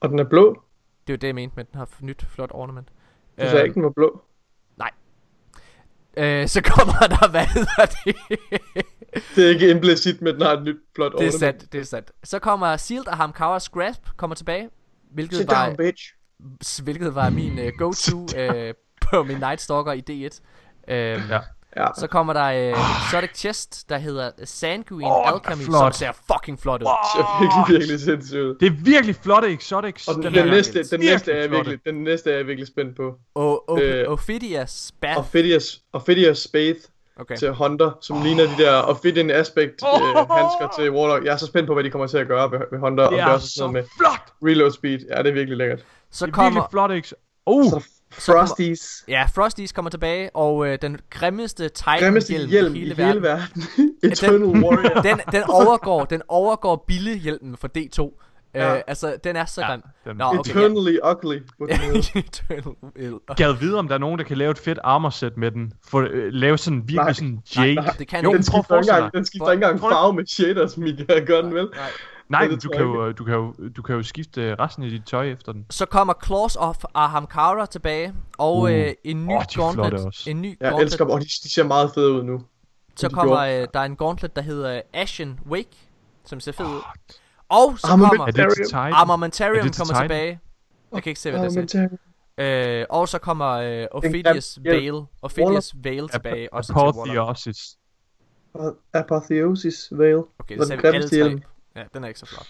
Og 0.00 0.08
den 0.08 0.18
er 0.18 0.24
blå. 0.24 0.62
Det 1.06 1.12
er 1.12 1.16
jo 1.16 1.18
det, 1.18 1.26
jeg 1.26 1.34
mente 1.34 1.56
med, 1.56 1.64
den 1.64 1.76
har 1.76 1.82
et 1.82 2.02
nyt 2.02 2.24
flot 2.28 2.50
ornament. 2.54 2.88
Du 3.40 3.44
sagde 3.46 3.62
ikke, 3.64 3.74
den 3.74 3.82
var 3.82 3.90
blå. 3.90 4.22
Øh, 6.16 6.48
så 6.48 6.60
kommer 6.62 6.92
der, 7.16 7.28
hvad 7.30 7.44
hedder 7.46 7.86
det? 8.04 8.16
Det 9.36 9.44
er 9.44 9.48
ikke 9.48 9.70
implicit, 9.70 10.22
men 10.22 10.34
den 10.34 10.42
har 10.42 10.52
et 10.52 10.62
nyt 10.62 10.76
flot 10.94 11.12
det 11.18 11.26
er 11.26 11.38
sandt, 11.38 11.72
det 11.72 11.80
er 11.80 11.84
sandt. 11.84 12.10
Så 12.24 12.38
kommer 12.38 12.76
Sealed 12.76 13.06
og 13.08 13.16
Hamkawas 13.16 13.68
Grasp 13.68 14.00
kommer 14.16 14.36
tilbage. 14.36 14.68
Hvilket 15.14 15.38
Sit 15.38 15.48
var, 15.50 15.66
down, 15.66 15.76
bitch. 15.76 16.12
hvilket 16.82 17.14
var 17.14 17.30
min 17.30 17.58
uh, 17.58 17.64
go-to 17.78 18.18
uh, 18.22 18.74
på 19.10 19.22
min 19.22 19.36
Night 19.36 19.60
Stalker 19.60 19.92
i 19.92 20.02
D1. 20.10 20.40
Øhm, 20.94 21.22
Ja. 21.30 21.40
Ja. 21.76 21.86
Så 21.98 22.06
kommer 22.06 22.32
der 22.32 22.72
uh, 22.72 22.78
Exotic 23.06 23.30
Chest, 23.38 23.88
der 23.88 23.98
hedder 23.98 24.30
Sanguine 24.44 25.06
Åh, 25.06 25.12
er 25.12 25.32
Alchemy, 25.32 25.62
som 25.64 25.72
flot. 25.72 25.94
ser 25.94 26.12
fucking 26.32 26.60
flot 26.60 26.82
ud. 26.82 26.86
Det 26.86 26.96
ser 27.14 27.40
virkelig, 27.40 27.78
virkelig 27.80 28.00
sindssygt. 28.00 28.60
Det 28.60 28.66
er 28.66 28.84
virkelig 28.84 29.16
flotte 29.16 29.48
exotics. 29.52 30.08
Og 30.08 30.14
den, 30.14 30.22
Den 30.22 30.34
den, 30.34 30.40
er 30.48 30.50
næste, 30.50 30.72
virkelig- 30.74 30.90
den 31.00 31.00
næste 31.10 31.32
er 31.32 31.40
jeg 31.40 31.50
virkelig 31.50 31.78
den 31.86 32.04
næste 32.04 32.30
er 32.32 32.36
jeg 32.36 32.46
virkelig 32.46 32.68
spændt 32.68 32.96
på. 32.96 33.14
Og- 33.34 33.49
Øh, 33.78 34.08
Ophidias 34.08 34.92
Bath. 35.00 35.18
Ophidius, 35.18 35.80
Ophidius 35.92 36.38
Spade 36.38 36.76
Okay. 37.20 37.36
til 37.36 37.50
Hunter, 37.52 37.90
som 38.00 38.22
ligner 38.22 38.42
de 38.44 38.62
der 38.62 38.72
Ophidian 38.72 39.30
Aspect 39.30 39.82
øh, 39.84 40.16
handsker 40.16 40.68
til 40.78 40.90
Warlock. 40.90 41.24
Jeg 41.24 41.32
er 41.32 41.36
så 41.36 41.46
spændt 41.46 41.66
på, 41.66 41.74
hvad 41.74 41.84
de 41.84 41.90
kommer 41.90 42.06
til 42.06 42.18
at 42.18 42.26
gøre 42.28 42.50
ved, 42.52 42.58
ved 42.72 42.78
Hunter. 42.78 43.04
Det 43.04 43.12
det 43.12 43.20
er 43.20 43.26
også 43.26 43.48
sådan 43.48 43.72
noget 43.72 43.86
så 43.86 43.96
med 43.98 44.06
flot. 44.06 44.48
reload 44.50 44.70
speed. 44.72 44.98
Ja, 45.10 45.18
det 45.22 45.26
er 45.28 45.32
virkelig 45.32 45.56
lækkert. 45.58 45.84
Så 46.10 46.26
Det 46.26 46.32
er 46.32 46.36
virkelig 46.42 46.62
kommer... 46.62 46.68
flotte 46.70 46.96
ex... 46.96 47.12
Oh, 47.46 47.64
Så 47.64 47.80
Frosties. 48.10 49.04
Ja, 49.08 49.24
Frosties 49.34 49.72
kommer 49.72 49.90
tilbage, 49.90 50.36
og 50.36 50.66
øh, 50.66 50.78
den 50.82 50.98
grimmeste 51.10 51.68
Titan 51.68 51.98
Grimmeste 52.00 52.32
hjelm, 52.32 52.50
hjelm 52.50 52.74
i 52.74 52.78
hele, 52.78 52.90
i 52.90 52.94
hele 52.94 53.22
verden. 53.22 53.22
verden. 53.22 54.12
Eternal 54.12 54.64
Warrior. 54.64 55.00
den, 55.02 55.20
den 55.32 55.42
overgår, 55.48 56.04
den 56.04 56.22
overgår 56.28 56.84
Bille-hjelmen 56.86 57.56
for 57.56 57.68
D2. 57.78 58.22
Ja. 58.54 58.74
Øh, 58.76 58.82
altså, 58.86 59.16
den 59.24 59.36
er 59.36 59.44
så 59.44 59.60
Ja, 59.60 59.66
grim. 59.70 59.82
den- 60.04 60.16
Nå, 60.16 60.24
okay, 60.24 60.50
Eternally 60.50 60.98
ugly. 61.10 61.38
ja. 61.68 61.78
Eternal 62.20 63.18
gad 63.36 63.52
vide, 63.52 63.78
om 63.78 63.88
der 63.88 63.94
er 63.94 63.98
nogen, 63.98 64.18
der 64.18 64.24
kan 64.24 64.36
lave 64.36 64.50
et 64.50 64.58
fedt 64.58 64.78
armor 64.84 65.10
set 65.10 65.36
med 65.36 65.50
den. 65.50 65.72
For 65.88 66.00
øh, 66.10 66.32
lave 66.32 66.58
sådan 66.58 66.78
virkelig 66.78 66.96
Nej. 66.96 67.12
sådan 67.12 67.42
Nej, 67.56 67.66
Jake. 67.66 67.74
nej, 67.74 67.94
det 67.98 68.08
kan 68.08 68.24
jo, 68.24 68.32
den 68.32 68.42
skifter 68.42 68.76
ikke 68.80 68.90
engang, 68.92 69.12
den 69.12 69.24
skifter 69.24 69.50
ikke 69.52 69.64
engang 69.66 69.80
farve 69.80 70.12
med 70.12 70.26
shaders, 70.26 70.76
Mika. 70.76 71.20
Gør 71.26 71.42
den 71.42 71.54
vel? 71.54 71.68
Nej. 71.76 71.90
Nej, 72.28 72.48
men 72.48 72.58
du 72.58 72.68
kan, 72.68 72.80
jo, 72.80 73.12
du, 73.12 73.24
kan 73.24 73.34
jo, 73.34 73.54
du 73.76 73.82
kan 73.82 73.96
jo 73.96 74.02
skifte 74.02 74.42
øh, 74.42 74.56
resten 74.60 74.84
af 74.84 74.90
dit 74.90 75.02
tøj 75.06 75.26
efter 75.32 75.52
den. 75.52 75.66
Så 75.70 75.86
kommer 75.86 76.14
Claws 76.26 76.56
of 76.56 76.76
Ahamkara 76.94 77.66
tilbage, 77.66 78.14
og 78.38 78.56
Uh. 78.58 78.72
øh, 78.72 78.92
en 79.04 79.26
ny 79.26 79.32
flotte 79.52 79.76
gauntlet. 79.80 80.06
også. 80.06 80.30
En 80.30 80.42
ny 80.42 80.46
Jeg 80.48 80.56
gauntlet. 80.70 80.84
elsker 80.84 81.04
dem, 81.04 81.12
og 81.12 81.20
de, 81.20 81.24
de 81.24 81.52
ser 81.52 81.64
meget 81.64 81.90
fede 81.94 82.12
ud 82.12 82.22
nu. 82.22 82.42
Så 82.96 83.08
kommer 83.08 83.36
øh, 83.36 83.66
der 83.74 83.80
er 83.80 83.84
en 83.84 83.96
gauntlet, 83.96 84.36
der 84.36 84.42
hedder 84.42 84.80
Ashen 84.94 85.40
Wake, 85.50 85.68
som 86.24 86.40
ser 86.40 86.52
fed 86.52 86.66
ud. 86.66 86.80
Og 87.50 87.78
så 87.78 87.86
Armament- 87.86 88.08
kommer 88.08 88.26
Er 88.26 88.30
det 88.30 88.56
til 88.56 88.64
Titan? 88.64 88.78
Er 88.92 88.94
Armamentarium 88.94 89.66
det 89.66 89.78
kommer 89.78 90.00
tilbage. 90.02 90.40
Jeg 90.94 91.02
kan 91.02 91.10
ikke 91.10 91.20
se, 91.20 91.30
hvad 91.30 91.50
det 91.50 91.74
er. 91.74 92.80
Øh, 92.80 92.86
og 92.90 93.08
så 93.08 93.18
kommer 93.18 93.48
øh, 93.48 93.86
Ophidius. 93.90 94.58
Veil. 94.62 95.02
Ophidius 95.22 95.74
Veil 95.82 96.08
tilbage. 96.08 96.52
Også 96.52 96.68
til 96.68 96.76
Warlock. 96.76 97.08
Apotheosis. 97.08 97.76
Apotheosis 98.94 99.88
Veil. 99.92 100.16
Okay, 100.38 100.58
det 100.58 100.82
vi 100.82 100.88
alle 100.88 101.08
tre. 101.08 101.40
Ja, 101.76 101.82
den 101.94 102.04
er 102.04 102.08
ikke 102.08 102.20
så 102.20 102.26
flot. 102.26 102.46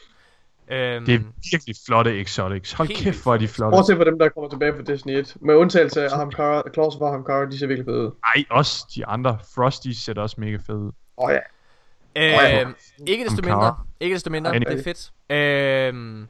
Øhm, 0.73 1.05
Det 1.05 1.15
er 1.15 1.19
virkelig 1.53 1.77
flotte 1.87 2.21
exotics. 2.21 2.73
Hold 2.73 2.89
kæft, 2.89 3.23
hvor 3.23 3.35
er 3.35 3.39
de 3.39 3.49
flotte. 3.49 3.71
Prøv 3.75 3.79
at 3.79 3.87
se 3.87 3.97
på 3.97 4.05
dem, 4.05 4.19
der 4.19 4.29
kommer 4.29 4.51
tilbage 4.51 4.73
fra 4.73 4.83
Destiny 4.83 5.13
1. 5.13 5.37
Med 5.41 5.55
undtagelse 5.55 6.05
af 6.05 6.11
Hamkara, 6.19 6.63
Claus 6.75 6.97
og 6.97 7.11
Hamkara, 7.13 7.45
de 7.47 7.59
ser 7.59 7.67
virkelig 7.67 7.87
fede 7.87 8.07
ud. 8.07 8.11
Ej, 8.37 8.45
også 8.51 8.87
de 8.95 9.07
andre. 9.07 9.39
Frosty 9.55 9.89
ser 9.89 10.21
også 10.21 10.37
mega 10.39 10.57
fede 10.67 10.79
ud. 10.79 10.93
Åh 11.19 11.25
oh, 11.25 11.33
ja. 11.33 11.39
Øhm, 12.17 12.75
ikke 13.07 13.25
desto 13.25 13.43
mindre. 13.43 13.77
Ikke 14.01 14.15
desto 14.15 14.31
mindre. 14.31 14.59
Det 14.59 14.69
er 14.69 14.83
fedt. 14.83 15.13
Øhm, 15.31 16.27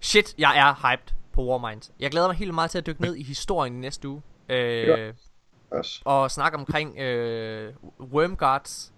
shit, 0.00 0.34
jeg 0.38 0.58
er 0.58 0.90
hyped 0.90 1.14
på 1.32 1.44
Warmind. 1.44 1.82
Jeg 2.00 2.10
glæder 2.10 2.26
mig 2.26 2.36
helt 2.36 2.54
meget 2.54 2.70
til 2.70 2.78
at 2.78 2.86
dykke 2.86 3.02
ned 3.02 3.16
i 3.16 3.22
historien 3.22 3.74
i 3.74 3.78
næste 3.78 4.08
uge. 4.08 4.22
Øh, 4.48 4.88
Ja. 5.72 5.80
Og 6.04 6.30
snakke 6.30 6.58
omkring 6.58 6.98
øh, 6.98 7.72
Wormguards. 8.00 8.92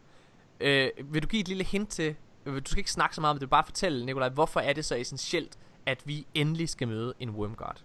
Øh, 0.61 0.89
vil 1.05 1.23
du 1.23 1.28
give 1.28 1.41
et 1.41 1.49
lille 1.49 1.65
hint 1.65 1.89
til, 1.89 2.15
øh, 2.47 2.55
du 2.55 2.61
skal 2.70 2.78
ikke 2.78 2.91
snakke 2.91 3.15
så 3.15 3.20
meget 3.20 3.35
om 3.35 3.39
det, 3.39 3.51
bare 3.51 3.65
fortælle, 3.65 4.07
Nikolaj, 4.07 4.28
hvorfor 4.28 4.61
er 4.61 4.73
det 4.73 4.85
så 4.85 4.95
essentielt, 4.97 5.59
at 5.87 5.99
vi 6.05 6.27
endelig 6.35 6.69
skal 6.69 6.89
møde 6.89 7.15
en 7.20 7.31
Wormguard? 7.31 7.81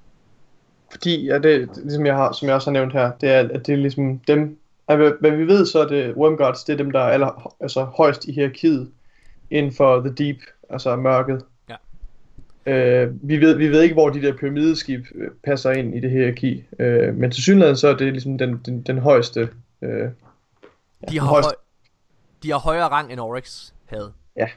Fordi, 0.92 1.26
ja, 1.26 1.34
det, 1.34 1.44
det, 1.44 1.78
ligesom 1.78 2.06
jeg 2.06 2.16
har, 2.16 2.32
som 2.32 2.48
jeg 2.48 2.56
også 2.56 2.70
har 2.70 2.74
nævnt 2.74 2.94
her, 2.94 3.12
det 3.12 3.30
er, 3.30 3.40
at 3.40 3.68
det 3.68 3.74
er 3.74 3.78
ligesom 3.78 4.20
dem, 4.20 4.60
at 4.88 4.98
hvad, 4.98 5.12
hvad 5.20 5.32
vi 5.32 5.48
ved, 5.48 5.66
så 5.66 5.80
er 5.80 5.88
det 5.88 6.16
Wormguards, 6.16 6.64
det 6.64 6.74
er 6.74 6.78
dem, 6.78 6.92
der 6.92 7.00
er 7.00 7.10
aller, 7.10 7.56
altså, 7.60 7.84
højst 7.84 8.26
i 8.26 8.32
hierarkiet 8.32 8.92
inden 9.52 9.72
for 9.72 10.00
The 10.00 10.14
Deep, 10.14 10.38
altså 10.70 10.96
mørket. 10.96 11.44
Øh, 12.68 13.30
vi, 13.30 13.38
ved, 13.38 13.56
vi 13.56 13.68
ved 13.68 13.82
ikke, 13.82 13.94
hvor 13.94 14.10
de 14.10 14.22
der 14.22 14.38
pyramideskib 14.38 15.06
øh, 15.16 15.32
passer 15.44 15.72
ind 15.72 15.96
i 15.96 16.00
det 16.00 16.12
hierarki, 16.12 16.64
øh, 16.80 17.16
men 17.16 17.32
til 17.32 17.44
synligheden 17.44 17.78
så 17.78 17.88
er 17.88 17.96
det 17.96 18.14
ligesom 18.14 18.38
den, 18.38 18.62
den, 18.66 18.82
den 18.82 18.98
højeste. 18.98 19.50
Øh, 19.82 20.10
De 21.10 21.20
har, 21.20 21.28
højeste. 21.28 21.48
høj, 21.48 21.56
de 22.44 22.52
har 22.52 22.60
højere 22.60 22.88
rang 22.88 23.12
end 23.12 23.20
Oryx 23.20 23.72
havde. 23.86 24.14
Ja. 24.38 24.48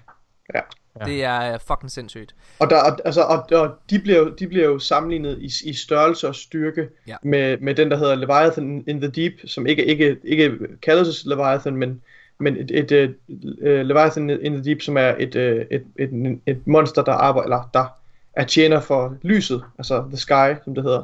Ja. 0.55 0.61
Det 1.05 1.25
er 1.25 1.59
fucking 1.59 1.91
sindssygt. 1.91 2.35
Og, 2.59 2.71
der, 2.71 2.77
altså, 3.05 3.23
og, 3.23 3.47
og 3.53 3.75
de, 3.91 3.99
bliver 3.99 4.19
jo, 4.19 4.29
de 4.39 4.47
bliver 4.47 4.65
jo 4.65 4.79
sammenlignet 4.79 5.39
i, 5.41 5.69
i 5.69 5.73
størrelse 5.73 6.29
og 6.29 6.35
styrke 6.35 6.89
Ja. 7.07 7.17
med, 7.23 7.59
med 7.59 7.75
den, 7.75 7.91
der 7.91 7.97
hedder 7.97 8.15
Leviathan 8.15 8.85
in 8.87 9.01
the 9.01 9.11
Deep, 9.11 9.33
som 9.45 9.67
ikke, 9.67 9.85
ikke, 9.85 10.17
ikke 10.25 10.59
kaldes 10.83 11.27
Leviathan, 11.27 11.77
men, 11.77 12.03
men 12.39 12.57
et, 12.57 12.71
et, 12.71 12.93
et, 12.93 13.15
uh, 13.29 13.67
Leviathan 13.69 14.31
in 14.31 14.53
the 14.53 14.65
Deep, 14.65 14.83
som 14.83 14.97
er 14.97 15.15
et, 15.19 15.37
et, 15.37 15.67
et, 15.71 15.83
et, 15.99 16.41
et 16.47 16.67
monster, 16.67 17.03
der 17.03 17.13
arbejder, 17.13 17.45
eller 17.45 17.71
der 17.75 17.85
er 18.33 18.45
tjener 18.45 18.81
for 18.81 19.17
lyset, 19.23 19.63
altså 19.79 20.05
The 20.09 20.17
Sky, 20.17 20.65
som 20.65 20.75
det 20.75 20.85
hedder. 20.85 21.03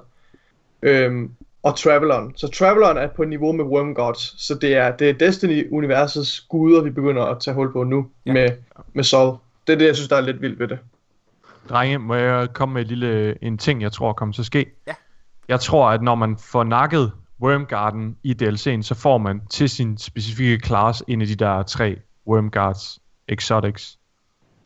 Øhm, 0.82 1.30
og 1.62 1.76
Travelon. 1.78 2.32
Så 2.36 2.48
Travelon 2.48 2.98
er 2.98 3.06
på 3.06 3.24
niveau 3.24 3.52
med 3.52 3.64
Worm 3.64 3.94
Gods, 3.94 4.42
så 4.46 4.54
det 4.54 4.74
er, 4.76 4.96
det 4.96 5.10
er 5.10 5.14
Destiny-universets 5.14 6.46
guder, 6.48 6.82
vi 6.82 6.90
begynder 6.90 7.22
at 7.22 7.40
tage 7.40 7.54
hul 7.54 7.72
på 7.72 7.84
nu 7.84 8.06
Ja. 8.26 8.32
ja. 8.32 8.34
med, 8.34 8.50
med 8.92 9.04
Sol. 9.04 9.36
Det 9.66 9.72
er 9.72 9.76
det, 9.76 9.86
jeg 9.86 9.96
synes, 9.96 10.08
der 10.08 10.16
er 10.16 10.20
lidt 10.20 10.42
vildt 10.42 10.58
ved 10.58 10.68
det. 10.68 10.78
Drenge, 11.68 11.98
må 11.98 12.14
jeg 12.14 12.48
komme 12.52 12.72
med 12.72 12.82
en 12.82 12.88
lille 12.88 13.44
en 13.44 13.58
ting, 13.58 13.82
jeg 13.82 13.92
tror 13.92 14.12
kommer 14.12 14.32
til 14.32 14.42
at 14.42 14.46
ske? 14.46 14.66
Ja. 14.86 14.94
Jeg 15.48 15.60
tror, 15.60 15.88
at 15.88 16.02
når 16.02 16.14
man 16.14 16.36
får 16.38 16.64
nakket 16.64 17.12
Wormgarden 17.40 18.16
i 18.22 18.36
DLC'en, 18.42 18.82
så 18.82 18.94
får 18.94 19.18
man 19.18 19.40
til 19.50 19.68
sin 19.68 19.98
specifikke 19.98 20.66
class 20.66 21.02
en 21.08 21.20
af 21.20 21.26
de 21.26 21.34
der 21.34 21.62
tre 21.62 21.96
Wormguards 22.26 22.98
Exotics. 23.28 23.98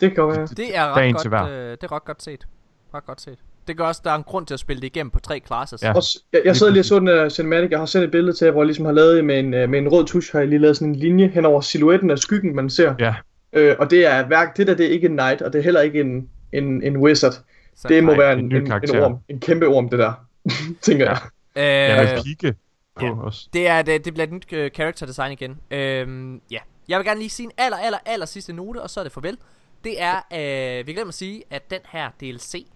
Det 0.00 0.14
kan 0.14 0.26
være. 0.26 0.46
Det 0.46 0.76
er 0.76 0.96
ret 0.96 1.14
godt, 1.14 1.50
øh, 1.50 1.70
det 1.70 1.82
er 1.82 1.92
ret 1.92 2.04
godt 2.04 2.22
set. 2.22 2.46
Ret 2.94 3.06
godt 3.06 3.20
set. 3.20 3.38
Det 3.68 3.76
gør 3.76 3.84
også, 3.84 4.00
der 4.04 4.10
er 4.10 4.14
en 4.14 4.22
grund 4.22 4.46
til 4.46 4.54
at 4.54 4.60
spille 4.60 4.80
det 4.80 4.86
igennem 4.86 5.10
på 5.10 5.20
tre 5.20 5.42
classes. 5.46 5.82
Ja. 5.82 5.92
Jeg, 6.32 6.42
jeg 6.44 6.56
sidder 6.56 6.72
lige 6.72 6.80
og 6.80 6.84
så 6.84 6.98
den 6.98 7.08
uh, 7.08 7.28
cinematic, 7.28 7.70
jeg 7.70 7.78
har 7.78 7.86
sendt 7.86 8.04
et 8.04 8.10
billede 8.10 8.36
til 8.36 8.44
jer, 8.44 8.52
hvor 8.52 8.62
jeg 8.62 8.66
ligesom 8.66 8.84
har 8.84 8.92
lavet 8.92 9.24
med 9.24 9.38
en, 9.38 9.46
uh, 9.46 9.70
med 9.70 9.78
en 9.78 9.88
rød 9.88 10.04
tusch, 10.04 10.32
har 10.32 10.38
jeg 10.38 10.48
lige 10.48 10.58
lavet 10.58 10.76
sådan 10.76 10.88
en 10.88 10.94
linje 10.94 11.28
hen 11.28 11.44
over 11.44 11.60
silhuetten 11.60 12.10
af 12.10 12.18
skyggen, 12.18 12.56
man 12.56 12.70
ser. 12.70 12.94
Ja. 12.98 13.14
Øh, 13.52 13.76
og 13.78 13.90
det 13.90 14.06
er 14.06 14.28
værk, 14.28 14.56
det 14.56 14.66
der, 14.66 14.74
det 14.74 14.86
er 14.86 14.90
ikke 14.90 15.06
en 15.06 15.12
knight, 15.12 15.42
og 15.42 15.52
det 15.52 15.58
er 15.58 15.62
heller 15.62 15.80
ikke 15.80 16.00
en, 16.00 16.28
en, 16.52 16.82
en 16.82 16.96
wizard. 16.96 17.32
Så, 17.76 17.88
Det 17.88 18.04
må 18.04 18.10
nej, 18.10 18.18
være 18.18 18.32
en 18.32 18.38
en, 18.38 18.52
en, 18.52 18.56
en, 18.56 18.66
karakter. 18.66 19.04
orm. 19.04 19.18
En 19.28 19.40
kæmpe 19.40 19.66
orm, 19.66 19.88
det 19.88 19.98
der. 19.98 20.12
Tænker 20.82 21.04
jeg. 21.06 21.18
Jeg 21.56 22.08
øh, 22.08 22.14
vil 22.14 22.22
kigge 22.24 22.54
på 22.98 23.06
ja. 23.06 23.12
os. 23.12 23.48
det, 23.52 23.68
er, 23.68 23.82
det, 23.82 24.04
det 24.04 24.14
bliver 24.14 24.26
et 24.26 24.32
nyt 24.32 24.52
uh, 24.52 24.68
character 24.68 25.06
design 25.06 25.32
igen. 25.32 25.60
Øhm, 25.70 26.40
ja. 26.50 26.58
Jeg 26.88 26.98
vil 26.98 27.06
gerne 27.06 27.20
lige 27.20 27.30
sige 27.30 27.44
en 27.44 27.52
aller, 27.58 27.76
aller, 27.76 27.98
aller 28.06 28.26
sidste 28.26 28.52
note, 28.52 28.82
og 28.82 28.90
så 28.90 29.00
er 29.00 29.04
det 29.04 29.12
farvel. 29.12 29.38
Det 29.84 30.02
er, 30.02 30.16
øh, 30.16 30.86
vi 30.86 30.92
glemmer 30.92 31.08
at 31.08 31.14
sige, 31.14 31.42
at 31.50 31.70
den 31.70 31.80
her 31.88 32.10
DLC, 32.20 32.66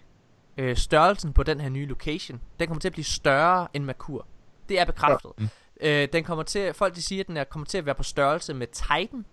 øh, 0.59 0.77
størrelsen 0.77 1.33
på 1.33 1.43
den 1.43 1.61
her 1.61 1.69
nye 1.69 1.87
location, 1.87 2.41
den 2.61 2.67
kommer 2.67 2.81
til 2.81 2.89
at 2.89 2.93
blive 2.93 3.05
større 3.05 3.69
end 3.75 3.85
Merkur. 3.85 4.27
Det 4.69 4.81
er 4.81 4.85
bekræftet. 4.85 5.31
Ja. 5.83 6.03
Øh, 6.03 6.09
den 6.13 6.25
kommer 6.25 6.45
til, 6.45 6.75
folk 6.75 6.95
de 6.95 7.03
siger, 7.03 7.21
at 7.23 7.27
den 7.27 7.37
er, 7.37 7.45
kommer 7.45 7.67
til 7.67 7.79
at 7.79 7.87
være 7.87 7.95
på 7.95 8.03
størrelse 8.03 8.55
med 8.55 8.67
Titan. 8.67 9.25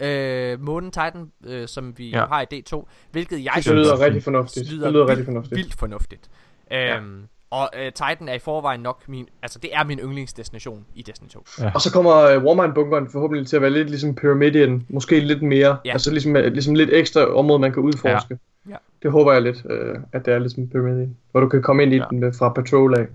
Øh, 0.00 0.60
månen 0.60 0.90
Titan, 0.90 1.30
øh, 1.46 1.68
som 1.68 1.94
vi 1.98 2.10
Ja. 2.10 2.18
ja. 2.18 2.26
har 2.26 2.46
i 2.50 2.62
D2. 2.72 2.86
Hvilket 3.12 3.44
jeg 3.44 3.52
Det 3.56 3.64
synes 3.64 3.76
lyder 3.86 4.00
rigtig 4.00 4.22
fornuftigt. 4.22 4.70
Det 4.70 4.92
lyder 4.92 5.08
rigtig 5.08 5.24
fornuftigt. 5.24 5.56
Vildt 5.56 5.74
fornuftigt. 5.78 6.30
Øhm, 6.72 7.22
Og 7.50 7.70
øh, 7.78 7.92
Titan 7.92 8.28
er 8.28 8.32
i 8.34 8.38
forvejen 8.38 8.80
nok 8.80 9.08
min, 9.08 9.28
altså 9.42 9.58
det 9.58 9.70
er 9.74 9.84
min 9.84 9.98
yndlingsdestination 9.98 10.84
i 10.94 11.02
Destiny 11.02 11.28
2. 11.28 11.44
Og 11.74 11.80
så 11.80 11.92
kommer 11.92 12.36
uh, 12.36 12.44
Warmind-bunkeren 12.44 13.08
forhåbentlig 13.12 13.46
til 13.46 13.56
at 13.56 13.62
være 13.62 13.70
lidt 13.70 13.90
ligesom 13.90 14.14
Pyramidian, 14.14 14.86
måske 14.88 15.20
lidt 15.20 15.42
mere, 15.42 15.76
Ja. 15.84 15.92
altså 15.92 16.10
ligesom, 16.10 16.34
ligesom 16.34 16.74
lidt 16.74 16.90
ekstra 16.92 17.34
område, 17.34 17.58
man 17.58 17.72
kan 17.72 17.82
udforske. 17.82 18.38
Ja. 18.66 18.70
Ja. 18.70 18.76
Det 19.02 19.10
håber 19.12 19.32
jeg 19.32 19.42
lidt, 19.42 19.62
øh, 19.70 19.94
at 20.12 20.26
det 20.26 20.34
er 20.34 20.38
ligesom 20.38 20.68
Pyramidian, 20.68 21.16
hvor 21.30 21.40
du 21.40 21.48
kan 21.48 21.62
komme 21.62 21.82
ind 21.82 21.92
i 21.92 21.96
Ja. 21.96 22.04
den 22.10 22.22
øh, 22.24 22.34
fra 22.38 22.48
patrol 22.52 22.94
af. 22.94 23.06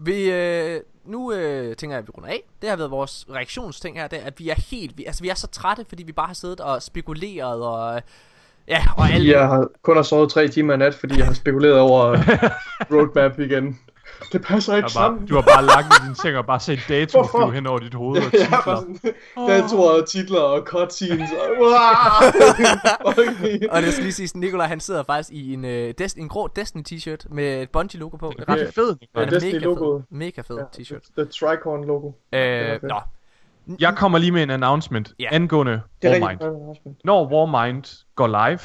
Vi, 0.00 0.30
øh, 0.32 0.80
nu 1.04 1.32
øh, 1.32 1.76
tænker 1.76 1.96
jeg, 1.96 2.02
at 2.02 2.06
vi 2.06 2.12
runder 2.16 2.28
af. 2.28 2.42
Det 2.62 2.70
har 2.70 2.76
været 2.76 2.90
vores 2.90 3.26
reaktionsting 3.30 3.96
her, 3.96 4.06
det 4.08 4.18
er, 4.22 4.26
at 4.26 4.38
vi 4.38 4.48
er 4.48 4.54
helt, 4.70 4.98
vi, 4.98 5.04
altså 5.04 5.22
vi 5.22 5.28
er 5.28 5.34
så 5.34 5.46
trætte, 5.46 5.84
fordi 5.88 6.02
vi 6.02 6.12
bare 6.12 6.26
har 6.26 6.34
siddet 6.34 6.60
og 6.60 6.82
spekuleret 6.82 7.62
og, 7.62 7.96
øh, 7.96 8.02
ja, 8.68 8.82
og 8.96 9.10
alle, 9.10 9.32
Jeg 9.32 9.48
har 9.48 9.68
kun 9.82 9.96
har 9.96 10.02
sovet 10.02 10.30
tre 10.30 10.48
timer 10.48 10.74
i 10.74 10.76
nat, 10.76 10.94
fordi 10.94 11.18
jeg 11.18 11.26
har 11.26 11.32
spekuleret 11.32 11.78
over 11.78 12.16
roadmap 12.92 13.38
igen. 13.38 13.78
Det 14.32 14.42
passer 14.42 14.76
ikke 14.76 14.82
bare, 14.84 14.90
sammen. 14.90 15.26
du 15.26 15.34
har 15.34 15.42
bare 15.42 15.64
lagt 15.66 15.86
i 15.86 16.06
din 16.06 16.14
seng 16.14 16.36
og 16.36 16.46
bare 16.46 16.60
set 16.60 16.80
dato 16.88 17.22
flyve 17.24 17.52
hen 17.52 17.66
over 17.66 17.78
dit 17.78 17.94
hoved 17.94 18.16
og 18.16 18.32
Jeg 18.32 18.40
er 18.40 18.62
bare 18.64 18.84
titler. 18.84 19.12
sådan, 19.36 19.48
datoer 19.48 20.00
og 20.02 20.08
titler 20.08 20.40
og 20.40 20.62
cutscenes 20.66 21.30
og... 21.32 21.72
okay. 23.10 23.68
og 23.70 23.82
det 23.82 23.92
skal 23.92 24.02
lige 24.02 24.12
sige, 24.12 24.24
at 24.34 24.36
Nikolaj 24.36 24.66
han 24.66 24.80
sidder 24.80 25.02
faktisk 25.02 25.30
i 25.32 25.52
en, 25.54 25.64
øh, 25.64 25.94
Dest- 26.02 26.20
en 26.20 26.28
grå 26.28 26.46
Destiny 26.56 26.82
t-shirt 26.92 27.34
med 27.34 27.62
et 27.62 27.70
Bungie 27.70 28.00
logo 28.00 28.16
på. 28.16 28.32
Det 28.38 28.44
er 28.48 28.52
ret 28.52 28.74
fed. 28.74 28.96
Ja, 29.16 29.20
er 29.20 29.26
Destiny 29.30 29.54
mega 29.54 29.66
fed. 29.68 30.02
Mega 30.10 30.40
fed 30.40 30.56
Ja, 30.58 30.64
t-shirt. 30.82 31.10
The 31.16 31.24
Tricorn 31.24 31.84
logo. 31.84 32.10
Øh, 32.32 32.78
nå. 32.82 33.00
Jeg 33.80 33.94
kommer 33.96 34.18
lige 34.18 34.32
med 34.32 34.42
en 34.42 34.50
announcement 34.50 35.12
Ja. 35.18 35.28
angående 35.32 35.80
Warmind. 36.04 36.40
Når 37.04 37.26
Warmind 37.32 38.04
går 38.14 38.26
live, 38.26 38.58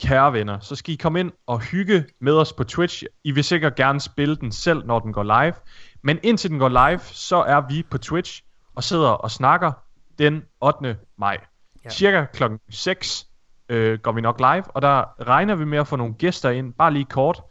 kære 0.00 0.32
venner, 0.32 0.58
så 0.60 0.76
skal 0.76 0.94
I 0.94 0.96
komme 0.96 1.20
ind 1.20 1.32
og 1.46 1.60
hygge 1.60 2.04
med 2.20 2.32
os 2.32 2.52
på 2.52 2.64
Twitch. 2.64 3.04
I 3.24 3.30
vil 3.30 3.44
sikkert 3.44 3.74
gerne 3.74 4.00
spille 4.00 4.36
den 4.36 4.52
selv, 4.52 4.86
når 4.86 4.98
den 4.98 5.12
går 5.12 5.22
live. 5.22 5.54
Men 6.02 6.18
indtil 6.22 6.50
den 6.50 6.58
går 6.58 6.68
live, 6.68 7.00
så 7.00 7.36
er 7.36 7.60
vi 7.68 7.82
på 7.90 7.98
Twitch 7.98 8.42
og 8.74 8.84
sidder 8.84 9.08
og 9.08 9.30
snakker 9.30 9.72
den 10.18 10.42
8. 10.60 10.96
maj. 11.18 11.32
Ja. 11.32 11.38
Ja. 11.84 11.90
Cirka 11.90 12.24
klokken 12.24 12.60
6 12.70 13.26
øh, 13.68 13.98
går 13.98 14.12
vi 14.12 14.20
nok 14.20 14.40
live, 14.40 14.64
og 14.64 14.82
der 14.82 15.24
regner 15.28 15.54
vi 15.54 15.64
med 15.64 15.78
at 15.78 15.86
få 15.86 15.96
nogle 15.96 16.14
gæster 16.14 16.50
ind, 16.50 16.72
bare 16.72 16.92
lige 16.92 17.04
kort, 17.04 17.42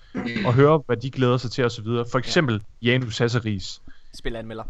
og 0.45 0.53
høre, 0.53 0.82
hvad 0.85 0.98
de 0.98 1.11
glæder 1.11 1.38
sig 1.38 1.51
til 1.51 1.66
osv. 1.66 1.85
For 2.11 2.17
eksempel 2.17 2.64
Janus 2.82 3.17
Hasseris. 3.17 3.82
Spilanmelder. 4.14 4.64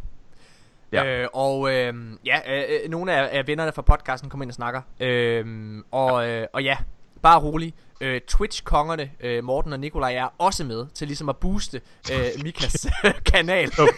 Ja. 0.91 1.05
Øh, 1.05 1.27
og 1.33 1.73
øh, 1.73 1.93
ja, 2.25 2.39
øh, 2.47 2.63
øh, 2.83 2.89
nogle 2.89 3.13
af, 3.13 3.37
af 3.37 3.47
vennerne 3.47 3.71
fra 3.71 3.81
podcasten 3.81 4.29
kommer 4.29 4.43
ind 4.43 4.51
og 4.51 4.55
snakker. 4.55 4.81
Øh, 4.99 5.45
og, 5.91 6.29
øh, 6.29 6.47
og 6.53 6.63
ja, 6.63 6.77
bare 7.21 7.39
rolig. 7.39 7.73
Øh, 8.01 8.21
Twitch-kongerne, 8.27 9.11
øh, 9.19 9.43
Morten 9.43 9.73
og 9.73 9.79
Nikolaj, 9.79 10.13
er 10.13 10.27
også 10.37 10.63
med 10.63 10.85
til 10.93 11.07
ligesom 11.07 11.29
at 11.29 11.37
booste 11.37 11.81
øh, 12.11 12.43
Mikas 12.43 12.87
kanal. 13.33 13.71
Så 13.71 13.91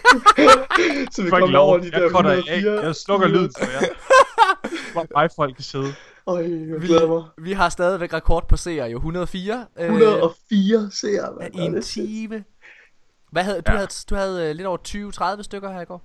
vi 1.23 1.29
kommer 1.39 1.57
over 1.59 1.77
de 1.77 1.89
Jeg 1.93 2.01
der 2.01 2.09
cutter 2.09 2.31
af. 2.31 2.37
104. 2.37 2.85
Jeg 2.85 2.95
slukker 2.95 3.27
lyden 3.27 3.51
for 3.59 3.65
jer. 3.71 3.87
Hvor 4.93 5.07
mig 5.15 5.29
folk 5.35 5.55
kan 5.55 5.63
sidde. 5.63 5.93
Øj, 6.27 6.41
jeg 6.41 6.79
glæder 6.81 7.07
mig. 7.07 7.23
Vi 7.37 7.53
har 7.53 7.69
stadigvæk 7.69 8.13
rekord 8.13 8.47
på 8.47 8.57
seere, 8.57 8.87
jo 8.89 8.97
104. 8.97 9.65
Øh, 9.79 9.85
104 9.85 10.89
seere, 10.91 11.33
mand. 11.39 11.55
i 11.55 11.59
en 11.59 11.81
time. 11.81 12.43
Hvad 13.31 13.43
havde, 13.43 13.61
du 13.61 13.71
Ja. 13.71 13.77
havde, 13.77 13.89
du 14.09 14.15
havde 14.15 14.49
øh, 14.49 14.55
lidt 14.55 14.67
over 14.67 15.35
20-30 15.37 15.43
stykker 15.43 15.71
her 15.73 15.81
i 15.81 15.85
går. 15.85 16.01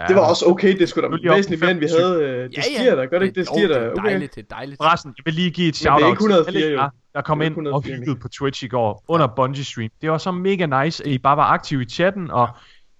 Ja. 0.00 0.06
Det 0.06 0.16
var 0.16 0.28
også 0.28 0.46
okay, 0.46 0.78
det 0.78 0.88
skulle 0.88 1.08
da 1.28 1.34
væsentligt 1.34 1.60
mere, 1.62 1.70
end 1.70 1.80
vi 1.80 1.88
25. 1.88 2.08
havde. 2.08 2.22
øh, 2.44 2.50
Det 2.50 2.64
stiger 2.64 2.94
da, 2.94 3.04
gør 3.04 3.18
det 3.18 3.26
ikke? 3.26 3.40
Det 3.40 3.48
stiger 3.48 3.68
da. 3.68 3.74
det 3.74 3.82
er 3.86 3.90
Okay. 3.90 4.04
dejligt, 4.04 4.34
det 4.34 4.42
er 4.50 4.54
dejligt. 4.56 4.76
Forresten, 4.82 5.14
jeg 5.18 5.22
vil 5.24 5.34
lige 5.34 5.50
give 5.50 5.68
et 5.68 5.72
er 5.74 5.76
shout-out 5.76 6.00
ikke 6.10 6.12
104 6.12 6.52
til 6.52 6.62
alle 6.64 6.82
jer, 6.82 6.90
der 7.14 7.22
kom 7.22 7.42
ind 7.42 7.52
og 7.54 7.62
104 7.62 7.96
hyggede 7.96 8.16
på 8.16 8.28
Twitch 8.28 8.64
i 8.64 8.68
går 8.68 9.04
under 9.08 9.26
Bungie 9.26 9.64
Stream. 9.64 9.90
Det 10.02 10.10
var 10.10 10.18
så 10.18 10.30
mega 10.30 10.84
nice, 10.84 11.04
at 11.04 11.10
I 11.10 11.18
bare 11.18 11.36
var 11.36 11.44
aktive 11.44 11.82
i 11.82 11.84
chatten, 11.84 12.30
og 12.30 12.48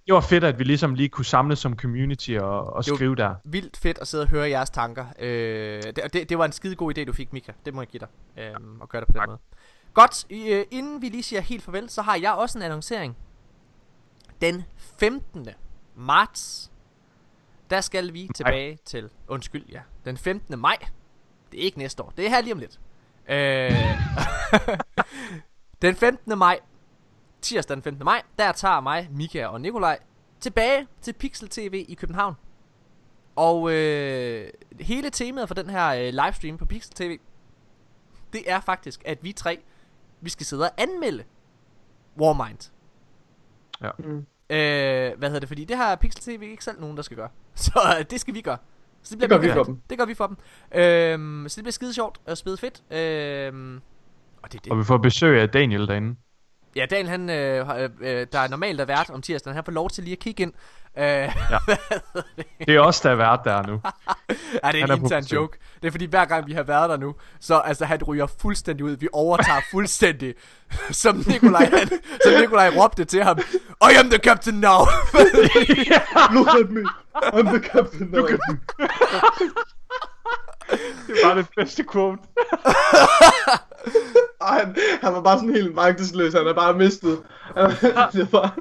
det 0.07 0.13
var 0.13 0.21
fedt, 0.21 0.43
at 0.43 0.59
vi 0.59 0.63
ligesom 0.63 0.95
lige 0.95 1.09
kunne 1.09 1.25
samles 1.25 1.59
som 1.59 1.75
community 1.77 2.31
og, 2.31 2.73
og 2.73 2.85
Det 2.85 2.91
var- 2.91 2.95
skrive 2.97 3.15
der. 3.15 3.35
vildt 3.45 3.77
fedt 3.77 3.97
at 4.01 4.07
sidde 4.07 4.21
og 4.23 4.27
høre 4.29 4.49
jeres 4.49 4.69
tanker. 4.69 5.05
Øh, 5.19 5.83
det, 5.83 5.99
og 6.03 6.13
det, 6.13 6.29
det 6.29 6.37
var 6.37 6.45
en 6.45 6.51
skide 6.51 6.75
god 6.75 6.97
idé, 6.97 7.03
du 7.05 7.13
fik, 7.13 7.33
Mika. 7.33 7.51
Det 7.65 7.73
må 7.73 7.81
jeg 7.81 7.87
give 7.87 7.99
dig. 7.99 8.07
Øh, 8.43 8.45
at 8.81 8.89
gøre 8.89 8.99
det 9.01 9.07
på 9.07 9.11
den 9.13 9.19
Tak. 9.19 9.27
måde. 9.27 9.37
Godt, 9.93 10.25
øh, 10.31 10.63
inden 10.71 11.01
vi 11.01 11.09
lige 11.09 11.23
siger 11.23 11.41
helt 11.41 11.63
farvel, 11.63 11.89
så 11.89 12.01
har 12.01 12.17
jeg 12.21 12.31
også 12.33 12.57
en 12.57 12.63
annoncering. 12.63 13.17
Den 14.41 14.63
15. 14.99 15.47
marts, 15.95 16.71
der 17.73 17.81
skal 17.81 18.13
vi 18.13 18.29
tilbage 18.35 18.79
til, 18.85 19.09
undskyld 19.27 19.65
ja, 19.65 19.81
den 20.05 20.17
15. 20.17 20.59
maj. 20.59 20.77
Det 21.51 21.59
er 21.59 21.63
ikke 21.63 21.77
næste 21.77 22.03
år, 22.03 22.13
det 22.17 22.25
er 22.25 22.29
her 22.29 22.41
lige 22.41 22.53
om 22.53 22.59
lidt. 22.59 22.79
Øh, 23.29 23.71
den 25.81 25.95
15. 25.95 26.37
maj, 26.37 26.59
tirsdag 27.41 27.75
den 27.75 27.83
15. 27.83 28.05
maj, 28.05 28.21
der 28.39 28.51
tager 28.51 28.79
mig, 28.79 29.07
Mika 29.11 29.45
og 29.45 29.61
Nikolaj 29.61 29.99
tilbage 30.39 30.87
til 31.01 31.13
Pixel 31.13 31.49
TV 31.49 31.85
i 31.87 31.93
København. 31.93 32.35
Og 33.35 33.71
øh, 33.71 34.49
hele 34.79 35.09
temaet 35.09 35.47
for 35.47 35.55
den 35.55 35.69
her 35.69 35.87
øh, 35.87 36.25
livestream 36.25 36.57
på 36.57 36.65
Pixel 36.65 36.93
TV, 36.93 37.19
det 38.33 38.51
er 38.51 38.59
faktisk, 38.59 39.01
at 39.05 39.23
vi 39.23 39.31
tre, 39.31 39.59
vi 40.21 40.29
skal 40.29 40.45
sidde 40.45 40.63
og 40.63 40.71
anmelde 40.77 41.23
Warmind. 42.17 42.71
Ja. 43.81 43.89
Mm. 43.99 44.25
Øh, 44.49 45.17
hvad 45.17 45.29
hedder 45.29 45.39
det? 45.39 45.49
Fordi 45.49 45.65
det 45.65 45.77
har 45.77 45.95
Pixel 45.95 46.21
TV 46.21 46.41
ikke 46.41 46.63
selv 46.63 46.79
nogen, 46.79 46.97
der 46.97 47.03
skal 47.03 47.17
gøre. 47.17 47.29
Så 47.65 47.95
øh, 47.99 48.05
det 48.09 48.19
skal 48.19 48.33
vi 48.33 48.41
gøre. 48.41 48.57
Så 49.03 49.15
Det 49.15 49.29
gør 49.29 49.37
vi 49.37 49.51
for 49.51 49.63
dem. 49.63 49.81
Det 49.89 49.97
gør 49.97 50.05
vi 50.05 50.13
for 50.13 50.27
dem. 50.27 50.37
Øhm, 50.75 51.45
så 51.49 51.55
det 51.55 51.63
bliver 51.63 51.71
skide 51.71 51.93
sjovt 51.93 52.21
og 52.27 52.37
spide 52.37 52.57
fedt. 52.57 52.83
Øhm, 52.91 53.81
og 54.43 54.51
det 54.51 54.63
det. 54.63 54.71
Og 54.71 54.77
vi 54.77 54.83
får 54.83 54.97
besøg 54.97 55.41
af 55.41 55.49
Daniel 55.49 55.87
derinde. 55.87 56.15
Ja, 56.75 56.85
Daniel, 56.85 57.09
han, 57.09 57.29
øh, 57.29 57.67
har- 57.67 57.89
øh, 58.01 58.27
der 58.31 58.39
er 58.39 58.47
normalt 58.47 58.81
er 58.81 58.85
vært 58.85 59.09
om 59.09 59.21
tirsdagen, 59.21 59.55
han 59.55 59.65
får 59.65 59.71
lov 59.71 59.89
til 59.89 60.03
lige 60.03 60.11
at 60.13 60.19
kigge 60.19 60.43
ind. 60.43 60.53
Øh, 60.97 61.03
ja. 61.05 61.29
Det 62.67 62.75
er 62.75 62.79
også 62.79 62.99
der 63.03 63.09
er 63.11 63.15
vært 63.15 63.39
der 63.45 63.61
nu. 63.67 63.81
Ja, 64.29 64.35
det 64.35 64.37
er 64.63 64.67
Han 64.67 64.83
en 64.83 64.89
er 64.91 64.95
intern 64.95 65.23
joke. 65.23 65.57
Det 65.81 65.87
er 65.87 65.91
fordi, 65.91 66.05
hver 66.05 66.25
gang 66.25 66.47
vi 66.47 66.53
har 66.53 66.63
været 66.63 66.89
der 66.89 66.97
nu, 66.97 67.15
så 67.39 67.55
altså, 67.59 67.85
han 67.85 68.03
ryger 68.03 68.27
fuldstændig 68.41 68.85
ud. 68.85 68.91
Vi 68.97 69.07
overtager 69.13 69.61
fuldstændig. 69.71 70.33
som 70.91 71.23
Nikolaj, 71.27 71.65
han, 71.65 71.87
som 72.23 72.33
Nikolaj 72.39 72.69
råbte 72.69 73.05
til 73.05 73.23
ham. 73.23 73.39
I 73.91 73.95
am 73.99 74.09
the 74.09 74.19
captain 74.19 74.55
now. 74.59 74.79
Look 76.33 76.47
at 76.59 76.69
me. 76.69 76.83
I'm 77.15 77.49
the 77.59 77.69
captain 77.69 78.07
now. 78.11 78.27
Det 81.07 81.15
var 81.25 81.33
det 81.33 81.47
bedste 81.55 81.85
quote. 81.93 82.21
Ej, 84.41 84.59
han, 84.59 84.75
han 85.01 85.13
var 85.13 85.21
bare 85.21 85.39
sådan 85.39 85.53
helt 85.53 85.75
magtesløs. 85.75 86.33
Han 86.33 86.47
er 86.47 86.53
bare 86.53 86.73
mistet. 86.73 87.23
det 88.13 88.29
bare... 88.31 88.51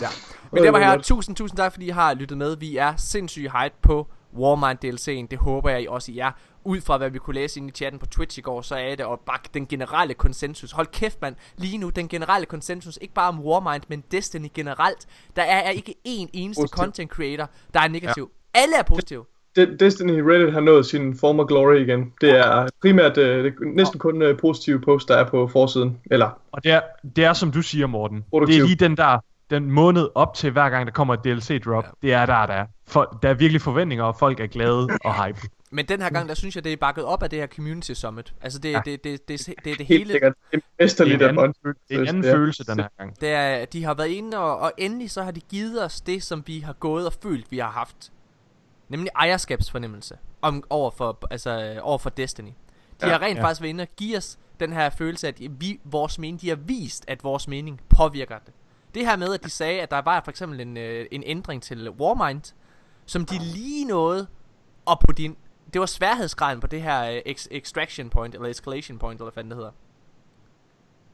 ja. 0.00 0.08
Men 0.52 0.62
det 0.62 0.72
var 0.72 0.78
her. 0.78 0.98
Tusind, 0.98 1.36
tusind 1.36 1.56
tak, 1.56 1.72
fordi 1.72 1.86
I 1.86 1.90
har 1.90 2.14
lyttet 2.14 2.38
med. 2.38 2.56
Vi 2.56 2.76
er 2.76 2.96
sindssygt 2.96 3.52
hype 3.52 3.74
på 3.82 4.06
Warmind 4.36 4.78
DLC'en. 4.84 5.26
Det 5.30 5.38
håber 5.38 5.70
jeg 5.70 5.82
I 5.82 5.86
også 5.86 6.12
I 6.12 6.18
er. 6.18 6.30
Ud 6.64 6.80
fra 6.80 6.96
hvad 6.96 7.10
vi 7.10 7.18
kunne 7.18 7.34
læse 7.34 7.60
ind 7.60 7.68
i 7.68 7.72
chatten 7.72 7.98
på 7.98 8.06
Twitch 8.06 8.38
i 8.38 8.40
går, 8.40 8.62
så 8.62 8.74
er 8.74 8.94
det 8.94 9.06
og 9.06 9.20
bare 9.26 9.38
den 9.54 9.66
generelle 9.66 10.14
konsensus. 10.14 10.72
Hold 10.72 10.86
kæft, 10.86 11.22
mand. 11.22 11.36
Lige 11.56 11.78
nu, 11.78 11.88
den 11.88 12.08
generelle 12.08 12.46
konsensus, 12.46 12.98
ikke 13.00 13.14
bare 13.14 13.28
om 13.28 13.40
Warmind, 13.40 13.82
men 13.88 14.04
Destiny 14.10 14.48
generelt. 14.54 15.06
Der 15.36 15.42
er, 15.42 15.58
er 15.60 15.70
ikke 15.70 15.94
én 16.08 16.28
eneste 16.32 16.62
Positiv. 16.62 16.76
content 16.76 17.10
creator, 17.10 17.50
der 17.74 17.80
er 17.80 17.88
negativ. 17.88 18.30
Ja. 18.54 18.60
Alle 18.60 18.76
er 18.76 18.82
positive. 18.82 19.24
De- 19.58 19.76
Destiny 19.78 20.20
Reddit 20.20 20.52
har 20.52 20.60
nået 20.60 20.86
sin 20.86 21.16
former 21.18 21.44
glory 21.44 21.74
igen. 21.80 22.12
Det 22.20 22.30
er 22.38 22.68
primært 22.82 23.18
øh, 23.18 23.44
det 23.44 23.52
er 23.52 23.64
næsten 23.74 23.98
kun 23.98 24.22
øh, 24.22 24.38
positive 24.38 24.80
posts, 24.80 25.06
der 25.06 25.16
er 25.16 25.24
på 25.30 25.48
forsiden. 25.48 25.98
Eller, 26.10 26.30
Og 26.52 26.64
det 26.64 26.72
er, 26.72 26.80
det 27.16 27.24
er 27.24 27.32
som 27.32 27.52
du 27.52 27.62
siger, 27.62 27.86
Morten. 27.86 28.24
Produktiv. 28.30 28.54
Det 28.54 28.62
er 28.62 28.66
lige 28.66 28.76
den 28.76 28.96
der 28.96 29.18
den 29.50 29.70
måned 29.70 30.08
op 30.14 30.34
til 30.34 30.50
hver 30.50 30.70
gang 30.70 30.86
der 30.86 30.92
kommer 30.92 31.14
et 31.14 31.20
DLC-drop. 31.24 31.84
Ja. 31.84 31.90
Det 32.02 32.12
er 32.14 32.26
der, 32.26 32.46
der 32.46 32.54
er. 32.54 32.66
For, 32.88 33.18
der 33.22 33.28
er 33.28 33.34
virkelig 33.34 33.60
forventninger, 33.60 34.04
og 34.04 34.16
folk 34.18 34.40
er 34.40 34.46
glade 34.46 34.88
og 35.04 35.24
hype. 35.26 35.38
Men 35.70 35.86
den 35.86 36.02
her 36.02 36.10
gang, 36.10 36.28
der 36.28 36.34
synes 36.34 36.54
jeg, 36.56 36.64
det 36.64 36.72
er 36.72 36.76
bakket 36.76 37.04
op 37.04 37.22
af 37.22 37.30
det 37.30 37.38
her 37.38 37.46
Community 37.46 37.92
Summit. 37.92 38.32
Altså, 38.42 38.58
det, 38.58 38.72
ja. 38.72 38.80
det, 38.84 39.04
det, 39.04 39.28
det, 39.28 39.46
det, 39.46 39.54
det, 39.64 39.72
er 39.72 39.76
det 39.76 39.86
hele. 39.86 40.12
Det 40.12 40.22
er 40.22 40.32
Det 40.52 40.60
mesterligt 40.80 41.22
er 41.22 41.26
af 41.28 41.32
en 41.32 41.38
anden, 41.38 41.54
Bungie. 41.62 41.80
det 41.88 41.96
er 41.96 42.00
en 42.02 42.08
anden 42.08 42.24
Ja. 42.24 42.34
følelse 42.34 42.64
den 42.64 42.80
her 42.80 42.88
gang. 42.98 43.20
Det 43.20 43.28
er, 43.28 43.64
de 43.64 43.84
har 43.84 43.94
været 43.94 44.08
inde, 44.08 44.38
og, 44.38 44.58
og 44.58 44.72
endelig 44.78 45.10
så 45.10 45.22
har 45.22 45.30
de 45.30 45.40
givet 45.40 45.84
os 45.84 46.00
det, 46.00 46.22
som 46.22 46.42
vi 46.46 46.58
har 46.58 46.72
gået 46.72 47.06
og 47.06 47.12
følt, 47.22 47.46
vi 47.50 47.58
har 47.58 47.70
haft. 47.70 48.12
Nemlig 48.88 49.10
ejerskabsfornemmelse 49.16 50.18
om, 50.42 50.64
over, 50.70 50.90
for, 50.90 51.18
altså, 51.30 51.50
øh, 51.62 51.78
over 51.82 51.98
for 51.98 52.10
Destiny. 52.10 52.52
De 53.00 53.06
ja, 53.06 53.12
har 53.12 53.22
rent 53.22 53.38
ja. 53.38 53.44
faktisk 53.44 53.60
været 53.60 53.70
inde 53.70 53.82
og 53.82 53.88
give 53.96 54.16
os 54.16 54.38
den 54.60 54.72
her 54.72 54.90
følelse, 54.90 55.28
at 55.28 55.40
vi, 55.60 55.80
vores 55.84 56.18
mening, 56.18 56.40
de 56.40 56.48
har 56.48 56.56
vist, 56.56 57.04
at 57.08 57.24
vores 57.24 57.48
mening 57.48 57.80
påvirker 57.88 58.38
det. 58.38 58.54
Det 58.94 59.06
her 59.06 59.16
med, 59.16 59.34
at 59.34 59.44
de 59.44 59.50
sagde, 59.50 59.80
at 59.80 59.90
der 59.90 59.98
var 59.98 60.20
for 60.24 60.30
eksempel 60.30 60.60
en, 60.60 60.76
øh, 60.76 61.06
en 61.10 61.22
ændring 61.26 61.62
til 61.62 61.90
Warmind, 61.90 62.54
som 63.06 63.26
de 63.26 63.38
lige 63.38 63.84
nåede 63.84 64.26
at 64.90 64.98
putte 65.06 65.22
ind. 65.22 65.36
Det 65.72 65.80
var 65.80 65.86
sværhedsgraden 65.86 66.60
på 66.60 66.66
det 66.66 66.82
her 66.82 67.10
øh, 67.10 67.20
ex- 67.26 67.48
extraction 67.50 68.10
point, 68.10 68.34
eller 68.34 68.48
escalation 68.48 68.98
point, 68.98 69.20
eller 69.20 69.24
hvad 69.24 69.32
fanden 69.32 69.50
det 69.50 69.56
hedder. 69.56 69.72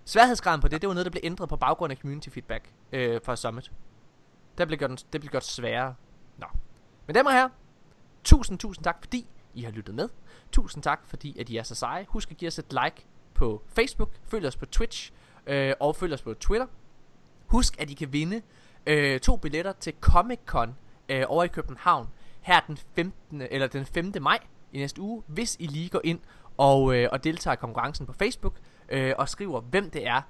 Sværhedsgraden 0.05 0.61
på 0.61 0.69
det, 0.69 0.81
det 0.83 0.89
var 0.89 0.95
noget, 0.95 1.05
der 1.05 1.11
blev 1.11 1.21
ændret 1.25 1.49
på 1.49 1.57
baggrund 1.57 1.93
af 1.93 1.97
community 1.97 2.29
feedback 2.29 2.71
øh, 2.93 3.21
fra 3.25 3.37
Summit. 3.37 3.73
Der 4.59 4.65
blev 4.65 4.79
gjort, 4.79 5.05
det 5.13 5.21
blev 5.21 5.31
gjort 5.31 5.45
sværere. 5.45 5.95
Nå. 6.39 6.47
Men 7.07 7.17
og 7.17 7.33
herrer, 7.33 7.49
tusind, 8.25 8.59
tusind 8.59 8.85
tak, 8.85 8.97
fordi 9.01 9.27
I 9.55 9.63
har 9.63 9.71
lyttet 9.71 9.95
med. 9.95 10.09
Tusind 10.53 10.83
tak, 10.83 11.07
fordi 11.07 11.39
at 11.39 11.49
I 11.49 11.57
er 11.57 11.63
så 11.63 11.75
seje. 11.75 12.07
Husk 12.09 12.31
at 12.31 12.37
give 12.37 12.49
os 12.49 12.59
et 12.59 12.73
like 12.85 13.07
på 13.35 13.63
Facebook, 13.67 14.11
følg 14.25 14.47
os 14.47 14.57
på 14.57 14.67
Twitch, 14.67 15.13
øh, 15.47 15.75
og 15.81 15.97
følg 15.97 16.13
os 16.13 16.23
på 16.23 16.35
Twitter. 16.35 16.67
Husk, 17.47 17.81
at 17.81 17.91
I 17.91 17.95
kan 17.95 18.13
vinde 18.13 18.43
øh, 18.87 19.21
to 19.21 19.37
billetter 19.37 19.73
til 19.73 19.95
Comic 20.01 20.39
Con 20.47 20.75
øh, 21.09 21.25
over 21.29 21.45
i 21.45 21.49
København 21.49 22.09
her 22.41 22.61
den 22.61 22.77
15. 22.77 23.43
eller 23.51 23.67
den 23.67 23.87
5. 23.87 24.13
maj 24.21 24.39
i 24.73 24.79
næste 24.79 25.01
uge, 25.01 25.23
hvis 25.27 25.57
I 25.61 25.67
lige 25.67 25.89
går 25.89 26.01
ind 26.05 26.21
og, 26.57 26.97
øh, 26.97 27.09
og 27.13 27.25
deltager 27.25 27.53
i 27.53 27.57
konkurrencen 27.57 28.07
på 28.07 28.13
Facebook 28.13 28.59
øh, 28.89 29.15
og 29.19 29.29
skriver, 29.29 29.61
hvem 29.61 29.91
det 29.91 30.07
er, 30.07 30.23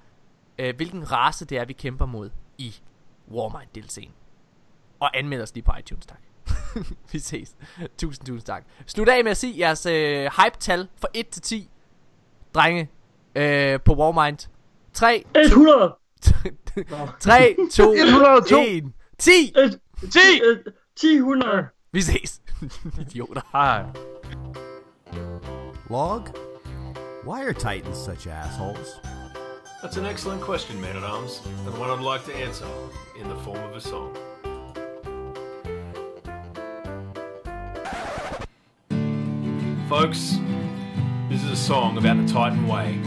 øh, 0.58 0.76
hvilken 0.76 1.12
race 1.12 1.44
det 1.44 1.58
er, 1.58 1.64
vi 1.64 1.72
kæmper 1.72 2.06
mod 2.06 2.30
i 2.58 2.74
Warmind-delsen. 3.30 4.10
Og 5.00 5.16
anmeld 5.16 5.42
os 5.42 5.54
lige 5.54 5.64
på 5.64 5.72
iTunes, 5.78 6.06
tak. 6.06 6.20
vi 7.12 7.18
ses. 7.18 7.54
Tusind, 7.98 8.26
tusind 8.26 8.46
tak. 8.46 8.64
Slut 8.86 9.08
af 9.08 9.24
med 9.24 9.30
at 9.30 9.36
sige 9.36 9.58
jeres 9.58 9.86
øh, 9.86 10.30
hype-tal 10.42 10.88
fra 11.00 11.08
1 11.14 11.28
til 11.28 11.42
10. 11.42 11.70
Drenge, 12.54 12.90
øh, 13.34 13.80
på 13.80 13.94
Warmind. 13.94 14.38
3, 14.92 15.24
100! 15.44 15.96
3, 17.20 17.56
2, 17.72 17.92
102. 17.92 18.60
1, 18.60 18.92
10! 19.18 19.54
10! 20.12 20.40
10! 20.96 21.14
100! 21.16 21.68
Vi 21.92 22.02
ses. 22.02 22.40
Idioter. 23.00 23.40
Hej. 23.52 23.84
Log? 25.90 26.28
Why 27.24 27.44
are 27.44 27.52
Titans 27.52 27.98
such 27.98 28.26
assholes? 28.26 29.00
That's 29.82 29.96
an 29.96 30.06
excellent 30.06 30.40
question, 30.40 30.80
Man 30.80 30.96
at 30.96 31.04
Arms, 31.04 31.42
and 31.66 31.78
one 31.78 31.90
I'd 31.90 32.00
like 32.12 32.24
to 32.24 32.34
answer 32.46 32.66
in 33.20 33.28
the 33.28 33.36
form 33.44 33.58
of 33.58 33.76
a 33.76 33.80
song. 33.80 34.16
Folks, 39.88 40.38
this 41.28 41.44
is 41.44 41.50
a 41.50 41.56
song 41.56 41.98
about 41.98 42.16
the 42.16 42.32
Titan 42.32 42.66
Way. 42.66 42.98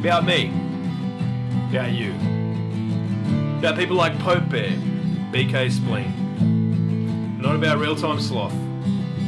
About 0.00 0.24
me. 0.24 0.52
About 1.70 1.92
you. 1.92 2.12
About 3.58 3.76
people 3.76 3.94
like 3.94 4.18
Pope 4.18 4.48
Bear, 4.48 4.70
BK 5.30 5.70
Spleen. 5.70 7.40
Not 7.40 7.54
about 7.54 7.78
real 7.78 7.94
time 7.94 8.20
sloth. 8.20 8.52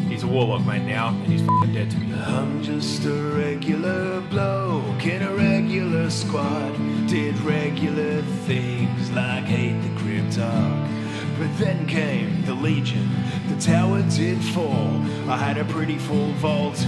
He's 0.08 0.24
a 0.24 0.26
warlock, 0.26 0.66
mate, 0.66 0.82
now, 0.82 1.10
and 1.10 1.26
he's 1.26 1.42
fucking 1.42 1.72
dead 1.72 1.88
to 1.92 1.98
me. 1.98 2.12
I'm 2.20 2.60
just 2.64 3.04
a 3.04 3.12
regular 3.12 4.20
bloke 4.22 5.06
in 5.06 5.22
a 5.22 5.32
regular 5.34 6.10
squad. 6.10 6.72
Did 7.06 7.38
regular 7.42 8.22
things 8.44 9.12
like 9.12 9.44
hate 9.44 9.80
the 9.82 9.88
Cryptarch. 10.00 10.95
But 11.38 11.58
then 11.58 11.86
came 11.86 12.44
the 12.46 12.54
Legion, 12.54 13.10
the 13.48 13.60
tower 13.60 14.02
did 14.02 14.42
fall. 14.42 15.02
I 15.28 15.36
had 15.36 15.58
a 15.58 15.64
pretty 15.64 15.98
full 15.98 16.32
vault. 16.34 16.78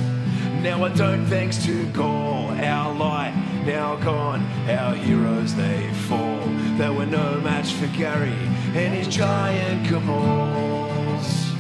Now 0.63 0.85
I 0.85 0.89
don't, 0.89 1.27
thanks 1.27 1.63
to 1.67 1.87
Gaul. 1.91 2.51
Our 2.53 2.95
light 2.95 3.35
now 3.67 3.97
gone, 3.97 4.41
our 4.69 4.95
heroes 4.95 5.55
they 5.55 5.93
fall. 6.09 6.41
There 6.79 6.93
were 6.95 7.05
no 7.05 7.41
match 7.43 7.73
for 7.73 7.89
Gary 7.89 8.33
and 8.75 8.95
his 8.95 9.09
giant 9.09 9.87
cabals. 9.87 11.53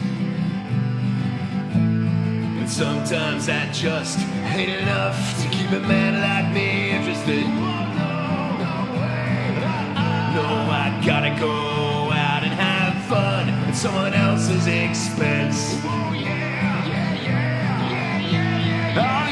But 2.58 2.68
sometimes 2.68 3.46
that 3.46 3.74
just 3.74 4.18
ain't 4.56 4.70
enough 4.80 5.42
to 5.42 5.48
keep 5.50 5.70
a 5.72 5.80
man 5.80 6.22
like 6.22 6.54
me 6.54 6.92
interested. 6.92 7.44
No, 10.34 10.44
I 10.70 11.02
gotta 11.04 11.38
go 11.38 11.87
someone 13.78 14.12
else's 14.12 14.66
expense. 14.66 15.80
Oh, 15.84 16.12
yeah, 16.12 16.84
yeah, 16.84 16.88
yeah, 16.88 17.14
yeah, 17.14 18.18
yeah, 18.18 18.58
yeah. 18.58 18.94
yeah. 18.94 18.94
Ah! 18.98 19.27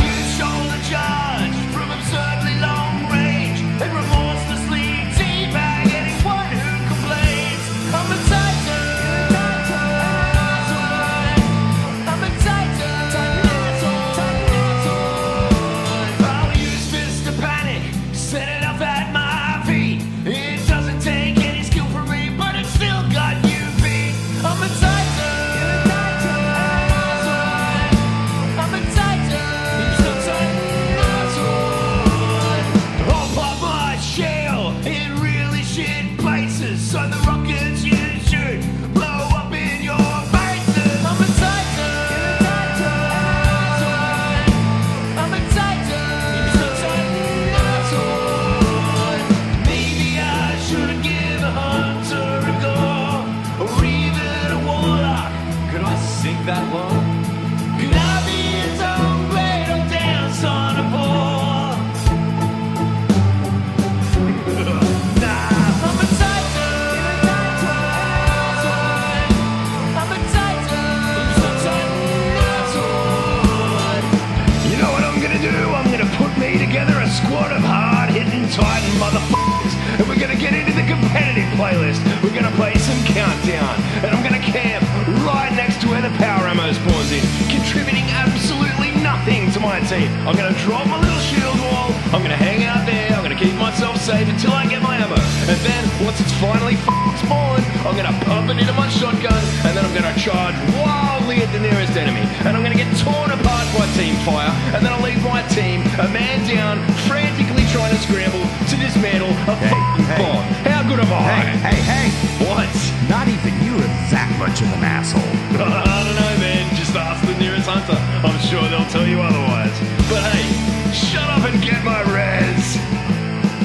Playlist. 81.57 82.01
We're 82.23 82.37
gonna 82.37 82.55
play 82.55 82.75
some 82.77 83.01
Countdown. 83.09 83.75
And 84.05 84.13
I'm 84.15 84.23
gonna 84.23 84.45
camp 84.45 84.85
right 85.25 85.53
next 85.57 85.81
to 85.83 85.89
where 85.89 86.03
the 86.03 86.13
power 86.21 86.47
ammo 86.47 86.71
spawns 86.73 87.11
in, 87.13 87.25
contributing 87.49 88.05
absolutely 88.13 88.93
nothing 89.01 89.51
to 89.53 89.61
my 89.61 89.81
team. 89.89 90.13
I'm 90.29 90.37
gonna 90.37 90.57
drop 90.61 90.87
my 90.87 91.01
little 91.01 91.23
shield 91.25 91.59
wall. 91.61 91.97
I'm 92.13 92.23
gonna 92.23 92.37
hang 92.37 92.65
out 92.65 92.85
there. 92.87 93.11
I'm 93.17 93.23
gonna 93.25 93.39
keep 93.39 93.57
myself 93.57 93.97
safe 93.97 94.29
until 94.29 94.53
I 94.53 94.67
get 94.67 94.83
my 94.83 94.97
ammo. 94.97 95.19
And 95.49 95.59
then, 95.65 95.83
once 96.05 96.21
it's 96.21 96.33
finally 96.37 96.75
f***ing 96.75 97.17
spawned, 97.25 97.65
I'm 97.89 97.97
gonna 97.97 98.17
pump 98.29 98.51
it 98.51 98.59
into 98.59 98.75
my 98.75 98.89
shotgun. 98.89 99.43
And 99.65 99.73
then 99.77 99.85
I'm 99.85 99.95
gonna 99.97 100.15
charge 100.21 100.55
wildly 100.77 101.41
at 101.41 101.51
the 101.53 101.61
nearest 101.61 101.97
enemy. 101.97 102.25
And 102.45 102.53
I'm 102.57 102.63
gonna 102.63 102.77
get 102.77 102.91
torn 103.01 103.31
apart 103.33 103.67
by 103.73 103.87
team 103.97 104.15
fire. 104.29 104.53
And 104.77 104.85
then 104.85 104.93
I'll 104.93 105.03
leave 105.03 105.23
my 105.25 105.43
team, 105.57 105.81
a 105.99 106.09
man 106.13 106.45
down, 106.45 106.85
frantically 107.09 107.65
trying 107.73 107.95
to 107.97 108.01
scramble 108.03 108.45
to 108.45 108.75
dismantle 108.77 109.33
a 109.49 109.55
f***ing 109.57 110.05
hey. 110.05 110.19
bomb. 110.21 110.45
How 110.69 110.76
good 110.87 111.01
am 111.01 111.13
I? 111.13 111.23
Hey, 111.23 111.75
hey, 111.75 111.81
hey! 111.83 112.09
What? 112.47 112.71
Not 113.11 113.27
even 113.27 113.53
you 113.67 113.75
are 113.75 113.93
that 114.15 114.31
much 114.39 114.63
of 114.63 114.71
an 114.79 114.85
asshole. 114.87 115.23
I 115.59 115.99
don't 116.07 116.15
know, 116.15 116.35
man. 116.39 116.75
Just 116.77 116.95
ask 116.95 117.27
the 117.27 117.35
nearest 117.43 117.67
hunter. 117.67 117.99
I'm 118.23 118.39
sure 118.47 118.63
they'll 118.71 118.87
tell 118.87 119.07
you 119.07 119.21
otherwise. 119.21 119.75
But 120.07 120.23
hey, 120.31 120.47
shut 120.95 121.27
up 121.27 121.43
and 121.43 121.59
get 121.61 121.83
my 121.83 122.03
res. 122.15 122.79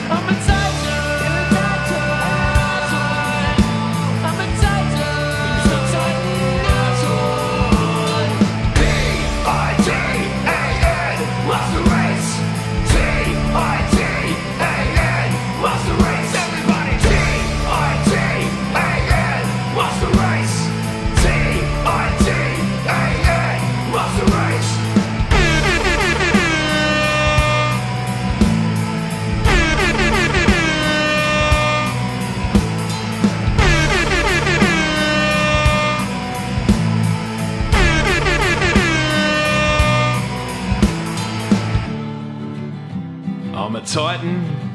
I'm 0.09 0.25
a 0.25 0.38
I'm 44.00 44.70